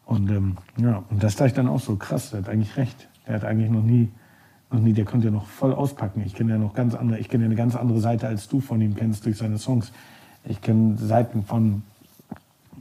Und 0.06 0.32
ähm, 0.32 0.58
ja, 0.78 1.04
und 1.12 1.22
das 1.22 1.36
dachte 1.36 1.50
ich 1.50 1.54
dann 1.54 1.68
auch 1.68 1.80
so, 1.80 1.96
krass, 1.96 2.32
der 2.32 2.40
hat 2.40 2.50
eigentlich 2.50 2.76
recht. 2.76 3.08
Der 3.28 3.36
hat 3.36 3.44
eigentlich 3.44 3.70
noch 3.70 3.84
nie, 3.84 4.10
noch 4.72 4.80
nie, 4.80 4.94
der 4.94 5.06
konnte 5.06 5.28
ja 5.28 5.32
noch 5.32 5.46
voll 5.46 5.74
auspacken. 5.74 6.24
Ich 6.26 6.34
kenne 6.34 6.54
ja 6.54 6.58
noch 6.58 6.74
ganz 6.74 6.96
andere, 6.96 7.20
ich 7.20 7.30
kenne 7.30 7.44
ja 7.44 7.50
eine 7.50 7.56
ganz 7.56 7.76
andere 7.76 8.00
Seite, 8.00 8.28
als 8.28 8.48
du 8.48 8.62
von 8.62 8.82
ihm 8.82 8.96
kennst 8.96 9.28
durch 9.28 9.38
seine 9.38 9.60
Songs. 9.60 9.92
Ich 10.44 10.60
kenne 10.60 10.98
Seiten 10.98 11.44
von, 11.44 11.84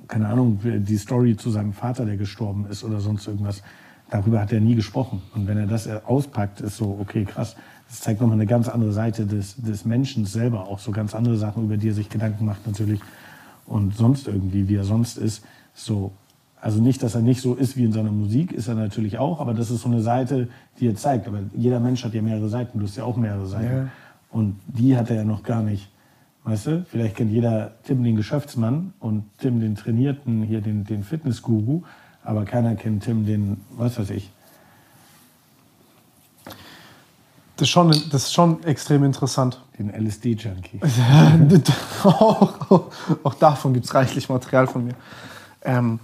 keine 0.08 0.28
Ahnung, 0.28 0.60
die 0.62 0.96
Story 0.96 1.36
zu 1.36 1.50
seinem 1.50 1.74
Vater, 1.74 2.06
der 2.06 2.16
gestorben 2.16 2.66
ist 2.70 2.84
oder 2.84 3.00
sonst 3.00 3.26
irgendwas. 3.26 3.62
Darüber 4.10 4.40
hat 4.40 4.52
er 4.52 4.60
nie 4.60 4.74
gesprochen. 4.74 5.22
Und 5.34 5.48
wenn 5.48 5.58
er 5.58 5.66
das 5.66 5.88
auspackt, 5.88 6.60
ist 6.60 6.76
so, 6.76 6.98
okay, 7.00 7.24
krass. 7.24 7.56
Das 7.88 8.00
zeigt 8.00 8.20
nochmal 8.20 8.36
eine 8.36 8.46
ganz 8.46 8.68
andere 8.68 8.92
Seite 8.92 9.26
des, 9.26 9.56
des 9.56 9.84
Menschen 9.84 10.26
selber. 10.26 10.68
Auch 10.68 10.78
so 10.78 10.92
ganz 10.92 11.14
andere 11.14 11.36
Sachen, 11.36 11.64
über 11.64 11.76
die 11.76 11.88
er 11.88 11.94
sich 11.94 12.08
Gedanken 12.08 12.44
macht 12.44 12.66
natürlich. 12.66 13.00
Und 13.66 13.96
sonst 13.96 14.28
irgendwie, 14.28 14.68
wie 14.68 14.76
er 14.76 14.84
sonst 14.84 15.18
ist. 15.18 15.44
So, 15.74 16.12
also 16.60 16.80
nicht, 16.80 17.02
dass 17.02 17.14
er 17.14 17.20
nicht 17.20 17.40
so 17.40 17.54
ist 17.54 17.76
wie 17.76 17.84
in 17.84 17.92
seiner 17.92 18.10
Musik, 18.10 18.52
ist 18.52 18.68
er 18.68 18.74
natürlich 18.74 19.18
auch, 19.18 19.40
aber 19.40 19.54
das 19.54 19.70
ist 19.70 19.82
so 19.82 19.88
eine 19.88 20.00
Seite, 20.00 20.48
die 20.80 20.88
er 20.88 20.96
zeigt. 20.96 21.26
Aber 21.28 21.40
jeder 21.54 21.80
Mensch 21.80 22.04
hat 22.04 22.14
ja 22.14 22.22
mehrere 22.22 22.48
Seiten. 22.48 22.78
Du 22.78 22.86
hast 22.86 22.96
ja 22.96 23.04
auch 23.04 23.16
mehrere 23.16 23.46
Seiten. 23.46 23.90
Und 24.30 24.56
die 24.66 24.96
hat 24.96 25.10
er 25.10 25.16
ja 25.16 25.24
noch 25.24 25.42
gar 25.42 25.62
nicht. 25.62 25.88
Weißt 26.44 26.66
du, 26.66 26.84
vielleicht 26.88 27.16
kennt 27.16 27.32
jeder 27.32 27.72
Tim 27.82 28.04
den 28.04 28.14
Geschäftsmann 28.14 28.92
und 29.00 29.24
Tim 29.38 29.60
den 29.60 29.74
Trainierten, 29.74 30.42
hier 30.42 30.60
den, 30.60 30.84
den 30.84 31.02
Fitnessguru, 31.02 31.82
aber 32.26 32.44
keiner 32.44 32.74
kennt 32.74 33.04
Tim 33.04 33.24
den, 33.24 33.60
was 33.70 33.98
weiß 33.98 34.10
ich. 34.10 34.30
Das 37.56 37.68
ist 37.68 37.70
schon, 37.70 37.90
das 37.90 38.24
ist 38.24 38.34
schon 38.34 38.62
extrem 38.64 39.04
interessant. 39.04 39.62
Den 39.78 39.90
LSD-Junkie. 39.90 40.80
auch, 42.04 42.70
auch, 42.70 42.90
auch 43.22 43.34
davon 43.34 43.72
gibt 43.72 43.86
es 43.86 43.94
reichlich 43.94 44.28
Material 44.28 44.66
von 44.66 44.84
mir. 44.84 44.94
Ähm, 45.62 46.00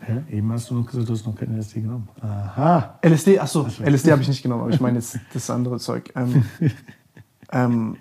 Hä? 0.00 0.22
Eben 0.30 0.50
hast 0.52 0.70
du 0.70 0.74
noch 0.74 0.86
gesagt, 0.86 1.08
du 1.08 1.12
hast 1.12 1.26
noch 1.26 1.36
kein 1.36 1.56
LSD 1.56 1.82
genommen. 1.82 2.08
Aha. 2.22 2.98
LSD, 3.04 3.38
achso, 3.38 3.66
LSD 3.84 4.12
habe 4.12 4.22
ich 4.22 4.28
nicht 4.28 4.42
genommen, 4.42 4.62
aber 4.62 4.70
ich 4.72 4.80
meine 4.80 4.98
jetzt 4.98 5.18
das 5.34 5.50
andere 5.50 5.78
Zeug. 5.78 6.10
Ähm, 6.16 6.44
ähm, 7.52 7.96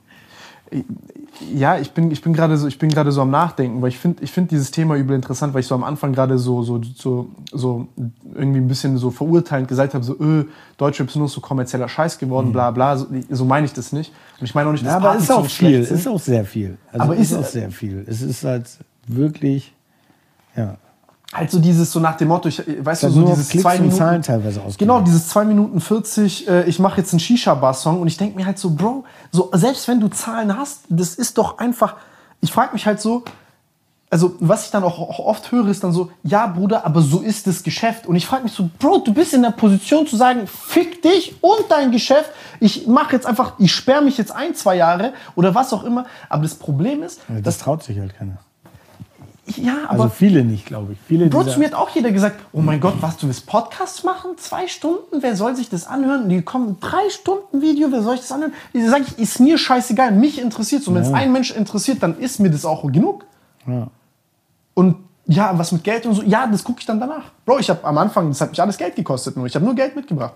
ja, 1.55 1.77
ich 1.79 1.91
bin, 1.91 2.11
ich 2.11 2.21
bin 2.21 2.33
gerade 2.33 2.57
so, 2.57 2.67
ich 2.67 2.77
bin 2.79 2.89
gerade 2.89 3.11
so 3.11 3.21
am 3.21 3.29
Nachdenken, 3.29 3.81
weil 3.81 3.89
ich 3.89 3.97
finde, 3.99 4.23
ich 4.23 4.31
finde 4.31 4.49
dieses 4.49 4.71
Thema 4.71 4.95
übel 4.95 5.15
interessant, 5.15 5.53
weil 5.53 5.61
ich 5.61 5.67
so 5.67 5.75
am 5.75 5.83
Anfang 5.83 6.11
gerade 6.13 6.37
so, 6.37 6.63
so, 6.63 6.81
so, 6.95 7.29
so 7.51 7.87
irgendwie 8.35 8.59
ein 8.59 8.67
bisschen 8.67 8.97
so 8.97 9.09
verurteilend 9.11 9.67
gesagt 9.67 9.93
habe, 9.93 10.03
so, 10.03 10.19
öh, 10.19 10.45
Deutschrap 10.77 11.07
ist 11.07 11.15
nur 11.15 11.29
so 11.29 11.39
kommerzieller 11.41 11.87
Scheiß 11.87 12.17
geworden, 12.17 12.51
bla 12.51 12.71
bla. 12.71 12.97
So, 12.97 13.07
so 13.29 13.45
meine 13.45 13.65
ich 13.65 13.73
das 13.73 13.93
nicht. 13.93 14.11
Und 14.39 14.45
ich 14.45 14.53
meine 14.55 14.67
auch 14.69 14.73
nicht, 14.73 14.85
dass 14.85 14.91
Ja, 14.91 14.97
aber 14.97 15.15
ist 15.15 15.31
auch 15.31 15.43
so 15.43 15.49
viel, 15.49 15.83
sind. 15.85 15.97
ist 15.97 16.07
auch 16.07 16.19
sehr 16.19 16.43
viel. 16.45 16.77
Also 16.91 17.03
Aber 17.03 17.15
ist 17.15 17.31
ist- 17.31 17.37
auch 17.37 17.45
sehr 17.45 17.71
viel. 17.71 18.03
Es 18.07 18.21
ist 18.21 18.43
halt 18.43 18.65
wirklich, 19.07 19.73
ja. 20.55 20.77
Halt 21.31 21.51
so 21.51 21.59
dieses, 21.59 21.91
so 21.91 21.99
nach 21.99 22.17
dem 22.17 22.29
Motto, 22.29 22.49
ich, 22.49 22.57
weißt 22.57 23.03
du, 23.03 23.07
Halt 23.07 23.15
so 23.15 23.21
dieses 23.23 23.49
Klicks 23.49 23.61
zwei 23.63 23.77
Minuten. 23.77 23.95
Zahlen 23.97 24.21
teilweise 24.23 24.59
ausgelegt. 24.61 24.79
Genau, 24.79 25.01
dieses 25.01 25.27
2 25.29 25.45
Minuten 25.45 25.79
40, 25.79 26.47
äh, 26.47 26.63
ich 26.63 26.79
mache 26.79 26.97
jetzt 26.97 27.13
einen 27.13 27.19
Shisha-Bar-Song 27.19 28.01
und 28.01 28.07
ich 28.07 28.17
denke 28.17 28.35
mir 28.35 28.47
halt 28.47 28.57
so, 28.57 28.71
Bro, 28.71 29.03
so, 29.31 29.51
selbst 29.53 29.87
wenn 29.87 29.99
du 29.99 30.07
Zahlen 30.07 30.57
hast, 30.57 30.81
das 30.89 31.13
ist 31.13 31.37
doch 31.37 31.59
einfach, 31.59 31.97
ich 32.41 32.51
frage 32.51 32.73
mich 32.73 32.87
halt 32.87 32.99
so, 32.99 33.23
also 34.09 34.35
was 34.39 34.65
ich 34.65 34.71
dann 34.71 34.83
auch 34.83 34.97
auch 34.97 35.19
oft 35.19 35.51
höre, 35.51 35.67
ist 35.67 35.83
dann 35.83 35.91
so, 35.93 36.09
ja 36.23 36.47
Bruder, 36.47 36.83
aber 36.83 37.01
so 37.01 37.19
ist 37.19 37.45
das 37.45 37.61
Geschäft. 37.61 38.07
Und 38.07 38.15
ich 38.15 38.25
frage 38.25 38.41
mich 38.41 38.53
so, 38.53 38.67
Bro, 38.79 39.03
du 39.05 39.13
bist 39.13 39.35
in 39.35 39.43
der 39.43 39.51
Position 39.51 40.07
zu 40.07 40.15
sagen, 40.15 40.47
fick 40.47 41.03
dich 41.03 41.35
und 41.41 41.65
dein 41.69 41.91
Geschäft, 41.91 42.31
ich 42.59 42.87
mache 42.87 43.13
jetzt 43.15 43.27
einfach, 43.27 43.53
ich 43.59 43.71
sperre 43.71 44.01
mich 44.01 44.17
jetzt 44.17 44.31
ein, 44.31 44.55
zwei 44.55 44.77
Jahre 44.77 45.13
oder 45.35 45.53
was 45.53 45.73
auch 45.73 45.83
immer. 45.83 46.05
Aber 46.27 46.41
das 46.41 46.55
Problem 46.55 47.03
ist, 47.03 47.19
Ja, 47.29 47.39
das 47.39 47.59
traut 47.59 47.83
sich 47.83 47.99
halt 47.99 48.17
keiner. 48.17 48.37
Ja, 49.57 49.75
aber 49.87 50.03
Also 50.03 50.09
viele 50.15 50.43
nicht, 50.43 50.65
glaube 50.65 50.93
ich. 50.93 50.99
Viele 51.07 51.27
Bro, 51.27 51.43
mir 51.57 51.65
hat 51.65 51.73
auch 51.73 51.89
jeder 51.89 52.11
gesagt, 52.11 52.39
oh 52.51 52.61
mein 52.61 52.79
Gott, 52.79 52.95
was, 53.01 53.17
du 53.17 53.27
willst 53.27 53.45
Podcasts 53.47 54.03
machen? 54.03 54.31
Zwei 54.37 54.67
Stunden? 54.67 55.21
Wer 55.21 55.35
soll 55.35 55.55
sich 55.55 55.69
das 55.69 55.87
anhören? 55.87 56.29
Die 56.29 56.41
kommen, 56.41 56.77
drei 56.79 57.09
Stunden 57.09 57.61
Video, 57.61 57.91
wer 57.91 58.01
soll 58.01 58.13
sich 58.13 58.21
das 58.27 58.31
anhören? 58.31 58.53
Ich 58.73 58.85
sage, 58.87 59.05
ich, 59.07 59.19
ist 59.19 59.39
mir 59.39 59.57
scheißegal, 59.57 60.11
mich 60.11 60.41
interessiert 60.41 60.87
Und 60.87 60.95
wenn 60.95 61.03
es 61.03 61.09
Ja. 61.09 61.15
ein 61.15 61.31
Mensch 61.31 61.51
interessiert, 61.51 62.01
dann 62.03 62.17
ist 62.17 62.39
mir 62.39 62.49
das 62.51 62.65
auch 62.65 62.83
genug. 62.91 63.25
Ja. 63.67 63.87
Und 64.73 64.95
ja, 65.25 65.57
was 65.57 65.71
mit 65.71 65.83
Geld 65.83 66.05
und 66.05 66.15
so, 66.15 66.23
ja, 66.23 66.47
das 66.47 66.63
gucke 66.63 66.79
ich 66.79 66.85
dann 66.85 66.99
danach. 66.99 67.25
Bro, 67.45 67.59
ich 67.59 67.69
habe 67.69 67.83
am 67.83 67.97
Anfang, 67.97 68.29
das 68.29 68.41
hat 68.41 68.49
mich 68.49 68.61
alles 68.61 68.77
Geld 68.77 68.95
gekostet, 68.95 69.37
nur 69.37 69.45
ich 69.45 69.53
habe 69.55 69.63
nur 69.65 69.75
Geld 69.75 69.95
mitgebracht. 69.95 70.33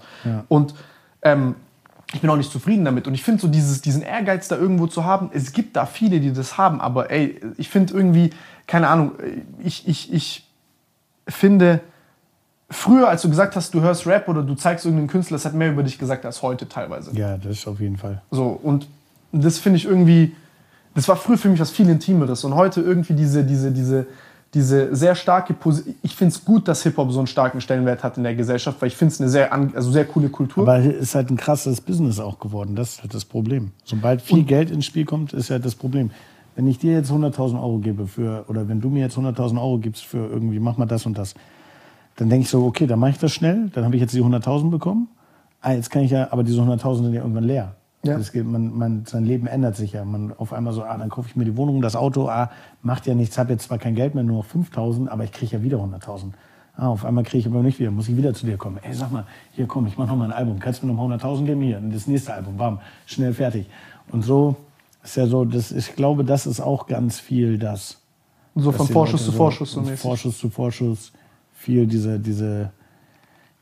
Und 0.49 0.76
ähm, 1.23 1.56
ich 2.14 2.22
bin 2.22 2.30
auch 2.30 2.35
nicht 2.38 2.52
zufrieden 2.52 2.85
damit. 2.85 3.07
Und 3.07 3.15
ich 3.15 3.23
finde 3.23 3.41
so 3.41 3.48
dieses, 3.48 3.81
diesen 3.81 4.03
Ehrgeiz 4.03 4.48
da 4.48 4.56
irgendwo 4.56 4.85
zu 4.85 5.03
haben, 5.03 5.31
es 5.34 5.52
gibt 5.52 5.76
da 5.76 5.88
viele, 5.88 6.19
die 6.19 6.31
das 6.31 6.60
haben, 6.60 6.80
aber 6.80 7.10
ey, 7.10 7.41
ich 7.57 7.69
finde 7.69 7.91
irgendwie, 7.94 8.30
keine 8.68 8.88
Ahnung, 8.88 9.14
ich, 9.64 9.88
ich, 9.88 10.14
ich 10.14 10.48
finde, 11.27 11.81
früher, 12.69 13.07
als 13.07 13.22
du 13.22 13.30
gesagt 13.30 13.56
hast, 13.56 13.73
du 13.73 13.81
hörst 13.81 14.06
Rap 14.07 14.27
oder 14.27 14.41
du 14.41 14.56
zeigst 14.56 14.85
irgendeinen 14.85 15.10
Künstler, 15.10 15.35
das 15.35 15.45
hat 15.45 15.53
mehr 15.53 15.72
über 15.72 15.84
dich 15.84 15.98
gesagt 15.98 16.26
als 16.26 16.41
heute 16.41 16.68
teilweise. 16.68 17.11
ja, 17.15 17.38
das 17.38 17.60
ist 17.60 17.68
auf 17.68 17.80
jeden 17.80 17.98
Fall. 17.98 18.22
So, 18.31 18.60
und 18.61 18.88
das 19.31 19.60
finde 19.60 19.77
ich 19.77 19.85
irgendwie, 19.85 20.35
das 20.95 21.07
war 21.07 21.15
früher 21.15 21.38
für 21.38 21.49
mich 21.49 21.60
was 21.60 21.72
viel 21.72 21.90
Intimeres 21.90 22.44
und 22.44 22.56
heute 22.56 22.81
irgendwie 22.81 23.14
diese, 23.14 23.44
diese, 23.44 23.72
diese, 23.72 24.06
diese 24.53 24.95
sehr 24.95 25.15
starke 25.15 25.53
Position. 25.53 25.95
Ich 26.03 26.15
finde 26.15 26.35
es 26.35 26.45
gut, 26.45 26.68
dass 26.68 26.84
Hip-Hop 26.84 27.11
so 27.11 27.19
einen 27.19 27.27
starken 27.27 27.60
Stellenwert 27.60 28.03
hat 28.03 28.18
in 28.18 28.23
der 28.23 28.35
Gesellschaft, 28.35 28.80
weil 28.81 28.88
ich 28.88 28.95
finde 28.95 29.14
es 29.14 29.19
eine 29.19 29.30
sehr, 29.30 29.52
also 29.52 29.91
sehr 29.91 30.06
coole 30.06 30.30
Kultur. 30.30 30.64
Aber 30.64 30.77
es 30.77 30.95
ist 30.95 31.15
halt 31.15 31.31
ein 31.31 31.38
krasses 31.38 31.81
Business 31.81 32.19
auch 32.19 32.40
geworden. 32.40 32.76
Das 32.76 32.94
ist 32.94 33.02
halt 33.02 33.14
das 33.14 33.26
Problem. 33.26 33.72
Sobald 33.84 34.22
viel 34.22 34.44
Geld 34.44 34.69
ins 34.69 34.85
Spiel 34.85 35.06
kommt, 35.06 35.34
ist 35.34 35.49
halt 35.49 35.65
das 35.65 35.73
Problem. 35.73 36.11
Wenn 36.55 36.67
ich 36.67 36.77
dir 36.77 36.93
jetzt 36.93 37.11
100.000 37.11 37.55
Euro 37.61 37.80
gebe 37.80 38.07
für, 38.07 38.45
oder 38.47 38.67
wenn 38.67 38.80
du 38.80 38.89
mir 38.89 39.01
jetzt 39.01 39.17
100.000 39.17 39.57
Euro 39.57 39.80
gibst 39.80 40.05
für 40.05 40.27
irgendwie, 40.27 40.59
mach 40.59 40.77
mal 40.77 40.85
das 40.85 41.05
und 41.05 41.17
das, 41.17 41.34
dann 42.15 42.30
denke 42.30 42.43
ich 42.43 42.49
so, 42.49 42.65
okay, 42.65 42.85
dann 42.85 42.99
mache 42.99 43.11
ich 43.11 43.17
das 43.17 43.31
schnell, 43.31 43.69
dann 43.73 43.85
habe 43.85 43.95
ich 43.95 44.01
jetzt 44.01 44.13
die 44.13 44.21
100.000 44.21 44.69
bekommen. 44.69 45.07
Ah, 45.61 45.71
jetzt 45.73 45.89
kann 45.89 46.03
ich 46.03 46.11
ja, 46.11 46.27
aber 46.31 46.43
diese 46.43 46.61
100.000 46.61 46.95
sind 47.03 47.13
ja 47.13 47.21
irgendwann 47.21 47.45
leer. 47.45 47.75
Ja. 48.03 48.17
Das 48.17 48.34
geht, 48.34 48.45
man, 48.45 48.77
man, 48.77 49.05
sein 49.05 49.23
Leben 49.23 49.47
ändert 49.47 49.77
sich 49.77 49.93
ja. 49.93 50.03
Man 50.03 50.34
auf 50.38 50.51
einmal 50.51 50.73
so, 50.73 50.84
ah, 50.84 50.97
dann 50.97 51.09
kaufe 51.09 51.30
ich 51.30 51.35
mir 51.38 51.45
die 51.45 51.55
Wohnung, 51.55 51.81
das 51.81 51.95
Auto, 51.95 52.27
ah, 52.27 52.51
macht 52.81 53.07
ja 53.07 53.15
nichts, 53.15 53.38
habe 53.38 53.53
jetzt 53.53 53.63
zwar 53.63 53.77
kein 53.77 53.95
Geld 53.95 54.13
mehr, 54.13 54.23
nur 54.23 54.38
noch 54.38 54.45
5.000, 54.45 55.07
aber 55.07 55.23
ich 55.23 55.31
kriege 55.31 55.55
ja 55.55 55.63
wieder 55.63 55.77
100.000. 55.77 56.34
Ah, 56.75 56.88
auf 56.88 57.05
einmal 57.05 57.23
kriege 57.23 57.38
ich 57.38 57.47
aber 57.47 57.61
nicht 57.61 57.80
wieder, 57.80 57.91
muss 57.91 58.09
ich 58.09 58.17
wieder 58.17 58.34
zu 58.34 58.45
dir 58.45 58.57
kommen. 58.57 58.80
Ey, 58.81 58.93
sag 58.93 59.11
mal, 59.11 59.25
hier 59.53 59.67
komm, 59.67 59.88
ich 59.88 59.97
mache 59.97 60.09
noch 60.09 60.17
mal 60.17 60.25
ein 60.25 60.31
Album. 60.34 60.59
Kannst 60.59 60.84
du 60.84 60.88
mir 60.88 60.93
noch 60.93 61.07
mal 61.07 61.17
100.000 61.17 61.45
geben? 61.45 61.61
Hier, 61.61 61.80
das 61.80 62.07
nächste 62.07 62.34
Album, 62.34 62.57
bam, 62.57 62.80
schnell 63.05 63.34
fertig. 63.34 63.67
Und 64.11 64.23
so 64.23 64.57
ist 65.03 65.17
ja 65.17 65.27
so, 65.27 65.45
das, 65.45 65.71
ich 65.71 65.95
glaube, 65.95 66.23
das 66.23 66.45
ist 66.47 66.59
auch 66.61 66.88
ganz 66.88 67.19
viel 67.19 67.57
das. 67.57 67.99
so 68.55 68.71
von 68.71 68.88
die 68.88 68.93
Vorschuss 68.93 69.21
Leute 69.21 69.31
zu 69.31 69.38
Vorschuss 69.38 69.71
so 69.71 69.80
von 69.81 69.89
mäßig. 69.89 69.99
Vorschuss 70.01 70.38
zu 70.38 70.49
Vorschuss. 70.49 71.11
Viel 71.53 71.88
diese, 71.88 72.19
diese, 72.19 72.71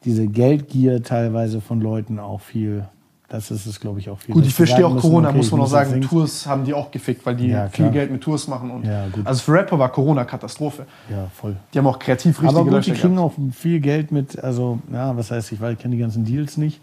diese 0.05 0.27
Geldgier 0.27 1.03
teilweise 1.03 1.61
von 1.61 1.81
Leuten 1.81 2.19
auch 2.19 2.41
viel. 2.41 2.85
Das 3.29 3.49
ist 3.49 3.65
es, 3.65 3.79
glaube 3.79 3.99
ich, 3.99 4.09
auch 4.09 4.19
viel. 4.19 4.33
Gut, 4.35 4.45
ich 4.45 4.53
verstehe 4.53 4.85
auch 4.85 4.93
müssen, 4.93 5.07
Corona, 5.09 5.29
okay, 5.29 5.37
muss 5.37 5.51
man 5.51 5.61
auch 5.61 5.67
sagen. 5.67 5.93
Dings- 5.93 6.09
Tours 6.09 6.45
haben 6.47 6.65
die 6.65 6.73
auch 6.73 6.91
gefickt, 6.91 7.25
weil 7.25 7.37
die 7.37 7.47
Ja, 7.47 7.69
viel. 7.69 7.89
Geld 7.89 8.11
mit 8.11 8.21
Tours 8.21 8.47
machen. 8.49 8.69
Und 8.71 8.83
Ja. 8.85 9.05
Also 9.23 9.43
für 9.43 9.53
Rapper 9.53 9.79
war 9.79 9.89
Corona 9.89 10.25
Katastrophe. 10.25 10.85
Ja, 11.09 11.27
voll. 11.33 11.55
Die 11.73 11.77
haben 11.79 11.87
auch 11.87 11.97
kreativ 11.97 12.41
richtig 12.41 12.49
Aber 12.49 12.65
gut, 12.69 12.81
die 12.85 12.89
gelöscht. 12.89 13.01
kriegen 13.03 13.17
auch 13.17 13.31
viel 13.53 13.79
Geld 13.79 14.11
mit, 14.11 14.37
also, 14.43 14.79
ja, 14.91 15.15
was 15.15 15.31
heißt, 15.31 15.53
ich 15.53 15.61
weiß, 15.61 15.73
ich 15.73 15.79
kenne 15.79 15.95
die 15.95 16.01
ganzen 16.01 16.25
Deals 16.25 16.57
nicht. 16.57 16.81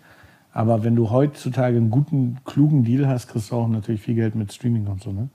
Aber 0.59 0.83
wenn 0.83 0.97
du 0.97 1.09
heutzutage 1.11 1.77
einen 1.77 1.89
guten, 1.93 2.39
klugen 2.45 2.83
Deal 2.83 3.07
hast, 3.07 3.29
kriegst 3.29 3.53
du 3.53 3.55
auch 3.55 3.69
natürlich 3.69 4.01
viel 4.01 4.17
Geld 4.17 4.35
mit 4.35 4.53
Streaming 4.53 4.89
und 4.89 5.01
so, 5.01 5.13
ne? 5.13 5.29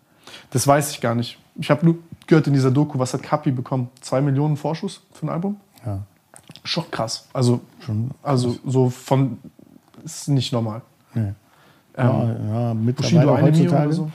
Das 0.49 0.67
weiß 0.67 0.91
ich 0.91 0.99
gar 0.99 1.15
nicht. 1.15 1.39
Ich 1.55 1.71
habe 1.71 1.85
nur 1.85 1.95
gehört 2.27 2.45
in 2.47 2.51
dieser 2.53 2.71
Doku, 2.71 2.99
was 2.99 3.13
hat 3.13 3.23
Kapi 3.23 3.51
bekommen? 3.51 3.89
Zwei 4.01 4.19
Millionen 4.19 4.57
Vorschuss 4.57 5.01
für 5.13 5.25
ein 5.25 5.29
Album? 5.29 5.55
Ja, 5.85 5.99
Schon 6.65 6.91
krass. 6.91 7.29
Also, 7.31 7.61
schon. 7.79 8.11
also 8.21 8.57
so 8.65 8.89
von, 8.89 9.37
ist 10.03 10.27
nicht 10.27 10.51
normal. 10.51 10.81
Nee. 11.13 11.21
Ähm, 11.21 11.35
ja, 11.95 12.33
ja, 12.69 12.73
Bushido 12.73 13.33
eine 13.33 13.51
Million 13.51 13.71
heutzutage. 13.71 13.85
oder 13.87 13.93
so? 13.95 14.11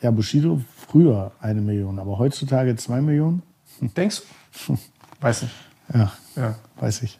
Ja, 0.00 0.10
Bushido 0.12 0.60
früher 0.86 1.32
eine 1.40 1.60
Million, 1.60 1.98
aber 1.98 2.18
heutzutage 2.18 2.76
zwei 2.76 3.00
Millionen? 3.00 3.42
Denkst 3.96 4.22
du? 4.68 4.78
Weiß 5.20 5.42
nicht. 5.42 5.54
Ja, 5.92 6.12
Ja. 6.36 6.54
weiß 6.78 7.02
ich. 7.02 7.18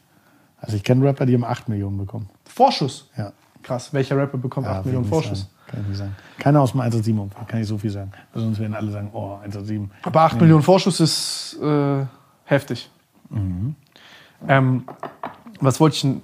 Also 0.60 0.76
ich 0.76 0.84
kenne 0.84 1.04
Rapper, 1.04 1.26
die 1.26 1.34
haben 1.34 1.44
acht 1.44 1.68
Millionen 1.68 1.98
bekommen. 1.98 2.28
Vorschuss. 2.56 3.08
Ja. 3.16 3.32
Krass. 3.62 3.92
Welcher 3.92 4.16
Rapper 4.16 4.38
bekommt 4.38 4.66
ja 4.66 4.72
8 4.78 4.84
will 4.84 4.92
Millionen 4.92 5.04
ich 5.04 5.10
Vorschuss? 5.10 5.40
Sagen. 5.40 5.50
Kann 5.66 5.80
ich 5.82 5.88
nicht 5.88 5.98
sagen. 5.98 6.16
Keiner 6.38 6.60
aus 6.60 6.70
dem 6.72 6.80
187 6.80 7.20
Umfeld, 7.22 7.48
kann 7.48 7.60
ich 7.60 7.66
so 7.68 7.76
viel 7.78 7.90
sagen. 7.90 8.12
Sonst 8.34 8.58
werden 8.60 8.74
alle 8.74 8.90
sagen, 8.90 9.10
oh, 9.12 9.34
187. 9.42 9.90
Aber 10.06 10.20
8 10.22 10.40
Millionen 10.40 10.62
Vorschuss 10.62 11.00
ist 11.00 11.58
äh, 11.62 12.04
heftig. 12.44 12.88
Mhm. 13.30 13.74
Ähm, 14.48 14.84
was 15.60 15.80
wollte 15.80 15.96
ich 15.96 16.02
denn? 16.02 16.22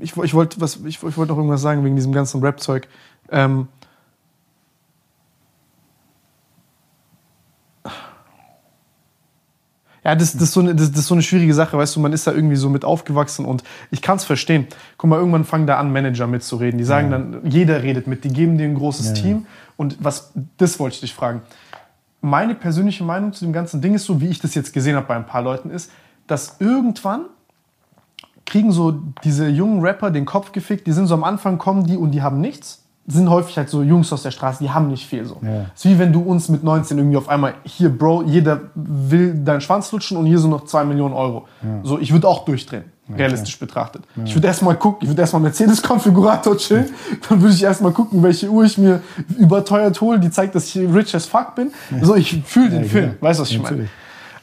Ich, 0.00 0.16
wo- 0.16 0.22
ich 0.22 0.34
wollte 0.34 0.60
was, 0.60 0.76
ich, 0.76 1.02
ich 1.02 1.16
wollte 1.16 1.32
noch 1.32 1.38
irgendwas 1.38 1.60
sagen 1.60 1.84
wegen 1.84 1.96
diesem 1.96 2.12
ganzen 2.12 2.40
Rap-Zeug. 2.42 2.86
Ähm, 3.30 3.68
ja, 10.04 10.16
das, 10.16 10.32
das, 10.32 10.42
ist 10.42 10.52
so 10.52 10.60
eine, 10.60 10.74
das, 10.74 10.90
das 10.90 11.00
ist 11.00 11.06
so 11.06 11.14
eine 11.14 11.22
schwierige 11.22 11.54
Sache, 11.54 11.78
weißt 11.78 11.94
du, 11.94 12.00
man 12.00 12.12
ist 12.12 12.26
da 12.26 12.32
irgendwie 12.32 12.56
so 12.56 12.68
mit 12.68 12.84
aufgewachsen 12.84 13.44
und 13.44 13.62
ich 13.90 14.02
kann 14.02 14.16
es 14.16 14.24
verstehen. 14.24 14.66
Guck 14.98 15.10
mal, 15.10 15.18
irgendwann 15.18 15.44
fangen 15.44 15.66
da 15.66 15.78
an, 15.78 15.92
Manager 15.92 16.26
mitzureden. 16.26 16.78
Die 16.78 16.84
sagen 16.84 17.10
dann, 17.10 17.40
jeder 17.44 17.82
redet 17.82 18.08
mit, 18.08 18.24
die 18.24 18.30
geben 18.30 18.58
dir 18.58 18.64
ein 18.64 18.74
großes 18.74 19.08
Ja. 19.08 19.14
Team. 19.14 19.46
Und 19.76 20.02
was, 20.02 20.32
das 20.56 20.80
wollte 20.80 20.94
ich 20.94 21.00
dich 21.00 21.14
fragen. 21.14 21.42
Meine 22.20 22.54
persönliche 22.54 23.04
Meinung 23.04 23.32
zu 23.32 23.44
dem 23.44 23.52
ganzen 23.52 23.80
Ding 23.80 23.94
ist 23.94 24.04
so, 24.04 24.20
wie 24.20 24.28
ich 24.28 24.40
das 24.40 24.54
jetzt 24.54 24.72
gesehen 24.72 24.96
habe 24.96 25.06
bei 25.06 25.16
ein 25.16 25.26
paar 25.26 25.42
Leuten, 25.42 25.70
ist, 25.70 25.90
dass 26.26 26.56
irgendwann 26.58 27.26
kriegen 28.44 28.72
so 28.72 28.90
diese 29.24 29.48
jungen 29.48 29.80
Rapper 29.80 30.10
den 30.10 30.24
Kopf 30.24 30.52
gefickt, 30.52 30.86
die 30.86 30.92
sind 30.92 31.06
so 31.06 31.14
am 31.14 31.24
Anfang, 31.24 31.58
kommen 31.58 31.86
die 31.86 31.96
und 31.96 32.10
die 32.10 32.22
haben 32.22 32.40
nichts. 32.40 32.81
Sind 33.06 33.28
häufig 33.28 33.56
halt 33.56 33.68
so 33.68 33.82
Jungs 33.82 34.12
aus 34.12 34.22
der 34.22 34.30
Straße, 34.30 34.62
die 34.62 34.70
haben 34.70 34.86
nicht 34.86 35.06
viel 35.06 35.24
so. 35.24 35.38
Ja. 35.42 35.66
ist 35.74 35.84
wie 35.84 35.98
wenn 35.98 36.12
du 36.12 36.20
uns 36.20 36.48
mit 36.48 36.62
19 36.62 36.98
irgendwie 36.98 37.16
auf 37.16 37.28
einmal, 37.28 37.54
hier 37.64 37.88
Bro, 37.88 38.22
jeder 38.26 38.60
will 38.76 39.34
deinen 39.34 39.60
Schwanz 39.60 39.90
lutschen 39.90 40.16
und 40.16 40.26
hier 40.26 40.38
so 40.38 40.46
noch 40.46 40.66
2 40.66 40.84
Millionen 40.84 41.12
Euro. 41.12 41.48
So, 41.82 41.98
ich 41.98 42.12
würde 42.12 42.28
auch 42.28 42.44
durchdrehen, 42.44 42.84
realistisch 43.12 43.58
betrachtet. 43.58 44.04
Ich 44.24 44.34
würde 44.36 44.46
erstmal 44.46 44.76
gucken, 44.76 45.00
ich 45.02 45.08
würde 45.08 45.20
erstmal 45.20 45.42
Mercedes-Konfigurator 45.42 46.56
chillen, 46.56 46.90
dann 47.28 47.42
würde 47.42 47.54
ich 47.54 47.62
erstmal 47.64 47.90
gucken, 47.92 48.22
welche 48.22 48.48
Uhr 48.48 48.62
ich 48.64 48.78
mir 48.78 49.00
überteuert 49.36 50.00
hole, 50.00 50.20
die 50.20 50.30
zeigt, 50.30 50.54
dass 50.54 50.66
ich 50.74 50.76
rich 50.94 51.12
as 51.16 51.26
fuck 51.26 51.56
bin. 51.56 51.72
So, 52.02 52.14
ich 52.14 52.40
fühle 52.44 52.70
den 52.70 52.82
Ja, 52.84 52.88
Film, 52.88 53.04
genau. 53.10 53.16
weißt 53.22 53.40
du, 53.40 53.42
was 53.42 53.50
ich 53.50 53.60
meine? 53.60 53.88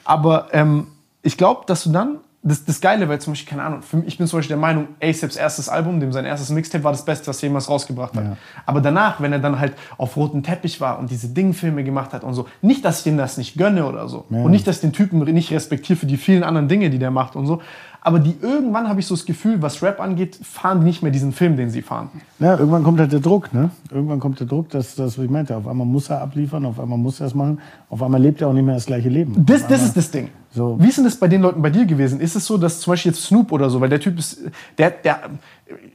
Aber 0.04 0.48
ähm, 0.52 0.88
ich 1.22 1.38
glaube, 1.38 1.62
dass 1.66 1.84
du 1.86 1.92
dann 1.92 2.18
das, 2.42 2.64
das 2.64 2.80
Geile, 2.80 3.10
weil 3.10 3.20
zum 3.20 3.34
Beispiel, 3.34 3.50
keine 3.50 3.64
Ahnung, 3.64 3.82
für 3.82 3.98
mich, 3.98 4.08
ich 4.08 4.18
bin 4.18 4.26
zum 4.26 4.40
Beispiel 4.40 4.56
der 4.56 4.62
Meinung, 4.62 4.88
ASAPs 5.04 5.36
erstes 5.36 5.68
Album, 5.68 6.00
dem 6.00 6.14
sein 6.14 6.24
erstes 6.24 6.50
Mixtape 6.50 6.84
war 6.86 6.94
das 6.94 7.04
Beste, 7.04 7.28
was 7.28 7.44
er 7.44 7.50
jemals 7.50 7.70
rausgebracht 7.70 8.16
hat. 8.16 8.24
Ja. 8.24 8.38
Aber 8.66 8.80
danach, 8.80 9.20
wenn 9.20 9.34
er 9.34 9.40
dann 9.40 9.60
halt 9.60 9.74
auf 9.98 10.16
roten 10.16 10.42
Teppich 10.42 10.80
war 10.80 11.00
und 11.00 11.12
diese 11.12 11.28
Dingfilme 11.30 11.84
gemacht 11.84 12.14
hat 12.14 12.24
und 12.24 12.34
so, 12.34 12.48
nicht, 12.62 12.86
dass 12.86 13.02
ich 13.02 13.08
ihm 13.08 13.18
das 13.18 13.38
nicht 13.38 13.58
gönne 13.58 13.86
oder 13.86 14.08
so. 14.08 14.26
Ja. 14.30 14.44
Und 14.44 14.52
nicht, 14.52 14.66
dass 14.68 14.78
ich 14.78 14.82
den 14.82 14.94
Typen 14.94 15.20
nicht 15.20 15.52
respektiere 15.52 16.00
für 16.00 16.06
die 16.06 16.18
vielen 16.18 16.44
anderen 16.44 16.70
Dinge, 16.70 16.90
die 16.90 17.00
der 17.00 17.12
macht 17.12 17.36
und 17.36 17.46
so. 17.46 17.62
Aber 18.02 18.20
die 18.20 18.36
irgendwann 18.42 18.88
habe 18.88 19.02
ich 19.02 19.08
so 19.08 19.16
das 19.16 19.26
Gefühl, 19.26 19.62
was 19.62 19.84
Rap 19.84 20.00
angeht, 20.00 20.40
fahren 20.42 20.80
die 20.80 20.86
nicht 20.86 21.04
mehr 21.04 21.12
diesen 21.12 21.34
Film, 21.34 21.58
den 21.58 21.70
sie 21.70 21.82
fahren. 21.82 22.10
Ja, 22.40 22.58
irgendwann 22.58 22.84
kommt 22.84 23.00
halt 23.00 23.12
der 23.12 23.20
Druck, 23.20 23.54
ne? 23.54 23.72
Irgendwann 23.92 24.22
kommt 24.22 24.40
der 24.40 24.48
Druck, 24.48 24.70
dass 24.70 24.96
das, 24.96 25.18
was 25.18 25.24
ich 25.26 25.30
meinte, 25.30 25.56
auf 25.58 25.68
einmal 25.68 25.86
muss 25.86 26.10
er 26.10 26.22
abliefern, 26.22 26.66
auf 26.66 26.80
einmal 26.80 26.98
muss 26.98 27.20
er 27.20 27.28
es 27.28 27.36
machen, 27.36 27.60
auf 27.90 28.02
einmal 28.02 28.22
lebt 28.22 28.40
er 28.42 28.48
auch 28.48 28.54
nicht 28.54 28.64
mehr 28.64 28.76
das 28.76 28.86
gleiche 28.86 29.10
Leben. 29.10 29.46
Das, 29.46 29.68
das 29.68 29.84
ist 29.84 29.98
das 29.98 30.12
Ding. 30.12 30.30
So. 30.52 30.78
Wie 30.80 30.88
ist 30.88 30.98
denn 30.98 31.04
das 31.04 31.18
bei 31.18 31.28
den 31.28 31.42
Leuten 31.42 31.62
bei 31.62 31.70
dir 31.70 31.86
gewesen? 31.86 32.22
Ist 32.22 32.36
es 32.36 32.46
so, 32.46 32.58
dass 32.58 32.80
zum 32.80 32.94
Beispiel 32.94 33.12
jetzt 33.12 33.24
Snoop 33.24 33.52
oder 33.52 33.70
so, 33.70 33.82
weil 33.82 33.90
der 33.90 34.00
Typ 34.00 34.18
ist, 34.18 34.40
der, 34.78 34.92
der, 34.92 35.20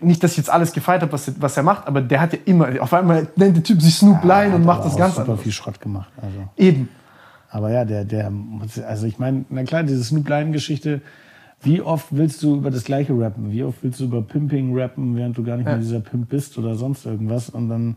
nicht, 0.01 0.23
dass 0.23 0.33
ich 0.33 0.37
jetzt 0.37 0.51
alles 0.51 0.73
gefeiert 0.73 1.03
habe, 1.03 1.13
was, 1.13 1.33
was 1.41 1.57
er 1.57 1.63
macht, 1.63 1.87
aber 1.87 2.03
der 2.03 2.21
hat 2.21 2.35
ja 2.35 2.39
immer, 2.45 2.69
auf 2.81 2.93
einmal 2.93 3.29
nennt 3.35 3.57
der 3.57 3.63
Typ 3.63 3.81
sich 3.81 3.95
Snoop 3.95 4.23
Lion 4.23 4.53
und 4.53 4.61
Hat 4.61 4.65
macht 4.65 4.85
das 4.85 4.93
auch 4.95 4.99
ganz 4.99 5.15
super 5.15 5.31
anders. 5.31 5.43
viel 5.43 5.53
Schrott 5.53 5.81
gemacht. 5.81 6.11
Also. 6.17 6.37
Eben. 6.57 6.89
Aber 7.49 7.71
ja, 7.71 7.85
der, 7.85 8.05
der, 8.05 8.31
also 8.87 9.07
ich 9.07 9.19
meine, 9.19 9.45
na 9.49 9.63
klar, 9.63 9.85
diese 9.85 10.05
Snoop 10.05 10.29
Lion-Geschichte, 10.29 11.01
wie 11.65 11.81
oft 11.81 12.09
willst 12.11 12.43
du 12.43 12.57
über 12.57 12.71
das 12.71 12.85
Gleiche 12.85 13.19
rappen? 13.19 13.51
Wie 13.51 13.65
oft 13.65 13.83
willst 13.83 14.01
du 14.01 14.05
über 14.05 14.23
Pimping 14.23 14.77
rappen, 14.77 15.17
während 15.17 15.37
du 15.37 15.43
gar 15.43 15.57
nicht 15.57 15.67
mehr 15.67 15.79
dieser 15.79 16.01
Pimp 16.01 16.29
bist 16.29 16.59
oder 16.59 16.75
sonst 16.75 17.07
irgendwas? 17.07 17.51
Und 17.51 17.69
dann, 17.69 17.97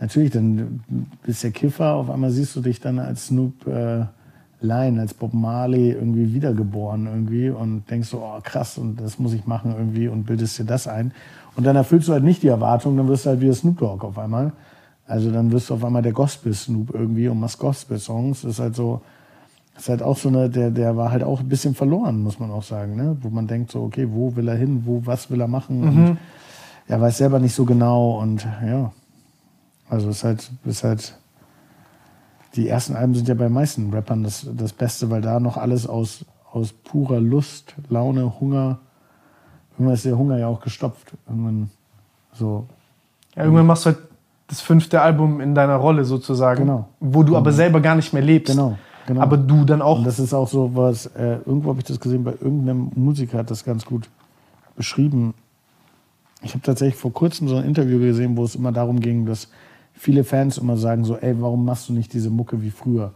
natürlich, 0.00 0.30
dann 0.30 0.80
bist 1.24 1.44
der 1.44 1.52
Kiffer, 1.52 1.94
auf 1.94 2.10
einmal 2.10 2.30
siehst 2.30 2.54
du 2.56 2.60
dich 2.60 2.80
dann 2.80 2.98
als 2.98 3.28
Snoop 3.28 3.66
äh, 3.66 4.04
Lion, 4.60 4.98
als 4.98 5.14
Bob 5.14 5.34
Marley 5.34 5.92
irgendwie 5.92 6.32
wiedergeboren 6.32 7.06
irgendwie 7.06 7.50
und 7.50 7.88
denkst 7.90 8.08
so, 8.08 8.18
oh 8.18 8.40
krass, 8.42 8.78
und 8.78 9.00
das 9.00 9.18
muss 9.18 9.32
ich 9.34 9.46
machen 9.46 9.74
irgendwie 9.76 10.08
und 10.08 10.24
bildest 10.24 10.58
dir 10.58 10.64
das 10.64 10.88
ein. 10.88 11.12
Und 11.56 11.64
dann 11.64 11.76
erfüllst 11.76 12.08
du 12.08 12.12
halt 12.12 12.24
nicht 12.24 12.42
die 12.42 12.48
Erwartung, 12.48 12.96
dann 12.96 13.08
wirst 13.08 13.26
du 13.26 13.30
halt 13.30 13.40
wieder 13.40 13.54
Snoop 13.54 13.78
Dogg 13.78 14.04
auf 14.04 14.18
einmal. 14.18 14.52
Also 15.06 15.30
dann 15.30 15.52
wirst 15.52 15.70
du 15.70 15.74
auf 15.74 15.84
einmal 15.84 16.02
der 16.02 16.12
Gospel-Snoop 16.12 16.92
irgendwie 16.92 17.28
und 17.28 17.38
machst 17.38 17.58
Gospel-Songs. 17.58 18.42
Das 18.42 18.52
ist 18.52 18.58
halt 18.58 18.74
so, 18.74 19.02
das 19.76 19.84
ist 19.84 19.88
halt 19.90 20.02
auch 20.02 20.16
so 20.16 20.28
eine, 20.28 20.48
der, 20.50 20.70
der 20.70 20.96
war 20.96 21.10
halt 21.12 21.22
auch 21.22 21.40
ein 21.40 21.48
bisschen 21.48 21.74
verloren, 21.74 22.22
muss 22.22 22.38
man 22.40 22.50
auch 22.50 22.62
sagen, 22.62 22.96
ne? 22.96 23.16
Wo 23.20 23.28
man 23.28 23.46
denkt 23.46 23.70
so, 23.70 23.82
okay, 23.84 24.08
wo 24.10 24.34
will 24.34 24.48
er 24.48 24.56
hin, 24.56 24.82
wo, 24.86 25.02
was 25.04 25.30
will 25.30 25.40
er 25.40 25.48
machen? 25.48 25.82
Und 25.84 26.18
er 26.88 27.00
weiß 27.00 27.18
selber 27.18 27.38
nicht 27.38 27.54
so 27.54 27.64
genau 27.64 28.18
und 28.20 28.46
ja. 28.66 28.90
Also 29.88 30.08
es 30.08 30.16
ist 30.18 30.24
halt, 30.24 30.50
ist 30.64 30.82
halt, 30.82 31.16
die 32.54 32.68
ersten 32.68 32.96
Alben 32.96 33.14
sind 33.14 33.28
ja 33.28 33.34
bei 33.34 33.48
meisten 33.48 33.92
Rappern 33.92 34.22
das, 34.24 34.46
das 34.56 34.72
Beste, 34.72 35.10
weil 35.10 35.20
da 35.20 35.38
noch 35.40 35.56
alles 35.58 35.86
aus, 35.86 36.24
aus 36.50 36.72
purer 36.72 37.20
Lust, 37.20 37.74
Laune, 37.90 38.40
Hunger, 38.40 38.78
irgendwann 39.72 39.94
ist 39.94 40.06
der 40.06 40.16
Hunger 40.16 40.38
ja 40.38 40.46
auch 40.48 40.60
gestopft. 40.62 41.12
Irgendwann 41.28 41.70
so, 42.32 42.66
Ja, 43.36 43.42
irgendwann 43.44 43.66
machst 43.66 43.84
du 43.84 43.90
halt 43.90 43.98
das 44.48 44.60
fünfte 44.62 45.02
Album 45.02 45.40
in 45.40 45.54
deiner 45.54 45.76
Rolle 45.76 46.04
sozusagen, 46.06 46.60
Genau. 46.62 46.88
wo 47.00 47.22
du 47.22 47.36
aber 47.36 47.52
selber 47.52 47.80
gar 47.80 47.94
nicht 47.94 48.12
mehr 48.14 48.22
lebst. 48.22 48.54
Genau, 48.54 48.78
genau. 49.06 49.20
Aber 49.20 49.36
du 49.36 49.64
dann 49.64 49.82
auch. 49.82 49.98
Und 49.98 50.06
das 50.06 50.18
ist 50.18 50.34
auch 50.34 50.48
so 50.48 50.74
was, 50.74 51.06
äh, 51.06 51.38
irgendwo 51.46 51.70
habe 51.70 51.78
ich 51.80 51.84
das 51.84 52.00
gesehen, 52.00 52.24
bei 52.24 52.32
irgendeinem 52.32 52.90
Musiker 52.94 53.38
hat 53.38 53.50
das 53.50 53.64
ganz 53.64 53.84
gut 53.84 54.08
beschrieben. 54.76 55.34
Ich 56.42 56.52
habe 56.52 56.62
tatsächlich 56.62 57.00
vor 57.00 57.12
kurzem 57.12 57.48
so 57.48 57.56
ein 57.56 57.64
Interview 57.64 57.98
gesehen, 57.98 58.36
wo 58.36 58.44
es 58.44 58.54
immer 58.54 58.72
darum 58.72 59.00
ging, 59.00 59.26
dass 59.26 59.48
viele 59.94 60.24
Fans 60.24 60.58
immer 60.58 60.76
sagen 60.76 61.04
so, 61.04 61.16
ey, 61.16 61.34
warum 61.40 61.64
machst 61.64 61.88
du 61.88 61.92
nicht 61.92 62.12
diese 62.12 62.30
Mucke 62.30 62.62
wie 62.62 62.70
früher? 62.70 63.12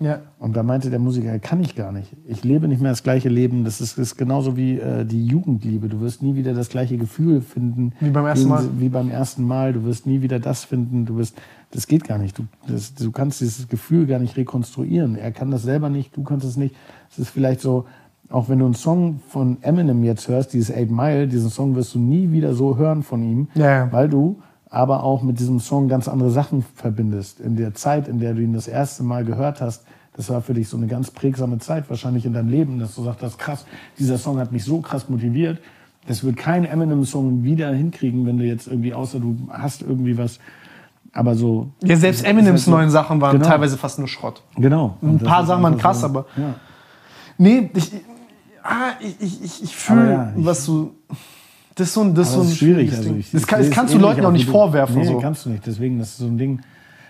Ja. 0.00 0.20
Und 0.38 0.56
da 0.56 0.62
meinte 0.62 0.90
der 0.90 0.98
Musiker, 0.98 1.38
kann 1.38 1.60
ich 1.60 1.74
gar 1.74 1.92
nicht. 1.92 2.16
Ich 2.26 2.44
lebe 2.44 2.68
nicht 2.68 2.80
mehr 2.82 2.92
das 2.92 3.02
gleiche 3.02 3.28
Leben. 3.28 3.64
Das 3.64 3.80
ist, 3.80 3.98
ist 3.98 4.16
genauso 4.16 4.56
wie 4.56 4.78
äh, 4.78 5.04
die 5.04 5.26
Jugendliebe. 5.26 5.88
Du 5.88 6.00
wirst 6.00 6.22
nie 6.22 6.34
wieder 6.34 6.54
das 6.54 6.68
gleiche 6.68 6.96
Gefühl 6.96 7.40
finden. 7.40 7.92
Wie 8.00 8.10
beim 8.10 8.26
ersten 8.26 8.48
Mal. 8.48 8.68
Wie 8.78 8.88
beim 8.88 9.10
ersten 9.10 9.44
Mal. 9.46 9.72
Du 9.72 9.84
wirst 9.84 10.06
nie 10.06 10.22
wieder 10.22 10.40
das 10.40 10.64
finden. 10.64 11.06
Du 11.06 11.16
wirst, 11.16 11.36
das 11.70 11.86
geht 11.86 12.04
gar 12.04 12.18
nicht. 12.18 12.38
Du, 12.38 12.44
das, 12.66 12.94
du 12.94 13.10
kannst 13.10 13.40
dieses 13.40 13.68
Gefühl 13.68 14.06
gar 14.06 14.18
nicht 14.18 14.36
rekonstruieren. 14.36 15.16
Er 15.16 15.32
kann 15.32 15.50
das 15.50 15.62
selber 15.62 15.88
nicht, 15.90 16.16
du 16.16 16.22
kannst 16.22 16.46
es 16.46 16.56
nicht. 16.56 16.74
Es 17.10 17.18
ist 17.18 17.30
vielleicht 17.30 17.60
so, 17.60 17.84
auch 18.30 18.48
wenn 18.48 18.58
du 18.58 18.64
einen 18.64 18.74
Song 18.74 19.20
von 19.28 19.58
Eminem 19.62 20.02
jetzt 20.04 20.28
hörst, 20.28 20.52
dieses 20.52 20.74
Eight 20.74 20.90
Mile, 20.90 21.28
diesen 21.28 21.50
Song 21.50 21.74
wirst 21.76 21.94
du 21.94 21.98
nie 21.98 22.32
wieder 22.32 22.54
so 22.54 22.76
hören 22.76 23.02
von 23.02 23.22
ihm, 23.22 23.48
Ja, 23.54 23.90
weil 23.92 24.08
du 24.08 24.40
aber 24.74 25.04
auch 25.04 25.22
mit 25.22 25.38
diesem 25.38 25.60
Song 25.60 25.88
ganz 25.88 26.08
andere 26.08 26.30
Sachen 26.30 26.64
verbindest. 26.74 27.38
In 27.40 27.54
der 27.56 27.74
Zeit, 27.74 28.08
in 28.08 28.18
der 28.18 28.34
du 28.34 28.42
ihn 28.42 28.52
das 28.52 28.66
erste 28.66 29.04
Mal 29.04 29.24
gehört 29.24 29.60
hast, 29.60 29.84
das 30.16 30.28
war 30.30 30.42
für 30.42 30.54
dich 30.54 30.68
so 30.68 30.76
eine 30.76 30.86
ganz 30.88 31.10
prägsame 31.10 31.58
Zeit 31.58 31.88
wahrscheinlich 31.88 32.26
in 32.26 32.32
deinem 32.32 32.48
Leben, 32.48 32.78
dass 32.80 32.94
du 32.96 33.02
sagst, 33.04 33.38
krass, 33.38 33.64
dieser 33.98 34.18
Song 34.18 34.38
hat 34.38 34.50
mich 34.52 34.64
so 34.64 34.80
krass 34.80 35.08
motiviert. 35.08 35.58
Das 36.06 36.22
wird 36.24 36.36
kein 36.36 36.64
Eminem-Song 36.64 37.44
wieder 37.44 37.72
hinkriegen, 37.72 38.26
wenn 38.26 38.36
du 38.38 38.44
jetzt 38.44 38.66
irgendwie, 38.66 38.92
außer 38.94 39.20
du 39.20 39.36
hast 39.50 39.82
irgendwie 39.82 40.18
was, 40.18 40.38
aber 41.12 41.34
so. 41.36 41.70
ja, 41.84 41.96
selbst 41.96 42.20
ist 42.22 42.26
Eminems 42.26 42.50
halt 42.50 42.60
so- 42.60 42.70
neuen 42.72 42.90
Sachen 42.90 43.20
waren 43.20 43.32
Genau. 43.38 43.48
teilweise 43.48 43.78
fast 43.78 43.98
nur 44.00 44.08
Schrott. 44.08 44.42
Genau. 44.56 44.96
Ein 45.02 45.08
Und 45.10 45.22
das 45.22 45.28
paar 45.28 45.46
Sachen 45.46 45.62
waren 45.62 45.78
krass, 45.78 46.00
so, 46.00 46.06
aber- 46.06 46.26
Ja. 46.36 46.54
Nee, 47.38 47.70
ich, 47.74 47.92
ah, 48.62 48.90
ich, 49.00 49.20
ich, 49.44 49.62
ich, 49.62 49.76
fühle, 49.76 50.10
ja, 50.12 50.32
was 50.36 50.66
du. 50.66 50.92
Das 51.74 51.88
ist 51.88 51.94
so 51.94 52.02
ein, 52.02 52.14
das 52.14 52.28
ist 52.28 52.32
so 52.34 52.40
Aber 52.40 52.48
ein 52.48 52.52
ist 52.52 52.58
schwierig. 52.58 52.92
Also 52.96 53.14
ich, 53.14 53.30
das, 53.30 53.46
kann, 53.46 53.60
das 53.60 53.70
kannst 53.70 53.94
du 53.94 53.98
Leuten 53.98 54.24
auch 54.24 54.32
nicht 54.32 54.48
vorwerfen. 54.48 54.96
Nee, 54.96 55.06
so. 55.06 55.18
kannst 55.18 55.44
du 55.44 55.50
nicht. 55.50 55.66
Deswegen, 55.66 55.98
das 55.98 56.10
ist 56.10 56.18
so 56.18 56.26
ein 56.26 56.38
Ding. 56.38 56.60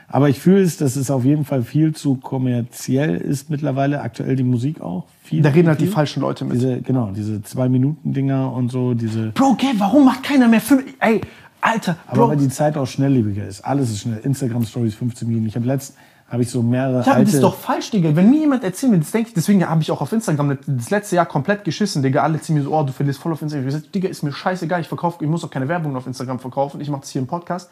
Aber 0.08 0.28
ich 0.28 0.38
fühle 0.38 0.62
es, 0.62 0.76
dass 0.76 0.96
es 0.96 1.10
auf 1.10 1.24
jeden 1.24 1.44
Fall 1.44 1.62
viel 1.62 1.94
zu 1.94 2.16
kommerziell 2.16 3.16
ist 3.16 3.50
mittlerweile. 3.50 4.00
Aktuell 4.00 4.36
die 4.36 4.44
Musik 4.44 4.80
auch. 4.80 5.06
Viel, 5.22 5.42
Da 5.42 5.50
reden 5.50 5.68
halt 5.68 5.80
die 5.80 5.86
falschen 5.86 6.20
Leute 6.20 6.44
mit. 6.44 6.56
Diese, 6.56 6.80
genau, 6.82 7.10
diese 7.14 7.42
Zwei-Minuten-Dinger 7.42 8.52
und 8.52 8.70
so, 8.70 8.94
diese. 8.94 9.32
Bro, 9.32 9.54
gell, 9.54 9.72
warum 9.78 10.04
macht 10.04 10.22
keiner 10.22 10.46
mehr 10.48 10.60
fünf. 10.60 10.84
Ey, 11.00 11.20
Alter, 11.60 11.96
Aber 12.06 12.16
Bro. 12.18 12.28
weil 12.28 12.36
die 12.36 12.48
Zeit 12.50 12.76
auch 12.76 12.86
schnelllebiger 12.86 13.46
ist. 13.46 13.62
Alles 13.62 13.90
ist 13.90 14.00
schnell. 14.00 14.18
Instagram-Stories 14.18 14.94
15 14.94 15.26
Minuten. 15.26 15.46
Ich 15.46 15.56
habe 15.56 15.66
letzt, 15.66 15.96
habe 16.34 16.42
ich 16.42 16.50
so 16.50 16.62
mehrere 16.62 16.96
Ja, 16.96 17.00
aber 17.00 17.10
alte... 17.12 17.24
das 17.24 17.34
ist 17.34 17.42
doch 17.42 17.54
falsch, 17.54 17.90
Digga. 17.90 18.14
Wenn 18.14 18.28
mir 18.30 18.40
jemand 18.40 18.62
erzählt, 18.64 19.00
das 19.00 19.10
denke 19.10 19.28
ich, 19.28 19.34
deswegen 19.34 19.66
habe 19.68 19.80
ich 19.82 19.90
auch 19.90 20.00
auf 20.00 20.12
Instagram 20.12 20.58
das 20.66 20.90
letzte 20.90 21.16
Jahr 21.16 21.26
komplett 21.26 21.64
geschissen, 21.64 22.02
Digga. 22.02 22.22
Alle 22.22 22.40
ziehen 22.40 22.56
mir 22.56 22.62
so, 22.62 22.74
oh, 22.76 22.82
du 22.82 22.92
verlierst 22.92 23.20
voll 23.20 23.32
auf 23.32 23.40
Instagram. 23.40 23.66
Ich 23.66 23.74
gesagt, 23.74 23.94
Digga, 23.94 24.08
ist 24.08 24.22
mir 24.22 24.32
scheißegal, 24.32 24.80
ich 24.80 24.88
verkaufe, 24.88 25.24
ich 25.24 25.30
muss 25.30 25.42
auch 25.44 25.50
keine 25.50 25.68
Werbung 25.68 25.96
auf 25.96 26.06
Instagram 26.06 26.38
verkaufen. 26.38 26.80
Ich 26.80 26.90
mache 26.90 27.00
das 27.02 27.10
hier 27.10 27.22
im 27.22 27.26
Podcast. 27.28 27.70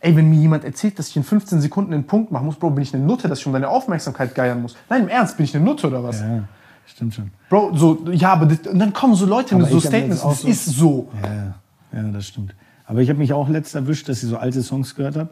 Ey, 0.00 0.14
wenn 0.16 0.28
mir 0.30 0.36
jemand 0.38 0.64
erzählt, 0.64 0.98
dass 0.98 1.08
ich 1.08 1.16
in 1.16 1.24
15 1.24 1.60
Sekunden 1.60 1.92
einen 1.92 2.04
Punkt 2.04 2.30
machen 2.30 2.46
muss, 2.46 2.56
Bro, 2.56 2.70
bin 2.70 2.82
ich 2.82 2.94
eine 2.94 3.04
Nutte, 3.04 3.28
dass 3.28 3.40
ich 3.40 3.46
um 3.46 3.52
deine 3.52 3.68
Aufmerksamkeit 3.68 4.34
geiern 4.34 4.60
muss. 4.62 4.76
Nein, 4.88 5.02
im 5.02 5.08
Ernst, 5.08 5.36
bin 5.36 5.44
ich 5.44 5.54
eine 5.56 5.64
Nutte 5.64 5.86
oder 5.86 6.02
was? 6.04 6.20
ja, 6.20 6.44
stimmt 6.86 7.14
schon. 7.14 7.30
Bro, 7.48 7.72
so, 7.74 7.98
ja, 8.12 8.32
aber 8.34 8.46
das, 8.46 8.66
und 8.70 8.78
dann 8.78 8.92
kommen 8.92 9.14
so 9.14 9.24
Leute 9.26 9.56
mit 9.56 9.68
so 9.68 9.80
Statements, 9.80 10.22
auch 10.22 10.30
das 10.30 10.42
so- 10.42 10.48
ist 10.48 10.64
so. 10.66 11.08
Ja, 11.22 11.54
ja, 12.00 12.08
das 12.10 12.26
stimmt. 12.26 12.54
Aber 12.86 13.00
ich 13.00 13.08
habe 13.08 13.18
mich 13.18 13.32
auch 13.32 13.48
letzt 13.48 13.74
erwischt, 13.74 14.08
dass 14.08 14.22
ich 14.22 14.28
so 14.28 14.36
alte 14.36 14.62
Songs 14.62 14.94
gehört 14.94 15.16
habe. 15.16 15.30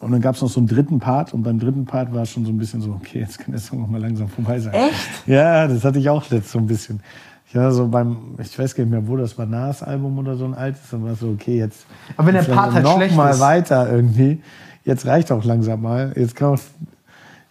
Und 0.00 0.12
dann 0.12 0.20
gab 0.22 0.34
es 0.34 0.40
noch 0.40 0.48
so 0.48 0.60
einen 0.60 0.66
dritten 0.66 0.98
Part. 0.98 1.34
Und 1.34 1.42
beim 1.42 1.58
dritten 1.58 1.84
Part 1.84 2.12
war 2.12 2.22
es 2.22 2.30
schon 2.30 2.44
so 2.46 2.50
ein 2.50 2.58
bisschen 2.58 2.80
so, 2.80 2.90
okay, 2.90 3.20
jetzt 3.20 3.38
kann 3.38 3.52
der 3.52 3.60
Song 3.60 3.84
auch 3.84 3.88
mal 3.88 4.00
langsam 4.00 4.28
vorbei 4.28 4.58
sein. 4.58 4.72
Echt? 4.72 5.26
Ja, 5.26 5.68
das 5.68 5.84
hatte 5.84 5.98
ich 5.98 6.08
auch 6.08 6.28
letzt 6.30 6.50
so 6.50 6.58
ein 6.58 6.66
bisschen. 6.66 7.00
Ich 7.48 7.54
war 7.54 7.70
so 7.70 7.86
beim, 7.86 8.16
ich 8.38 8.58
weiß 8.58 8.74
gar 8.74 8.84
nicht 8.84 8.92
mehr, 8.92 9.06
wo 9.06 9.16
das 9.16 9.36
war, 9.36 9.44
Nas 9.44 9.82
Album 9.82 10.16
oder 10.18 10.36
so 10.36 10.46
ein 10.46 10.54
altes. 10.54 10.82
Dann 10.90 11.04
war 11.04 11.12
es 11.12 11.20
so, 11.20 11.28
okay, 11.28 11.58
jetzt. 11.58 11.84
Aber 12.16 12.28
wenn 12.28 12.34
der 12.34 12.44
jetzt 12.44 12.54
Part 12.54 12.72
halt 12.72 12.84
noch 12.84 12.96
schlecht 12.96 13.14
mal 13.14 13.30
ist. 13.30 13.40
weiter 13.40 13.90
irgendwie. 13.90 14.40
Jetzt 14.84 15.04
reicht 15.04 15.30
auch 15.32 15.44
langsam 15.44 15.82
mal. 15.82 16.12
Jetzt 16.16 16.34
kann 16.34 16.54
auch, 16.54 16.58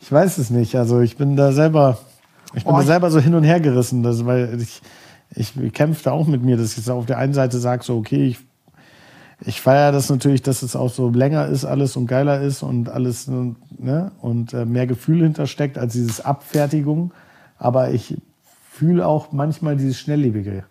ich 0.02 0.12
weiß 0.12 0.40
es 0.40 0.50
nicht. 0.50 0.76
Also 0.76 1.02
ich 1.02 1.18
bin 1.18 1.36
da 1.36 1.52
selber, 1.52 2.00
ich 2.56 2.64
bin 2.64 2.74
Oh, 2.74 2.78
da 2.78 2.84
selber 2.84 3.12
so 3.12 3.20
hin 3.20 3.36
und 3.36 3.44
her 3.44 3.60
gerissen, 3.60 4.02
das, 4.02 4.26
weil 4.26 4.60
ich, 4.60 4.82
ich 5.36 5.54
kämpfe 5.74 6.04
da 6.06 6.12
auch 6.14 6.26
mit 6.26 6.44
mir, 6.44 6.58
dass 6.58 6.76
ich 6.78 6.84
so 6.84 6.94
auf 6.94 7.06
der 7.06 7.20
einen 7.20 7.34
Seite 7.34 7.60
sage, 7.60 7.84
so, 7.84 7.98
okay, 7.98 8.26
ich, 8.26 8.40
ich 9.42 9.62
feiere 9.62 9.92
das 9.92 10.10
natürlich, 10.10 10.42
dass 10.42 10.64
es 10.64 10.76
auch 10.76 10.90
so 10.90 11.10
länger 11.10 11.48
ist 11.48 11.66
alles 11.66 11.96
und 11.96 12.08
geiler 12.08 12.42
ist 12.42 12.62
und 12.62 12.90
alles 12.90 13.28
ne, 13.28 14.12
und 14.22 14.54
äh, 14.54 14.66
mehr 14.66 14.86
Gefühl 14.88 15.24
hintersteckt 15.24 15.78
als 15.78 15.94
dieses 15.94 16.24
Abfertigung. 16.24 17.12
Aber 17.58 17.92
ich 17.92 18.18
fühle 18.72 19.06
auch 19.06 19.32
manchmal 19.32 19.76
dieses 19.78 20.00
Schnelllebige. 20.00 20.64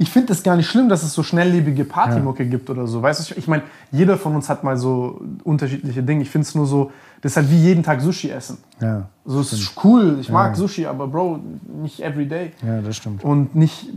Ich 0.00 0.10
finde 0.10 0.32
es 0.32 0.44
gar 0.44 0.54
nicht 0.54 0.68
schlimm, 0.68 0.88
dass 0.88 1.02
es 1.02 1.12
so 1.12 1.24
schnelllebige 1.24 1.84
Partymucke 1.84 2.46
gibt 2.46 2.70
oder 2.70 2.86
so. 2.86 3.02
Weißt 3.02 3.30
du, 3.30 3.34
ich 3.36 3.48
meine, 3.48 3.64
jeder 3.90 4.16
von 4.16 4.36
uns 4.36 4.48
hat 4.48 4.62
mal 4.62 4.76
so 4.76 5.20
unterschiedliche 5.42 6.04
Dinge. 6.04 6.22
Ich 6.22 6.30
finde 6.30 6.46
es 6.46 6.54
nur 6.54 6.66
so, 6.66 6.92
das 7.20 7.32
ist 7.32 7.36
halt 7.36 7.50
wie 7.50 7.58
jeden 7.58 7.82
Tag 7.82 8.00
Sushi 8.00 8.30
essen. 8.30 8.58
Ja, 8.80 9.08
So 9.24 9.40
es 9.40 9.52
ist 9.52 9.72
cool, 9.82 10.18
ich 10.20 10.30
mag 10.30 10.54
Sushi, 10.54 10.86
aber 10.86 11.08
Bro, 11.08 11.40
nicht 11.82 12.00
every 12.00 12.26
day. 12.26 12.52
ja, 12.64 12.80
das 12.80 12.96
stimmt. 12.96 13.24
Und 13.24 13.56
nicht. 13.56 13.88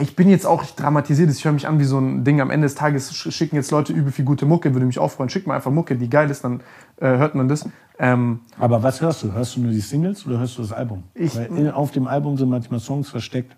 Ich 0.00 0.16
bin 0.16 0.28
jetzt 0.28 0.44
auch, 0.46 0.62
ich 0.64 0.74
dramatisiere 0.74 1.28
das, 1.28 1.36
ich 1.36 1.44
höre 1.44 1.52
mich 1.52 1.68
an 1.68 1.78
wie 1.78 1.84
so 1.84 1.98
ein 1.98 2.24
Ding. 2.24 2.40
Am 2.40 2.50
Ende 2.50 2.66
des 2.66 2.74
Tages 2.74 3.12
sch- 3.12 3.30
schicken 3.30 3.54
jetzt 3.56 3.70
Leute 3.70 3.92
übel 3.92 4.10
viel 4.10 4.24
gute 4.24 4.44
Mucke, 4.44 4.72
würde 4.74 4.86
mich 4.86 4.98
auch 4.98 5.10
freuen. 5.10 5.30
Schick 5.30 5.46
mal 5.46 5.54
einfach 5.54 5.70
Mucke, 5.70 5.94
die 5.96 6.10
geil 6.10 6.28
ist, 6.30 6.42
dann 6.42 6.60
äh, 7.00 7.06
hört 7.16 7.34
man 7.36 7.46
das. 7.48 7.68
Ähm, 8.00 8.40
Aber 8.58 8.82
was 8.82 9.00
hörst 9.00 9.22
du? 9.22 9.32
Hörst 9.32 9.54
du 9.54 9.60
nur 9.60 9.70
die 9.70 9.78
Singles 9.80 10.26
oder 10.26 10.38
hörst 10.40 10.58
du 10.58 10.62
das 10.62 10.72
Album? 10.72 11.04
Ich- 11.14 11.36
Weil 11.36 11.70
auf 11.70 11.92
dem 11.92 12.08
Album 12.08 12.36
sind 12.36 12.48
manchmal 12.48 12.80
Songs 12.80 13.08
versteckt. 13.08 13.56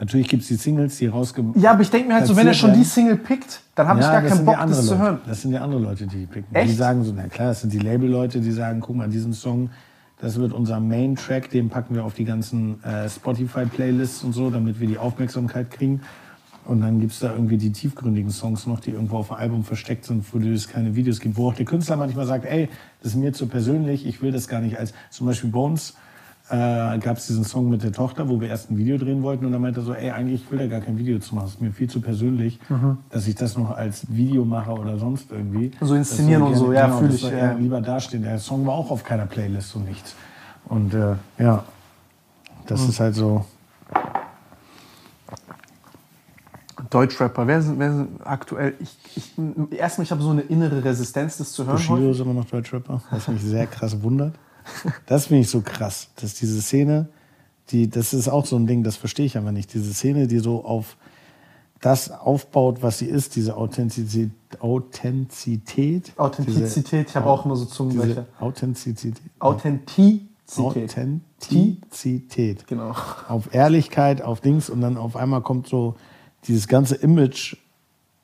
Natürlich 0.00 0.28
gibt 0.28 0.42
es 0.44 0.48
die 0.48 0.54
Singles, 0.54 0.96
die 0.98 1.08
rausge... 1.08 1.44
ja, 1.56 1.72
aber 1.72 1.82
ich 1.82 1.90
denke 1.90 2.06
mir 2.06 2.14
halt 2.14 2.26
so, 2.26 2.36
wenn 2.36 2.46
er 2.46 2.54
schon 2.54 2.72
die 2.72 2.84
Single 2.84 3.16
pickt, 3.16 3.62
dann 3.74 3.88
habe 3.88 3.98
ich 3.98 4.06
Ja, 4.06 4.12
gar 4.12 4.22
das 4.22 4.32
keinen 4.32 4.44
Bock, 4.44 4.56
das 4.60 4.86
zu 4.86 4.92
Leute. 4.92 5.02
hören. 5.02 5.18
Das 5.26 5.42
sind 5.42 5.50
ja 5.52 5.60
andere 5.60 5.80
Leute, 5.80 6.06
die 6.06 6.24
picken. 6.26 6.46
Die 6.52 6.56
Echt? 6.56 6.76
sagen 6.76 7.02
so, 7.02 7.12
na 7.16 7.26
klar, 7.26 7.48
das 7.48 7.62
sind 7.62 7.72
die 7.72 7.80
Label-Leute, 7.80 8.38
die 8.40 8.52
sagen, 8.52 8.78
guck 8.78 8.94
mal, 8.94 9.08
diesen 9.08 9.32
Song, 9.32 9.70
Das 10.20 10.38
wird 10.38 10.52
unser 10.52 10.80
Main-Track, 10.80 11.50
den 11.50 11.68
packen 11.68 11.94
wir 11.94 12.04
auf 12.04 12.14
die 12.14 12.24
ganzen 12.24 12.82
äh, 12.82 13.08
Spotify-Playlists 13.08 14.24
und 14.24 14.32
so, 14.32 14.50
damit 14.50 14.80
wir 14.80 14.88
die 14.88 14.98
Aufmerksamkeit 14.98 15.70
kriegen. 15.70 16.00
Und 16.64 16.80
dann 16.82 17.00
gibt's 17.00 17.20
da 17.20 17.32
irgendwie 17.32 17.56
die 17.56 17.72
tiefgründigen 17.72 18.30
Songs 18.30 18.66
noch, 18.66 18.80
die 18.80 18.90
irgendwo 18.90 19.16
auf 19.16 19.28
dem 19.28 19.36
Album 19.36 19.64
versteckt 19.64 20.04
sind, 20.04 20.24
wo 20.34 20.38
es 20.38 20.68
keine 20.68 20.96
Videos 20.96 21.20
gibt, 21.20 21.36
wo 21.36 21.48
auch 21.48 21.54
der 21.54 21.64
Künstler 21.64 21.96
manchmal 21.96 22.26
sagt, 22.26 22.44
ey, 22.44 22.68
das 23.00 23.12
ist 23.12 23.18
mir 23.18 23.32
zu 23.32 23.46
persönlich, 23.46 24.06
ich 24.06 24.20
will 24.20 24.32
das 24.32 24.48
gar 24.48 24.60
nicht 24.60 24.78
als, 24.78 24.92
zum 25.08 25.26
Beispiel 25.26 25.50
Bones, 25.50 25.94
äh, 26.50 26.98
gab 26.98 27.18
es 27.18 27.26
diesen 27.26 27.44
Song 27.44 27.68
mit 27.68 27.82
der 27.82 27.92
Tochter, 27.92 28.28
wo 28.28 28.40
wir 28.40 28.48
erst 28.48 28.70
ein 28.70 28.78
Video 28.78 28.96
drehen 28.98 29.22
wollten 29.22 29.44
und 29.46 29.52
dann 29.52 29.60
meinte 29.60 29.80
er 29.80 29.84
so, 29.84 29.92
ey, 29.94 30.10
eigentlich 30.10 30.50
will 30.50 30.60
er 30.60 30.68
gar 30.68 30.80
kein 30.80 30.96
Video 30.98 31.18
zu 31.18 31.34
machen, 31.34 31.44
das 31.46 31.54
ist 31.54 31.60
mir 31.60 31.72
viel 31.72 31.90
zu 31.90 32.00
persönlich, 32.00 32.58
dass 33.10 33.26
ich 33.26 33.34
das 33.34 33.56
noch 33.58 33.70
als 33.70 34.06
Video 34.08 34.44
mache 34.44 34.70
oder 34.72 34.96
sonst 34.98 35.30
irgendwie. 35.30 35.72
So 35.80 35.94
inszenieren 35.94 36.42
und 36.42 36.54
so, 36.54 36.72
ja, 36.72 36.86
genau, 36.86 36.98
fühl 36.98 37.08
das 37.08 37.16
ich, 37.16 37.22
soll 37.22 37.32
ja. 37.32 37.52
lieber 37.52 37.80
dastehen. 37.80 38.22
Der 38.22 38.38
Song 38.38 38.66
war 38.66 38.74
auch 38.74 38.90
auf 38.90 39.04
keiner 39.04 39.26
Playlist 39.26 39.74
und 39.76 39.86
nichts. 39.86 40.14
Und 40.66 40.94
äh, 40.94 41.14
ja, 41.38 41.64
das 42.66 42.82
Mhm. 42.82 42.88
ist 42.90 43.00
halt 43.00 43.14
so, 43.14 43.44
Deutschrapper, 46.90 47.46
wer 47.46 47.60
sind, 47.60 47.78
wer 47.78 47.92
sind 47.92 48.08
aktuell? 48.24 48.74
Ich, 48.80 48.96
ich, 49.16 49.32
erstmal, 49.78 50.04
ich 50.04 50.10
habe 50.10 50.22
so 50.22 50.30
eine 50.30 50.42
innere 50.42 50.82
Resistenz, 50.84 51.36
das 51.36 51.52
zu 51.52 51.64
hören. 51.66 51.76
Bushido 51.76 51.94
häufig. 51.96 52.10
ist 52.10 52.20
immer 52.20 52.34
noch 52.34 52.44
Deutschrapper, 52.46 53.02
was 53.10 53.28
mich 53.28 53.42
sehr 53.42 53.66
krass 53.66 54.00
wundert. 54.02 54.34
Das 55.06 55.26
finde 55.26 55.42
ich 55.42 55.50
so 55.50 55.60
krass, 55.60 56.08
dass 56.16 56.34
diese 56.34 56.60
Szene, 56.62 57.08
die, 57.70 57.88
das 57.88 58.12
ist 58.14 58.28
auch 58.28 58.46
so 58.46 58.56
ein 58.56 58.66
Ding, 58.66 58.82
das 58.82 58.96
verstehe 58.96 59.26
ich 59.26 59.36
einfach 59.36 59.52
nicht. 59.52 59.72
Diese 59.74 59.92
Szene, 59.92 60.26
die 60.26 60.38
so 60.38 60.64
auf 60.64 60.96
das 61.80 62.10
aufbaut, 62.10 62.82
was 62.82 62.98
sie 62.98 63.06
ist, 63.06 63.36
diese 63.36 63.56
Authentizität, 63.56 64.30
Authentizität, 64.60 66.12
Authentizität, 66.16 67.08
ich 67.10 67.16
habe 67.16 67.26
auch 67.26 67.44
immer 67.44 67.54
so 67.56 67.64
diese, 67.64 67.74
Zungenbrecher. 67.76 68.08
diese 68.08 68.26
Authentizität, 68.40 69.14
Authentizität. 69.38 70.28
Authentizität, 71.40 72.66
Genau. 72.66 72.94
auf 73.28 73.54
Ehrlichkeit, 73.54 74.22
auf 74.22 74.40
Dings 74.40 74.70
und 74.70 74.80
dann 74.80 74.96
auf 74.96 75.14
einmal 75.16 75.42
kommt 75.42 75.68
so 75.68 75.94
dieses 76.46 76.66
ganze 76.66 76.96
Image, 76.96 77.56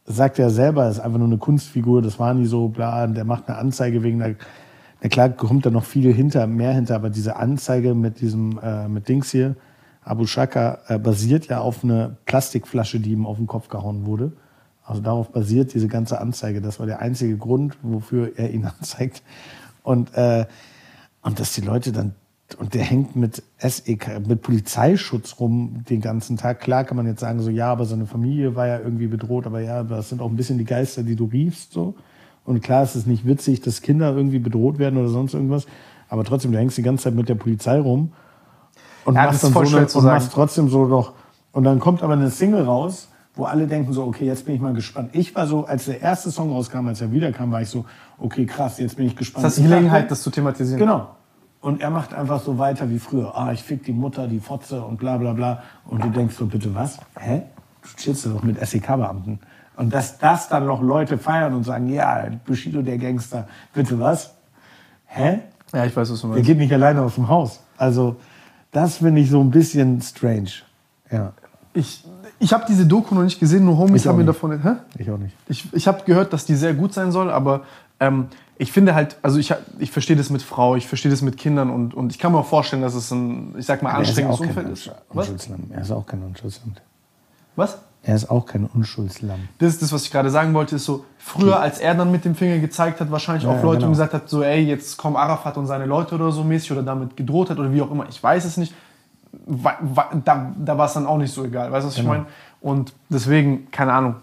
sagt 0.07 0.39
er 0.39 0.51
selber, 0.51 0.89
ist 0.89 0.99
einfach 1.01 1.19
nur 1.19 1.29
eine 1.29 1.39
Kunstfigur, 1.39 2.03
das 2.03 2.19
war 2.19 2.35
nie 2.35 2.47
so, 2.47 2.69
bla, 2.69 3.07
der 3.07 3.25
macht 3.25 3.49
eine 3.49 3.59
Anzeige 3.59 4.03
wegen 4.03 4.19
der, 4.19 4.35
na 5.03 5.09
klar 5.09 5.29
kommt 5.31 5.67
da 5.67 5.71
noch 5.71 5.85
viel 5.85 6.13
hinter, 6.13 6.47
mehr 6.47 6.73
hinter, 6.73 6.95
aber 6.95 7.11
diese 7.11 7.37
Anzeige 7.37 7.95
mit 7.95 8.21
diesem, 8.21 8.59
äh, 8.63 8.89
mit 8.89 9.09
Dings 9.09 9.31
hier, 9.31 9.57
Abu 10.03 10.27
Shaka, 10.27 10.79
äh, 10.89 10.99
basiert 10.99 11.47
ja 11.47 11.61
auf 11.61 11.83
eine 11.83 12.17
Plastikflasche, 12.27 13.01
die 13.01 13.13
ihm 13.13 13.27
auf 13.27 13.37
den 13.37 13.47
Kopf 13.47 13.69
gehauen 13.69 14.07
wurde. 14.07 14.33
Also 14.85 15.01
darauf 15.01 15.33
basiert 15.33 15.73
diese 15.73 15.89
ganze 15.89 16.21
Anzeige. 16.21 16.61
Das 16.61 16.79
war 16.79 16.87
der 16.87 17.01
einzige 17.01 17.37
Grund, 17.37 17.77
wofür 17.83 18.33
er 18.37 18.53
ihn 18.53 18.65
anzeigt. 18.79 19.23
Und, 19.83 20.15
äh, 20.15 20.47
und 21.23 21.41
dass 21.41 21.55
die 21.55 21.63
Leute 21.63 21.93
dann, 21.93 22.15
und 22.59 22.75
der 22.75 22.83
hängt 22.83 23.17
mit 23.17 23.43
SEK, 23.59 24.27
mit 24.27 24.43
Polizeischutz 24.43 25.41
rum 25.41 25.85
den 25.89 26.03
ganzen 26.03 26.37
Tag. 26.37 26.61
Klar 26.61 26.85
kann 26.85 26.97
man 26.97 27.07
jetzt 27.07 27.21
sagen, 27.21 27.41
so, 27.41 27.51
ja, 27.51 27.73
aber 27.73 27.87
seine 27.87 28.07
Familie 28.07 28.55
war 28.55 28.67
ja 28.67 28.79
irgendwie 28.79 29.07
bedroht, 29.07 29.47
aber 29.47 29.61
ja, 29.61 29.83
das 29.83 30.11
sind 30.11 30.21
auch 30.21 30.29
ein 30.29 30.37
bisschen 30.37 30.59
die 30.59 30.65
Geister, 30.65 31.03
die 31.03 31.17
du 31.17 31.25
riefst, 31.25 31.73
so. 31.73 31.95
Und 32.45 32.63
klar 32.63 32.83
ist 32.83 32.95
es 32.95 33.07
nicht 33.07 33.27
witzig, 33.27 33.61
dass 33.63 33.83
Kinder 33.83 34.15
irgendwie 34.15 34.39
bedroht 34.39 34.79
werden 34.79 34.99
oder 34.99 35.09
sonst 35.09 35.35
irgendwas. 35.35 35.67
Aber 36.09 36.25
trotzdem, 36.25 36.53
du 36.53 36.59
hängst 36.59 36.77
die 36.77 36.83
ganze 36.83 37.05
Zeit 37.05 37.15
mit 37.15 37.29
der 37.29 37.35
Polizei 37.35 37.79
rum 37.81 38.13
und 39.05 39.15
Ja, 39.15 39.27
machst 39.27 39.45
dann 39.45 39.53
so 39.53 39.61
eine, 39.61 39.87
und 39.87 40.05
machst 40.05 40.33
trotzdem 40.33 40.69
so 40.69 40.87
noch. 40.87 41.13
Und 41.53 41.65
dann 41.65 41.81
kommt 41.81 42.03
aber 42.03 42.15
eine 42.15 42.31
Single 42.31 42.65
raus, 42.65 43.09
wo 43.35 43.45
alle 43.45 43.67
denken 43.67 43.93
so, 43.93 44.05
okay, 44.05 44.27
jetzt 44.27 44.47
bin 44.47 44.55
ich 44.55 44.61
mal 44.61 44.75
gespannt. 44.75 45.11
Ich 45.13 45.35
war 45.35 45.47
so, 45.47 45.65
als 45.65 45.87
der 45.87 46.01
erste 46.01 46.31
Song 46.31 46.53
rauskam, 46.53 46.87
als 46.87 47.01
er 47.01 47.11
wiederkam, 47.11 47.51
war 47.51 47.63
ich 47.63 47.69
so, 47.69 47.85
okay, 48.19 48.47
krass, 48.47 48.79
jetzt 48.79 48.97
bin 48.97 49.07
ich 49.07 49.17
gespannt. 49.17 49.45
Das 49.45 49.55
ist 49.55 49.59
die 49.59 49.63
Ich 49.65 49.71
Gelegenheit, 49.71 50.11
das 50.11 50.23
zu 50.23 50.31
thematisieren. 50.31 50.79
Genau. 50.79 51.09
Und 51.61 51.81
er 51.81 51.91
macht 51.91 52.13
einfach 52.13 52.43
so 52.43 52.59
weiter 52.59 52.91
wie 52.91 52.99
früher. 52.99 53.37
Ah, 53.37 53.53
ich 53.53 53.63
fick 53.63 53.85
die 53.85 53.93
Mutter, 53.93 54.29
die 54.29 54.39
Fotze 54.39 54.83
und 54.83 54.99
bla 54.99 55.17
bla 55.17 55.33
bla. 55.33 55.63
Und 55.87 56.05
du 56.05 56.11
denkst 56.11 56.37
so, 56.37 56.47
bitte 56.47 56.75
was? 56.75 56.99
Hä? 57.19 57.43
Du 57.83 57.89
chillst 57.97 58.27
doch 58.27 58.43
mit 58.43 58.65
SEK-Beamten. 58.65 59.41
Und 59.77 59.93
dass 59.93 60.19
das 60.19 60.49
dann 60.49 60.67
noch 60.67 60.81
Leute 60.83 61.19
feiern 61.19 61.55
und 61.55 61.65
sagen, 61.65 61.89
ja, 61.89 62.27
Bushido 62.47 62.81
der 62.83 62.99
Gangster, 62.99 63.49
bitte 63.73 63.99
was? 63.99 64.33
Hä? 65.07 65.41
Ja, 65.73 65.85
ich 65.85 65.97
weiß, 65.97 66.11
was 66.13 66.21
du 66.21 66.29
Der 66.29 66.37
meinst. 66.37 66.47
geht 66.47 66.59
nicht 66.59 66.73
alleine 66.73 67.03
aus 67.03 67.17
dem 67.17 67.29
Haus. 67.29 67.61
Also, 67.77 68.17
das 68.71 68.99
finde 68.99 69.21
ich 69.21 69.31
so 69.31 69.41
ein 69.41 69.51
bisschen 69.51 70.01
strange. 70.01 70.51
Ja, 71.11 71.33
Ich, 71.73 72.05
ich 72.39 72.53
habe 72.53 72.65
diese 72.69 72.87
Doku 72.87 73.15
noch 73.15 73.25
nicht 73.25 73.41
gesehen, 73.41 73.65
nur 73.65 73.77
Homies 73.79 74.03
Ich 74.03 74.09
auch 74.09 74.13
haben 74.13 74.19
mir 74.19 74.25
nicht. 74.25 74.29
davon. 74.37 74.63
Hä? 74.63 74.75
ich 74.99 75.11
auch 75.11 75.19
nicht. 75.19 75.35
Ich, 75.49 75.73
ich 75.73 75.89
habe 75.89 76.05
gehört, 76.05 76.33
dass 76.33 76.45
die 76.45 76.55
sehr 76.55 76.75
gut 76.75 76.93
sein 76.95 77.11
soll, 77.11 77.31
aber 77.31 77.63
ähm, 77.99 78.29
ich 78.57 78.71
finde 78.71 78.95
halt, 78.95 79.17
also 79.23 79.39
ich, 79.39 79.53
ich 79.81 79.91
verstehe 79.91 80.15
das 80.17 80.31
mit 80.31 80.43
Frau, 80.43 80.77
ich 80.77 80.87
verstehe 80.87 81.11
das 81.11 81.23
mit 81.23 81.37
Kindern 81.37 81.71
und, 81.71 81.95
und 81.95 82.13
ich 82.13 82.21
kann 82.21 82.31
mir 82.31 82.39
auch 82.39 82.47
vorstellen, 82.47 82.83
dass 82.83 82.95
es 82.95 83.11
ein, 83.11 83.55
ich 83.59 83.67
sag 83.67 83.83
mal, 83.83 83.91
anstrengendes 83.91 84.39
Umfeld 84.41 84.69
ist. 84.69 84.91
Was? 85.13 85.29
Er 85.71 85.81
ist 85.83 85.91
auch 85.91 86.07
kein 86.07 86.23
Unschuldslamm. 86.23 86.75
Was? 87.57 87.79
Er 88.07 88.17
ist 88.17 88.31
auch 88.31 88.45
kein 88.45 88.67
Unschuldslamm. 88.67 89.49
Das 89.59 89.71
ist 89.71 89.83
das, 89.83 89.93
was 89.93 90.05
ich 90.05 90.11
gerade 90.11 90.29
sagen 90.29 90.53
wollte, 90.53 90.77
ist 90.77 90.85
so, 90.85 91.05
früher, 91.19 91.59
als 91.59 91.79
er 91.79 91.95
dann 91.95 92.13
mit 92.13 92.25
dem 92.27 92.35
Finger 92.35 92.59
gezeigt 92.59 93.01
hat, 93.01 93.11
wahrscheinlich 93.11 93.45
Ja, 93.45 93.51
auf 93.51 93.63
Leute 93.63 93.77
genau. 93.79 93.87
und 93.87 93.93
gesagt 93.93 94.13
hat, 94.13 94.29
so, 94.29 94.43
ey, 94.43 94.61
jetzt 94.63 94.99
kommen 94.99 95.17
Arafat 95.17 95.57
und 95.57 95.67
seine 95.67 95.87
Leute 95.87 96.15
oder 96.15 96.31
so 96.31 96.45
mäßig 96.45 96.73
oder 96.73 96.83
damit 96.83 97.17
gedroht 97.17 97.49
hat 97.51 97.59
oder 97.59 97.73
wie 97.73 97.81
auch 97.81 97.91
immer, 97.91 98.07
ich 98.09 98.23
weiß 98.23 98.45
es 98.45 98.59
nicht. 98.59 98.75
Da, 100.25 100.53
da 100.57 100.79
war 100.79 100.87
es 100.87 100.93
dann 100.93 101.07
auch 101.07 101.19
nicht 101.19 101.33
so 101.33 101.45
egal, 101.45 101.73
weißt 101.73 101.85
du, 101.85 101.89
was 101.89 101.95
Genau. 101.97 102.13
ich 102.13 102.19
meine? 102.19 102.27
Und 102.61 102.93
deswegen, 103.09 103.71
keine 103.71 103.93
Ahnung. 103.93 104.17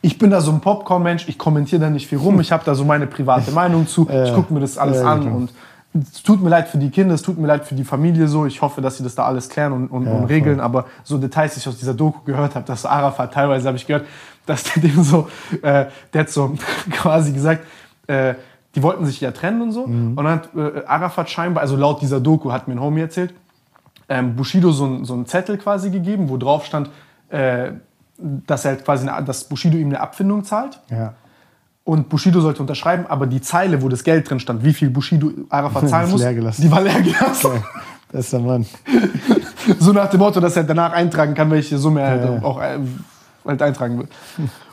Ich 0.00 0.18
bin 0.18 0.30
da 0.30 0.40
so 0.40 0.50
ein 0.52 0.60
Popcorn-Mensch, 0.60 1.28
ich 1.28 1.38
kommentiere 1.38 1.80
da 1.82 1.90
nicht 1.90 2.06
viel 2.06 2.18
rum, 2.18 2.40
ich 2.40 2.52
habe 2.52 2.64
da 2.64 2.74
so 2.74 2.84
meine 2.84 3.06
private 3.06 3.50
Meinung 3.50 3.86
zu, 3.86 4.08
ich 4.08 4.34
gucke 4.34 4.54
mir 4.54 4.60
das 4.60 4.78
alles 4.78 4.98
äh, 4.98 5.04
an 5.04 5.20
genau. 5.24 5.36
und 5.36 5.50
es 5.94 6.22
tut 6.22 6.42
mir 6.42 6.48
leid 6.48 6.68
für 6.68 6.78
die 6.78 6.90
Kinder, 6.90 7.14
es 7.14 7.22
tut 7.22 7.38
mir 7.38 7.46
leid 7.46 7.66
für 7.66 7.74
die 7.74 7.84
Familie 7.84 8.26
so. 8.26 8.46
Ich 8.46 8.62
hoffe, 8.62 8.80
dass 8.80 8.96
sie 8.96 9.02
das 9.02 9.14
da 9.14 9.26
alles 9.26 9.48
klären 9.48 9.72
und, 9.72 9.88
und, 9.88 10.06
Ja, 10.06 10.12
und 10.12 10.24
regeln. 10.24 10.60
Aber 10.60 10.86
so 11.04 11.18
Details, 11.18 11.54
die 11.54 11.60
ich 11.60 11.68
aus 11.68 11.78
dieser 11.78 11.94
Doku 11.94 12.20
gehört 12.24 12.54
habe, 12.54 12.66
dass 12.66 12.86
Arafat 12.86 13.34
teilweise 13.34 13.68
habe 13.68 13.76
ich 13.76 13.86
gehört, 13.86 14.06
dass 14.46 14.64
der 14.64 14.82
dem 14.82 15.02
so, 15.02 15.28
äh, 15.60 15.86
der 16.12 16.20
hat 16.20 16.30
so 16.30 16.54
quasi 16.90 17.32
gesagt, 17.32 17.66
äh, 18.06 18.34
die 18.74 18.82
wollten 18.82 19.04
sich 19.04 19.20
ja 19.20 19.32
trennen 19.32 19.60
und 19.60 19.72
so. 19.72 19.86
Mhm. 19.86 20.16
Und 20.16 20.24
dann 20.24 20.34
hat 20.34 20.48
äh, 20.56 20.84
Arafat 20.86 21.28
scheinbar, 21.28 21.62
also 21.62 21.76
laut 21.76 22.00
dieser 22.00 22.20
Doku 22.20 22.52
hat 22.52 22.68
mir 22.68 22.74
ein 22.74 22.80
Homie 22.80 23.02
erzählt, 23.02 23.34
ähm, 24.08 24.34
Bushido 24.34 24.72
so, 24.72 24.86
ein, 24.86 25.04
so 25.04 25.12
einen 25.12 25.26
Zettel 25.26 25.58
quasi 25.58 25.90
gegeben, 25.90 26.30
wo 26.30 26.38
drauf 26.38 26.64
stand, 26.64 26.88
äh, 27.28 27.72
dass 28.18 28.64
er 28.64 28.72
halt 28.72 28.84
quasi, 28.84 29.06
eine, 29.06 29.24
dass 29.24 29.44
Bushido 29.44 29.76
ihm 29.76 29.88
eine 29.88 30.00
Abfindung 30.00 30.44
zahlt. 30.44 30.80
Ja. 30.88 31.14
Und 31.84 32.08
Bushido 32.08 32.40
sollte 32.40 32.60
unterschreiben, 32.62 33.06
aber 33.08 33.26
die 33.26 33.40
Zeile, 33.40 33.82
wo 33.82 33.88
das 33.88 34.04
Geld 34.04 34.30
drin 34.30 34.38
stand, 34.38 34.62
wie 34.64 34.72
viel 34.72 34.90
Bushido 34.90 35.30
Arafat 35.48 35.88
zahlen 35.88 36.10
muss, 36.10 36.20
die 36.58 36.70
war 36.70 36.80
leer 36.80 37.00
gelassen. 37.02 37.50
Das 38.12 38.24
ist 38.26 38.32
der 38.32 38.40
Mann. 38.40 38.66
So 39.78 39.92
nach 39.92 40.10
dem 40.10 40.18
Motto, 40.18 40.40
dass 40.40 40.56
er 40.56 40.64
danach 40.64 40.92
eintragen 40.92 41.34
kann, 41.34 41.48
welche 41.50 41.78
Summe 41.78 42.00
er 42.00 42.08
halt 42.10 42.24
Ja. 42.24 42.42
auch 42.42 42.60
äh, 42.60 42.78
halt 43.44 43.62
eintragen 43.62 43.96
will. 44.00 44.08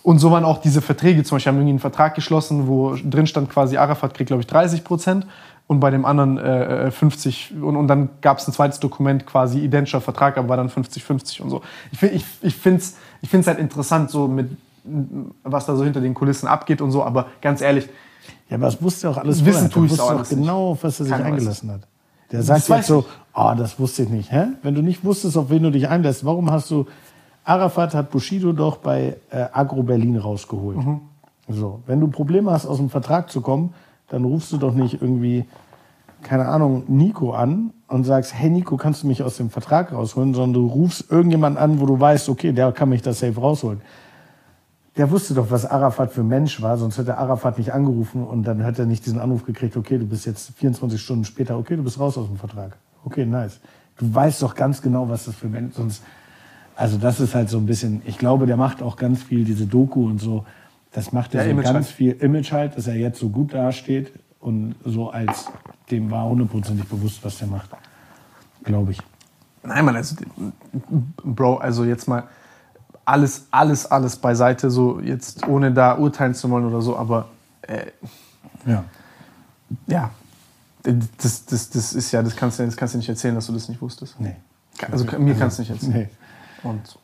Und 0.02 0.18
so 0.18 0.32
waren 0.32 0.44
auch 0.44 0.62
diese 0.62 0.82
Verträge, 0.82 1.24
zum 1.24 1.36
Beispiel 1.36 1.50
haben 1.52 1.58
wir 1.58 1.62
irgendwie 1.62 1.74
einen 1.74 1.80
Vertrag 1.80 2.16
geschlossen, 2.16 2.68
wo 2.68 2.96
drin 2.96 3.28
stand 3.28 3.52
quasi, 3.52 3.78
Arafat 3.78 4.16
kriegt, 4.16 4.30
glaube 4.30 4.42
ich, 4.42 4.48
30 4.48 4.84
Prozent 4.84 5.28
und 5.68 5.80
bei 5.80 5.92
dem 5.92 6.06
anderen 6.06 6.40
äh, 6.40 6.90
50 6.90 7.54
und, 7.62 7.76
und 7.76 7.88
dann 7.88 8.10
gab 8.22 8.40
es 8.40 8.48
ein 8.48 8.52
zweites 8.54 8.80
Dokument, 8.80 9.28
quasi 9.28 9.60
identischer 9.60 10.02
Vertrag, 10.02 10.40
aber 10.40 10.50
war 10.50 10.58
dann 10.58 10.70
50-50 10.70 11.42
und 11.44 11.52
so. 11.52 11.62
Ich, 11.92 12.00
find- 12.00 12.14
ich, 12.14 12.26
ich 12.42 12.56
finde 12.56 12.80
es 12.80 12.96
ich 13.22 13.30
find's 13.30 13.46
halt 13.48 13.60
interessant, 13.60 14.10
so 14.10 14.28
mit 14.28 14.50
was 15.44 15.66
da 15.66 15.76
so 15.76 15.84
hinter 15.84 16.02
den 16.02 16.14
Kulissen 16.14 16.48
abgeht 16.48 16.82
und 16.82 16.92
so, 16.92 17.04
aber 17.04 17.28
ganz 17.42 17.62
ehrlich, 17.62 17.90
Ja, 18.50 18.58
aber 18.58 18.66
das 18.66 18.82
wusste 18.82 19.10
auch 19.10 19.18
alles 19.18 19.46
Wissen 19.46 19.70
tue 19.70 19.90
wusste 19.90 20.04
auch 20.04 20.12
alles 20.12 20.30
genau, 20.30 20.72
auf 20.72 20.84
was 20.84 21.00
er 21.00 21.06
sich 21.06 21.16
eingelassen 21.16 21.72
hat. 21.72 21.82
Der 22.32 22.44
sagt 22.44 22.68
jetzt 22.70 22.88
so, 22.88 23.06
oh, 23.34 23.54
das 23.58 23.80
wusste 23.80 24.04
ich 24.04 24.10
nicht. 24.10 24.32
Hä? 24.32 24.48
Wenn 24.62 24.76
du 24.76 24.82
nicht 24.82 25.04
wusstest, 25.04 25.36
auf 25.38 25.50
wen 25.50 25.64
du 25.64 25.72
dich 25.72 25.90
einlässt, 25.90 26.26
warum 26.26 26.52
hast 26.52 26.70
du, 26.70 26.86
Arafat 27.44 27.96
hat 27.96 28.12
Bushido 28.12 28.52
doch 28.54 28.78
bei 28.78 29.18
äh, 29.32 29.46
Agro 29.52 29.82
Berlin 29.82 30.18
rausgeholt. 30.18 30.78
Mhm. 30.78 31.02
So, 31.48 31.82
wenn 31.88 32.00
du 32.00 32.08
Probleme 32.08 32.52
hast, 32.52 32.68
aus 32.68 32.78
dem 32.78 32.92
Vertrag 32.92 33.32
zu 33.32 33.42
kommen, 33.42 33.74
dann 34.10 34.24
rufst 34.24 34.52
du 34.52 34.58
doch 34.58 34.74
nicht 34.74 35.02
irgendwie, 35.02 35.46
keine 36.22 36.48
Ahnung, 36.48 36.84
Nico 36.88 37.32
an 37.32 37.72
und 37.88 38.04
sagst, 38.04 38.36
hey 38.36 38.52
Nico, 38.52 38.78
kannst 38.78 39.02
du 39.02 39.08
mich 39.08 39.24
aus 39.24 39.38
dem 39.38 39.50
Vertrag 39.50 39.92
rausholen, 39.92 40.36
sondern 40.36 40.54
du 40.62 40.68
rufst 40.68 41.10
irgendjemanden 41.10 41.62
an, 41.62 41.80
wo 41.80 41.88
du 41.88 42.00
weißt, 42.00 42.30
okay, 42.30 42.52
der 42.52 42.72
kann 42.72 42.90
mich 42.90 43.02
da 43.02 43.14
safe 43.14 43.40
rausholen. 43.40 43.82
Der 45.00 45.10
wusste 45.12 45.34
doch, 45.34 45.50
was 45.50 45.66
Arafat 45.66 46.12
für 46.12 46.20
ein 46.20 46.28
Mensch 46.28 46.62
war, 46.62 46.78
sonst 46.78 46.98
hätte 46.98 47.18
Arafat 47.18 47.58
nicht 47.58 47.72
angerufen 47.72 48.22
und 48.22 48.44
dann 48.44 48.60
hätte 48.60 48.82
er 48.82 48.86
nicht 48.86 49.06
diesen 49.06 49.18
Anruf 49.18 49.46
gekriegt, 49.46 49.78
okay, 49.78 49.98
du 49.98 50.06
bist 50.06 50.26
jetzt 50.26 50.52
24 50.58 51.02
Stunden 51.02 51.24
später, 51.24 51.58
okay, 51.58 51.78
du 51.78 51.84
bist 51.84 52.02
raus 52.02 52.18
aus 52.18 52.28
dem 52.28 52.36
Vertrag. 52.36 52.76
Okay, 53.06 53.26
nice. 53.26 53.62
Du 53.96 54.14
weißt 54.14 54.42
doch 54.42 54.56
ganz 54.56 54.82
genau, 54.82 55.08
was 55.08 55.24
das 55.24 55.36
für 55.36 55.48
ein 55.48 55.52
Mensch 55.52 55.76
sonst. 55.76 56.04
Also 56.76 56.98
das 56.98 57.22
ist 57.22 57.34
halt 57.34 57.48
so 57.48 57.60
ein 57.60 57.66
bisschen, 57.66 58.02
ich 58.08 58.18
glaube, 58.18 58.46
der 58.46 58.58
macht 58.58 58.84
auch 58.84 58.98
ganz 58.98 59.24
viel 59.24 59.46
diese 59.46 59.68
Doku 59.68 60.06
und 60.06 60.20
so. 60.20 60.44
Das 60.92 61.14
macht 61.14 61.34
er 61.34 61.44
Ja, 61.44 61.46
so 61.46 61.52
Image 61.52 61.64
ganz 61.64 61.88
halt. 61.88 61.96
viel 61.96 62.12
Image 62.20 62.52
halt, 62.52 62.76
dass 62.76 62.88
er 62.88 62.96
jetzt 62.96 63.22
so 63.22 63.30
gut 63.30 63.54
dasteht 63.54 64.12
und 64.42 64.76
so 64.84 65.12
als 65.12 65.46
dem 65.92 66.12
war 66.12 66.28
hundertprozentig 66.28 66.90
bewusst, 66.90 67.24
was 67.24 67.38
der 67.38 67.48
macht. 67.48 67.70
Glaube 68.66 68.92
ich. 68.92 69.00
Nein, 69.64 69.86
Mann, 69.86 69.96
also, 69.96 70.18
Bro, 71.24 71.56
also 71.56 71.86
jetzt 71.86 72.10
mal 72.10 72.26
alles, 73.10 73.48
alles, 73.52 73.86
alles 73.88 74.16
beiseite, 74.18 74.70
so 74.70 75.00
jetzt 75.00 75.48
ohne 75.48 75.72
da 75.72 75.98
urteilen 75.98 76.36
zu 76.36 76.50
wollen 76.50 76.66
oder 76.66 76.82
so, 76.82 76.96
aber 76.98 77.28
äh, 77.64 77.88
Ja. 78.66 78.84
ja, 79.88 80.12
Das, 81.18 81.46
das, 81.46 81.70
das 81.72 81.94
ist 81.94 82.12
ja, 82.12 82.22
das 82.22 82.36
kannst, 82.36 82.60
du, 82.60 82.66
das 82.66 82.78
kannst 82.78 82.94
du 82.94 82.98
nicht 83.00 83.10
erzählen, 83.10 83.34
dass 83.36 83.48
du 83.48 83.54
das 83.54 83.68
nicht 83.68 83.82
wusstest. 83.82 84.20
Nee. 84.20 84.36
Also 84.92 85.06
mir 85.18 85.36
kannst 85.36 85.58
du 85.58 85.62
nicht 85.64 85.72
erzählen. 85.72 85.94
Nee. 85.94 86.10
Und 86.70 86.98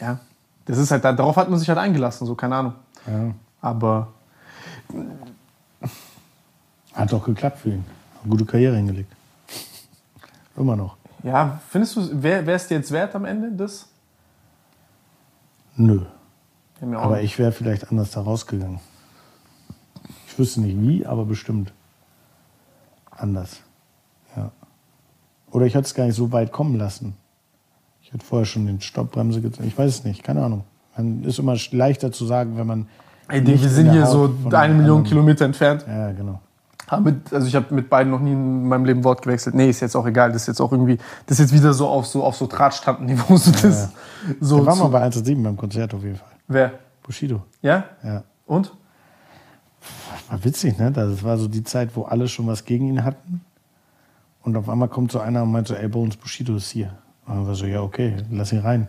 ja, 0.00 0.18
das 0.66 0.78
ist 0.78 0.90
halt, 0.90 1.04
darauf 1.04 1.36
hat 1.36 1.48
man 1.48 1.58
sich 1.58 1.68
halt 1.68 1.78
eingelassen, 1.78 2.26
so, 2.26 2.34
keine 2.34 2.56
Ahnung. 2.56 2.74
Ja. 3.06 3.32
Aber 3.60 4.08
Hat 6.92 7.12
doch 7.12 7.24
geklappt 7.24 7.58
für 7.58 7.70
ihn. 7.70 7.84
Eine 8.22 8.30
gute 8.30 8.44
Karriere 8.44 8.76
hingelegt. 8.76 9.12
Immer 10.56 10.74
noch. 10.76 10.96
ja, 11.22 11.60
findest 11.68 11.96
du, 11.96 12.22
wäre 12.22 12.50
es 12.52 12.66
dir 12.66 12.76
jetzt 12.78 12.90
wert 12.90 13.14
am 13.14 13.24
Ende, 13.24 13.52
das? 13.52 13.86
Nö. 15.76 16.00
Aber 16.80 17.22
ich 17.22 17.38
wäre 17.38 17.52
vielleicht 17.52 17.90
anders 17.90 18.10
da 18.10 18.20
rausgegangen. 18.22 18.80
Ich 20.26 20.38
wüsste 20.38 20.60
nicht 20.60 20.80
wie, 20.80 21.06
aber 21.06 21.24
bestimmt 21.24 21.72
anders. 23.10 23.60
Ja. 24.36 24.50
Oder 25.50 25.66
ich 25.66 25.74
hätte 25.74 25.86
es 25.86 25.94
gar 25.94 26.04
nicht 26.04 26.16
so 26.16 26.32
weit 26.32 26.52
kommen 26.52 26.76
lassen. 26.76 27.16
Ich 28.02 28.12
hätte 28.12 28.24
vorher 28.24 28.46
schon 28.46 28.66
den 28.66 28.80
Stoppbremse 28.80 29.40
gezogen. 29.40 29.66
Ich 29.66 29.76
weiß 29.76 29.98
es 29.98 30.04
nicht, 30.04 30.22
keine 30.22 30.44
Ahnung. 30.44 30.64
Man 30.96 31.24
ist 31.24 31.38
immer 31.38 31.56
leichter 31.72 32.12
zu 32.12 32.26
sagen, 32.26 32.56
wenn 32.56 32.66
man. 32.66 32.88
Ey, 33.28 33.44
wir 33.46 33.54
in 33.54 33.68
sind 33.68 33.90
hier 33.90 34.04
Haut 34.06 34.34
so 34.42 34.56
eine 34.56 34.74
Million 34.74 35.02
Kilometer 35.02 35.44
entfernt. 35.44 35.84
Ja, 35.88 36.12
genau. 36.12 36.40
Mit, 37.02 37.32
also 37.32 37.48
ich 37.48 37.56
habe 37.56 37.74
mit 37.74 37.90
beiden 37.90 38.12
noch 38.12 38.20
nie 38.20 38.32
in 38.32 38.68
meinem 38.68 38.84
Leben 38.84 39.02
Wort 39.02 39.22
gewechselt. 39.22 39.56
Nee, 39.56 39.68
ist 39.68 39.80
jetzt 39.80 39.96
auch 39.96 40.06
egal. 40.06 40.30
Das 40.32 40.42
ist 40.42 40.48
jetzt 40.48 40.60
auch 40.60 40.70
irgendwie, 40.70 40.98
das 41.26 41.40
ist 41.40 41.50
jetzt 41.50 41.60
wieder 41.60 41.72
so 41.72 41.88
auf 41.88 42.06
so, 42.06 42.22
auf 42.22 42.36
so 42.36 42.46
Drahtstandenniveau. 42.46 43.36
So 43.36 43.50
das, 43.50 43.90
so 44.40 44.60
Da 44.60 44.66
waren 44.66 44.78
wir 44.78 44.88
bei 44.88 45.02
1 45.02 45.22
beim 45.24 45.56
Konzert 45.56 45.94
auf 45.94 46.02
jeden 46.02 46.16
Fall. 46.16 46.28
wer? 46.46 46.72
Bushido. 47.02 47.42
Ja? 47.62 47.84
Ja. 48.02 48.22
Und? 48.46 48.72
War 50.28 50.44
witzig, 50.44 50.78
ne? 50.78 50.90
Das 50.90 51.22
war 51.22 51.38
so 51.38 51.48
die 51.48 51.62
Zeit, 51.64 51.90
wo 51.94 52.02
alle 52.02 52.28
schon 52.28 52.46
was 52.46 52.64
gegen 52.64 52.88
ihn 52.88 53.04
hatten. 53.04 53.40
Und 54.42 54.56
auf 54.56 54.68
einmal 54.68 54.88
kommt 54.88 55.10
so 55.12 55.20
einer 55.20 55.42
und 55.42 55.52
meint 55.52 55.68
so, 55.68 55.74
ey, 55.74 55.88
Bones 55.88 56.16
Bushido 56.16 56.56
ist 56.56 56.70
hier. 56.70 56.92
Und 57.26 57.36
dann 57.36 57.46
war 57.46 57.54
so, 57.54 57.66
ja, 57.66 57.80
okay, 57.80 58.16
lass 58.30 58.52
ihn 58.52 58.60
rein. 58.60 58.88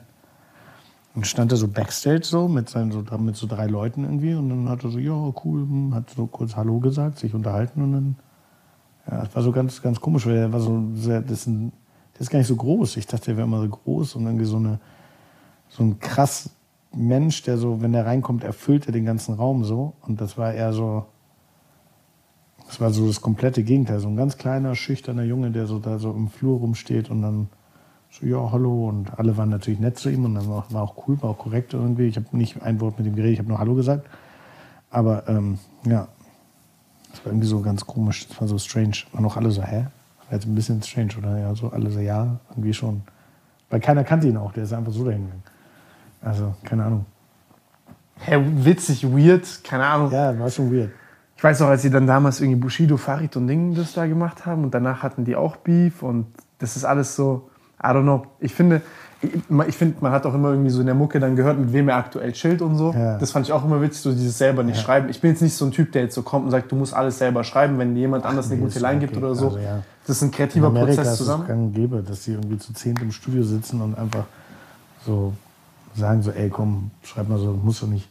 Und 1.18 1.26
stand 1.26 1.52
er 1.52 1.58
so 1.58 1.68
Backstage 1.68 2.26
so 2.26 2.48
mit, 2.48 2.70
seinen, 2.70 2.92
so 2.92 3.04
mit 3.18 3.36
so 3.36 3.48
drei 3.48 3.66
Leuten 3.66 4.04
irgendwie. 4.04 4.36
Und 4.36 4.50
dann 4.50 4.70
hat 4.70 4.84
er 4.84 4.92
so, 4.92 5.00
ja, 5.00 5.34
cool, 5.44 5.62
hm, 5.62 5.96
hat 5.96 6.12
so 6.12 6.28
kurz 6.28 6.56
Hallo 6.56 6.78
gesagt, 6.80 7.18
sich 7.18 7.34
unterhalten. 7.34 7.82
Und 7.82 7.92
dann, 7.92 8.16
ja, 9.10 9.22
das 9.22 9.36
war 9.36 9.42
so 9.42 9.52
ganz, 9.52 9.82
ganz 9.82 10.00
komisch, 10.00 10.28
weil 10.28 10.36
er 10.36 10.54
war 10.54 10.60
so 10.60 10.80
sehr, 10.94 11.22
das 11.22 11.32
ist, 11.32 11.48
ein, 11.48 11.72
der 12.14 12.22
ist 12.22 12.30
gar 12.30 12.38
nicht 12.38 12.48
so 12.48 12.56
groß. 12.56 12.98
Ich 12.98 13.08
dachte, 13.08 13.32
er 13.32 13.38
wäre 13.38 13.48
immer 13.48 13.62
so 13.62 13.68
groß 13.68 14.14
und 14.14 14.28
irgendwie 14.28 14.46
so 14.46 14.58
eine, 14.58 14.80
so 15.70 15.82
ein 15.82 15.98
krass 15.98 16.52
Mensch, 16.94 17.42
der 17.42 17.58
so, 17.58 17.82
wenn 17.82 17.94
der 17.94 18.06
reinkommt, 18.06 18.44
erfüllt 18.44 18.86
er 18.86 18.92
den 18.92 19.06
ganzen 19.06 19.34
Raum 19.34 19.64
so. 19.64 19.94
Und 20.04 20.22
das 20.22 20.38
war 20.38 20.54
eher 20.54 20.72
so, 20.72 21.08
das 22.68 22.80
war 22.80 22.92
so 22.92 23.08
das 23.08 23.22
komplette 23.22 23.64
Gegenteil. 23.64 23.98
So 23.98 24.08
ein 24.08 24.18
ganz 24.18 24.38
kleiner, 24.38 24.76
schüchterner 24.76 25.24
Junge, 25.24 25.50
der 25.50 25.66
so 25.66 25.80
da 25.80 25.98
so 25.98 26.12
im 26.12 26.28
Flur 26.28 26.60
rumsteht 26.60 27.10
und 27.10 27.24
dann 27.24 27.50
so, 28.20 28.26
ja, 28.26 28.52
hallo. 28.52 28.90
Und 28.90 29.18
alle 29.18 29.38
waren 29.38 29.50
natürlich 29.50 29.80
nett 29.80 29.98
zu 29.98 30.10
ihm 30.10 30.26
und 30.26 30.36
dann 30.36 30.48
war, 30.48 30.66
war 30.70 30.84
auch 30.84 31.08
cool, 31.08 31.22
war 31.22 31.32
auch 31.32 31.38
korrekt 31.38 31.74
irgendwie. 31.74 32.08
Ich 32.08 32.16
habe 32.16 32.26
nicht 32.32 32.62
ein 32.62 32.80
Wort 32.82 32.98
mit 32.98 33.08
ihm 33.08 33.16
geredet, 33.16 33.34
ich 33.34 33.40
habe 33.40 33.50
nur 33.50 33.60
Hallo 33.60 33.76
gesagt. 33.76 34.08
Aber 34.90 35.28
ähm, 35.28 35.60
ja, 35.86 36.08
das 37.12 37.26
war 37.26 37.32
irgendwie 37.32 37.48
so 37.48 37.62
ganz 37.62 37.86
komisch, 37.86 38.28
das 38.28 38.40
war 38.40 38.48
so 38.48 38.58
strange. 38.58 38.98
Waren 39.12 39.26
auch 39.26 39.38
alle 39.38 39.52
so, 39.52 39.64
hä? 39.64 39.88
War 40.30 40.34
jetzt 40.34 40.46
ein 40.46 40.56
bisschen 40.56 40.82
strange, 40.82 41.14
oder? 41.18 41.38
Ja, 41.38 41.56
so 41.56 41.70
alle 41.70 41.90
so, 41.90 42.00
ja, 42.00 42.40
irgendwie 42.50 42.74
schon. 42.74 43.02
Weil 43.70 43.80
keiner 43.80 44.04
kannte 44.04 44.28
ihn 44.28 44.38
auch, 44.38 44.54
der 44.54 44.64
ist 44.64 44.74
einfach 44.74 44.92
so 44.92 45.04
dahin 45.06 45.24
gegangen. 45.24 45.44
Also, 46.22 46.54
keine 46.64 46.86
Ahnung. 46.86 47.06
Hä, 48.20 48.38
witzig, 48.44 49.04
weird, 49.04 49.64
keine 49.64 49.86
Ahnung. 49.86 50.12
Ja, 50.12 50.38
war 50.40 50.50
schon 50.50 50.72
weird. 50.72 50.92
Ich 51.36 51.44
weiß 51.44 51.60
noch, 51.60 51.68
als 51.68 51.84
sie 51.84 51.92
dann 51.92 52.08
damals 52.08 52.42
irgendwie 52.42 52.60
Bushido, 52.60 52.98
Farid 52.98 53.36
und 53.36 53.48
Ding 53.48 53.76
das 53.76 53.94
da 53.94 54.08
gemacht 54.08 54.46
haben 54.48 54.64
und 54.64 54.74
danach 54.74 55.04
hatten 55.04 55.24
die 55.24 55.36
auch 55.36 55.56
Beef 55.58 56.02
und 56.02 56.26
das 56.58 56.76
ist 56.76 56.84
alles 56.84 57.16
so, 57.16 57.50
I 57.88 57.94
don't 57.94 58.04
know. 58.04 58.26
Ich 58.40 58.54
finde, 58.54 58.82
ich, 59.68 59.76
finde, 59.76 59.98
man 60.02 60.12
hat 60.12 60.26
auch 60.26 60.34
immer 60.34 60.50
irgendwie 60.50 60.70
so 60.70 60.80
in 60.80 60.86
der 60.86 60.96
Mucke 60.96 61.20
dann 61.20 61.36
gehört, 61.36 61.58
mit 61.58 61.74
wem 61.74 61.90
er 61.90 61.96
aktuell 61.96 62.34
chillt 62.34 62.62
und 62.62 62.76
so. 62.76 62.94
Ja. 62.94 63.18
Das 63.18 63.32
fand 63.32 63.48
ich 63.48 63.54
auch 63.54 63.66
immer 63.66 63.82
witzig, 63.82 64.02
so 64.02 64.12
dieses 64.12 64.38
selber 64.38 64.64
nicht 64.64 64.80
schreiben. 64.80 65.10
Ich 65.10 65.22
bin 65.22 65.32
jetzt 65.32 65.42
nicht 65.42 65.56
so 65.56 65.66
ein 65.66 65.72
Typ, 65.72 65.92
der 65.92 66.04
jetzt 66.04 66.16
so 66.16 66.22
kommt 66.22 66.46
und 66.46 66.52
sagt, 66.52 66.72
du 66.72 66.76
musst 66.76 66.94
alles 66.94 67.18
selber 67.18 67.44
schreiben, 67.44 67.80
wenn 67.80 67.96
jemand 67.96 68.26
anders 68.26 68.48
eine 68.48 68.56
nee, 68.56 68.62
gute 68.62 68.76
ist 68.76 68.82
Line 68.82 68.98
okay. 68.98 69.08
gibt 69.08 69.18
oder 69.18 69.34
so. 69.34 69.48
Also, 69.48 69.60
ja. 69.60 69.84
Das 70.06 70.18
ist 70.18 70.22
ein 70.22 70.26
In 70.28 70.32
kreativer 70.32 70.70
Prozess 70.70 71.00
ist 71.00 71.08
es 71.08 71.18
zusammen. 71.18 71.48
gang 71.48 71.60
und 71.60 71.74
gäbe, 71.74 72.04
dass 72.04 72.24
sie 72.24 72.34
irgendwie 72.34 72.58
zu 72.60 72.74
zehnt 72.74 73.02
im 73.02 73.12
Studio 73.12 73.44
sitzen 73.44 73.82
und 73.82 73.98
einfach 73.98 74.26
so 75.06 75.34
sagen 75.96 76.22
so, 76.22 76.32
ey, 76.32 76.50
komm, 76.50 76.92
schreib 77.02 77.28
mal 77.28 77.40
so, 77.40 77.52
muss 77.52 77.80
doch 77.80 77.88
nicht. 77.88 78.08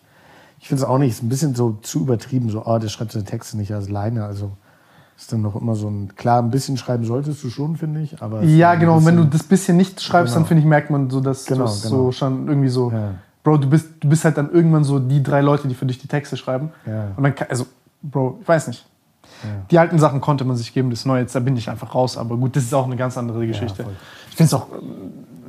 Ich 0.58 0.68
finde 0.68 0.82
es 0.82 0.88
auch 0.88 0.98
nicht, 0.98 1.10
ist 1.10 1.22
ein 1.22 1.28
bisschen 1.28 1.54
so 1.54 1.78
zu 1.82 2.00
übertrieben, 2.00 2.50
so, 2.50 2.64
oh, 2.66 2.78
der 2.78 2.88
schreibt 2.88 3.12
seine 3.12 3.24
Texte 3.24 3.56
nicht 3.56 3.72
als 3.72 3.88
Leine, 3.88 4.24
also 4.24 4.50
ist 5.16 5.32
dann 5.32 5.40
noch 5.42 5.56
immer 5.56 5.74
so 5.74 5.88
ein, 5.88 6.14
klar, 6.14 6.42
ein 6.42 6.50
bisschen 6.50 6.76
schreiben 6.76 7.04
solltest 7.04 7.42
du 7.42 7.48
schon, 7.50 7.76
finde 7.76 8.00
ich, 8.02 8.20
aber... 8.22 8.42
Ja, 8.42 8.74
genau. 8.74 8.98
Und 8.98 9.06
wenn 9.06 9.16
du 9.16 9.22
bisschen- 9.24 9.38
das 9.38 9.42
bisschen 9.48 9.76
nicht 9.78 10.00
schreibst, 10.02 10.34
dann 10.34 10.42
Genau. 10.42 10.48
finde 10.48 10.60
ich, 10.62 10.66
merkt 10.68 10.90
man 10.90 11.08
so, 11.10 11.20
dass 11.20 11.46
Genau, 11.46 11.64
du 11.66 11.70
genau. 11.70 11.88
so 11.88 12.12
schon 12.12 12.48
irgendwie 12.48 12.68
so, 12.68 12.90
Ja. 12.90 13.14
Bro, 13.42 13.58
du 13.58 13.70
bist, 13.70 13.88
du 14.00 14.08
bist 14.08 14.24
halt 14.24 14.36
dann 14.36 14.50
irgendwann 14.50 14.82
so 14.84 14.98
die 14.98 15.22
drei 15.22 15.40
Leute, 15.40 15.68
die 15.68 15.74
für 15.74 15.86
dich 15.86 15.98
die 15.98 16.08
Texte 16.08 16.36
schreiben. 16.36 16.70
Ja. 16.84 17.12
Und 17.16 17.22
dann, 17.22 17.34
kann- 17.34 17.46
also, 17.48 17.66
Bro, 18.02 18.38
ich 18.42 18.48
weiß 18.48 18.66
nicht. 18.68 18.84
Ja. 19.42 19.48
Die 19.70 19.78
alten 19.78 19.98
Sachen 19.98 20.20
konnte 20.20 20.44
man 20.44 20.56
sich 20.56 20.74
geben, 20.74 20.90
das 20.90 21.04
Neue, 21.04 21.20
jetzt 21.22 21.34
da 21.34 21.40
bin 21.40 21.56
ich 21.56 21.70
einfach 21.70 21.94
raus. 21.94 22.18
Aber 22.18 22.36
gut, 22.36 22.56
das 22.56 22.64
ist 22.64 22.74
auch 22.74 22.84
eine 22.86 22.96
ganz 22.96 23.16
andere 23.16 23.46
Geschichte. 23.46 23.84
ich 24.30 24.36
finde 24.36 24.48
es 24.48 24.54
auch, 24.54 24.66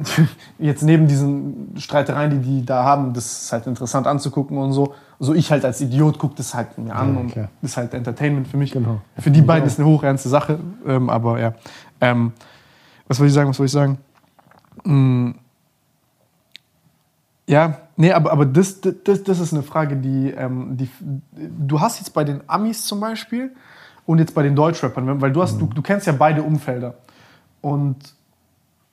jetzt 0.59 0.83
neben 0.83 1.07
diesen 1.07 1.73
Streitereien, 1.77 2.31
die 2.31 2.39
die 2.39 2.65
da 2.65 2.83
haben, 2.83 3.13
das 3.13 3.43
ist 3.43 3.51
halt 3.51 3.67
interessant 3.67 4.07
anzugucken 4.07 4.57
und 4.57 4.73
so. 4.73 4.93
So 5.19 5.33
ich 5.33 5.51
halt 5.51 5.65
als 5.65 5.81
Idiot 5.81 6.19
gucke 6.19 6.35
das 6.35 6.53
halt 6.53 6.77
mir 6.77 6.95
an 6.95 7.13
Ja, 7.13 7.19
und 7.19 7.31
klar. 7.31 7.49
das 7.61 7.71
ist 7.71 7.77
halt 7.77 7.93
Entertainment 7.93 8.47
für 8.47 8.57
mich. 8.57 8.71
Genau. 8.71 9.01
Für 9.17 9.31
die 9.31 9.41
beiden 9.41 9.67
ist 9.67 9.79
eine 9.79 9.87
hochernste 9.87 10.29
Sache, 10.29 10.59
ähm, 10.85 11.09
aber 11.09 11.39
ja. 11.39 11.53
Ähm, 12.01 12.33
was 13.07 13.19
wollte 13.19 13.29
ich 13.29 13.33
sagen, 13.33 13.49
was 13.49 13.59
wollte 13.59 13.67
ich 13.67 13.71
sagen? 13.71 13.97
Mm. 14.83 15.31
Ja, 17.49 17.77
nee, 17.95 18.11
aber, 18.11 18.31
aber 18.33 18.45
das, 18.45 18.81
das, 18.81 19.23
das 19.23 19.39
ist 19.39 19.53
eine 19.53 19.63
Frage, 19.63 19.95
die, 19.95 20.31
ähm, 20.31 20.75
die. 20.75 20.89
Du 21.31 21.79
hast 21.79 21.99
jetzt 21.99 22.13
bei 22.13 22.25
den 22.25 22.41
Amis 22.47 22.85
zum 22.85 22.99
Beispiel 22.99 23.55
und 24.05 24.19
jetzt 24.19 24.35
bei 24.35 24.43
den 24.43 24.55
Deutschrappern, 24.55 25.21
weil 25.21 25.31
du 25.31 25.41
hast, 25.41 25.59
du, 25.59 25.65
du 25.67 25.81
kennst 25.81 26.07
ja 26.07 26.13
beide 26.13 26.43
Umfelder. 26.43 26.95
Und 27.61 28.16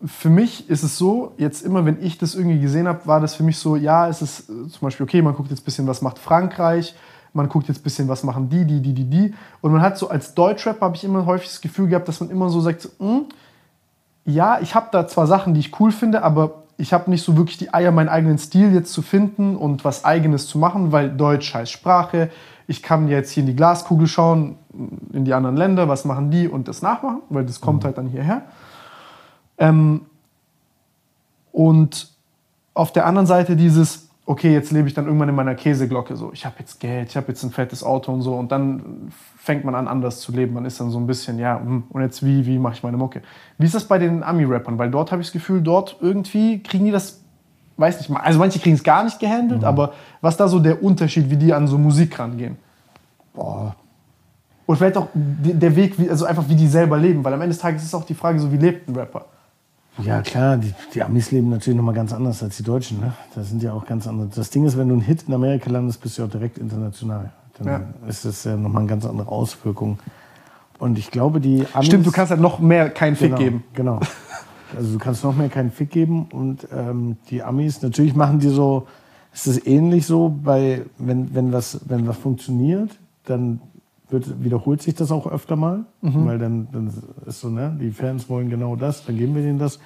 für 0.04 0.30
mich 0.30 0.68
ist 0.68 0.82
es 0.82 0.98
so, 0.98 1.32
jetzt 1.38 1.64
immer, 1.64 1.84
wenn 1.84 2.02
ich 2.02 2.18
das 2.18 2.34
irgendwie 2.34 2.60
gesehen 2.60 2.88
habe, 2.88 3.06
war 3.06 3.20
das 3.20 3.34
für 3.34 3.42
mich 3.42 3.58
so, 3.58 3.76
ja, 3.76 4.08
es 4.08 4.22
ist 4.22 4.50
äh, 4.50 4.68
zum 4.68 4.80
Beispiel, 4.80 5.04
okay, 5.04 5.22
man 5.22 5.34
guckt 5.34 5.50
jetzt 5.50 5.62
ein 5.62 5.64
bisschen, 5.64 5.86
was 5.86 6.02
macht 6.02 6.18
Frankreich, 6.18 6.94
man 7.32 7.48
guckt 7.48 7.68
jetzt 7.68 7.80
ein 7.80 7.82
bisschen, 7.82 8.08
was 8.08 8.22
machen 8.22 8.48
die, 8.48 8.64
die, 8.64 8.80
die, 8.80 8.92
die, 8.92 9.04
die. 9.04 9.34
Und 9.60 9.72
man 9.72 9.82
hat 9.82 9.98
so 9.98 10.08
als 10.08 10.34
Deutschrapper, 10.34 10.86
habe 10.86 10.96
ich 10.96 11.04
immer 11.04 11.26
häufig 11.26 11.48
das 11.48 11.60
Gefühl 11.60 11.88
gehabt, 11.88 12.06
dass 12.08 12.20
man 12.20 12.30
immer 12.30 12.48
so 12.48 12.60
sagt, 12.60 12.88
hm, 12.98 13.26
ja, 14.24 14.60
ich 14.60 14.74
habe 14.74 14.88
da 14.92 15.06
zwar 15.06 15.26
Sachen, 15.26 15.54
die 15.54 15.60
ich 15.60 15.78
cool 15.80 15.90
finde, 15.92 16.22
aber 16.22 16.62
ich 16.76 16.92
habe 16.92 17.10
nicht 17.10 17.24
so 17.24 17.36
wirklich 17.36 17.56
die 17.56 17.72
Eier, 17.72 17.92
meinen 17.92 18.08
eigenen 18.08 18.38
Stil 18.38 18.72
jetzt 18.72 18.92
zu 18.92 19.02
finden 19.02 19.56
und 19.56 19.84
was 19.84 20.04
Eigenes 20.04 20.46
zu 20.46 20.58
machen, 20.58 20.92
weil 20.92 21.10
Deutsch 21.10 21.54
heißt 21.54 21.70
Sprache. 21.70 22.30
Ich 22.66 22.82
kann 22.82 23.08
jetzt 23.08 23.30
hier 23.30 23.42
in 23.42 23.46
die 23.46 23.56
Glaskugel 23.56 24.06
schauen, 24.06 24.56
in 25.12 25.24
die 25.24 25.34
anderen 25.34 25.56
Länder, 25.56 25.88
was 25.88 26.04
machen 26.04 26.30
die 26.30 26.48
und 26.48 26.66
das 26.66 26.82
nachmachen, 26.82 27.20
weil 27.28 27.44
das 27.44 27.60
kommt 27.60 27.84
halt 27.84 27.98
dann 27.98 28.08
hierher. 28.08 28.42
Ähm, 29.58 30.02
und 31.52 32.10
auf 32.74 32.92
der 32.92 33.06
anderen 33.06 33.26
Seite 33.26 33.56
dieses, 33.56 34.08
okay, 34.26 34.52
jetzt 34.52 34.72
lebe 34.72 34.88
ich 34.88 34.94
dann 34.94 35.06
irgendwann 35.06 35.28
in 35.28 35.34
meiner 35.34 35.54
Käseglocke 35.54 36.16
so. 36.16 36.32
Ich 36.32 36.44
habe 36.44 36.56
jetzt 36.58 36.80
Geld, 36.80 37.10
ich 37.10 37.16
habe 37.16 37.28
jetzt 37.28 37.42
ein 37.44 37.50
fettes 37.50 37.84
Auto 37.84 38.12
und 38.12 38.22
so. 38.22 38.34
Und 38.34 38.50
dann 38.50 39.12
fängt 39.36 39.64
man 39.64 39.74
an, 39.74 39.86
anders 39.86 40.20
zu 40.20 40.32
leben. 40.32 40.54
Man 40.54 40.64
ist 40.64 40.80
dann 40.80 40.90
so 40.90 40.98
ein 40.98 41.06
bisschen, 41.06 41.38
ja, 41.38 41.60
hm, 41.60 41.84
und 41.90 42.02
jetzt 42.02 42.24
wie, 42.24 42.46
wie 42.46 42.58
mache 42.58 42.74
ich 42.74 42.82
meine 42.82 42.96
Mucke? 42.96 43.22
Wie 43.58 43.66
ist 43.66 43.74
das 43.74 43.84
bei 43.84 43.98
den 43.98 44.22
Ami-Rappern? 44.22 44.78
Weil 44.78 44.90
dort 44.90 45.12
habe 45.12 45.20
ich 45.22 45.28
das 45.28 45.32
Gefühl, 45.32 45.60
dort 45.60 45.96
irgendwie 46.00 46.62
kriegen 46.62 46.86
die 46.86 46.90
das, 46.90 47.20
weiß 47.76 47.98
nicht 47.98 48.08
mal, 48.08 48.20
also 48.20 48.38
manche 48.38 48.58
kriegen 48.58 48.74
es 48.74 48.82
gar 48.82 49.04
nicht 49.04 49.20
gehandelt, 49.20 49.62
aber 49.64 49.92
was 50.20 50.36
da 50.36 50.48
so 50.48 50.58
der 50.58 50.82
Unterschied, 50.82 51.28
wie 51.28 51.36
die 51.36 51.52
an 51.52 51.66
so 51.66 51.76
Musik 51.76 52.18
rangehen? 52.18 52.56
Boah, 53.34 53.76
Und 54.66 54.76
vielleicht 54.76 54.96
auch 54.96 55.08
der 55.12 55.76
Weg, 55.76 55.94
also 56.08 56.24
einfach 56.24 56.48
wie 56.48 56.54
die 56.54 56.68
selber 56.68 56.96
leben, 56.96 57.22
weil 57.24 57.34
am 57.34 57.40
Ende 57.40 57.52
des 57.52 57.60
Tages 57.60 57.82
ist 57.82 57.94
auch 57.94 58.04
die 58.04 58.14
Frage, 58.14 58.38
so 58.38 58.50
wie 58.50 58.56
lebt 58.56 58.88
ein 58.88 58.96
Rapper? 58.96 59.26
Ja, 60.02 60.22
klar, 60.22 60.56
die, 60.56 60.74
die 60.92 61.02
Amis 61.02 61.30
leben 61.30 61.50
natürlich 61.50 61.76
nochmal 61.76 61.94
ganz 61.94 62.12
anders 62.12 62.42
als 62.42 62.56
die 62.56 62.62
Deutschen. 62.64 63.00
Ne? 63.00 63.12
Das 63.34 63.48
sind 63.48 63.62
ja 63.62 63.72
auch 63.72 63.86
ganz 63.86 64.06
andere. 64.06 64.28
Das 64.34 64.50
Ding 64.50 64.64
ist, 64.64 64.76
wenn 64.76 64.88
du 64.88 64.94
einen 64.94 65.02
Hit 65.02 65.24
in 65.28 65.34
Amerika 65.34 65.70
landest, 65.70 66.00
bist 66.00 66.18
du 66.18 66.22
ja 66.22 66.26
auch 66.26 66.32
direkt 66.32 66.58
international. 66.58 67.30
Dann 67.58 67.66
Ja. 67.66 68.08
ist 68.08 68.24
das 68.24 68.42
ja 68.44 68.56
nochmal 68.56 68.80
eine 68.82 68.90
ganz 68.90 69.04
andere 69.06 69.28
Auswirkung. 69.28 69.98
Und 70.80 70.98
ich 70.98 71.10
glaube, 71.12 71.40
die 71.40 71.64
Amis. 71.72 71.86
Stimmt, 71.86 72.06
du 72.06 72.10
kannst 72.10 72.30
halt 72.30 72.40
noch 72.40 72.58
mehr 72.58 72.90
keinen 72.90 73.14
Fick 73.14 73.28
genau, 73.28 73.38
geben. 73.38 73.64
Genau. 73.74 74.00
Also 74.76 74.94
du 74.94 74.98
kannst 74.98 75.22
noch 75.22 75.36
mehr 75.36 75.50
keinen 75.50 75.70
Fick 75.70 75.90
geben. 75.90 76.26
Und 76.32 76.66
ähm, 76.72 77.16
die 77.30 77.44
Amis, 77.44 77.80
natürlich 77.80 78.16
machen 78.16 78.40
die 78.40 78.48
so, 78.48 78.88
ist 79.32 79.46
es 79.46 79.64
ähnlich 79.66 80.04
so, 80.04 80.34
bei, 80.42 80.82
wenn, 80.98 81.32
wenn, 81.32 81.52
was, 81.52 81.78
wenn 81.84 82.08
was 82.08 82.16
funktioniert, 82.16 82.90
dann 83.24 83.60
wird, 84.10 84.42
wiederholt 84.42 84.82
sich 84.82 84.94
das 84.94 85.10
auch 85.10 85.26
öfter 85.26 85.56
mal. 85.56 85.84
Weil 86.26 86.38
dann, 86.38 86.68
dann 86.72 86.92
ist 87.26 87.40
so, 87.40 87.48
ne, 87.48 87.76
die 87.80 87.90
Fans 87.90 88.28
wollen 88.28 88.50
genau 88.50 88.76
das, 88.76 89.04
dann 89.06 89.16
geben 89.16 89.34
wir 89.34 89.42
denen 89.42 89.58
das. 89.58 89.78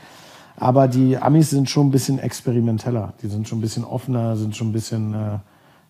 Aber 0.57 0.89
die 0.89 1.17
Amis 1.17 1.51
sind 1.51 1.71
schon 1.71 1.87
ein 1.87 1.91
bisschen 1.91 2.19
experimenteller. 2.19 3.15
Die 3.23 3.29
sind 3.29 3.49
schon 3.49 3.59
ein 3.59 3.61
bisschen 3.61 3.85
offener, 3.85 4.37
sind 4.37 4.57
schon 4.57 4.71
ein 4.71 4.73
bisschen, 4.73 5.15
äh, 5.15 5.39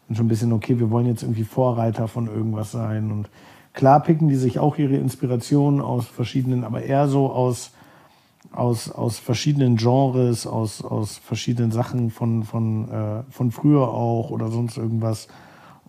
sind 0.06 0.16
schon 0.16 0.26
ein 0.26 0.28
bisschen, 0.28 0.52
okay, 0.52 0.78
wir 0.78 0.90
wollen 0.90 1.06
jetzt 1.06 1.22
irgendwie 1.22 1.44
Vorreiter 1.44 2.06
von 2.06 2.26
irgendwas 2.26 2.72
sein. 2.72 3.10
Und 3.10 3.30
klar 3.72 4.02
picken 4.02 4.28
die 4.28 4.36
sich 4.36 4.58
auch 4.58 4.76
ihre 4.76 4.96
Inspirationen 4.96 5.80
aus 5.80 6.06
verschiedenen, 6.06 6.64
aber 6.64 6.82
eher 6.82 7.08
so 7.08 7.30
aus, 7.30 7.70
aus, 8.52 8.90
aus 8.90 9.18
verschiedenen 9.18 9.76
Genres, 9.76 10.46
aus, 10.46 10.84
aus 10.84 11.16
verschiedenen 11.16 11.70
Sachen 11.70 12.10
von, 12.10 12.42
von, 12.44 12.90
äh, 12.90 13.22
von 13.30 13.50
früher 13.50 13.88
auch 13.88 14.30
oder 14.30 14.50
sonst 14.50 14.76
irgendwas 14.76 15.28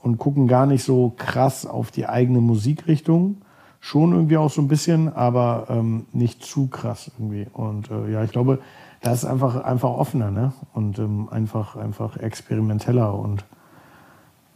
und 0.02 0.18
gucken 0.18 0.48
gar 0.48 0.66
nicht 0.66 0.84
so 0.84 1.14
krass 1.18 1.66
auf 1.66 1.92
die 1.92 2.08
eigene 2.08 2.42
Musikrichtung. 2.42 3.42
Schon 3.82 4.12
irgendwie 4.12 4.38
auch 4.38 4.52
so 4.52 4.62
ein 4.62 4.68
bisschen, 4.68 5.14
aber 5.14 5.68
ähm, 5.70 6.06
nicht 6.12 6.44
zu 6.44 6.68
krass 6.68 7.12
irgendwie. 7.18 7.48
Und 7.54 7.90
äh, 7.92 8.12
ja, 8.12 8.24
ich 8.24 8.32
glaube, 8.32 8.60
da 9.02 9.14
ist 9.14 9.24
einfach 9.24 9.64
einfach 9.64 9.90
offener, 9.90 10.32
ne? 10.32 10.52
Und 10.74 11.00
ähm, 11.00 11.30
einfach 11.30 11.76
einfach 11.78 12.18
experimenteller 12.18 13.14
und 13.18 13.46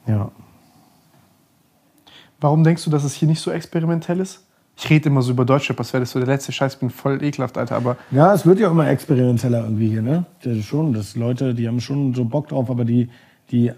ja. 0.07 0.31
Warum 2.41 2.65
denkst 2.65 2.83
du, 2.83 2.89
dass 2.89 3.05
es 3.05 3.13
hier 3.13 3.29
nicht 3.29 3.39
so 3.39 3.51
experimentell 3.51 4.19
ist? 4.19 4.45
Ich 4.75 4.89
rede 4.89 5.07
immer 5.07 5.21
so 5.21 5.31
über 5.31 5.45
Deutschrap, 5.45 5.79
als 5.79 5.93
wäre 5.93 6.01
das 6.01 6.11
so 6.11 6.19
der 6.19 6.27
letzte 6.27 6.51
Scheiß. 6.51 6.73
Ich 6.73 6.79
bin 6.79 6.89
voll 6.89 7.23
ekelhaft, 7.23 7.57
Alter. 7.57 7.75
Aber 7.75 7.95
Ja, 8.11 8.33
es 8.33 8.45
wird 8.45 8.59
ja 8.59 8.69
immer 8.69 8.87
experimenteller 8.87 9.63
irgendwie 9.63 9.87
hier, 9.87 10.01
ne? 10.01 10.25
Das 10.43 10.57
ist 10.57 10.65
schon, 10.65 10.93
dass 10.93 11.15
Leute, 11.15 11.53
die 11.53 11.67
haben 11.67 11.79
schon 11.79 12.13
so 12.13 12.25
Bock 12.25 12.49
drauf, 12.49 12.69
aber 12.69 12.83
die, 12.83 13.09
die, 13.51 13.71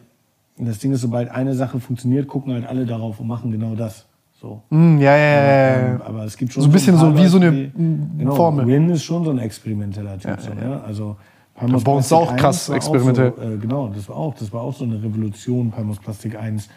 das 0.58 0.80
Ding 0.80 0.92
ist, 0.94 1.02
sobald 1.02 1.30
eine 1.32 1.54
Sache 1.54 1.80
funktioniert, 1.80 2.28
gucken 2.28 2.54
halt 2.54 2.66
alle 2.66 2.86
darauf 2.86 3.20
und 3.20 3.28
machen 3.28 3.52
genau 3.52 3.76
das. 3.76 4.06
So. 4.42 4.62
Mm, 4.70 4.98
ja, 5.00 5.16
ja, 5.18 5.18
ja, 5.18 5.46
ja. 5.48 5.88
Ähm, 5.96 6.02
aber 6.02 6.24
es 6.26 6.38
gibt 6.38 6.54
schon 6.54 6.64
So 6.64 6.70
ein 6.70 6.72
bisschen 6.72 6.96
paar 6.96 7.12
so 7.14 7.18
wie 7.18 7.26
so 7.28 7.38
Leute, 7.40 7.48
eine, 7.50 7.68
die- 7.68 8.18
genau, 8.20 8.36
Formel. 8.36 8.68
Win 8.68 8.90
ist 8.90 9.04
schon 9.04 9.24
so 9.26 9.32
ein 9.32 9.40
experimenteller 9.40 10.18
Typ. 10.20 10.40
so, 10.40 10.54
ne? 10.54 10.82
Also 10.86 11.16
Palmos 11.56 11.84
Bei 11.84 11.92
uns 11.94 12.12
auch 12.12 12.32
1 12.32 12.42
krass 12.42 12.70
experimentell. 12.70 13.34
so, 13.36 13.42
äh, 13.42 13.58
genau, 13.58 13.88
das 13.96 14.08
war 14.10 14.18
auch, 14.18 14.36
das 14.36 14.52
war 14.52 14.62
auch 14.62 14.74
so 14.74 14.84
eine 14.84 15.02
Revolution, 15.02 15.72
Palmos 15.72 16.00
Plastik 16.00 16.38
1, 16.38 16.68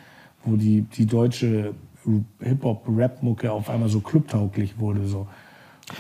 wo 0.45 0.55
die, 0.57 0.83
die 0.83 1.05
deutsche 1.07 1.75
Hip-Hop-Rap-Mucke 2.41 3.51
auf 3.53 3.69
einmal 3.71 3.89
so 3.89 4.01
clubtauglich 4.01 4.79
wurde. 4.79 5.07
So. 5.07 5.27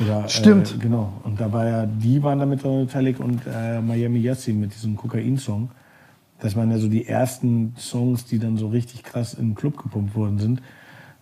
Oder, 0.01 0.29
Stimmt. 0.29 0.75
Äh, 0.75 0.79
genau. 0.79 1.13
Und 1.25 1.41
da 1.41 1.53
war 1.53 1.67
ja, 1.67 1.87
die 1.87 2.23
waren 2.23 2.39
damit 2.39 2.65
Metallic 2.65 3.21
und 3.21 3.41
äh, 3.47 3.81
Miami 3.81 4.21
Yassin 4.21 4.61
mit 4.61 4.75
diesem 4.75 4.97
Kokain-Song. 4.97 5.71
Das 6.41 6.55
waren 6.55 6.71
ja 6.71 6.79
so 6.79 6.89
die 6.89 7.07
ersten 7.07 7.75
Songs, 7.77 8.25
die 8.25 8.39
dann 8.39 8.57
so 8.57 8.69
richtig 8.69 9.03
krass 9.03 9.35
in 9.35 9.51
den 9.51 9.55
Club 9.55 9.77
gepumpt 9.83 10.15
worden 10.15 10.39
sind. 10.39 10.63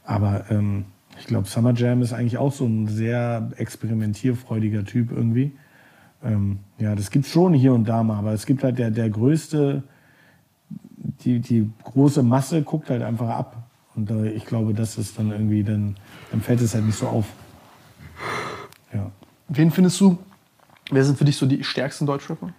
Aber 0.05 0.51
ähm, 0.51 0.85
ich 1.19 1.27
glaube, 1.27 1.49
Summer 1.49 1.73
Jam 1.75 2.03
ist 2.03 2.12
eigentlich 2.12 2.39
auch 2.39 2.53
so 2.53 2.67
ein 2.67 2.86
sehr 2.86 3.51
experimentierfreudiger 3.57 4.85
Typ 4.85 5.11
irgendwie. 5.11 5.53
Ähm, 6.23 6.59
ja, 6.78 6.95
das 6.95 7.11
gibt's 7.11 7.31
schon 7.31 7.55
hier 7.55 7.73
und 7.73 7.89
da 7.89 8.03
mal, 8.03 8.19
aber 8.19 8.33
es 8.33 8.47
gibt 8.47 8.62
halt 8.62 8.78
der, 8.78 8.91
der 8.91 9.09
größte, 9.09 9.83
die, 11.25 11.41
die 11.41 11.70
große 11.85 12.23
Masse 12.23 12.62
guckt 12.62 12.91
halt 12.91 13.03
einfach 13.03 13.28
ab. 13.28 13.69
Und 13.95 14.11
äh, 14.11 14.31
ich 14.31 14.45
glaube, 14.45 14.75
das 14.75 14.99
ist 14.99 15.19
dann 15.19 15.31
irgendwie, 15.31 15.65
dann, 15.65 15.97
dann 16.31 16.41
fällt 16.41 16.61
es 16.61 16.75
halt 16.75 16.85
nicht 16.85 16.99
so 16.99 17.07
auf. 17.07 17.27
Ja. 18.93 19.11
Wen 19.49 19.70
findest 19.70 20.01
du, 20.01 20.19
wer 20.91 21.05
sind 21.05 21.17
für 21.17 21.25
dich 21.25 21.36
so 21.36 21.47
die 21.47 21.65
stärksten 21.65 22.07
Deutschrapper? 22.07 22.53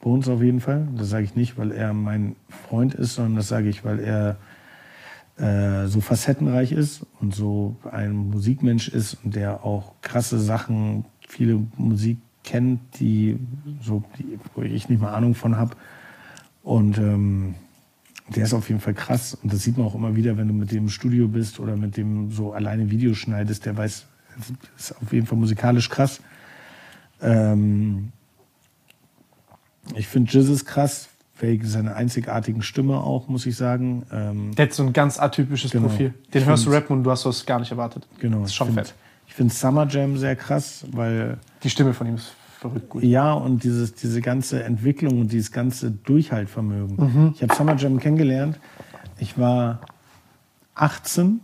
Bei 0.00 0.10
uns 0.10 0.28
auf 0.28 0.42
jeden 0.42 0.60
Fall. 0.60 0.86
Das 0.96 1.08
sage 1.08 1.24
ich 1.24 1.34
nicht, 1.34 1.58
weil 1.58 1.72
er 1.72 1.92
mein 1.92 2.36
Freund 2.48 2.94
ist, 2.94 3.14
sondern 3.14 3.36
das 3.36 3.48
sage 3.48 3.68
ich, 3.68 3.84
weil 3.84 3.98
er 3.98 4.36
äh, 5.38 5.86
so 5.88 6.00
facettenreich 6.00 6.72
ist 6.72 7.06
und 7.20 7.34
so 7.34 7.76
ein 7.90 8.12
Musikmensch 8.12 8.88
ist 8.88 9.18
und 9.24 9.34
der 9.34 9.64
auch 9.64 9.94
krasse 10.02 10.38
Sachen, 10.38 11.04
viele 11.26 11.60
Musik 11.76 12.18
kennt, 12.44 12.80
die 13.00 13.38
so, 13.82 14.02
die, 14.18 14.38
wo 14.54 14.62
ich 14.62 14.88
nicht 14.88 15.00
mal 15.00 15.12
Ahnung 15.14 15.34
von 15.34 15.56
habe. 15.56 15.76
Und 16.62 16.98
ähm, 16.98 17.54
der 18.34 18.44
ist 18.44 18.54
auf 18.54 18.68
jeden 18.68 18.80
Fall 18.80 18.94
krass. 18.94 19.38
Und 19.42 19.52
das 19.52 19.62
sieht 19.62 19.78
man 19.78 19.86
auch 19.86 19.94
immer 19.94 20.16
wieder, 20.16 20.36
wenn 20.36 20.48
du 20.48 20.54
mit 20.54 20.70
dem 20.70 20.84
im 20.84 20.88
Studio 20.88 21.28
bist 21.28 21.60
oder 21.60 21.76
mit 21.76 21.96
dem 21.96 22.30
so 22.30 22.52
alleine 22.52 22.90
Videos 22.90 23.18
schneidest. 23.18 23.66
Der 23.66 23.76
weiß, 23.76 24.06
ist 24.76 24.94
auf 25.02 25.12
jeden 25.12 25.26
Fall 25.26 25.38
musikalisch 25.38 25.88
krass. 25.88 26.20
Ähm, 27.20 28.12
ich 29.94 30.06
finde 30.08 30.30
Jesus 30.32 30.64
krass, 30.64 31.08
wegen 31.40 31.66
seiner 31.66 31.94
einzigartigen 31.94 32.62
Stimme 32.62 32.98
auch, 32.98 33.28
muss 33.28 33.46
ich 33.46 33.56
sagen. 33.56 34.04
Ähm, 34.12 34.54
Der 34.56 34.66
hat 34.66 34.72
so 34.72 34.82
ein 34.82 34.92
ganz 34.92 35.18
atypisches 35.20 35.70
Genau. 35.70 35.86
Profil. 35.88 36.12
Den 36.34 36.42
Ich 36.42 36.48
hörst 36.48 36.66
du 36.66 36.70
rappen 36.70 36.96
und 36.96 37.04
du 37.04 37.10
hast 37.10 37.24
das 37.26 37.46
gar 37.46 37.60
nicht 37.60 37.70
erwartet. 37.70 38.06
genau. 38.18 38.40
Das 38.40 38.50
ist 38.50 38.54
schon 38.56 38.68
ich 38.68 38.74
find, 38.74 38.86
fett. 38.88 38.96
Ich 39.28 39.34
finde 39.34 39.54
Summer 39.54 39.86
Jam 39.86 40.16
sehr 40.16 40.34
krass, 40.34 40.84
weil 40.90 41.38
Die 41.62 41.70
Stimme 41.70 41.94
von 41.94 42.06
ihm 42.08 42.16
ist 42.16 42.32
verrückt 42.58 42.88
gut. 42.88 43.04
ja 43.04 43.32
und 43.34 43.62
dieses, 43.62 43.94
diese 43.94 44.20
ganze 44.20 44.64
Entwicklung 44.64 45.20
und 45.20 45.30
dieses 45.30 45.52
ganze 45.52 45.92
Durchhaltvermögen. 45.92 46.96
Mhm. 46.96 47.32
Ich 47.36 47.42
habe 47.42 47.54
Summer 47.54 47.76
Jam 47.76 48.00
kennengelernt. 48.00 48.58
Ich 49.18 49.38
war 49.38 49.80
18 50.74 51.40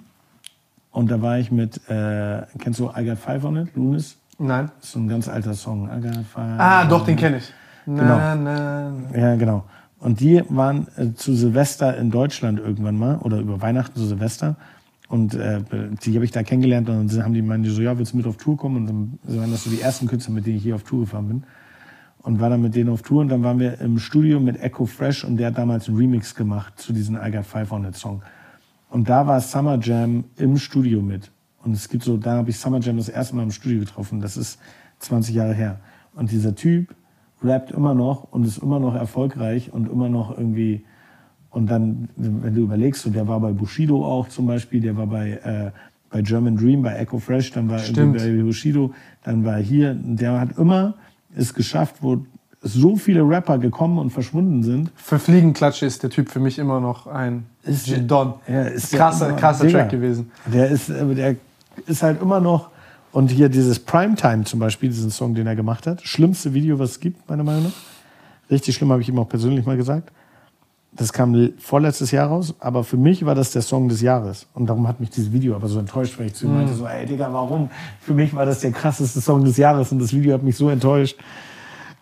und 0.91 1.11
da 1.11 1.23
war 1.23 1.39
ich 1.39 1.51
mit, 1.53 1.77
äh, 1.89 2.43
kennst 2.59 2.81
du 2.81 2.91
I 2.97 3.05
Got 3.05 3.19
Five 3.19 3.45
on 3.45 3.57
It, 3.57 3.69
Lunis? 3.77 4.17
Nein. 4.39 4.71
Das 4.79 4.87
ist 4.87 4.93
so 4.93 4.99
ein 4.99 5.09
ganz 5.09 5.29
alter 5.29 5.55
Song. 5.55 5.87
I 5.89 6.01
got 6.01 6.15
five 6.27 6.59
Ah, 6.59 6.85
doch, 6.85 7.05
den 7.05 7.17
kenne 7.17 7.37
ich. 7.39 7.53
Genau. 7.87 8.03
Na, 8.03 8.35
na, 8.35 8.93
na. 9.13 9.19
Ja, 9.19 9.37
genau. 9.37 9.65
Und 9.99 10.21
die 10.21 10.43
waren 10.49 10.87
äh, 10.97 11.13
zu 11.15 11.35
Silvester 11.35 11.97
in 11.97 12.11
Deutschland 12.11 12.61
irgendwann 12.61 12.99
mal 12.99 13.17
oder 13.19 13.39
über 13.39 13.63
Weihnachten 13.63 13.99
zu 13.99 14.07
Silvester. 14.07 14.57
Und 15.09 15.35
äh, 15.35 15.61
die 16.03 16.15
habe 16.15 16.25
ich 16.25 16.31
da 16.31 16.43
kennengelernt 16.43 16.89
und 16.89 17.13
dann 17.13 17.25
haben 17.25 17.35
die 17.35 17.43
meinen 17.43 17.65
so, 17.65 17.81
ja, 17.83 17.97
willst 17.99 18.13
du 18.13 18.17
mit 18.17 18.27
auf 18.27 18.37
Tour 18.37 18.57
kommen? 18.57 18.77
Und 18.77 18.87
dann 18.87 19.19
waren 19.39 19.51
das 19.51 19.65
so 19.65 19.71
die 19.71 19.81
ersten 19.81 20.07
Künstler, 20.07 20.35
mit 20.35 20.47
denen 20.47 20.57
ich 20.57 20.63
hier 20.63 20.75
auf 20.75 20.83
Tour 20.83 21.01
gefahren 21.01 21.29
bin. 21.29 21.45
Und 22.19 22.41
war 22.41 22.51
dann 22.51 22.63
mit 22.63 22.75
denen 22.75 22.89
auf 22.89 23.03
Tour 23.03 23.21
und 23.21 23.29
dann 23.29 23.43
waren 23.43 23.59
wir 23.59 23.81
im 23.81 23.99
Studio 23.99 24.41
mit 24.41 24.59
Echo 24.61 24.87
Fresh 24.87 25.25
und 25.25 25.37
der 25.37 25.49
hat 25.49 25.59
damals 25.59 25.89
einen 25.89 25.99
Remix 25.99 26.35
gemacht 26.35 26.79
zu 26.79 26.95
diesem 26.95 27.17
I 27.17 27.31
Got 27.31 27.45
Five 27.45 27.71
on 27.71 27.85
It 27.85 27.97
Song. 27.97 28.23
Und 28.89 29.09
da 29.09 29.27
war 29.27 29.41
Summer 29.41 29.79
Jam 29.79 30.25
im 30.37 30.57
Studio 30.57 31.03
mit. 31.03 31.31
Und 31.63 31.73
es 31.73 31.89
gibt 31.89 32.03
so, 32.03 32.17
da 32.17 32.39
habe 32.39 32.51
ich 32.51 32.59
Summer 32.59 32.81
Jam 32.81 32.97
das 32.97 33.09
erste 33.09 33.37
Mal 33.37 33.43
im 33.43 33.51
Studio 33.51 33.81
getroffen. 33.81 34.21
Das 34.21 34.37
ist 34.37 34.59
20 35.01 35.35
Jahre 35.35 35.55
her. 35.55 35.81
Und 36.15 36.31
dieser 36.31 36.55
Typ 36.55 36.95
rappt 37.43 37.71
immer 37.73 37.95
noch 37.95 38.29
und 38.31 38.45
ist 38.47 38.59
immer 38.59 38.79
noch 38.81 38.95
erfolgreich 38.95 39.73
und 39.73 39.91
immer 39.91 40.09
noch 40.09 40.37
irgendwie. 40.37 40.85
Und 41.51 41.67
dann, 41.71 42.09
wenn 42.17 42.55
du 42.55 42.63
überlegst, 42.63 43.03
so, 43.03 43.11
der 43.11 43.29
war 43.29 43.39
bei 43.41 43.53
Bushido 43.53 44.05
auch 44.05 44.29
zum 44.29 44.47
Beispiel, 44.47 44.81
der 44.81 44.97
war 44.97 45.07
bei, 45.07 45.31
äh, 45.45 45.71
bei 46.11 46.21
German 46.23 46.57
Dream, 46.57 46.83
bei 46.83 46.95
Echo 46.97 47.19
Fresh, 47.19 47.53
dann 47.53 47.69
war 47.69 47.77
er 47.79 47.85
Stimmt. 47.85 48.17
bei 48.19 48.43
Bushido, 48.43 48.93
dann 49.23 49.45
war 49.45 49.55
er 49.59 49.63
hier. 49.63 49.95
Der 49.95 50.41
hat 50.41 50.59
immer 50.59 50.95
es 51.37 51.55
geschafft, 51.55 51.97
wo 52.01 52.25
so 52.61 52.97
viele 52.97 53.23
Rapper 53.29 53.59
gekommen 53.59 53.99
und 53.99 54.11
verschwunden 54.11 54.63
sind. 54.63 54.91
Für 54.97 55.19
Fliegenklatsche 55.19 55.85
ist 55.87 56.03
der 56.03 56.11
Typ 56.11 56.31
für 56.31 56.41
mich 56.41 56.59
immer 56.59 56.81
noch 56.81 57.07
ein 57.07 57.45
Ist- 57.63 57.93
Don. 58.11 58.35
Ja, 58.49 58.63
ist 58.63 58.93
krasser 58.93 59.33
krasser. 59.35 59.69
Track 59.69 59.91
gewesen. 59.91 60.31
Der 60.53 60.71
ist, 60.71 60.89
äh, 60.89 61.15
der 61.15 61.37
ist 61.87 62.03
halt 62.03 62.23
immer 62.23 62.41
noch. 62.41 62.71
Und 63.15 63.31
hier 63.31 63.49
dieses 63.49 63.79
Primetime 63.79 64.43
zum 64.43 64.59
Beispiel, 64.59 64.89
diesen 64.89 65.13
Song, 65.13 65.37
den 65.37 65.47
er 65.47 65.55
gemacht 65.55 65.87
hat. 65.87 66.03
Schlimmste 66.03 66.53
Video, 66.53 66.81
was 66.81 66.91
es 66.91 67.01
gibt, 67.01 67.29
meiner 67.29 67.45
Meinung 67.45 67.63
nach. 67.67 68.51
Richtig 68.51 68.75
schlimm, 68.75 68.91
habe 68.91 69.03
ich 69.03 69.09
ihm 69.09 69.17
auch 69.21 69.29
persönlich 69.29 69.65
mal 69.65 69.77
gesagt. 69.77 70.11
Das 70.91 71.13
kam 71.13 71.53
vorletztes 71.59 72.11
Jahr 72.11 72.27
raus, 72.27 72.55
aber 72.59 72.83
für 72.83 72.97
mich 72.97 73.25
war 73.25 73.37
das 73.37 73.53
der 73.53 73.63
Song 73.63 73.89
des 73.89 74.01
Jahres. 74.01 74.49
Und 74.53 74.67
darum 74.67 74.89
hat 74.89 74.99
mich 74.99 75.11
dieses 75.11 75.33
Video 75.33 75.55
aber 75.55 75.69
so 75.69 75.79
enttäuscht, 75.79 76.19
weil 76.19 76.27
ich 76.27 76.35
zu 76.35 76.47
ihm 76.47 76.57
meinte, 76.57 76.75
so, 76.75 76.89
ey 76.89 77.07
Digga, 77.07 77.33
warum? 77.33 77.71
Für 78.01 78.15
mich 78.15 78.35
war 78.35 78.47
das 78.47 78.59
der 78.59 78.73
krasseste 78.73 79.21
Song 79.21 79.45
des 79.45 79.59
Jahres 79.59 79.93
und 79.93 80.01
das 80.01 80.13
Video 80.13 80.35
hat 80.35 80.43
mich 80.43 80.57
so 80.57 80.69
enttäuscht. 80.69 81.17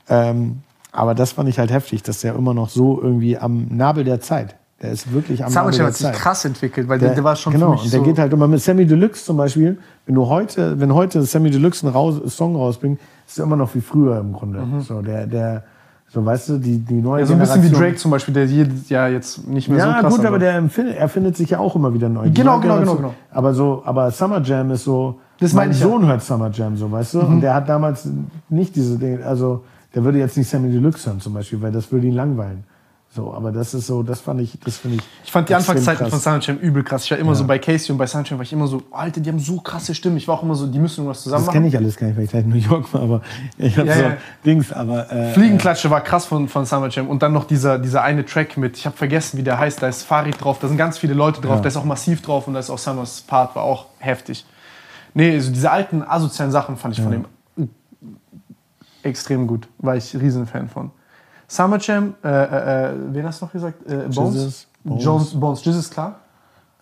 Ähm, 0.09 0.63
aber 0.93 1.15
das 1.15 1.33
fand 1.33 1.47
ich 1.51 1.59
halt 1.59 1.71
heftig, 1.71 2.03
dass 2.03 2.23
der 2.23 2.35
immer 2.35 2.55
noch 2.55 2.71
so 2.71 2.99
irgendwie 3.03 3.37
am 3.37 3.67
Nabel 3.69 4.05
der 4.05 4.23
Zeit. 4.23 4.57
Der 4.83 4.91
ist 4.91 5.13
wirklich 5.13 5.45
am 5.45 5.53
Jam 5.53 5.71
der 5.71 5.87
hat 5.87 5.95
sich 5.95 6.07
Zeit. 6.07 6.15
krass 6.17 6.45
entwickelt, 6.45 6.89
weil 6.89 6.99
der, 6.99 7.15
der 7.15 7.23
war 7.23 7.37
schon 7.37 7.53
genau, 7.53 7.67
für 7.67 7.73
mich 7.75 7.85
und 7.85 7.93
der 7.93 8.01
so 8.01 8.05
geht 8.05 8.19
halt 8.19 8.33
immer 8.33 8.49
mit 8.49 8.61
Sammy 8.61 8.85
Deluxe 8.85 9.25
zum 9.25 9.37
Beispiel. 9.37 9.79
Wenn 10.07 10.15
du 10.17 10.27
heute, 10.29 10.81
wenn 10.81 10.93
heute 10.93 11.23
Sammy 11.23 11.51
Deluxe 11.51 11.87
einen 11.87 11.95
raus, 11.95 12.21
Song 12.27 12.57
rausbringt, 12.57 12.99
ist 13.27 13.39
er 13.39 13.45
immer 13.45 13.55
noch 13.57 13.73
wie 13.77 13.81
früher 13.81 14.19
im 14.19 14.33
Grunde. 14.33 14.61
So 14.81 15.01
der, 15.01 15.29
der, 15.29 15.63
so 16.09 16.27
weißt 16.27 16.49
du, 16.49 16.59
die 16.59 16.79
die 16.79 17.01
neue 17.01 17.21
ja, 17.21 17.27
so 17.27 17.35
ein 17.35 17.39
bisschen 17.39 17.63
wie 17.63 17.69
Generation- 17.69 17.81
Drake 17.81 17.97
zum 17.97 18.11
Beispiel, 18.11 18.35
der 18.35 18.47
jedes 18.47 18.89
Jahr 18.89 19.09
jetzt 19.09 19.47
nicht 19.47 19.69
mehr 19.69 19.81
so 19.81 19.87
Ja, 19.87 20.01
krass 20.01 20.11
gut, 20.11 20.21
aber 20.21 20.29
aber- 20.31 20.39
der 20.41 20.55
empfindet, 20.57 20.97
er 20.97 21.09
findet 21.09 21.37
sich 21.37 21.51
ja 21.51 21.61
auch 21.61 21.77
immer 21.77 21.95
wieder 21.95 22.09
neu. 22.09 22.29
Genau, 22.35 22.59
genau, 22.59 22.81
genau, 22.81 22.97
genau. 22.97 23.15
Aber 23.31 23.55
so, 23.55 23.83
aber 23.85 24.11
Summer 24.11 24.43
Jam 24.43 24.73
ist 24.73 24.83
so. 24.83 25.21
Das 25.39 25.53
mein 25.53 25.69
meine 25.69 25.75
ich 25.75 25.81
ja. 25.81 25.87
Mhm. 25.87 25.91
Sohn 25.93 26.07
hört 26.07 26.23
Summer 26.23 26.51
Jam 26.53 26.77
so, 26.77 26.91
weißt 26.91 27.15
du? 27.15 27.21
Und 27.21 27.41
der 27.41 27.55
hat 27.55 27.69
damals 27.69 28.09
nicht 28.49 28.75
diese 28.75 28.99
Dinge, 28.99 29.25
also 29.25 29.63
der 29.95 30.03
würde 30.03 30.19
jetzt 30.19 30.37
nicht 30.37 30.49
Sammy 30.51 30.73
Deluxe 30.73 31.09
hören 31.09 31.21
zum 31.21 31.35
Beispiel, 31.35 31.63
weil 31.63 31.71
das 31.71 31.91
würde 31.93 32.09
ihn 32.09 32.15
langweilen. 32.15 32.65
So, 33.15 33.35
aber 33.35 33.53
das 33.53 33.75
ist 33.75 33.87
so, 33.89 34.03
das 34.03 34.21
fand 34.21 34.41
ich, 34.41 34.59
das 34.65 34.79
finde 34.79 34.97
ich. 34.97 35.03
Ich 35.25 35.31
fand 35.31 35.47
die 35.47 35.55
Anfangszeiten 35.55 36.09
krass. 36.09 36.23
von 36.23 36.41
Jam 36.41 36.57
übel 36.57 36.83
krass. 36.83 37.05
Ich 37.05 37.11
war 37.11 37.19
immer 37.19 37.35
so 37.35 37.47
bei 37.47 37.59
Casey 37.59 37.93
und 37.93 37.99
bei 37.99 38.07
Jam 38.07 38.25
war 38.39 38.41
ich 38.41 38.55
immer 38.55 38.67
so, 38.67 38.83
Alter, 38.91 39.21
die 39.21 39.29
haben 39.29 39.39
so 39.39 39.61
krasse 39.61 39.95
Stimmen. 39.95 40.17
Ich 40.17 40.27
war 40.27 40.37
auch 40.37 40.43
immer 40.43 40.55
so, 40.55 40.67
die 40.67 40.79
müssen 40.79 41.01
irgendwas 41.03 41.23
zusammen 41.23 41.45
Das 41.45 41.53
kenne 41.53 41.67
machen. 41.67 41.75
ich 41.75 41.77
alles 41.77 41.97
gar 41.99 42.07
nicht, 42.07 42.17
weil 42.17 42.25
ich 42.25 42.33
halt 42.33 42.45
in 42.47 42.51
New 42.53 42.57
York 42.57 42.95
war, 42.95 43.03
aber 43.03 43.21
ich 43.59 43.77
hab 43.77 43.85
Ja, 43.85 43.95
so 43.97 44.03
ja. 44.03 44.17
Dings, 44.47 44.73
aber 44.73 45.13
äh, 45.13 45.35
Fliegenklatsche 45.35 45.91
war 45.91 46.01
krass 46.01 46.25
von, 46.25 46.49
von 46.49 46.65
Jam. 46.91 47.09
Und 47.09 47.23
dann 47.23 47.35
noch 47.35 47.45
dieser, 47.45 47.79
dieser 47.79 48.03
eine 48.03 48.25
Track 48.25 48.57
mit, 48.57 48.79
ich 48.79 48.87
habe 48.87 48.97
vergessen, 48.97 49.37
wie 49.37 49.43
der 49.43 49.59
heißt, 49.59 49.83
da 49.83 49.89
ist 49.89 50.05
Farid 50.05 50.43
drauf, 50.43 50.59
da 50.61 50.69
sind 50.69 50.79
ganz 50.79 50.97
viele 50.97 51.13
Leute 51.13 51.43
drauf, 51.43 51.57
Ja. 51.57 51.61
da 51.61 51.69
ist 51.69 51.77
auch 51.77 51.85
massiv 51.85 52.23
drauf 52.23 52.49
und 52.49 52.55
da 52.55 52.61
ist 52.61 52.71
auch 52.71 52.79
Summers 52.79 53.21
Part, 53.21 53.55
war 53.57 53.65
auch 53.65 53.89
heftig. 53.99 54.47
Nee, 55.13 55.33
also 55.35 55.53
diese 55.53 55.71
alten 55.71 56.03
asozialen 56.03 56.51
Sachen 56.51 56.79
fand 56.79 56.97
ich 56.97 57.03
von 57.03 57.13
dem 57.13 57.25
extrem 59.03 59.47
gut. 59.47 59.69
War 59.79 59.97
ich 59.97 60.15
Riesenfan 60.19 60.69
von. 60.71 60.91
Summer 61.53 61.79
Jam, 61.79 62.15
äh, 62.25 62.29
äh, 62.29 62.93
äh, 62.93 62.95
wen 63.13 63.27
hast 63.27 63.43
du 63.43 63.45
noch 63.45 63.53
gesagt? 63.53 63.87
Äh, 63.87 64.09
Bones? 64.09 64.35
Jesus, 64.35 64.67
Bones. 64.85 65.05
Jones, 65.05 65.35
Bones, 65.39 65.63
Jesus, 65.63 65.91
klar. 65.91 66.19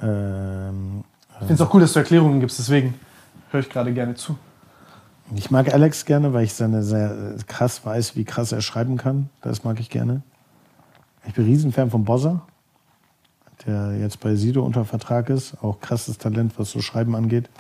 ähm, 0.00 1.02
Ich 1.32 1.39
finde 1.39 1.55
es 1.55 1.60
auch 1.60 1.74
cool, 1.74 1.81
dass 1.81 1.92
du 1.92 1.99
Erklärungen 1.99 2.39
gibst, 2.39 2.57
deswegen 2.60 2.94
höre 3.50 3.62
ich 3.62 3.68
gerade 3.68 3.92
gerne 3.92 4.15
zu. 4.15 4.39
Ich 5.34 5.50
mag 5.50 5.74
Alex 5.74 6.05
gerne, 6.05 6.32
weil 6.32 6.44
ich 6.44 6.55
seine 6.55 6.84
sehr 6.84 7.10
äh, 7.10 7.42
krass 7.49 7.84
weiß, 7.84 8.15
wie 8.15 8.24
krass 8.24 8.52
er 8.52 8.60
schreiben 8.60 8.97
kann. 8.97 9.28
Das 9.40 9.65
mag 9.65 9.81
ich 9.81 9.90
gerne. 9.90 10.23
Ich 11.26 11.34
bin 11.34 11.47
Riesenfan 11.47 11.90
von 11.90 12.05
Bozza, 12.05 12.42
der 13.66 13.99
jetzt 13.99 14.20
bei 14.20 14.36
Sido 14.36 14.65
unter 14.65 14.84
Vertrag 14.84 15.31
ist. 15.31 15.60
Auch 15.65 15.81
krasses 15.81 16.16
Talent, 16.16 16.52
was 16.58 16.70
so 16.70 16.81
Schreiben 16.81 17.16
angeht. 17.16 17.50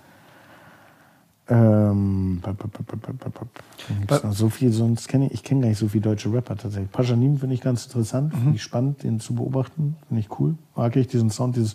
Noch 4.22 4.32
so 4.32 4.48
viel, 4.48 4.72
sonst 4.72 5.08
kenne 5.08 5.26
ich, 5.26 5.32
ich 5.32 5.42
kenne 5.42 5.62
gar 5.62 5.68
nicht 5.68 5.78
so 5.78 5.88
viele 5.88 6.02
deutsche 6.02 6.32
Rapper 6.32 6.56
tatsächlich. 6.56 6.92
Paschanim 6.92 7.38
finde 7.38 7.54
ich 7.54 7.60
ganz 7.60 7.86
interessant, 7.86 8.32
finde 8.34 8.54
ich 8.54 8.62
spannend, 8.62 9.02
den 9.02 9.20
zu 9.20 9.34
beobachten, 9.34 9.96
finde 10.08 10.20
ich 10.20 10.38
cool. 10.38 10.54
Mag 10.76 10.94
ich 10.96 11.08
diesen 11.08 11.30
Sound, 11.30 11.56
dieses, 11.56 11.74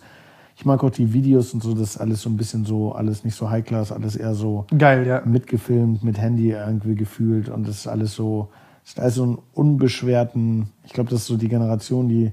ich 0.56 0.66
mag 0.66 0.84
auch 0.84 0.90
die 0.90 1.12
Videos 1.12 1.54
und 1.54 1.62
so, 1.62 1.74
das 1.74 1.92
ist 1.92 1.98
alles 1.98 2.22
so 2.22 2.30
ein 2.30 2.38
bisschen 2.38 2.64
so, 2.66 2.94
alles 2.94 3.26
nicht 3.26 3.36
so 3.36 3.50
High 3.50 3.66
Class, 3.66 3.92
alles 3.92 4.16
eher 4.16 4.34
so 4.34 4.66
Geil, 4.78 5.06
ja. 5.06 5.22
mitgefilmt, 5.26 6.04
mit 6.04 6.18
Handy 6.18 6.52
irgendwie 6.52 6.96
gefühlt 6.96 7.50
und 7.50 7.68
das 7.68 7.80
ist 7.80 7.88
alles 7.88 8.14
so, 8.14 8.50
das 8.84 8.94
ist 8.94 9.00
alles 9.00 9.16
so 9.16 9.24
einen 9.24 9.38
unbeschwerten, 9.54 10.70
ich 10.86 10.94
glaube, 10.94 11.10
das 11.10 11.22
ist 11.22 11.28
so 11.28 11.38
die 11.38 11.50
Generation, 11.50 12.08
die, 12.08 12.32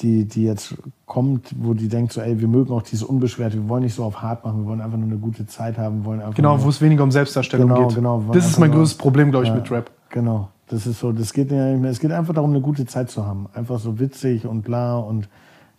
die, 0.00 0.24
die 0.24 0.42
jetzt 0.44 0.74
kommt, 1.06 1.54
wo 1.58 1.72
die 1.74 1.88
denkt 1.88 2.12
so, 2.12 2.20
ey, 2.20 2.40
wir 2.40 2.48
mögen 2.48 2.72
auch 2.72 2.82
dieses 2.82 3.04
Unbeschwerte, 3.04 3.56
wir 3.56 3.68
wollen 3.68 3.84
nicht 3.84 3.94
so 3.94 4.04
auf 4.04 4.22
hart 4.22 4.44
machen, 4.44 4.62
wir 4.62 4.66
wollen 4.66 4.80
einfach 4.80 4.98
nur 4.98 5.06
eine 5.08 5.18
gute 5.18 5.46
Zeit 5.46 5.78
haben, 5.78 6.04
wollen 6.04 6.20
einfach 6.20 6.34
Genau, 6.34 6.56
nur, 6.56 6.64
wo 6.64 6.68
es 6.68 6.80
weniger 6.80 7.04
um 7.04 7.12
Selbstdarstellung 7.12 7.68
Genau, 7.68 7.86
geht. 7.86 7.96
genau. 7.96 8.24
Das 8.32 8.46
ist 8.46 8.58
mein 8.58 8.70
Einfach 8.70 8.80
größtes 8.80 8.98
Problem, 8.98 9.30
glaube 9.30 9.44
ich, 9.44 9.50
Ja. 9.50 9.56
mit 9.56 9.70
Rap. 9.70 9.90
Genau, 10.10 10.48
das 10.68 10.86
ist 10.86 10.98
so, 10.98 11.12
das 11.12 11.32
geht 11.32 11.50
ja 11.52 11.70
nicht 11.72 11.80
mehr, 11.80 11.90
es 11.92 12.00
geht 12.00 12.10
einfach 12.10 12.34
darum, 12.34 12.50
eine 12.50 12.60
gute 12.60 12.86
Zeit 12.86 13.10
zu 13.10 13.24
haben, 13.24 13.46
einfach 13.54 13.78
so 13.78 13.98
witzig 14.00 14.46
und 14.46 14.62
bla 14.62 14.96
und 14.98 15.28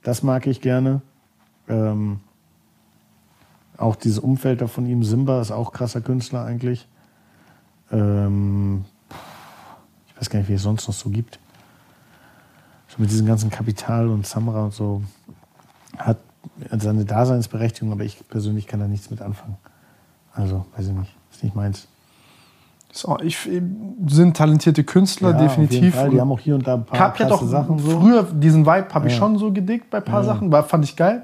das 0.03 0.23
mag 0.23 0.47
ich 0.47 0.61
gerne. 0.61 1.01
Ähm, 1.67 2.19
auch 3.77 3.95
dieses 3.97 4.19
Umfeld 4.19 4.61
da 4.61 4.67
von 4.67 4.85
ihm, 4.85 5.03
Simba 5.03 5.41
ist 5.41 5.51
auch 5.51 5.73
krasser 5.73 5.99
Künstler 5.99 6.45
eigentlich. 6.45 6.87
Ähm, 7.91 8.85
ich 10.07 10.21
weiß 10.21 10.29
gar 10.29 10.39
nicht, 10.39 10.47
wie 10.49 10.53
es 10.53 10.63
sonst 10.63 10.87
noch 10.87 10.93
so 10.95 11.09
gibt. 11.09 11.39
So 12.95 13.01
mit 13.01 13.11
diesem 13.11 13.25
ganzen 13.27 13.49
Kapital 13.49 14.07
und 14.07 14.25
Samra 14.25 14.65
und 14.65 14.73
so 14.73 15.01
hat 15.97 16.17
seine 16.77 17.05
Daseinsberechtigung, 17.05 17.91
aber 17.91 18.03
ich 18.03 18.17
persönlich 18.29 18.67
kann 18.67 18.79
da 18.79 18.87
nichts 18.87 19.09
mit 19.09 19.21
anfangen. 19.21 19.57
Also, 20.33 20.65
weiß 20.75 20.87
ich 20.87 20.93
nicht, 20.93 21.15
ist 21.31 21.43
nicht 21.43 21.55
meins. 21.55 21.87
So, 22.91 23.17
ich, 23.21 23.37
sind 24.07 24.37
talentierte 24.37 24.83
Künstler, 24.85 25.31
Ja, 25.31 25.37
definitiv. 25.39 25.97
Die 26.11 26.19
haben 26.21 26.31
auch 26.31 26.39
hier 26.39 26.55
und 26.55 26.65
da 26.65 26.75
ein 26.75 26.85
paar 26.85 26.97
Kapi 26.97 27.19
hat 27.23 27.29
krasse 27.29 27.43
auch 27.43 27.47
Sachen 27.47 27.79
so. 27.79 27.99
früher 27.99 28.23
diesen 28.23 28.65
Vibe 28.65 28.87
habe 28.93 29.07
ich 29.07 29.13
Ja. 29.13 29.19
schon 29.19 29.37
so 29.37 29.51
gedickt 29.51 29.89
bei 29.89 29.97
ein 29.97 30.05
paar 30.05 30.23
Sachen, 30.23 30.49
war, 30.51 30.63
fand 30.63 30.85
ich 30.85 30.95
geil, 30.95 31.23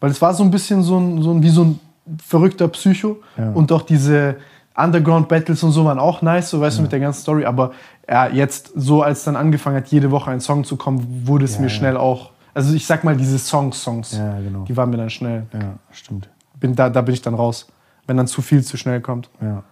weil 0.00 0.10
es 0.10 0.22
war 0.22 0.32
so 0.34 0.44
ein 0.44 0.50
bisschen 0.52 0.82
so 0.82 0.96
ein, 0.98 1.20
so 1.22 1.32
ein 1.32 1.42
wie 1.42 1.48
so 1.48 1.64
ein 1.64 1.80
verrückter 2.24 2.68
Psycho 2.68 3.16
Ja. 3.36 3.50
und 3.50 3.72
auch 3.72 3.82
diese 3.82 4.36
Underground 4.78 5.28
Battles 5.28 5.62
und 5.62 5.72
so 5.72 5.84
waren 5.84 5.98
auch 5.98 6.22
nice, 6.22 6.50
so 6.50 6.60
weißt 6.60 6.78
du 6.78 6.82
mit 6.82 6.92
der 6.92 7.00
ganzen 7.00 7.20
Story, 7.22 7.44
aber 7.44 7.72
ja, 8.08 8.28
jetzt 8.28 8.72
so 8.76 9.02
als 9.02 9.24
dann 9.24 9.36
angefangen 9.36 9.76
hat, 9.76 9.88
jede 9.88 10.10
Woche 10.10 10.30
ein 10.30 10.40
Song 10.40 10.64
zu 10.64 10.76
kommen, 10.76 11.22
wurde 11.26 11.44
es 11.44 11.54
Ja, 11.54 11.60
mir 11.62 11.66
ja. 11.66 11.70
schnell 11.74 11.96
auch, 11.96 12.30
also 12.54 12.74
ich 12.74 12.86
sag 12.86 13.04
mal 13.04 13.16
diese 13.16 13.38
Songs 13.38 13.82
Songs, 13.82 14.12
Ja, 14.16 14.38
genau. 14.40 14.64
die 14.64 14.76
waren 14.76 14.90
mir 14.90 14.96
dann 14.98 15.10
schnell, 15.10 15.46
Ja, 15.52 15.74
stimmt. 15.90 16.28
bin 16.60 16.74
da 16.74 16.88
da 16.90 17.00
bin 17.02 17.14
ich 17.14 17.22
dann 17.22 17.34
raus, 17.34 17.66
wenn 18.06 18.16
dann 18.16 18.26
zu 18.28 18.40
viel 18.42 18.62
zu 18.62 18.76
schnell 18.76 19.00
kommt. 19.00 19.28
Ja. 19.40 19.62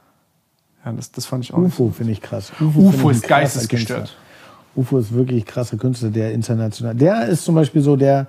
Ja, 0.85 0.93
das, 0.93 1.11
das 1.11 1.27
fand 1.27 1.43
ich 1.45 1.53
auch. 1.53 1.59
UFO 1.59 1.91
finde 1.91 2.13
ich 2.13 2.21
krass. 2.23 2.53
UFO 2.61 3.11
ich 3.11 3.17
ist 3.17 3.27
geistesgestört. 3.29 3.99
Künstler. 4.01 4.19
UFO 4.77 4.99
ist 4.99 5.13
wirklich 5.15 5.45
krasser 5.47 5.77
Künstler, 5.79 6.11
der 6.11 6.33
international. 6.33 6.95
Der 6.95 7.27
ist 7.27 7.45
zum 7.45 7.55
Beispiel 7.55 7.81
so, 7.83 7.97
der, 7.97 8.27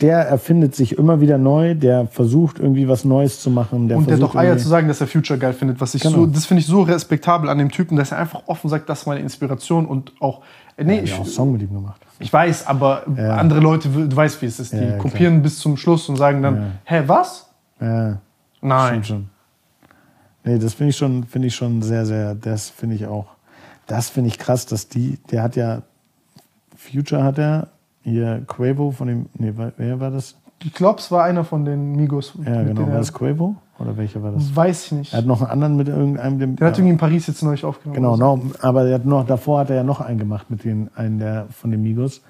der 0.00 0.18
erfindet 0.20 0.74
sich 0.74 0.98
immer 0.98 1.20
wieder 1.20 1.38
neu, 1.38 1.74
der 1.74 2.06
versucht 2.08 2.58
irgendwie 2.58 2.88
was 2.88 3.04
Neues 3.04 3.40
zu 3.40 3.50
machen. 3.50 3.88
Der 3.88 3.96
Und 3.96 4.08
der 4.08 4.16
hat 4.16 4.22
auch 4.24 4.34
Eier 4.34 4.58
zu 4.58 4.68
sagen, 4.68 4.88
dass 4.88 5.00
er 5.00 5.06
Future 5.06 5.38
geil 5.38 5.52
findet. 5.52 5.80
Was 5.80 5.94
ich 5.94 6.02
Genau. 6.02 6.16
so, 6.16 6.26
das 6.26 6.44
finde 6.46 6.60
ich 6.60 6.66
so 6.66 6.82
respektabel 6.82 7.48
an 7.48 7.58
dem 7.58 7.70
Typen, 7.70 7.96
dass 7.96 8.12
er 8.12 8.18
einfach 8.18 8.42
offen 8.46 8.68
sagt, 8.68 8.88
das 8.88 9.00
ist 9.00 9.06
meine 9.06 9.20
Inspiration 9.20 9.86
und 9.86 10.12
auch. 10.20 10.42
äh, 10.76 10.84
Nee, 10.84 10.96
Der 10.96 11.04
ich, 11.04 11.12
auch 11.14 11.18
einen 11.20 11.26
Song 11.26 11.52
mit 11.52 11.62
ihm 11.62 11.72
gemacht. 11.72 12.00
ich 12.18 12.32
weiß, 12.32 12.66
aber 12.66 13.04
Ja. 13.16 13.36
andere 13.36 13.60
Leute, 13.60 13.88
du 13.88 14.14
weißt, 14.14 14.42
wie 14.42 14.46
es 14.46 14.60
ist. 14.60 14.72
Die 14.72 14.76
Ja, 14.78 14.82
ja, 14.90 14.98
kopieren 14.98 15.40
bis 15.42 15.58
zum 15.60 15.76
Schluss 15.76 16.08
und 16.08 16.16
sagen 16.16 16.42
dann, 16.42 16.56
Ja. 16.56 16.62
hä, 16.84 17.02
was? 17.06 17.48
Ja, 17.80 18.18
Nein. 18.60 18.88
stimmt 18.88 19.06
schon. 19.06 19.28
Nee, 20.44 20.58
das 20.58 20.74
finde 20.74 20.90
ich 20.90 20.96
schon, 20.96 21.24
finde 21.24 21.48
ich 21.48 21.54
schon 21.54 21.80
sehr, 21.82 22.04
sehr, 22.06 22.34
das 22.34 22.68
finde 22.70 22.96
ich 22.96 23.06
auch. 23.06 23.26
Das 23.86 24.10
finde 24.10 24.28
ich 24.28 24.38
krass, 24.38 24.66
dass 24.66 24.88
die, 24.88 25.18
der 25.30 25.42
hat 25.42 25.56
ja, 25.56 25.82
Future 26.76 27.22
hat 27.24 27.38
er, 27.38 27.68
hier 28.06 28.42
Quavo 28.46 28.90
von 28.92 29.08
dem, 29.08 29.26
nee, 29.34 29.52
wer- 29.56 30.00
war 30.00 30.10
das? 30.10 30.36
Ich 30.64 30.72
glaube, 30.72 31.00
es 31.00 31.10
war 31.10 31.24
einer 31.24 31.44
von 31.44 31.64
den 31.64 31.92
Migos. 31.96 32.32
Ja, 32.44 32.62
genau, 32.62 32.82
war 32.86 32.98
das 32.98 33.12
Quavo? 33.12 33.56
Oder 33.78 33.96
welcher 33.98 34.22
war 34.22 34.32
das? 34.32 34.56
Weiß 34.56 34.86
ich 34.86 34.92
nicht. 34.92 35.12
Er 35.12 35.18
hat 35.18 35.26
noch 35.26 35.42
einen 35.42 35.50
anderen 35.50 35.76
mit 35.76 35.88
irgendeinem, 35.88 36.38
dem, 36.38 36.56
Der 36.56 36.68
hat 36.68 36.78
irgendwie 36.78 36.92
in 36.92 36.98
Paris 36.98 37.26
jetzt 37.26 37.42
neulich 37.42 37.64
aufgenommen. 37.64 37.96
Genau, 37.96 38.16
so. 38.16 38.36
no, 38.36 38.42
aber 38.62 38.84
er 38.86 38.94
hat 38.94 39.04
noch, 39.04 39.26
davor 39.26 39.60
hat 39.60 39.70
er 39.70 39.76
ja 39.76 39.82
noch 39.82 40.00
einen 40.00 40.18
gemacht 40.18 40.50
mit 40.50 40.64
den, 40.64 40.88
einen 40.94 41.18
der, 41.18 41.46
von 41.50 41.70
den 41.70 41.82
Migos. 41.82 42.22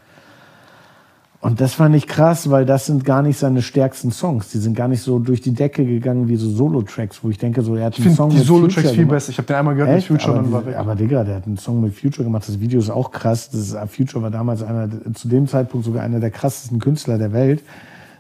Und 1.41 1.61
das 1.61 1.75
fand 1.75 1.95
ich 1.95 2.07
krass, 2.07 2.51
weil 2.51 2.65
das 2.65 2.87
sind 2.87 3.05
gar 3.05 3.23
nicht 3.23 3.39
seine 3.39 3.63
stärksten 3.63 4.11
Songs. 4.11 4.49
Die 4.49 4.59
sind 4.59 4.75
gar 4.75 4.89
nicht 4.89 5.03
so 5.03 5.19
durch 5.19 5.41
die 5.43 5.53
Decke 5.53 5.85
gegangen 5.85 6.29
wie 6.29 6.37
so 6.37 6.49
Solo-Tracks, 6.51 7.23
wo 7.23 7.29
ich 7.31 7.39
denke, 7.39 7.63
so, 7.63 7.77
er 7.77 7.87
hat 7.87 7.93
Ich 7.93 7.99
einen 7.99 8.05
finde 8.05 8.17
Song 8.17 8.31
die 8.31 8.37
mit 8.39 8.47
Solo-Tracks 8.47 8.75
Future 8.89 8.95
viel 8.95 9.07
besser. 9.07 9.31
Ich 9.31 9.39
habe 9.39 9.47
den 9.47 9.57
einmal 9.57 9.75
gehört 9.75 9.97
Echt? 9.99 10.11
mit 10.11 10.21
Future 10.23 10.39
aber, 10.39 10.47
und 10.47 10.53
war 10.53 10.67
weg. 10.67 10.77
aber 10.77 10.95
Digga, 10.97 11.25
der 11.25 11.37
hat 11.37 11.47
einen 11.47 11.59
Song 11.59 11.81
mit 11.83 11.95
Future 11.95 12.25
gemacht. 12.25 12.45
Das 12.49 12.59
Video 12.59 12.81
ist 12.81 12.91
auch 12.91 13.11
krass. 13.13 13.51
Das 13.51 13.61
ist, 13.61 13.75
äh, 13.75 13.87
Future 13.87 14.23
war 14.23 14.31
damals 14.31 14.63
einer, 14.63 14.89
zu 15.15 15.29
dem 15.29 15.47
Zeitpunkt 15.47 15.85
sogar 15.85 16.03
einer 16.03 16.21
der 16.21 16.31
krassesten 16.31 16.79
Künstler 16.81 17.19
der 17.19 17.33
Welt. 17.33 17.63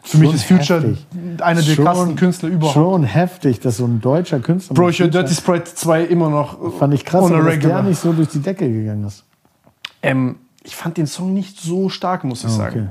Für 0.02 0.18
mich 0.18 0.32
ist 0.34 0.44
Future 0.44 0.80
heftig. 0.82 1.06
einer 1.42 1.62
der 1.62 1.72
Schon- 1.72 1.84
krassesten 1.84 2.16
Künstler 2.16 2.48
überhaupt. 2.50 2.74
Schon 2.74 3.02
heftig, 3.02 3.58
dass 3.60 3.78
so 3.78 3.86
ein 3.86 4.00
deutscher 4.00 4.38
Künstler. 4.38 4.74
Bro, 4.74 4.90
ich 4.90 5.00
höre 5.00 5.08
Dirty 5.08 5.34
Sprite 5.34 5.64
2 5.74 6.04
immer 6.04 6.30
noch. 6.30 6.62
äh, 6.62 6.70
Fand 6.78 6.94
ich 6.94 7.04
krass, 7.04 7.28
dass 7.28 7.58
der 7.58 7.82
nicht 7.82 7.98
so 7.98 8.12
durch 8.12 8.28
die 8.28 8.38
Decke 8.40 8.70
gegangen 8.70 9.04
ist. 9.04 9.24
Ähm, 10.02 10.36
ich 10.62 10.76
fand 10.76 10.96
den 10.96 11.06
Song 11.08 11.32
nicht 11.34 11.58
so 11.58 11.88
stark, 11.88 12.22
muss 12.22 12.40
ich 12.44 12.50
Ah, 12.50 12.50
sagen. 12.50 12.90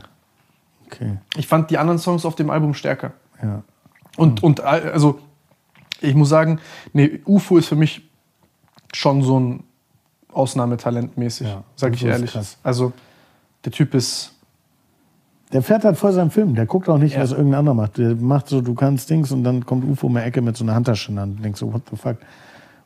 Okay. 0.86 1.18
Ich 1.38 1.48
fand 1.48 1.70
die 1.72 1.78
anderen 1.78 2.00
Songs 2.00 2.26
auf 2.26 2.36
dem 2.36 2.50
Album 2.50 2.74
stärker. 2.74 3.14
ja. 3.42 3.64
Und, 4.18 4.44
und 4.44 4.60
äh, 4.60 4.64
also, 4.64 5.20
ich 6.00 6.16
muss 6.16 6.30
sagen, 6.30 6.60
nee, 6.94 7.20
UFO 7.26 7.58
ist 7.58 7.68
für 7.68 7.76
mich 7.76 8.02
schon 8.94 9.22
so 9.24 9.38
ein 9.40 9.64
Ausnahmetalent 10.32 11.18
mäßig, 11.18 11.48
Ja, 11.48 11.64
sag 11.76 11.94
ich 11.96 12.04
ehrlich. 12.06 12.32
krass. 12.32 12.58
Also, 12.64 12.94
der 13.66 13.72
Typ 13.74 13.94
ist. 13.94 14.32
Der 15.52 15.62
fährt 15.62 15.84
halt 15.86 15.98
vor 15.98 16.12
seinem 16.14 16.32
Film. 16.32 16.56
Der 16.56 16.66
guckt 16.66 16.88
auch 16.90 16.98
nicht, 16.98 17.16
Ja. 17.16 17.22
was 17.22 17.32
irgendein 17.32 17.60
anderer 17.60 17.76
macht. 17.76 17.98
Der 17.98 18.16
macht 18.16 18.48
so, 18.48 18.62
du 18.62 18.74
kannst 18.74 19.10
Dings 19.10 19.32
und 19.32 19.44
dann 19.44 19.66
kommt 19.66 19.84
UFO 19.86 20.08
um 20.08 20.16
die 20.16 20.22
Ecke 20.22 20.42
mit 20.42 20.56
so 20.58 20.64
einer 20.64 20.76
Handtasche 20.76 21.10
in 21.10 21.16
der 21.16 21.22
Hand 21.24 21.38
und 21.38 21.44
denkst 21.44 21.60
so, 21.60 21.74
what 21.74 21.82
the 21.92 21.96
fuck. 21.98 22.18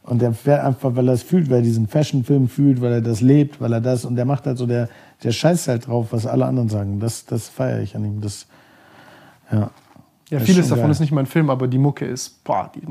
Und 0.10 0.22
der 0.24 0.34
fährt 0.34 0.64
einfach, 0.66 0.96
weil 0.96 1.08
er 1.08 1.14
es 1.14 1.22
fühlt, 1.24 1.50
weil 1.50 1.58
er 1.58 1.62
diesen 1.62 1.88
Fashion-Film 1.88 2.48
fühlt, 2.50 2.82
weil 2.82 2.94
er 2.94 3.02
das 3.02 3.22
lebt, 3.22 3.62
weil 3.62 3.72
er 3.74 3.80
das, 3.82 4.06
und 4.06 4.16
der 4.16 4.26
macht 4.26 4.48
halt 4.48 4.58
so, 4.58 4.66
der, 4.66 4.90
der 5.24 5.32
scheißt 5.32 5.68
halt 5.68 5.86
drauf, 5.88 6.08
was 6.12 6.26
alle 6.26 6.46
anderen 6.46 6.68
sagen. 6.68 7.00
Das, 7.00 7.26
das 7.26 7.48
feiere 7.48 7.82
ich 7.82 7.96
an 7.96 8.06
ihm. 8.06 8.20
Das, 8.20 8.48
ja. 9.52 9.70
Ja, 10.32 10.38
Das 10.38 10.48
vieles 10.48 10.68
davon 10.70 10.84
geil. 10.84 10.92
ist 10.92 11.00
nicht 11.00 11.12
mein 11.12 11.26
Film, 11.26 11.50
aber 11.50 11.68
die 11.68 11.80
Mucke 11.80 12.06
ist, 12.06 12.44
boah, 12.44 12.72
die, 12.76 12.82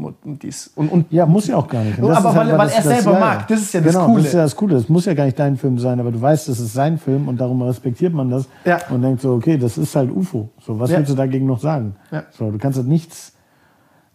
die 0.42 0.48
ist. 0.48 0.72
Und, 0.76 0.90
und 0.90 1.12
Ja, 1.12 1.24
muss 1.24 1.46
ja 1.46 1.56
auch 1.56 1.68
gar 1.68 1.84
nicht. 1.84 1.96
Und 2.00 2.10
Aber 2.10 2.30
das 2.30 2.36
weil- 2.36 2.48
weil 2.58 2.66
das- 2.66 2.72
er 2.74 2.82
das 2.82 2.84
selber 3.04 3.12
Geile. 3.12 3.20
mag. 3.24 3.48
Das 3.48 3.60
ist 3.60 3.74
ja 3.74 3.80
das 3.80 3.92
genau, 3.94 4.06
Coole. 4.06 4.16
Das 4.18 4.26
ist 4.26 4.32
ja 4.34 4.42
das 4.42 4.56
Coole. 4.56 4.74
Es 4.76 4.88
muss 4.88 5.04
ja 5.04 5.14
gar 5.14 5.24
nicht 5.24 5.38
dein 5.38 5.56
Film 5.56 5.78
sein, 5.78 6.00
aber 6.00 6.10
du 6.10 6.20
weißt, 6.20 6.48
das 6.48 6.58
ist 6.58 6.72
sein 6.72 6.98
Film 6.98 7.28
und 7.28 7.40
darum 7.40 7.62
respektiert 7.62 8.12
man 8.12 8.28
das 8.30 8.46
Ja. 8.64 8.78
und 8.90 9.02
denkt 9.02 9.20
so, 9.22 9.34
okay, 9.34 9.56
das 9.56 9.78
ist 9.78 9.94
halt 9.94 10.10
UFO. 10.10 10.48
So, 10.66 10.80
was 10.80 10.90
Ja. 10.90 10.98
willst 10.98 11.12
du 11.12 11.16
dagegen 11.16 11.46
noch 11.46 11.60
sagen? 11.60 11.94
Ja. 12.10 12.24
So, 12.36 12.50
du 12.50 12.58
kannst 12.58 12.76
halt 12.78 12.88
nichts, 12.88 13.32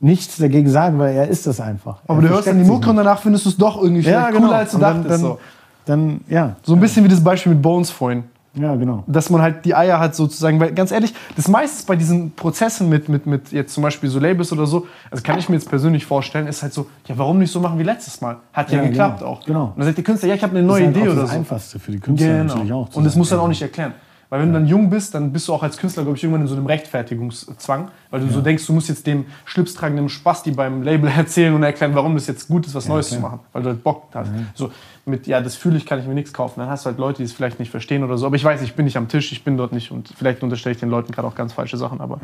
nichts 0.04 0.38
dagegen 0.38 0.70
sagen, 0.70 1.00
weil 1.00 1.16
er 1.16 1.28
ist 1.30 1.48
das 1.48 1.60
einfach. 1.62 1.98
aber 2.08 2.20
er 2.22 2.28
du 2.28 2.30
hörst 2.36 2.48
dann 2.48 2.58
die 2.62 2.66
Mucke 2.70 2.90
und 2.90 2.98
danach 2.98 3.20
findest 3.22 3.46
du 3.46 3.50
es 3.50 3.58
doch 3.58 3.82
irgendwie 3.82 4.02
ja, 4.02 4.30
genau. 4.30 4.48
cooler, 4.48 4.58
als 4.58 4.72
du 4.72 4.78
dann, 4.78 5.04
dachtest. 5.04 5.24
dann, 5.24 5.32
so. 5.32 5.40
dann, 5.86 6.22
ja, 6.28 6.56
so 6.62 6.74
ein 6.74 6.80
bisschen 6.80 7.04
wie 7.06 7.10
das 7.10 7.24
Beispiel 7.24 7.54
mit 7.54 7.62
Bones 7.62 7.90
vorhin. 7.90 8.26
ja, 8.54 8.76
genau. 8.76 9.04
dass 9.08 9.30
man 9.30 9.42
halt 9.42 9.64
die 9.66 9.74
Eier 9.74 10.00
hat 10.00 10.14
sozusagen, 10.14 10.60
weil 10.60 10.74
ganz 10.74 10.92
ehrlich, 10.92 11.14
das 11.38 11.48
meiste 11.48 11.86
bei 11.88 11.96
diesen 11.96 12.32
Prozessen 12.32 12.90
mit, 12.90 13.08
mit, 13.08 13.26
mit 13.26 13.52
jetzt 13.54 13.74
zum 13.74 13.82
Beispiel 13.82 14.10
so 14.10 14.20
Labels 14.20 14.52
oder 14.52 14.68
so, 14.68 14.86
also 15.10 15.24
kann 15.24 15.40
ich 15.40 15.48
mir 15.48 15.56
jetzt 15.56 15.70
persönlich 15.70 16.06
vorstellen, 16.06 16.48
ist 16.48 16.62
halt 16.62 16.74
so, 16.74 16.88
ja, 17.08 17.18
warum 17.18 17.40
nicht 17.40 17.52
so 17.52 17.62
machen 17.62 17.80
wie 17.80 17.84
letztes 17.84 18.20
Mal? 18.20 18.38
Hat 18.52 18.72
ja, 18.72 18.80
Ja, 18.80 18.88
geklappt 18.90 19.20
genau. 19.20 19.32
auch. 19.32 19.46
Genau. 19.46 19.64
Und 19.68 19.78
dann 19.78 19.86
sagt 19.86 19.98
der 19.98 20.04
Künstler, 20.04 20.30
ja, 20.30 20.36
ich 20.36 20.44
habe 20.44 20.52
eine 20.58 20.68
Das 20.68 20.68
neue 20.68 20.82
ist 20.82 20.88
halt 20.88 20.98
Idee 20.98 21.08
auch 21.08 21.12
oder 21.14 21.22
das 21.22 21.32
so. 21.32 21.38
Einfachste 21.38 21.80
für 21.80 21.92
die 21.94 22.00
Künstler 22.00 22.44
natürlich 22.44 22.74
auch. 22.74 22.94
Und 22.94 23.06
das 23.06 23.16
muss 23.16 23.30
dann 23.30 23.40
auch 23.40 23.48
nicht 23.48 23.62
erklären. 23.62 23.94
Weil 24.34 24.42
wenn 24.42 24.48
du 24.48 24.54
dann 24.56 24.66
jung 24.68 24.90
bist, 24.90 25.14
dann 25.14 25.32
bist 25.32 25.48
du 25.48 25.54
auch 25.54 25.62
als 25.62 25.78
Künstler, 25.78 26.02
glaube 26.02 26.18
ich, 26.18 26.24
irgendwann 26.24 26.42
in 26.42 26.48
so 26.48 26.56
einem 26.56 26.66
Rechtfertigungszwang, 26.66 27.90
weil 28.10 28.22
du 28.22 28.32
so 28.32 28.42
denkst, 28.42 28.66
du 28.66 28.74
musst 28.74 28.90
jetzt 28.90 29.06
dem 29.06 29.26
schlipstragenden 29.46 30.10
Spasti 30.10 30.50
beim 30.50 30.82
Label 30.82 31.08
erzählen 31.16 31.54
und 31.54 31.62
erklären, 31.62 31.94
warum 31.94 32.16
das 32.16 32.26
jetzt 32.26 32.48
gut 32.48 32.66
ist, 32.66 32.74
was 32.74 32.88
Neues 32.88 33.10
zu 33.10 33.20
machen, 33.20 33.42
weil 33.52 33.62
du 33.62 33.70
halt 33.70 33.84
Bock 33.84 34.08
hast. 34.16 34.32
So 34.56 34.72
mit, 35.06 35.28
ja, 35.28 35.40
das 35.40 35.54
fühle 35.54 35.78
ich, 35.78 35.86
kann 35.86 36.00
ich 36.00 36.08
mir 36.08 36.16
nichts 36.16 36.34
kaufen. 36.34 36.62
Dann 36.62 36.68
hast 36.70 36.84
du 36.84 36.90
halt 36.90 36.98
Leute, 36.98 37.18
die 37.18 37.26
es 37.26 37.34
vielleicht 37.34 37.60
nicht 37.60 37.70
verstehen 37.70 38.04
oder 38.04 38.18
so. 38.18 38.26
Aber 38.26 38.36
ich 38.36 38.44
weiß, 38.44 38.64
ich 38.64 38.74
bin 38.74 38.86
nicht 38.86 38.98
am 38.98 39.08
Tisch, 39.08 39.32
ich 39.34 39.44
bin 39.44 39.56
dort 39.56 39.72
nicht 39.72 39.92
und 39.92 40.12
vielleicht 40.18 40.42
unterstelle 40.42 40.74
ich 40.74 40.80
den 40.80 40.90
Leuten 40.90 41.12
gerade 41.12 41.28
auch 41.28 41.36
ganz 41.36 41.54
falsche 41.54 41.78
Sachen, 41.78 42.02
aber 42.02 42.20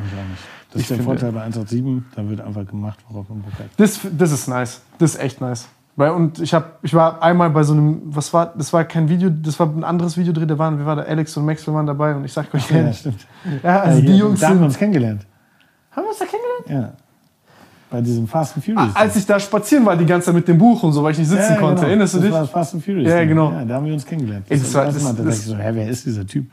Das 0.71 0.81
ist 0.81 0.89
der 0.89 0.97
finde- 0.97 1.11
Vorteil 1.11 1.31
bei 1.31 1.41
187, 1.43 2.03
da 2.15 2.27
wird 2.27 2.41
einfach 2.41 2.65
gemacht, 2.65 2.97
worauf 3.07 3.29
man 3.29 3.43
Bock 3.43 3.53
hat. 3.59 3.67
das, 3.77 3.99
das 4.17 4.31
ist 4.31 4.47
nice. 4.47 4.81
Das 4.97 5.13
ist 5.13 5.21
echt 5.21 5.41
nice. 5.41 5.67
Weil, 5.95 6.11
und 6.11 6.39
ich, 6.39 6.53
hab, 6.53 6.79
ich 6.81 6.93
war 6.93 7.21
einmal 7.21 7.49
bei 7.49 7.63
so 7.63 7.73
einem, 7.73 8.01
was 8.05 8.33
war, 8.33 8.53
das 8.55 8.71
war 8.71 8.85
kein 8.85 9.09
Video, 9.09 9.29
das 9.29 9.59
war 9.59 9.67
ein 9.67 9.83
anderes 9.83 10.15
Video 10.17 10.31
drin, 10.31 10.47
da 10.47 10.57
waren, 10.57 10.77
wir 10.77 10.85
waren 10.85 10.97
da, 10.99 11.03
Alex 11.03 11.35
und 11.35 11.45
Maxwell 11.45 11.75
waren 11.75 11.87
dabei 11.87 12.15
und 12.15 12.23
ich 12.23 12.31
sag 12.31 12.53
euch 12.53 12.69
Ja, 12.71 12.93
stimmt. 12.93 13.25
ja, 13.61 13.81
also 13.81 13.99
Ja, 13.99 14.05
die 14.05 14.17
Jungs 14.17 14.39
da 14.39 14.49
haben 14.49 14.59
wir 14.59 14.65
uns 14.65 14.77
kennengelernt. 14.77 15.25
Haben 15.91 16.03
wir 16.05 16.09
uns 16.09 16.19
da 16.19 16.25
kennengelernt? 16.25 16.93
Ja. 16.93 16.93
Bei 17.91 18.01
diesem 18.01 18.27
Fast 18.27 18.55
and 18.55 18.63
Furious. 18.63 18.95
Als 18.95 19.15
ich 19.15 19.25
da 19.25 19.39
spazieren 19.39 19.83
war, 19.85 19.97
die 19.97 20.05
ganze 20.05 20.27
Zeit 20.27 20.35
mit 20.35 20.47
dem 20.47 20.59
Buch 20.59 20.83
und 20.83 20.93
so, 20.93 21.03
weil 21.03 21.11
ich 21.13 21.17
nicht 21.17 21.27
sitzen 21.27 21.53
ja, 21.53 21.57
konnte. 21.59 21.77
genau. 21.77 21.87
Erinnerst 21.87 22.13
du 22.13 22.17
das 22.19 22.25
dich? 22.25 22.33
war 22.33 22.41
das 22.41 22.49
Fast 22.51 22.73
and 22.75 22.85
Furious. 22.85 23.09
Ja, 23.09 23.19
Ding. 23.19 23.29
genau. 23.29 23.51
Ja, 23.51 23.65
da 23.65 23.73
haben 23.75 23.85
wir 23.87 23.93
uns 23.93 24.05
kennengelernt. 24.05 24.45
Ey, 24.47 24.57
Das, 24.57 24.67
das 24.67 24.73
war 24.75 24.81
war- 24.81 24.85
das, 24.85 24.95
das- 24.95 25.03
Mal, 25.03 25.13
da 25.15 25.23
das- 25.23 25.39
ich 25.39 25.45
so, 25.47 25.57
hä, 25.57 25.69
wer 25.73 25.89
ist 25.89 26.05
dieser 26.05 26.25
Typ? 26.27 26.45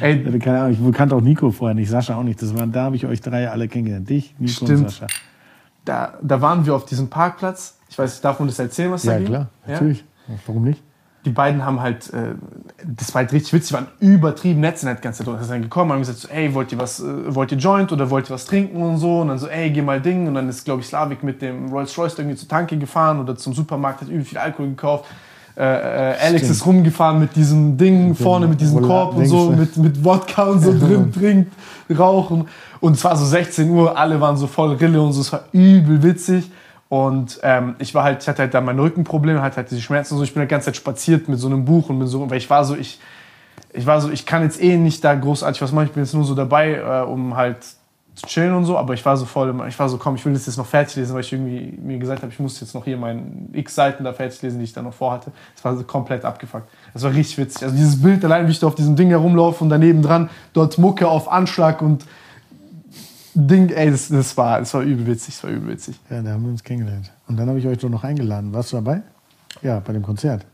Ey, 0.00 0.20
Ich 0.20 0.26
hatte 0.26 0.38
keine 0.38 0.60
Ahnung, 0.60 0.78
ich 0.90 0.96
kannte 0.96 1.16
auch 1.16 1.20
Nico 1.20 1.50
vorher 1.50 1.74
nicht, 1.74 1.90
Sascha 1.90 2.14
auch 2.14 2.22
nicht. 2.22 2.40
Das 2.40 2.56
war, 2.56 2.66
da 2.68 2.84
habe 2.84 2.94
ich 2.96 3.04
euch 3.04 3.20
drei 3.20 3.50
alle 3.50 3.66
kennengelernt. 3.68 4.08
Dich, 4.08 4.34
Nico 4.38 4.60
und 4.60 4.66
Stimmt. 4.68 4.90
Sascha. 4.90 5.06
da, 5.84 6.14
da 6.22 6.40
waren 6.40 6.64
wir 6.64 6.74
auf 6.76 6.84
diesem 6.86 7.08
Parkplatz. 7.10 7.76
Ich 7.94 7.98
weiß, 7.98 8.20
darf 8.22 8.40
man 8.40 8.48
das 8.48 8.58
erzählen, 8.58 8.90
was 8.90 9.02
da 9.02 9.12
Ja, 9.12 9.18
ging? 9.18 9.26
klar, 9.28 9.46
Ja? 9.66 9.72
natürlich. 9.74 10.04
Warum 10.46 10.64
nicht? 10.64 10.82
die 11.24 11.30
beiden 11.30 11.64
haben 11.64 11.80
halt, 11.80 12.12
äh, 12.12 12.34
das 12.84 13.14
war 13.14 13.22
halt 13.22 13.32
richtig 13.32 13.54
witzig, 13.54 13.72
waren 13.72 13.86
übertrieben 13.98 14.60
nett, 14.60 14.78
sind 14.78 14.88
halt 14.88 14.98
die 14.98 15.02
ganze 15.04 15.24
Zeit 15.24 15.38
sind 15.40 15.50
dann 15.50 15.62
gekommen, 15.62 15.90
haben 15.92 16.00
gesagt 16.00 16.18
so, 16.18 16.28
ey, 16.28 16.52
wollt 16.52 16.70
ihr 16.70 16.78
was, 16.78 17.00
äh, 17.00 17.34
wollt 17.34 17.50
ihr 17.50 17.56
Joint 17.56 17.90
oder 17.92 18.10
wollt 18.10 18.28
ihr 18.28 18.34
was 18.34 18.44
trinken 18.44 18.82
und 18.82 18.98
so 18.98 19.20
und 19.22 19.28
dann 19.28 19.38
so, 19.38 19.46
ey, 19.48 19.70
geh 19.70 19.80
mal 19.80 20.02
Ding 20.02 20.26
und 20.28 20.34
dann 20.34 20.50
ist, 20.50 20.64
glaube 20.66 20.82
ich, 20.82 20.86
Slavik 20.88 21.22
mit 21.22 21.40
dem 21.40 21.70
Rolls 21.70 21.96
Royce 21.96 22.18
irgendwie 22.18 22.36
zur 22.36 22.48
Tanke 22.48 22.76
gefahren 22.76 23.20
oder 23.20 23.36
zum 23.36 23.54
Supermarkt, 23.54 24.02
hat 24.02 24.08
übel 24.08 24.22
viel 24.24 24.36
Alkohol 24.36 24.68
gekauft. 24.70 25.06
Äh, 25.56 25.62
äh, 25.62 26.16
Alex 26.20 26.40
Stimmt. 26.40 26.50
ist 26.50 26.66
rumgefahren 26.66 27.20
mit 27.20 27.34
diesem 27.36 27.78
Ding 27.78 28.14
vorne, 28.14 28.46
mit 28.46 28.60
diesem 28.60 28.82
Korb 28.82 29.16
und 29.16 29.24
so, 29.24 29.50
mit, 29.50 29.76
mit 29.78 30.04
Wodka 30.04 30.42
und 30.44 30.60
so 30.60 30.72
drin, 30.78 31.10
trinkt, 31.10 31.52
rauchen. 31.98 32.48
Und 32.80 32.96
es 32.96 33.04
war 33.04 33.16
so 33.16 33.24
16 33.24 33.70
Uhr, 33.70 33.96
alle 33.96 34.20
waren 34.20 34.36
so 34.36 34.46
voll 34.46 34.74
Rille 34.74 35.00
und 35.00 35.12
so, 35.14 35.22
es 35.22 35.32
war 35.32 35.44
übel 35.52 36.02
witzig. 36.02 36.50
Und 36.94 37.40
ähm, 37.42 37.74
ich 37.80 37.92
war 37.92 38.04
halt, 38.04 38.22
ich 38.22 38.28
hatte 38.28 38.42
halt 38.42 38.54
da 38.54 38.60
mein 38.60 38.78
Rückenproblem, 38.78 39.42
hatte 39.42 39.56
halt 39.56 39.68
diese 39.68 39.80
Schmerzen 39.80 40.14
und 40.14 40.18
so. 40.18 40.24
Ich 40.24 40.32
bin 40.32 40.38
halt 40.38 40.48
die 40.48 40.54
ganze 40.54 40.66
Zeit 40.66 40.76
spaziert 40.76 41.28
mit 41.28 41.40
so 41.40 41.48
einem 41.48 41.64
Buch 41.64 41.88
und 41.88 41.98
mit 41.98 42.06
so, 42.06 42.30
weil 42.30 42.38
ich 42.38 42.48
war 42.48 42.64
so, 42.64 42.76
ich, 42.76 43.00
ich 43.72 43.84
war 43.84 44.00
so, 44.00 44.12
ich 44.12 44.26
kann 44.26 44.44
jetzt 44.44 44.62
eh 44.62 44.76
nicht 44.76 45.02
da 45.02 45.16
großartig 45.16 45.60
was 45.60 45.72
machen. 45.72 45.86
Ich 45.86 45.90
bin 45.92 46.04
jetzt 46.04 46.14
nur 46.14 46.22
so 46.22 46.36
dabei, 46.36 46.74
äh, 46.74 47.04
um 47.04 47.36
halt 47.36 47.64
zu 48.14 48.26
chillen 48.26 48.54
und 48.54 48.64
so. 48.64 48.78
Aber 48.78 48.94
ich 48.94 49.04
war 49.04 49.16
so 49.16 49.24
voll, 49.24 49.52
ich 49.66 49.76
war 49.76 49.88
so, 49.88 49.98
komm, 49.98 50.14
ich 50.14 50.24
will 50.24 50.34
das 50.34 50.46
jetzt 50.46 50.56
noch 50.56 50.66
fertig 50.66 50.94
lesen, 50.94 51.14
weil 51.14 51.22
ich 51.22 51.32
irgendwie 51.32 51.76
mir 51.82 51.98
gesagt 51.98 52.22
habe, 52.22 52.30
ich 52.30 52.38
muss 52.38 52.60
jetzt 52.60 52.76
noch 52.76 52.84
hier 52.84 52.96
meine 52.96 53.24
x 53.52 53.74
Seiten 53.74 54.04
da 54.04 54.12
fertig 54.12 54.40
lesen, 54.42 54.58
die 54.58 54.64
ich 54.64 54.72
da 54.72 54.80
noch 54.80 54.94
vorhatte. 54.94 55.32
Das 55.56 55.64
war 55.64 55.76
so 55.76 55.82
komplett 55.82 56.24
abgefuckt. 56.24 56.68
Das 56.92 57.02
war 57.02 57.12
richtig 57.12 57.38
witzig. 57.38 57.64
Also 57.64 57.74
dieses 57.74 58.00
Bild 58.00 58.24
allein, 58.24 58.46
wie 58.46 58.52
ich 58.52 58.60
da 58.60 58.68
auf 58.68 58.76
diesem 58.76 58.94
Ding 58.94 59.08
herumlaufe 59.08 59.64
und 59.64 59.70
daneben 59.70 60.00
dran 60.00 60.30
dort 60.52 60.78
Mucke 60.78 61.08
auf 61.08 61.28
Anschlag 61.28 61.82
und 61.82 62.06
Ding, 63.34 63.68
ey, 63.70 63.90
das, 63.90 64.08
das 64.08 64.36
war, 64.36 64.60
das 64.60 64.72
war 64.74 64.82
übel 64.82 65.06
witzig, 65.06 65.34
das 65.34 65.44
war 65.44 65.50
übel 65.50 65.70
witzig. 65.70 65.98
Ja, 66.08 66.22
da 66.22 66.30
haben 66.30 66.44
wir 66.44 66.50
uns 66.50 66.62
kennengelernt. 66.62 67.10
Und 67.26 67.36
dann 67.36 67.48
habe 67.48 67.58
ich 67.58 67.66
euch 67.66 67.78
doch 67.78 67.88
noch 67.88 68.04
eingeladen. 68.04 68.52
Warst 68.52 68.72
du 68.72 68.76
dabei? 68.76 69.02
Ja, 69.62 69.80
bei 69.80 69.92
dem 69.92 70.02
Konzert. 70.02 70.46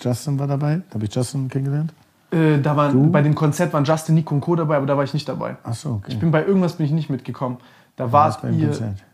Justin 0.00 0.38
war 0.38 0.46
dabei. 0.46 0.80
Da 0.88 0.94
habe 0.94 1.04
ich 1.04 1.14
Justin 1.14 1.48
kennengelernt. 1.48 1.92
Äh, 2.30 2.58
da 2.60 2.76
waren, 2.76 2.92
Du? 2.92 3.10
bei 3.10 3.22
dem 3.22 3.34
Konzert 3.34 3.72
waren 3.72 3.84
Justin, 3.84 4.14
Nico 4.16 4.34
und 4.34 4.40
Co. 4.40 4.56
dabei, 4.56 4.76
aber 4.76 4.86
da 4.86 4.96
war 4.96 5.04
ich 5.04 5.14
nicht 5.14 5.28
dabei. 5.28 5.56
Ach 5.62 5.74
so, 5.74 5.90
okay. 5.92 6.12
Ich 6.12 6.18
bin 6.18 6.30
bei 6.30 6.44
irgendwas 6.44 6.74
bin 6.74 6.86
ich 6.86 6.92
nicht 6.92 7.10
mitgekommen. 7.10 7.58
Da 7.96 8.06
beim 8.06 8.58
ihr. 8.58 8.68
Konzert. 8.68 9.04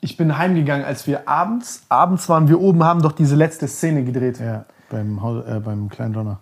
Ich 0.00 0.18
bin 0.18 0.36
heimgegangen, 0.36 0.84
als 0.84 1.06
wir 1.06 1.26
abends, 1.28 1.84
abends 1.88 2.28
waren 2.28 2.46
wir 2.46 2.60
oben, 2.60 2.84
haben 2.84 3.00
doch 3.00 3.12
diese 3.12 3.36
letzte 3.36 3.66
Szene 3.66 4.04
gedreht. 4.04 4.38
Ja, 4.38 4.66
beim, 4.90 5.22
Haus, 5.22 5.44
äh, 5.46 5.60
beim 5.60 5.88
kleinen 5.88 6.12
Donner. 6.12 6.40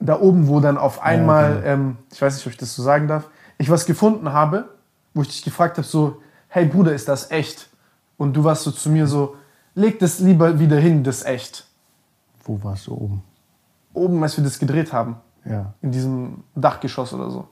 Da 0.00 0.18
oben, 0.18 0.48
wo 0.48 0.60
dann 0.60 0.78
auf 0.78 1.02
einmal, 1.02 1.56
genau. 1.56 1.66
ähm, 1.66 1.96
ich 2.10 2.22
weiß 2.22 2.36
nicht, 2.36 2.46
ob 2.46 2.52
ich 2.52 2.58
das 2.58 2.74
so 2.74 2.82
sagen 2.82 3.08
darf, 3.08 3.28
ich 3.58 3.70
was 3.70 3.86
gefunden 3.86 4.32
habe, 4.32 4.68
wo 5.14 5.22
ich 5.22 5.28
dich 5.28 5.42
gefragt 5.42 5.76
habe, 5.78 5.86
so, 5.86 6.20
hey 6.48 6.66
Bruder, 6.66 6.92
ist 6.94 7.08
das 7.08 7.30
echt? 7.30 7.68
Und 8.16 8.34
du 8.34 8.44
warst 8.44 8.62
so 8.64 8.70
zu 8.70 8.90
mir 8.90 9.06
so, 9.06 9.36
leg 9.74 9.98
das 9.98 10.18
lieber 10.20 10.58
wieder 10.58 10.78
hin, 10.78 11.02
das 11.04 11.24
echt. 11.24 11.66
Wo 12.44 12.62
warst 12.62 12.86
du 12.86 12.94
oben? 12.94 13.22
Oben, 13.94 14.22
als 14.22 14.36
wir 14.36 14.44
das 14.44 14.58
gedreht 14.58 14.92
haben, 14.92 15.16
Ja, 15.44 15.74
in 15.82 15.90
diesem 15.92 16.44
Dachgeschoss 16.54 17.12
oder 17.12 17.30
so. 17.30 17.48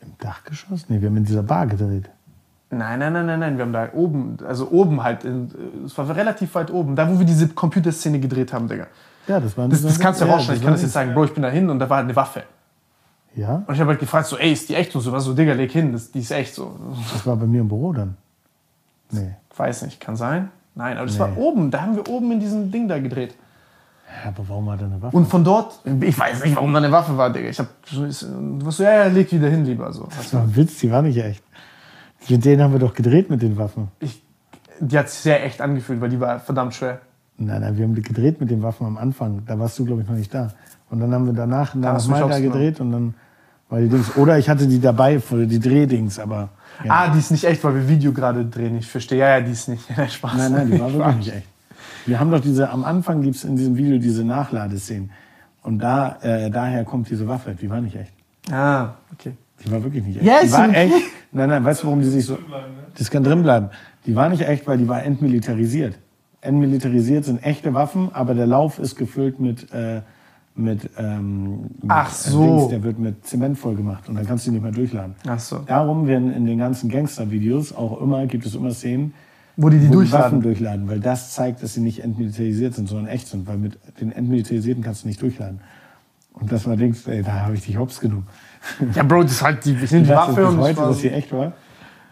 im 0.00 0.12
Dachgeschoss? 0.18 0.88
Nee, 0.88 1.00
wir 1.00 1.08
haben 1.08 1.16
in 1.16 1.24
dieser 1.24 1.42
Bar 1.42 1.66
gedreht. 1.66 2.10
Nein, 2.70 2.98
nein, 2.98 3.12
nein, 3.12 3.26
nein, 3.26 3.38
nein. 3.40 3.56
Wir 3.58 3.64
haben 3.64 3.72
da 3.72 3.88
oben, 3.92 4.38
also 4.46 4.68
oben 4.70 5.02
halt, 5.02 5.24
es 5.24 5.96
war 5.96 6.14
relativ 6.14 6.54
weit 6.54 6.70
oben, 6.70 6.96
da 6.96 7.08
wo 7.08 7.18
wir 7.18 7.26
diese 7.26 7.48
Computerszene 7.48 8.18
gedreht 8.18 8.52
haben, 8.52 8.66
Digga. 8.68 8.86
Ja, 9.28 9.40
das 9.40 9.56
war 9.56 9.64
in 9.64 9.70
Das, 9.70 9.82
das 9.82 9.98
kannst 9.98 10.20
du 10.20 10.24
ja 10.24 10.30
ja, 10.30 10.36
rausschneiden. 10.36 10.60
Ich 10.60 10.64
war 10.64 10.68
kann 10.70 10.74
das 10.74 10.82
jetzt 10.82 10.92
sagen, 10.92 11.14
Bro, 11.14 11.24
ich 11.24 11.34
bin 11.34 11.42
da 11.42 11.48
hin 11.48 11.68
und 11.70 11.78
da 11.78 11.88
war 11.88 11.98
eine 11.98 12.14
Waffe. 12.14 12.42
Ja, 13.36 13.62
Und 13.66 13.74
ich 13.74 13.80
habe 13.80 13.90
halt 13.90 14.00
gefragt, 14.00 14.26
so, 14.26 14.38
ey, 14.38 14.52
ist 14.52 14.68
die 14.70 14.74
echt? 14.74 14.94
Und 14.96 15.02
so, 15.02 15.12
was 15.12 15.24
so, 15.24 15.34
Digga, 15.34 15.52
leg 15.52 15.70
hin, 15.70 15.92
das, 15.92 16.10
die 16.10 16.20
ist 16.20 16.30
echt 16.30 16.54
so. 16.54 16.74
das 17.12 17.26
war 17.26 17.36
bei 17.36 17.46
mir 17.46 17.60
im 17.60 17.68
Büro 17.68 17.92
dann. 17.92 18.16
Nee. 19.10 19.34
Ich 19.52 19.58
weiß 19.58 19.82
nicht, 19.82 20.00
kann 20.00 20.16
sein. 20.16 20.48
Nein, 20.74 20.96
aber 20.96 21.06
das 21.06 21.14
Nee. 21.14 21.20
war 21.20 21.36
oben, 21.36 21.70
da 21.70 21.82
haben 21.82 21.96
wir 21.96 22.08
oben 22.08 22.32
in 22.32 22.40
diesem 22.40 22.70
Ding 22.70 22.88
da 22.88 22.98
gedreht. 22.98 23.34
Ja, 24.24 24.30
aber 24.30 24.48
warum 24.48 24.70
hat 24.70 24.80
er 24.80 24.86
eine 24.86 25.02
Waffe? 25.02 25.16
Und 25.16 25.26
von 25.26 25.44
dort, 25.44 25.80
ich 26.00 26.18
weiß 26.18 26.44
nicht, 26.44 26.56
warum 26.56 26.72
da 26.72 26.78
eine 26.78 26.90
Waffe 26.90 27.16
war, 27.16 27.30
Digga. 27.30 27.48
Ich 27.48 27.58
hab, 27.58 27.68
du 27.90 28.02
warst 28.64 28.78
so, 28.78 28.82
ja, 28.82 29.04
ja, 29.04 29.06
leg 29.06 29.30
wieder 29.30 29.48
hin, 29.48 29.64
lieber. 29.64 29.92
So. 29.92 30.08
das 30.16 30.32
war 30.32 30.42
ein 30.42 30.56
Witz, 30.56 30.78
die 30.78 30.90
war 30.90 31.02
nicht 31.02 31.18
echt. 31.18 31.42
Mit 32.28 32.44
denen 32.44 32.62
haben 32.62 32.72
wir 32.72 32.80
doch 32.80 32.94
gedreht 32.94 33.28
mit 33.30 33.42
den 33.42 33.56
Waffen. 33.58 33.88
Ich, 34.00 34.22
die 34.80 34.98
hat 34.98 35.10
sich 35.10 35.20
sehr 35.20 35.44
echt 35.44 35.60
angefühlt, 35.60 36.00
weil 36.00 36.08
die 36.08 36.20
war 36.20 36.40
verdammt 36.40 36.74
schwer. 36.74 37.00
Nein, 37.38 37.60
nein, 37.60 37.76
wir 37.76 37.84
haben 37.84 37.94
gedreht 37.94 38.40
mit 38.40 38.50
den 38.50 38.62
Waffen 38.62 38.86
am 38.86 38.96
Anfang. 38.96 39.42
Da 39.46 39.58
warst 39.58 39.78
du, 39.78 39.84
glaube 39.84 40.02
ich, 40.02 40.08
noch 40.08 40.14
nicht 40.16 40.32
da. 40.32 40.52
Und 40.88 41.00
dann 41.00 41.12
haben 41.12 41.26
wir 41.26 41.32
danach 41.34 41.72
du 41.72 41.78
mich 41.80 41.86
nochmal 41.86 42.28
da 42.28 42.40
gedreht 42.40 42.80
und 42.80 42.92
dann 42.92 43.14
war 43.68 43.80
die 43.80 43.88
Dings. 43.88 44.16
Oder 44.16 44.38
ich 44.38 44.48
hatte 44.48 44.66
die 44.66 44.80
dabei 44.80 45.20
für 45.20 45.46
die 45.46 45.58
Drehdings, 45.58 46.18
aber. 46.18 46.50
Ja. 46.84 46.92
Ah, 46.92 47.08
die 47.08 47.18
ist 47.18 47.30
nicht 47.30 47.44
echt, 47.44 47.64
weil 47.64 47.74
wir 47.74 47.88
Video 47.88 48.12
gerade 48.12 48.44
drehen. 48.44 48.76
Ich 48.76 48.86
verstehe. 48.86 49.18
Ja, 49.18 49.38
ja, 49.38 49.40
die 49.40 49.52
ist 49.52 49.68
nicht. 49.68 49.84
Nein, 49.96 50.08
Spaß. 50.08 50.36
Nein, 50.36 50.52
nein, 50.52 50.70
die 50.70 50.78
war 50.78 50.88
Ich 50.88 50.94
wirklich 50.94 51.16
nicht 51.16 51.34
echt. 51.34 51.46
Wir 52.04 52.20
haben 52.20 52.30
doch 52.30 52.40
diese, 52.40 52.70
am 52.70 52.84
Anfang 52.84 53.22
gibt 53.22 53.36
es 53.36 53.44
in 53.44 53.56
diesem 53.56 53.76
Video 53.76 53.98
diese 53.98 54.24
Nachladeszenen. 54.24 55.10
Und 55.62 55.80
da, 55.80 56.18
äh, 56.20 56.50
daher 56.50 56.84
kommt 56.84 57.10
diese 57.10 57.26
Waffe. 57.26 57.56
Die 57.60 57.68
war 57.68 57.80
nicht 57.80 57.96
echt. 57.96 58.12
Ah, 58.50 58.94
okay. 59.12 59.32
Die 59.64 59.70
war 59.72 59.82
wirklich 59.82 60.04
nicht 60.04 60.18
echt. 60.18 60.26
Ja, 60.26 60.42
die 60.44 60.52
war 60.52 60.68
okay. 60.68 60.92
echt. 60.92 61.06
Nein, 61.32 61.48
nein, 61.48 61.64
weißt 61.64 61.82
du, 61.82 61.86
warum 61.88 62.00
die 62.02 62.08
sich 62.08 62.24
so. 62.24 62.38
Das 62.96 63.10
kann 63.10 63.24
drin 63.24 63.42
bleiben. 63.42 63.70
Die 64.06 64.14
war 64.14 64.28
nicht 64.28 64.46
echt, 64.46 64.66
weil 64.68 64.78
die 64.78 64.86
war 64.86 65.02
entmilitarisiert. 65.02 65.98
Entmilitarisiert 66.40 67.24
sind 67.24 67.42
echte 67.42 67.74
Waffen, 67.74 68.10
aber 68.12 68.34
der 68.34 68.46
Lauf 68.46 68.78
ist 68.78 68.94
gefüllt 68.94 69.40
mit. 69.40 69.72
Äh, 69.72 70.02
mit, 70.56 70.88
ähm, 70.98 71.60
mit 71.82 71.88
Ach 71.88 72.10
so. 72.10 72.42
Dings, 72.58 72.68
der 72.70 72.82
wird 72.82 72.98
mit 72.98 73.26
Zement 73.26 73.58
voll 73.58 73.74
gemacht 73.74 74.08
und 74.08 74.14
dann 74.16 74.26
kannst 74.26 74.46
du 74.46 74.50
ihn 74.50 74.54
nicht 74.54 74.62
mehr 74.62 74.72
durchladen. 74.72 75.14
Ach 75.28 75.38
so. 75.38 75.58
Darum 75.66 76.06
werden 76.06 76.32
in 76.32 76.46
den 76.46 76.58
ganzen 76.58 76.88
Gangster-Videos 76.90 77.74
auch 77.74 78.00
immer, 78.00 78.26
gibt 78.26 78.46
es 78.46 78.54
immer 78.54 78.70
Szenen, 78.70 79.12
Wo 79.56 79.68
die 79.68 79.78
die 79.78 79.88
wo 79.88 80.00
die 80.00 80.10
Waffen 80.12 80.40
durchladen. 80.40 80.86
durchladen, 80.86 80.88
weil 80.88 81.00
das 81.00 81.32
zeigt, 81.34 81.62
dass 81.62 81.74
sie 81.74 81.80
nicht 81.80 82.02
entmilitarisiert 82.02 82.74
sind, 82.74 82.88
sondern 82.88 83.06
echt 83.08 83.28
sind, 83.28 83.46
weil 83.46 83.58
mit 83.58 83.78
den 84.00 84.12
entmilitarisierten 84.12 84.82
kannst 84.82 85.04
du 85.04 85.08
nicht 85.08 85.20
durchladen. 85.22 85.60
Und 86.32 86.52
dass 86.52 86.66
man 86.66 86.78
denkt, 86.78 87.06
ey, 87.06 87.22
da 87.22 87.32
habe 87.42 87.54
ich 87.54 87.64
dich 87.64 87.78
hops 87.78 87.98
genommen. 88.00 88.26
Ja, 88.94 89.02
Bro, 89.02 89.22
das 89.24 89.32
ist 89.32 89.42
halt 89.42 89.64
die, 89.64 89.78
wir 89.80 89.88
sind 89.88 90.04
die 90.04 90.10
Waffe 90.10 90.34
bis 90.34 90.44
und 90.50 90.56
das 90.58 90.64
heute, 90.66 90.80
dass 90.80 90.98
sie 91.00 91.10
echt 91.10 91.32
war. 91.32 91.52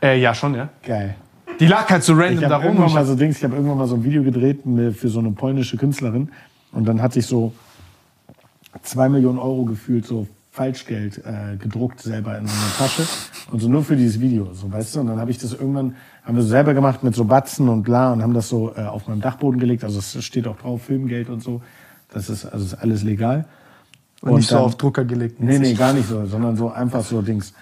äh, 0.02 0.18
Ja, 0.20 0.34
schon, 0.34 0.55
ja. 0.55 0.68
Geil. 0.82 1.14
Die 1.60 1.66
lag 1.66 1.89
halt 1.90 2.02
so 2.02 2.14
random 2.14 2.34
Ich 2.34 2.40
da 2.40 2.47
habe 2.50 2.55
rum. 2.56 2.64
irgendwann 2.64 2.89
Ich 2.89 2.94
mal 2.94 3.00
hab, 3.00 3.06
so 3.06 3.14
Dings, 3.14 3.36
ich 3.39 3.44
habe 3.44 3.55
irgendwann 3.55 3.78
mal 3.78 3.86
so 3.86 3.94
ein 3.97 4.02
Video 4.05 4.23
gedreht 4.23 4.60
für 4.97 5.08
so 5.08 5.18
eine 5.20 5.31
polnische 5.31 5.76
Künstlerin 5.76 6.28
und 6.73 6.86
dann 6.89 7.00
hatte 7.00 7.18
ich 7.20 7.26
so 7.26 7.52
zwei 8.83 9.09
Millionen 9.09 9.39
Euro 9.39 9.65
gefühlt 9.65 10.07
so 10.07 10.27
Falschgeld 10.51 11.19
äh, 11.19 11.57
gedruckt 11.57 12.01
selber 12.01 12.39
in 12.39 12.47
so 12.47 12.53
einer 12.53 12.77
Tasche 12.78 13.03
und 13.51 13.61
so 13.61 13.69
nur 13.69 13.83
für 13.83 13.97
dieses 13.97 14.20
Video, 14.20 14.53
so 14.55 14.70
weißt 14.70 14.94
du. 14.94 15.01
Und 15.01 15.09
dann 15.09 15.19
habe 15.19 15.31
ich 15.33 15.39
das 15.39 15.53
irgendwann, 15.53 15.97
haben 16.23 16.36
wir 16.36 16.43
so 16.43 16.49
selber 16.49 16.75
gemacht 16.75 17.03
mit 17.03 17.15
so 17.15 17.25
Batzen 17.25 17.69
und 17.69 17.83
bla 17.83 18.12
und 18.12 18.23
haben 18.23 18.35
das 18.35 18.49
so 18.49 18.73
äh, 18.77 18.83
auf 18.83 19.09
meinem 19.09 19.20
Dachboden 19.20 19.59
gelegt. 19.59 19.83
Also 19.83 19.99
es 19.99 20.25
steht 20.25 20.47
auch 20.47 20.57
drauf 20.57 20.83
Filmgeld 20.83 21.28
und 21.28 21.43
so. 21.43 21.61
Das 22.12 22.31
ist 22.31 22.44
also 22.47 22.65
ist 22.65 22.75
alles 22.75 23.03
legal. 23.03 23.47
und 24.20 24.36
nicht 24.36 24.49
so 24.49 24.55
dann- 24.57 24.65
auf 24.65 24.77
Drucker 24.77 25.05
gelegt. 25.05 25.41
Nee, 25.41 25.59
nee, 25.59 25.75
gar 25.75 25.93
nicht 25.93 26.09
so, 26.09 26.25
sondern 26.27 26.57
so 26.57 26.70
einfach 26.70 27.03
so 27.05 27.20
Dings. 27.20 27.53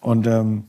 Und 0.00 0.26
ähm, 0.26 0.64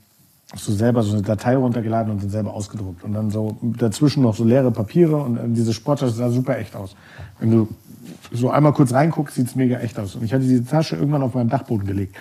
so 0.56 0.74
selber 0.74 1.02
so 1.02 1.14
eine 1.14 1.24
Datei 1.24 1.56
runtergeladen 1.56 2.12
und 2.12 2.22
dann 2.22 2.30
selber 2.30 2.54
ausgedruckt. 2.54 3.04
Und 3.04 3.14
dann 3.14 3.32
so 3.32 3.58
dazwischen 3.62 4.22
noch 4.22 4.36
so 4.36 4.44
leere 4.44 4.70
Papiere 4.70 5.16
und 5.16 5.38
äh, 5.38 5.42
diese 5.48 5.74
Sporttasche 5.74 6.12
sah 6.12 6.30
super 6.30 6.60
echt 6.60 6.76
aus. 6.76 6.96
Wenn 7.40 7.50
du 7.52 7.68
so 8.32 8.50
einmal 8.50 8.74
kurz 8.74 8.94
reinguckst, 8.94 9.36
sieht's 9.36 9.56
mega 9.56 9.80
echt 9.80 10.00
aus. 10.00 10.16
Und 10.16 10.24
ich 10.24 10.34
hatte 10.34 10.44
diese 10.44 10.66
Tasche 10.66 10.96
irgendwann 10.96 11.24
auf 11.24 11.34
meinen 11.34 11.50
Dachboden 11.50 11.88
gelegt. 11.88 12.16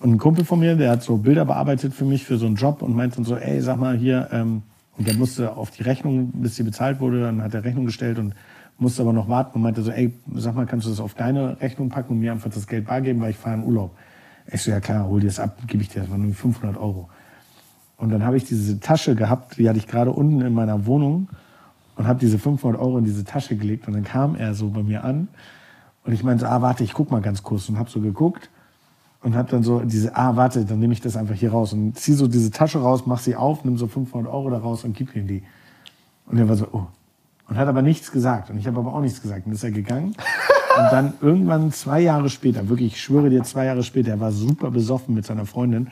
Und 0.00 0.12
ein 0.12 0.18
Kumpel 0.18 0.44
von 0.44 0.58
mir, 0.58 0.76
der 0.76 0.90
hat 0.90 1.02
so 1.02 1.18
Bilder 1.18 1.44
bearbeitet 1.44 1.92
für 1.92 2.04
mich 2.04 2.24
für 2.24 2.38
so 2.38 2.46
einen 2.46 2.56
Job 2.56 2.82
und 2.82 2.96
meinte 2.96 3.16
dann 3.16 3.24
so, 3.24 3.36
ey, 3.36 3.60
sag 3.60 3.78
mal 3.78 3.96
hier, 3.96 4.28
ähm, 4.32 4.62
und 4.96 5.06
der 5.06 5.14
musste 5.14 5.56
auf 5.56 5.70
die 5.70 5.82
Rechnung, 5.82 6.30
bis 6.32 6.56
sie 6.56 6.62
bezahlt 6.62 7.00
wurde, 7.00 7.22
dann 7.22 7.42
hat 7.42 7.54
er 7.54 7.64
Rechnung 7.64 7.86
gestellt 7.86 8.18
und 8.18 8.34
musste 8.78 9.02
aber 9.02 9.12
noch 9.12 9.28
warten 9.28 9.52
und 9.54 9.62
meinte 9.62 9.82
so, 9.82 9.90
ey, 9.90 10.12
sag 10.34 10.54
mal, 10.54 10.66
kannst 10.66 10.86
du 10.86 10.90
das 10.90 11.00
auf 11.00 11.14
deine 11.14 11.60
Rechnung 11.60 11.90
packen 11.90 12.12
und 12.12 12.20
mir 12.20 12.32
einfach 12.32 12.50
das 12.50 12.66
Geld 12.66 12.86
bar 12.86 13.00
geben, 13.00 13.20
weil 13.20 13.30
ich 13.30 13.36
fahre 13.36 13.56
in 13.56 13.64
Urlaub. 13.64 13.96
Ich 14.50 14.62
so, 14.62 14.70
ja 14.70 14.80
klar, 14.80 15.06
hol 15.06 15.20
dir 15.20 15.26
das 15.26 15.38
ab, 15.38 15.58
gebe 15.66 15.82
ich 15.82 15.90
dir, 15.90 16.00
das 16.00 16.10
waren 16.10 16.22
nur 16.22 16.34
500 16.34 16.76
Euro. 16.76 17.08
Und 17.96 18.10
dann 18.10 18.24
habe 18.24 18.36
ich 18.38 18.44
diese 18.44 18.80
Tasche 18.80 19.14
gehabt, 19.14 19.58
die 19.58 19.68
hatte 19.68 19.78
ich 19.78 19.86
gerade 19.86 20.10
unten 20.10 20.40
in 20.40 20.54
meiner 20.54 20.86
Wohnung 20.86 21.28
und 22.00 22.08
habe 22.08 22.18
diese 22.18 22.38
500 22.38 22.80
Euro 22.80 22.96
in 22.96 23.04
diese 23.04 23.24
Tasche 23.24 23.56
gelegt 23.56 23.86
und 23.86 23.92
dann 23.92 24.04
kam 24.04 24.34
er 24.34 24.54
so 24.54 24.70
bei 24.70 24.82
mir 24.82 25.04
an 25.04 25.28
und 26.06 26.14
ich 26.14 26.24
meinte, 26.24 26.48
ah, 26.48 26.62
warte, 26.62 26.82
ich 26.82 26.94
guck 26.94 27.10
mal 27.10 27.20
ganz 27.20 27.42
kurz 27.42 27.68
und 27.68 27.78
habe 27.78 27.90
so 27.90 28.00
geguckt 28.00 28.48
und 29.22 29.36
habe 29.36 29.50
dann 29.50 29.62
so 29.62 29.80
diese, 29.80 30.16
ah, 30.16 30.34
warte, 30.34 30.64
dann 30.64 30.78
nehme 30.78 30.94
ich 30.94 31.02
das 31.02 31.14
einfach 31.14 31.34
hier 31.34 31.50
raus 31.50 31.74
und 31.74 31.98
zieh 31.98 32.14
so 32.14 32.26
diese 32.26 32.50
Tasche 32.50 32.78
raus, 32.78 33.02
mach 33.04 33.18
sie 33.18 33.36
auf, 33.36 33.66
nimm 33.66 33.76
so 33.76 33.86
500 33.86 34.32
Euro 34.32 34.48
da 34.48 34.56
raus 34.56 34.82
und 34.84 34.96
gib 34.96 35.14
ihm 35.14 35.26
die. 35.26 35.42
Und 36.24 36.38
er 36.38 36.48
war 36.48 36.56
so, 36.56 36.68
oh. 36.72 36.86
Und 37.50 37.58
hat 37.58 37.68
aber 37.68 37.82
nichts 37.82 38.10
gesagt. 38.10 38.48
Und 38.48 38.56
ich 38.56 38.66
habe 38.66 38.78
aber 38.78 38.94
auch 38.94 39.02
nichts 39.02 39.20
gesagt. 39.20 39.46
Und 39.46 39.52
ist 39.52 39.62
er 39.62 39.70
gegangen. 39.70 40.14
Und 40.78 40.92
dann 40.92 41.12
irgendwann 41.20 41.70
zwei 41.70 42.00
Jahre 42.00 42.30
später, 42.30 42.66
wirklich, 42.70 42.94
ich 42.94 43.02
schwöre 43.02 43.28
dir, 43.28 43.42
zwei 43.42 43.66
Jahre 43.66 43.82
später, 43.82 44.12
er 44.12 44.20
war 44.20 44.32
super 44.32 44.70
besoffen 44.70 45.14
mit 45.14 45.26
seiner 45.26 45.44
Freundin, 45.44 45.88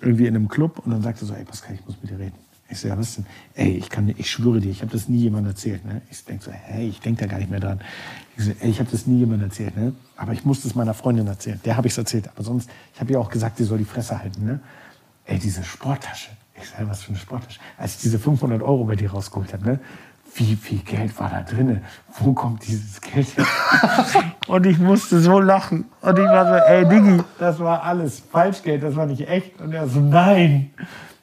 irgendwie 0.00 0.26
in 0.26 0.36
einem 0.36 0.48
Club 0.48 0.78
und 0.86 0.92
dann 0.92 1.02
sagte 1.02 1.24
er 1.24 1.26
so, 1.26 1.34
ey 1.34 1.44
Pascal, 1.44 1.74
ich 1.74 1.84
muss 1.84 1.96
mit 2.00 2.12
dir 2.12 2.18
reden. 2.18 2.43
Ich 2.68 2.80
so, 2.80 2.88
ja, 2.88 2.98
was 2.98 3.16
denn? 3.16 3.26
Ey, 3.54 3.76
ich 3.76 3.90
kann, 3.90 4.12
ich 4.16 4.30
schwöre 4.30 4.60
dir, 4.60 4.70
ich 4.70 4.80
habe 4.80 4.90
das 4.90 5.08
nie 5.08 5.18
jemandem 5.18 5.52
erzählt. 5.52 5.84
Ne? 5.84 6.02
Ich 6.10 6.24
denke 6.24 6.44
so, 6.44 6.50
hey, 6.50 6.88
ich 6.88 7.00
denke 7.00 7.22
da 7.22 7.26
gar 7.26 7.38
nicht 7.38 7.50
mehr 7.50 7.60
dran. 7.60 7.80
Ich 8.36 8.44
so, 8.44 8.52
ey, 8.58 8.70
ich 8.70 8.80
habe 8.80 8.90
das 8.90 9.06
nie 9.06 9.18
jemandem 9.18 9.48
erzählt. 9.48 9.76
Ne? 9.76 9.92
Aber 10.16 10.32
ich 10.32 10.44
muss 10.44 10.62
das 10.62 10.74
meiner 10.74 10.94
Freundin 10.94 11.26
erzählen. 11.26 11.60
Der 11.64 11.76
habe 11.76 11.86
ich 11.86 11.92
es 11.92 11.98
erzählt. 11.98 12.28
Aber 12.28 12.42
sonst, 12.42 12.70
ich 12.94 13.00
habe 13.00 13.12
ihr 13.12 13.20
auch 13.20 13.28
gesagt, 13.28 13.58
sie 13.58 13.64
soll 13.64 13.78
die 13.78 13.84
Fresse 13.84 14.18
halten. 14.18 14.44
Ne? 14.44 14.60
Ey, 15.26 15.38
diese 15.38 15.62
Sporttasche. 15.62 16.30
Ich 16.60 16.68
sage, 16.70 16.88
was 16.88 17.02
für 17.02 17.10
eine 17.10 17.18
Sporttasche. 17.18 17.60
Als 17.76 17.96
ich 17.96 18.02
diese 18.02 18.18
500 18.18 18.62
Euro 18.62 18.84
bei 18.84 18.96
dir 18.96 19.10
rausgeholt 19.10 19.52
habe, 19.52 19.64
ne? 19.64 19.80
wie 20.36 20.56
viel 20.56 20.78
Geld 20.78 21.18
war 21.18 21.30
da 21.30 21.42
drin? 21.42 21.80
Wo 22.18 22.32
kommt 22.32 22.66
dieses 22.66 23.00
Geld 23.00 23.36
her? 23.36 23.46
und 24.48 24.66
ich 24.66 24.78
musste 24.78 25.20
so 25.20 25.38
lachen. 25.40 25.86
Und 26.00 26.18
ich 26.18 26.24
war 26.24 26.46
so, 26.46 26.64
ey 26.64 26.88
Diggi, 26.88 27.22
das 27.38 27.60
war 27.60 27.82
alles 27.82 28.22
Falschgeld, 28.32 28.82
das 28.82 28.96
war 28.96 29.06
nicht 29.06 29.28
echt. 29.28 29.60
Und 29.60 29.72
er 29.72 29.88
so, 29.88 30.00
nein. 30.00 30.70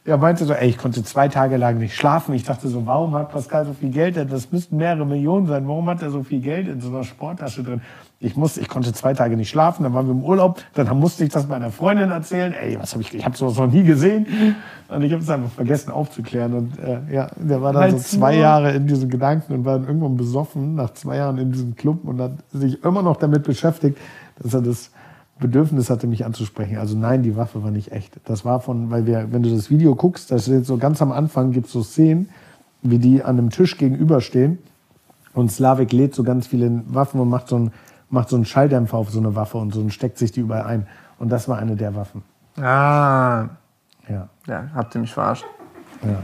Er 0.04 0.18
meinte 0.18 0.46
so, 0.46 0.54
ey, 0.54 0.68
ich 0.68 0.80
konnte 0.80 1.04
zwei 1.04 1.28
Tage 1.28 1.58
lang 1.58 1.78
nicht 1.78 1.96
schlafen. 1.96 2.34
Ich 2.34 2.44
dachte 2.44 2.68
so, 2.68 2.88
warum 2.88 3.14
hat 3.14 3.32
Pascal 3.32 3.68
so 3.68 3.74
viel 3.74 3.92
Geld? 3.92 4.18
Das 4.32 4.52
müssten 4.52 4.78
mehrere 4.78 5.06
Millionen 5.06 5.46
sein. 5.46 5.68
Warum 5.68 5.88
hat 5.88 6.02
er 6.02 6.10
so 6.10 6.24
viel 6.24 6.42
Geld 6.42 6.68
in 6.68 6.82
so 6.82 6.90
einer 6.90 7.04
Sporttasche 7.04 7.62
drin? 7.62 7.82
Ich 8.20 8.36
musste, 8.36 8.62
ich 8.62 8.68
konnte 8.68 8.94
zwei 8.94 9.14
Tage 9.14 9.38
nicht 9.38 9.50
schlafen. 9.50 9.84
Dann 9.84 9.94
waren 9.94 10.08
wir 10.08 10.14
im 10.14 10.24
Urlaub. 10.24 10.60
Dann 10.74 11.00
musste 11.00 11.24
ich 11.24 11.30
das 11.30 11.48
meiner 11.48 11.70
Freundin 11.70 12.10
erzählen. 12.10 12.52
Ey, 12.52 12.80
was 12.80 12.94
habe 12.94 13.04
ich? 13.04 13.14
Ich 13.14 13.24
habe 13.24 13.38
sowas 13.38 13.58
noch 13.58 13.72
nie 13.72 13.84
gesehen. 13.84 14.26
Und 14.88 15.04
ich 15.04 15.12
habe 15.14 15.22
es 15.22 15.30
einfach 15.30 15.52
vergessen 15.52 15.92
aufzuklären. 15.92 16.54
Und 16.56 16.80
äh, 16.80 17.14
ja, 17.14 17.28
der 17.36 17.62
war 17.62 17.72
dann 17.72 17.92
so 17.92 17.98
zwei 18.00 18.38
Jahre 18.38 18.72
in 18.72 18.88
diesen 18.88 19.08
Gedanken 19.08 19.54
und 19.54 19.66
war 19.66 19.78
dann 19.78 19.88
irgendwann 19.88 20.18
besoffen 20.18 20.74
nach 20.74 20.94
zwei 20.94 21.18
Jahren 21.18 21.38
in 21.38 21.52
diesem 21.52 21.76
Club 21.76 22.06
und 22.06 22.20
hat 22.20 22.32
sich 22.52 22.84
immer 22.84 23.04
noch 23.04 23.18
damit 23.18 23.44
beschäftigt, 23.44 24.00
dass 24.42 24.56
er 24.56 24.62
das 24.62 24.90
Bedürfnis 25.42 25.90
hatte, 25.90 26.08
mich 26.08 26.24
anzusprechen. 26.24 26.78
Also 26.78 26.98
nein, 26.98 27.24
die 27.24 27.36
Waffe 27.36 27.62
war 27.64 27.72
nicht 27.72 27.92
echt. 27.92 28.18
Das 28.24 28.46
war 28.46 28.62
von, 28.62 28.90
weil 28.92 29.06
wir, 29.06 29.34
wenn 29.34 29.44
du 29.44 29.54
das 29.54 29.70
Video 29.70 29.96
guckst, 29.96 30.32
das 30.32 30.48
ist 30.48 30.68
so 30.68 30.78
ganz 30.78 31.02
am 31.02 31.12
Anfang 31.12 31.52
gibt 31.52 31.66
es 31.68 31.74
so 31.74 31.84
Szenen, 31.84 32.30
wie 32.82 33.00
die 33.00 33.22
an 33.24 33.38
einem 33.38 33.50
Tisch 33.50 33.78
gegenüberstehen 33.78 34.60
und 35.34 35.52
Slavik 35.52 35.92
lädt 35.92 36.16
so 36.16 36.24
ganz 36.24 36.48
viele 36.48 36.82
Waffen 36.88 37.20
und 37.20 37.30
macht 37.30 37.50
so 37.50 37.58
einen, 37.58 37.72
macht 38.10 38.30
so 38.30 38.36
einen 38.38 38.46
Schalldämpfer 38.46 38.98
auf 38.98 39.10
so 39.10 39.20
eine 39.20 39.36
Waffe 39.36 39.58
und 39.58 39.74
so 39.74 39.82
und 39.82 39.92
steckt 39.94 40.18
sich 40.18 40.32
die 40.32 40.40
überall 40.40 40.64
ein. 40.64 40.88
Und 41.20 41.30
das 41.32 41.48
war 41.50 41.58
eine 41.58 41.76
der 41.76 41.94
Waffen. 41.96 42.24
Ah, 42.58 43.50
Ja, 44.10 44.30
ja, 44.48 44.70
habt 44.74 44.96
ihr 44.96 45.02
mich 45.02 45.14
verarscht. 45.14 45.46
ja. 46.04 46.24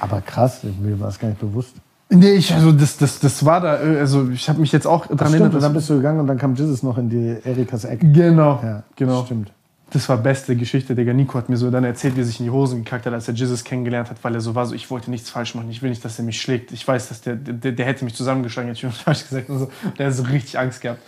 Aber 0.00 0.20
krass, 0.20 0.60
mir 0.80 0.98
war 1.00 1.08
es 1.08 1.18
gar 1.18 1.28
nicht 1.28 1.40
bewusst. 1.40 1.74
Nee, 2.08 2.34
ich, 2.34 2.54
also 2.54 2.70
das, 2.70 2.96
das, 2.98 3.18
das 3.18 3.44
war 3.44 3.60
da, 3.60 3.82
äh, 3.82 3.98
also 3.98 4.28
ich 4.30 4.48
habe 4.48 4.60
mich 4.60 4.70
jetzt 4.70 4.86
auch 4.86 5.06
dran 5.06 5.32
erinnert. 5.32 5.54
und 5.54 5.62
dann 5.62 5.72
bist 5.72 5.90
du 5.90 5.96
gegangen 5.96 6.20
und 6.20 6.28
dann 6.28 6.38
kam 6.38 6.54
Jesus 6.54 6.82
noch 6.82 6.98
in 6.98 7.08
die 7.08 7.36
Erikas 7.42 7.84
Ecke. 7.84 8.06
Genau, 8.10 8.60
Ja, 8.62 8.82
genau. 8.94 9.24
Stimmt. 9.24 9.50
Das 9.90 10.08
war 10.08 10.16
beste 10.16 10.56
Geschichte, 10.56 10.94
Digga. 10.94 11.12
Nico 11.12 11.38
hat 11.38 11.48
mir 11.48 11.56
so 11.56 11.70
dann 11.70 11.84
erzählt, 11.84 12.16
wie 12.16 12.20
er 12.20 12.24
sich 12.24 12.40
in 12.40 12.46
die 12.46 12.50
Hosen 12.50 12.84
gekackt 12.84 13.06
hat, 13.06 13.12
als 13.12 13.28
er 13.28 13.34
Jesus 13.34 13.62
kennengelernt 13.64 14.10
hat, 14.10 14.16
weil 14.22 14.34
er 14.34 14.40
so 14.40 14.54
war, 14.54 14.66
so 14.66 14.74
ich 14.74 14.90
wollte 14.90 15.10
nichts 15.10 15.30
falsch 15.30 15.54
machen, 15.54 15.70
ich 15.70 15.80
will 15.80 15.90
nicht, 15.90 16.04
dass 16.04 16.18
er 16.18 16.24
mich 16.24 16.40
schlägt. 16.40 16.72
Ich 16.72 16.86
weiß, 16.86 17.08
dass 17.08 17.20
der, 17.20 17.36
der, 17.36 17.72
der 17.72 17.86
hätte 17.86 18.04
mich 18.04 18.14
zusammengeschlagen, 18.14 18.68
hätte 18.72 18.86
ich 18.86 18.92
was 18.92 19.00
falsch 19.02 19.28
gesagt 19.28 19.48
und 19.48 19.58
so. 19.60 19.70
Der 19.96 20.06
hat 20.08 20.14
so 20.14 20.24
richtig 20.24 20.58
Angst 20.58 20.80
gehabt. 20.80 21.00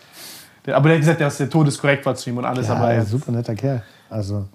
Der, 0.64 0.76
aber 0.76 0.88
der 0.88 0.96
hat 0.96 1.00
gesagt, 1.02 1.20
dass 1.20 1.38
der 1.38 1.50
todeskorrekt 1.50 2.06
war 2.06 2.14
zu 2.14 2.30
ihm 2.30 2.38
und 2.38 2.44
alles, 2.44 2.68
Ja, 2.68 2.74
aber 2.74 2.92
er 2.92 3.04
super 3.04 3.32
netter 3.32 3.54
Kerl. 3.54 3.82
Also, 4.10 4.46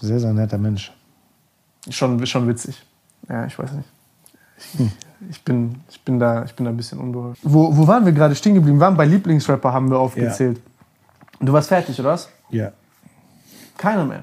sehr, 0.00 0.18
sehr 0.20 0.32
netter 0.32 0.58
Mensch. 0.58 0.92
schon, 1.88 2.24
schon 2.26 2.46
witzig. 2.48 2.80
Ja, 3.28 3.46
ich 3.46 3.56
weiß 3.58 3.72
nicht. 3.72 3.88
Ich, 5.30 5.42
bin, 5.42 5.74
ich, 5.90 6.00
bin 6.02 6.20
da, 6.20 6.44
ich 6.44 6.54
bin 6.54 6.64
da 6.64 6.70
ein 6.70 6.76
bisschen 6.76 7.00
unbeholfen. 7.00 7.40
Wo, 7.42 7.76
wo 7.76 7.88
waren 7.88 8.04
wir 8.04 8.12
gerade 8.12 8.36
stehen 8.36 8.54
geblieben? 8.54 8.78
Wir 8.78 8.82
waren 8.82 8.96
bei 8.96 9.04
Lieblingsrapper, 9.04 9.72
haben 9.72 9.90
wir 9.90 9.98
aufgezählt. 9.98 10.60
Du 11.40 11.52
warst 11.52 11.68
fertig, 11.68 11.98
oder 11.98 12.10
was? 12.10 12.28
Ja. 12.50 12.70
Keiner 13.76 14.04
mehr. 14.04 14.22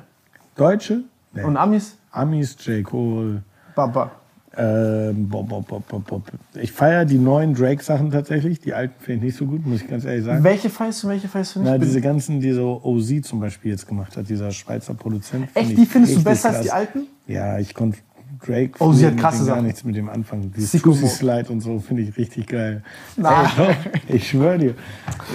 Deutsche? 0.55 1.01
Nee. 1.33 1.43
Und 1.43 1.57
Amis? 1.57 1.97
Amis, 2.11 2.55
J. 2.65 2.83
Cole. 2.83 3.43
Baba. 3.75 4.11
Ähm, 4.57 5.27
bob, 5.27 5.49
bob, 5.49 5.67
bob, 5.67 5.85
bob, 5.88 6.07
bob. 6.07 6.23
Ich 6.53 6.72
feiere 6.72 7.03
die 7.03 7.17
neuen 7.17 7.53
Drake-Sachen 7.53 8.09
tatsächlich. 8.09 8.61
Die 8.61 8.73
alten 8.73 8.93
finde 8.99 9.17
ich 9.17 9.33
nicht 9.33 9.38
so 9.38 9.45
gut, 9.45 9.65
muss 9.65 9.81
ich 9.81 9.88
ganz 9.89 10.05
ehrlich 10.05 10.23
sagen. 10.23 10.43
Welche 10.45 10.69
feierst 10.69 11.03
du, 11.03 11.09
welche 11.09 11.27
feierst 11.27 11.55
du 11.55 11.59
nicht? 11.59 11.69
Na, 11.69 11.77
diese 11.77 11.99
ganzen, 11.99 12.39
die 12.39 12.53
so 12.53 12.80
OZ 12.81 13.27
zum 13.27 13.41
Beispiel 13.41 13.72
jetzt 13.72 13.85
gemacht 13.85 14.15
hat, 14.15 14.30
dieser 14.30 14.51
Schweizer 14.51 14.93
Produzent. 14.93 15.49
Echt, 15.53 15.77
die 15.77 15.85
findest 15.85 16.15
du 16.15 16.23
besser 16.23 16.49
als 16.49 16.61
die 16.61 16.69
krass. 16.69 16.77
alten? 16.77 17.07
Ja, 17.27 17.59
ich 17.59 17.73
konnte 17.73 17.97
Drake 18.45 18.72
Oh, 18.80 18.93
sie 18.93 19.06
hat 19.07 19.17
krasse 19.17 19.40
dem 19.40 19.48
gar 19.48 19.56
Sachen. 19.56 19.65
nichts 19.67 19.83
mit 19.83 19.95
dem 19.95 20.09
anfangen. 20.09 20.51
Dieses 20.56 20.72
Sicko 20.72 20.90
Pussy 20.91 21.01
Mo. 21.03 21.07
Slide 21.09 21.49
und 21.49 21.61
so 21.61 21.80
finde 21.80 22.03
ich 22.03 22.15
richtig 22.17 22.48
geil. 22.48 22.83
Nein. 23.17 23.45
Ey, 23.57 23.65
doch, 23.65 24.15
ich 24.15 24.30
schwöre 24.30 24.57
dir. 24.57 24.75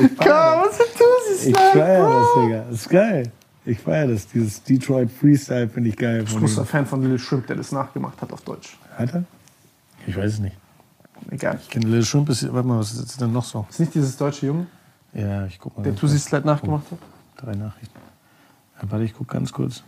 Ich 0.00 0.10
feier 0.16 0.64
das. 0.64 0.78
was 0.78 0.78
tust 0.78 1.46
Ich 1.46 1.56
feier 1.56 2.08
das, 2.08 2.44
Digga. 2.44 2.64
Das 2.70 2.80
ist 2.80 2.88
geil. 2.88 3.32
Ich 3.66 3.78
feier 3.78 4.06
das. 4.08 4.26
Dieses 4.28 4.62
Detroit 4.62 5.10
Freestyle 5.10 5.68
finde 5.68 5.88
ich 5.90 5.96
geil. 5.96 6.24
Ich 6.26 6.34
bin 6.34 6.46
ihm. 6.46 6.64
Fan 6.64 6.86
von 6.86 7.02
Lil 7.02 7.18
Shrimp, 7.18 7.46
der 7.46 7.56
das 7.56 7.72
nachgemacht 7.72 8.20
hat 8.22 8.32
auf 8.32 8.40
Deutsch. 8.42 8.76
Hat 8.96 9.12
er? 9.14 9.24
Ich 10.06 10.16
weiß 10.16 10.34
es 10.34 10.38
nicht. 10.38 10.56
Egal. 11.30 11.58
Ich 11.62 11.68
kenne 11.68 11.86
Lil 11.86 12.02
Shrimp. 12.04 12.28
Ist, 12.30 12.50
warte 12.52 12.66
mal, 12.66 12.78
was 12.78 12.92
ist 12.94 13.20
denn 13.20 13.32
noch 13.32 13.44
so? 13.44 13.66
Ist 13.68 13.80
nicht 13.80 13.94
dieses 13.94 14.16
deutsche 14.16 14.46
Junge, 14.46 14.66
Ja, 15.12 15.44
ich 15.46 15.58
guck 15.58 15.76
mal. 15.76 15.82
der 15.82 15.94
Tusi. 15.94 16.18
Slide 16.18 16.46
nachgemacht 16.46 16.84
hat? 16.90 16.98
Drei 17.36 17.54
Nachrichten. 17.54 17.98
Ja, 18.80 18.90
warte, 18.90 19.04
ich 19.04 19.12
guck 19.14 19.28
ganz 19.28 19.52
kurz. 19.52 19.82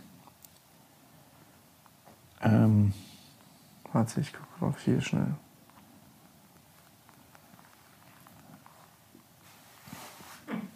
Ähm, 2.41 2.91
Warte, 3.93 4.21
ich 4.21 4.33
gucke 4.33 4.47
drauf 4.59 4.75
hier 4.83 4.99
schnell. 4.99 5.35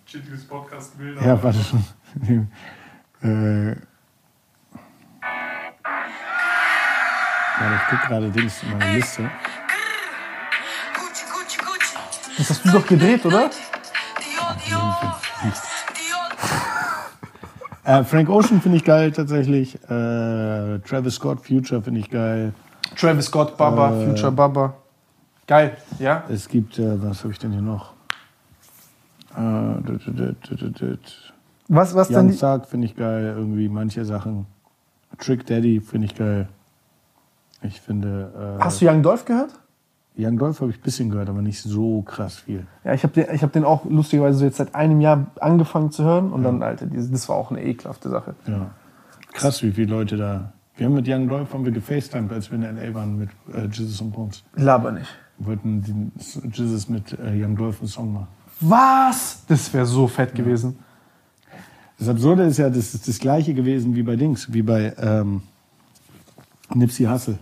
Chittiges 0.05 0.47
Podcast-Bilder. 0.47 1.25
ja, 1.25 1.43
warte 1.43 1.63
schon. 1.63 1.83
äh, 3.21 3.75
warte, 7.59 7.75
ich 7.75 7.89
guck 7.89 8.01
gerade 8.07 8.29
Dings 8.29 8.61
in 8.61 8.77
meine 8.77 8.93
Liste. 8.93 9.31
Gucci, 10.93 11.25
Gucci, 11.33 11.57
Gucci. 11.57 11.97
Das 12.37 12.49
hast 12.51 12.65
du 12.65 12.71
doch 12.71 12.85
gedreht, 12.85 13.25
oder? 13.25 13.49
Äh, 17.83 18.03
Frank 18.03 18.29
Ocean 18.29 18.61
finde 18.61 18.77
ich 18.77 18.83
geil 18.83 19.11
tatsächlich. 19.11 19.75
Äh, 19.85 20.79
Travis 20.79 21.15
Scott, 21.15 21.45
Future 21.45 21.81
finde 21.81 22.01
ich 22.01 22.09
geil. 22.11 22.53
Travis 22.95 23.25
Scott, 23.25 23.57
Baba, 23.57 23.91
Äh. 23.91 24.05
Future 24.07 24.31
Baba. 24.31 24.73
Geil, 25.47 25.77
ja? 25.99 26.23
Es 26.29 26.47
gibt, 26.47 26.77
äh, 26.79 27.01
was 27.01 27.23
habe 27.23 27.31
ich 27.31 27.39
denn 27.39 27.51
hier 27.51 27.61
noch? 27.61 27.93
Äh, 29.35 29.81
dit, 29.87 30.01
dit, 30.07 30.81
dit. 30.81 31.33
Was, 31.69 31.95
was 31.95 32.09
Young 32.09 32.29
denn? 32.29 32.37
Thug 32.37 32.65
finde 32.67 32.87
ich 32.87 32.95
geil, 32.95 33.33
irgendwie 33.37 33.69
manche 33.69 34.03
Sachen. 34.05 34.45
Trick 35.19 35.45
Daddy 35.45 35.79
finde 35.79 36.05
ich 36.07 36.15
geil. 36.15 36.47
Ich 37.61 37.81
finde. 37.81 38.57
Äh, 38.59 38.63
Hast 38.63 38.81
du 38.81 38.87
Young 38.89 39.03
Dolph 39.03 39.25
gehört? 39.25 39.51
Young 40.17 40.37
Dolph 40.37 40.61
habe 40.61 40.71
ich 40.71 40.77
ein 40.77 40.81
bisschen 40.81 41.09
gehört, 41.11 41.29
aber 41.29 41.41
nicht 41.41 41.61
so 41.61 42.01
krass 42.01 42.37
viel. 42.37 42.65
Ja, 42.83 42.93
ich 42.93 43.03
habe 43.03 43.13
den, 43.13 43.33
ich 43.35 43.43
hab 43.43 43.51
den 43.53 43.63
auch 43.63 43.85
lustigerweise 43.85 44.43
jetzt 44.45 44.57
seit 44.57 44.73
einem 44.73 44.99
Jahr 44.99 45.27
angefangen 45.39 45.91
zu 45.91 46.03
hören 46.03 46.31
und 46.33 46.43
dann, 46.43 46.63
Alter, 46.63 46.87
das 46.87 47.29
war 47.29 47.35
auch 47.35 47.51
eine 47.51 47.63
ekelhafte 47.63 48.09
Sache. 48.09 48.33
Ja. 48.47 48.71
Krass, 49.33 49.61
wie 49.61 49.71
viele 49.71 49.91
Leute 49.91 50.17
da. 50.17 50.53
Wir 50.77 50.85
haben 50.85 50.93
mit 50.93 51.07
Young 51.09 51.27
Dolph 51.27 51.51
haben 51.53 51.65
wir 51.65 51.71
gefacetimed, 51.71 52.31
als 52.31 52.51
wir 52.51 52.57
in 52.57 52.63
L.A. 52.77 52.93
waren 52.93 53.17
mit 53.17 53.29
äh, 53.51 53.65
Jesus 53.65 53.99
und 53.99 54.11
Bones. 54.11 54.43
Laber 54.55 54.91
nicht. 54.91 55.07
Wir 55.39 55.47
wollten 55.47 55.81
den 55.81 56.11
Jesus 56.53 56.87
mit 56.87 57.13
äh, 57.13 57.43
Young 57.43 57.55
Dolph 57.55 57.79
einen 57.79 57.87
Song 57.87 58.13
machen. 58.13 58.27
Was? 58.59 59.43
Das 59.47 59.73
wäre 59.73 59.87
so 59.87 60.07
fett 60.07 60.35
gewesen. 60.35 60.77
Das 61.97 62.09
Absurde 62.09 62.43
ist 62.43 62.57
ja, 62.57 62.69
das 62.69 62.93
ist 62.93 63.07
das 63.07 63.17
gleiche 63.17 63.55
gewesen 63.55 63.95
wie 63.95 64.03
bei 64.03 64.15
Dings, 64.15 64.53
wie 64.53 64.61
bei 64.61 64.93
ähm, 64.99 65.41
Nipsey 66.73 67.05
Hussle. 67.05 67.39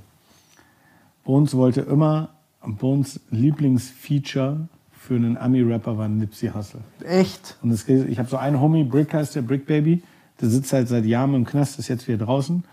Bones 1.25 1.55
wollte 1.55 1.81
immer, 1.81 2.29
Bones 2.61 3.19
Lieblingsfeature 3.31 4.69
für 4.91 5.15
einen 5.15 5.35
Ami-Rapper 5.35 5.97
war 5.97 6.07
Nipsey 6.07 6.49
Hussle. 6.49 6.79
Echt? 7.03 7.57
Und 7.61 7.71
es, 7.71 7.87
ich 7.87 8.17
habe 8.17 8.29
so 8.29 8.37
einen 8.37 8.61
Homie, 8.61 8.85
Brick 8.85 9.13
heißt 9.13 9.35
der, 9.35 9.41
Brick 9.41 9.65
Baby, 9.65 10.03
der 10.39 10.49
sitzt 10.49 10.71
halt 10.71 10.87
seit 10.87 11.03
Jahren 11.05 11.33
im 11.33 11.45
Knast, 11.45 11.79
ist 11.79 11.89
jetzt 11.89 12.07
wieder 12.07 12.25
draußen. 12.25 12.63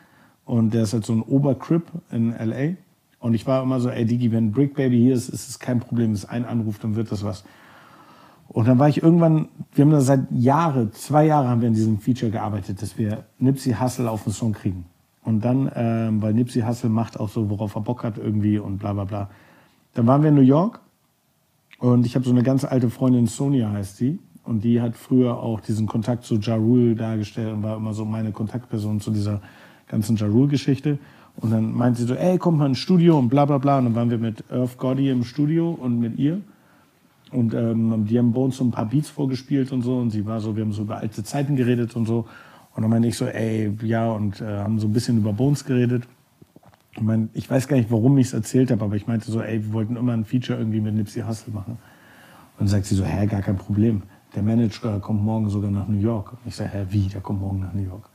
Und 0.45 0.75
der 0.75 0.83
ist 0.83 0.93
halt 0.93 1.05
so 1.05 1.13
ein 1.13 1.23
Obercrip 1.23 1.85
in 2.11 2.33
L.A. 2.33 2.77
Und 3.21 3.35
ich 3.35 3.47
war 3.47 3.63
immer 3.63 3.81
so, 3.81 3.89
ey 3.89 4.05
Digi, 4.05 4.33
wenn 4.33 4.51
Brick 4.51 4.75
Baby 4.75 4.99
hier 4.99 5.15
ist, 5.15 5.29
ist 5.29 5.49
es 5.49 5.59
kein 5.59 5.79
Problem, 5.79 6.13
ist 6.13 6.25
ein 6.25 6.45
Anruf, 6.45 6.79
dann 6.81 6.97
wird 6.97 7.13
das 7.13 7.25
was. 7.25 7.45
Und 8.49 8.69
dann 8.69 8.79
war 8.79 8.89
ich 8.89 9.03
irgendwann, 9.03 9.49
wir 9.75 9.85
haben 9.85 9.93
da 9.93 10.01
seit 10.01 10.31
Jahren, 10.31 10.93
zwei 10.93 11.27
Jahre 11.27 11.49
haben 11.49 11.61
wir 11.61 11.69
an 11.69 11.75
diesem 11.75 11.99
Feature 11.99 12.31
gearbeitet, 12.31 12.83
dass 12.83 12.99
wir 12.99 13.25
Nipsey 13.39 13.75
Hussle 13.75 14.11
auf 14.11 14.25
den 14.25 14.33
Song 14.33 14.53
kriegen. 14.53 14.85
Und 15.25 15.45
dann, 15.45 15.71
ähm, 15.75 16.21
weil 16.21 16.35
Nipsey 16.35 16.63
Hussle 16.63 16.91
macht 16.91 17.19
auch 17.19 17.29
so, 17.29 17.49
worauf 17.49 17.77
er 17.77 17.81
Bock 17.83 18.03
hat 18.03 18.19
irgendwie 18.19 18.59
und 18.59 18.79
bla 18.79 18.93
bla 18.93 19.05
bla. 19.05 19.31
Dann 19.95 20.07
waren 20.07 20.23
wir 20.23 20.31
in 20.31 20.35
New 20.35 20.41
York 20.41 20.81
und 21.79 22.05
ich 22.05 22.15
habe 22.15 22.25
so 22.25 22.33
eine 22.33 22.43
ganz 22.43 22.65
alte 22.65 22.91
Freundin, 22.91 23.27
Sonia 23.27 23.71
heißt 23.71 24.01
die. 24.01 24.19
Und 24.45 24.65
die 24.65 24.81
hat 24.81 24.97
früher 24.97 25.39
auch 25.39 25.61
diesen 25.61 25.87
Kontakt 25.87 26.25
zu 26.25 26.35
Ja 26.37 26.57
Rule 26.57 26.97
dargestellt 26.97 27.53
und 27.53 27.63
war 27.63 27.77
immer 27.77 27.95
so 27.95 28.05
meine 28.05 28.33
Kontaktperson 28.33 29.01
zu 29.01 29.13
dieser 29.13 29.41
ganzen 29.89 30.17
Ja 30.17 30.27
Rule-Geschichte. 30.27 30.99
Und 31.37 31.51
dann 31.51 31.73
meinte 31.73 32.01
sie 32.01 32.07
so, 32.07 32.15
ey, 32.15 32.39
kommt 32.39 32.59
mal 32.59 32.67
ins 32.67 32.79
Studio 32.79 33.19
und 33.19 33.29
bla 33.29 33.45
bla 33.45 33.59
bla. 33.59 33.79
Und 33.79 33.87
dann 33.87 33.95
waren 33.95 34.11
wir 34.11 34.19
mit 34.19 34.45
Irv 34.51 34.77
Gotti 34.77 35.09
im 35.09 35.25
Studio 35.25 35.71
und 35.71 35.99
mit 35.99 36.19
ihr. 36.19 36.41
Und 37.31 37.55
ähm, 37.55 38.07
die 38.07 38.19
haben 38.19 38.33
bei 38.33 38.41
uns 38.41 38.59
so 38.59 38.65
ein 38.65 38.71
paar 38.71 38.87
Beats 38.87 39.09
vorgespielt 39.09 39.73
und 39.73 39.83
so. 39.83 39.97
Und 39.97 40.11
sie 40.11 40.27
war 40.27 40.41
so, 40.41 40.55
wir 40.57 40.65
haben 40.65 40.73
so 40.73 40.83
über 40.83 40.99
alte 40.99 41.25
Zeiten 41.25 41.57
geredet 41.57 41.97
und 41.97 42.07
so. 42.07 42.27
Und 42.75 42.83
dann 42.83 42.91
meinte 42.91 43.09
ich 43.09 43.17
so, 43.17 43.27
ey, 43.27 43.73
ja, 43.83 44.11
und 44.11 44.41
äh, 44.41 44.45
haben 44.45 44.79
so 44.79 44.87
ein 44.87 44.93
bisschen 44.93 45.19
über 45.19 45.33
Bones 45.33 45.65
geredet. 45.65 46.05
Ich, 46.93 47.01
mein, 47.01 47.31
ich 47.33 47.51
weiß 47.51 47.69
gar 47.69 47.77
nicht, 47.77 47.91
warum 47.91 48.19
ich 48.19 48.29
es 48.29 48.33
erzählt 48.35 48.71
habe, 48.71 48.85
aber 48.85 48.97
ich 48.97 49.07
meinte 49.07 49.31
so, 49.31 49.41
ey, 49.41 49.65
wir 49.65 49.73
wollten 49.73 49.97
immer 49.97 50.13
ein 50.13 50.25
Feature 50.25 50.59
irgendwie 50.59 50.81
mit 50.81 50.95
Nipsey 50.95 51.23
Hussle 51.23 51.53
machen. 51.53 51.73
Und 51.73 52.61
dann 52.61 52.69
sagt 52.69 52.85
sie 52.85 52.95
so, 52.95 53.05
hä, 53.05 53.27
gar 53.27 53.41
kein 53.41 53.57
Problem. 53.57 54.03
Der 54.35 54.43
Manager 54.43 55.01
kommt 55.01 55.23
morgen 55.23 55.49
sogar 55.49 55.71
nach 55.71 55.89
New 55.89 56.01
York. 56.01 56.33
Und 56.33 56.41
ich 56.47 56.57
sage, 56.57 56.71
hä, 56.73 56.87
wie, 56.91 57.09
der 57.09 57.23
kommt 57.23 57.41
morgen 57.41 57.61
nach 57.61 57.73
New 57.73 57.83
York? 57.83 58.12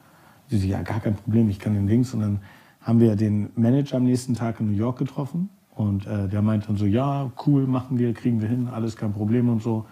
Sie 0.50 0.58
so, 0.58 0.68
ja, 0.68 0.82
gar 0.82 1.00
kein 1.00 1.16
Problem, 1.16 1.50
ich 1.50 1.60
kann 1.60 1.74
den 1.74 1.88
Links. 1.88 2.14
Und 2.14 2.22
dann 2.22 2.40
haben 2.82 3.00
wir 3.00 3.16
den 3.16 3.50
Manager 3.56 3.98
am 3.98 4.06
nächsten 4.06 4.34
Tag 4.34 4.60
in 4.60 4.68
New 4.68 4.78
York 4.78 4.98
getroffen. 4.98 5.50
Und 5.76 6.08
äh, 6.08 6.28
der 6.28 6.42
meinte 6.42 6.68
dann 6.68 6.78
so, 6.78 6.86
ja, 6.86 7.32
cool, 7.46 7.68
machen 7.68 8.00
wir, 8.00 8.14
kriegen 8.14 8.42
wir 8.42 8.48
hin, 8.48 8.68
alles 8.68 8.96
kein 8.96 9.14
Problem 9.14 9.50
und 9.50 9.62
so. 9.62 9.86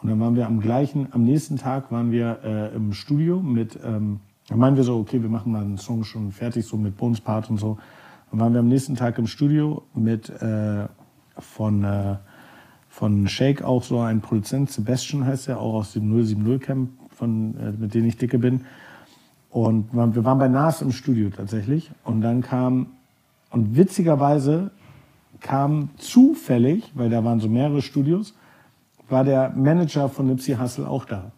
Und 0.00 0.08
dann 0.08 0.18
waren 0.18 0.34
wir 0.34 0.46
am 0.46 0.60
gleichen, 0.60 1.08
am 1.10 1.24
nächsten 1.24 1.56
Tag 1.56 1.92
waren 1.92 2.10
wir 2.10 2.38
äh, 2.42 2.74
im 2.74 2.94
Studio 2.94 3.40
mit, 3.40 3.78
ähm, 3.84 4.20
dann 4.48 4.58
meinen 4.58 4.76
wir 4.76 4.84
so, 4.84 4.98
okay, 4.98 5.20
wir 5.20 5.28
machen 5.28 5.52
mal 5.52 5.62
einen 5.62 5.76
Song 5.76 6.04
schon 6.04 6.32
fertig, 6.32 6.64
so 6.64 6.78
mit 6.78 6.96
Bones 6.96 7.20
Part 7.20 7.50
und 7.50 7.58
so. 7.58 7.78
Dann 8.30 8.40
waren 8.40 8.52
wir 8.54 8.60
am 8.60 8.68
nächsten 8.68 8.94
Tag 8.94 9.18
im 9.18 9.26
Studio 9.26 9.82
mit 9.94 10.30
äh, 10.30 10.86
von, 11.38 11.84
äh, 11.84 12.16
von 12.88 13.28
Shake 13.28 13.62
auch 13.62 13.82
so 13.82 14.00
ein 14.00 14.22
Produzent, 14.22 14.70
Sebastian 14.70 15.26
heißt 15.26 15.48
er, 15.48 15.60
auch 15.60 15.74
aus 15.74 15.92
dem 15.92 16.10
070 16.10 16.60
Camp, 16.60 16.90
von, 17.10 17.56
äh, 17.58 17.72
mit 17.72 17.92
dem 17.92 18.06
ich 18.06 18.16
dicke 18.16 18.38
bin. 18.38 18.62
Und 19.50 19.92
wir 19.92 20.24
waren 20.24 20.38
bei 20.38 20.48
Nas 20.48 20.80
im 20.80 20.92
Studio 20.92 21.30
tatsächlich. 21.30 21.90
Und 22.04 22.22
dann 22.22 22.40
kam, 22.40 22.86
und 23.50 23.76
witzigerweise 23.76 24.70
kam 25.40 25.90
zufällig, 25.96 26.92
weil 26.94 27.10
da 27.10 27.24
waren 27.24 27.40
so 27.40 27.48
mehrere 27.48 27.82
Studios, 27.82 28.34
war 29.08 29.24
der 29.24 29.50
Manager 29.50 30.08
von 30.08 30.28
Nipsey 30.28 30.54
Hussle 30.54 30.88
auch 30.88 31.04
da. 31.04 31.32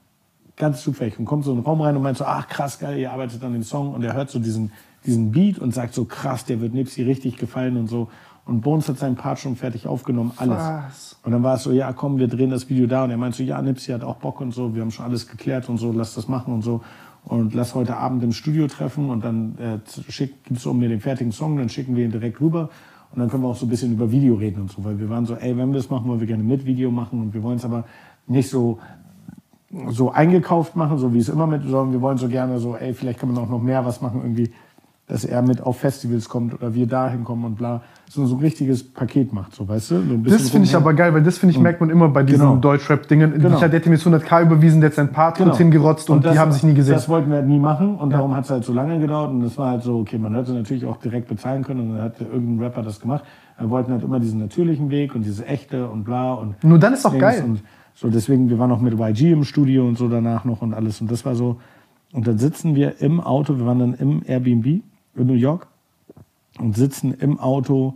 Ganz 0.57 0.83
zufällig. 0.83 1.19
Und 1.19 1.25
kommt 1.25 1.45
so 1.45 1.53
in 1.53 1.59
den 1.59 1.65
Raum 1.65 1.81
rein 1.81 1.97
und 1.97 2.03
meint 2.03 2.19
so, 2.19 2.25
ach 2.25 2.47
krass, 2.49 2.79
geil, 2.79 2.99
ihr 2.99 3.11
arbeitet 3.11 3.43
an 3.43 3.55
dem 3.55 3.63
Song. 3.63 3.95
Und 3.95 4.03
er 4.03 4.13
hört 4.13 4.31
so 4.31 4.39
diesen, 4.39 4.73
diesen 5.07 5.33
Beat 5.33 5.59
und 5.59 5.73
sagt 5.73 5.95
so, 5.95 6.05
krass, 6.05 6.45
der 6.45 6.61
wird 6.61 6.75
Nipsey 6.75 7.05
richtig 7.05 7.39
gefallen 7.39 7.79
und 7.79 7.89
so. 7.89 8.09
Und 8.45 8.61
Bones 8.61 8.89
hat 8.89 8.99
seinen 8.99 9.15
Part 9.15 9.39
schon 9.39 9.55
fertig 9.55 9.87
aufgenommen, 9.87 10.33
alles. 10.37 10.59
Was? 10.59 11.17
Und 11.23 11.33
dann 11.33 11.43
war 11.43 11.55
es 11.55 11.63
so, 11.63 11.71
ja 11.71 11.93
komm, 11.93 12.19
wir 12.19 12.27
drehen 12.29 12.51
das 12.51 12.69
Video 12.69 12.87
da. 12.87 13.05
Und 13.05 13.11
er 13.11 13.17
meint 13.17 13.35
so, 13.35 13.43
ja, 13.43 13.61
Nipsey 13.63 13.93
hat 13.93 14.03
auch 14.03 14.17
Bock 14.17 14.41
und 14.41 14.53
so, 14.53 14.75
wir 14.75 14.83
haben 14.83 14.91
schon 14.91 15.05
alles 15.05 15.29
geklärt 15.29 15.69
und 15.69 15.79
so, 15.79 15.93
lass 15.93 16.15
das 16.15 16.29
machen 16.29 16.53
und 16.53 16.63
so. 16.63 16.83
Und 17.25 17.55
lass 17.55 17.77
heute 17.77 17.97
Abend 17.97 18.25
im 18.25 18.33
Studio 18.33 18.67
treffen 18.67 19.11
und 19.11 19.25
dann 19.25 19.57
äh, 19.59 19.79
schick, 20.11 20.43
gibst 20.45 20.65
du 20.65 20.73
mir 20.73 20.89
den 20.89 21.01
fertigen 21.01 21.31
Song, 21.31 21.57
dann 21.57 21.69
schicken 21.69 21.95
wir 21.95 22.05
ihn 22.05 22.11
direkt 22.11 22.41
rüber. 22.41 22.71
Und 23.13 23.21
dann 23.21 23.29
können 23.29 23.45
wir 23.45 23.49
auch 23.49 23.57
so 23.57 23.67
ein 23.67 23.69
bisschen 23.69 23.93
über 23.93 24.11
Video 24.11 24.35
reden 24.35 24.63
und 24.63 24.73
so, 24.73 24.83
weil 24.85 24.99
wir 24.99 25.09
waren 25.09 25.27
so, 25.27 25.35
ey, 25.35 25.57
wenn 25.57 25.69
wir 25.71 25.77
das 25.77 25.91
machen, 25.91 26.09
wollen 26.09 26.21
wir 26.21 26.27
gerne 26.27 26.43
mit 26.43 26.65
Video 26.65 26.91
machen 26.91 27.21
und 27.21 27.35
wir 27.35 27.43
wollen 27.43 27.57
es 27.57 27.65
aber 27.65 27.85
nicht 28.27 28.49
so 28.49 28.79
so 29.89 30.11
eingekauft 30.11 30.77
machen, 30.77 30.99
so 30.99 31.15
wie 31.15 31.19
es 31.19 31.29
immer 31.29 31.47
mit, 31.47 31.63
sondern 31.63 31.93
wir 31.93 32.01
wollen 32.01 32.19
so 32.19 32.29
gerne 32.29 32.59
so, 32.59 32.77
ey, 32.77 32.93
vielleicht 32.93 33.19
kann 33.19 33.33
man 33.33 33.43
auch 33.43 33.49
noch 33.49 33.63
mehr 33.63 33.85
was 33.85 34.03
machen 34.03 34.21
irgendwie, 34.23 34.53
dass 35.13 35.27
er 35.27 35.43
mit 35.43 35.61
auf 35.61 35.77
Festivals 35.79 36.27
kommt 36.31 36.55
oder 36.55 36.73
wir 36.75 36.87
dahin 36.87 37.23
kommen 37.23 37.45
und 37.45 37.57
bla, 37.57 37.83
so, 38.09 38.25
so 38.25 38.35
ein 38.37 38.41
richtiges 38.41 38.83
Paket 38.83 39.31
macht, 39.35 39.55
so, 39.55 39.69
weißt 39.69 39.91
du? 39.91 39.95
So 40.01 40.17
Das 40.25 40.49
finde 40.49 40.67
ich 40.67 40.75
aber 40.75 40.95
geil, 40.95 41.13
weil 41.13 41.23
das 41.23 41.37
finde 41.37 41.55
ich 41.55 41.61
merkt 41.61 41.83
man 41.83 41.91
immer 41.91 42.09
bei 42.09 42.23
diesen 42.23 42.41
Genau. 42.47 42.57
Deutschrap-Dingen. 42.57 43.35
Genau. 43.39 43.57
Ich 43.59 43.63
hatte 43.63 43.79
dem 43.79 43.93
jetzt 43.93 44.07
100k 44.07 44.41
überwiesen, 44.47 44.81
der 44.81 44.89
hat 44.89 44.95
sein 44.95 45.13
Part 45.13 45.37
Genau. 45.37 45.55
hingerotzt 45.55 46.09
und, 46.09 46.25
das- 46.25 46.33
die 46.33 46.39
haben 46.39 46.51
sich 46.51 46.63
nie 46.63 46.73
gesehen. 46.73 46.95
Das 46.95 47.11
wollten 47.11 47.29
wir 47.29 47.37
halt 47.37 47.47
nie 47.47 47.59
machen 47.59 47.97
und 47.97 48.09
darum 48.11 48.35
hat 48.35 48.45
es 48.45 48.51
halt 48.51 48.65
so 48.65 48.73
lange 48.73 48.99
gedauert 49.01 49.31
und 49.33 49.43
es 49.43 49.59
war 49.59 49.73
halt 49.73 49.83
so, 49.83 49.99
okay, 49.99 50.17
man 50.17 50.35
hätte 50.35 50.53
natürlich 50.55 50.87
auch 50.87 50.97
direkt 50.97 51.29
bezahlen 51.29 51.63
können 51.63 51.81
und 51.91 51.97
dann 51.97 52.05
hat 52.05 52.19
irgendein 52.23 52.65
Rapper 52.65 52.83
das 52.83 52.99
gemacht. 52.99 53.23
Wir 53.59 53.69
wollten 53.69 53.93
halt 53.93 54.03
immer 54.03 54.19
diesen 54.19 54.41
natürlichen 54.41 54.89
Weg 54.91 55.15
und 55.15 55.27
diese 55.27 55.45
echte 55.45 55.89
und 55.91 56.05
bla 56.05 56.33
und 56.33 56.65
Nur 56.65 56.79
dann 56.79 56.95
ist 56.95 57.05
doch 57.05 57.19
geil. 57.19 57.45
Und 57.47 57.63
so 57.95 58.09
deswegen, 58.09 58.49
wir 58.49 58.59
waren 58.59 58.73
auch 58.73 58.81
mit 58.81 58.95
YG 58.99 59.33
im 59.33 59.45
Studio 59.45 59.87
und 59.87 59.99
so 59.99 60.09
danach 60.09 60.47
noch 60.47 60.63
und 60.63 60.73
alles 60.73 61.03
und 61.03 61.11
das 61.11 61.27
war 61.27 61.35
so. 61.35 61.59
Und 62.15 62.27
dann 62.27 62.39
sitzen 62.39 62.75
wir 62.75 63.01
im 63.03 63.21
Auto, 63.21 63.59
wir 63.59 63.67
waren 63.67 63.79
dann 63.79 63.95
im 63.95 64.23
Airbnb 64.27 64.81
New 65.15 65.35
York 65.35 65.67
und 66.59 66.77
sitzen 66.77 67.15
im 67.15 67.39
Auto 67.39 67.95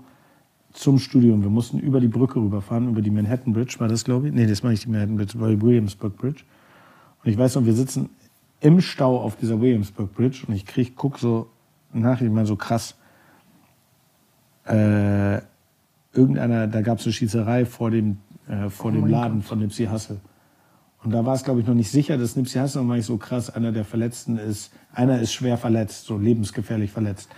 zum 0.73 0.99
Studio. 0.99 1.35
Und 1.35 1.43
wir 1.43 1.51
mussten 1.51 1.79
über 1.79 2.01
die 2.01 2.09
Brücke 2.09 2.41
rüberfahren, 2.41 2.89
über 2.89 3.03
die 3.03 3.11
Manhattan 3.11 3.53
Bridge, 3.53 3.77
war 3.79 3.89
das, 3.89 4.05
glaube 4.05 4.29
ich? 4.29 4.35
Nee, 4.35 4.47
das 4.47 4.63
war 4.63 4.71
nicht 4.71 4.85
die 4.85 4.91
Manhattan 4.91 5.17
Bridge, 5.17 5.33
das 5.33 5.41
war 5.41 5.49
die 5.49 5.61
Williamsburg 5.61 6.17
Bridge. 6.17 6.43
Und 7.25 7.31
ich 7.31 7.39
weiß 7.39 7.57
noch, 7.57 7.65
wir 7.65 7.75
sitzen 7.75 8.11
im 8.61 8.81
Stau 8.81 9.19
auf 9.19 9.37
dieser 9.37 9.61
Williamsburg 9.61 10.15
Bridge 10.15 10.45
und 10.47 10.55
ich 10.55 10.67
krieg, 10.67 10.95
guck 10.97 11.19
so 11.19 11.49
nach, 11.93 12.21
ich 12.21 12.31
meine 12.31 12.47
so 12.47 12.57
krass, 12.57 12.97
äh, 14.67 15.41
irgendeiner, 16.13 16.67
da 16.67 16.81
gab 16.83 16.99
es 16.99 17.07
eine 17.07 17.13
Schießerei 17.13 17.65
vor 17.67 17.91
dem, 17.91 18.19
äh, 18.49 18.69
vor 18.69 18.93
dem 18.93 19.07
Laden 19.07 19.43
von 19.43 19.59
Nipsey 19.59 19.87
Hussle. 19.87 20.21
Und 21.07 21.13
da 21.13 21.25
war 21.25 21.35
es, 21.35 21.45
glaube 21.45 21.61
ich, 21.61 21.67
noch 21.69 21.75
nicht 21.75 21.93
sicher, 21.93 22.19
dass 22.19 22.35
Nipsey 22.35 22.61
Hussle, 22.61 22.81
und 22.81 22.89
war 22.89 22.97
ich 22.97 23.07
so 23.07 23.17
krass, 23.17 23.49
einer 23.49 23.71
der 23.71 23.85
Verletzten 23.85 24.39
ist, 24.39 24.73
einer 24.93 25.21
ist 25.21 25.33
schwer 25.33 25.57
verletzt, 25.57 26.07
so 26.07 26.19
lebensgefährlich 26.19 26.91
verletzt. 26.91 27.29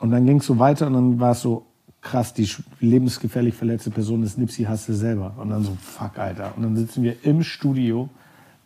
Und 0.00 0.10
dann 0.10 0.26
ging 0.26 0.38
es 0.38 0.46
so 0.46 0.58
weiter 0.58 0.88
und 0.88 0.94
dann 0.94 1.20
war 1.20 1.30
es 1.30 1.40
so, 1.40 1.66
krass, 2.00 2.34
die 2.34 2.50
lebensgefährlich 2.80 3.54
verletzte 3.54 3.92
Person 3.92 4.24
ist 4.24 4.38
Nipsey 4.38 4.64
Hussle 4.64 4.96
selber. 4.96 5.34
Und 5.36 5.50
dann 5.50 5.62
so, 5.62 5.76
fuck, 5.80 6.18
Alter. 6.18 6.52
Und 6.56 6.64
dann 6.64 6.74
sitzen 6.74 7.04
wir 7.04 7.14
im 7.22 7.44
Studio 7.44 8.08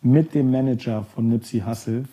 mit 0.01 0.33
dem 0.33 0.49
Manager 0.49 1.05
von 1.13 1.29
Nipsey 1.29 1.59
Hussle, 1.59 2.05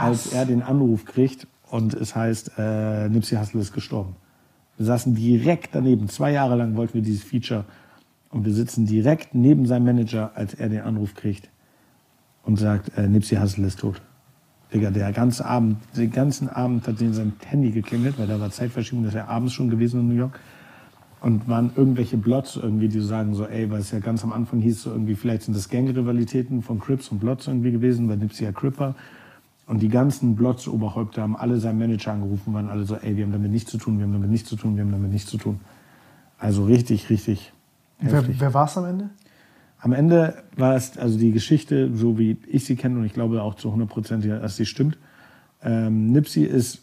als 0.00 0.32
er 0.32 0.46
den 0.46 0.62
Anruf 0.62 1.06
kriegt 1.06 1.48
und 1.72 1.92
es 1.94 2.14
heißt, 2.14 2.52
äh, 2.56 3.08
Nipsey 3.08 3.36
Hussle 3.36 3.62
ist 3.62 3.72
gestorben. 3.72 4.14
Wir 4.76 4.86
saßen 4.86 5.12
direkt 5.16 5.74
daneben. 5.74 6.08
Zwei 6.08 6.30
Jahre 6.30 6.54
lang 6.54 6.76
wollten 6.76 6.94
wir 6.94 7.02
dieses 7.02 7.24
Feature. 7.24 7.64
Und 8.30 8.44
wir 8.44 8.52
sitzen 8.52 8.86
direkt 8.86 9.34
neben 9.34 9.66
seinem 9.66 9.84
Manager, 9.84 10.32
als 10.34 10.54
er 10.54 10.68
den 10.68 10.82
Anruf 10.82 11.14
kriegt 11.14 11.48
und 12.44 12.56
sagt, 12.58 12.96
äh, 12.96 13.08
Nipsey 13.08 13.38
Hussle 13.38 13.66
ist 13.66 13.80
tot. 13.80 14.00
Digga, 14.72 14.90
der 14.90 15.12
ganze 15.12 15.46
Abend, 15.46 15.78
den 15.96 16.10
ganzen 16.10 16.48
Abend 16.48 16.86
hat 16.88 17.00
ihn 17.00 17.12
sein 17.12 17.34
Handy 17.46 17.70
geklingelt, 17.70 18.18
weil 18.18 18.26
da 18.26 18.40
war 18.40 18.50
Zeitverschiebung, 18.50 19.04
das 19.04 19.14
ist 19.14 19.18
ja 19.18 19.26
abends 19.26 19.52
schon 19.52 19.70
gewesen 19.70 20.00
in 20.00 20.08
New 20.08 20.14
York. 20.14 20.40
Und 21.20 21.48
waren 21.48 21.70
irgendwelche 21.74 22.16
Blots 22.16 22.56
irgendwie, 22.56 22.88
die 22.88 23.00
sagen 23.00 23.34
so, 23.34 23.46
ey, 23.46 23.70
weil 23.70 23.80
es 23.80 23.90
ja 23.90 24.00
ganz 24.00 24.22
am 24.22 24.32
Anfang 24.32 24.60
hieß 24.60 24.82
so 24.82 24.90
irgendwie, 24.90 25.14
vielleicht 25.14 25.42
sind 25.42 25.56
das 25.56 25.68
Gangrivalitäten 25.68 26.62
von 26.62 26.78
Crips 26.78 27.08
und 27.08 27.20
Blots 27.20 27.46
irgendwie 27.46 27.72
gewesen, 27.72 28.08
weil 28.08 28.18
Nipsey 28.18 28.44
ja 28.44 28.52
Cripper. 28.52 28.94
Und 29.66 29.82
die 29.82 29.88
ganzen 29.88 30.36
Blots-Oberhäupter 30.36 31.22
haben 31.22 31.36
alle 31.36 31.58
seinen 31.58 31.78
Manager 31.78 32.12
angerufen, 32.12 32.54
waren 32.54 32.68
alle 32.68 32.84
so, 32.84 32.96
ey, 32.96 33.16
wir 33.16 33.24
haben 33.24 33.32
damit 33.32 33.50
nichts 33.50 33.70
zu 33.70 33.78
tun, 33.78 33.98
wir 33.98 34.04
haben 34.04 34.12
damit 34.12 34.30
nichts 34.30 34.48
zu 34.48 34.56
tun, 34.56 34.76
wir 34.76 34.84
haben 34.84 34.92
damit 34.92 35.10
nichts 35.10 35.30
zu 35.30 35.38
tun. 35.38 35.60
Also 36.38 36.64
richtig, 36.64 37.08
richtig 37.08 37.52
heftig. 37.98 38.36
wer 38.38 38.54
war 38.54 38.66
es 38.66 38.76
am 38.76 38.84
Ende? 38.84 39.10
Am 39.78 39.92
Ende 39.92 40.42
war 40.56 40.74
es, 40.74 40.96
also 40.96 41.18
die 41.18 41.32
Geschichte, 41.32 41.94
so 41.94 42.18
wie 42.18 42.38
ich 42.48 42.64
sie 42.64 42.76
kenne, 42.76 42.98
und 42.98 43.04
ich 43.04 43.12
glaube 43.12 43.42
auch 43.42 43.54
zu 43.54 43.68
100 43.68 43.88
Prozent, 43.88 44.24
dass 44.24 44.56
sie 44.56 44.66
stimmt. 44.66 44.98
Ähm, 45.62 46.12
Nipsey 46.12 46.44
ist, 46.44 46.82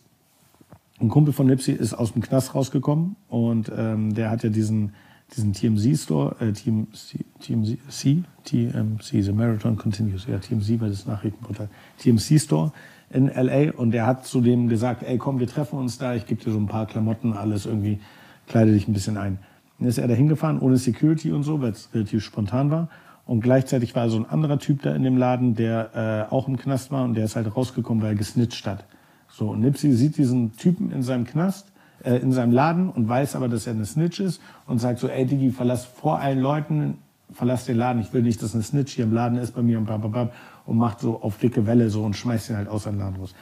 ein 0.99 1.09
Kumpel 1.09 1.33
von 1.33 1.47
Nipsey 1.47 1.73
ist 1.73 1.93
aus 1.93 2.13
dem 2.13 2.21
Knast 2.21 2.55
rausgekommen 2.55 3.15
und 3.27 3.71
ähm, 3.75 4.13
der 4.13 4.29
hat 4.29 4.43
ja 4.43 4.49
diesen, 4.49 4.93
diesen 5.35 5.53
TMZ-Store, 5.53 6.35
äh, 6.39 6.53
TMZ, 6.53 7.17
TMZ, 7.39 7.77
C, 7.89 8.23
TMC, 8.45 9.23
The 9.23 9.31
Marathon 9.31 9.77
Continues, 9.77 10.27
ja, 10.27 10.37
TMZ 10.37 10.79
war 10.79 10.87
das 10.87 11.05
Nachrichtenportal, 11.05 11.69
TMC-Store 11.97 12.71
in 13.09 13.29
L.A. 13.29 13.77
und 13.77 13.91
der 13.91 14.05
hat 14.05 14.25
zu 14.25 14.41
dem 14.41 14.69
gesagt, 14.69 15.03
ey 15.03 15.17
komm, 15.17 15.39
wir 15.39 15.47
treffen 15.47 15.77
uns 15.77 15.97
da, 15.97 16.15
ich 16.15 16.25
gebe 16.25 16.43
dir 16.43 16.51
so 16.51 16.57
ein 16.57 16.67
paar 16.67 16.85
Klamotten, 16.85 17.33
alles 17.33 17.65
irgendwie, 17.65 17.99
kleide 18.47 18.71
dich 18.71 18.87
ein 18.87 18.93
bisschen 18.93 19.17
ein. 19.17 19.39
Dann 19.79 19.87
ist 19.87 19.97
er 19.97 20.07
da 20.07 20.13
hingefahren, 20.13 20.59
ohne 20.59 20.77
Security 20.77 21.31
und 21.31 21.43
so, 21.43 21.61
weil 21.61 21.71
es 21.71 21.89
relativ 21.93 22.23
spontan 22.23 22.71
war. 22.71 22.89
Und 23.25 23.41
gleichzeitig 23.41 23.95
war 23.95 24.09
so 24.09 24.17
ein 24.17 24.25
anderer 24.25 24.59
Typ 24.59 24.81
da 24.81 24.93
in 24.93 25.03
dem 25.03 25.17
Laden, 25.17 25.55
der 25.55 26.27
äh, 26.29 26.33
auch 26.33 26.47
im 26.47 26.57
Knast 26.57 26.91
war 26.91 27.05
und 27.05 27.13
der 27.13 27.25
ist 27.25 27.35
halt 27.35 27.55
rausgekommen, 27.55 28.03
weil 28.03 28.11
er 28.11 28.15
gesnitcht 28.15 28.67
hat. 28.67 28.85
So, 29.29 29.49
und 29.49 29.61
Nipsey 29.61 29.93
sieht 29.93 30.17
diesen 30.17 30.55
Typen 30.57 30.91
in 30.91 31.03
seinem 31.03 31.25
Knast, 31.25 31.67
äh, 32.03 32.17
in 32.17 32.31
seinem 32.31 32.51
Laden 32.51 32.89
und 32.89 33.07
weiß 33.07 33.35
aber, 33.35 33.47
dass 33.47 33.65
er 33.65 33.73
eine 33.73 33.85
Snitch 33.85 34.19
ist 34.19 34.41
und 34.67 34.79
sagt 34.79 34.99
so, 34.99 35.07
ey 35.07 35.25
Digi, 35.25 35.51
verlass 35.51 35.85
vor 35.85 36.19
allen 36.19 36.39
Leuten, 36.39 36.97
verlass 37.31 37.65
den 37.65 37.77
Laden, 37.77 38.01
ich 38.01 38.13
will 38.13 38.21
nicht, 38.21 38.41
dass 38.43 38.53
eine 38.53 38.63
Snitch 38.63 38.93
hier 38.93 39.05
im 39.05 39.13
Laden 39.13 39.37
ist 39.37 39.55
bei 39.55 39.61
mir 39.61 39.77
und 39.77 39.85
bababab 39.85 40.33
und 40.65 40.77
macht 40.77 40.99
so 40.99 41.21
auf 41.21 41.37
dicke 41.37 41.65
Welle 41.65 41.89
so 41.89 42.03
und 42.03 42.15
schmeißt 42.15 42.49
ihn 42.49 42.57
halt 42.57 42.67
aus 42.67 42.83
seinem 42.83 42.99
Laden 42.99 43.15
raus. 43.15 43.33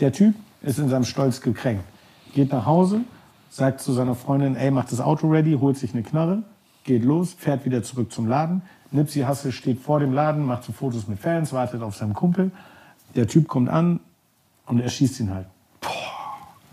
Der 0.00 0.12
Typ 0.12 0.34
ist 0.62 0.78
in 0.78 0.88
seinem 0.88 1.04
Stolz 1.04 1.40
gekränkt, 1.40 1.84
geht 2.34 2.52
nach 2.52 2.66
Hause, 2.66 3.00
sagt 3.50 3.80
zu 3.80 3.92
seiner 3.92 4.14
Freundin, 4.14 4.56
ey, 4.56 4.70
mach 4.70 4.86
das 4.86 5.00
Auto 5.00 5.28
ready, 5.28 5.58
holt 5.60 5.76
sich 5.76 5.92
eine 5.92 6.02
Knarre, 6.02 6.44
geht 6.84 7.04
los, 7.04 7.34
fährt 7.34 7.64
wieder 7.66 7.82
zurück 7.82 8.12
zum 8.12 8.26
Laden. 8.26 8.62
Nipsey 8.92 9.22
Hussle 9.22 9.52
steht 9.52 9.80
vor 9.80 10.00
dem 10.00 10.12
Laden, 10.12 10.46
macht 10.46 10.64
so 10.64 10.72
Fotos 10.72 11.08
mit 11.08 11.18
Fans, 11.18 11.52
wartet 11.52 11.82
auf 11.82 11.96
seinen 11.96 12.14
Kumpel. 12.14 12.52
Der 13.14 13.26
Typ 13.26 13.48
kommt 13.48 13.68
an 13.68 14.00
und 14.66 14.80
er 14.80 14.88
schießt 14.88 15.20
ihn 15.20 15.34
halt. 15.34 15.46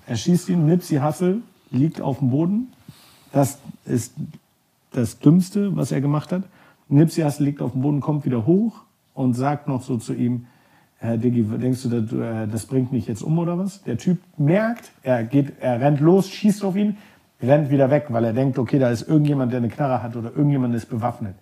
Er 0.06 0.16
schießt 0.16 0.50
ihn, 0.50 0.66
Nipsey 0.66 1.00
Hussle 1.00 1.40
liegt 1.72 2.00
auf 2.00 2.20
dem 2.20 2.30
Boden. 2.30 2.72
Das 3.32 3.60
ist 3.86 4.14
das 4.92 5.20
Dümmste, 5.20 5.76
was 5.76 5.92
er 5.92 6.00
gemacht 6.00 6.32
hat. 6.32 6.44
Nipsey 6.90 7.24
Hussle 7.24 7.46
liegt 7.46 7.62
auf 7.62 7.74
dem 7.74 7.82
Boden, 7.82 8.00
kommt 8.00 8.24
wieder 8.24 8.46
hoch 8.46 8.84
und 9.14 9.34
sagt 9.34 9.68
noch 9.68 9.82
so 9.82 9.98
zu 9.98 10.14
ihm, 10.14 10.46
Herr 11.00 11.18
Diggi, 11.18 11.44
denkst 11.44 11.84
du, 11.84 11.90
das, 11.90 12.12
äh, 12.12 12.48
das 12.48 12.66
bringt 12.66 12.92
mich 12.92 13.08
jetzt 13.08 13.22
um 13.22 13.38
oder 13.38 13.58
was? 13.58 13.84
Der 13.84 13.98
Typ 13.98 14.20
merkt, 14.38 14.92
er 15.04 15.24
geht, 15.24 15.54
er 15.60 15.80
rennt 15.80 16.00
los, 16.00 16.28
schießt 16.30 16.64
auf 16.66 16.76
ihn, 16.76 16.98
rennt 17.42 17.70
wieder 17.70 17.92
weg, 17.92 18.08
weil 18.10 18.26
er 18.26 18.34
denkt, 18.34 18.58
okay, 18.58 18.80
da 18.80 18.90
ist 18.90 19.08
irgendjemand, 19.08 19.52
der 19.52 19.60
eine 19.60 19.70
Knarre 19.70 20.02
hat 20.02 20.16
oder 20.16 20.30
irgendjemand 20.30 20.74
ist 20.74 20.88
bewaffnet. 20.88 21.36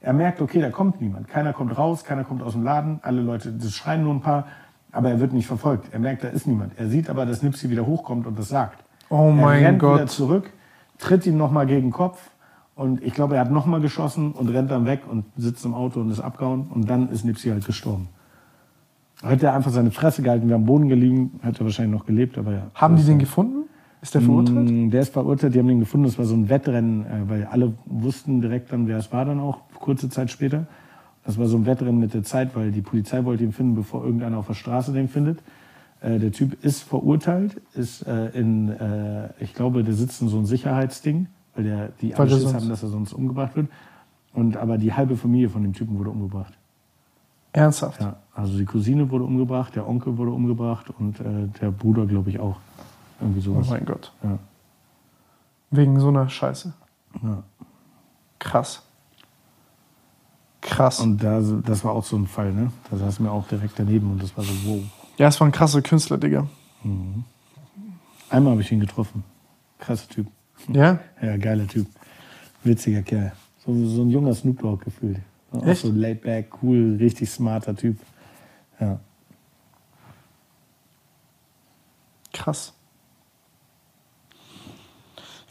Er 0.00 0.12
merkt, 0.12 0.40
okay, 0.42 0.60
da 0.60 0.70
kommt 0.70 1.00
niemand. 1.00 1.26
Keiner 1.26 1.52
kommt 1.52 1.76
raus, 1.76 2.04
keiner 2.04 2.24
kommt 2.24 2.42
aus 2.42 2.52
dem 2.52 2.62
Laden, 2.62 3.00
alle 3.02 3.22
Leute, 3.22 3.52
das 3.52 3.72
schreien 3.72 4.04
nur 4.04 4.14
ein 4.14 4.20
paar, 4.20 4.46
aber 4.92 5.10
er 5.10 5.20
wird 5.20 5.32
nicht 5.32 5.46
verfolgt. 5.46 5.88
Er 5.92 5.98
merkt, 6.00 6.22
da 6.22 6.28
ist 6.28 6.46
niemand. 6.46 6.78
Er 6.78 6.88
sieht 6.88 7.08
aber, 7.08 7.24
dass 7.24 7.42
Nipsey 7.42 7.70
wieder 7.70 7.86
hochkommt 7.86 8.26
und 8.26 8.38
das 8.38 8.48
sagt. 8.48 8.84
Oh 9.08 9.28
er 9.28 9.32
mein 9.32 9.64
rennt 9.64 9.82
wieder 9.82 9.98
Gott. 9.98 10.10
zurück, 10.10 10.50
tritt 10.98 11.26
ihm 11.26 11.38
nochmal 11.38 11.66
gegen 11.66 11.88
den 11.88 11.92
Kopf 11.92 12.30
und 12.74 13.02
ich 13.02 13.14
glaube, 13.14 13.36
er 13.36 13.40
hat 13.40 13.50
nochmal 13.50 13.80
geschossen 13.80 14.32
und 14.32 14.48
rennt 14.50 14.70
dann 14.70 14.84
weg 14.84 15.00
und 15.10 15.24
sitzt 15.36 15.64
im 15.64 15.74
Auto 15.74 16.00
und 16.00 16.10
ist 16.10 16.20
abgehauen 16.20 16.68
und 16.72 16.88
dann 16.88 17.08
ist 17.08 17.24
Nipsey 17.24 17.50
halt 17.50 17.64
gestorben. 17.64 18.08
Hätte 19.22 19.46
er 19.46 19.54
einfach 19.54 19.70
seine 19.72 19.90
Fresse 19.90 20.22
gehalten, 20.22 20.48
wäre 20.48 20.56
am 20.58 20.64
Boden 20.66 20.88
gelegen, 20.88 21.40
hätte 21.42 21.60
er 21.62 21.64
wahrscheinlich 21.64 21.98
noch 21.98 22.06
gelebt, 22.06 22.38
aber 22.38 22.52
ja. 22.52 22.62
Haben 22.74 22.96
die 22.96 23.02
den 23.02 23.18
gefunden? 23.18 23.64
Ist 24.00 24.14
der 24.14 24.20
verurteilt? 24.22 24.70
Mm, 24.70 24.90
Der 24.90 25.00
ist 25.00 25.12
verurteilt, 25.12 25.54
die 25.54 25.58
haben 25.58 25.66
den 25.66 25.80
gefunden, 25.80 26.06
das 26.06 26.18
war 26.18 26.24
so 26.24 26.34
ein 26.36 26.48
Wettrennen, 26.48 27.04
äh, 27.04 27.28
weil 27.28 27.44
alle 27.46 27.72
wussten 27.86 28.40
direkt 28.40 28.72
dann, 28.72 28.86
wer 28.86 28.96
es 28.98 29.12
war 29.12 29.24
dann 29.24 29.40
auch, 29.40 29.62
kurze 29.74 30.08
Zeit 30.08 30.30
später. 30.30 30.66
Das 31.24 31.36
war 31.36 31.46
so 31.46 31.56
ein 31.56 31.66
Wettrennen 31.66 31.98
mit 31.98 32.14
der 32.14 32.22
Zeit, 32.22 32.54
weil 32.54 32.70
die 32.70 32.80
Polizei 32.80 33.24
wollte 33.24 33.42
ihn 33.42 33.52
finden, 33.52 33.74
bevor 33.74 34.04
irgendeiner 34.04 34.38
auf 34.38 34.46
der 34.46 34.54
Straße 34.54 34.92
den 34.92 35.08
findet. 35.08 35.40
Äh, 36.00 36.20
Der 36.20 36.30
Typ 36.30 36.62
ist 36.64 36.84
verurteilt, 36.84 37.60
ist 37.74 38.06
äh, 38.06 38.28
in, 38.38 38.68
äh, 38.68 39.30
ich 39.40 39.52
glaube, 39.52 39.82
der 39.82 39.94
sitzt 39.94 40.22
in 40.22 40.28
so 40.28 40.36
einem 40.36 40.46
Sicherheitsding, 40.46 41.26
weil 41.56 41.64
der, 41.64 41.88
die 42.00 42.12
sonst- 42.16 42.54
haben, 42.54 42.68
dass 42.68 42.84
er 42.84 42.88
sonst 42.90 43.12
umgebracht 43.12 43.56
wird. 43.56 43.66
Und 44.32 44.56
aber 44.56 44.78
die 44.78 44.92
halbe 44.92 45.16
Familie 45.16 45.48
von 45.48 45.62
dem 45.62 45.72
Typen 45.72 45.98
wurde 45.98 46.10
umgebracht. 46.10 46.56
Ernsthaft? 47.58 48.00
Ja, 48.00 48.16
also 48.34 48.56
die 48.56 48.64
Cousine 48.64 49.10
wurde 49.10 49.24
umgebracht, 49.24 49.74
der 49.74 49.88
Onkel 49.88 50.16
wurde 50.16 50.30
umgebracht 50.30 50.90
und 50.98 51.20
äh, 51.20 51.48
der 51.60 51.70
Bruder, 51.70 52.06
glaube 52.06 52.30
ich, 52.30 52.38
auch. 52.40 52.56
Irgendwie 53.20 53.40
Oh 53.40 53.54
sowas. 53.54 53.68
mein 53.68 53.84
Gott. 53.84 54.12
Ja. 54.22 54.38
Wegen 55.70 55.98
so 56.00 56.08
einer 56.08 56.28
Scheiße. 56.28 56.72
Ja. 57.22 57.42
Krass. 58.38 58.82
Krass. 60.60 61.00
Und 61.00 61.22
da, 61.22 61.40
das 61.40 61.84
war 61.84 61.92
auch 61.92 62.04
so 62.04 62.16
ein 62.16 62.26
Fall, 62.26 62.52
ne? 62.52 62.70
Da 62.90 62.96
saßen 62.96 63.24
wir 63.24 63.32
auch 63.32 63.46
direkt 63.48 63.78
daneben 63.78 64.10
und 64.12 64.22
das 64.22 64.36
war 64.36 64.44
so, 64.44 64.52
wow. 64.64 64.80
ja, 65.16 65.28
es 65.28 65.40
war 65.40 65.48
ein 65.48 65.52
krasser 65.52 65.82
Künstler, 65.82 66.18
Digga. 66.18 66.46
Einmal 68.30 68.52
habe 68.52 68.62
ich 68.62 68.70
ihn 68.70 68.80
getroffen. 68.80 69.24
Krasser 69.78 70.08
Typ. 70.08 70.26
Ja? 70.68 70.98
Ja, 71.22 71.36
geiler 71.36 71.66
Typ. 71.66 71.86
Witziger 72.64 73.02
Kerl. 73.02 73.32
So, 73.64 73.72
so 73.86 74.02
ein 74.02 74.10
junger 74.10 74.34
Snoop 74.34 74.60
Dogg 74.60 74.84
gefühlt. 74.84 75.18
Auch 75.52 75.64
Echt? 75.66 75.82
so 75.82 75.90
laid 75.90 76.22
back, 76.22 76.62
cool, 76.62 76.96
richtig 76.98 77.30
smarter 77.30 77.74
Typ. 77.74 77.96
Ja. 78.80 79.00
Krass. 82.32 82.74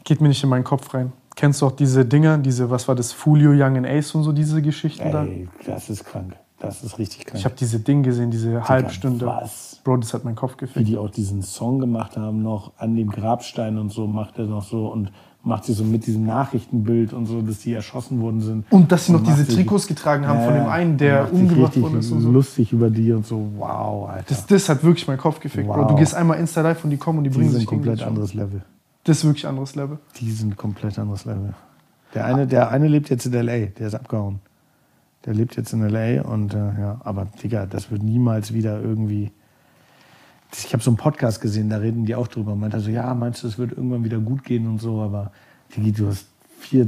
Geht 0.04 0.20
mir 0.20 0.28
nicht 0.28 0.42
in 0.42 0.48
meinen 0.48 0.64
Kopf 0.64 0.94
rein. 0.94 1.12
Kennst 1.36 1.60
du 1.60 1.66
auch 1.66 1.72
diese 1.72 2.04
Dinger, 2.04 2.38
diese, 2.38 2.70
was 2.70 2.88
war 2.88 2.94
das, 2.94 3.12
Fulio 3.12 3.50
Young 3.50 3.76
and 3.76 3.86
Ace 3.86 4.14
und 4.14 4.22
so, 4.22 4.32
diese 4.32 4.62
Geschichten 4.62 5.12
da? 5.12 5.24
Ey, 5.24 5.48
das 5.66 5.90
ist 5.90 6.04
krank. 6.04 6.34
Das 6.58 6.82
ist 6.82 6.98
richtig 6.98 7.26
krank. 7.26 7.38
Ich 7.38 7.44
habe 7.44 7.54
diese 7.54 7.78
Ding 7.78 8.02
gesehen, 8.02 8.30
diese 8.30 8.68
Halbstunde. 8.68 9.26
was? 9.26 9.80
Bro, 9.84 9.98
das 9.98 10.14
hat 10.14 10.24
meinen 10.24 10.34
Kopf 10.34 10.54
Wie 10.54 10.66
gefickt. 10.66 10.88
die 10.88 10.96
auch 10.96 11.10
diesen 11.10 11.42
Song 11.42 11.78
gemacht 11.78 12.16
haben, 12.16 12.42
noch 12.42 12.72
an 12.78 12.96
dem 12.96 13.10
Grabstein 13.10 13.78
und 13.78 13.90
so, 13.90 14.06
macht 14.06 14.38
er 14.38 14.46
noch 14.46 14.64
so 14.64 14.88
und 14.88 15.12
macht 15.42 15.64
sie 15.64 15.72
so 15.72 15.84
mit 15.84 16.06
diesem 16.06 16.26
Nachrichtenbild 16.26 17.12
und 17.12 17.26
so, 17.26 17.40
dass 17.40 17.60
die 17.60 17.72
erschossen 17.72 18.20
worden 18.20 18.40
sind. 18.40 18.64
Und 18.70 18.92
dass 18.92 19.06
sie 19.06 19.12
noch 19.12 19.22
diese 19.22 19.46
Trikots 19.46 19.86
getragen 19.86 20.26
haben 20.26 20.44
von 20.44 20.54
dem 20.54 20.66
einen, 20.66 20.98
der 20.98 21.32
umgebracht 21.32 21.80
worden 21.80 22.00
ist 22.00 22.10
und 22.10 22.20
so. 22.20 22.30
lustig 22.30 22.72
über 22.72 22.90
die 22.90 23.12
und 23.12 23.26
so. 23.26 23.48
Wow, 23.56 24.10
Alter. 24.10 24.24
Das, 24.28 24.46
das 24.46 24.68
hat 24.68 24.84
wirklich 24.84 25.06
meinen 25.06 25.18
Kopf 25.18 25.40
gefickt, 25.40 25.66
Bro. 25.66 25.76
Wow. 25.76 25.88
Du 25.88 25.96
gehst 25.96 26.14
einmal 26.14 26.38
Insta 26.38 26.60
live 26.60 26.82
und 26.84 26.90
die 26.90 26.96
kommen 26.96 27.18
und 27.18 27.24
die 27.24 27.30
die 27.30 27.36
bringen 27.36 27.50
sich 27.50 27.66
komplett 27.66 28.02
anderes 28.02 28.34
Level. 28.34 28.62
Das 29.04 29.18
ist 29.18 29.24
wirklich 29.24 29.46
ein 29.46 29.50
anderes 29.50 29.74
Level. 29.74 29.98
Die 30.20 30.30
sind 30.30 30.56
komplett 30.56 30.98
anderes 30.98 31.24
Level. 31.24 31.54
Der 32.14 32.24
eine, 32.24 32.46
der 32.46 32.70
eine 32.70 32.88
lebt 32.88 33.10
jetzt 33.10 33.26
in 33.26 33.32
L.A., 33.32 33.66
der 33.66 33.86
ist 33.86 33.94
abgehauen. 33.94 34.40
Der 35.24 35.34
lebt 35.34 35.56
jetzt 35.56 35.72
in 35.72 35.82
L.A. 35.82 36.22
und 36.28 36.54
äh, 36.54 36.58
ja, 36.58 37.00
aber 37.04 37.26
Digga, 37.42 37.66
das 37.66 37.90
wird 37.90 38.02
niemals 38.02 38.52
wieder 38.52 38.80
irgendwie. 38.80 39.30
Ich 40.52 40.72
habe 40.72 40.82
so 40.82 40.90
einen 40.90 40.96
Podcast 40.96 41.40
gesehen, 41.40 41.68
da 41.70 41.76
reden 41.76 42.04
die 42.06 42.14
auch 42.14 42.26
drüber. 42.28 42.54
Meint 42.54 42.74
er 42.74 42.80
so, 42.80 42.90
ja, 42.90 43.14
meinst 43.14 43.42
du, 43.42 43.46
es 43.48 43.58
wird 43.58 43.72
irgendwann 43.72 44.04
wieder 44.04 44.18
gut 44.18 44.44
gehen 44.44 44.66
und 44.66 44.80
so, 44.80 45.00
aber 45.02 45.30
Digi, 45.76 45.92
du 45.92 46.08
hast 46.08 46.26
vier 46.58 46.86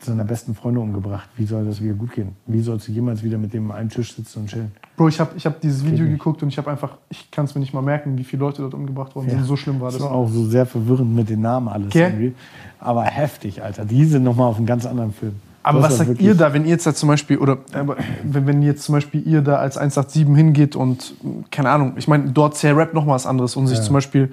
seiner 0.00 0.24
besten 0.24 0.54
Freunde 0.54 0.80
umgebracht. 0.80 1.28
Wie 1.36 1.46
soll 1.46 1.64
das 1.64 1.80
wieder 1.82 1.94
gut 1.94 2.12
gehen? 2.12 2.36
Wie 2.46 2.60
sollst 2.60 2.88
du 2.88 2.92
jemals 2.92 3.22
wieder 3.22 3.38
mit 3.38 3.54
dem 3.54 3.70
an 3.70 3.78
einem 3.78 3.88
Tisch 3.88 4.14
sitzen 4.14 4.40
und 4.40 4.48
chillen? 4.50 4.70
Bro, 4.98 5.08
ich 5.08 5.18
habe 5.18 5.30
ich 5.34 5.46
hab 5.46 5.60
dieses 5.62 5.84
Video 5.84 6.04
geguckt 6.06 6.42
und 6.42 6.50
ich 6.50 6.58
habe 6.58 6.70
einfach, 6.70 6.98
ich 7.08 7.30
kann 7.30 7.46
es 7.46 7.54
mir 7.54 7.60
nicht 7.62 7.72
mal 7.72 7.80
merken, 7.80 8.18
wie 8.18 8.24
viele 8.24 8.40
Leute 8.40 8.60
dort 8.60 8.74
umgebracht 8.74 9.16
worden 9.16 9.28
Ja. 9.28 9.36
sind. 9.36 9.44
So 9.44 9.56
schlimm 9.56 9.80
war 9.80 9.86
Das 9.90 9.94
das. 9.98 10.02
war 10.06 10.12
auch 10.12 10.28
so 10.28 10.44
sehr 10.44 10.66
verwirrend 10.66 11.14
mit 11.14 11.30
den 11.30 11.40
Namen 11.40 11.68
alles 11.68 11.90
Gell? 11.90 12.10
irgendwie. 12.10 12.34
Aber 12.78 13.02
heftig, 13.04 13.62
Alter. 13.62 13.86
Die 13.86 14.04
sind 14.04 14.24
nochmal 14.24 14.48
auf 14.48 14.58
einem 14.58 14.66
ganz 14.66 14.84
anderen 14.84 15.12
Film. 15.14 15.36
Aber 15.64 15.80
Das 15.80 15.98
was 15.98 16.06
sagt 16.06 16.20
ihr 16.20 16.34
da, 16.34 16.52
wenn 16.52 16.64
ihr 16.64 16.70
jetzt 16.70 16.86
da 16.86 16.94
zum 16.94 17.08
Beispiel, 17.08 17.38
oder 17.38 17.58
aber 17.72 17.96
wenn, 18.22 18.46
wenn 18.46 18.62
jetzt 18.62 18.84
zum 18.84 18.94
Beispiel 18.94 19.26
ihr 19.26 19.40
da 19.40 19.56
als 19.56 19.78
187 19.78 20.26
hingeht 20.36 20.76
und, 20.76 21.14
keine 21.50 21.70
Ahnung, 21.70 21.94
ich 21.96 22.06
meine, 22.06 22.30
dort 22.30 22.56
zählt 22.56 22.76
Rap 22.76 22.92
noch 22.92 23.06
mal 23.06 23.14
was 23.14 23.26
anderes 23.26 23.56
und 23.56 23.66
sich 23.66 23.80
zum 23.80 23.94
Beispiel, 23.94 24.30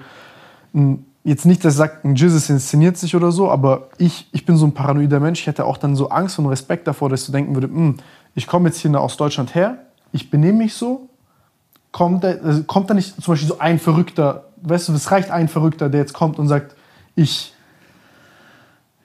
jetzt 1.24 1.46
nicht, 1.46 1.64
dass 1.64 1.76
sagt, 1.76 2.04
ein 2.04 2.16
Jesus 2.16 2.50
inszeniert 2.50 2.98
sich 2.98 3.16
oder 3.16 3.32
so, 3.32 3.50
aber 3.50 3.88
ich, 3.96 4.28
ich 4.32 4.44
bin 4.44 4.56
so 4.56 4.66
ein 4.66 4.72
paranoider 4.72 5.20
Mensch, 5.20 5.40
ich 5.40 5.46
hätte 5.46 5.64
auch 5.64 5.78
dann 5.78 5.96
so 5.96 6.10
Angst 6.10 6.38
und 6.38 6.46
Respekt 6.46 6.86
davor, 6.86 7.08
dass 7.08 7.24
du 7.24 7.32
denken 7.32 7.54
würde, 7.54 7.68
hm, 7.68 7.96
ich 8.34 8.46
komme 8.46 8.68
jetzt 8.68 8.78
hier 8.78 9.00
aus 9.00 9.16
Deutschland 9.16 9.54
her, 9.54 9.78
ich 10.12 10.30
benehme 10.30 10.58
mich 10.58 10.74
so, 10.74 11.08
kommt 11.92 12.24
da, 12.24 12.28
also 12.28 12.62
kommt 12.64 12.90
da 12.90 12.94
nicht 12.94 13.22
zum 13.22 13.32
Beispiel 13.32 13.48
so 13.48 13.58
ein 13.58 13.78
Verrückter, 13.78 14.44
weißt 14.62 14.88
du, 14.88 14.92
es 14.92 15.10
reicht 15.10 15.30
ein 15.30 15.48
Verrückter, 15.48 15.88
der 15.88 16.00
jetzt 16.00 16.12
kommt 16.12 16.38
und 16.38 16.48
sagt, 16.48 16.74
ich, 17.14 17.51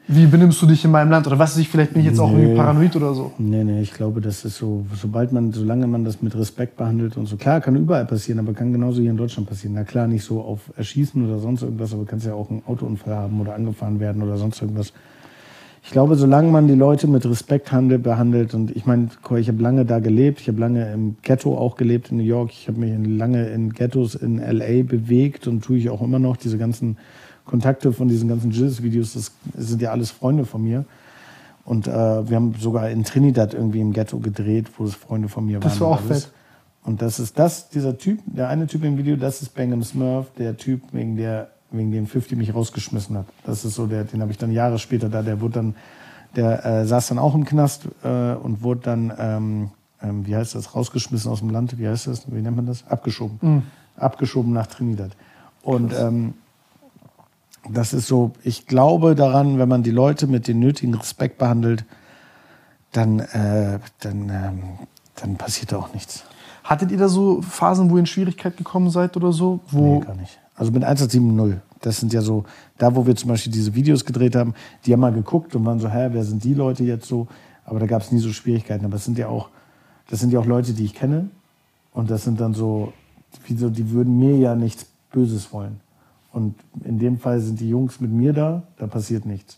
wie 0.10 0.26
benimmst 0.26 0.62
du 0.62 0.66
dich 0.66 0.86
in 0.86 0.92
meinem 0.92 1.12
Land? 1.12 1.28
Oder 1.28 1.38
was 1.38 1.52
weiß 1.52 1.62
ich, 1.62 1.68
vielleicht 1.70 1.92
bin 1.92 2.02
ich 2.02 2.08
jetzt 2.08 2.20
auch 2.20 2.32
Nee. 2.32 2.38
irgendwie 2.44 2.56
paranoid 2.56 2.96
oder 2.96 3.14
so. 3.14 3.34
Nee, 3.38 3.64
nee, 3.66 3.82
ich 3.82 3.94
glaube, 3.94 4.22
das 4.22 4.46
ist 4.46 4.58
so, 4.58 4.86
sobald 4.96 5.34
man, 5.34 5.52
solange 5.52 5.86
man 5.86 6.06
das 6.06 6.22
mit 6.22 6.36
Respekt 6.38 6.78
behandelt 6.78 7.18
und 7.18 7.26
so, 7.26 7.36
klar, 7.36 7.60
kann 7.60 7.76
überall 7.76 8.06
passieren, 8.06 8.40
aber 8.40 8.54
kann 8.54 8.72
genauso 8.72 9.02
hier 9.02 9.12
in 9.12 9.18
Deutschland 9.18 9.50
passieren. 9.50 9.76
Na 9.76 9.84
klar, 9.84 10.08
nicht 10.08 10.24
so 10.24 10.42
auf 10.42 10.72
Erschießen 10.78 11.26
oder 11.26 11.40
sonst 11.40 11.62
irgendwas, 11.62 11.94
aber 11.94 12.06
kannst 12.06 12.26
ja 12.26 12.34
auch 12.34 12.50
einen 12.50 12.62
Autounfall 12.66 13.16
haben 13.16 13.42
oder 13.42 13.54
angefahren 13.56 14.00
werden 14.00 14.22
oder 14.24 14.38
sonst 14.38 14.62
irgendwas. 14.62 14.94
Ich 15.84 15.92
glaube, 15.92 16.16
solange 16.16 16.52
man 16.52 16.68
die 16.68 16.76
Leute 16.76 17.08
mit 17.08 17.26
Respekt 17.26 17.72
handelt, 17.72 18.04
behandelt 18.04 18.54
und 18.54 18.76
ich 18.76 18.86
meine, 18.86 19.08
ich 19.38 19.48
habe 19.48 19.62
lange 19.62 19.86
da 19.86 20.00
gelebt, 20.00 20.42
ich 20.42 20.48
habe 20.50 20.60
lange 20.60 20.92
im 20.92 21.16
Ghetto 21.22 21.58
auch 21.58 21.78
gelebt 21.78 22.12
in 22.12 22.18
New 22.18 22.24
York, 22.24 22.52
ich 22.52 22.68
habe 22.68 22.80
mich 22.80 22.94
lange 23.18 23.48
in 23.48 23.72
Ghettos 23.72 24.16
in 24.16 24.38
LA 24.38 24.84
bewegt 24.84 25.48
und 25.48 25.64
tue 25.64 25.78
ich 25.78 25.90
auch 25.90 26.02
immer 26.02 26.20
noch. 26.20 26.36
Diese 26.36 26.58
ganzen 26.58 26.98
Kontakte 27.48 27.92
von 27.94 28.08
diesen 28.08 28.28
ganzen 28.30 28.52
Jizz-Videos, 28.52 29.14
das 29.14 29.32
sind 29.56 29.82
ja 29.82 29.92
alles 29.92 30.12
Freunde 30.12 30.46
von 30.46 30.64
mir. 30.64 30.86
Und 31.66 31.88
äh, 31.88 31.92
wir 31.92 32.36
haben 32.36 32.54
sogar 32.60 32.90
in 32.90 33.04
Trinidad 33.04 33.54
irgendwie 33.54 33.82
im 33.82 33.92
Ghetto 33.92 34.20
gedreht, 34.20 34.68
wo 34.78 34.86
es 34.86 34.96
Freunde 34.96 35.28
von 35.28 35.46
mir 35.46 35.60
Das 35.60 35.80
waren. 35.80 35.90
war 35.90 35.98
auch 35.98 36.02
und 36.04 36.12
alles. 36.12 36.26
fett. 36.26 36.34
Und 36.84 37.02
das 37.02 37.20
ist 37.20 37.38
das, 37.38 37.70
dieser 37.70 37.98
Typ, 37.98 38.20
der 38.26 38.48
eine 38.48 38.68
Typ 38.68 38.86
im 38.86 38.98
Video, 38.98 39.18
das 39.18 39.42
ist 39.42 39.54
Bangam 39.54 39.84
Smurf, 39.84 40.28
der 40.38 40.56
Typ, 40.56 40.82
wegen, 40.94 41.18
der, 41.18 41.50
wegen 41.72 41.92
dem 41.92 42.08
50 42.08 42.38
mich 42.38 42.54
rausgeschmissen 42.54 43.18
hat. 43.18 43.26
Das 43.46 43.66
ist 43.66 43.76
so, 43.76 43.88
der, 43.88 44.06
den 44.06 44.22
habe 44.22 44.32
ich 44.32 44.38
dann 44.38 44.52
Jahre 44.54 44.80
später 44.80 45.10
da, 45.10 45.22
der 45.22 45.42
wurde 45.42 45.56
dann, 45.56 45.76
der 46.38 46.66
äh, 46.66 46.86
saß 46.86 47.08
dann 47.08 47.20
auch 47.20 47.36
im 47.36 47.44
Knast 47.44 47.90
äh, 48.04 48.34
und 48.36 48.64
wurde 48.64 48.82
dann, 48.84 49.12
ähm, 49.20 49.70
ähm, 50.02 50.26
wie 50.26 50.36
heißt 50.38 50.56
das, 50.56 50.76
rausgeschmissen 50.76 51.30
aus 51.30 51.40
dem 51.40 51.50
Land, 51.50 51.78
wie 51.78 51.88
heißt 51.90 52.08
das, 52.08 52.32
wie 52.32 52.42
nennt 52.42 52.56
man 52.56 52.66
das? 52.66 52.88
Abgeschoben. 52.88 53.64
Abgeschoben 53.98 54.54
nach 54.54 54.68
Trinidad. 54.68 55.12
Und 55.64 55.94
ähm, 55.94 56.36
das 57.70 57.94
ist 57.94 58.08
so, 58.08 58.32
ich 58.44 58.66
glaube 58.66 59.16
daran, 59.16 59.60
wenn 59.60 59.70
man 59.70 59.84
die 59.84 59.92
Leute 59.92 60.28
mit 60.28 60.48
dem 60.48 60.60
nötigen 60.60 60.94
Respekt 60.94 61.38
behandelt, 61.38 61.86
dann, 62.92 63.20
äh, 63.20 63.80
dann, 64.00 64.30
ähm, 64.30 64.64
dann 65.16 65.36
passiert 65.36 65.72
da 65.72 65.78
auch 65.78 65.94
nichts. 65.94 66.24
Hattet 66.64 66.92
ihr 66.92 66.98
da 66.98 67.08
so 67.08 67.42
Phasen, 67.42 67.90
wo 67.90 67.96
ihr 67.96 68.02
in 68.02 68.06
Schwierigkeit 68.06 68.58
gekommen 68.58 68.90
seid 68.90 69.16
oder 69.16 69.32
so? 69.32 69.60
Wo 69.72 70.00
Nee, 70.00 70.06
gar 70.06 70.16
nicht. 70.16 70.40
Also 70.56 70.72
mit 70.72 70.84
170, 70.84 71.60
das 71.82 71.98
sind 71.98 72.14
ja 72.14 72.22
so, 72.22 72.44
da 72.78 72.96
wo 72.96 73.06
wir 73.06 73.16
zum 73.16 73.30
Beispiel 73.30 73.52
diese 73.52 73.74
Videos 73.76 74.04
gedreht 74.04 74.36
haben, 74.36 74.54
die 74.86 74.94
haben 74.94 75.00
mal 75.00 75.14
geguckt 75.14 75.56
und 75.56 75.66
waren 75.66 75.80
so, 75.80 75.90
hä, 75.90 76.10
wer 76.12 76.24
sind 76.24 76.44
die 76.44 76.54
Leute 76.54 76.84
jetzt 76.84 77.08
so? 77.08 77.28
Aber 77.66 77.80
da 77.80 77.86
gab 77.86 78.02
es 78.02 78.12
nie 78.12 78.20
so 78.20 78.32
Schwierigkeiten. 78.32 78.86
Aber 78.86 78.96
es 78.96 79.06
sind 79.06 79.18
ja 79.18 79.28
auch, 79.28 79.50
das 80.10 80.20
sind 80.20 80.34
ja 80.34 80.40
auch 80.40 80.46
Leute, 80.46 80.74
die 80.74 80.86
ich 80.86 80.94
kenne. 80.94 81.30
Und 81.94 82.10
das 82.10 82.24
sind 82.24 82.40
dann 82.40 82.54
so, 82.54 82.94
wie 83.46 83.56
so, 83.56 83.70
die 83.70 83.92
würden 83.92 84.18
mir 84.18 84.38
ja 84.38 84.56
nichts 84.56 84.88
Böses 85.12 85.52
wollen. 85.54 85.80
Und 86.38 86.54
in 86.84 87.00
dem 87.00 87.18
Fall 87.18 87.40
sind 87.40 87.60
die 87.60 87.68
Jungs 87.68 88.00
mit 88.00 88.12
mir 88.12 88.32
da, 88.32 88.62
da 88.78 88.86
passiert 88.86 89.26
nichts. 89.26 89.58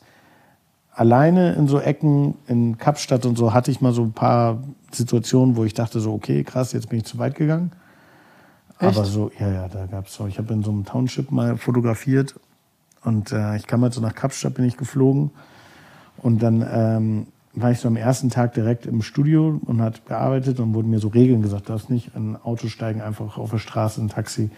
Alleine 0.93 1.51
in 1.55 1.67
so 1.67 1.77
Ecken 1.77 2.35
in 2.47 2.77
Kapstadt 2.77 3.25
und 3.25 3.37
so 3.37 3.53
hatte 3.53 3.69
ich 3.69 3.81
mal 3.81 3.91
so 3.91 4.01
ein 4.01 4.13
paar 4.13 4.63
Situationen, 4.89 5.57
wo 5.57 5.65
ich 5.65 5.73
dachte 5.73 5.99
so, 5.99 6.13
okay, 6.13 6.41
krass, 6.45 6.71
jetzt 6.71 6.87
bin 6.87 6.99
ich 6.99 7.05
zu 7.05 7.17
weit 7.17 7.35
gegangen. 7.35 7.73
Echt? 8.79 8.97
Aber 8.97 9.05
so, 9.05 9.29
ja, 9.37 9.51
ja, 9.51 9.67
da 9.67 9.87
gab's 9.87 10.13
so. 10.13 10.25
Ich 10.27 10.37
habe 10.37 10.53
in 10.53 10.63
so 10.63 10.71
einem 10.71 10.85
Township 10.85 11.31
mal 11.31 11.57
fotografiert 11.57 12.39
und 13.03 13.33
äh, 13.33 13.57
ich 13.57 13.67
kam 13.67 13.81
halt 13.81 13.93
so 13.93 13.99
nach 13.99 14.15
Kapstadt, 14.15 14.53
bin 14.53 14.63
ich 14.63 14.77
geflogen 14.77 15.31
und 16.15 16.41
dann 16.41 16.65
ähm, 16.71 17.27
war 17.55 17.71
ich 17.71 17.79
so 17.79 17.89
am 17.89 17.97
ersten 17.97 18.29
Tag 18.29 18.53
direkt 18.53 18.85
im 18.85 19.01
Studio 19.01 19.59
und 19.65 19.81
hat 19.81 20.05
gearbeitet 20.05 20.61
und 20.61 20.73
wurden 20.73 20.89
mir 20.89 20.99
so 20.99 21.09
Regeln 21.09 21.41
gesagt, 21.41 21.67
du 21.67 21.73
darfst 21.73 21.89
nicht 21.89 22.15
in 22.15 22.31
ein 22.31 22.41
Auto 22.41 22.69
steigen, 22.69 23.01
einfach 23.01 23.37
auf 23.37 23.51
der 23.51 23.57
Straße, 23.57 23.99
ein 23.99 24.07
Taxi. 24.07 24.49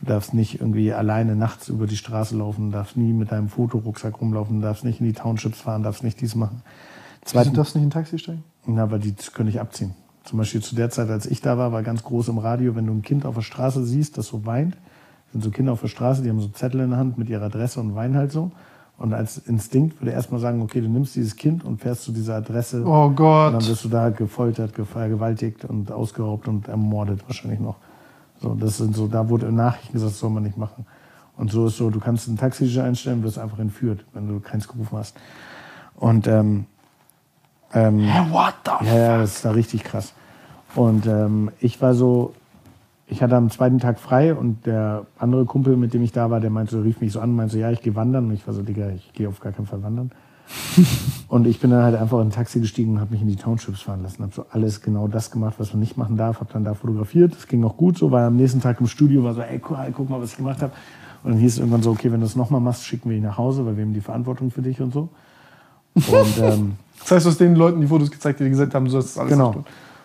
Du 0.00 0.06
darfst 0.06 0.32
nicht 0.32 0.60
irgendwie 0.60 0.92
alleine 0.92 1.36
nachts 1.36 1.68
über 1.68 1.86
die 1.86 1.96
Straße 1.96 2.36
laufen, 2.36 2.72
darfst 2.72 2.96
nie 2.96 3.12
mit 3.12 3.32
deinem 3.32 3.48
Fotorucksack 3.48 4.20
rumlaufen, 4.20 4.62
darfst 4.62 4.84
nicht 4.84 5.00
in 5.00 5.06
die 5.06 5.12
Townships 5.12 5.60
fahren, 5.60 5.82
darfst 5.82 6.02
nicht 6.02 6.20
dies 6.20 6.34
machen. 6.34 6.62
Wieso 7.22 7.32
Zweiten, 7.32 7.54
darfst 7.54 7.74
du 7.74 7.78
nicht 7.78 7.84
in 7.84 7.88
ein 7.88 7.92
Taxi 7.92 8.18
steigen? 8.18 8.44
Na, 8.66 8.84
aber 8.84 8.98
die 8.98 9.14
können 9.34 9.50
ich 9.50 9.60
abziehen. 9.60 9.94
Zum 10.24 10.38
Beispiel 10.38 10.62
zu 10.62 10.74
der 10.74 10.90
Zeit, 10.90 11.10
als 11.10 11.26
ich 11.26 11.40
da 11.40 11.58
war, 11.58 11.72
war 11.72 11.82
ganz 11.82 12.02
groß 12.02 12.28
im 12.28 12.38
Radio, 12.38 12.76
wenn 12.76 12.86
du 12.86 12.92
ein 12.92 13.02
Kind 13.02 13.26
auf 13.26 13.34
der 13.34 13.42
Straße 13.42 13.84
siehst, 13.84 14.16
das 14.16 14.28
so 14.28 14.46
weint, 14.46 14.76
sind 15.32 15.44
so 15.44 15.50
Kinder 15.50 15.72
auf 15.72 15.80
der 15.80 15.88
Straße, 15.88 16.22
die 16.22 16.30
haben 16.30 16.40
so 16.40 16.48
Zettel 16.48 16.80
in 16.80 16.90
der 16.90 16.98
Hand 16.98 17.18
mit 17.18 17.28
ihrer 17.28 17.46
Adresse 17.46 17.80
und 17.80 17.94
weinen 17.94 18.16
halt 18.16 18.32
so. 18.32 18.50
Und 18.98 19.14
als 19.14 19.38
Instinkt 19.38 20.00
würde 20.00 20.12
erstmal 20.12 20.40
sagen, 20.40 20.60
okay, 20.60 20.80
du 20.80 20.88
nimmst 20.88 21.16
dieses 21.16 21.36
Kind 21.36 21.64
und 21.64 21.80
fährst 21.80 22.02
zu 22.02 22.12
dieser 22.12 22.36
Adresse. 22.36 22.84
Oh 22.84 23.06
Und 23.06 23.16
dann 23.18 23.52
Gott. 23.52 23.68
wirst 23.68 23.84
du 23.84 23.88
da 23.88 24.10
gefoltert, 24.10 24.72
vergewaltigt 24.74 25.64
und 25.64 25.90
ausgeraubt 25.90 26.48
und 26.48 26.68
ermordet 26.68 27.22
wahrscheinlich 27.26 27.60
noch. 27.60 27.76
So, 28.40 28.54
das 28.54 28.78
sind 28.78 28.96
so, 28.96 29.06
da 29.06 29.28
wurde 29.28 29.46
in 29.46 29.56
Nachrichten 29.56 29.92
gesagt, 29.92 30.12
das 30.12 30.18
soll 30.18 30.30
man 30.30 30.42
nicht 30.42 30.56
machen. 30.56 30.86
Und 31.36 31.50
so 31.50 31.66
ist 31.66 31.76
so, 31.76 31.90
du 31.90 32.00
kannst 32.00 32.28
ein 32.28 32.36
Taxi 32.36 32.80
einstellen, 32.80 33.22
wirst 33.22 33.38
einfach 33.38 33.58
entführt, 33.58 34.04
wenn 34.12 34.28
du 34.28 34.40
keins 34.40 34.68
gerufen 34.68 34.98
hast. 34.98 35.16
Und 35.96 36.26
ähm, 36.26 36.66
ähm, 37.72 38.00
Hä, 38.00 38.30
what 38.30 38.54
the 38.64 38.86
ja, 38.86 38.96
ja, 38.96 39.18
das 39.18 39.36
ist 39.36 39.44
da 39.44 39.52
richtig 39.52 39.84
krass. 39.84 40.12
Und 40.74 41.06
ähm, 41.06 41.50
ich 41.60 41.80
war 41.80 41.94
so, 41.94 42.34
ich 43.06 43.22
hatte 43.22 43.36
am 43.36 43.50
zweiten 43.50 43.78
Tag 43.78 43.98
frei 43.98 44.34
und 44.34 44.66
der 44.66 45.06
andere 45.18 45.44
Kumpel, 45.44 45.76
mit 45.76 45.94
dem 45.94 46.02
ich 46.02 46.12
da 46.12 46.30
war, 46.30 46.40
der 46.40 46.50
meinte, 46.50 46.72
so, 46.72 46.80
rief 46.80 47.00
mich 47.00 47.12
so 47.12 47.20
an, 47.20 47.34
meinte 47.34 47.54
so, 47.54 47.58
ja, 47.58 47.70
ich 47.70 47.82
gehe 47.82 47.94
wandern. 47.94 48.26
Und 48.26 48.34
ich 48.34 48.46
war 48.46 48.54
so, 48.54 48.62
Digga, 48.62 48.90
ich 48.90 49.12
gehe 49.12 49.28
auf 49.28 49.40
gar 49.40 49.52
keinen 49.52 49.66
Fall 49.66 49.82
wandern. 49.82 50.10
Und 51.28 51.46
ich 51.46 51.60
bin 51.60 51.70
dann 51.70 51.82
halt 51.82 51.96
einfach 51.96 52.18
in 52.18 52.28
ein 52.28 52.30
Taxi 52.30 52.60
gestiegen 52.60 52.94
und 52.94 53.00
habe 53.00 53.12
mich 53.12 53.22
in 53.22 53.28
die 53.28 53.36
Townships 53.36 53.82
fahren 53.82 54.02
lassen. 54.02 54.22
Habe 54.22 54.32
so 54.34 54.44
alles 54.50 54.82
genau 54.82 55.08
das 55.08 55.30
gemacht, 55.30 55.54
was 55.58 55.72
man 55.72 55.80
nicht 55.80 55.96
machen 55.96 56.16
darf. 56.16 56.40
Habe 56.40 56.52
dann 56.52 56.64
da 56.64 56.74
fotografiert. 56.74 57.34
Das 57.34 57.46
ging 57.46 57.64
auch 57.64 57.76
gut 57.76 57.98
so. 57.98 58.10
War 58.10 58.26
am 58.26 58.36
nächsten 58.36 58.60
Tag 58.60 58.80
im 58.80 58.86
Studio, 58.86 59.22
war 59.24 59.34
so, 59.34 59.42
ey, 59.42 59.58
guck, 59.58 59.78
guck 59.94 60.10
mal, 60.10 60.20
was 60.20 60.32
ich 60.32 60.36
gemacht 60.36 60.62
habe. 60.62 60.72
Und 61.22 61.32
dann 61.32 61.40
hieß 61.40 61.54
es 61.54 61.58
irgendwann 61.58 61.82
so, 61.82 61.90
okay, 61.90 62.10
wenn 62.10 62.20
du 62.20 62.26
es 62.26 62.36
nochmal 62.36 62.60
machst, 62.60 62.84
schicken 62.84 63.10
wir 63.10 63.16
ihn 63.16 63.22
nach 63.22 63.38
Hause, 63.38 63.66
weil 63.66 63.76
wir 63.76 63.84
haben 63.84 63.92
die 63.92 64.00
Verantwortung 64.00 64.50
für 64.50 64.62
dich 64.62 64.80
und 64.80 64.92
so. 64.92 65.08
Und 65.94 66.38
ähm, 66.40 66.72
Das 67.00 67.10
heißt, 67.12 67.26
du 67.26 67.30
hast 67.30 67.40
den 67.40 67.56
Leuten 67.56 67.80
die 67.80 67.86
Fotos 67.86 68.10
gezeigt, 68.10 68.40
die 68.40 68.44
dir 68.44 68.50
gesagt 68.50 68.74
haben, 68.74 68.84
du 68.84 68.90
sollst 68.90 69.16
das 69.16 69.18
alles 69.18 69.32
Genau. 69.32 69.64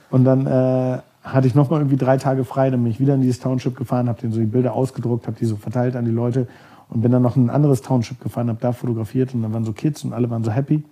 Und 0.10 0.24
dann 0.24 0.46
äh, 0.46 1.00
hatte 1.24 1.48
ich 1.48 1.56
noch 1.56 1.70
mal 1.70 1.78
irgendwie 1.80 1.98
drei 1.98 2.18
Tage 2.18 2.46
frei, 2.46 2.70
dann 2.70 2.84
bin 2.84 2.92
ich 2.92 3.00
wieder 3.00 3.16
in 3.16 3.22
dieses 3.22 3.40
Township 3.40 3.76
gefahren, 3.76 4.08
habe 4.08 4.22
denen 4.22 4.34
so 4.34 4.40
die 4.40 4.46
Bilder 4.46 4.74
ausgedruckt, 4.74 5.28
habe 5.28 5.38
die 5.38 5.46
so 5.46 5.56
verteilt 5.56 5.96
an 5.96 6.06
die 6.06 6.12
Leute 6.12 6.48
und 6.90 7.02
bin 7.02 7.12
dann 7.12 7.22
noch 7.22 7.36
in 7.36 7.48
ein 7.48 7.50
anderes 7.50 7.82
Township 7.82 8.22
gefahren, 8.22 8.50
habe 8.50 8.60
da 8.62 8.72
fotografiert 8.72 9.34
und 9.34 9.42
dann 9.42 9.54
waren 9.54 9.66
so 9.66 9.74
Kids 9.74 10.04
und 10.04 10.14
alle 10.14 10.30
waren 10.30 10.44
so 10.44 10.52
happy. 10.52 10.84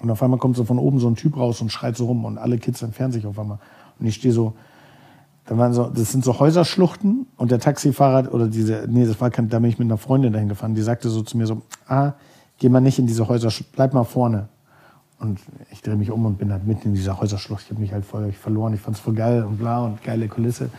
Und 0.00 0.10
auf 0.10 0.22
einmal 0.22 0.38
kommt 0.38 0.56
so 0.56 0.64
von 0.64 0.78
oben 0.78 0.98
so 0.98 1.08
ein 1.08 1.16
Typ 1.16 1.36
raus 1.36 1.60
und 1.60 1.70
schreit 1.70 1.96
so 1.96 2.06
rum 2.06 2.24
und 2.24 2.38
alle 2.38 2.58
Kids 2.58 2.82
entfernen 2.82 3.12
sich 3.12 3.26
auf 3.26 3.38
einmal. 3.38 3.58
Und 3.98 4.06
ich 4.06 4.14
stehe 4.14 4.32
so, 4.32 4.54
da 5.46 5.58
waren 5.58 5.72
so, 5.72 5.84
das 5.90 6.12
sind 6.12 6.24
so 6.24 6.38
Häuserschluchten 6.38 7.26
und 7.36 7.50
der 7.50 7.58
Taxifahrer 7.58 8.32
oder 8.32 8.46
diese, 8.46 8.86
nee, 8.88 9.04
das 9.04 9.20
war 9.20 9.30
kein, 9.30 9.48
da 9.48 9.58
bin 9.58 9.70
ich 9.70 9.78
mit 9.78 9.86
einer 9.86 9.98
Freundin 9.98 10.32
dahin 10.32 10.48
gefahren, 10.48 10.74
die 10.74 10.82
sagte 10.82 11.08
so 11.08 11.22
zu 11.22 11.36
mir 11.36 11.46
so, 11.46 11.62
ah, 11.86 12.12
geh 12.58 12.68
mal 12.68 12.80
nicht 12.80 12.98
in 12.98 13.06
diese 13.06 13.28
Häuserschlucht, 13.28 13.72
bleib 13.72 13.92
mal 13.92 14.04
vorne. 14.04 14.48
Und 15.18 15.38
ich 15.70 15.82
drehe 15.82 15.96
mich 15.96 16.10
um 16.10 16.24
und 16.24 16.38
bin 16.38 16.50
halt 16.50 16.66
mitten 16.66 16.88
in 16.88 16.94
dieser 16.94 17.20
Häuserschlucht. 17.20 17.64
Ich 17.64 17.70
habe 17.70 17.80
mich 17.80 17.92
halt 17.92 18.06
voll 18.06 18.32
verloren. 18.32 18.72
Ich 18.72 18.80
fand 18.80 18.96
es 18.96 19.02
voll 19.02 19.12
geil 19.12 19.44
und 19.44 19.58
bla 19.58 19.84
und 19.84 20.02
geile 20.02 20.28
Kulisse. 20.28 20.70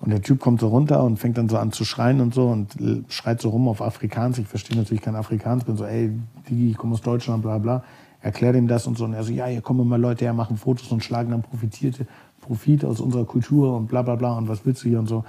Und 0.00 0.10
der 0.10 0.22
Typ 0.22 0.40
kommt 0.40 0.60
so 0.60 0.68
runter 0.68 1.04
und 1.04 1.18
fängt 1.18 1.36
dann 1.36 1.48
so 1.48 1.58
an 1.58 1.72
zu 1.72 1.84
schreien 1.84 2.20
und 2.20 2.32
so 2.32 2.48
und 2.48 2.74
schreit 3.08 3.40
so 3.40 3.50
rum 3.50 3.68
auf 3.68 3.82
Afrikaans. 3.82 4.38
Ich 4.38 4.46
verstehe 4.46 4.76
natürlich 4.76 5.02
kein 5.02 5.14
Afrikaans. 5.14 5.64
Bin 5.64 5.76
so, 5.76 5.84
ey, 5.84 6.10
Digi, 6.48 6.70
ich 6.70 6.76
komme 6.78 6.94
aus 6.94 7.02
Deutschland, 7.02 7.42
bla 7.42 7.58
bla. 7.58 7.84
Erklär 8.22 8.52
dem 8.52 8.66
das 8.66 8.86
und 8.86 8.96
so. 8.96 9.04
Und 9.04 9.12
er 9.12 9.24
so, 9.24 9.32
ja, 9.32 9.46
hier 9.46 9.60
kommen 9.60 9.80
immer 9.80 9.98
Leute 9.98 10.24
her, 10.24 10.32
machen 10.32 10.56
Fotos 10.56 10.90
und 10.90 11.04
schlagen 11.04 11.30
dann 11.30 11.42
profitierte, 11.42 12.06
Profit 12.40 12.84
aus 12.84 13.00
unserer 13.00 13.26
Kultur 13.26 13.76
und 13.76 13.88
bla 13.88 14.00
bla 14.00 14.14
bla. 14.14 14.38
Und 14.38 14.48
was 14.48 14.64
willst 14.64 14.84
du 14.84 14.88
hier 14.88 14.98
und 14.98 15.06
so. 15.06 15.24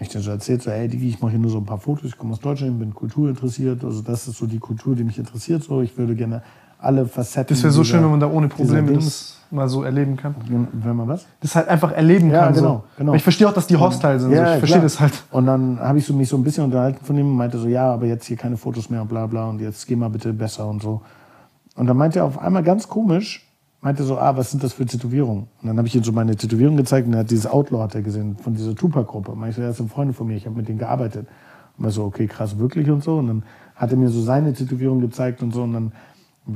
Ich 0.00 0.08
dann 0.08 0.22
so 0.22 0.30
erzählt, 0.30 0.62
so, 0.62 0.70
ey, 0.70 0.88
Digi, 0.88 1.08
ich 1.08 1.20
mache 1.20 1.32
hier 1.32 1.40
nur 1.40 1.50
so 1.50 1.58
ein 1.58 1.66
paar 1.66 1.78
Fotos. 1.78 2.06
Ich 2.06 2.18
komme 2.18 2.32
aus 2.32 2.40
Deutschland, 2.40 2.80
bin 2.80 2.94
kulturinteressiert. 2.94 3.84
Also 3.84 4.02
das 4.02 4.26
ist 4.26 4.38
so 4.38 4.46
die 4.46 4.58
Kultur, 4.58 4.96
die 4.96 5.04
mich 5.04 5.18
interessiert. 5.18 5.62
So, 5.62 5.82
ich 5.82 5.96
würde 5.96 6.16
gerne 6.16 6.42
alle 6.80 7.06
Facetten. 7.06 7.54
Das 7.54 7.62
wäre 7.62 7.72
so 7.72 7.82
dieser- 7.82 7.96
schön, 7.96 8.04
wenn 8.04 8.10
man 8.10 8.20
da 8.20 8.28
ohne 8.28 8.48
Probleme 8.48 8.92
das 8.92 9.36
mal 9.50 9.68
so 9.68 9.82
erleben 9.82 10.16
kann. 10.16 10.34
wenn 10.72 10.96
man 10.96 11.08
was? 11.08 11.26
Das 11.40 11.56
halt 11.56 11.68
einfach 11.68 11.90
erleben 11.92 12.30
Ja, 12.30 12.44
kann. 12.44 12.54
genau, 12.54 12.68
so. 12.68 12.82
genau. 12.96 13.10
Aber 13.10 13.16
ich 13.16 13.22
verstehe 13.22 13.48
auch, 13.48 13.52
dass 13.52 13.66
die 13.66 13.76
hostile 13.76 14.20
sind. 14.20 14.30
so. 14.30 14.36
ich 14.36 14.48
verstehe 14.48 14.68
klar. 14.68 14.82
das 14.82 15.00
halt. 15.00 15.24
Und 15.32 15.46
dann 15.46 15.80
habe 15.80 15.98
ich 15.98 16.06
so, 16.06 16.14
mich 16.14 16.28
so 16.28 16.36
ein 16.36 16.44
bisschen 16.44 16.64
unterhalten 16.64 17.04
von 17.04 17.16
ihm 17.18 17.26
und 17.26 17.36
meinte 17.36 17.58
so, 17.58 17.66
ja, 17.66 17.92
aber 17.92 18.06
jetzt 18.06 18.26
hier 18.26 18.36
keine 18.36 18.56
Fotos 18.56 18.90
mehr 18.90 19.02
und 19.02 19.08
bla 19.08 19.26
bla 19.26 19.48
und 19.48 19.60
jetzt 19.60 19.86
geh 19.86 19.96
mal 19.96 20.08
bitte 20.08 20.32
besser 20.32 20.68
und 20.68 20.82
so. 20.82 21.00
Und 21.74 21.86
dann 21.86 21.96
meinte 21.96 22.20
er 22.20 22.26
auf 22.26 22.38
einmal 22.38 22.62
ganz 22.62 22.88
komisch, 22.88 23.46
meinte 23.80 24.04
so, 24.04 24.18
ah, 24.18 24.36
was 24.36 24.50
sind 24.52 24.62
das 24.62 24.74
für 24.74 24.86
Tätowierungen? 24.86 25.48
Und 25.62 25.68
dann 25.68 25.76
habe 25.78 25.88
ich 25.88 25.96
ihm 25.96 26.04
so 26.04 26.12
meine 26.12 26.36
Tätowierung 26.36 26.76
gezeigt 26.76 27.06
und 27.08 27.14
er 27.14 27.20
hat 27.20 27.30
dieses 27.30 27.46
Outlaw 27.46 27.82
hat 27.82 27.94
er 27.94 28.02
gesehen 28.02 28.36
von 28.36 28.54
dieser 28.54 28.74
Tupac-Gruppe. 28.74 29.32
Und 29.32 29.48
ich 29.48 29.56
so, 29.56 29.62
ja, 29.62 29.68
das 29.68 29.78
sind 29.78 29.90
Freunde 29.90 30.12
von 30.14 30.26
mir, 30.28 30.36
ich 30.36 30.46
habe 30.46 30.54
mit 30.56 30.68
denen 30.68 30.78
gearbeitet. 30.78 31.26
Und 31.78 31.84
er 31.86 31.90
so, 31.90 32.04
okay, 32.04 32.26
krass, 32.26 32.58
wirklich 32.58 32.88
und 32.90 33.02
so. 33.02 33.16
Und 33.16 33.26
dann 33.28 33.42
hat 33.74 33.90
er 33.90 33.96
mir 33.96 34.10
so 34.10 34.20
seine 34.20 34.52
Tätowierung 34.52 35.00
gezeigt 35.00 35.42
und 35.42 35.52
so 35.54 35.62
und 35.62 35.72
dann 35.72 35.92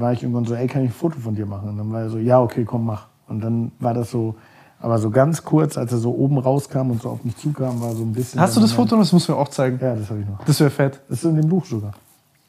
war 0.01 0.13
ich 0.13 0.23
irgendwann 0.23 0.45
so, 0.45 0.55
ey, 0.55 0.67
kann 0.67 0.83
ich 0.83 0.91
ein 0.91 0.95
Foto 0.95 1.19
von 1.19 1.35
dir 1.35 1.47
machen? 1.47 1.69
Und 1.69 1.79
dann 1.79 1.93
war 1.93 2.03
er 2.03 2.11
so, 2.11 2.19
ja, 2.19 2.41
okay, 2.41 2.65
komm, 2.65 2.87
mach. 2.87 3.09
Und 3.29 3.43
dann 3.43 3.73
war 3.79 3.95
das 3.95 4.11
so, 4.11 4.35
aber 4.79 4.99
so 4.99 5.11
ganz 5.11 5.45
kurz, 5.45 5.79
als 5.79 5.93
er 5.93 5.99
so 5.99 6.15
oben 6.15 6.39
rauskam 6.39 6.91
und 6.91 7.01
so 7.01 7.09
auf 7.09 7.25
mich 7.25 7.37
zukam, 7.37 7.81
war 7.81 7.93
so 7.93 8.03
ein 8.03 8.13
bisschen. 8.13 8.41
Hast 8.41 8.57
du 8.57 8.61
das 8.61 8.73
Foto? 8.73 8.97
Das 8.97 9.13
musst 9.13 9.29
du 9.29 9.33
mir 9.33 9.39
auch 9.39 9.49
zeigen. 9.49 9.79
Ja, 9.81 9.95
das 9.95 10.11
habe 10.11 10.21
ich 10.21 10.27
noch. 10.27 10.45
Das 10.45 10.61
wäre 10.61 10.71
fett. 10.71 11.01
Das 11.09 11.19
ist 11.19 11.25
in 11.25 11.37
dem 11.37 11.49
Buch 11.49 11.65
sogar. 11.65 11.93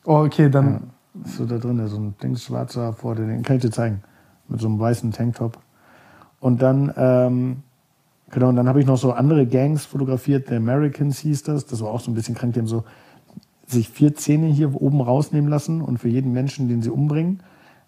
Oh, 0.03 0.24
okay, 0.25 0.49
dann. 0.49 0.91
Das 1.14 1.32
ist 1.32 1.38
so 1.38 1.45
da 1.45 1.57
drin, 1.57 1.88
so 1.88 1.98
ein 1.98 2.14
Ding 2.22 2.35
schwarzer 2.35 2.91
vor 2.91 3.15
den 3.15 3.41
kann 3.41 3.56
ich 3.56 3.61
dir 3.61 3.72
zeigen. 3.72 4.03
Mit 4.49 4.59
so 4.59 4.67
einem 4.67 4.80
weißen 4.80 5.14
Tanktop. 5.14 5.57
Und 6.41 6.61
dann, 6.61 6.93
ähm, 6.98 7.64
genau, 8.32 8.49
und 8.49 8.57
dann 8.57 8.67
habe 8.67 8.82
ich 8.82 8.85
noch 8.85 8.98
so 8.98 9.14
andere 9.14 9.48
Gangs 9.48 9.85
fotografiert. 9.85 10.49
The 10.49 10.56
Americans 10.56 11.19
hieß 11.19 11.43
das. 11.43 11.65
Das 11.65 11.82
war 11.82 11.90
auch 11.90 12.01
so 12.01 12.11
ein 12.11 12.15
bisschen 12.15 12.35
krank. 12.35 12.53
Die 12.53 12.59
haben 12.59 12.67
so 12.67 12.83
sich 13.68 13.90
vier 13.90 14.16
Zähne 14.16 14.48
hier 14.48 14.80
oben 14.80 15.02
rausnehmen 15.02 15.50
lassen 15.50 15.82
und 15.82 15.98
für 15.98 16.10
jeden 16.10 16.32
Menschen, 16.34 16.68
den 16.68 16.82
sie 16.82 16.90
umbringen, 16.90 17.42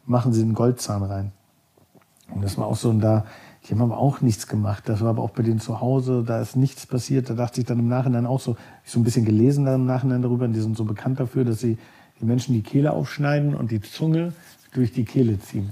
machen 0.05 0.33
sie 0.33 0.41
einen 0.41 0.53
Goldzahn 0.53 1.03
rein. 1.03 1.31
Und 2.33 2.43
das 2.43 2.57
war 2.57 2.67
auch 2.67 2.75
so, 2.75 2.89
und 2.89 2.99
da, 2.99 3.25
die 3.65 3.73
haben 3.73 3.81
aber 3.81 3.97
auch 3.97 4.21
nichts 4.21 4.47
gemacht. 4.47 4.83
Das 4.87 5.01
war 5.01 5.09
aber 5.09 5.21
auch 5.21 5.31
bei 5.31 5.43
denen 5.43 5.59
zu 5.59 5.81
Hause, 5.81 6.23
da 6.25 6.41
ist 6.41 6.55
nichts 6.55 6.85
passiert. 6.85 7.29
Da 7.29 7.33
dachte 7.33 7.61
ich 7.61 7.67
dann 7.67 7.79
im 7.79 7.87
Nachhinein 7.87 8.25
auch 8.25 8.39
so, 8.39 8.57
ich 8.85 8.91
so 8.91 8.99
ein 8.99 9.03
bisschen 9.03 9.25
gelesen 9.25 9.65
dann 9.65 9.81
im 9.81 9.85
Nachhinein 9.85 10.21
darüber, 10.21 10.45
und 10.45 10.53
die 10.53 10.59
sind 10.59 10.77
so 10.77 10.83
bekannt 10.83 11.19
dafür, 11.19 11.45
dass 11.45 11.59
sie 11.59 11.77
die 12.19 12.25
Menschen 12.25 12.53
die 12.53 12.63
Kehle 12.63 12.93
aufschneiden 12.93 13.55
und 13.55 13.71
die 13.71 13.81
Zunge 13.81 14.33
durch 14.73 14.91
die 14.91 15.05
Kehle 15.05 15.39
ziehen. 15.39 15.69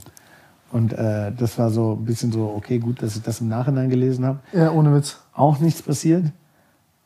Und 0.71 0.93
äh, 0.93 1.31
das 1.31 1.57
war 1.57 1.69
so 1.69 1.93
ein 1.93 2.05
bisschen 2.05 2.31
so, 2.31 2.53
okay, 2.55 2.79
gut, 2.79 3.01
dass 3.01 3.15
ich 3.15 3.21
das 3.21 3.41
im 3.41 3.47
Nachhinein 3.47 3.89
gelesen 3.89 4.25
habe. 4.25 4.39
Ja, 4.51 4.71
ohne 4.71 4.93
Witz. 4.93 5.19
Auch 5.33 5.59
nichts 5.59 5.81
passiert. 5.81 6.25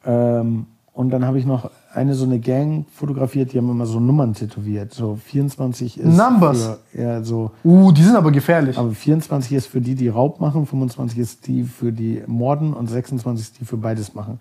Ähm, 0.05 0.65
und 0.93 1.09
dann 1.11 1.25
habe 1.25 1.39
ich 1.39 1.45
noch 1.45 1.69
eine 1.93 2.13
so 2.13 2.25
eine 2.25 2.39
Gang 2.39 2.85
fotografiert, 2.91 3.53
die 3.53 3.57
haben 3.57 3.69
immer 3.69 3.85
so 3.85 3.99
Nummern 3.99 4.33
tätowiert. 4.33 4.93
So 4.93 5.15
24 5.15 5.99
ist 5.99 6.05
Numbers? 6.05 6.77
für, 6.91 7.01
ja, 7.01 7.23
so 7.23 7.51
Uh, 7.63 7.91
die 7.91 8.03
sind 8.03 8.15
aber 8.15 8.31
gefährlich. 8.31 8.77
aber 8.77 8.91
24 8.91 9.53
ist 9.53 9.67
für 9.67 9.81
die, 9.81 9.95
die 9.95 10.07
Raub 10.07 10.39
machen, 10.39 10.65
25 10.65 11.17
ist 11.17 11.47
die 11.47 11.63
für 11.63 11.91
die 11.91 12.21
Morden 12.27 12.73
und 12.73 12.87
26 12.87 13.47
ist 13.47 13.59
die 13.59 13.65
für 13.65 13.77
beides 13.77 14.13
machen. 14.13 14.39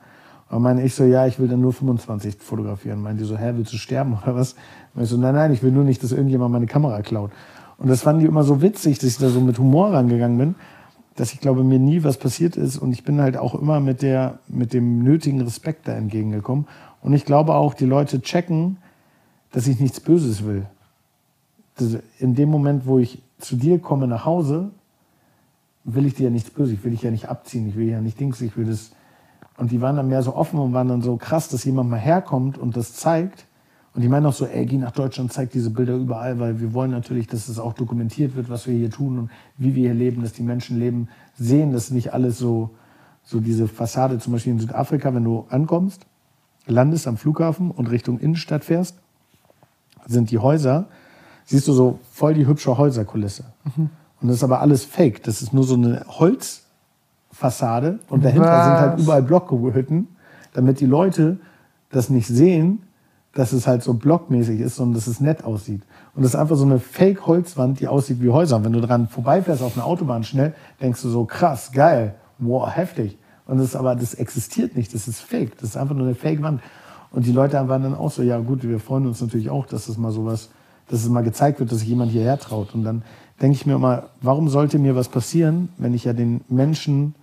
Und 0.51 0.63
meine 0.63 0.83
ich 0.83 0.95
so, 0.95 1.05
ja, 1.05 1.27
ich 1.27 1.39
will 1.39 1.49
dann 1.49 1.61
nur 1.61 1.73
25 1.73 2.37
fotografieren. 2.39 3.03
Meinen 3.03 3.19
die 3.19 3.25
so, 3.25 3.37
hä, 3.37 3.53
willst 3.57 3.73
du 3.73 3.77
sterben 3.77 4.19
oder 4.23 4.35
was? 4.35 4.55
Und 4.95 5.03
ich 5.03 5.09
so, 5.09 5.17
nein, 5.17 5.35
nein, 5.35 5.53
ich 5.53 5.63
will 5.63 5.73
nur 5.73 5.85
nicht, 5.85 6.03
dass 6.03 6.13
irgendjemand 6.13 6.53
meine 6.53 6.67
Kamera 6.67 7.03
klaut. 7.03 7.31
Und 7.77 7.89
das 7.89 8.03
fanden 8.03 8.21
die 8.21 8.27
immer 8.27 8.45
so 8.45 8.63
witzig, 8.63 8.99
dass 8.99 9.11
ich 9.11 9.19
da 9.19 9.29
so 9.29 9.41
mit 9.41 9.59
Humor 9.59 9.93
rangegangen 9.93 10.39
bin, 10.39 10.55
dass 11.17 11.33
ich 11.33 11.41
glaube, 11.41 11.65
mir 11.65 11.79
nie 11.79 12.03
was 12.03 12.17
passiert 12.17 12.57
ist. 12.57 12.79
Und 12.79 12.93
ich 12.93 13.05
bin 13.05 13.21
halt 13.21 13.37
auch 13.37 13.55
immer 13.55 13.81
mit 13.81 14.03
der, 14.03 14.39
mit 14.49 14.73
dem 14.73 15.03
nötigen 15.03 15.41
Respekt 15.43 15.87
da 15.87 15.93
entgegengekommen. 15.93 16.67
Und 17.03 17.13
ich 17.13 17.25
glaube 17.25 17.55
auch, 17.55 17.75
die 17.75 17.87
Leute 17.87 18.21
checken, 18.21 18.79
dass 19.53 19.67
ich 19.67 19.81
nichts 19.81 20.01
Böses 20.01 20.45
will. 20.45 20.67
In 22.19 22.35
dem 22.35 22.49
Moment, 22.49 22.87
wo 22.87 22.99
ich 22.99 23.23
zu 23.39 23.57
dir 23.57 23.79
komme 23.79 24.09
nach 24.09 24.25
Hause, 24.25 24.71
will 25.85 26.07
ich 26.07 26.15
dir 26.15 26.25
ja 26.25 26.31
nichts 26.31 26.51
Böses, 26.51 26.75
ich 26.75 26.85
will 26.85 26.91
dich 26.91 27.03
ja 27.03 27.11
nicht 27.11 27.29
abziehen, 27.29 27.69
ich 27.69 27.77
will 27.77 27.89
ja 27.89 28.01
nicht 28.01 28.19
Dings, 28.19 28.41
ich 28.41 28.57
will 28.57 28.67
das. 28.67 28.91
Und 29.57 29.71
die 29.71 29.81
waren 29.81 29.97
dann 29.97 30.09
mehr 30.09 30.23
so 30.23 30.35
offen 30.35 30.59
und 30.59 30.73
waren 30.73 30.89
dann 30.89 31.03
so 31.03 31.17
krass, 31.17 31.49
dass 31.49 31.65
jemand 31.65 31.91
mal 31.91 31.99
herkommt 31.99 32.59
und 32.59 32.77
das 32.77 32.95
zeigt. 32.95 33.47
Und 33.95 34.03
die 34.03 34.09
meinen 34.09 34.27
auch 34.27 34.33
so, 34.33 34.45
ey, 34.45 34.67
geh 34.67 34.77
nach 34.77 34.93
Deutschland, 34.93 35.33
zeig 35.33 35.51
diese 35.51 35.71
Bilder 35.71 35.97
überall, 35.97 36.39
weil 36.39 36.61
wir 36.61 36.73
wollen 36.75 36.91
natürlich, 36.91 37.27
dass 37.27 37.49
es 37.49 37.59
auch 37.59 37.73
dokumentiert 37.73 38.37
wird, 38.37 38.51
was 38.51 38.67
wir 38.67 38.75
hier 38.75 38.91
tun 38.91 39.19
und 39.19 39.31
wie 39.57 39.75
wir 39.75 39.85
hier 39.85 39.95
leben, 39.95 40.23
dass 40.23 40.33
die 40.33 40.43
Menschen 40.43 40.79
leben, 40.79 41.09
sehen, 41.37 41.73
dass 41.73 41.91
nicht 41.91 42.13
alles 42.13 42.39
so, 42.39 42.71
so 43.25 43.41
diese 43.41 43.67
Fassade, 43.67 44.19
zum 44.19 44.35
Beispiel 44.35 44.53
in 44.53 44.61
Südafrika, 44.61 45.13
wenn 45.15 45.25
du 45.25 45.47
ankommst, 45.49 46.07
landest 46.71 47.07
am 47.07 47.17
Flughafen 47.17 47.71
und 47.71 47.91
Richtung 47.91 48.19
Innenstadt 48.19 48.65
fährst, 48.65 48.97
sind 50.07 50.31
die 50.31 50.39
Häuser, 50.39 50.87
siehst 51.45 51.69
du 51.69 51.73
so 51.73 51.99
voll 52.13 52.35
die 52.35 52.47
hübsche 52.47 52.77
Häuserkulisse. 52.77 53.45
Und 54.21 54.29
das 54.29 54.37
ist 54.37 54.45
aber 54.45 54.61
alles 54.61 54.85
fake. 54.85 55.23
Das 55.23 55.43
ist 55.43 55.53
nur 55.53 55.65
so 55.65 55.75
eine 55.75 56.05
Holzfassade 56.09 58.01
und 58.09 58.25
dahinter 58.25 58.49
Was? 58.49 58.65
sind 58.65 58.75
halt 58.75 59.01
überall 59.01 59.23
Blockhütten, 59.23 60.09
damit 60.55 60.81
die 60.81 60.87
Leute 60.87 61.39
das 61.91 62.11
nicht 62.11 62.27
sehen, 62.27 62.83
dass 63.33 63.53
es 63.53 63.67
halt 63.67 63.83
so 63.83 63.95
blockmäßig 63.95 64.61
ist, 64.61 64.77
sondern 64.77 64.95
dass 64.95 65.07
es 65.07 65.21
nett 65.21 65.45
aussieht. 65.45 65.83
Und 66.15 66.23
das 66.23 66.35
ist 66.35 66.41
einfach 66.41 66.57
so 66.57 66.65
eine 66.65 66.81
Fake-Holzwand, 66.81 67.79
die 67.79 67.87
aussieht 67.87 68.21
wie 68.21 68.31
Häuser. 68.31 68.57
Und 68.57 68.65
wenn 68.65 68.73
du 68.73 68.81
dran 68.81 69.07
vorbeifährst 69.07 69.63
auf 69.63 69.77
einer 69.77 69.87
Autobahn 69.87 70.25
schnell, 70.25 70.55
denkst 70.81 71.03
du 71.03 71.09
so, 71.09 71.25
krass, 71.25 71.71
geil, 71.73 72.15
wow, 72.39 72.69
heftig. 72.69 73.17
Und 73.49 73.59
das 73.59 73.75
aber, 73.75 73.97
das 73.97 74.15
existiert 74.15 74.77
nicht, 74.77 74.95
das 74.95 75.09
ist 75.09 75.21
fake. 75.21 75.59
Das 75.59 75.71
ist 75.71 75.77
einfach 75.77 75.97
nur 75.97 76.07
eine 76.07 76.15
Fake-Wand. 76.15 76.61
Und 77.11 77.27
die 77.27 77.33
Leute 77.33 77.55
waren 77.69 77.83
dann 77.83 77.95
auch 77.95 78.11
so, 78.11 78.23
ja 78.23 78.39
gut, 78.39 78.63
wir 78.63 78.79
freuen 78.79 79.07
uns 79.07 79.21
natürlich 79.23 79.49
auch, 79.49 79.67
dass 79.67 79.89
es 79.89 79.97
mal 79.97 80.13
sowas, 80.13 80.51
dass 80.89 81.03
es 81.03 81.09
mal 81.09 81.23
gezeigt 81.25 81.59
wird, 81.59 81.73
dass 81.73 81.79
sich 81.79 81.89
jemand 81.89 82.13
hierher 82.13 82.39
traut. 82.39 82.75
Und 82.75 82.85
dann 82.85 83.03
denke 83.41 83.57
ich 83.57 83.65
mir 83.65 83.75
immer, 83.75 84.05
warum 84.21 84.51
sollte 84.51 84.79
mir 84.79 84.95
was 84.95 85.09
passieren, 85.09 85.71
wenn 85.79 85.95
ich 85.95 86.05
ja 86.05 86.13
den 86.13 86.43
Menschen 86.49 87.15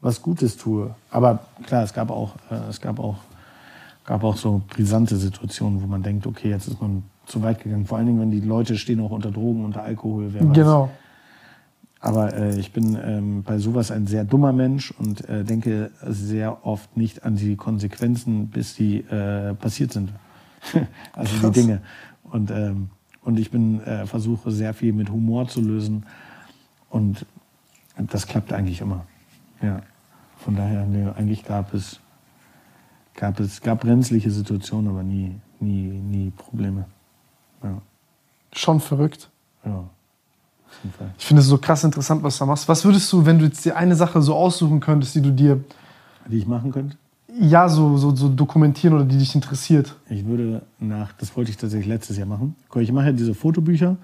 was 0.00 0.22
Gutes 0.22 0.56
tue? 0.56 0.94
Aber 1.10 1.40
klar, 1.66 1.82
es 1.82 1.92
gab 1.92 2.10
auch, 2.10 2.32
äh, 2.50 2.70
es 2.70 2.80
gab 2.80 2.98
auch, 2.98 3.16
gab 4.06 4.24
auch 4.24 4.38
so 4.38 4.62
brisante 4.70 5.16
Situationen, 5.16 5.82
wo 5.82 5.86
man 5.86 6.02
denkt, 6.02 6.26
okay, 6.26 6.48
jetzt 6.48 6.66
ist 6.66 6.80
man 6.80 7.02
zu 7.26 7.42
weit 7.42 7.62
gegangen. 7.62 7.84
Vor 7.84 7.98
allen 7.98 8.06
Dingen, 8.06 8.20
wenn 8.20 8.30
die 8.30 8.40
Leute 8.40 8.78
stehen 8.78 9.00
auch 9.00 9.10
unter 9.10 9.30
Drogen, 9.30 9.66
unter 9.66 9.82
Alkohol, 9.82 10.30
wer 10.32 10.48
weiß. 10.48 10.54
Genau. 10.54 10.88
Aber 12.00 12.32
äh, 12.34 12.58
ich 12.58 12.72
bin 12.72 12.96
ähm, 13.02 13.42
bei 13.42 13.58
sowas 13.58 13.90
ein 13.90 14.06
sehr 14.06 14.24
dummer 14.24 14.52
Mensch 14.52 14.92
und 14.92 15.28
äh, 15.28 15.44
denke 15.44 15.90
sehr 16.02 16.64
oft 16.64 16.96
nicht 16.96 17.24
an 17.24 17.36
die 17.36 17.56
Konsequenzen, 17.56 18.48
bis 18.48 18.74
die 18.74 18.98
äh, 19.00 19.54
passiert 19.54 19.92
sind. 19.92 20.12
also 21.12 21.36
Krass. 21.38 21.52
die 21.52 21.60
Dinge. 21.60 21.82
Und, 22.22 22.50
ähm, 22.50 22.90
und 23.22 23.38
ich 23.38 23.50
bin 23.50 23.80
äh, 23.80 24.06
versuche 24.06 24.50
sehr 24.52 24.74
viel 24.74 24.92
mit 24.92 25.10
Humor 25.10 25.48
zu 25.48 25.60
lösen. 25.60 26.06
Und 26.88 27.26
das 27.96 28.26
klappt 28.26 28.52
eigentlich 28.52 28.80
immer. 28.80 29.04
Ja. 29.60 29.82
Von 30.36 30.54
daher, 30.54 30.86
nee, 30.86 31.08
eigentlich 31.16 31.44
gab 31.44 31.74
es, 31.74 31.98
gab 33.14 33.40
es 33.40 33.60
gab 33.60 33.80
brenzliche 33.80 34.30
Situationen, 34.30 34.88
aber 34.90 35.02
nie, 35.02 35.34
nie, 35.58 35.88
nie 35.88 36.30
Probleme. 36.30 36.86
Ja. 37.62 37.82
Schon 38.52 38.78
verrückt. 38.78 39.30
ja. 39.64 39.90
Ich 41.18 41.26
finde 41.26 41.42
es 41.42 41.48
so 41.48 41.58
krass 41.58 41.84
interessant, 41.84 42.22
was 42.22 42.38
du 42.38 42.44
da 42.44 42.46
machst. 42.46 42.68
Was 42.68 42.84
würdest 42.84 43.12
du, 43.12 43.26
wenn 43.26 43.38
du 43.38 43.46
jetzt 43.46 43.64
dir 43.64 43.76
eine 43.76 43.96
Sache 43.96 44.22
so 44.22 44.34
aussuchen 44.34 44.80
könntest, 44.80 45.14
die 45.14 45.22
du 45.22 45.32
dir 45.32 45.62
Die 46.26 46.38
ich 46.38 46.46
machen 46.46 46.72
könnte? 46.72 46.96
ja 47.40 47.68
so, 47.68 47.96
so, 47.96 48.14
so 48.14 48.28
dokumentieren 48.28 48.94
oder 48.94 49.04
die 49.04 49.18
dich 49.18 49.34
interessiert? 49.34 49.96
Ich 50.08 50.26
würde 50.26 50.62
nach, 50.78 51.12
das 51.12 51.36
wollte 51.36 51.50
ich 51.50 51.56
tatsächlich 51.56 51.88
letztes 51.88 52.16
Jahr 52.16 52.26
machen. 52.26 52.56
Ich 52.76 52.92
mache 52.92 53.06
ja 53.06 53.12
diese 53.12 53.34
Fotobücher 53.34 53.96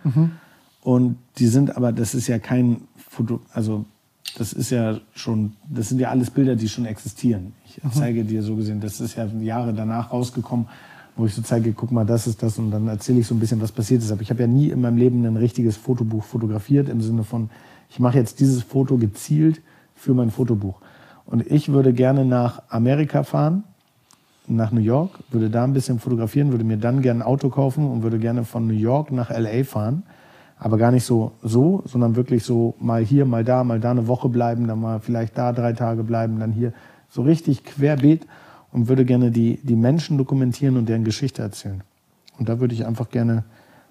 und 0.82 1.16
die 1.38 1.46
sind 1.46 1.76
aber, 1.76 1.92
das 1.92 2.14
ist 2.14 2.28
ja 2.28 2.38
kein 2.38 2.82
Foto, 2.96 3.40
also 3.52 3.84
das 4.36 4.52
ist 4.52 4.70
ja 4.70 4.98
schon, 5.14 5.52
das 5.68 5.88
sind 5.88 6.00
ja 6.00 6.10
alles 6.10 6.30
Bilder, 6.30 6.56
die 6.56 6.68
schon 6.68 6.86
existieren. 6.86 7.52
Ich 7.66 7.80
zeige 7.92 8.24
dir 8.24 8.42
so 8.42 8.56
gesehen, 8.56 8.80
das 8.80 9.00
ist 9.00 9.16
ja 9.16 9.26
Jahre 9.26 9.72
danach 9.72 10.12
rausgekommen, 10.12 10.66
wo 11.16 11.26
ich 11.26 11.34
so 11.34 11.42
zeige, 11.42 11.72
guck 11.72 11.92
mal, 11.92 12.04
das 12.04 12.26
ist 12.26 12.42
das 12.42 12.58
und 12.58 12.70
dann 12.70 12.88
erzähle 12.88 13.20
ich 13.20 13.26
so 13.26 13.34
ein 13.34 13.40
bisschen, 13.40 13.60
was 13.60 13.72
passiert 13.72 14.02
ist. 14.02 14.10
Aber 14.10 14.22
ich 14.22 14.30
habe 14.30 14.40
ja 14.40 14.46
nie 14.46 14.70
in 14.70 14.80
meinem 14.80 14.96
Leben 14.96 15.24
ein 15.24 15.36
richtiges 15.36 15.76
Fotobuch 15.76 16.24
fotografiert 16.24 16.88
im 16.88 17.00
Sinne 17.00 17.24
von, 17.24 17.50
ich 17.90 18.00
mache 18.00 18.18
jetzt 18.18 18.40
dieses 18.40 18.62
Foto 18.62 18.96
gezielt 18.96 19.60
für 19.94 20.14
mein 20.14 20.30
Fotobuch. 20.30 20.80
Und 21.26 21.46
ich 21.50 21.70
würde 21.70 21.92
gerne 21.92 22.24
nach 22.24 22.62
Amerika 22.68 23.22
fahren, 23.22 23.64
nach 24.46 24.72
New 24.72 24.80
York, 24.80 25.10
würde 25.30 25.48
da 25.48 25.64
ein 25.64 25.72
bisschen 25.72 25.98
fotografieren, 25.98 26.50
würde 26.50 26.64
mir 26.64 26.76
dann 26.76 27.00
gerne 27.00 27.20
ein 27.20 27.26
Auto 27.26 27.48
kaufen 27.48 27.90
und 27.90 28.02
würde 28.02 28.18
gerne 28.18 28.44
von 28.44 28.66
New 28.66 28.74
York 28.74 29.10
nach 29.12 29.30
LA 29.30 29.64
fahren. 29.64 30.02
Aber 30.58 30.76
gar 30.76 30.90
nicht 30.90 31.04
so, 31.04 31.32
so, 31.42 31.82
sondern 31.86 32.16
wirklich 32.16 32.44
so 32.44 32.74
mal 32.78 33.02
hier, 33.02 33.24
mal 33.24 33.44
da, 33.44 33.64
mal 33.64 33.80
da 33.80 33.92
eine 33.92 34.06
Woche 34.06 34.28
bleiben, 34.28 34.66
dann 34.66 34.80
mal 34.80 35.00
vielleicht 35.00 35.38
da 35.38 35.52
drei 35.52 35.72
Tage 35.72 36.04
bleiben, 36.04 36.38
dann 36.38 36.52
hier 36.52 36.72
so 37.08 37.22
richtig 37.22 37.64
querbeet 37.64 38.26
und 38.74 38.88
würde 38.88 39.04
gerne 39.04 39.30
die, 39.30 39.60
die 39.62 39.76
Menschen 39.76 40.18
dokumentieren 40.18 40.76
und 40.76 40.88
deren 40.88 41.04
Geschichte 41.04 41.40
erzählen. 41.40 41.82
Und 42.38 42.48
da 42.48 42.58
würde 42.58 42.74
ich 42.74 42.84
einfach 42.84 43.08
gerne, 43.08 43.44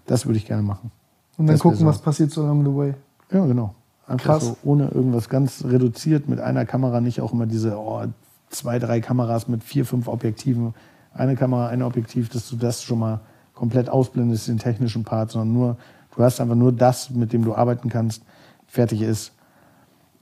das 0.06 0.26
würde 0.26 0.38
ich 0.38 0.45
gerne 0.45 0.62
machen. 0.62 0.92
Und 1.38 1.48
dann 1.48 1.56
Das 1.56 1.62
gucken, 1.62 1.80
so. 1.80 1.86
was 1.86 2.00
passiert 2.00 2.32
so 2.32 2.44
along 2.44 2.66
the 2.66 2.76
way. 2.76 2.94
Ja, 3.32 3.45
genau. 3.45 3.74
Einfach 4.06 4.26
Krass. 4.26 4.44
so 4.44 4.58
ohne 4.64 4.90
irgendwas 4.90 5.30
ganz 5.30 5.64
reduziert 5.64 6.28
mit 6.28 6.42
einer 6.42 6.66
Kamera, 6.66 7.00
nicht 7.00 7.22
auch 7.22 7.32
immer 7.32 7.45
diese 7.45 7.78
oh, 7.78 8.03
zwei, 8.50 8.78
drei 8.78 9.00
Kameras 9.00 9.48
mit 9.48 9.64
vier, 9.64 9.86
fünf 9.86 10.10
Objektiven. 10.10 10.74
Eine 11.14 11.38
Kamera, 11.38 11.70
ein 11.70 11.82
Objektiv, 11.82 12.28
dass 12.28 12.50
du 12.50 12.58
das 12.58 12.84
schon 12.84 13.00
mal 13.00 13.22
komplett 13.53 13.90
ausblendest, 13.90 14.50
den 14.50 14.58
technischen 14.58 15.06
Part, 15.06 15.32
sondern 15.32 15.53
nur, 15.53 15.78
du 16.14 16.24
hast 16.24 16.42
einfach 16.42 16.56
nur 16.56 16.74
das, 16.74 17.10
mit 17.10 17.32
dem 17.32 17.45
du 17.45 17.56
arbeiten 17.56 17.88
kannst, 17.88 18.24
fertig 18.68 19.02
ist. 19.02 19.32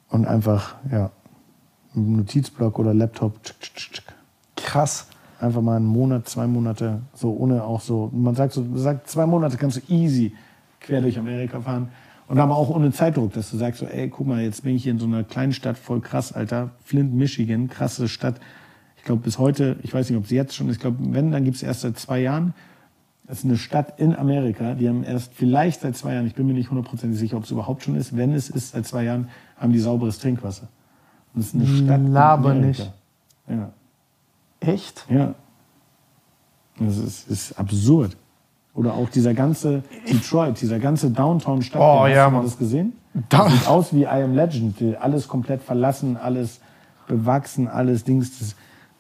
Und 0.10 0.28
einfach, 0.28 0.76
ja, 0.92 1.10
Notizblock 1.96 2.78
oder 2.78 2.94
Laptop, 2.94 3.42
tsch, 3.42 3.54
tsch, 3.60 3.92
tsch. 3.92 4.02
Krass. 4.64 5.08
einfach 5.40 5.62
mal 5.62 5.78
einen 5.78 5.86
Monat, 5.86 6.28
zwei 6.28 6.48
Monate, 6.48 7.02
so 7.14 7.32
ohne 7.34 7.64
auch 7.64 7.82
so, 7.82 8.10
man 8.14 8.36
sagt 8.36 8.54
so, 8.54 8.62
man 8.62 8.78
sagt, 8.78 9.10
zwei 9.10 9.26
Monate 9.26 9.58
kannst 9.58 9.78
du 9.78 9.94
easy 9.94 10.34
quer 10.80 11.02
durch 11.02 11.18
Amerika 11.18 11.62
fahren. 11.62 11.90
Und 12.28 12.40
aber 12.40 12.56
auch 12.56 12.70
ohne 12.70 12.92
Zeitdruck, 12.94 13.34
dass 13.34 13.52
du 13.52 13.58
sagst 13.58 13.82
so, 13.82 13.86
ey, 13.88 14.08
guck 14.08 14.26
mal, 14.26 14.42
jetzt 14.42 14.64
bin 14.64 14.76
ich 14.76 14.84
hier 14.84 14.94
in 14.94 15.00
so 15.00 15.06
einer 15.06 15.24
kleinen 15.26 15.52
Stadt, 15.52 15.78
voll 15.78 16.00
krass, 16.00 16.32
Alter. 16.32 16.70
Flint, 16.84 17.14
Michigan, 17.14 17.68
krasse 17.68 18.08
Stadt. 18.08 18.40
Ich 18.96 19.04
glaube, 19.04 19.22
bis 19.22 19.38
heute, 19.38 19.76
ich 19.84 19.94
weiß 19.94 20.10
nicht, 20.10 20.18
ob 20.18 20.26
es 20.26 20.32
jetzt 20.32 20.56
schon 20.56 20.70
ist, 20.70 20.76
ich 20.76 20.82
glaube, 20.82 20.98
wenn, 21.00 21.32
dann 21.32 21.44
gibt 21.44 21.58
es 21.58 21.64
erst 21.64 21.82
seit 21.82 21.98
zwei 21.98 22.22
Jahren. 22.22 22.54
Das 23.28 23.40
ist 23.40 23.46
eine 23.46 23.58
Stadt 23.58 24.00
in 24.00 24.16
Amerika, 24.16 24.76
die 24.76 24.88
haben 24.88 25.04
erst 25.04 25.34
vielleicht 25.34 25.82
seit 25.82 25.98
zwei 25.98 26.14
Jahren, 26.14 26.28
ich 26.28 26.36
bin 26.36 26.48
mir 26.48 26.54
nicht 26.54 26.70
hundertprozentig 26.70 27.20
sicher, 27.20 27.38
ob 27.38 27.44
es 27.44 27.52
überhaupt 27.52 27.84
schon 27.84 27.96
ist, 27.96 28.16
wenn 28.16 28.34
es 28.34 28.50
ist, 28.50 28.72
seit 28.72 28.86
zwei 28.86 29.04
Jahren, 29.04 29.30
haben 29.58 29.74
die 29.74 29.80
sauberes 29.80 30.20
Trinkwasser. 30.20 30.68
Und 31.34 31.42
es 31.42 31.48
ist 31.48 31.56
eine 31.56 31.68
Stadt 31.68 32.02
Laber 32.08 32.54
nicht. 32.54 32.92
Ja. 33.50 33.72
Echt? 34.62 35.06
Ja. 35.10 35.34
Das 36.80 36.98
ist, 36.98 37.30
ist 37.30 37.60
absurd. 37.60 38.16
Oder 38.74 38.94
auch 38.94 39.10
dieser 39.10 39.34
ganze 39.34 39.84
Detroit, 40.10 40.62
dieser 40.62 40.80
ganze 40.80 41.12
Downtown-Stadt. 41.12 41.82
Oh, 41.82 42.02
hast 42.04 42.12
ja, 42.16 42.26
du 42.26 42.32
mal 42.32 42.38
Mann. 42.38 42.46
das 42.46 42.58
gesehen? 42.58 42.94
Da- 43.30 43.44
Das 43.44 43.52
sieht 43.54 43.68
aus 43.68 43.94
wie 43.94 44.04
I 44.04 44.08
Am 44.24 44.34
Legend. 44.34 44.78
Alles 45.02 45.28
komplett 45.28 45.62
verlassen, 45.62 46.16
alles 46.16 46.62
bewachsen, 47.08 47.68
alles 47.68 48.06
Dings. 48.06 48.40
Das, 48.40 48.56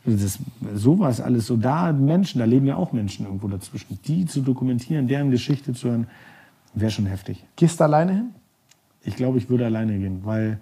das, 0.05 0.39
sowas 0.75 1.21
alles 1.21 1.47
so. 1.47 1.55
Da 1.55 1.93
Menschen, 1.93 2.39
da 2.39 2.45
leben 2.45 2.65
ja 2.65 2.75
auch 2.75 2.91
Menschen 2.91 3.25
irgendwo 3.25 3.47
dazwischen. 3.47 3.97
Die 4.05 4.25
zu 4.25 4.41
dokumentieren, 4.41 5.07
deren 5.07 5.31
Geschichte 5.31 5.73
zu 5.73 5.89
hören, 5.89 6.07
wäre 6.73 6.91
schon 6.91 7.05
heftig. 7.05 7.45
Gehst 7.55 7.79
du 7.79 7.85
alleine 7.85 8.11
hin? 8.13 8.29
Ich 9.03 9.15
glaube, 9.15 9.37
ich 9.37 9.49
würde 9.49 9.65
alleine 9.65 9.97
gehen, 9.97 10.21
weil 10.25 10.59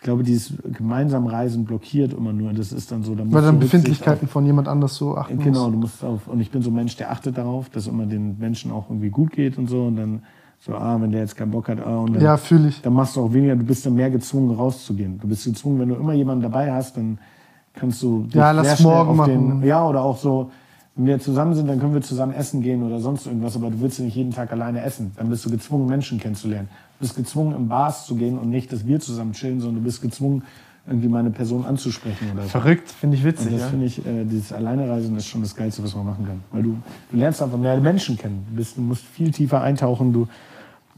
ich 0.00 0.04
glaube, 0.04 0.22
dieses 0.22 0.52
gemeinsam 0.76 1.26
Reisen 1.26 1.64
blockiert 1.64 2.12
immer 2.12 2.32
nur. 2.32 2.52
Das 2.52 2.70
ist 2.72 2.92
dann 2.92 3.02
so. 3.02 3.16
Da 3.16 3.24
Weil 3.24 3.42
dann 3.42 3.56
Rücksicht 3.56 3.56
auf- 3.56 3.58
Befindlichkeiten 3.72 4.28
von 4.28 4.46
jemand 4.46 4.68
anders 4.68 4.94
so 4.94 5.16
achten 5.16 5.38
Genau, 5.40 5.62
musst. 5.64 5.74
du 5.74 5.78
musst 5.78 6.04
auf, 6.04 6.28
und 6.28 6.40
ich 6.40 6.52
bin 6.52 6.62
so 6.62 6.70
ein 6.70 6.74
Mensch, 6.76 6.96
der 6.96 7.10
achtet 7.10 7.36
darauf, 7.36 7.68
dass 7.68 7.88
immer 7.88 8.06
den 8.06 8.38
Menschen 8.38 8.70
auch 8.70 8.88
irgendwie 8.88 9.10
gut 9.10 9.32
geht 9.32 9.58
und 9.58 9.68
so. 9.68 9.86
Und 9.86 9.96
dann 9.96 10.22
so, 10.60 10.74
ah, 10.76 10.96
wenn 11.00 11.10
der 11.10 11.22
jetzt 11.22 11.36
keinen 11.36 11.50
Bock 11.50 11.68
hat, 11.68 11.84
ah, 11.84 11.98
und 11.98 12.14
dann, 12.14 12.22
Ja, 12.22 12.36
fühle 12.36 12.68
ich. 12.68 12.80
dann 12.80 12.92
machst 12.92 13.16
du 13.16 13.22
auch 13.22 13.32
weniger, 13.32 13.56
du 13.56 13.64
bist 13.64 13.84
dann 13.86 13.94
mehr 13.94 14.08
gezwungen 14.10 14.54
rauszugehen. 14.54 15.18
Du 15.18 15.26
bist 15.26 15.44
gezwungen, 15.44 15.80
wenn 15.80 15.88
du 15.88 15.96
immer 15.96 16.12
jemanden 16.12 16.42
dabei 16.42 16.72
hast, 16.72 16.96
dann 16.96 17.18
kannst 17.74 18.00
du 18.00 18.22
dich 18.22 18.34
Ja, 18.36 18.52
lass 18.52 18.80
morgen 18.80 19.10
auf 19.10 19.16
machen. 19.16 19.60
Den, 19.60 19.66
ja, 19.68 19.84
oder 19.84 20.02
auch 20.02 20.16
so, 20.16 20.50
wenn 20.98 21.06
wir 21.06 21.20
zusammen 21.20 21.54
sind, 21.54 21.68
dann 21.68 21.78
können 21.78 21.94
wir 21.94 22.02
zusammen 22.02 22.34
essen 22.34 22.60
gehen 22.60 22.82
oder 22.82 22.98
sonst 22.98 23.26
irgendwas, 23.26 23.54
aber 23.54 23.70
du 23.70 23.80
willst 23.80 23.98
ja 24.00 24.04
nicht 24.04 24.16
jeden 24.16 24.32
Tag 24.32 24.50
alleine 24.52 24.82
essen. 24.82 25.12
Dann 25.16 25.30
bist 25.30 25.46
du 25.46 25.50
gezwungen, 25.50 25.86
Menschen 25.86 26.18
kennenzulernen. 26.18 26.68
Du 26.98 27.06
bist 27.06 27.16
gezwungen, 27.16 27.54
in 27.54 27.68
Bars 27.68 28.04
zu 28.06 28.16
gehen 28.16 28.36
und 28.36 28.50
nicht, 28.50 28.72
dass 28.72 28.84
wir 28.84 28.98
zusammen 28.98 29.32
chillen, 29.32 29.60
sondern 29.60 29.76
du 29.76 29.84
bist 29.84 30.02
gezwungen, 30.02 30.42
irgendwie 30.88 31.06
meine 31.08 31.30
Person 31.30 31.64
anzusprechen 31.64 32.32
oder 32.32 32.42
so. 32.42 32.48
Verrückt, 32.48 32.90
finde 32.90 33.16
ich 33.16 33.22
Und 33.22 33.28
witzig. 33.28 33.52
das 33.52 33.60
Ja? 33.60 33.66
finde 33.68 33.86
ich, 33.86 34.04
äh, 34.04 34.24
dieses 34.24 34.52
Alleinereisen 34.52 35.16
ist 35.16 35.26
schon 35.26 35.42
das 35.42 35.54
Geilste, 35.54 35.84
was 35.84 35.94
man 35.94 36.06
machen 36.06 36.26
kann. 36.26 36.40
Weil 36.50 36.62
du, 36.64 36.76
du 37.12 37.16
lernst 37.16 37.42
einfach 37.42 37.58
mehr 37.58 37.78
Menschen 37.78 38.16
kennen. 38.16 38.44
Du, 38.50 38.56
bist, 38.56 38.76
du 38.76 38.80
musst 38.80 39.04
viel 39.04 39.30
tiefer 39.30 39.60
eintauchen. 39.60 40.12
Du, 40.12 40.26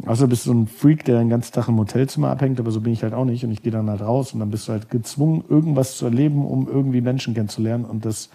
außer 0.06 0.28
bist 0.28 0.46
du 0.46 0.52
so 0.52 0.58
ein 0.58 0.66
Freak, 0.66 1.04
der 1.04 1.18
den 1.18 1.28
ganzen 1.28 1.52
Tag 1.52 1.68
im 1.68 1.76
Hotelzimmer 1.76 2.28
abhängt, 2.30 2.58
aber 2.58 2.70
so 2.70 2.80
bin 2.80 2.92
ich 2.94 3.02
halt 3.02 3.12
auch 3.12 3.26
nicht. 3.26 3.44
Und 3.44 3.50
ich 3.50 3.62
gehe 3.62 3.72
dann 3.72 3.90
halt 3.90 4.00
raus 4.00 4.32
und 4.32 4.40
dann 4.40 4.50
bist 4.50 4.68
du 4.68 4.72
halt 4.72 4.88
gezwungen, 4.90 5.44
irgendwas 5.48 5.98
zu 5.98 6.06
erleben, 6.06 6.46
um 6.46 6.66
irgendwie 6.68 7.00
Menschen 7.02 7.34
kennenzulernen. 7.34 7.84
Und 7.84 8.06
das 8.06 8.30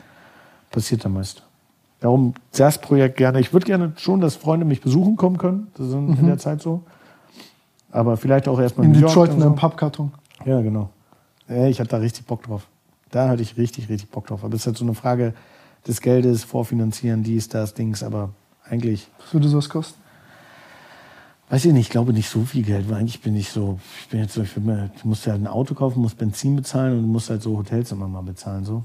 passiert 0.69 1.05
dann 1.05 1.13
meist. 1.13 1.41
Darum 1.99 2.33
das 2.55 2.79
Projekt 2.79 3.17
gerne. 3.17 3.39
Ich 3.39 3.53
würde 3.53 3.65
gerne 3.65 3.93
schon, 3.95 4.21
dass 4.21 4.35
Freunde 4.35 4.65
mich 4.65 4.81
besuchen 4.81 5.15
kommen 5.15 5.37
können. 5.37 5.67
Das 5.75 5.87
ist 5.87 5.93
in, 5.93 6.17
in 6.17 6.27
der 6.27 6.37
Zeit 6.37 6.61
so. 6.61 6.83
Aber 7.91 8.17
vielleicht 8.17 8.47
auch 8.47 8.59
erstmal 8.59 8.85
In 8.85 8.93
York 8.93 9.07
Detroit 9.07 9.31
in 9.31 9.39
so. 9.39 9.45
einem 9.45 9.55
Pappkarton. 9.55 10.11
Ja, 10.45 10.61
genau. 10.61 10.89
Ey, 11.47 11.69
ich 11.69 11.79
hatte 11.79 11.91
da 11.91 11.97
richtig 11.97 12.25
Bock 12.25 12.43
drauf. 12.43 12.67
Da 13.11 13.29
hatte 13.29 13.41
ich 13.41 13.57
richtig, 13.57 13.87
richtig 13.89 14.09
Bock 14.09 14.27
drauf. 14.27 14.43
Aber 14.43 14.53
es 14.53 14.61
ist 14.61 14.67
halt 14.67 14.77
so 14.77 14.85
eine 14.85 14.93
Frage 14.93 15.33
des 15.87 16.01
Geldes, 16.01 16.43
Vorfinanzieren, 16.43 17.23
dies, 17.23 17.47
das, 17.47 17.73
Dings. 17.73 18.03
Aber 18.03 18.31
eigentlich, 18.67 19.09
Was 19.19 19.33
würde 19.33 19.47
sowas 19.47 19.69
kosten? 19.69 19.99
weiß 21.49 21.65
ich 21.65 21.73
nicht, 21.73 21.87
ich 21.87 21.89
glaube 21.91 22.11
nicht 22.11 22.29
so 22.29 22.41
viel 22.41 22.63
Geld. 22.63 22.89
Weil 22.89 22.97
eigentlich 22.97 23.21
bin 23.21 23.35
ich 23.35 23.51
so, 23.51 23.79
ich 24.01 24.09
bin 24.09 24.19
jetzt 24.19 24.33
so, 24.33 24.41
ich, 24.41 24.57
mir, 24.57 24.89
musste 25.03 25.31
halt 25.31 25.41
ein 25.41 25.47
Auto 25.47 25.75
kaufen, 25.75 26.01
muss 26.01 26.15
Benzin 26.15 26.55
bezahlen 26.55 26.97
und 26.97 27.07
muss 27.07 27.29
halt 27.29 27.41
so 27.41 27.57
Hotelzimmer 27.57 28.07
mal 28.07 28.21
bezahlen. 28.21 28.65
So. 28.65 28.83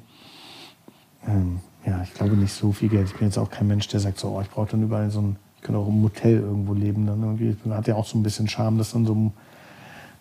Ähm, 1.27 1.61
ja, 1.86 2.02
ich 2.02 2.15
glaube 2.15 2.36
nicht 2.36 2.52
so 2.52 2.73
viel 2.73 2.89
Geld. 2.89 3.09
Ich 3.09 3.17
bin 3.17 3.26
jetzt 3.26 3.39
auch 3.39 3.50
kein 3.50 3.67
Mensch, 3.67 3.89
der 3.89 4.00
sagt 4.00 4.18
so, 4.18 4.28
oh, 4.28 4.41
ich 4.41 4.50
brauche 4.50 4.70
dann 4.70 4.83
überall 4.83 5.10
so 5.10 5.20
ein, 5.20 5.36
ich 5.57 5.62
kann 5.62 5.75
auch 5.75 5.89
im 5.89 6.00
Motel 6.00 6.41
irgendwo 6.41 6.75
leben. 6.75 7.07
Dann 7.07 7.23
irgendwie. 7.23 7.57
Man 7.65 7.76
hat 7.76 7.86
ja 7.86 7.94
auch 7.94 8.07
so 8.07 8.18
ein 8.18 8.23
bisschen 8.23 8.49
Charme, 8.49 8.78
das 8.78 8.92
dann 8.92 9.07
so 9.07 9.12
im 9.12 9.33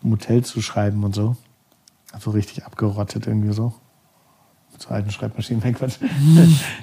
Motel 0.02 0.44
zu 0.44 0.62
schreiben 0.62 1.04
und 1.04 1.16
so. 1.16 1.36
So 2.20 2.32
richtig 2.32 2.66
abgerottet 2.66 3.28
irgendwie 3.28 3.54
so. 3.54 3.74
Mit 4.72 4.82
so 4.82 4.90
alten 4.90 5.12
Schreibmaschinen, 5.12 5.62
nein, 5.64 5.76
Quatsch. 5.76 5.98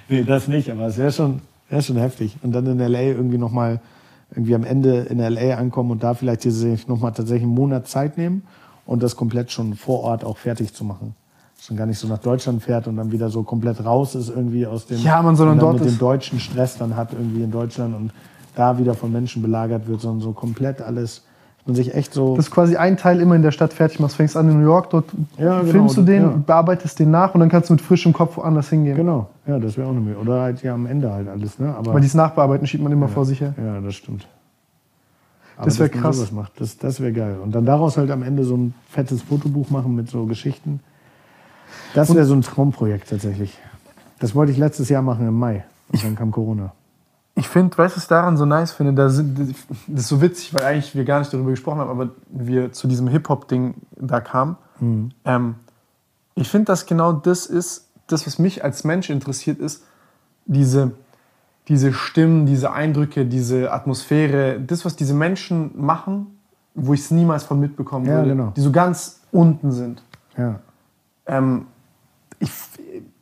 nee, 0.08 0.22
das 0.22 0.48
nicht, 0.48 0.70
aber 0.70 0.86
es 0.86 0.98
wäre 0.98 1.12
schon, 1.12 1.40
wär 1.68 1.82
schon 1.82 1.96
heftig. 1.96 2.36
Und 2.42 2.52
dann 2.52 2.66
in 2.66 2.80
L.A. 2.80 3.00
irgendwie 3.00 3.38
nochmal, 3.38 3.80
irgendwie 4.30 4.54
am 4.54 4.64
Ende 4.64 5.00
in 5.00 5.18
L.A. 5.18 5.56
ankommen 5.56 5.90
und 5.90 6.02
da 6.02 6.14
vielleicht 6.14 6.44
nochmal 6.88 7.12
tatsächlich 7.12 7.44
einen 7.44 7.54
Monat 7.54 7.88
Zeit 7.88 8.18
nehmen 8.18 8.42
und 8.84 9.02
das 9.02 9.16
komplett 9.16 9.50
schon 9.50 9.74
vor 9.74 10.00
Ort 10.00 10.24
auch 10.24 10.36
fertig 10.36 10.74
zu 10.74 10.84
machen. 10.84 11.14
Schon 11.66 11.76
gar 11.76 11.86
nicht 11.86 11.98
so 11.98 12.06
nach 12.06 12.18
Deutschland 12.18 12.62
fährt 12.62 12.86
und 12.86 12.96
dann 12.96 13.10
wieder 13.10 13.28
so 13.28 13.42
komplett 13.42 13.84
raus 13.84 14.14
ist 14.14 14.28
irgendwie 14.28 14.66
aus 14.66 14.86
dem, 14.86 14.98
Ja, 14.98 15.20
man, 15.20 15.34
sondern 15.34 15.58
dort 15.58 15.80
mit 15.80 15.88
dem 15.88 15.98
deutschen 15.98 16.38
Stress 16.38 16.78
dann 16.78 16.94
hat 16.94 17.12
irgendwie 17.12 17.42
in 17.42 17.50
Deutschland 17.50 17.96
und 17.96 18.12
da 18.54 18.78
wieder 18.78 18.94
von 18.94 19.10
Menschen 19.10 19.42
belagert 19.42 19.88
wird, 19.88 20.00
sondern 20.00 20.20
so 20.20 20.32
komplett 20.32 20.80
alles 20.80 21.22
man 21.66 21.74
sich 21.74 21.94
echt 21.94 22.14
so. 22.14 22.36
Das 22.36 22.46
ist 22.46 22.50
quasi 22.52 22.76
ein 22.76 22.96
Teil 22.96 23.20
immer 23.20 23.34
in 23.34 23.42
der 23.42 23.50
Stadt 23.50 23.72
fertig 23.72 23.98
machst. 23.98 24.14
Fängst 24.16 24.36
an 24.36 24.48
in 24.48 24.60
New 24.60 24.64
York, 24.64 24.90
dort 24.90 25.06
Ja, 25.36 25.60
genau, 25.60 25.72
filmst 25.72 25.96
du 25.96 26.02
den, 26.02 26.22
ja. 26.22 26.28
bearbeitest 26.46 26.98
den 27.00 27.10
nach 27.10 27.34
und 27.34 27.40
dann 27.40 27.48
kannst 27.48 27.68
du 27.68 27.74
mit 27.74 27.80
frischem 27.80 28.12
Kopf 28.12 28.36
woanders 28.36 28.68
hingehen. 28.70 28.96
genau, 28.96 29.28
ja, 29.46 29.58
das 29.58 29.76
wäre 29.76 29.88
auch 29.88 29.90
eine 29.90 30.00
Möglichkeit. 30.00 30.28
Oder 30.28 30.40
halt 30.42 30.62
ja 30.62 30.74
am 30.74 30.86
Ende 30.86 31.12
halt 31.12 31.28
alles, 31.28 31.58
ne? 31.58 31.74
Aber 31.74 31.90
Aber 31.90 32.00
dieses 32.00 32.14
Nachbearbeiten 32.14 32.66
schiebt 32.68 32.84
man 32.84 32.92
immer 32.92 33.08
vor 33.08 33.24
sich 33.24 33.40
her. 33.40 33.54
ja, 33.58 33.80
das 33.80 33.96
stimmt. 33.96 34.28
Aber 35.56 35.64
Das 35.64 35.78
wär 35.80 35.88
dass 35.88 35.94
man 35.96 36.02
krass. 36.04 36.32
Macht, 36.32 36.60
das 36.60 36.78
das 36.78 37.00
wäre 37.00 37.12
geil. 37.12 37.36
Und 37.42 37.52
dann 37.54 37.66
daraus 37.66 37.96
halt 37.96 38.10
am 38.10 38.22
Ende 38.22 38.44
so 38.44 38.56
ein 38.56 38.74
fettes 38.88 39.22
Fotobuch 39.22 39.70
machen 39.70 39.96
mit 39.96 40.08
so 40.08 40.26
Geschichten. 40.26 40.80
Das 41.94 42.14
wäre 42.14 42.24
so 42.24 42.34
ein 42.34 42.42
Traumprojekt 42.42 43.10
tatsächlich. 43.10 43.58
Das 44.18 44.34
wollte 44.34 44.52
ich 44.52 44.58
letztes 44.58 44.88
Jahr 44.88 45.02
machen 45.02 45.26
im 45.28 45.38
Mai. 45.38 45.64
Und 45.92 46.04
dann 46.04 46.16
kam 46.16 46.30
Corona. 46.30 46.72
Ich 47.34 47.48
finde, 47.48 47.76
weißt 47.76 47.94
du, 47.94 47.96
was 47.98 48.04
ich 48.04 48.08
daran 48.08 48.36
so 48.38 48.46
nice 48.46 48.72
finde? 48.72 48.94
Das 48.94 49.18
ist 49.18 50.08
so 50.08 50.22
witzig, 50.22 50.54
weil 50.54 50.64
eigentlich 50.64 50.94
wir 50.94 51.04
gar 51.04 51.18
nicht 51.18 51.32
darüber 51.32 51.50
gesprochen 51.50 51.80
haben, 51.80 51.90
aber 51.90 52.10
wir 52.28 52.72
zu 52.72 52.88
diesem 52.88 53.08
Hip-Hop-Ding 53.08 53.74
da 53.96 54.20
kamen. 54.20 54.56
Ähm, 55.24 55.56
ich 56.34 56.48
finde, 56.48 56.66
dass 56.66 56.86
genau 56.86 57.12
das 57.12 57.46
ist, 57.46 57.88
das, 58.06 58.26
was 58.26 58.38
mich 58.38 58.64
als 58.64 58.84
Mensch 58.84 59.10
interessiert, 59.10 59.58
ist 59.58 59.84
diese, 60.46 60.92
diese 61.68 61.92
Stimmen, 61.92 62.46
diese 62.46 62.72
Eindrücke, 62.72 63.26
diese 63.26 63.72
Atmosphäre, 63.72 64.60
das, 64.60 64.84
was 64.84 64.96
diese 64.96 65.12
Menschen 65.14 65.72
machen, 65.74 66.38
wo 66.74 66.94
ich 66.94 67.00
es 67.00 67.10
niemals 67.10 67.44
von 67.44 67.58
mitbekommen 67.60 68.06
Ja, 68.06 68.16
würde, 68.16 68.30
genau. 68.30 68.52
die 68.56 68.60
so 68.60 68.70
ganz 68.70 69.20
unten 69.32 69.72
sind. 69.72 70.02
Ja. 70.38 70.60
Ähm, 71.26 71.66
ich, 72.38 72.50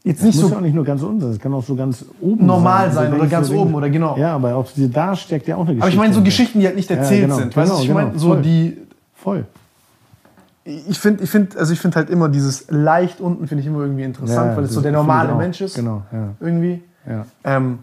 jetzt 0.03 0.19
Das 0.21 0.27
nicht 0.27 0.37
muss 0.37 0.45
so 0.45 0.51
ja 0.51 0.57
auch 0.57 0.61
nicht 0.61 0.75
nur 0.75 0.85
ganz 0.85 1.03
unten 1.03 1.21
sein, 1.21 1.31
es 1.31 1.39
kann 1.39 1.55
auch 1.55 1.65
so 1.65 1.75
ganz 1.75 2.05
oben 2.21 2.45
normal 2.47 2.87
sein. 2.87 2.95
sein 2.95 3.05
Also 3.13 3.17
oder 3.21 3.27
ganz 3.31 3.49
so 3.49 3.57
oben 3.57 3.75
oder 3.75 3.89
genau. 3.91 4.17
Ja, 4.17 4.35
aber 4.35 4.55
auch 4.57 4.69
da 4.77 5.17
steckt 5.17 5.47
ja 5.49 5.57
auch 5.57 5.61
eine 5.61 5.75
Geschichte. 5.77 5.83
Aber 5.85 5.91
ich 5.93 5.97
meine 5.99 6.15
so. 6.15 6.23
Geschichten, 6.23 6.61
die 6.61 6.67
halt 6.67 6.77
nicht 6.77 6.91
erzählt 6.91 7.23
genau, 7.23 7.37
sind. 7.37 7.57
Weißt 7.57 7.71
du, 7.71 7.75
genau, 7.77 7.85
ich 7.85 7.95
meine 7.95 8.09
genau, 8.11 8.21
so 8.21 8.29
voll. 8.29 8.43
die. 8.43 8.77
Voll. 9.15 9.45
Ich 10.65 10.99
finde, 10.99 11.23
ich 11.25 11.31
finde, 11.31 11.59
also 11.59 11.73
ich 11.73 11.81
finde 11.81 11.97
halt 11.97 12.09
immer 12.11 12.29
dieses 12.29 12.71
leicht 12.71 13.21
unten 13.21 13.47
finde 13.47 13.61
ich 13.63 13.67
immer 13.67 13.81
irgendwie 13.81 14.03
interessant, 14.05 14.51
Ja, 14.53 14.57
weil 14.57 14.65
es 14.65 14.71
so 14.71 14.77
das 14.77 14.85
der 14.85 14.93
normale 14.93 15.33
auch. 15.35 15.39
Mensch 15.39 15.61
ist. 15.61 15.75
Genau, 15.77 16.03
ja. 16.11 16.29
Irgendwie. 16.41 16.83
ja. 17.07 17.27
Ähm, 17.45 17.81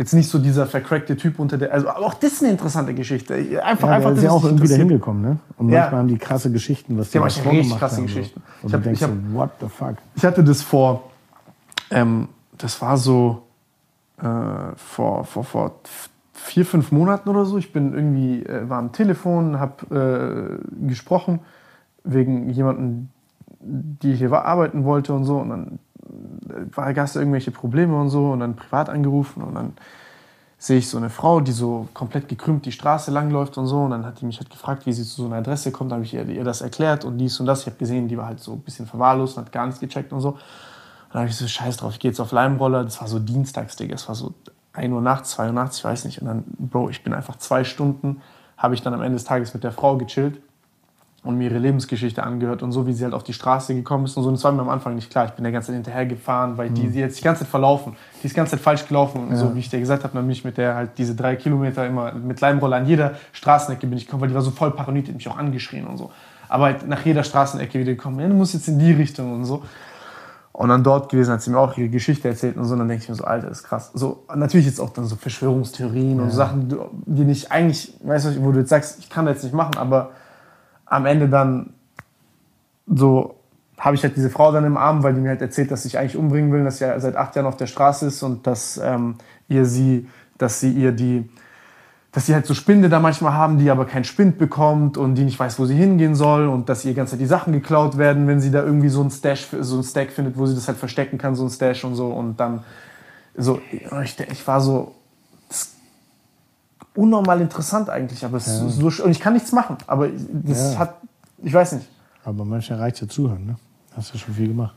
jetzt 0.00 0.14
nicht 0.14 0.30
so 0.30 0.38
dieser 0.38 0.66
vercrackte 0.66 1.14
Typ 1.14 1.38
unter 1.38 1.58
der. 1.58 1.74
Also 1.74 1.90
auch 1.90 2.14
das 2.14 2.32
ist 2.32 2.42
eine 2.42 2.52
interessante 2.52 2.94
Geschichte. 2.94 3.34
Einfach, 3.62 3.88
Ja, 3.88 3.94
einfach 3.96 4.12
ist 4.12 4.22
ja 4.22 4.30
auch 4.30 4.42
irgendwie 4.44 4.66
dahin 4.66 4.88
gekommen, 4.88 5.20
ne? 5.20 5.36
Und 5.58 5.68
Ja. 5.68 5.80
manchmal 5.82 6.00
haben 6.00 6.08
die 6.08 6.16
krasse 6.16 6.50
Geschichten, 6.50 6.96
was 6.96 7.10
Die 7.10 7.18
haben 7.18 7.28
davor 7.28 7.52
gemacht 7.52 7.78
krasse 7.78 7.96
haben, 7.98 8.06
Geschichten. 8.06 8.40
So. 8.40 8.62
Und 8.62 8.68
Ich 8.68 8.74
hab- 8.74 8.82
denkst 8.82 9.00
ich 9.02 9.06
hab- 9.06 9.14
so, 9.14 9.34
what 9.38 9.50
the 9.60 9.66
fuck? 9.68 9.96
Ich 10.16 10.24
hatte 10.24 10.42
das 10.42 10.62
vor, 10.62 11.10
ähm, 11.90 12.28
das 12.56 12.80
war 12.80 12.96
so 12.96 13.42
äh, 14.22 14.74
vor, 14.76 15.24
vor, 15.24 15.44
vor 15.44 15.74
vier, 16.32 16.64
fünf 16.64 16.92
Monaten 16.92 17.28
oder 17.28 17.44
so. 17.44 17.58
Ich 17.58 17.70
bin 17.72 17.92
irgendwie, 17.92 18.42
äh, 18.44 18.68
war 18.70 18.78
am 18.78 18.92
Telefon, 18.92 19.60
habe 19.60 20.58
äh, 20.80 20.86
gesprochen 20.88 21.40
wegen 22.04 22.48
jemandem, 22.48 23.08
die 23.60 24.14
hier 24.14 24.32
arbeiten 24.32 24.84
wollte 24.84 25.12
und 25.12 25.24
so. 25.24 25.36
Und 25.38 25.50
dann 25.50 25.78
gab 26.74 27.06
es 27.06 27.16
irgendwelche 27.16 27.50
Probleme 27.50 27.98
und 27.98 28.08
so 28.08 28.30
und 28.32 28.40
dann 28.40 28.56
privat 28.56 28.88
angerufen 28.88 29.42
und 29.42 29.54
dann 29.54 29.72
sehe 30.60 30.76
ich 30.76 30.90
so 30.90 30.98
eine 30.98 31.08
Frau, 31.08 31.40
die 31.40 31.52
so 31.52 31.88
komplett 31.94 32.28
gekrümmt 32.28 32.66
die 32.66 32.72
Straße 32.72 33.10
langläuft 33.10 33.56
und 33.56 33.66
so. 33.66 33.78
Und 33.78 33.92
dann 33.92 34.04
hat 34.04 34.20
die 34.20 34.26
mich 34.26 34.38
halt 34.38 34.50
gefragt, 34.50 34.84
wie 34.84 34.92
sie 34.92 35.04
zu 35.04 35.22
so 35.22 35.26
einer 35.26 35.36
Adresse 35.36 35.72
kommt. 35.72 35.90
Habe 35.90 36.02
ich 36.02 36.12
ihr, 36.12 36.28
ihr 36.28 36.44
das 36.44 36.60
erklärt 36.60 37.06
und 37.06 37.16
dies 37.16 37.40
und 37.40 37.46
das. 37.46 37.62
Ich 37.62 37.66
habe 37.66 37.76
gesehen, 37.76 38.08
die 38.08 38.18
war 38.18 38.26
halt 38.26 38.40
so 38.40 38.52
ein 38.52 38.60
bisschen 38.60 38.86
verwahrlost 38.86 39.38
und 39.38 39.46
hat 39.46 39.52
gar 39.52 39.64
nichts 39.64 39.80
gecheckt 39.80 40.12
und 40.12 40.20
so. 40.20 40.32
Und 40.32 40.38
dann 41.14 41.22
habe 41.22 41.30
ich 41.30 41.36
so, 41.36 41.48
scheiß 41.48 41.78
drauf, 41.78 41.94
ich 41.94 41.98
gehe 41.98 42.10
jetzt 42.10 42.20
auf 42.20 42.30
Leimroller. 42.30 42.84
Das 42.84 43.00
war 43.00 43.08
so 43.08 43.18
dienstags, 43.18 43.76
Digga. 43.76 43.94
Es 43.94 44.06
war 44.06 44.14
so 44.14 44.34
1 44.74 44.92
Uhr 44.92 45.00
nachts, 45.00 45.30
2 45.30 45.46
Uhr 45.46 45.52
nachts, 45.52 45.78
ich 45.78 45.84
weiß 45.84 46.04
nicht. 46.04 46.20
Und 46.20 46.26
dann, 46.26 46.44
Bro, 46.58 46.90
ich 46.90 47.02
bin 47.02 47.14
einfach 47.14 47.36
zwei 47.36 47.64
Stunden, 47.64 48.20
habe 48.58 48.74
ich 48.74 48.82
dann 48.82 48.92
am 48.92 49.00
Ende 49.00 49.14
des 49.14 49.24
Tages 49.24 49.54
mit 49.54 49.64
der 49.64 49.72
Frau 49.72 49.96
gechillt 49.96 50.42
und 51.22 51.36
mir 51.36 51.50
ihre 51.50 51.58
Lebensgeschichte 51.58 52.22
angehört 52.22 52.62
und 52.62 52.72
so, 52.72 52.86
wie 52.86 52.94
sie 52.94 53.04
halt 53.04 53.12
auf 53.12 53.22
die 53.24 53.34
Straße 53.34 53.74
gekommen 53.74 54.06
ist 54.06 54.16
und 54.16 54.22
so. 54.22 54.28
Und 54.30 54.36
das 54.36 54.44
war 54.44 54.52
mir 54.52 54.62
am 54.62 54.70
Anfang 54.70 54.94
nicht 54.94 55.10
klar. 55.10 55.26
Ich 55.26 55.32
bin 55.32 55.42
der 55.44 55.52
ganze 55.52 55.66
Zeit 55.66 55.74
hinterher 55.74 56.06
gefahren, 56.06 56.56
weil 56.56 56.70
die, 56.70 56.88
die 56.88 56.98
jetzt 56.98 57.18
die 57.18 57.22
ganze 57.22 57.40
Zeit 57.42 57.50
verlaufen. 57.50 57.94
Die 58.22 58.26
ist 58.26 58.32
die 58.32 58.36
ganze 58.36 58.52
Zeit 58.52 58.60
falsch 58.60 58.88
gelaufen. 58.88 59.28
Und 59.28 59.36
so 59.36 59.54
wie 59.54 59.58
ich 59.58 59.68
dir 59.68 59.78
gesagt 59.80 60.02
habe, 60.02 60.14
dann 60.14 60.22
bin 60.22 60.30
ich 60.32 60.44
mit 60.44 60.56
der 60.56 60.74
halt 60.74 60.90
diese 60.96 61.14
drei 61.14 61.36
Kilometer 61.36 61.86
immer 61.86 62.12
mit 62.14 62.40
Leimroller 62.40 62.76
an 62.78 62.86
jeder 62.86 63.12
Straßenecke 63.32 63.86
bin 63.86 63.98
ich 63.98 64.06
gekommen, 64.06 64.22
weil 64.22 64.28
die 64.30 64.34
war 64.34 64.40
so 64.42 64.50
voll 64.50 64.70
paranoid, 64.70 65.06
die 65.06 65.10
hat 65.10 65.16
mich 65.16 65.28
auch 65.28 65.36
angeschrien 65.36 65.86
und 65.86 65.98
so. 65.98 66.10
Aber 66.48 66.64
halt 66.64 66.88
nach 66.88 67.04
jeder 67.04 67.22
Straßenecke 67.22 67.78
wieder 67.78 67.92
gekommen, 67.92 68.18
ja, 68.20 68.26
du 68.26 68.34
musst 68.34 68.54
jetzt 68.54 68.66
in 68.68 68.78
die 68.78 68.92
Richtung 68.92 69.32
und 69.34 69.44
so. 69.44 69.62
Und 70.52 70.68
dann 70.70 70.82
dort 70.82 71.10
gewesen, 71.10 71.32
hat 71.32 71.42
sie 71.42 71.50
mir 71.50 71.58
auch 71.58 71.76
ihre 71.78 71.88
Geschichte 71.90 72.28
erzählt 72.28 72.56
und 72.56 72.64
so. 72.64 72.72
Und 72.72 72.80
dann 72.80 72.88
denke 72.88 73.02
ich 73.04 73.08
mir 73.08 73.14
so, 73.14 73.24
Alter, 73.24 73.48
ist 73.50 73.62
krass. 73.62 73.90
So, 73.94 74.24
natürlich 74.34 74.66
jetzt 74.66 74.80
auch 74.80 74.90
dann 74.90 75.04
so 75.04 75.16
Verschwörungstheorien 75.16 76.18
und 76.20 76.30
Sachen, 76.30 76.68
die- 76.68 76.76
die 77.06 77.24
nicht 77.24 77.52
eigentlich, 77.52 77.94
weißt 78.02 78.26
du, 78.36 78.42
wo 78.44 78.52
du 78.52 78.60
jetzt 78.60 78.70
sagst, 78.70 78.98
ich 78.98 79.08
kann 79.10 79.26
das 79.26 79.34
jetzt 79.36 79.44
nicht 79.44 79.54
machen, 79.54 79.76
aber 79.76 80.10
am 80.90 81.06
Ende 81.06 81.28
dann 81.28 81.72
so 82.86 83.36
habe 83.78 83.96
ich 83.96 84.02
halt 84.02 84.14
diese 84.14 84.28
Frau 84.28 84.52
dann 84.52 84.64
im 84.64 84.76
Arm, 84.76 85.02
weil 85.02 85.14
die 85.14 85.20
mir 85.20 85.30
halt 85.30 85.40
erzählt, 85.40 85.70
dass 85.70 85.82
sie 85.82 85.88
sich 85.88 85.98
eigentlich 85.98 86.16
umbringen 86.16 86.52
will, 86.52 86.62
dass 86.64 86.78
sie 86.78 86.84
seit 86.98 87.16
acht 87.16 87.34
Jahren 87.34 87.46
auf 87.46 87.56
der 87.56 87.66
Straße 87.66 88.06
ist 88.06 88.22
und 88.22 88.46
dass 88.46 88.76
ähm, 88.76 89.14
ihr 89.48 89.64
sie, 89.64 90.06
dass 90.36 90.60
sie 90.60 90.70
ihr 90.70 90.92
die, 90.92 91.30
dass 92.12 92.26
sie 92.26 92.34
halt 92.34 92.44
so 92.44 92.52
Spinde 92.52 92.90
da 92.90 93.00
manchmal 93.00 93.32
haben, 93.32 93.56
die 93.56 93.70
aber 93.70 93.86
keinen 93.86 94.04
Spind 94.04 94.36
bekommt 94.36 94.98
und 94.98 95.14
die 95.14 95.24
nicht 95.24 95.38
weiß, 95.38 95.58
wo 95.58 95.64
sie 95.64 95.76
hingehen 95.76 96.14
soll 96.14 96.46
und 96.46 96.68
dass 96.68 96.84
ihr 96.84 96.92
ganz 96.92 97.16
die 97.16 97.24
Sachen 97.24 97.54
geklaut 97.54 97.96
werden, 97.96 98.26
wenn 98.26 98.40
sie 98.40 98.50
da 98.50 98.62
irgendwie 98.62 98.90
so 98.90 99.02
ein 99.02 99.10
Stash, 99.10 99.48
so 99.60 99.78
ein 99.78 99.82
Stack 99.82 100.10
findet, 100.10 100.36
wo 100.36 100.44
sie 100.44 100.54
das 100.54 100.68
halt 100.68 100.76
verstecken 100.76 101.16
kann, 101.16 101.34
so 101.34 101.44
ein 101.44 101.50
Stash 101.50 101.84
und 101.84 101.94
so. 101.94 102.08
Und 102.08 102.38
dann 102.38 102.64
so, 103.34 103.60
ich, 104.02 104.20
ich 104.20 104.46
war 104.46 104.60
so, 104.60 104.94
unnormal 106.94 107.40
interessant 107.40 107.88
eigentlich, 107.90 108.24
aber 108.24 108.36
es 108.38 108.46
ist 108.48 108.76
so, 108.78 109.04
und 109.04 109.10
ich 109.10 109.20
kann 109.20 109.32
nichts 109.34 109.52
machen, 109.52 109.76
aber 109.86 110.08
das 110.08 110.74
Ja. 110.74 110.78
hat, 110.80 110.94
ich 111.42 111.52
weiß 111.52 111.72
nicht. 111.72 111.88
Aber 112.24 112.44
manchmal 112.44 112.80
reicht 112.80 113.00
ja 113.00 113.08
zuhören, 113.08 113.46
ne? 113.46 113.56
Hast 113.96 114.12
du 114.14 114.18
schon 114.18 114.34
viel 114.34 114.48
gemacht. 114.48 114.74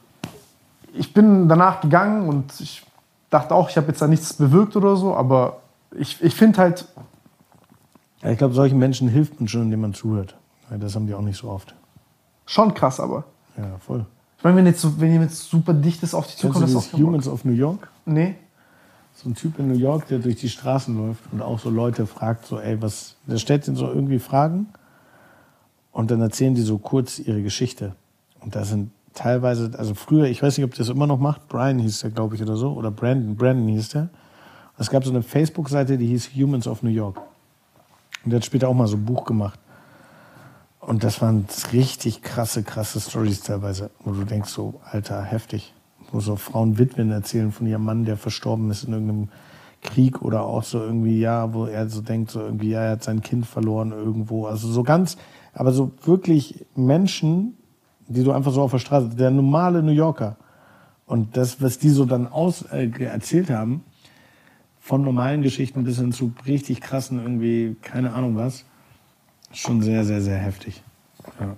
ich 0.93 1.13
bin 1.13 1.47
danach 1.49 1.81
gegangen 1.81 2.27
und 2.29 2.59
ich 2.59 2.85
dachte 3.29 3.53
auch, 3.55 3.69
ich 3.69 3.77
habe 3.77 3.87
jetzt 3.87 4.01
da 4.01 4.07
nichts 4.07 4.33
bewirkt 4.33 4.75
oder 4.75 4.95
so, 4.95 5.15
aber 5.15 5.57
ich, 5.97 6.21
ich 6.23 6.35
finde 6.35 6.59
halt, 6.59 6.85
Ja, 8.21 8.29
ich 8.31 8.37
glaube, 8.37 8.53
solchen 8.53 8.77
Menschen 8.79 9.09
hilft 9.09 9.39
man 9.39 9.47
schon, 9.47 9.63
indem 9.63 9.81
man 9.81 9.93
zuhört. 9.93 10.35
Das 10.69 10.95
haben 10.95 11.07
die 11.07 11.13
auch 11.13 11.21
nicht 11.21 11.37
so 11.37 11.49
oft. 11.49 11.73
schon 12.45 12.73
krass, 12.73 12.99
aber. 12.99 13.25
Ja, 13.57 13.77
voll. 13.85 14.05
Ich 14.37 14.43
meine, 14.43 14.57
wenn 14.57 14.65
jetzt, 14.65 14.99
wenn 14.99 15.11
jemand 15.11 15.31
jetzt 15.31 15.49
super 15.49 15.73
dichtes 15.73 16.13
auf 16.13 16.25
dich 16.27 16.37
Kennst 16.37 16.59
du 16.59 16.59
zukommt, 16.65 16.75
das 16.75 16.85
ist 16.85 16.93
auch. 16.93 16.97
Humans 16.99 17.27
of 17.27 17.45
New 17.45 17.51
York? 17.53 17.87
Nee. 18.05 18.35
So 19.13 19.29
ein 19.29 19.35
Typ 19.35 19.59
in 19.59 19.67
New 19.67 19.77
York, 19.77 20.07
der 20.07 20.19
durch 20.19 20.37
die 20.37 20.49
Straßen 20.49 20.95
läuft 20.97 21.21
und 21.31 21.41
auch 21.41 21.59
so 21.59 21.69
Leute 21.69 22.07
fragt, 22.07 22.45
so, 22.45 22.59
ey, 22.59 22.81
was, 22.81 23.15
der 23.27 23.37
stellt 23.37 23.67
ihnen 23.67 23.77
so 23.77 23.87
irgendwie 23.87 24.19
Fragen 24.19 24.67
und 25.91 26.11
dann 26.11 26.21
erzählen 26.21 26.55
die 26.55 26.61
so 26.61 26.77
kurz 26.79 27.19
ihre 27.19 27.41
Geschichte. 27.43 27.95
Und 28.39 28.55
da 28.55 28.65
sind 28.65 28.91
teilweise, 29.13 29.71
also 29.77 29.93
früher, 29.93 30.25
ich 30.25 30.41
weiß 30.41 30.57
nicht, 30.57 30.65
ob 30.65 30.71
der 30.71 30.79
das 30.79 30.89
immer 30.89 31.07
noch 31.07 31.19
macht, 31.19 31.47
Brian 31.47 31.79
hieß 31.79 32.01
der, 32.01 32.09
glaube 32.09 32.35
ich, 32.35 32.41
oder 32.41 32.55
so, 32.55 32.73
oder 32.73 32.91
Brandon, 32.91 33.35
Brandon 33.35 33.67
hieß 33.67 33.89
der. 33.89 34.09
Es 34.77 34.89
gab 34.89 35.03
so 35.03 35.11
eine 35.11 35.21
Facebook-Seite, 35.21 35.97
die 35.97 36.07
hieß 36.07 36.31
Humans 36.35 36.67
of 36.67 36.81
New 36.81 36.89
York. 36.89 37.21
Und 38.23 38.31
der 38.31 38.37
hat 38.39 38.45
später 38.45 38.67
auch 38.67 38.73
mal 38.73 38.87
so 38.87 38.97
ein 38.97 39.05
Buch 39.05 39.25
gemacht. 39.25 39.59
Und 40.79 41.03
das 41.03 41.21
waren 41.21 41.45
richtig 41.71 42.21
krasse, 42.21 42.63
krasse 42.63 42.99
Stories 42.99 43.41
teilweise, 43.41 43.89
wo 43.99 44.11
du 44.11 44.23
denkst 44.25 44.49
so, 44.49 44.81
Alter, 44.83 45.21
heftig. 45.21 45.73
Wo 46.13 46.21
so 46.21 46.37
Frauen 46.37 46.77
Witwen 46.77 47.11
erzählen 47.11 47.51
von 47.51 47.67
ihrem 47.67 47.83
Mann, 47.83 48.05
der 48.05 48.15
verstorben 48.15 48.69
ist 48.69 48.85
in 48.85 48.93
irgendeinem 48.93 49.29
Krieg 49.81 50.21
oder 50.21 50.43
auch 50.43 50.63
so 50.63 50.79
irgendwie, 50.79 51.19
ja, 51.19 51.53
wo 51.53 51.65
er 51.65 51.89
so 51.89 52.01
denkt, 52.01 52.31
so 52.31 52.39
irgendwie, 52.39 52.69
ja, 52.69 52.83
er 52.83 52.91
hat 52.91 53.03
sein 53.03 53.21
Kind 53.21 53.45
verloren 53.45 53.91
irgendwo. 53.91 54.45
Also 54.45 54.69
so 54.69 54.83
ganz, 54.83 55.17
aber 55.53 55.73
so 55.73 55.91
wirklich 56.05 56.65
Menschen, 56.75 57.57
die 58.07 58.23
du 58.23 58.31
einfach 58.31 58.51
so 58.51 58.61
auf 58.61 58.71
der 58.71 58.79
Straße, 58.79 59.09
der 59.09 59.31
normale 59.31 59.83
New 59.83 59.91
Yorker. 59.91 60.37
Und 61.05 61.35
das, 61.35 61.61
was 61.61 61.79
die 61.79 61.89
so 61.89 62.05
dann 62.05 62.27
aus, 62.27 62.61
äh, 62.71 62.89
erzählt 63.03 63.49
haben, 63.49 63.83
von 64.79 65.01
normalen 65.01 65.41
Geschichten 65.41 65.83
bis 65.83 65.97
hin 65.97 66.11
zu 66.11 66.31
richtig 66.45 66.79
krassen 66.79 67.19
irgendwie, 67.19 67.75
keine 67.81 68.13
Ahnung 68.13 68.35
was, 68.35 68.65
schon 69.51 69.81
sehr, 69.81 70.05
sehr, 70.05 70.21
sehr 70.21 70.37
heftig. 70.37 70.83
Ja. 71.39 71.55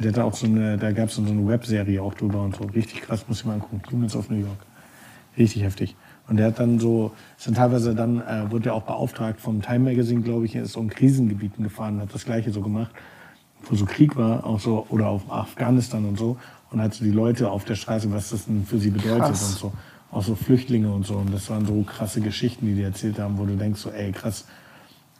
Der 0.00 0.12
hatte 0.12 0.24
auch 0.24 0.34
so 0.34 0.46
eine, 0.46 0.78
da 0.78 0.92
gab 0.92 1.10
es 1.10 1.16
so 1.16 1.22
eine 1.22 1.46
Webserie 1.46 2.02
auch 2.02 2.14
drüber 2.14 2.42
und 2.42 2.56
so. 2.56 2.64
Richtig 2.64 3.02
krass, 3.02 3.26
muss 3.28 3.40
ich 3.40 3.44
mal 3.44 3.54
angucken. 3.54 3.82
Humans 3.90 4.16
of 4.16 4.30
New 4.30 4.38
York. 4.38 4.58
Richtig 5.36 5.62
heftig. 5.62 5.94
Und 6.26 6.38
der 6.38 6.46
hat 6.46 6.58
dann 6.58 6.78
so, 6.78 7.12
ist 7.36 7.46
dann 7.46 7.54
teilweise 7.54 7.94
dann, 7.94 8.20
äh, 8.22 8.50
wurde 8.50 8.70
er 8.70 8.74
auch 8.74 8.82
beauftragt 8.82 9.40
vom 9.40 9.60
Time 9.60 9.80
Magazine, 9.80 10.22
glaube 10.22 10.46
ich, 10.46 10.56
er 10.56 10.62
ist 10.62 10.72
so 10.72 10.80
in 10.80 10.88
Krisengebieten 10.88 11.64
gefahren, 11.64 12.00
hat 12.00 12.14
das 12.14 12.24
Gleiche 12.24 12.50
so 12.50 12.62
gemacht, 12.62 12.92
wo 13.64 13.74
so 13.76 13.84
Krieg 13.84 14.16
war, 14.16 14.46
auch 14.46 14.60
so, 14.60 14.86
oder 14.88 15.08
auf 15.08 15.30
Afghanistan 15.30 16.04
und 16.06 16.18
so. 16.18 16.38
Und 16.70 16.80
hat 16.80 16.94
so 16.94 17.04
die 17.04 17.10
Leute 17.10 17.50
auf 17.50 17.64
der 17.64 17.74
Straße, 17.74 18.10
was 18.12 18.30
das 18.30 18.46
denn 18.46 18.64
für 18.64 18.78
sie 18.78 18.90
bedeutet 18.90 19.18
Krass. 19.18 19.52
und 19.52 19.58
so. 19.58 19.72
Auch 20.12 20.22
so 20.22 20.34
Flüchtlinge 20.34 20.90
und 20.90 21.04
so. 21.04 21.14
Und 21.16 21.34
das 21.34 21.50
waren 21.50 21.66
so 21.66 21.82
krasse 21.82 22.20
Geschichten, 22.20 22.64
die 22.66 22.74
die 22.74 22.82
erzählt 22.82 23.18
haben, 23.18 23.36
wo 23.36 23.44
du 23.44 23.56
denkst 23.56 23.80
so, 23.80 23.90
ey, 23.90 24.12
krass, 24.12 24.46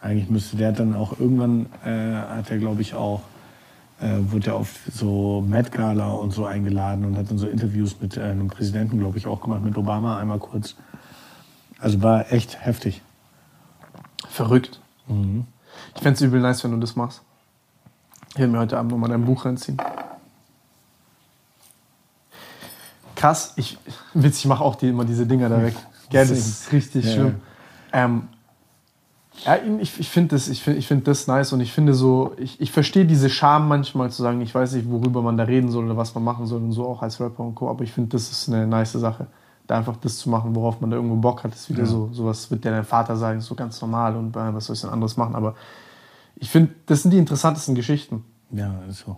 eigentlich 0.00 0.30
müsste 0.30 0.56
der 0.56 0.72
dann 0.72 0.94
auch 0.94 1.18
irgendwann, 1.18 1.66
äh, 1.84 2.14
hat 2.14 2.50
er, 2.50 2.58
glaube 2.58 2.80
ich, 2.82 2.94
auch, 2.94 3.22
äh, 4.00 4.32
wurde 4.32 4.50
er 4.50 4.56
auf 4.56 4.78
so 4.92 5.44
Met 5.46 5.72
Gala 5.72 6.10
und 6.12 6.32
so 6.32 6.46
eingeladen 6.46 7.04
und 7.04 7.16
hat 7.16 7.30
dann 7.30 7.38
so 7.38 7.46
Interviews 7.46 8.00
mit 8.00 8.16
äh, 8.16 8.22
einem 8.22 8.48
Präsidenten, 8.48 8.98
glaube 8.98 9.18
ich, 9.18 9.26
auch 9.26 9.40
gemacht, 9.40 9.62
mit 9.62 9.76
Obama 9.76 10.18
einmal 10.18 10.38
kurz. 10.38 10.74
Also 11.78 12.02
war 12.02 12.32
echt 12.32 12.64
heftig. 12.64 13.02
Verrückt. 14.28 14.80
Ich 15.08 16.02
fände 16.02 16.14
es 16.14 16.20
übel 16.20 16.40
nice, 16.40 16.62
wenn 16.62 16.72
du 16.72 16.76
das 16.76 16.94
machst. 16.94 17.22
Ich 18.30 18.38
werde 18.38 18.52
mir 18.52 18.58
heute 18.58 18.78
Abend 18.78 18.92
nochmal 18.92 19.10
dein 19.10 19.24
Buch 19.24 19.44
reinziehen. 19.44 19.78
Krass, 23.16 23.52
ich, 23.56 23.76
witzig, 24.14 24.44
ich 24.44 24.48
mache 24.48 24.64
auch 24.64 24.76
die, 24.76 24.88
immer 24.88 25.04
diese 25.04 25.26
Dinger 25.26 25.48
da 25.48 25.62
weg. 25.62 25.74
Gell, 26.10 26.26
das 26.26 26.38
ist 26.38 26.72
richtig 26.72 27.04
Ja, 27.04 27.12
schlimm. 27.12 27.40
Ähm, 27.92 28.28
ja, 29.44 29.56
ich, 29.80 29.98
ich 29.98 30.08
finde 30.08 30.34
das, 30.34 30.48
ich 30.48 30.62
find, 30.62 30.76
ich 30.76 30.86
find 30.86 31.06
das 31.06 31.26
nice 31.26 31.52
und 31.52 31.60
ich 31.60 31.72
finde 31.72 31.94
so, 31.94 32.34
ich, 32.36 32.60
ich 32.60 32.72
verstehe 32.72 33.06
diese 33.06 33.30
Scham 33.30 33.68
manchmal 33.68 34.10
zu 34.10 34.22
sagen, 34.22 34.40
ich 34.40 34.54
weiß 34.54 34.72
nicht, 34.72 34.90
worüber 34.90 35.22
man 35.22 35.36
da 35.36 35.44
reden 35.44 35.70
soll 35.70 35.84
oder 35.84 35.96
was 35.96 36.14
man 36.14 36.24
machen 36.24 36.46
soll 36.46 36.60
und 36.60 36.72
so 36.72 36.86
auch 36.86 37.02
als 37.02 37.20
Rapper 37.20 37.44
und 37.44 37.54
Co. 37.54 37.70
Aber 37.70 37.82
ich 37.84 37.92
finde, 37.92 38.10
das 38.10 38.30
ist 38.30 38.48
eine 38.48 38.66
nice 38.66 38.92
Sache. 38.92 39.28
Da 39.66 39.78
einfach 39.78 39.96
das 39.96 40.18
zu 40.18 40.28
machen, 40.28 40.54
worauf 40.54 40.80
man 40.80 40.90
da 40.90 40.96
irgendwo 40.96 41.16
Bock 41.16 41.44
hat, 41.44 41.54
ist 41.54 41.70
wieder 41.70 41.86
so, 41.86 42.10
sowas 42.12 42.50
wird 42.50 42.64
dir 42.64 42.70
dein 42.70 42.84
Vater 42.84 43.16
sagen, 43.16 43.38
ist 43.38 43.46
so 43.46 43.54
ganz 43.54 43.80
normal 43.80 44.16
und 44.16 44.36
äh, 44.36 44.52
was 44.52 44.66
soll 44.66 44.74
ich 44.74 44.80
denn 44.82 44.90
anderes 44.90 45.16
machen. 45.16 45.36
Aber 45.36 45.54
ich 46.36 46.50
finde, 46.50 46.74
das 46.86 47.02
sind 47.02 47.12
die 47.12 47.18
interessantesten 47.18 47.74
Geschichten. 47.74 48.24
Ja, 48.50 48.74
ist 48.88 49.04
so. 49.06 49.16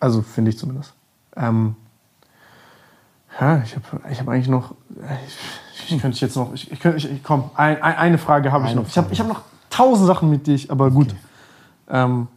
Also 0.00 0.22
finde 0.22 0.50
ich 0.50 0.58
zumindest. 0.58 0.94
Ähm, 1.36 1.76
ja, 3.40 3.62
ich 3.62 3.76
habe 3.76 4.00
ich 4.10 4.20
hab 4.20 4.28
eigentlich 4.28 4.48
noch. 4.48 4.74
Ich, 5.26 5.36
ich 5.86 5.98
könnte 6.00 6.18
jetzt 6.18 6.36
noch. 6.36 6.52
Ich, 6.54 6.70
ich, 6.70 6.80
könnte- 6.80 6.98
ich, 7.08 7.22
komm, 7.22 7.50
ein, 7.54 7.80
ein, 7.82 7.96
eine 7.96 8.18
Frage 8.18 8.50
habe 8.52 8.66
ich 8.66 8.74
noch. 8.74 8.86
Ich 8.86 8.96
habe 8.98 9.12
ich 9.12 9.20
hab 9.20 9.28
noch 9.28 9.42
tausend 9.70 10.06
Sachen 10.06 10.30
mit 10.30 10.46
dich, 10.46 10.70
aber 10.70 10.90
gut. 10.90 11.14
Ähm, 11.88 12.28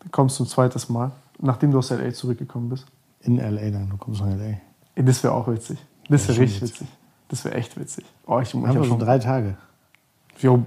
dann 0.00 0.10
kommst 0.10 0.38
du 0.38 0.44
ein 0.44 0.46
zweites 0.46 0.88
Mal, 0.88 1.12
nachdem 1.38 1.70
du 1.72 1.78
aus 1.78 1.90
LA 1.90 2.12
zurückgekommen 2.12 2.68
bist. 2.68 2.86
In 3.20 3.38
L.A. 3.38 3.70
dann, 3.70 3.88
du 3.90 3.96
kommst 3.96 4.20
nach 4.20 4.28
L.A. 4.28 5.02
Das 5.02 5.22
wäre 5.22 5.34
auch 5.34 5.48
witzig. 5.48 5.78
Das 6.08 6.22
Ja, 6.22 6.28
wäre 6.28 6.34
schon 6.36 6.42
richtig 6.44 6.62
witzig. 6.62 6.80
witzig. 6.82 6.96
Das 7.28 7.44
wäre 7.44 7.54
echt 7.56 7.78
witzig. 7.78 8.04
Oh, 8.26 8.38
ich, 8.40 8.54
ich 8.54 8.66
habe 8.66 8.84
schon 8.84 8.98
drei 8.98 9.18
Tage. 9.18 9.56
Jo, 10.38 10.64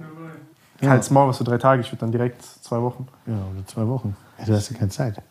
Halt's 0.82 1.10
Maul, 1.10 1.28
was 1.28 1.38
für 1.38 1.44
drei 1.44 1.58
Tage. 1.58 1.80
Ich 1.82 1.88
würde 1.92 2.00
dann 2.00 2.12
direkt 2.12 2.42
zwei 2.42 2.80
Wochen. 2.82 3.06
Ja, 3.26 3.34
oder 3.34 3.66
zwei 3.66 3.86
Wochen. 3.86 4.16
Ja, 4.38 4.44
du 4.46 4.54
hast 4.54 4.70
ja 4.70 4.76
keine 4.78 4.90
Zeit. 4.90 5.22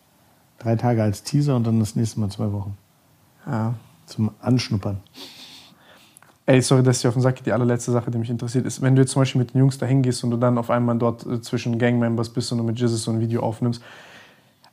Drei 0.59 0.75
Tage 0.75 1.01
als 1.03 1.23
Teaser 1.23 1.55
und 1.55 1.65
dann 1.65 1.79
das 1.79 1.95
nächste 1.95 2.19
Mal 2.19 2.29
zwei 2.29 2.51
Wochen. 2.51 2.77
Ja. 3.45 3.73
Zum 4.05 4.31
Anschnuppern. 4.41 4.97
Ey, 6.49 6.61
sorry, 6.63 6.81
dass 6.81 6.99
ich 6.99 7.07
auf 7.07 7.13
den 7.13 7.21
Sack 7.21 7.35
gehe. 7.35 7.43
Die 7.43 7.51
allerletzte 7.51 7.91
Sache, 7.91 8.09
die 8.09 8.17
mich 8.17 8.31
interessiert, 8.31 8.65
ist, 8.65 8.81
wenn 8.81 8.95
du 8.95 9.03
jetzt 9.03 9.11
zum 9.11 9.21
Beispiel 9.21 9.37
mit 9.39 9.53
den 9.53 9.59
Jungs 9.59 9.77
da 9.77 9.85
hingehst 9.85 10.23
und 10.23 10.31
du 10.31 10.37
dann 10.37 10.57
auf 10.57 10.71
einmal 10.71 10.97
dort 10.97 11.23
äh, 11.27 11.39
zwischen 11.41 11.77
Gangmembers 11.77 12.29
bist 12.29 12.51
und 12.51 12.57
du 12.57 12.63
mit 12.63 12.79
Jesus 12.79 13.03
so 13.03 13.11
ein 13.11 13.19
Video 13.19 13.43
aufnimmst, 13.43 13.83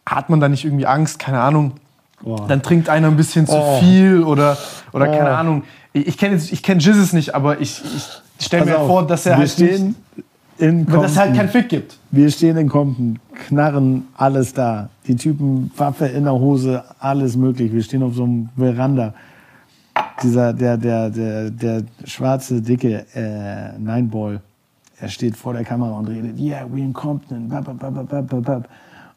hat 0.06 0.30
man 0.30 0.40
da 0.40 0.48
nicht 0.48 0.64
irgendwie 0.64 0.86
Angst? 0.86 1.18
Keine 1.18 1.38
Ahnung. 1.40 1.72
Boah. 2.22 2.46
Dann 2.48 2.62
trinkt 2.62 2.88
einer 2.88 3.08
ein 3.08 3.16
bisschen 3.18 3.46
zu 3.46 3.52
Oh. 3.54 3.78
viel 3.78 4.22
oder, 4.22 4.56
oder 4.94 5.06
keine 5.06 5.30
Oh. 5.32 5.34
Ahnung. 5.34 5.64
Ich, 5.92 6.16
kenne 6.16 6.36
ich 6.36 6.62
kenn 6.62 6.78
Jesus 6.78 7.12
nicht, 7.12 7.34
aber 7.34 7.60
ich, 7.60 7.82
ich 8.38 8.44
stelle 8.46 8.64
mir 8.64 8.78
auf, 8.78 8.86
vor, 8.86 9.06
dass 9.06 9.26
er 9.26 9.32
wir 9.32 9.38
halt 9.40 9.50
stehen 9.50 9.96
in 10.56 10.86
dass 10.86 11.10
es 11.12 11.16
halt 11.18 11.28
Compton. 11.28 11.34
keinen 11.36 11.48
Fick 11.50 11.68
gibt. 11.68 11.98
Wir 12.10 12.30
stehen 12.30 12.56
in 12.56 12.70
Compton, 12.70 13.18
Knarren, 13.48 14.08
alles 14.16 14.54
da. 14.54 14.88
Die 15.06 15.16
Typen, 15.16 15.70
Waffe 15.76 16.06
in 16.06 16.24
der 16.24 16.32
Hose, 16.32 16.82
alles 16.98 17.36
möglich. 17.36 17.70
Wir 17.70 17.82
stehen 17.82 18.02
auf 18.02 18.14
so 18.14 18.24
einem 18.24 18.48
Veranda. 18.56 19.12
Dieser, 20.22 20.52
der, 20.52 20.76
der, 20.76 21.10
der, 21.10 21.50
der 21.50 21.82
schwarze, 22.04 22.62
dicke 22.62 23.06
äh, 23.14 23.78
Nineball, 23.78 24.40
er 24.98 25.08
steht 25.08 25.36
vor 25.36 25.52
der 25.52 25.64
Kamera 25.64 25.98
und 25.98 26.08
redet, 26.08 26.38
yeah, 26.38 26.66
in 26.74 26.92
Compton, 26.92 27.48
bap, 27.48 27.64
bap, 27.78 28.08
bap, 28.08 28.44
bap. 28.44 28.68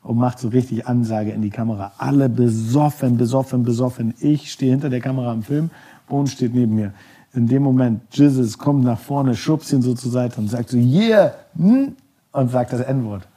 und 0.03 0.17
macht 0.17 0.39
so 0.39 0.49
richtig 0.49 0.87
Ansage 0.87 1.31
in 1.31 1.41
die 1.41 1.49
Kamera. 1.49 1.93
Alle 1.97 2.27
besoffen, 2.27 3.17
besoffen, 3.17 3.63
besoffen. 3.63 4.13
Ich 4.19 4.51
stehe 4.51 4.71
hinter 4.71 4.89
der 4.89 4.99
Kamera 4.99 5.31
am 5.31 5.43
Film, 5.43 5.69
Bones 6.07 6.33
steht 6.33 6.53
neben 6.53 6.75
mir. 6.75 6.93
In 7.33 7.47
dem 7.47 7.63
Moment, 7.63 8.01
Jesus 8.11 8.57
kommt 8.57 8.83
nach 8.83 8.99
vorne, 8.99 9.35
schubst 9.35 9.71
ihn 9.71 9.81
so 9.81 9.93
zur 9.93 10.11
Seite 10.11 10.41
und 10.41 10.49
sagt 10.49 10.69
so, 10.69 10.77
yeah, 10.77 11.33
hm? 11.55 11.95
und 12.31 12.51
sagt 12.51 12.73
das 12.73 12.81
N-Wort. 12.81 13.27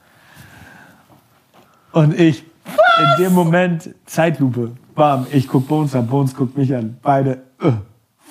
Und 1.93 2.19
ich, 2.19 2.45
in 2.65 3.25
dem 3.25 3.33
Moment, 3.33 3.91
Zeitlupe, 4.07 4.73
bam, 4.95 5.27
ich 5.33 5.49
guck 5.49 5.67
Bones 5.69 5.95
an, 5.95 6.07
Bones 6.07 6.35
guckt 6.35 6.57
mich 6.57 6.75
an, 6.75 6.97
beide, 7.03 7.43
äh, 7.61 7.73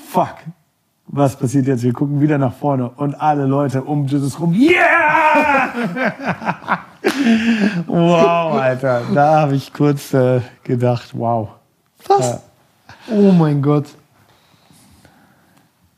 fuck, 0.10 0.36
was 1.08 1.36
passiert 1.36 1.68
jetzt? 1.68 1.84
Wir 1.84 1.94
gucken 1.94 2.22
wieder 2.22 2.38
nach 2.38 2.54
vorne 2.54 2.90
und 2.90 3.16
alle 3.16 3.46
Leute 3.46 3.84
um 3.84 4.06
Jesus 4.08 4.40
rum, 4.40 4.54
yeah! 4.54 5.74
wow, 7.88 8.54
Alter, 8.54 9.02
da 9.14 9.42
habe 9.42 9.56
ich 9.56 9.74
kurz 9.74 10.14
äh, 10.14 10.42
gedacht, 10.64 11.10
wow. 11.14 11.50
Was? 12.08 12.42
Oh 13.10 13.32
mein 13.32 13.62
Gott. 13.62 13.86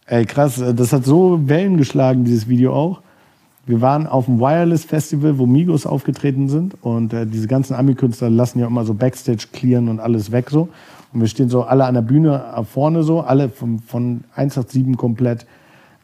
Ey, 0.06 0.26
krass, 0.26 0.60
äh, 0.60 0.74
das 0.74 0.92
hat 0.94 1.06
so 1.06 1.48
Wellen 1.48 1.78
geschlagen, 1.78 2.24
dieses 2.24 2.48
Video 2.48 2.74
auch. 2.74 3.03
Wir 3.66 3.80
waren 3.80 4.08
auf 4.08 4.26
dem 4.26 4.40
Wireless 4.42 4.84
Festival, 4.84 5.38
wo 5.38 5.46
Migos 5.46 5.86
aufgetreten 5.86 6.50
sind 6.50 6.76
und 6.82 7.14
äh, 7.14 7.26
diese 7.26 7.48
ganzen 7.48 7.76
Ami-Künstler 7.76 8.30
lassen 8.30 8.60
ja 8.60 8.68
immer 8.68 8.84
so 8.84 8.94
Backstage 8.94 9.48
clearen 9.54 9.88
und 9.88 10.02
alles 10.02 10.34
weg 10.34 10.50
so. 10.50 10.68
Und 11.14 11.22
wir 11.22 11.28
stehen 11.28 11.48
so 11.48 11.64
alle 11.64 11.86
an 11.86 11.94
der 11.94 12.02
Bühne 12.02 12.44
äh, 12.58 12.64
vorne 12.66 13.04
so, 13.04 13.22
alle 13.22 13.48
von, 13.48 13.80
von 13.80 14.26
187 14.36 14.98
komplett. 14.98 15.46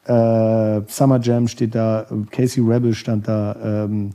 Äh, 0.06 0.82
Summer 0.88 1.20
Jam 1.22 1.50
steht 1.50 1.76
da, 1.76 2.06
Casey 2.32 2.64
Rebel 2.64 2.94
stand 2.94 3.28
da, 3.28 3.56
ähm, 3.62 4.12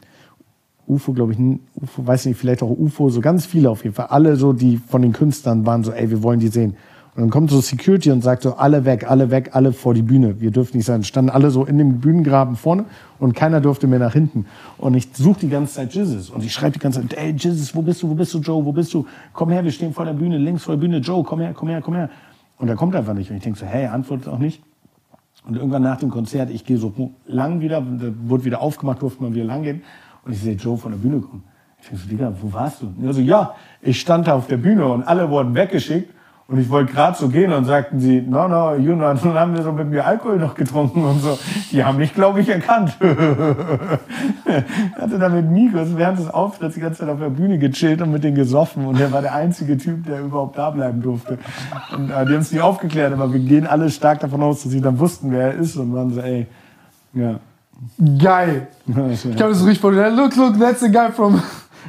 UFO, 0.86 1.12
glaube 1.12 1.32
ich, 1.32 1.38
UFO, 1.38 2.06
weiß 2.06 2.24
nicht, 2.26 2.38
vielleicht 2.38 2.62
auch 2.62 2.70
UFO, 2.70 3.10
so 3.10 3.20
ganz 3.20 3.44
viele 3.44 3.68
auf 3.68 3.84
jeden 3.84 3.94
Fall. 3.94 4.06
Alle 4.06 4.36
so, 4.36 4.54
die 4.54 4.78
von 4.78 5.02
den 5.02 5.12
Künstlern 5.12 5.66
waren 5.66 5.84
so, 5.84 5.92
ey, 5.92 6.08
wir 6.10 6.22
wollen 6.22 6.40
die 6.40 6.48
sehen. 6.48 6.76
Und 7.16 7.22
dann 7.22 7.30
kommt 7.30 7.50
so 7.50 7.60
Security 7.60 8.10
und 8.10 8.22
sagt 8.22 8.42
so, 8.42 8.56
alle 8.56 8.84
weg, 8.84 9.08
alle 9.08 9.30
weg, 9.30 9.50
alle 9.52 9.72
vor 9.72 9.94
die 9.94 10.02
Bühne. 10.02 10.40
Wir 10.40 10.50
dürfen 10.50 10.76
nicht 10.76 10.86
sein. 10.86 11.04
Standen 11.04 11.30
alle 11.30 11.50
so 11.50 11.64
in 11.64 11.78
dem 11.78 12.00
Bühnengraben 12.00 12.56
vorne 12.56 12.86
und 13.20 13.34
keiner 13.34 13.60
durfte 13.60 13.86
mehr 13.86 14.00
nach 14.00 14.14
hinten. 14.14 14.46
Und 14.78 14.94
ich 14.94 15.08
suche 15.12 15.40
die 15.40 15.48
ganze 15.48 15.74
Zeit 15.74 15.94
Jesus. 15.94 16.30
Und 16.30 16.44
ich 16.44 16.52
schreibe 16.52 16.72
die 16.72 16.80
ganze 16.80 17.00
Zeit, 17.02 17.14
ey, 17.14 17.30
Jesus, 17.30 17.74
wo 17.76 17.82
bist 17.82 18.02
du, 18.02 18.08
wo 18.08 18.14
bist 18.14 18.34
du, 18.34 18.40
Joe, 18.40 18.64
wo 18.64 18.72
bist 18.72 18.92
du? 18.92 19.06
Komm 19.32 19.50
her, 19.50 19.62
wir 19.62 19.70
stehen 19.70 19.92
vor 19.92 20.04
der 20.04 20.14
Bühne, 20.14 20.38
links 20.38 20.64
vor 20.64 20.74
der 20.74 20.80
Bühne, 20.80 20.98
Joe, 20.98 21.22
komm 21.22 21.38
her, 21.38 21.52
komm 21.54 21.68
her, 21.68 21.80
komm 21.80 21.94
her. 21.94 22.10
Und 22.58 22.68
er 22.68 22.74
kommt 22.74 22.96
einfach 22.96 23.14
nicht. 23.14 23.30
Und 23.30 23.36
ich 23.36 23.44
denke 23.44 23.60
so, 23.60 23.66
hey, 23.66 23.86
antwortet 23.86 24.26
auch 24.26 24.38
nicht. 24.38 24.60
Und 25.46 25.56
irgendwann 25.56 25.82
nach 25.82 25.98
dem 25.98 26.10
Konzert, 26.10 26.50
ich 26.50 26.64
gehe 26.64 26.78
so 26.78 27.12
lang 27.26 27.60
wieder, 27.60 27.84
wurde 28.26 28.44
wieder 28.44 28.60
aufgemacht, 28.60 29.02
durfte 29.02 29.22
man 29.22 29.34
wieder 29.34 29.44
lang 29.44 29.62
gehen. 29.62 29.82
Und 30.24 30.32
ich 30.32 30.40
sehe 30.40 30.54
Joe 30.54 30.76
von 30.76 30.90
der 30.90 30.98
Bühne 30.98 31.20
kommen. 31.20 31.44
Ich 31.80 31.88
denke 31.88 32.02
so, 32.02 32.08
Digga, 32.08 32.32
wo 32.40 32.52
warst 32.52 32.82
du? 32.82 32.86
Und 32.86 33.06
er 33.06 33.12
so, 33.12 33.20
ja, 33.20 33.54
ich 33.82 34.00
stand 34.00 34.26
da 34.26 34.34
auf 34.34 34.48
der 34.48 34.56
Bühne 34.56 34.86
und 34.86 35.04
alle 35.04 35.30
wurden 35.30 35.54
weggeschickt. 35.54 36.10
Und 36.46 36.58
ich 36.58 36.68
wollte 36.68 36.92
gerade 36.92 37.16
so 37.16 37.28
gehen 37.28 37.54
und 37.54 37.64
sagten 37.64 38.00
sie, 38.00 38.20
no, 38.20 38.46
no, 38.48 38.74
you 38.74 38.94
know, 38.94 39.08
und 39.08 39.24
dann 39.24 39.34
haben 39.34 39.56
wir 39.56 39.62
so 39.62 39.72
mit 39.72 39.88
mir 39.88 40.04
Alkohol 40.04 40.36
noch 40.36 40.54
getrunken 40.54 41.02
und 41.02 41.22
so. 41.22 41.38
Die 41.72 41.82
haben 41.82 41.96
mich, 41.96 42.14
glaube 42.14 42.42
ich, 42.42 42.50
erkannt. 42.50 42.98
hatte 43.00 43.98
dann 45.18 45.34
mit 45.34 45.50
Migos 45.50 45.96
während 45.96 46.18
des 46.18 46.28
Auftritts 46.28 46.74
die 46.74 46.80
ganze 46.80 47.00
Zeit 47.00 47.08
auf 47.08 47.18
der 47.18 47.30
Bühne 47.30 47.58
gechillt 47.58 48.02
und 48.02 48.12
mit 48.12 48.24
denen 48.24 48.36
gesoffen. 48.36 48.84
Und 48.84 49.00
er 49.00 49.10
war 49.10 49.22
der 49.22 49.34
einzige 49.34 49.78
Typ, 49.78 50.04
der 50.04 50.20
überhaupt 50.20 50.58
da 50.58 50.68
bleiben 50.68 51.00
durfte. 51.00 51.38
Und 51.96 52.10
äh, 52.10 52.26
die 52.26 52.34
haben 52.34 52.42
es 52.42 52.52
nicht 52.52 52.60
aufgeklärt, 52.60 53.14
aber 53.14 53.32
wir 53.32 53.40
gehen 53.40 53.66
alle 53.66 53.88
stark 53.88 54.20
davon 54.20 54.42
aus, 54.42 54.64
dass 54.64 54.72
sie 54.72 54.82
dann 54.82 54.98
wussten, 54.98 55.32
wer 55.32 55.52
er 55.52 55.54
ist 55.54 55.76
und 55.76 55.94
waren 55.94 56.12
so, 56.12 56.20
ey, 56.20 56.46
ja. 57.14 57.36
Geil. 58.18 58.66
Ich 58.86 59.24
mir 59.24 59.34
das 59.34 59.58
so 59.58 59.64
richtig 59.64 59.80
vorstellen. 59.80 60.14
Look, 60.14 60.36
look, 60.36 60.58
that's 60.58 60.80
the 60.80 60.90
guy 60.90 61.10
from. 61.10 61.40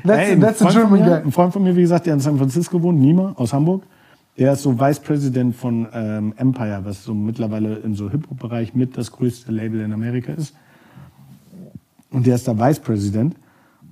That's, 0.06 0.27
Ey, 0.27 0.34
ein 0.34 0.42
that's 0.42 0.59
the 0.59 0.67
German 0.67 1.03
guy. 1.03 1.22
Ein 1.25 1.32
Freund 1.32 1.51
von 1.51 1.61
mir, 1.61 1.75
wie 1.75 1.82
gesagt, 1.82 2.06
der 2.06 2.14
in 2.14 2.22
San 2.22 2.38
Francisco 2.38 2.82
wohnt, 2.82 3.00
Nima 3.00 3.34
aus 3.35 3.53
Hamburg. 3.53 3.84
Der 4.38 4.53
ist 4.53 4.64
so 4.64 4.77
Vice 4.77 4.99
President 4.99 5.55
von 5.55 5.88
ähm, 5.93 6.33
Empire, 6.35 6.81
was 6.83 7.05
so 7.05 7.14
mittlerweile 7.14 7.77
im 7.77 7.95
so 7.95 8.09
Hip-Hop-Bereich 8.09 8.73
mit 8.73 8.97
das 8.97 9.11
größte 9.11 9.51
Label 9.51 9.80
in 9.80 9.93
Amerika 9.93 10.33
ist. 10.33 10.53
Und 12.09 12.25
der 12.25 12.35
ist 12.35 12.47
da 12.47 12.57
Vice 12.57 12.80
President. 12.80 13.35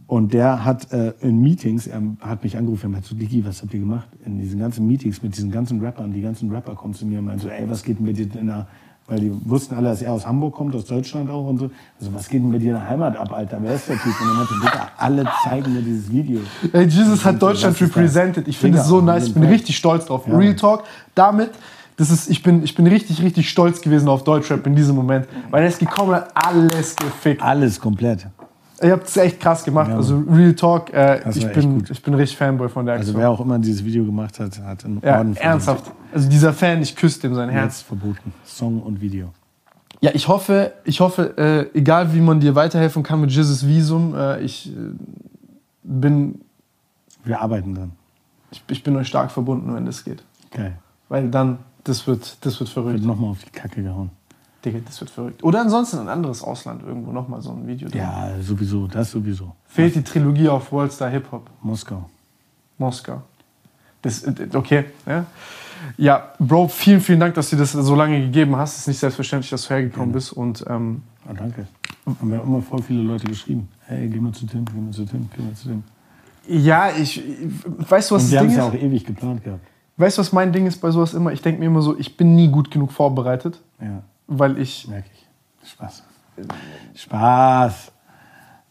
Und 0.06 0.34
der 0.34 0.66
hat 0.66 0.92
äh, 0.92 1.14
in 1.22 1.42
Meetings, 1.42 1.88
er 1.88 2.02
hat 2.20 2.44
mich 2.44 2.58
angerufen, 2.58 2.88
er 2.88 2.90
meinte 2.90 3.08
so, 3.08 3.16
Digi, 3.16 3.46
was 3.46 3.62
habt 3.62 3.74
ihr 3.74 3.80
gemacht? 3.80 4.08
In 4.26 4.38
diesen 4.38 4.60
ganzen 4.60 4.86
Meetings 4.86 5.24
mit 5.24 5.36
diesen 5.36 5.50
ganzen 5.50 5.80
Rappern, 5.80 6.12
die 6.12 6.22
ganzen 6.22 6.52
Rapper 6.52 6.76
kommen 6.76 6.94
zu 6.94 7.06
mir 7.06 7.20
und 7.20 7.26
meinen 7.26 7.40
so, 7.40 7.48
ey, 7.48 7.68
was 7.70 7.84
geht 7.84 8.02
mit 8.02 8.18
dir 8.18 8.28
in 8.40 8.48
der, 8.48 8.68
weil 9.08 9.20
die 9.20 9.32
wussten 9.46 9.76
alle, 9.76 9.90
dass 9.90 10.02
er 10.02 10.14
aus 10.14 10.26
Hamburg 10.26 10.56
kommt, 10.56 10.76
aus 10.76 10.86
Deutschland 10.86 11.30
auch 11.30 11.46
und 11.48 11.58
so. 11.58 11.70
Also, 12.00 12.14
was 12.14 12.30
geht 12.30 12.42
denn 12.42 12.50
mit 12.50 12.62
dir 12.62 12.72
in 12.72 12.76
der 12.76 12.90
Heimat 12.90 13.18
ab, 13.18 13.34
Alter? 13.34 13.58
Wer 13.62 13.76
ist 13.76 13.90
der 13.90 13.98
Typ? 13.98 14.14
Und 14.22 14.28
er 14.28 14.34
meinte, 14.34 14.54
Digga, 14.56 14.88
alle 14.98 15.26
zeigen 15.44 15.74
mir 15.74 15.82
dieses 15.82 16.10
Video. 16.10 16.40
Ey, 16.72 16.86
Jesus 16.86 17.26
hat 17.26 17.42
Deutschland 17.42 17.76
das? 17.76 17.82
represented. 17.82 18.48
Ich 18.48 18.58
finde 18.58 18.80
es 18.80 18.88
so 18.88 19.02
nice. 19.02 19.28
Ich 19.28 19.34
bin 19.34 19.44
richtig 19.44 19.76
stolz 19.76 20.06
drauf. 20.06 20.26
Ja. 20.28 20.38
Real 20.38 20.56
Talk. 20.56 20.84
Damit, 21.16 21.52
das 21.98 22.12
ist, 22.12 22.30
ich 22.30 22.42
bin, 22.44 22.64
ich 22.64 22.76
bin 22.76 22.88
richtig, 22.88 23.22
richtig 23.22 23.50
stolz 23.50 23.82
gewesen 23.82 24.08
auf 24.08 24.24
Deutschrap 24.24 24.66
in 24.66 24.76
diesem 24.76 24.96
Moment. 24.96 25.28
Weil 25.52 25.64
er 25.64 25.70
ist 25.70 25.80
gekommen 25.80 26.12
und 26.12 26.16
hat 26.16 26.32
alles 26.34 26.96
gefickt. 26.96 27.42
Alles 27.42 27.80
komplett. 27.80 28.28
Ihr 28.84 28.92
habt 28.92 29.08
es 29.08 29.18
echt 29.18 29.40
krass 29.40 29.64
gemacht. 29.64 29.90
Ja. 29.90 29.96
Also 29.96 30.24
Real 30.30 30.54
Talk, 30.54 30.94
äh, 30.94 31.30
ich, 31.30 31.48
bin, 31.52 31.80
gut. 31.80 31.90
ich 31.90 32.02
bin 32.02 32.14
richtig 32.14 32.38
Fanboy 32.38 32.70
von 32.70 32.86
der 32.86 32.96
Also 32.96 33.12
Aktion. 33.12 33.22
wer 33.22 33.30
auch 33.30 33.40
immer 33.40 33.58
dieses 33.60 33.84
Video 33.86 34.04
gemacht 34.04 34.40
hat, 34.40 34.60
hat 34.60 34.84
einen 34.86 35.02
ja, 35.04 35.18
Orden 35.18 35.36
ernsthaft. 35.38 35.92
Also 36.14 36.30
dieser 36.30 36.54
Fan, 36.54 36.82
ich 36.82 36.96
küsse 36.96 37.22
dem 37.22 37.34
sein 37.34 37.50
Herz. 37.50 37.80
Jetzt 37.80 37.88
verboten. 37.88 38.34
Song 38.46 38.82
und 38.82 39.02
Video. 39.02 39.30
Ja, 40.02 40.12
ich 40.14 40.28
hoffe, 40.28 40.74
ich 40.84 41.00
hoffe, 41.00 41.38
äh, 41.74 41.78
egal 41.78 42.14
wie 42.14 42.20
man 42.20 42.42
dir 42.42 42.56
weiterhelfen 42.56 43.04
kann 43.04 43.22
mit 43.22 43.32
Jesus 43.32 43.66
Visum, 43.66 44.14
äh, 44.16 44.42
ich 44.42 44.70
äh, 44.70 44.74
bin, 45.84 46.42
Wir 47.24 47.42
arbeiten 47.42 47.74
dran. 47.74 47.92
ich, 48.52 48.62
ich 48.68 48.84
bin 48.84 48.98
euch 48.98 49.08
stark 49.08 49.32
verbunden, 49.32 49.74
wenn 49.74 49.86
das 49.86 50.04
geht. 50.04 50.24
Geil. 50.52 50.78
Weil 51.08 51.30
dann, 51.30 51.60
das 51.86 52.06
wird, 52.06 52.38
das 52.42 52.60
wird 52.60 52.70
verrückt. 52.70 52.96
Wird 52.96 53.06
nochmal 53.06 53.32
auf 53.32 53.44
die 53.44 53.50
Kacke 53.52 53.82
gehauen. 53.82 54.10
Digga, 54.66 54.80
das 54.86 55.00
wird 55.02 55.10
verrückt. 55.10 55.44
Oder 55.44 55.62
ansonsten 55.62 56.00
ein 56.00 56.08
anderes 56.10 56.42
Ausland 56.42 56.84
irgendwo 56.84 57.12
nochmal 57.12 57.42
so 57.42 57.52
ein 57.52 57.68
Video. 57.68 57.90
drin. 57.90 58.00
Ja, 58.00 58.30
sowieso, 58.42 58.88
das 58.88 59.12
sowieso. 59.12 59.56
Fehlt 59.66 59.96
die 59.96 60.04
Trilogie 60.04 60.48
auf 60.50 60.72
Worldstar 60.72 61.10
Hip 61.10 61.26
Hop. 61.32 61.50
Moskau. 61.62 62.10
Moskau. 62.78 63.22
Das, 64.02 64.24
äh, 64.24 64.34
okay, 64.54 64.86
ja. 65.06 65.26
Ja, 65.98 66.32
Bro, 66.40 66.70
vielen, 66.70 67.02
vielen 67.02 67.20
Dank, 67.20 67.34
dass 67.36 67.50
du 67.50 67.58
das 67.58 67.74
so 67.74 67.94
lange 67.96 68.20
gegeben 68.22 68.56
hast. 68.56 68.74
Es 68.74 68.80
ist 68.82 68.88
nicht 68.88 69.00
selbstverständlich, 69.00 69.50
dass 69.50 69.68
du 69.68 69.74
hergekommen 69.74 70.14
bist. 70.14 70.32
Und 70.32 70.64
ähm, 70.70 71.04
Ah, 71.28 71.34
danke. 71.34 71.68
Haben 72.06 72.30
mir 72.30 72.42
immer 72.42 72.62
voll 72.62 72.82
viele 72.82 73.02
Leute 73.02 73.26
geschrieben. 73.28 73.70
Hey, 73.86 74.08
geh 74.10 74.20
mal 74.20 74.34
zu 74.34 74.46
Tim, 74.46 74.66
geh 74.66 74.80
mal 74.80 74.92
zu 74.92 75.06
Tim, 75.06 75.30
geh 75.36 75.42
mal 75.42 75.54
zu 75.54 75.70
Tim. 75.70 75.84
ja, 76.48 76.90
ich, 76.92 77.22
weißt 77.90 78.12
du, 78.12 78.16
was 78.16 78.26
Und 78.26 78.32
wir 78.32 78.40
haben 78.40 78.48
es 78.50 78.56
ja 78.58 78.64
auch 78.68 78.74
ewig 78.74 79.06
geplant 79.06 79.44
gehabt. 79.44 79.66
Weißt 79.96 80.18
du, 80.18 80.22
was 80.22 80.34
mein 80.34 80.52
Ding 80.52 80.66
ist 80.66 80.82
bei 80.82 80.92
sowas 80.92 81.14
immer? 81.14 81.32
Ich 81.32 81.42
denke 81.42 81.60
mir 81.60 81.68
immer 81.68 81.82
so, 81.82 81.98
ich 81.98 82.18
bin 82.18 82.36
nie 82.36 82.50
gut 82.50 82.72
genug 82.72 82.92
vorbereitet, 82.92 83.62
Ja, 83.82 84.02
weil 84.28 84.58
ich. 84.58 84.88
merke 84.88 85.10
ich. 85.14 85.70
Spaß. 85.70 86.04
Spaß. 86.96 87.92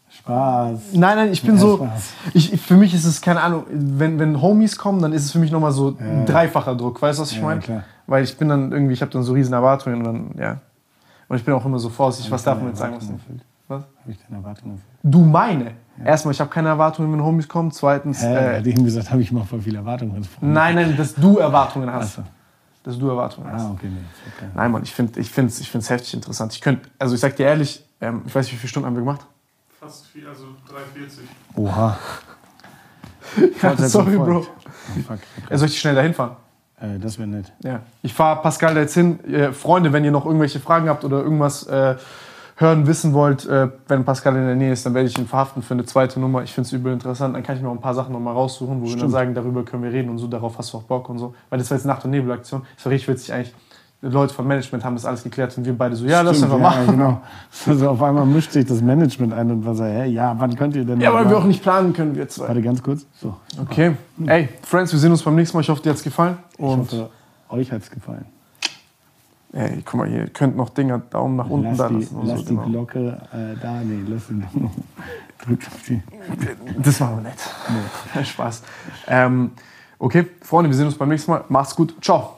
Spaß. 0.09 0.79
Nein, 0.93 1.17
nein, 1.17 1.31
ich 1.31 1.41
bin 1.41 1.55
Ja, 1.55 1.61
so. 1.61 1.87
Ich, 2.33 2.61
für 2.61 2.75
mich 2.75 2.93
ist 2.93 3.03
es, 3.05 3.19
keine 3.21 3.41
Ahnung, 3.41 3.63
wenn, 3.71 4.19
wenn 4.19 4.41
Homies 4.41 4.77
kommen, 4.77 5.01
dann 5.01 5.11
ist 5.11 5.25
es 5.25 5.31
für 5.31 5.39
mich 5.39 5.51
nochmal 5.51 5.71
so 5.71 5.95
ein 5.99 6.19
Ja. 6.19 6.25
dreifacher 6.25 6.75
Druck. 6.75 7.01
Weißt 7.01 7.17
du, 7.19 7.23
was 7.23 7.31
ich 7.31 7.37
Ja, 7.37 7.43
meine? 7.43 7.61
klar. 7.61 7.83
Weil 8.05 8.23
ich 8.23 8.37
bin 8.37 8.47
dann 8.49 8.71
irgendwie, 8.71 8.93
ich 8.93 9.01
habe 9.01 9.11
dann 9.11 9.23
so 9.23 9.33
riesen 9.33 9.53
Erwartungen 9.53 9.97
und 9.97 10.03
dann, 10.03 10.35
ja. 10.37 10.59
Und 11.27 11.37
ich 11.37 11.43
bin 11.45 11.53
auch 11.53 11.65
immer 11.65 11.79
so 11.79 11.89
vorsichtig, 11.89 12.31
was 12.31 12.43
darf 12.43 12.59
man 12.59 12.69
jetzt 12.69 12.79
sagen, 12.79 12.95
was? 13.67 13.81
Habe 13.81 14.11
ich 14.11 14.17
deine 14.27 14.37
Erwartungen 14.41 14.73
erfüllt? 14.75 14.99
Du 15.03 15.21
meine. 15.25 15.71
Erstmal, 16.03 16.33
ich 16.33 16.39
habe 16.39 16.49
keine 16.49 16.69
Erwartungen, 16.69 17.11
wenn 17.13 17.23
Homies 17.23 17.47
kommen. 17.47 17.71
Zweitens, 17.71 18.21
Hä? 18.21 18.57
äh, 18.59 18.69
ihm 18.69 18.83
gesagt, 18.83 19.09
habe 19.11 19.21
ich 19.21 19.31
immer 19.31 19.45
voll 19.45 19.61
viele 19.61 19.77
Erwartungen. 19.79 20.25
nein, 20.41 20.75
nein, 20.75 20.97
dass 20.97 21.15
du 21.15 21.37
Erwartungen 21.37 21.91
hast. 21.91 22.19
Ach 22.19 22.23
so. 22.25 22.29
Dass 22.83 22.99
du 22.99 23.09
Erwartungen 23.09 23.49
hast. 23.51 23.63
Ah, 23.63 23.71
okay, 23.71 23.89
okay. 24.35 24.49
Nein, 24.53 24.71
Mann, 24.71 24.83
ich 24.83 24.93
finde 24.93 25.13
es 25.13 25.25
ich 25.25 25.31
find's, 25.31 25.59
ich 25.59 25.69
find's 25.71 25.89
heftig 25.89 26.13
interessant. 26.13 26.53
Ich 26.53 26.59
könnte, 26.59 26.89
also 26.99 27.15
ich 27.15 27.21
sag 27.21 27.35
dir 27.37 27.45
ehrlich, 27.45 27.83
ähm, 28.01 28.23
ich 28.25 28.35
weiß 28.35 28.45
nicht, 28.45 28.55
wie 28.55 28.57
viele 28.57 28.69
Stunden 28.69 28.87
haben 28.87 28.95
wir 28.95 29.01
gemacht? 29.01 29.25
Fast 29.79 30.07
viel, 30.07 30.27
also 30.27 30.47
3,40. 30.69 31.19
Oha. 31.55 31.97
Sorry, 33.87 34.17
Bro. 34.17 34.39
Oh, 34.39 35.01
fuck. 35.07 35.19
Äh, 35.49 35.57
soll 35.57 35.69
ich 35.69 35.79
schnell 35.79 35.95
dahin 35.95 36.13
fahren? 36.13 36.35
Äh, 36.79 36.99
das 36.99 37.17
wäre 37.17 37.27
nett. 37.27 37.51
Ja. 37.63 37.81
Ich 38.01 38.13
fahre 38.13 38.41
Pascal 38.41 38.75
da 38.75 38.81
jetzt 38.81 38.93
hin. 38.93 39.23
Äh, 39.25 39.53
Freunde, 39.53 39.93
wenn 39.93 40.03
ihr 40.03 40.11
noch 40.11 40.25
irgendwelche 40.25 40.59
Fragen 40.59 40.89
habt 40.89 41.05
oder 41.05 41.21
irgendwas 41.21 41.65
äh, 41.67 41.95
hören, 42.55 42.85
wissen 42.87 43.13
wollt, 43.13 43.45
äh, 43.47 43.69
wenn 43.87 44.03
Pascal 44.05 44.35
in 44.35 44.45
der 44.45 44.55
Nähe 44.55 44.71
ist, 44.73 44.85
dann 44.85 44.93
werde 44.93 45.07
ich 45.07 45.17
ihn 45.17 45.27
verhaften 45.27 45.61
für 45.63 45.73
eine 45.73 45.85
zweite 45.85 46.19
Nummer. 46.19 46.43
Ich 46.43 46.53
finde 46.53 46.67
es 46.67 46.73
übel 46.73 46.93
interessant. 46.93 47.35
Dann 47.35 47.43
kann 47.43 47.55
ich 47.55 47.61
mir 47.61 47.69
auch 47.69 47.73
ein 47.73 47.81
paar 47.81 47.95
Sachen 47.95 48.13
noch 48.13 48.19
mal 48.19 48.31
raussuchen, 48.33 48.79
wo 48.81 48.85
wir 48.85 48.91
dann 48.91 48.99
Stimmt. 48.99 49.11
sagen, 49.11 49.33
darüber 49.33 49.63
können 49.63 49.83
wir 49.83 49.91
reden 49.91 50.09
und 50.09 50.17
so, 50.19 50.27
darauf 50.27 50.57
hast 50.57 50.71
du 50.73 50.77
auch 50.77 50.83
Bock 50.83 51.09
und 51.09 51.17
so. 51.19 51.33
Weil 51.49 51.59
das 51.59 51.69
war 51.71 51.77
jetzt 51.77 51.85
Nacht- 51.85 52.05
und 52.05 52.11
Nebelaktion. 52.11 52.61
Das 52.75 52.85
war 52.85 52.91
richtig 52.91 53.09
witzig 53.09 53.33
eigentlich. 53.33 53.53
Die 54.01 54.09
Leute 54.09 54.33
vom 54.33 54.45
Management 54.45 54.83
haben 54.83 54.95
das 54.95 55.05
alles 55.05 55.23
geklärt 55.23 55.57
und 55.57 55.63
wir 55.65 55.77
beide 55.77 55.95
so, 55.95 56.05
ja, 56.05 56.19
lass 56.21 56.37
Stimmt, 56.37 56.51
einfach 56.51 56.75
ja, 56.75 56.81
machen. 56.81 56.97
genau. 56.97 57.21
Also 57.65 57.89
auf 57.89 58.03
einmal 58.03 58.25
mischt 58.25 58.51
sich 58.51 58.65
das 58.65 58.81
Management 58.81 59.31
ein 59.31 59.49
und 59.49 59.65
war 59.65 59.75
so, 59.75 59.85
hä, 59.85 60.07
ja, 60.07 60.35
wann 60.37 60.53
könnt 60.57 60.75
ihr 60.75 60.83
denn 60.83 60.99
Ja, 60.99 61.13
weil 61.13 61.29
wir 61.29 61.37
auch 61.37 61.45
nicht 61.45 61.63
planen 61.63 61.93
können, 61.93 62.13
wir 62.13 62.27
zwei. 62.27 62.49
Warte 62.49 62.61
ganz 62.61 62.83
kurz. 62.83 63.05
So. 63.21 63.33
Okay. 63.61 63.95
Ey, 64.25 64.49
Friends, 64.61 64.91
wir 64.91 64.99
sehen 64.99 65.11
uns 65.11 65.23
beim 65.23 65.35
nächsten 65.35 65.55
Mal. 65.55 65.61
Ich 65.61 65.69
hoffe, 65.69 65.81
dir 65.81 65.91
hat's 65.91 66.03
gefallen. 66.03 66.37
Ich 66.51 66.59
Und 66.59 66.79
hoffe, 66.79 67.09
euch 67.49 67.71
hat's 67.71 67.89
gefallen. 67.89 68.25
Ey, 69.53 69.81
guck 69.85 70.01
mal, 70.01 70.09
ihr 70.09 70.27
könnt 70.27 70.57
noch 70.57 70.69
Dinger 70.69 70.99
Daumen 70.99 71.37
nach 71.37 71.49
unten 71.49 71.69
Lass 71.69 71.77
da 71.77 71.87
die, 71.89 71.95
lassen. 71.95 72.15
und 72.15 72.27
lass 72.27 72.39
so, 72.39 72.45
die 72.45 72.49
genau. 72.49 72.67
Glocke 72.69 73.21
äh, 73.31 73.61
da, 73.61 73.81
nee, 73.81 73.99
lass 74.07 74.27
die 74.27 74.43
Drückt 75.45 75.67
auf 75.67 75.81
die. 75.87 76.01
Das 76.81 76.99
machen 76.99 77.23
wir 77.23 77.29
nicht. 78.21 78.27
Spaß. 78.29 78.63
Ähm, 79.07 79.51
okay, 79.99 80.25
Freunde, 80.41 80.69
wir 80.69 80.75
sehen 80.77 80.85
uns 80.85 80.97
beim 80.97 81.09
nächsten 81.09 81.31
Mal. 81.31 81.43
Macht's 81.49 81.75
gut. 81.75 81.95
Ciao. 82.01 82.37